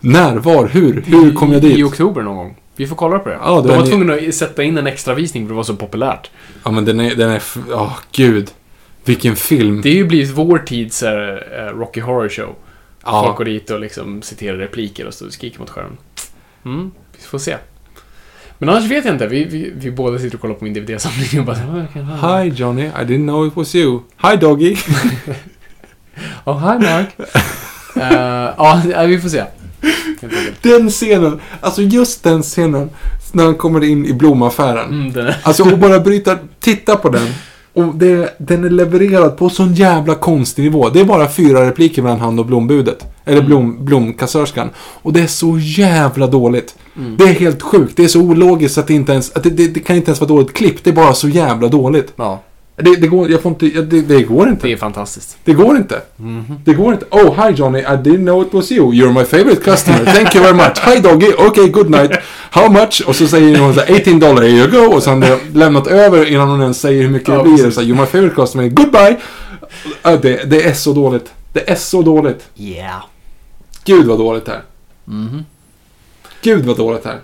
När? 0.00 0.36
Var? 0.36 0.66
Hur? 0.68 1.04
Hur 1.06 1.34
kom 1.34 1.52
jag 1.52 1.64
I 1.64 1.68
dit? 1.68 1.84
oktober 1.84 2.22
någon 2.22 2.36
gång. 2.36 2.56
Vi 2.76 2.86
får 2.86 2.96
kolla 2.96 3.18
på 3.18 3.28
det. 3.28 3.38
Ja, 3.42 3.60
De 3.60 3.68
var 3.76 3.86
tvungna 3.86 4.14
att 4.14 4.34
sätta 4.34 4.62
in 4.62 4.78
en 4.78 4.86
extra 4.86 5.14
visning 5.14 5.44
för 5.46 5.48
det 5.48 5.56
var 5.56 5.62
så 5.62 5.76
populärt. 5.76 6.30
Ja, 6.64 6.70
men 6.70 6.84
den 6.84 7.00
är, 7.00 7.14
den 7.14 7.30
är, 7.30 7.42
ja 7.70 7.96
gud. 8.12 8.50
Vilken 9.04 9.36
film. 9.36 9.80
Det 9.82 9.88
är 9.88 9.94
ju 9.94 10.04
blivit 10.04 10.30
vår 10.30 10.58
tids 10.58 11.02
eh, 11.02 11.36
Rocky 11.74 12.00
Horror 12.00 12.28
Show. 12.28 12.54
Ja. 13.04 13.22
Folk 13.24 13.36
går 13.36 13.44
dit 13.44 13.70
och 13.70 13.80
liksom 13.80 14.22
citerar 14.22 14.56
repliker 14.56 15.06
och 15.06 15.14
skriker 15.14 15.58
mot 15.60 15.70
skärmen. 15.70 15.96
Mm, 16.64 16.90
vi 17.16 17.22
får 17.22 17.38
se. 17.38 17.56
Men 18.58 18.68
annars 18.68 18.84
vet 18.90 19.04
jag 19.04 19.14
inte. 19.14 19.26
Vi, 19.26 19.44
vi, 19.44 19.72
vi 19.76 19.90
båda 19.90 20.18
sitter 20.18 20.36
och 20.36 20.40
kollar 20.40 20.54
på 20.54 20.64
min 20.64 20.74
DVD-samling 20.74 21.40
och 21.40 21.46
bara... 21.46 22.40
Hi 22.42 22.48
Johnny, 22.48 22.82
I 22.82 22.90
didn't 23.04 23.22
know 23.26 23.46
it 23.46 23.56
was 23.56 23.74
you. 23.74 24.00
Hi 24.22 24.36
Doggy. 24.36 24.76
Oh, 26.44 26.58
hi 26.58 26.78
Mark. 26.78 27.08
Eh, 27.96 28.54
Ja, 28.92 29.04
vi 29.06 29.20
får 29.20 29.28
se. 29.28 29.44
Helt 30.30 30.38
enkelt. 30.38 30.62
Den 30.62 30.90
scenen, 30.90 31.40
alltså 31.60 31.82
just 31.82 32.22
den 32.22 32.42
scenen. 32.42 32.90
När 33.32 33.44
han 33.44 33.54
kommer 33.54 33.84
in 33.84 34.06
i 34.06 34.12
blomaffären. 34.12 34.88
Mm, 34.88 35.12
den 35.12 35.26
är... 35.26 35.36
Alltså 35.42 35.72
och 35.72 35.78
bara 35.78 36.00
bryta, 36.00 36.38
titta 36.60 36.96
på 36.96 37.08
den. 37.08 37.28
Och 37.72 37.94
det, 37.94 38.34
den 38.38 38.64
är 38.64 38.70
levererad 38.70 39.36
på 39.36 39.48
sån 39.48 39.74
jävla 39.74 40.14
konstig 40.14 40.62
nivå. 40.62 40.88
Det 40.88 41.00
är 41.00 41.04
bara 41.04 41.28
fyra 41.28 41.68
repliker 41.68 42.02
mellan 42.02 42.20
han 42.20 42.38
och 42.38 42.46
blombudet. 42.46 43.06
Eller 43.24 43.42
blom, 43.42 43.84
blomkassörskan. 43.84 44.70
Och 44.76 45.12
det 45.12 45.20
är 45.20 45.26
så 45.26 45.58
jävla 45.58 46.26
dåligt. 46.26 46.74
Det 47.18 47.24
är 47.24 47.32
helt 47.32 47.62
sjukt. 47.62 47.96
Det 47.96 48.04
är 48.04 48.08
så 48.08 48.20
ologiskt 48.20 48.78
att 48.78 48.86
det 48.86 48.94
inte 48.94 49.12
ens, 49.12 49.32
att 49.36 49.42
det, 49.42 49.50
det, 49.50 49.68
det 49.68 49.80
kan 49.80 49.96
inte 49.96 50.08
ens 50.08 50.20
vara 50.20 50.28
dåligt 50.28 50.52
klipp. 50.52 50.84
Det 50.84 50.90
är 50.90 50.94
bara 50.94 51.14
så 51.14 51.28
jävla 51.28 51.68
dåligt. 51.68 52.12
Ja, 52.16 52.42
Det, 52.76 52.96
det 52.96 53.06
går, 53.06 53.30
jag 53.30 53.42
får 53.42 53.52
inte, 53.52 53.66
det, 53.66 54.00
det 54.00 54.22
går 54.22 54.48
inte. 54.48 54.66
det 54.66 54.72
är 54.72 54.76
fantastiskt. 54.76 55.36
Det 55.44 55.52
går 55.52 55.76
inte. 55.76 56.02
Det 56.64 56.74
går 56.74 56.92
inte. 56.92 57.06
Oh, 57.10 57.46
hi 57.46 57.54
Johnny, 57.54 57.78
I 57.78 57.82
didn't 57.84 58.24
know 58.24 58.42
it 58.42 58.54
was 58.54 58.72
you. 58.72 58.92
You're 58.92 59.12
my 59.12 59.24
favorite 59.24 59.62
customer. 59.64 60.04
Thank 60.04 60.34
you 60.34 60.44
very 60.44 60.56
much. 60.56 60.78
Hi 60.78 61.00
Doggy, 61.00 61.32
okay, 61.48 61.68
good 61.68 61.90
night. 61.90 62.10
How 62.50 62.68
much? 62.68 63.02
Och 63.06 63.16
så 63.16 63.26
säger 63.26 63.58
hon 63.58 63.74
så 63.74 63.80
här, 63.80 64.00
18 64.00 64.18
dollar, 64.20 64.42
here 64.42 64.50
you 64.50 64.70
go. 64.70 64.94
Och 64.94 65.02
så 65.02 65.10
har 65.10 65.16
han 65.16 65.38
lämnat 65.52 65.86
över 65.86 66.32
innan 66.32 66.48
hon 66.48 66.62
ens 66.62 66.80
säger 66.80 67.02
hur 67.02 67.10
mycket 67.10 67.28
Ja, 67.28 67.42
det 67.42 67.42
blir. 67.42 67.70
Så 67.70 67.80
här, 67.80 67.88
You're 67.88 68.00
my 68.00 68.06
favorite 68.06 68.34
customer, 68.34 68.68
goodbye. 68.68 69.16
Det, 70.02 70.50
det 70.50 70.62
är 70.62 70.74
så 70.74 70.92
dåligt. 70.92 71.32
Det 71.52 71.70
är 71.70 71.76
så 71.76 72.02
dåligt. 72.02 72.44
Yeah. 72.56 73.04
Gud 73.84 74.06
vad 74.06 74.18
dåligt 74.18 74.44
det 74.46 74.52
här. 74.52 74.62
Gud 76.42 76.64
vad 76.64 76.76
dåligt 76.76 77.02
det 77.02 77.08
här. 77.08 77.20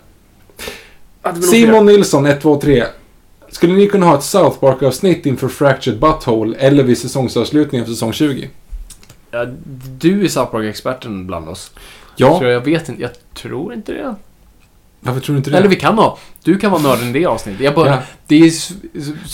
Simon! 1.40 1.86
Nilsson, 1.86 2.26
1, 2.26 2.42
2, 2.42 2.60
3. 2.60 2.84
Skulle 3.60 3.74
ni 3.74 3.86
kunna 3.86 4.06
ha 4.06 4.14
ett 4.18 4.22
South 4.24 4.58
Park-avsnitt 4.60 5.26
inför 5.26 5.48
Fractured 5.48 6.00
Butthole 6.00 6.56
eller 6.56 6.82
vid 6.82 6.98
säsongsavslutningen 6.98 7.86
för 7.86 7.92
säsong 7.92 8.12
20? 8.12 8.48
Ja, 9.30 9.46
du 9.98 10.24
är 10.24 10.28
South 10.28 10.50
Park-experten 10.50 11.26
bland 11.26 11.48
oss. 11.48 11.70
Ja, 12.16 12.38
Så 12.38 12.44
jag 12.44 12.60
vet 12.64 12.88
inte, 12.88 13.02
jag 13.02 13.10
tror 13.34 13.74
inte 13.74 13.92
det. 13.92 14.14
varför 15.00 15.20
tror 15.20 15.34
du 15.34 15.38
inte 15.38 15.50
det? 15.50 15.56
Eller 15.58 15.68
vi 15.68 15.76
kan 15.76 15.94
ha. 15.98 16.18
Du 16.44 16.58
kan 16.58 16.70
vara 16.70 16.82
nörden 16.82 17.08
i 17.08 17.12
det 17.12 17.26
avsnittet. 17.26 17.60
Jag 17.60 17.74
bara, 17.74 17.88
Ja. 17.88 17.98
det 18.26 18.36
är, 18.46 18.50
som 18.50 18.76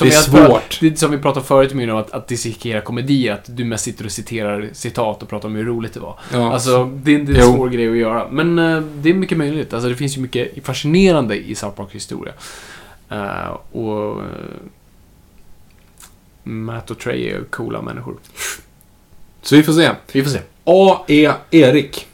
Det 0.00 0.06
är 0.06 0.10
svårt. 0.10 0.78
Det 0.80 0.86
är 0.86 0.94
som 0.96 1.10
vi 1.10 1.18
pratade 1.18 1.46
förut 1.46 1.74
med 1.74 1.90
om 1.90 1.96
att, 1.98 2.10
att 2.10 2.28
dissekera 2.28 2.80
komedier, 2.80 3.32
att 3.32 3.56
du 3.56 3.64
mest 3.64 3.84
sitter 3.84 4.04
och 4.04 4.12
citerar 4.12 4.68
citat 4.72 5.22
och 5.22 5.28
pratar 5.28 5.48
om 5.48 5.54
hur 5.56 5.64
roligt 5.64 5.94
det 5.94 6.00
var. 6.00 6.18
Ja. 6.32 6.52
Alltså, 6.52 6.84
det, 6.84 7.14
är- 7.14 7.18
det 7.18 7.32
är 7.40 7.46
en 7.46 7.54
svår 7.56 7.68
grej 7.68 7.90
att 7.90 7.96
göra. 7.96 8.28
Men 8.30 8.58
eh, 8.58 8.80
det 8.80 9.10
är 9.10 9.14
mycket 9.14 9.38
möjligt. 9.38 9.72
Alltså, 9.74 9.88
det 9.88 9.94
finns 9.94 10.16
ju 10.16 10.20
mycket 10.20 10.64
fascinerande 10.66 11.36
i 11.36 11.54
South 11.54 11.76
Parks 11.76 11.94
historia. 11.94 12.32
Eh, 13.08 13.56
och... 13.72 14.20
eh, 14.20 14.26
Matt 16.42 16.90
och 16.90 16.98
Trey 16.98 17.28
är 17.28 17.44
coola 17.50 17.82
människor. 17.82 18.16
Så 19.42 19.56
vi 19.56 19.62
får 19.62 19.72
se. 19.72 19.90
Vi 20.12 20.22
får 20.22 20.30
se. 20.30 20.40
A.E. 20.64 21.30
Erik. 21.50 22.06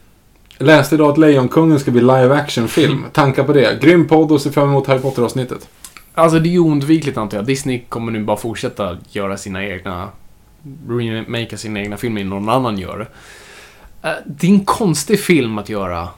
Läste 0.58 0.94
idag 0.94 1.10
att 1.10 1.18
Lejonkungen 1.18 1.80
ska 1.80 1.90
bli 1.90 2.00
live 2.00 2.34
action-film. 2.34 3.04
Tankar 3.12 3.44
på 3.44 3.52
det? 3.52 3.82
Grym 3.82 4.08
podd 4.08 4.32
och 4.32 4.40
ser 4.40 4.50
fram 4.50 4.68
emot 4.68 4.86
Harry 4.86 5.00
Potter-avsnittet. 5.00 5.68
Alltså 6.14 6.38
det 6.38 6.48
är 6.48 6.50
ju 6.52 6.58
oundvikligt 6.58 7.18
antar 7.18 7.38
jag. 7.38 7.46
Disney 7.46 7.82
kommer 7.88 8.12
nu 8.12 8.24
bara 8.24 8.36
fortsätta 8.36 8.98
göra 9.10 9.36
sina 9.36 9.64
egna... 9.64 10.08
Remakea 10.88 11.58
sina 11.58 11.80
egna 11.80 11.96
filmer 11.96 12.20
innan 12.20 12.30
någon 12.46 12.48
annan 12.54 12.78
gör. 12.78 13.08
Eh, 14.02 14.10
Det 14.26 14.46
är 14.46 14.50
en 14.50 14.64
konstig 14.64 15.20
film 15.20 15.58
att 15.58 15.68
göra. 15.68 16.08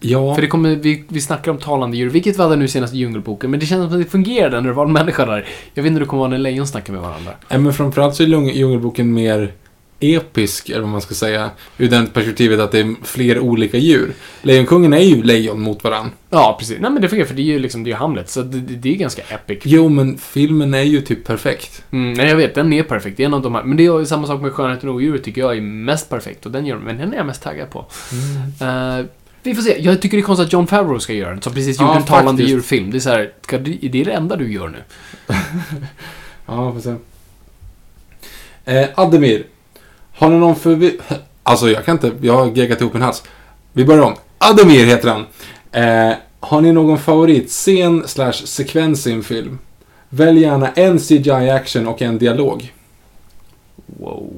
Ja, 0.00 0.34
För 0.34 0.42
det 0.42 0.48
kommer, 0.48 0.76
vi, 0.76 1.04
vi 1.08 1.20
snackar 1.20 1.50
om 1.50 1.58
talande 1.58 1.96
djur, 1.96 2.10
vilket 2.10 2.38
vi 2.38 2.42
hade 2.42 2.56
nu 2.56 2.68
senast 2.68 2.94
i 2.94 2.96
Djungelboken, 2.96 3.50
men 3.50 3.60
det 3.60 3.66
känns 3.66 3.90
som 3.90 3.98
att 3.98 4.04
det 4.04 4.10
fungerade 4.10 4.60
när 4.60 4.68
det 4.68 4.74
var 4.74 4.86
en 4.86 4.92
människa 4.92 5.26
där. 5.26 5.46
Jag 5.74 5.82
vet 5.82 5.88
inte 5.88 5.98
hur 5.98 6.00
det 6.00 6.06
kommer 6.06 6.20
vara 6.20 6.30
när 6.30 6.38
lejon 6.38 6.66
snackar 6.66 6.92
med 6.92 7.02
varandra. 7.02 7.30
äh, 7.48 7.58
men 7.58 7.72
framförallt 7.72 8.14
så 8.14 8.22
är 8.22 8.26
Djungelboken 8.26 9.14
mer 9.14 9.52
episk, 10.00 10.68
eller 10.68 10.80
vad 10.80 10.90
man 10.90 11.00
ska 11.00 11.14
säga. 11.14 11.50
Ur 11.78 11.88
det 11.88 12.06
perspektivet 12.12 12.60
att 12.60 12.72
det 12.72 12.80
är 12.80 12.94
fler 13.02 13.38
olika 13.38 13.78
djur. 13.78 14.14
Lejonkungen 14.42 14.92
är 14.92 15.00
ju 15.00 15.22
lejon 15.22 15.60
mot 15.60 15.84
varann. 15.84 16.10
Ja, 16.30 16.56
precis. 16.58 16.78
Nej 16.80 16.90
men 16.90 17.02
det 17.02 17.08
fungerar 17.08 17.28
för 17.28 17.34
det 17.34 17.42
är 17.42 17.44
ju 17.44 17.58
liksom, 17.58 17.84
det 17.84 17.92
är 17.92 17.96
Hamlet, 17.96 18.30
så 18.30 18.42
det, 18.42 18.58
det, 18.60 18.88
är 18.88 18.96
ganska 18.96 19.22
epic. 19.22 19.58
Jo, 19.64 19.88
men 19.88 20.18
filmen 20.18 20.74
är 20.74 20.82
ju 20.82 21.00
typ 21.00 21.24
perfekt. 21.24 21.82
Mm, 21.90 22.12
nej, 22.12 22.28
jag 22.28 22.36
vet, 22.36 22.54
den 22.54 22.72
är 22.72 22.82
perfekt. 22.82 23.16
Det 23.16 23.22
är 23.22 23.26
en 23.26 23.34
av 23.34 23.42
de 23.42 23.54
här, 23.54 23.62
men 23.62 23.76
det 23.76 23.86
är 23.86 23.98
ju 23.98 24.06
samma 24.06 24.26
sak 24.26 24.42
med 24.42 24.52
Skönheten 24.52 24.88
och 24.88 24.94
odjuret 24.94 25.24
tycker 25.24 25.40
jag 25.40 25.56
är 25.56 25.60
mest 25.60 26.10
perfekt 26.10 26.46
och 26.46 26.52
den 26.52 26.66
gör 26.66 26.78
men 26.78 26.98
den 26.98 27.12
är 27.12 27.16
jag 27.16 27.26
mest 27.26 27.42
taggad 27.42 27.70
på. 27.70 27.86
Eh, 28.60 29.06
vi 29.46 29.54
får 29.54 29.62
se. 29.62 29.80
Jag 29.82 30.02
tycker 30.02 30.16
det 30.16 30.20
är 30.20 30.24
konstigt 30.24 30.46
att 30.46 30.52
John 30.52 30.66
Favreau 30.66 30.98
ska 31.00 31.12
göra 31.12 31.30
den, 31.30 31.42
som 31.42 31.54
precis 31.54 31.80
Ja, 31.80 31.86
gjorde 31.86 31.98
en 31.98 32.04
talande 32.06 32.30
faktiskt. 32.30 32.48
djurfilm. 32.50 32.90
Det 32.90 32.98
är 32.98 33.00
så 33.00 33.10
här, 33.10 33.32
ska 33.42 33.58
du, 33.58 33.72
är 33.82 33.88
det 33.88 34.04
det 34.04 34.12
enda 34.12 34.36
du 34.36 34.52
gör 34.52 34.68
nu? 34.68 34.82
Ja, 36.46 36.72
får 36.72 36.80
se. 36.80 36.94
Eh, 38.64 38.88
Ademir. 38.94 39.46
Har 40.14 40.28
ni 40.30 40.38
någon 40.38 40.56
förbi... 40.56 40.98
Alltså, 41.42 41.70
jag 41.70 41.84
kan 41.84 41.92
inte... 41.94 42.12
Jag 42.20 42.34
har 42.36 42.46
geggat 42.46 42.80
ihop 42.80 42.94
en 42.94 43.02
hals. 43.02 43.22
Vi 43.72 43.84
börjar 43.84 44.02
om. 44.02 44.14
Ademir 44.38 44.86
heter 44.86 45.08
han. 45.08 45.26
Eh, 45.72 46.16
har 46.40 46.60
ni 46.60 46.72
någon 46.72 46.98
favoritscen 46.98 48.08
slash 48.08 48.32
sekvens 48.32 49.06
i 49.06 49.12
en 49.12 49.22
film? 49.22 49.58
Välj 50.08 50.40
gärna 50.40 50.70
en 50.72 50.98
CGI-action 50.98 51.86
och 51.86 52.02
en 52.02 52.18
dialog. 52.18 52.72
Wow. 53.86 54.32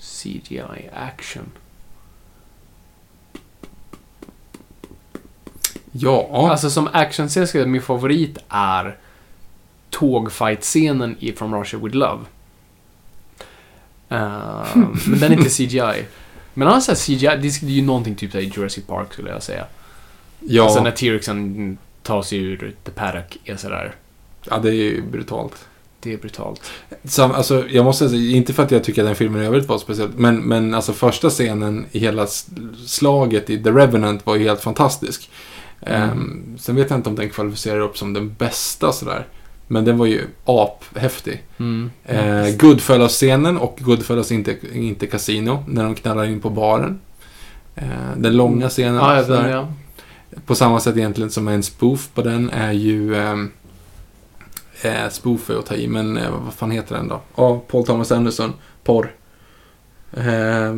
CGI 0.00 0.62
Ja. 5.96 6.48
Alltså 6.50 6.70
som 6.70 6.88
actionscen 6.92 7.28
ska 7.30 7.40
jag 7.40 7.48
säga 7.48 7.62
att 7.62 7.70
min 7.70 7.82
favorit 7.82 8.38
är 8.48 8.96
tågfight-scenen 9.90 11.16
i 11.18 11.32
From 11.32 11.54
Russia 11.54 11.80
With 11.80 11.96
Love. 11.96 12.24
Eh, 14.08 14.66
men 15.06 15.20
den 15.20 15.32
är 15.32 15.36
inte 15.36 15.50
CGI. 15.50 16.04
Men 16.54 16.68
annars 16.68 16.88
är 16.88 16.94
CGI, 16.94 17.16
det 17.18 17.62
är 17.62 17.64
ju 17.64 17.82
någonting 17.82 18.14
typ 18.14 18.34
i 18.34 18.52
Jurassic 18.56 18.84
Park 18.86 19.12
skulle 19.12 19.30
jag 19.30 19.42
säga. 19.42 19.64
ja. 20.40 20.64
Alltså 20.64 20.82
när 20.82 20.90
T-Rexen 20.90 21.78
tar 22.02 22.22
sig 22.22 22.38
ur 22.38 22.74
The 22.84 22.90
Paddock 22.90 23.38
är 23.44 23.56
sådär. 23.56 23.94
ja, 24.50 24.58
det 24.58 24.68
är 24.68 24.72
ju 24.72 25.02
brutalt. 25.02 25.66
Det 26.00 26.12
är 26.12 26.18
brutalt. 26.18 26.70
Sam, 27.04 27.32
alltså, 27.32 27.64
jag 27.68 27.84
måste 27.84 28.08
säga, 28.08 28.36
inte 28.36 28.52
för 28.52 28.62
att 28.62 28.70
jag 28.70 28.84
tycker 28.84 29.02
att 29.02 29.08
den 29.08 29.16
filmen 29.16 29.42
i 29.42 29.46
övrigt 29.46 29.68
var 29.68 29.78
speciellt, 29.78 30.18
men, 30.18 30.36
men 30.36 30.74
alltså 30.74 30.92
första 30.92 31.30
scenen 31.30 31.86
i 31.92 31.98
hela 31.98 32.26
slaget 32.86 33.50
i 33.50 33.62
The 33.62 33.70
Revenant 33.70 34.26
var 34.26 34.36
ju 34.36 34.44
helt 34.44 34.60
fantastisk. 34.60 35.30
Ehm, 35.80 36.56
sen 36.58 36.76
vet 36.76 36.90
jag 36.90 36.98
inte 36.98 37.08
om 37.08 37.16
den 37.16 37.30
kvalificerar 37.30 37.80
upp 37.80 37.98
som 37.98 38.12
den 38.12 38.34
bästa 38.34 38.92
sådär. 38.92 39.26
Men 39.66 39.84
den 39.84 39.98
var 39.98 40.06
ju 40.06 40.26
aphäftig. 40.44 41.42
Mm. 41.58 41.90
Eh, 42.04 42.56
Goodfellas-scenen 42.56 43.58
och 43.58 43.78
Goodfellas 43.80 44.32
inte, 44.32 44.56
inte 44.72 45.06
Casino, 45.06 45.64
när 45.68 45.84
de 45.84 45.94
knallar 45.94 46.24
in 46.24 46.40
på 46.40 46.50
baren. 46.50 47.00
Eh, 47.74 47.84
den 48.16 48.36
långa 48.36 48.68
scenen. 48.68 48.94
Ja, 48.94 49.16
ja, 49.16 49.24
sådär. 49.24 49.42
den, 49.42 49.50
ja. 49.50 49.72
På 50.46 50.54
samma 50.54 50.80
sätt 50.80 50.96
egentligen 50.96 51.30
som 51.30 51.48
en 51.48 51.62
spoof 51.62 52.08
på 52.14 52.22
den 52.22 52.50
är 52.50 52.72
ju... 52.72 53.16
ehm, 53.16 53.50
Eh, 54.82 55.08
spoof 55.10 55.50
är 55.50 55.58
att 55.58 55.66
ta 55.66 55.74
i, 55.74 55.88
men 55.88 56.16
eh, 56.16 56.30
vad 56.44 56.54
fan 56.54 56.70
heter 56.70 56.94
den 56.94 57.08
då? 57.08 57.20
Ja, 57.36 57.62
Paul 57.68 57.86
Thomas 57.86 58.12
Anderson. 58.12 58.52
Porr. 58.84 59.14
Eh, 60.12 60.74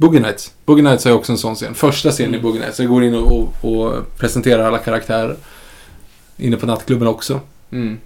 Boogie 0.00 0.20
Nights. 0.20 0.52
Boogie 0.64 0.82
Nights 0.82 1.04
har 1.04 1.10
ju 1.12 1.16
också 1.18 1.32
en 1.32 1.38
sån 1.38 1.54
scen. 1.54 1.74
Första 1.74 2.10
scenen 2.10 2.34
i 2.34 2.36
Mm. 2.36 2.42
Boogie 2.42 2.60
Nights. 2.60 2.80
Jag 2.80 2.88
går 2.88 3.04
in 3.04 3.14
och, 3.14 3.32
och, 3.62 3.72
och 3.72 4.16
presenterar 4.16 4.64
alla 4.64 4.78
karaktärer. 4.78 5.36
Inne 6.36 6.56
på 6.56 6.66
nattklubben 6.66 7.08
också. 7.08 7.40
Mm. 7.70 7.98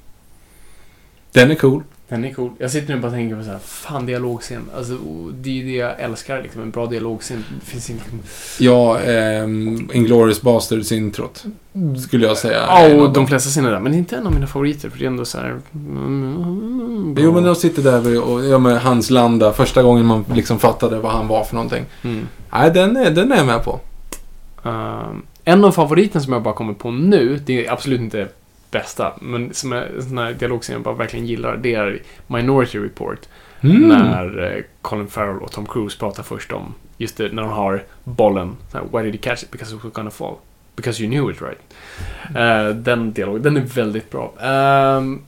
Den 1.33 1.51
är 1.51 1.55
cool. 1.55 1.83
Den 2.09 2.25
är 2.25 2.35
cool. 2.35 2.51
Jag 2.59 2.71
sitter 2.71 2.89
nu 2.89 2.95
och 2.95 3.01
bara 3.01 3.13
tänker 3.13 3.37
på 3.37 3.43
så 3.43 3.51
här, 3.51 3.59
fan 3.59 4.07
dialogscen. 4.07 4.71
Alltså, 4.77 4.99
det 5.33 5.51
är 5.51 5.55
ju 5.55 5.65
det 5.65 5.77
jag 5.77 6.01
älskar 6.01 6.43
liksom. 6.43 6.63
En 6.63 6.71
bra 6.71 6.87
dialogscen. 6.87 7.45
Finns 7.65 7.91
inte... 7.91 8.05
Ja, 8.59 8.99
ehm, 8.99 9.91
Inglourious 9.93 10.43
Basterds 10.43 10.93
introt. 10.93 11.45
Skulle 12.07 12.27
jag 12.27 12.39
säga. 12.39 12.65
Ja, 12.69 13.03
och 13.03 13.13
de 13.13 13.27
flesta 13.27 13.51
scener 13.51 13.71
där. 13.71 13.81
Men 13.81 13.93
det 13.93 13.97
är 13.97 13.99
inte 13.99 14.17
en 14.17 14.27
av 14.27 14.33
mina 14.33 14.47
favoriter. 14.47 14.91
För 14.91 14.99
det 14.99 15.05
är 15.05 15.07
ändå 15.07 15.25
så 15.25 15.39
här... 15.39 15.61
Mm. 15.75 17.15
Jo, 17.19 17.33
men 17.33 17.45
de 17.45 17.55
sitter 17.55 17.83
där 17.83 18.21
och 18.23 18.45
ja, 18.45 18.59
med 18.59 18.81
hans 18.83 19.11
landa. 19.11 19.53
Första 19.53 19.83
gången 19.83 20.07
man 20.07 20.25
liksom 20.35 20.59
fattade 20.59 20.99
vad 20.99 21.13
han 21.13 21.29
var 21.29 21.45
för 21.45 21.55
någonting. 21.55 21.85
Mm. 22.03 22.29
Nej, 22.53 22.71
den 22.71 22.97
är, 22.97 23.11
den 23.11 23.33
är 23.33 23.37
jag 23.37 23.47
med 23.47 23.65
på. 23.65 23.81
Ehm, 24.65 25.23
en 25.45 25.65
av 25.65 25.73
favoriterna 25.73 26.25
som 26.25 26.33
jag 26.33 26.43
bara 26.43 26.55
kommer 26.55 26.75
på 26.75 26.91
nu, 26.91 27.41
det 27.47 27.67
är 27.67 27.73
absolut 27.73 28.01
inte 28.01 28.29
bästa, 28.75 29.13
men 29.21 29.55
som 29.55 29.73
är 29.73 29.83
en 29.97 30.03
sån 30.03 30.19
här 30.19 30.33
dialogscen 30.33 30.73
jag 30.73 30.83
bara 30.83 30.95
verkligen 30.95 31.27
gillar, 31.27 31.57
det 31.57 31.75
är 31.75 32.03
Minority 32.27 32.79
Report. 32.79 33.19
Mm. 33.61 33.89
När 33.89 34.57
eh, 34.57 34.63
Colin 34.83 35.07
Farrell 35.07 35.39
och 35.39 35.53
Tom 35.53 35.67
Cruise 35.67 35.99
pratar 35.99 36.23
först 36.23 36.53
om, 36.53 36.75
just 36.97 37.17
det, 37.17 37.33
när 37.33 37.43
de 37.43 37.53
har 37.53 37.85
bollen. 38.05 38.57
Så 38.73 38.79
här, 38.79 38.85
Why 38.85 39.03
did 39.03 39.15
you 39.15 39.23
catch 39.23 39.43
it? 39.43 39.51
Because 39.51 39.75
it 39.77 39.85
was 39.85 39.93
gonna 39.93 40.11
fall. 40.11 40.35
Because 40.77 41.03
you 41.03 41.11
knew 41.11 41.31
it 41.31 41.43
right. 41.43 41.61
Eh, 42.37 42.77
den 42.77 43.13
dialogen, 43.13 43.43
den 43.43 43.57
är 43.57 43.61
väldigt 43.61 44.11
bra. 44.11 44.33
Ehm, 44.41 45.23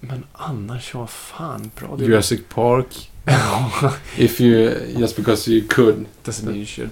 men 0.00 0.24
annars, 0.32 0.94
vad 0.94 1.10
fan, 1.10 1.70
bra 1.80 1.88
dialog. 1.88 2.10
Jurassic 2.10 2.40
Park. 2.48 3.10
If 4.16 4.40
you, 4.40 4.72
just 4.98 5.16
because 5.16 5.50
you 5.50 5.68
could. 5.68 6.06
Doesn't 6.24 6.44
mean 6.44 6.56
you 6.56 6.66
should. 6.66 6.90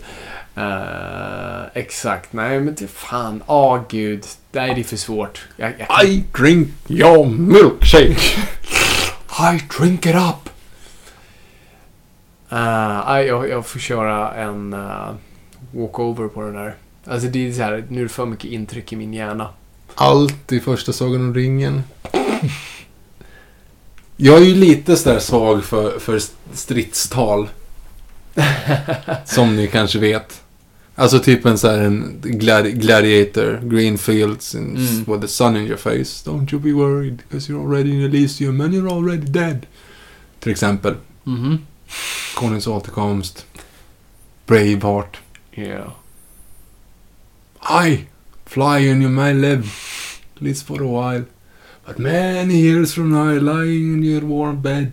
Eh, 0.56 1.66
exakt, 1.74 2.32
nej 2.32 2.60
men 2.60 2.74
det 2.74 2.86
fan, 2.86 3.42
åh 3.46 3.80
gud. 3.88 4.24
Nej, 4.56 4.74
det 4.74 4.80
är 4.80 4.84
för 4.84 4.96
svårt. 4.96 5.46
Jag, 5.56 5.72
jag, 5.78 6.04
I 6.04 6.24
drink 6.32 6.68
your 6.88 7.26
milkshake. 7.26 8.40
I 9.54 9.60
drink 9.78 10.06
it 10.06 10.14
up! 10.14 10.48
Uh, 12.52 13.04
nej, 13.06 13.26
jag, 13.26 13.48
jag 13.48 13.66
får 13.66 13.80
köra 13.80 14.34
en 14.34 14.74
uh, 14.74 15.14
walkover 15.72 16.28
på 16.28 16.42
den 16.42 16.54
där. 16.54 16.74
Alltså 17.06 17.28
det 17.28 17.48
är 17.48 17.52
så 17.52 17.62
här, 17.62 17.84
nu 17.88 17.98
är 18.00 18.02
det 18.02 18.08
för 18.08 18.26
mycket 18.26 18.50
intryck 18.50 18.92
i 18.92 18.96
min 18.96 19.14
hjärna. 19.14 19.48
Allt 19.94 20.52
i 20.52 20.60
första 20.60 20.92
Sagan 20.92 21.20
om 21.20 21.34
ringen. 21.34 21.82
Jag 24.16 24.36
är 24.36 24.44
ju 24.44 24.54
lite 24.54 24.96
sådär 24.96 25.18
svag 25.18 25.64
för, 25.64 25.98
för 25.98 26.20
stridstal. 26.52 27.48
Som 29.24 29.56
ni 29.56 29.66
kanske 29.66 29.98
vet. 29.98 30.42
Alltså 30.98 31.18
typ 31.18 31.46
en 31.46 31.58
sån 31.58 31.70
här 31.70 31.78
en 31.78 32.20
gladi- 32.22 32.72
gladiator, 32.72 33.60
green 33.64 33.98
fields 33.98 34.54
and 34.54 34.78
Mm. 34.78 35.04
with 35.06 35.20
the 35.20 35.28
sun 35.28 35.56
in 35.56 35.66
your 35.66 35.76
face. 35.76 36.24
Don't 36.30 36.52
you 36.52 36.60
be 36.60 36.72
worried, 36.72 37.16
because 37.28 37.52
you're 37.52 37.62
already 37.66 37.90
in 37.90 38.00
Elysium 38.00 38.60
and 38.60 38.74
you're 38.74 38.90
already 38.92 39.26
dead. 39.26 39.66
Till 40.40 40.52
exempel. 40.52 40.94
Mhm. 41.24 41.58
Konungens 42.34 42.66
återkomst. 42.66 43.46
Braveheart. 44.46 45.16
Yeah. 45.54 45.90
I, 47.86 48.06
fly 48.46 48.90
and 48.90 49.02
you 49.02 49.08
may 49.10 49.34
live, 49.34 49.64
at 50.36 50.42
least 50.42 50.66
for 50.66 50.82
a 50.82 50.86
while. 50.86 51.24
But 51.86 51.98
many 51.98 52.54
years 52.54 52.92
from 52.94 53.08
now, 53.10 53.40
lying 53.40 53.94
in 53.94 54.02
your 54.04 54.24
warm 54.24 54.62
bed, 54.62 54.92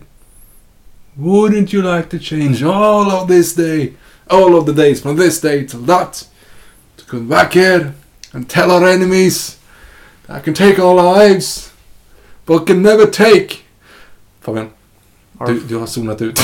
wouldn't 1.16 1.72
you 1.72 1.82
like 1.96 2.08
to 2.10 2.18
change 2.18 2.62
all 2.64 3.10
of 3.10 3.28
this 3.28 3.54
day, 3.54 3.92
all 4.26 4.54
of 4.54 4.66
the 4.66 4.72
days 4.72 5.02
from 5.02 5.16
this 5.16 5.40
day 5.40 5.66
till 5.66 5.86
that, 5.86 6.28
to 6.96 7.04
come 7.10 7.28
back 7.28 7.54
here 7.54 7.92
and 8.32 8.48
tell 8.48 8.70
our 8.70 8.88
enemies 8.88 9.58
that 10.26 10.36
I 10.36 10.40
can 10.40 10.54
take 10.54 10.78
all 10.78 10.96
lives, 10.96 11.72
but 12.46 12.66
can 12.66 12.82
never 12.82 13.06
take... 13.06 13.56
Fabian, 14.40 14.70
du, 15.46 15.60
du 15.68 15.76
har 15.76 15.86
zonat 15.86 16.22
ut. 16.22 16.40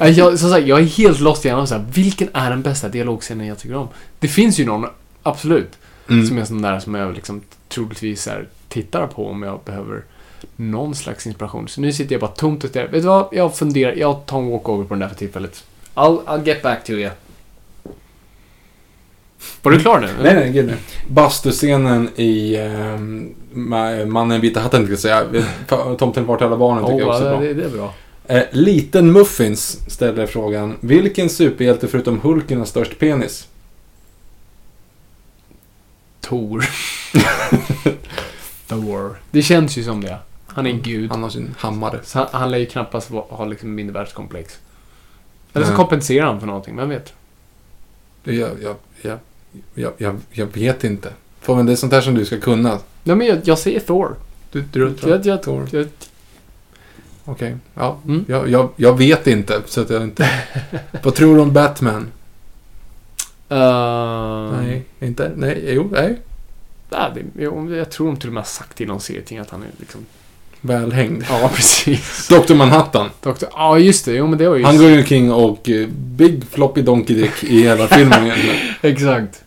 Jag, 0.00 0.38
som 0.38 0.50
sagt, 0.50 0.66
jag 0.66 0.80
är 0.80 0.84
helt 0.84 1.20
lost 1.20 1.44
i 1.44 1.48
hjärnan. 1.48 1.66
Så 1.66 1.74
här, 1.74 1.86
vilken 1.94 2.28
är 2.32 2.50
den 2.50 2.62
bästa 2.62 2.88
dialogscenen 2.88 3.46
jag 3.46 3.58
tycker 3.58 3.76
om? 3.76 3.88
Det 4.18 4.28
finns 4.28 4.60
ju 4.60 4.64
någon, 4.64 4.86
absolut. 5.22 5.78
Mm. 6.08 6.26
Som 6.26 6.38
är 6.38 6.44
sån 6.44 6.62
där 6.62 6.80
som 6.80 6.94
jag 6.94 7.14
liksom 7.14 7.40
troligtvis 7.68 8.26
här, 8.26 8.48
tittar 8.68 9.06
på 9.06 9.28
om 9.28 9.42
jag 9.42 9.60
behöver 9.64 10.04
någon 10.56 10.94
slags 10.94 11.26
inspiration. 11.26 11.68
Så 11.68 11.80
nu 11.80 11.92
sitter 11.92 12.12
jag 12.12 12.20
bara 12.20 12.30
tomt 12.30 12.64
och 12.64 12.70
där. 12.70 12.88
Vet 12.88 13.02
du 13.02 13.08
vad? 13.08 13.28
Jag 13.32 13.56
funderar. 13.56 13.92
Jag 13.92 14.26
tar 14.26 14.38
en 14.38 14.50
walkover 14.50 14.84
på 14.84 14.94
den 14.94 15.00
där 15.00 15.08
för 15.08 15.16
tillfället. 15.16 15.64
I'll, 15.98 16.24
I'll 16.26 16.46
get 16.46 16.62
back 16.62 16.84
to 16.84 16.92
you. 16.92 17.10
Var 19.62 19.72
du 19.72 19.80
klar 19.80 20.00
nu? 20.00 20.08
Nej, 20.22 20.34
nej, 20.34 20.52
gud 20.52 20.66
nej. 20.66 20.76
Bastuscenen 21.08 22.08
i 22.16 22.58
um, 22.58 23.34
Mannen 24.12 24.32
i 24.36 24.40
vita 24.40 24.60
hatten, 24.60 24.86
tänkte 24.86 25.08
jag 25.08 25.26
säga. 25.28 25.44
Tomten 25.96 26.26
vart 26.26 26.42
alla 26.42 26.56
barnen 26.56 26.84
tycker 26.86 26.98
jag 26.98 27.08
Oh, 27.08 27.14
också 27.14 27.24
är 27.26 27.30
bra. 27.30 27.40
det, 27.40 27.54
det 27.54 27.64
är 27.64 27.68
bra. 27.68 27.94
Eh, 28.26 28.42
Liten 28.50 29.12
Muffins 29.12 29.90
ställer 29.90 30.26
frågan. 30.26 30.76
Vilken 30.80 31.30
superhjälte 31.30 31.88
förutom 31.88 32.20
Hulken 32.20 32.58
har 32.58 32.64
störst 32.64 32.98
penis? 32.98 33.48
Tor. 36.20 36.64
Thor. 38.66 39.16
Det 39.30 39.42
känns 39.42 39.76
ju 39.78 39.84
som 39.84 40.04
det. 40.04 40.18
Han 40.46 40.66
är 40.66 40.70
en 40.70 40.82
gud. 40.82 41.10
Han 41.10 41.22
har 41.22 41.30
sin 41.30 41.54
hammare. 41.58 42.00
Så 42.04 42.18
han, 42.18 42.28
han 42.32 42.50
lär 42.50 42.58
ju 42.58 42.66
knappast 42.66 43.10
ha 43.10 43.44
liksom 43.44 43.74
mindervärdeskomplex. 43.74 44.58
Eller 45.52 45.64
så 45.64 45.70
Nej. 45.70 45.76
kompenserar 45.76 46.26
han 46.26 46.40
för 46.40 46.46
någonting, 46.46 46.76
vem 46.76 46.88
vet? 46.88 47.12
Jag, 48.22 48.34
jag, 48.62 48.76
jag, 49.02 49.18
jag, 49.74 49.92
jag, 49.96 50.20
jag 50.30 50.46
vet 50.46 50.84
inte. 50.84 51.12
Får 51.40 51.56
men 51.56 51.66
det 51.66 51.72
är 51.72 51.76
sånt 51.76 51.92
här 51.92 52.00
som 52.00 52.14
du 52.14 52.24
ska 52.24 52.40
kunna. 52.40 52.78
Nej 53.04 53.16
men 53.16 53.26
jag, 53.26 53.38
jag 53.44 53.58
säger 53.58 53.80
Thor. 53.80 54.16
Du, 54.52 54.60
du, 54.72 54.88
du, 54.88 55.08
Jag, 55.08 55.26
jag, 55.26 55.42
Thor. 55.42 55.68
jag, 55.72 55.86
Okej, 57.24 57.56
ja. 57.74 57.98
Mm. 58.04 58.24
Jag, 58.28 58.48
jag, 58.48 58.70
jag 58.76 58.98
vet 58.98 59.26
inte, 59.26 59.62
så 59.66 59.80
att 59.80 59.90
jag 59.90 60.02
inte... 60.02 60.30
Vad 61.02 61.14
tror 61.14 61.34
du 61.34 61.40
om 61.40 61.52
Batman? 61.52 62.10
Uh, 63.50 64.62
Nej, 64.62 64.84
inte? 65.00 65.32
Nej, 65.36 65.64
jo, 65.74 65.88
nej. 65.92 66.18
Ja, 66.90 67.10
det, 67.14 67.22
jo, 67.38 67.74
jag 67.74 67.90
tror 67.90 68.06
de 68.06 68.16
till 68.16 68.28
och 68.28 68.34
med 68.34 68.42
har 68.42 68.48
sagt 68.48 68.80
i 68.80 68.86
någon 68.86 69.00
serietidning 69.00 69.38
att 69.38 69.50
han 69.50 69.62
är 69.62 69.68
liksom... 69.78 70.06
Välhängd. 70.60 71.24
Ja, 71.28 71.50
precis. 71.54 72.28
Dr. 72.30 72.54
Manhattan. 72.54 73.10
Doktor, 73.22 73.48
ja, 73.52 73.78
just 73.78 74.04
det. 74.04 74.12
Jo, 74.12 74.26
men 74.26 74.38
det 74.38 74.48
var 74.48 74.56
ju... 74.56 74.64
Han 74.64 74.78
går 74.78 74.90
ju 74.90 74.98
omkring 74.98 75.32
och 75.32 75.68
eh, 75.68 75.88
Big 75.88 76.44
Floppy 76.50 76.82
Donkey 76.82 77.16
Dick 77.16 77.44
i 77.44 77.62
hela 77.62 77.88
filmen. 77.88 78.30
Exakt. 78.82 79.42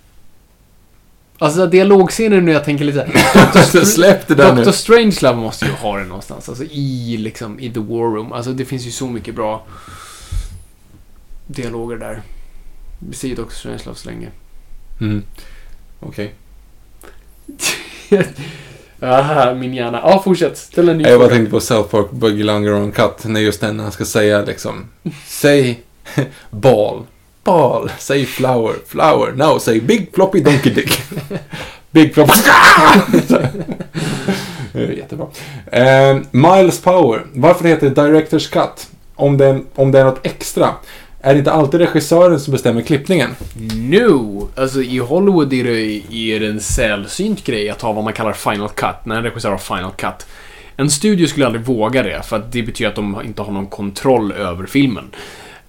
Alltså 1.38 1.68
dialogscener 1.68 2.42
nu, 2.42 2.52
jag 2.52 2.66
tänker 2.66 2.86
lite 2.86 3.12
såhär... 3.34 3.86
Släpp 3.86 4.28
det 4.28 4.36
där 4.36 4.56
nu. 4.56 4.64
Dr. 4.64 4.72
Strangelove 4.72 5.38
måste 5.38 5.66
ju 5.66 5.72
ha 5.72 5.98
det 5.98 6.06
någonstans. 6.06 6.50
Alltså 6.50 6.64
i 6.64 7.18
liksom, 7.18 7.60
i 7.60 7.74
The 7.74 7.80
War 7.80 8.16
Room. 8.16 8.34
Alltså 8.34 8.54
det 8.54 8.66
finns 8.66 8.88
ju 8.88 8.92
så 8.92 9.08
mycket 9.08 9.36
bra 9.36 9.66
dialoger 11.48 11.98
där. 11.98 12.22
Vi 13.00 13.16
säger 13.16 13.36
Dr. 13.36 13.50
Strangelove 13.50 13.96
så 13.96 14.10
länge. 14.10 14.28
Mm. 15.00 15.24
Okej. 16.00 16.34
Aha, 19.02 19.54
min 19.54 19.74
hjärna. 19.74 20.02
Ja, 20.04 20.22
fortsätt. 20.24 20.58
Ställ 20.58 20.90
en 20.90 20.98
ny 20.98 21.04
Jag 21.04 21.20
bara 21.20 21.30
tänkte 21.30 21.52
på 21.52 21.60
South 21.60 21.90
Park 21.90 22.12
Buggy 22.12 22.44
Longer 22.44 22.74
on 22.74 22.92
Cut. 22.92 23.24
När 23.24 23.40
just 23.40 23.62
den 23.62 23.80
han 23.80 23.92
ska 23.92 24.06
säga 24.06 24.42
liksom. 24.42 24.90
Säg 25.28 25.80
ball. 26.50 27.04
Ball. 27.44 27.92
Säg 28.00 28.26
flower. 28.26 28.74
Flower. 28.88 29.32
No, 29.32 29.60
säg 29.60 29.82
Big 29.82 30.10
Floppy 30.14 30.40
Donkey 30.40 30.74
Dick. 30.74 31.02
big 31.92 32.14
Floppy... 32.14 32.34
Jättebra. 34.98 35.28
Eh, 35.72 36.18
Miles 36.32 36.82
Power. 36.82 37.26
Varför 37.34 37.68
heter 37.68 37.90
det 37.90 38.04
Directors 38.04 38.50
Cut? 38.50 38.88
Om 39.16 39.38
det, 39.38 39.62
om 39.76 39.92
det 39.92 40.00
är 40.00 40.06
något 40.06 40.26
extra. 40.26 40.70
Är 41.24 41.34
det 41.34 41.40
inte 41.40 41.52
alltid 41.52 41.80
regissören 41.80 42.40
som 42.40 42.52
bestämmer 42.52 42.82
klippningen? 42.82 43.36
No! 43.76 44.50
Alltså 44.56 44.82
i 44.82 44.98
Hollywood 44.98 45.54
är 45.54 45.64
det, 45.64 46.14
är 46.14 46.40
det 46.40 46.48
en 46.48 46.60
sällsynt 46.60 47.44
grej 47.44 47.70
att 47.70 47.82
ha 47.82 47.94
vad 47.94 48.04
man 48.04 48.14
kallar 48.14 48.34
final 48.34 48.70
cut, 48.70 49.06
när 49.06 49.16
en 49.16 49.24
regissör 49.24 49.50
har 49.50 49.58
final 49.58 49.92
cut. 49.92 50.28
En 50.78 50.90
studio 50.90 51.28
skulle 51.28 51.46
aldrig 51.46 51.66
våga 51.66 52.04
det, 52.04 52.22
för 52.26 52.36
att 52.36 52.52
det 52.52 52.64
betyder 52.64 52.90
att 52.90 52.96
de 52.96 53.22
inte 53.26 53.42
har 53.42 53.52
någon 53.52 53.68
kontroll 53.68 54.32
över 54.32 54.66
filmen. 54.66 55.12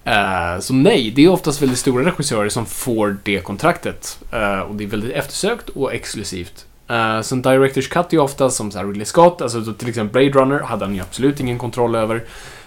Uh, 0.07 0.59
så 0.59 0.73
nej, 0.73 1.13
det 1.15 1.25
är 1.25 1.29
oftast 1.29 1.61
väldigt 1.61 1.79
stora 1.79 2.05
regissörer 2.05 2.49
som 2.49 2.65
får 2.65 3.17
det 3.23 3.39
kontraktet. 3.39 4.19
Uh, 4.33 4.59
och 4.59 4.75
det 4.75 4.83
är 4.83 4.87
väldigt 4.87 5.11
eftersökt 5.11 5.69
och 5.69 5.93
exklusivt. 5.93 6.65
Uh, 6.91 7.21
så 7.21 7.35
en 7.35 7.41
Directors 7.41 7.87
Cut 7.87 8.13
är 8.13 8.17
ofta 8.17 8.49
som 8.49 8.71
så 8.71 8.77
här 8.77 8.85
Ridley 8.85 9.05
Scott, 9.05 9.41
alltså 9.41 9.73
till 9.73 9.89
exempel 9.89 10.11
Blade 10.29 10.45
Runner 10.45 10.59
hade 10.59 10.85
han 10.85 10.95
ju 10.95 11.01
absolut 11.01 11.39
ingen 11.39 11.57
kontroll 11.57 11.95
över. 11.95 12.23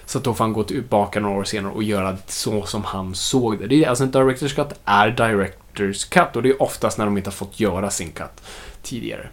Så 0.06 0.18
att 0.18 0.24
då 0.24 0.34
får 0.34 0.44
han 0.44 0.52
gå 0.52 0.64
tillbaka 0.64 1.20
några 1.20 1.36
år 1.36 1.44
senare 1.44 1.72
och 1.72 1.82
göra 1.82 2.16
så 2.26 2.66
som 2.66 2.84
han 2.84 3.14
såg 3.14 3.58
det. 3.58 3.66
det 3.66 3.84
är, 3.84 3.88
alltså 3.88 4.04
en 4.04 4.10
Directors 4.10 4.54
Cut 4.54 4.68
är 4.84 5.10
Directors 5.10 6.04
Cut 6.04 6.36
och 6.36 6.42
det 6.42 6.48
är 6.48 6.62
oftast 6.62 6.98
när 6.98 7.04
de 7.04 7.16
inte 7.16 7.30
har 7.30 7.34
fått 7.34 7.60
göra 7.60 7.90
sin 7.90 8.12
cut 8.12 8.42
tidigare. 8.82 9.28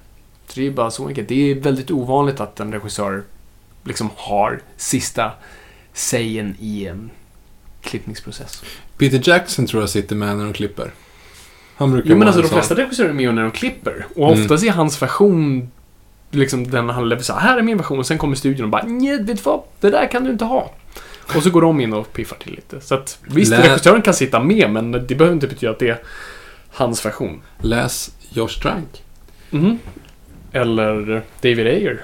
Så 0.48 0.60
det 0.60 0.68
är 0.68 0.72
bara 0.72 0.92
så 0.92 1.08
enkelt. 1.08 1.30
Det 1.30 1.52
är 1.52 1.56
väldigt 1.56 1.92
ovanligt 1.92 2.40
att 2.40 2.60
en 2.60 2.72
regissör 2.74 3.24
liksom 3.84 4.10
har 4.16 4.62
sista 4.78 5.32
sägen 5.94 6.56
i 6.60 6.86
en 6.88 7.10
klippningsprocess. 7.82 8.64
Peter 8.98 9.30
Jackson 9.30 9.66
tror 9.66 9.84
jag 9.84 9.90
sitter 9.90 10.16
med 10.16 10.38
när 10.38 10.44
de 10.44 10.54
klipper. 10.54 10.92
Han 11.76 11.92
brukar 11.92 12.10
Jo 12.10 12.18
men 12.18 12.28
alltså 12.28 12.42
de 12.42 12.48
flesta 12.50 12.76
regissörer 12.76 13.10
är 13.10 13.14
med 13.14 13.36
när 13.36 13.42
de 13.42 13.52
klipper. 13.52 14.06
Och 14.16 14.28
Mm. 14.32 14.42
oftast 14.44 14.64
är 14.64 14.72
hans 14.72 15.02
version 15.02 15.72
liksom 16.36 16.72
den 16.72 16.90
han 16.90 17.10
lever 17.10 17.22
så 17.24 17.34
här, 17.34 17.58
är 17.58 17.62
min 17.62 17.78
version. 17.78 18.00
Och 18.00 18.06
sen 18.08 18.18
kommer 18.18 18.36
studion 18.36 18.64
och 18.64 18.70
bara, 18.70 18.84
nej, 18.86 19.18
vet 19.18 19.28
du 19.38 19.44
vad? 19.44 19.62
Det 19.80 19.90
där 19.90 20.08
kan 20.12 20.24
du 20.24 20.32
inte 20.32 20.46
ha. 20.46 20.72
Och 21.36 21.44
så 21.44 21.50
går 21.50 21.62
de 21.62 21.80
in 21.80 21.94
och 21.94 22.14
piffar 22.14 22.38
till 22.38 22.52
lite. 22.56 22.82
Så 22.82 22.96
att 22.96 23.20
visst, 23.28 23.52
Lä- 23.52 23.62
regissören 23.62 24.02
kan 24.02 24.14
sitta 24.14 24.40
med, 24.40 24.70
men 24.70 24.92
det 24.92 25.16
behöver 25.16 25.34
inte 25.34 25.48
betyda 25.48 25.72
att 25.72 25.80
det 25.80 25.90
är 25.90 26.02
hans 26.72 27.06
version. 27.06 27.42
Läs 27.60 28.12
Josh 28.30 28.60
Trank. 28.62 29.04
Mhm. 29.50 29.80
Eller 30.52 31.22
David 31.42 31.68
Ayer. 31.68 32.02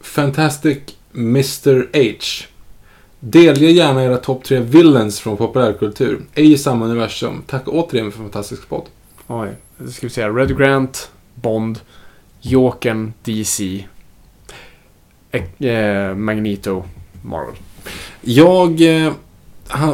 Fantastic 0.00 0.78
Mr. 1.14 1.86
H. 1.94 2.46
Delge 3.20 3.70
gärna 3.70 4.04
era 4.04 4.16
topp 4.16 4.44
tre 4.44 4.58
villains 4.58 5.20
från 5.20 5.36
populärkultur. 5.36 6.20
Ej 6.34 6.52
i 6.52 6.58
samma 6.58 6.84
universum. 6.84 7.42
Tack 7.46 7.62
återigen 7.66 8.12
för 8.12 8.18
en 8.18 8.24
fantastisk 8.24 8.68
podd. 8.68 8.84
Oj, 9.26 9.48
då 9.78 9.90
ska 9.90 10.06
vi 10.06 10.10
säga 10.10 10.28
Red 10.28 10.58
Grant, 10.58 11.10
Bond, 11.34 11.80
Jokern, 12.40 13.12
DC, 13.22 13.84
eh, 15.30 15.68
eh, 15.70 16.14
Magneto, 16.14 16.84
Marvel. 17.22 17.54
Jag... 18.20 18.80
Eh, 19.06 19.12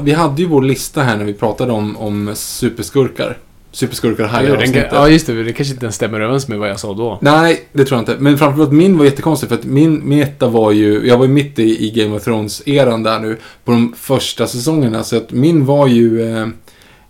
vi 0.02 0.12
hade 0.12 0.42
ju 0.42 0.48
vår 0.48 0.62
lista 0.62 1.02
här 1.02 1.16
när 1.16 1.24
vi 1.24 1.34
pratade 1.34 1.72
om, 1.72 1.96
om 1.96 2.30
superskurkar. 2.34 3.38
Superskurkar 3.70 4.26
här 4.26 4.42
Ja, 4.42 4.50
den, 4.50 4.58
avsnittet. 4.58 4.88
ja, 4.92 5.08
just 5.08 5.26
det. 5.26 5.44
Det 5.44 5.52
kanske 5.52 5.74
inte 5.74 5.86
ens 5.86 5.96
stämmer 5.96 6.20
överens 6.20 6.48
med 6.48 6.58
vad 6.58 6.68
jag 6.68 6.80
sa 6.80 6.94
då. 6.94 7.18
Nej, 7.22 7.68
det 7.72 7.84
tror 7.84 7.96
jag 7.96 8.02
inte. 8.02 8.22
Men 8.22 8.38
framförallt 8.38 8.72
min 8.72 8.98
var 8.98 9.04
jättekonstig 9.04 9.48
för 9.48 9.56
att 9.56 9.64
min 9.64 10.08
meta 10.08 10.48
var 10.48 10.72
ju, 10.72 11.06
jag 11.06 11.18
var 11.18 11.26
ju 11.26 11.32
mitt 11.32 11.58
i, 11.58 11.86
i 11.86 11.90
Game 11.90 12.16
of 12.16 12.26
Thrones-eran 12.26 13.02
där 13.02 13.18
nu 13.20 13.36
på 13.64 13.72
de 13.72 13.94
första 13.96 14.46
säsongerna. 14.46 15.04
Så 15.04 15.16
att 15.16 15.32
min 15.32 15.66
var 15.66 15.86
ju, 15.86 16.22
eh, 16.22 16.48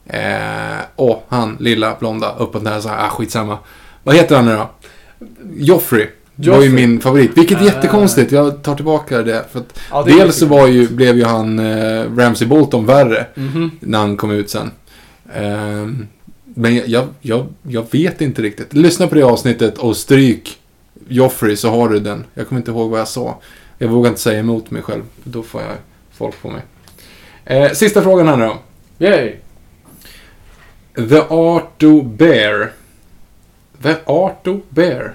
eh, 0.06 0.78
åh, 0.96 1.18
han 1.28 1.56
lilla 1.60 1.96
blonda 2.00 2.34
uppåt 2.38 2.66
här, 2.66 2.82
ah, 2.86 3.08
skitsamma. 3.08 3.58
Vad 4.02 4.14
heter 4.16 4.36
han 4.36 4.44
nu 4.44 4.52
då? 4.52 4.70
Joffrey. 5.56 6.06
var 6.36 6.44
ju 6.44 6.50
Joffrey. 6.52 6.70
min 6.70 7.00
favorit. 7.00 7.30
Vilket 7.38 7.58
är 7.58 7.62
Ah. 7.62 7.66
jättekonstigt. 7.66 8.32
Jag 8.32 8.62
tar 8.62 8.74
tillbaka 8.76 9.22
det. 9.22 9.44
För 9.52 9.58
att 9.60 9.80
Ja, 9.90 10.02
det 10.02 10.12
dels 10.12 10.36
så 10.36 10.46
var 10.46 10.66
ju, 10.66 10.88
blev 10.88 11.16
ju 11.16 11.24
han 11.24 11.58
eh, 11.58 12.16
Ramsey 12.16 12.48
Bolton 12.48 12.86
värre 12.86 13.26
Mhm. 13.34 13.70
när 13.80 13.98
han 13.98 14.16
kom 14.16 14.30
ut 14.30 14.50
sen. 14.50 14.70
Ehm, 15.34 16.06
men 16.44 16.74
jag, 16.76 16.84
jag, 16.88 17.06
jag, 17.20 17.46
jag 17.62 17.86
vet 17.90 18.20
inte 18.20 18.42
riktigt. 18.42 18.72
Lyssna 18.72 19.06
på 19.06 19.14
det 19.14 19.22
avsnittet 19.22 19.78
och 19.78 19.96
stryk 19.96 20.58
Joffrey 21.08 21.56
så 21.56 21.70
har 21.70 21.88
du 21.88 22.00
den. 22.00 22.24
Jag 22.34 22.48
kommer 22.48 22.60
inte 22.60 22.70
ihåg 22.70 22.90
vad 22.90 23.00
jag 23.00 23.08
sa. 23.08 23.40
Jag 23.78 23.88
vågar 23.88 24.08
inte 24.08 24.20
säga 24.20 24.38
emot 24.38 24.70
mig 24.70 24.82
själv. 24.82 25.02
Då 25.24 25.42
får 25.42 25.60
jag 25.62 25.70
folk 26.12 26.42
på 26.42 26.50
mig. 26.50 26.62
Eh, 27.44 27.70
sista 27.72 28.02
frågan 28.02 28.28
här 28.28 28.36
nu 28.36 28.44
då. 28.46 28.56
Yay! 29.06 29.32
The 31.08 31.18
Arto 31.28 32.02
Bear. 32.02 32.72
The 33.84 33.96
Arto 34.06 34.60
Bear. 34.68 35.14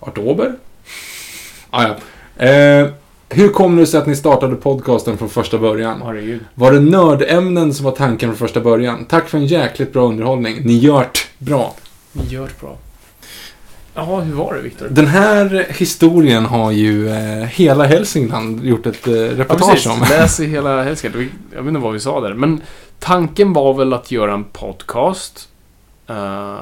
Artober? 0.00 0.54
Ah, 1.70 1.82
ja. 2.38 2.46
eh, 2.46 2.88
hur 3.28 3.48
kom 3.48 3.76
det 3.76 3.86
sig 3.86 4.00
att 4.00 4.06
ni 4.06 4.16
startade 4.16 4.56
podcasten 4.56 5.18
från 5.18 5.28
första 5.28 5.58
början? 5.58 6.02
Herregud. 6.02 6.40
Var 6.54 6.72
det 6.72 6.80
nördämnen 6.80 7.74
som 7.74 7.84
var 7.84 7.92
tanken 7.92 8.28
från 8.28 8.36
första 8.48 8.60
början? 8.60 9.04
Tack 9.04 9.28
för 9.28 9.38
en 9.38 9.46
jäkligt 9.46 9.92
bra 9.92 10.06
underhållning. 10.08 10.56
Ni 10.64 10.78
gjort 10.78 11.28
bra. 11.38 11.74
Ni 12.12 12.22
det 12.24 12.60
bra. 12.60 12.76
Jaha, 13.94 14.20
hur 14.20 14.34
var 14.34 14.54
det 14.54 14.60
Viktor? 14.60 14.86
Den 14.90 15.06
här 15.06 15.66
historien 15.70 16.44
har 16.44 16.70
ju 16.70 17.08
eh, 17.08 17.44
hela 17.44 17.84
Hälsingland 17.84 18.64
gjort 18.64 18.86
ett 18.86 19.06
eh, 19.06 19.12
Ja, 19.14 19.30
reportage 19.36 19.70
precis. 19.70 19.86
om. 19.86 20.00
Läs 20.10 20.40
i 20.40 20.46
hela 20.46 20.82
Hälsingland. 20.82 21.28
Jag 21.54 21.62
vet 21.62 21.68
inte 21.68 21.80
vad 21.80 21.92
vi 21.92 22.00
sa 22.00 22.20
där. 22.20 22.34
Men 22.34 22.60
tanken 22.98 23.52
var 23.52 23.74
väl 23.74 23.92
att 23.92 24.10
göra 24.10 24.32
en 24.34 24.44
podcast. 24.44 25.48
Eh, 26.08 26.54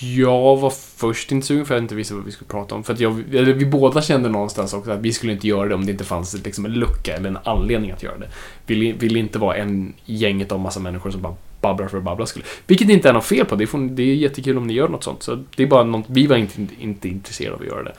jag 0.00 0.56
var 0.56 0.70
först 0.96 1.32
inte 1.32 1.46
sugen 1.46 1.66
för 1.66 1.74
jag 1.74 1.84
inte 1.84 1.94
visste 1.94 2.14
vad 2.14 2.24
vi 2.24 2.32
skulle 2.32 2.48
prata 2.48 2.74
om. 2.74 2.84
För 2.84 2.92
att 2.92 3.00
jag, 3.00 3.34
eller 3.34 3.52
vi 3.52 3.66
båda 3.66 4.02
kände 4.02 4.28
någonstans 4.28 4.74
också 4.74 4.90
att 4.90 5.00
vi 5.00 5.12
skulle 5.12 5.32
inte 5.32 5.48
göra 5.48 5.68
det 5.68 5.74
om 5.74 5.86
det 5.86 5.92
inte 5.92 6.04
fanns 6.04 6.44
liksom 6.44 6.64
en 6.64 6.72
lucka 6.72 7.16
eller 7.16 7.28
en 7.28 7.38
anledning 7.44 7.90
att 7.90 8.02
göra 8.02 8.18
det. 8.18 8.28
Vi 8.66 8.92
vill 8.92 9.16
inte 9.16 9.38
vara 9.38 9.56
en 9.56 9.94
gänget 10.04 10.52
av 10.52 10.60
massa 10.60 10.80
människor 10.80 11.10
som 11.10 11.22
bara 11.22 11.36
babblar 11.60 11.88
för 11.88 11.98
att 11.98 12.04
babbla 12.04 12.26
skulle. 12.26 12.44
Vilket 12.66 12.88
inte 12.88 13.08
är 13.08 13.12
något 13.12 13.24
fel 13.24 13.46
på. 13.46 13.56
Det 13.56 13.64
är, 13.64 13.88
det 13.88 14.02
är 14.02 14.14
jättekul 14.14 14.58
om 14.58 14.66
ni 14.66 14.72
gör 14.72 14.88
något 14.88 15.04
sånt. 15.04 15.22
Så 15.22 15.44
det 15.56 15.62
är 15.62 15.66
bara 15.66 15.84
något, 15.84 16.04
vi 16.08 16.26
var 16.26 16.36
inte, 16.36 16.66
inte 16.78 17.08
intresserade 17.08 17.54
av 17.54 17.60
att 17.60 17.66
göra 17.66 17.82
det. 17.82 17.94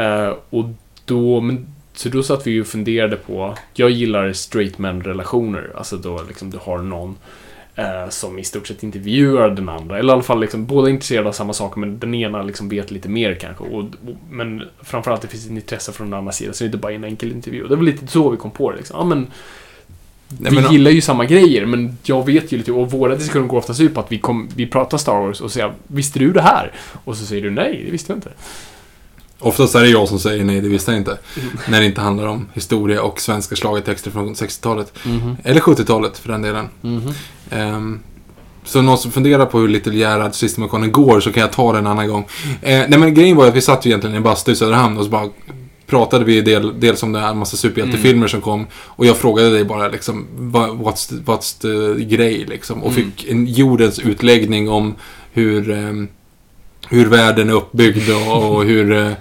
Uh, 0.00 0.36
och 0.50 0.64
då, 1.04 1.40
men, 1.40 1.66
så 1.94 2.08
då 2.08 2.22
satt 2.22 2.46
vi 2.46 2.50
ju 2.50 2.60
och 2.60 2.66
funderade 2.66 3.16
på, 3.16 3.54
jag 3.74 3.90
gillar 3.90 4.32
straight 4.32 4.78
man 4.78 5.02
relationer 5.02 5.72
alltså 5.76 5.96
då 5.96 6.22
liksom 6.28 6.50
du 6.50 6.58
har 6.62 6.78
någon 6.78 7.16
eh, 7.78 8.08
som 8.08 8.38
i 8.38 8.44
stort 8.44 8.66
sett 8.66 8.82
intervjuar 8.82 9.50
den 9.50 9.68
andra, 9.68 9.98
eller 9.98 10.12
i 10.12 10.14
alla 10.14 10.22
fall 10.22 10.40
liksom 10.40 10.66
båda 10.66 10.88
är 10.88 10.92
intresserade 10.92 11.28
av 11.28 11.32
samma 11.32 11.52
saker 11.52 11.80
men 11.80 11.98
den 11.98 12.14
ena 12.14 12.42
liksom 12.42 12.68
vet 12.68 12.90
lite 12.90 13.08
mer 13.08 13.34
kanske. 13.34 13.64
Och, 13.64 13.78
och, 13.78 13.86
men 14.30 14.62
framförallt 14.82 15.22
det 15.22 15.28
finns 15.28 15.44
ett 15.44 15.50
intresse 15.50 15.92
från 15.92 16.10
den 16.10 16.18
andra 16.18 16.32
sidan 16.32 16.54
så 16.54 16.64
det 16.64 16.66
är 16.66 16.68
inte 16.68 16.78
bara 16.78 16.92
en 16.92 17.04
enkel 17.04 17.32
intervju. 17.32 17.66
Det 17.68 17.76
var 17.76 17.82
lite 17.82 18.06
så 18.06 18.30
vi 18.30 18.36
kom 18.36 18.50
på 18.50 18.70
det 18.70 18.76
liksom. 18.76 18.96
Ja, 18.98 19.04
men, 19.04 19.26
Nej, 20.28 20.50
vi 20.50 20.60
men- 20.60 20.72
gillar 20.72 20.90
ju 20.90 21.00
samma 21.00 21.24
grejer, 21.24 21.66
men 21.66 21.98
jag 22.02 22.26
vet 22.26 22.52
ju 22.52 22.56
lite, 22.56 22.72
och 22.72 22.90
våra 22.90 23.14
diskussioner 23.14 23.46
går 23.46 23.58
oftast 23.58 23.80
ut 23.80 23.94
på 23.94 24.00
att 24.00 24.12
vi, 24.12 24.18
kom, 24.18 24.48
vi 24.56 24.66
pratar 24.66 24.98
Star 24.98 25.20
Wars 25.20 25.40
och 25.40 25.52
säger 25.52 25.72
Visste 25.86 26.18
du 26.18 26.32
det 26.32 26.42
här? 26.42 26.72
Och 27.04 27.16
så 27.16 27.24
säger 27.24 27.42
du 27.42 27.50
nej, 27.50 27.82
det 27.84 27.90
visste 27.90 28.12
jag 28.12 28.16
inte. 28.16 28.30
Oftast 29.40 29.74
är 29.74 29.80
det 29.80 29.88
jag 29.88 30.08
som 30.08 30.18
säger 30.18 30.44
nej, 30.44 30.60
det 30.60 30.68
visste 30.68 30.90
jag 30.90 31.00
inte. 31.00 31.18
Mm. 31.36 31.48
När 31.68 31.80
det 31.80 31.86
inte 31.86 32.00
handlar 32.00 32.26
om 32.26 32.46
historia 32.54 33.02
och 33.02 33.20
svenska 33.20 33.56
schlagertexter 33.56 34.10
från 34.10 34.34
60-talet. 34.34 34.92
Mhm. 35.06 35.36
Eller 35.44 35.60
70-talet 35.60 36.18
för 36.18 36.28
den 36.32 36.42
delen. 36.42 36.68
Mhm. 36.80 37.12
Ehm, 37.50 38.00
så 38.64 38.82
någon 38.82 38.98
som 38.98 39.10
funderar 39.10 39.46
på 39.46 39.58
hur 39.58 39.68
Little 39.68 39.94
Gerhard 39.94 40.34
systemationen 40.34 40.92
går 40.92 41.20
så 41.20 41.32
kan 41.32 41.40
jag 41.40 41.52
ta 41.52 41.72
det 41.72 41.78
en 41.78 41.86
annan 41.86 42.08
gång. 42.08 42.26
Eh, 42.62 42.84
nej 42.88 42.98
men 42.98 43.14
grejen 43.14 43.36
var 43.36 43.46
att 43.48 43.54
vi 43.56 43.60
satt 43.60 43.86
ju 43.86 43.90
egentligen 43.90 44.14
i 44.14 44.16
en 44.16 44.22
bastu 44.22 44.52
i 44.52 44.56
Söderhamn 44.56 44.98
och 44.98 45.04
så 45.04 45.10
bara 45.10 45.28
pratade 45.86 46.24
vi 46.24 46.40
del, 46.40 46.80
dels 46.80 47.02
om 47.02 47.12
det 47.12 47.18
här 47.20 47.34
massa 47.34 47.56
superhjältefilmer 47.56 48.28
som 48.28 48.40
kom. 48.40 48.66
Och 48.72 49.06
jag 49.06 49.16
frågade 49.16 49.50
dig 49.50 49.64
bara 49.64 49.88
liksom, 49.88 50.26
vad- 50.36 50.70
what's 50.70 51.08
the, 51.08 51.14
what's 51.14 51.60
the 51.96 52.04
grej 52.04 52.44
liksom? 52.48 52.82
Och 52.82 52.92
fick 52.92 53.28
en 53.28 53.46
jordens 53.46 53.98
utläggning 53.98 54.68
om 54.68 54.94
hur, 55.32 55.70
ehm, 55.70 56.08
hur 56.88 57.06
världen 57.06 57.48
är 57.48 57.52
uppbyggd 57.52 58.10
och, 58.10 58.56
och 58.56 58.64
hur 58.64 58.92
eh, 58.92 59.12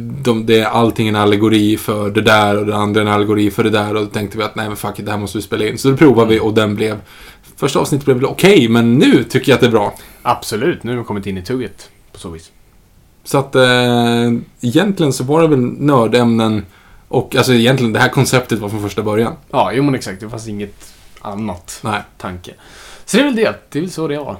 de, 0.00 0.46
det 0.46 0.60
är 0.60 0.64
allting 0.64 1.08
en 1.08 1.16
allegori 1.16 1.76
för 1.76 2.10
det 2.10 2.22
där 2.22 2.58
och 2.58 2.66
det 2.66 2.76
andra 2.76 3.00
en 3.00 3.08
allegori 3.08 3.50
för 3.50 3.64
det 3.64 3.70
där 3.70 3.94
och 3.94 4.00
då 4.00 4.06
tänkte 4.06 4.38
vi 4.38 4.44
att 4.44 4.54
nej 4.54 4.68
men 4.68 4.76
fuck 4.76 4.98
it, 4.98 5.04
det 5.04 5.10
här 5.10 5.18
måste 5.18 5.38
vi 5.38 5.42
spela 5.42 5.66
in. 5.66 5.78
Så 5.78 5.90
då 5.90 5.96
provade 5.96 6.30
vi 6.30 6.40
och 6.40 6.54
den 6.54 6.74
blev 6.74 7.00
Första 7.56 7.78
avsnittet 7.78 8.04
blev 8.04 8.24
okej, 8.24 8.68
men 8.68 8.94
nu 8.94 9.24
tycker 9.24 9.52
jag 9.52 9.54
att 9.54 9.60
det 9.60 9.66
är 9.66 9.70
bra. 9.70 9.94
Absolut, 10.22 10.82
nu 10.82 10.92
har 10.92 10.98
vi 10.98 11.04
kommit 11.04 11.26
in 11.26 11.38
i 11.38 11.42
tugget 11.42 11.90
på 12.12 12.18
så 12.18 12.28
vis. 12.28 12.50
Så 13.24 13.38
att 13.38 13.54
eh, 13.54 14.32
egentligen 14.60 15.12
så 15.12 15.24
var 15.24 15.42
det 15.42 15.48
väl 15.48 15.60
nördämnen 15.60 16.66
och 17.08 17.36
alltså 17.36 17.52
egentligen 17.52 17.92
det 17.92 17.98
här 17.98 18.08
konceptet 18.08 18.58
var 18.58 18.68
från 18.68 18.82
första 18.82 19.02
början. 19.02 19.32
Ja, 19.50 19.72
jo 19.72 19.82
men 19.82 19.94
exakt. 19.94 20.20
Det 20.20 20.30
fanns 20.30 20.48
inget 20.48 20.94
annat 21.20 21.80
Nej, 21.84 22.00
tanke. 22.18 22.54
Så 23.04 23.16
det 23.16 23.22
är 23.22 23.24
väl 23.24 23.36
det. 23.36 23.54
Det 23.70 23.78
är 23.78 23.80
väl 23.80 23.90
så 23.90 24.08
det 24.08 24.18
var. 24.18 24.36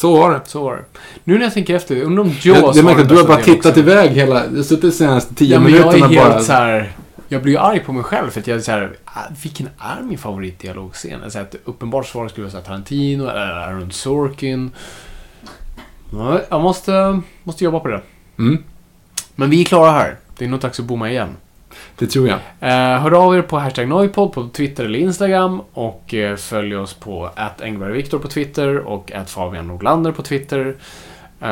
Så 0.00 0.16
var 0.16 0.30
det. 0.32 0.40
Så 0.44 0.64
var 0.64 0.76
det. 0.76 0.82
Nu 1.24 1.34
när 1.34 1.42
jag 1.42 1.52
tänker 1.54 1.74
efter, 1.74 1.96
jag 1.96 2.04
undrar 2.06 2.22
om 2.22 2.28
Jaws 2.28 2.44
Jag, 2.44 2.74
det 2.74 2.82
märker 2.82 3.02
att 3.02 3.08
du 3.08 3.16
har 3.16 3.24
bara 3.26 3.42
tittat 3.42 3.66
också. 3.66 3.80
iväg 3.80 4.10
hela, 4.10 4.46
du 4.46 4.56
har 4.56 4.62
suttit 4.62 4.82
de 4.82 4.90
senaste 4.90 5.34
tio 5.34 5.54
Ja, 5.54 5.60
men 5.60 5.72
jag 5.72 5.78
minuterna 5.86 6.06
är 6.06 6.10
helt 6.20 6.32
bara. 6.34 6.42
så 6.42 6.52
här. 6.52 6.92
Jag 7.28 7.42
blir 7.42 7.52
ju 7.52 7.58
arg 7.58 7.80
på 7.80 7.92
mig 7.92 8.02
själv 8.02 8.30
för 8.30 8.40
att 8.40 8.46
jag 8.46 8.56
är 8.58 8.60
så 8.62 8.70
här, 8.70 8.92
ah, 9.04 9.20
vilken 9.42 9.68
är 9.78 10.02
min 10.02 10.18
favoritdialogscen? 10.18 11.22
Alltså 11.24 11.38
att 11.38 11.54
uppenbart 11.64 12.06
svar 12.06 12.28
skulle 12.28 12.44
vara 12.44 12.50
så 12.52 12.56
här 12.58 12.64
Tarantino 12.64 13.22
eller 13.28 13.40
Aaron 13.40 13.92
Sorkin. 13.92 14.70
Jag 16.50 16.60
måste, 16.60 17.20
måste 17.42 17.64
jobba 17.64 17.80
på 17.80 17.88
det. 17.88 18.00
Mm, 18.38 18.64
Men 19.34 19.50
vi 19.50 19.60
är 19.60 19.64
klara 19.64 19.90
här. 19.90 20.16
Det 20.38 20.44
är 20.44 20.48
nog 20.48 20.60
dags 20.60 20.80
att 20.80 20.86
bomma 20.86 21.10
igen. 21.10 21.36
Det 22.00 22.06
tror 22.06 22.28
jag. 22.28 22.38
Eh, 22.60 23.00
hör 23.00 23.10
av 23.10 23.36
er 23.36 23.42
på 23.42 23.58
hashtag 23.58 23.88
Noipod 23.88 24.32
på 24.32 24.48
Twitter 24.48 24.84
eller 24.84 24.98
Instagram 24.98 25.60
och 25.72 26.14
eh, 26.14 26.36
följ 26.36 26.76
oss 26.76 26.94
på 26.94 27.30
@engbergviktor 27.62 28.18
på 28.18 28.28
Twitter 28.28 28.78
och 28.78 29.12
Fabian 29.26 29.66
Nordlander 29.66 30.12
på 30.12 30.22
Twitter. 30.22 30.76
Uh, 31.42 31.48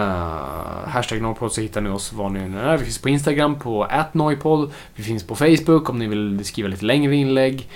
hashtag 0.86 1.22
Noipod 1.22 1.52
så 1.52 1.60
hittar 1.60 1.80
ni 1.80 1.90
oss 1.90 2.12
var 2.12 2.30
ni 2.30 2.40
än 2.40 2.54
är. 2.54 2.76
Vi 2.76 2.84
finns 2.84 2.98
på 2.98 3.08
Instagram 3.08 3.58
på 3.58 3.86
@noipod. 4.12 4.72
Vi 4.94 5.02
finns 5.02 5.26
på 5.26 5.36
Facebook 5.36 5.90
om 5.90 5.98
ni 5.98 6.06
vill 6.06 6.44
skriva 6.44 6.68
lite 6.68 6.84
längre 6.84 7.16
inlägg. 7.16 7.68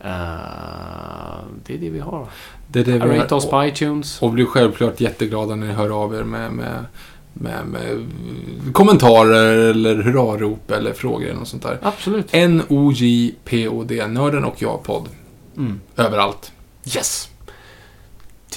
Eh, 0.00 0.10
det 1.66 1.74
är 1.74 1.78
det 1.78 1.90
vi 1.90 2.00
har. 2.00 2.26
Det 2.66 2.80
är 2.80 2.84
det 2.84 2.92
vi 2.92 3.18
Rate 3.18 3.34
oss 3.34 3.50
på 3.50 3.64
iTunes. 3.64 4.22
Och 4.22 4.30
blir 4.30 4.46
självklart 4.46 5.00
jätteglada 5.00 5.54
när 5.54 5.66
ni 5.66 5.72
hör 5.72 6.02
av 6.02 6.14
er 6.14 6.22
med, 6.22 6.52
med, 6.52 6.84
med, 7.40 7.66
med 7.66 8.06
kommentarer 8.72 9.52
eller 9.70 9.96
hurrarop 10.02 10.70
eller 10.70 10.92
frågor 10.92 11.24
eller 11.26 11.38
något 11.38 11.48
sånt 11.48 11.62
där. 11.62 11.78
Absolut. 11.82 12.26
N-O-J-P-O-D, 12.30 14.06
Nörden 14.06 14.44
och 14.44 14.62
jag-podd. 14.62 15.08
Mm. 15.56 15.80
Överallt. 15.96 16.52
Yes! 16.96 17.28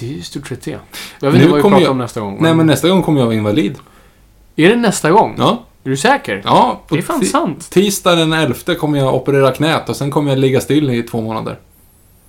Det 0.00 0.06
är 0.06 0.10
ju 0.12 0.22
stort 0.22 0.46
sett 0.48 0.62
det. 0.62 0.78
Jag 1.20 1.30
vet 1.30 1.40
inte 1.40 1.48
vad 1.50 1.56
vi 1.56 1.62
kommer 1.62 1.76
pratar 1.76 1.84
jag- 1.84 1.90
om 1.90 1.98
nästa 1.98 2.20
gång. 2.20 2.38
Nej, 2.40 2.54
men 2.54 2.66
nästa 2.66 2.88
gång 2.88 3.02
kommer 3.02 3.18
jag 3.20 3.26
vara 3.26 3.36
invalid. 3.36 3.74
Är 4.56 4.68
det 4.68 4.76
nästa 4.76 5.10
gång? 5.10 5.34
Ja. 5.38 5.64
Är 5.84 5.90
du 5.90 5.96
säker? 5.96 6.42
Ja, 6.44 6.82
Det 6.88 6.98
är 6.98 7.02
fan 7.02 7.24
sant. 7.24 7.70
Tisdag 7.70 8.14
den 8.14 8.32
11 8.32 8.74
kommer 8.74 8.98
jag 8.98 9.14
operera 9.14 9.52
knät 9.52 9.88
och 9.88 9.96
sen 9.96 10.10
kommer 10.10 10.30
jag 10.30 10.38
ligga 10.38 10.60
still 10.60 10.90
i 10.90 11.02
två 11.02 11.20
månader. 11.20 11.58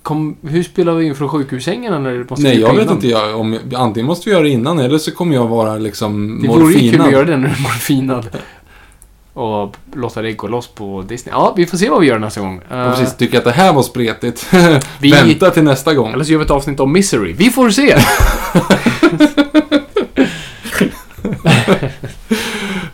Kom, 0.04 0.36
hur 0.42 0.62
spelar 0.62 0.94
vi 0.94 1.06
in 1.06 1.14
från 1.14 1.28
sjukhussängen 1.28 1.94
eller 1.94 2.18
måste 2.30 2.34
vi 2.34 2.42
Nej, 2.48 2.60
jag 2.60 2.74
vet 2.74 2.82
innan? 2.82 2.94
inte. 2.94 3.08
Jag, 3.08 3.40
om, 3.40 3.58
antingen 3.74 4.06
måste 4.06 4.28
vi 4.28 4.32
göra 4.34 4.42
det 4.44 4.50
innan 4.50 4.78
eller 4.78 4.98
så 4.98 5.10
kommer 5.10 5.34
jag 5.34 5.46
vara 5.48 5.76
liksom 5.76 6.38
Det 6.42 6.48
vore 6.48 6.72
ju 6.72 6.78
kul 6.78 6.82
morfinad. 6.82 7.06
att 7.06 7.12
göra 7.12 7.24
det 7.24 7.36
när 7.36 7.48
du 7.48 7.54
är 7.54 7.60
morfinad. 7.62 8.28
Och 9.32 9.76
låta 9.94 10.22
dig 10.22 10.32
gå 10.32 10.46
loss 10.48 10.66
på 10.68 11.02
Disney. 11.08 11.32
Ja, 11.32 11.54
vi 11.56 11.66
får 11.66 11.76
se 11.78 11.90
vad 11.90 12.00
vi 12.00 12.06
gör 12.06 12.18
nästa 12.18 12.40
gång. 12.40 12.60
Eh, 12.70 12.90
precis 12.90 13.16
tycker 13.16 13.38
att 13.38 13.44
det 13.44 13.50
här 13.50 13.72
var 13.72 13.82
spretigt. 13.82 14.46
Vi- 15.00 15.10
Vänta 15.10 15.50
till 15.50 15.62
nästa 15.64 15.94
gång. 15.94 16.12
Eller 16.12 16.24
så 16.24 16.32
gör 16.32 16.38
vi 16.38 16.44
ett 16.44 16.50
avsnitt 16.50 16.80
om 16.80 16.92
Misery. 16.92 17.32
Vi 17.32 17.50
får 17.50 17.70
se! 17.70 17.96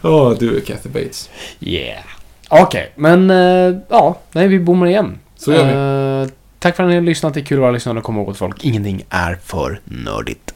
Åh, 0.03 0.33
du 0.39 0.57
är 0.57 0.61
Kathy 0.61 0.89
Bates. 0.89 1.31
Yeah. 1.61 2.03
Okej, 2.49 2.93
men 2.97 3.31
eh, 3.31 3.77
ja, 3.89 4.19
nej, 4.33 4.49
vi 4.49 4.59
bommar 4.59 4.87
igen. 4.87 5.19
Så 5.37 5.53
gör 5.53 5.65
vi. 5.65 5.73
Eh, 6.25 6.29
tack 6.61 6.77
för 6.77 6.83
att 6.83 6.89
ni 6.89 6.95
har 6.95 7.03
lyssnat. 7.03 7.35
Det 7.35 7.41
är 7.41 7.45
kul 7.45 7.59
att 7.59 7.63
vara 7.63 7.73
lyssnare 7.73 7.99
och 7.99 8.05
komma 8.05 8.21
ihåg 8.21 8.31
att 8.31 8.39
folk. 8.39 8.65
Ingenting 8.65 9.03
är 9.11 9.35
för 9.35 9.81
nördigt. 9.85 10.55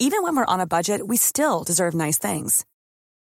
Even 0.00 0.22
when 0.22 0.36
we're 0.36 0.54
on 0.54 0.60
a 0.60 0.66
budget, 0.66 1.00
we 1.06 1.16
still 1.16 1.64
deserve 1.64 1.94
nice 1.94 2.18
things. 2.18 2.64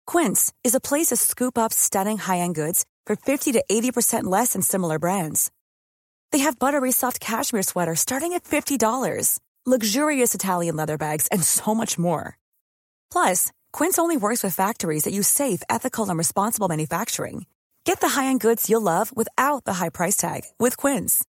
Quince 0.05 0.51
is 0.63 0.75
a 0.75 0.79
place 0.79 1.07
to 1.07 1.15
scoop 1.15 1.57
up 1.57 1.71
stunning 1.71 2.17
high-end 2.17 2.55
goods 2.55 2.83
for 3.07 3.15
50 3.15 3.53
to 3.53 3.63
80% 3.71 4.23
less 4.23 4.53
than 4.53 4.61
similar 4.61 4.99
brands. 4.99 5.49
They 6.33 6.39
have 6.39 6.57
buttery 6.57 6.91
soft 6.91 7.19
cashmere 7.19 7.61
sweaters 7.61 7.99
starting 7.99 8.33
at 8.33 8.43
$50, 8.43 9.39
luxurious 9.67 10.33
Italian 10.33 10.75
leather 10.75 10.97
bags, 10.97 11.27
and 11.27 11.43
so 11.43 11.75
much 11.75 11.99
more. 11.99 12.39
Plus, 13.11 13.51
Quince 13.71 13.99
only 13.99 14.17
works 14.17 14.43
with 14.43 14.55
factories 14.55 15.03
that 15.03 15.13
use 15.13 15.27
safe, 15.27 15.61
ethical, 15.69 16.09
and 16.09 16.17
responsible 16.17 16.67
manufacturing. 16.67 17.45
Get 17.85 18.01
the 18.01 18.09
high-end 18.09 18.39
goods 18.39 18.67
you'll 18.67 18.81
love 18.81 19.15
without 19.15 19.63
the 19.65 19.73
high 19.73 19.89
price 19.89 20.17
tag 20.17 20.41
with 20.57 20.75
Quince. 20.75 21.23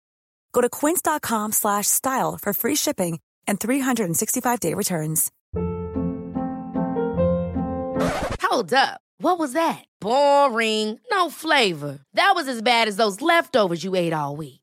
Go 0.54 0.62
to 0.62 0.70
quince.com 0.70 1.52
slash 1.52 1.88
style 1.88 2.40
for 2.42 2.54
free 2.54 2.76
shipping 2.76 3.20
and 3.46 3.60
365-day 3.60 4.74
returns. 4.74 5.32
Hold 8.42 8.74
up. 8.74 9.02
What 9.18 9.38
was 9.38 9.52
that? 9.52 9.84
Boring. 10.00 10.98
No 11.12 11.30
flavor. 11.30 12.00
That 12.14 12.34
was 12.36 12.48
as 12.48 12.62
bad 12.62 12.88
as 12.88 12.96
those 12.96 13.22
leftovers 13.22 13.84
you 13.84 13.96
ate 13.96 14.14
all 14.14 14.38
week. 14.38 14.63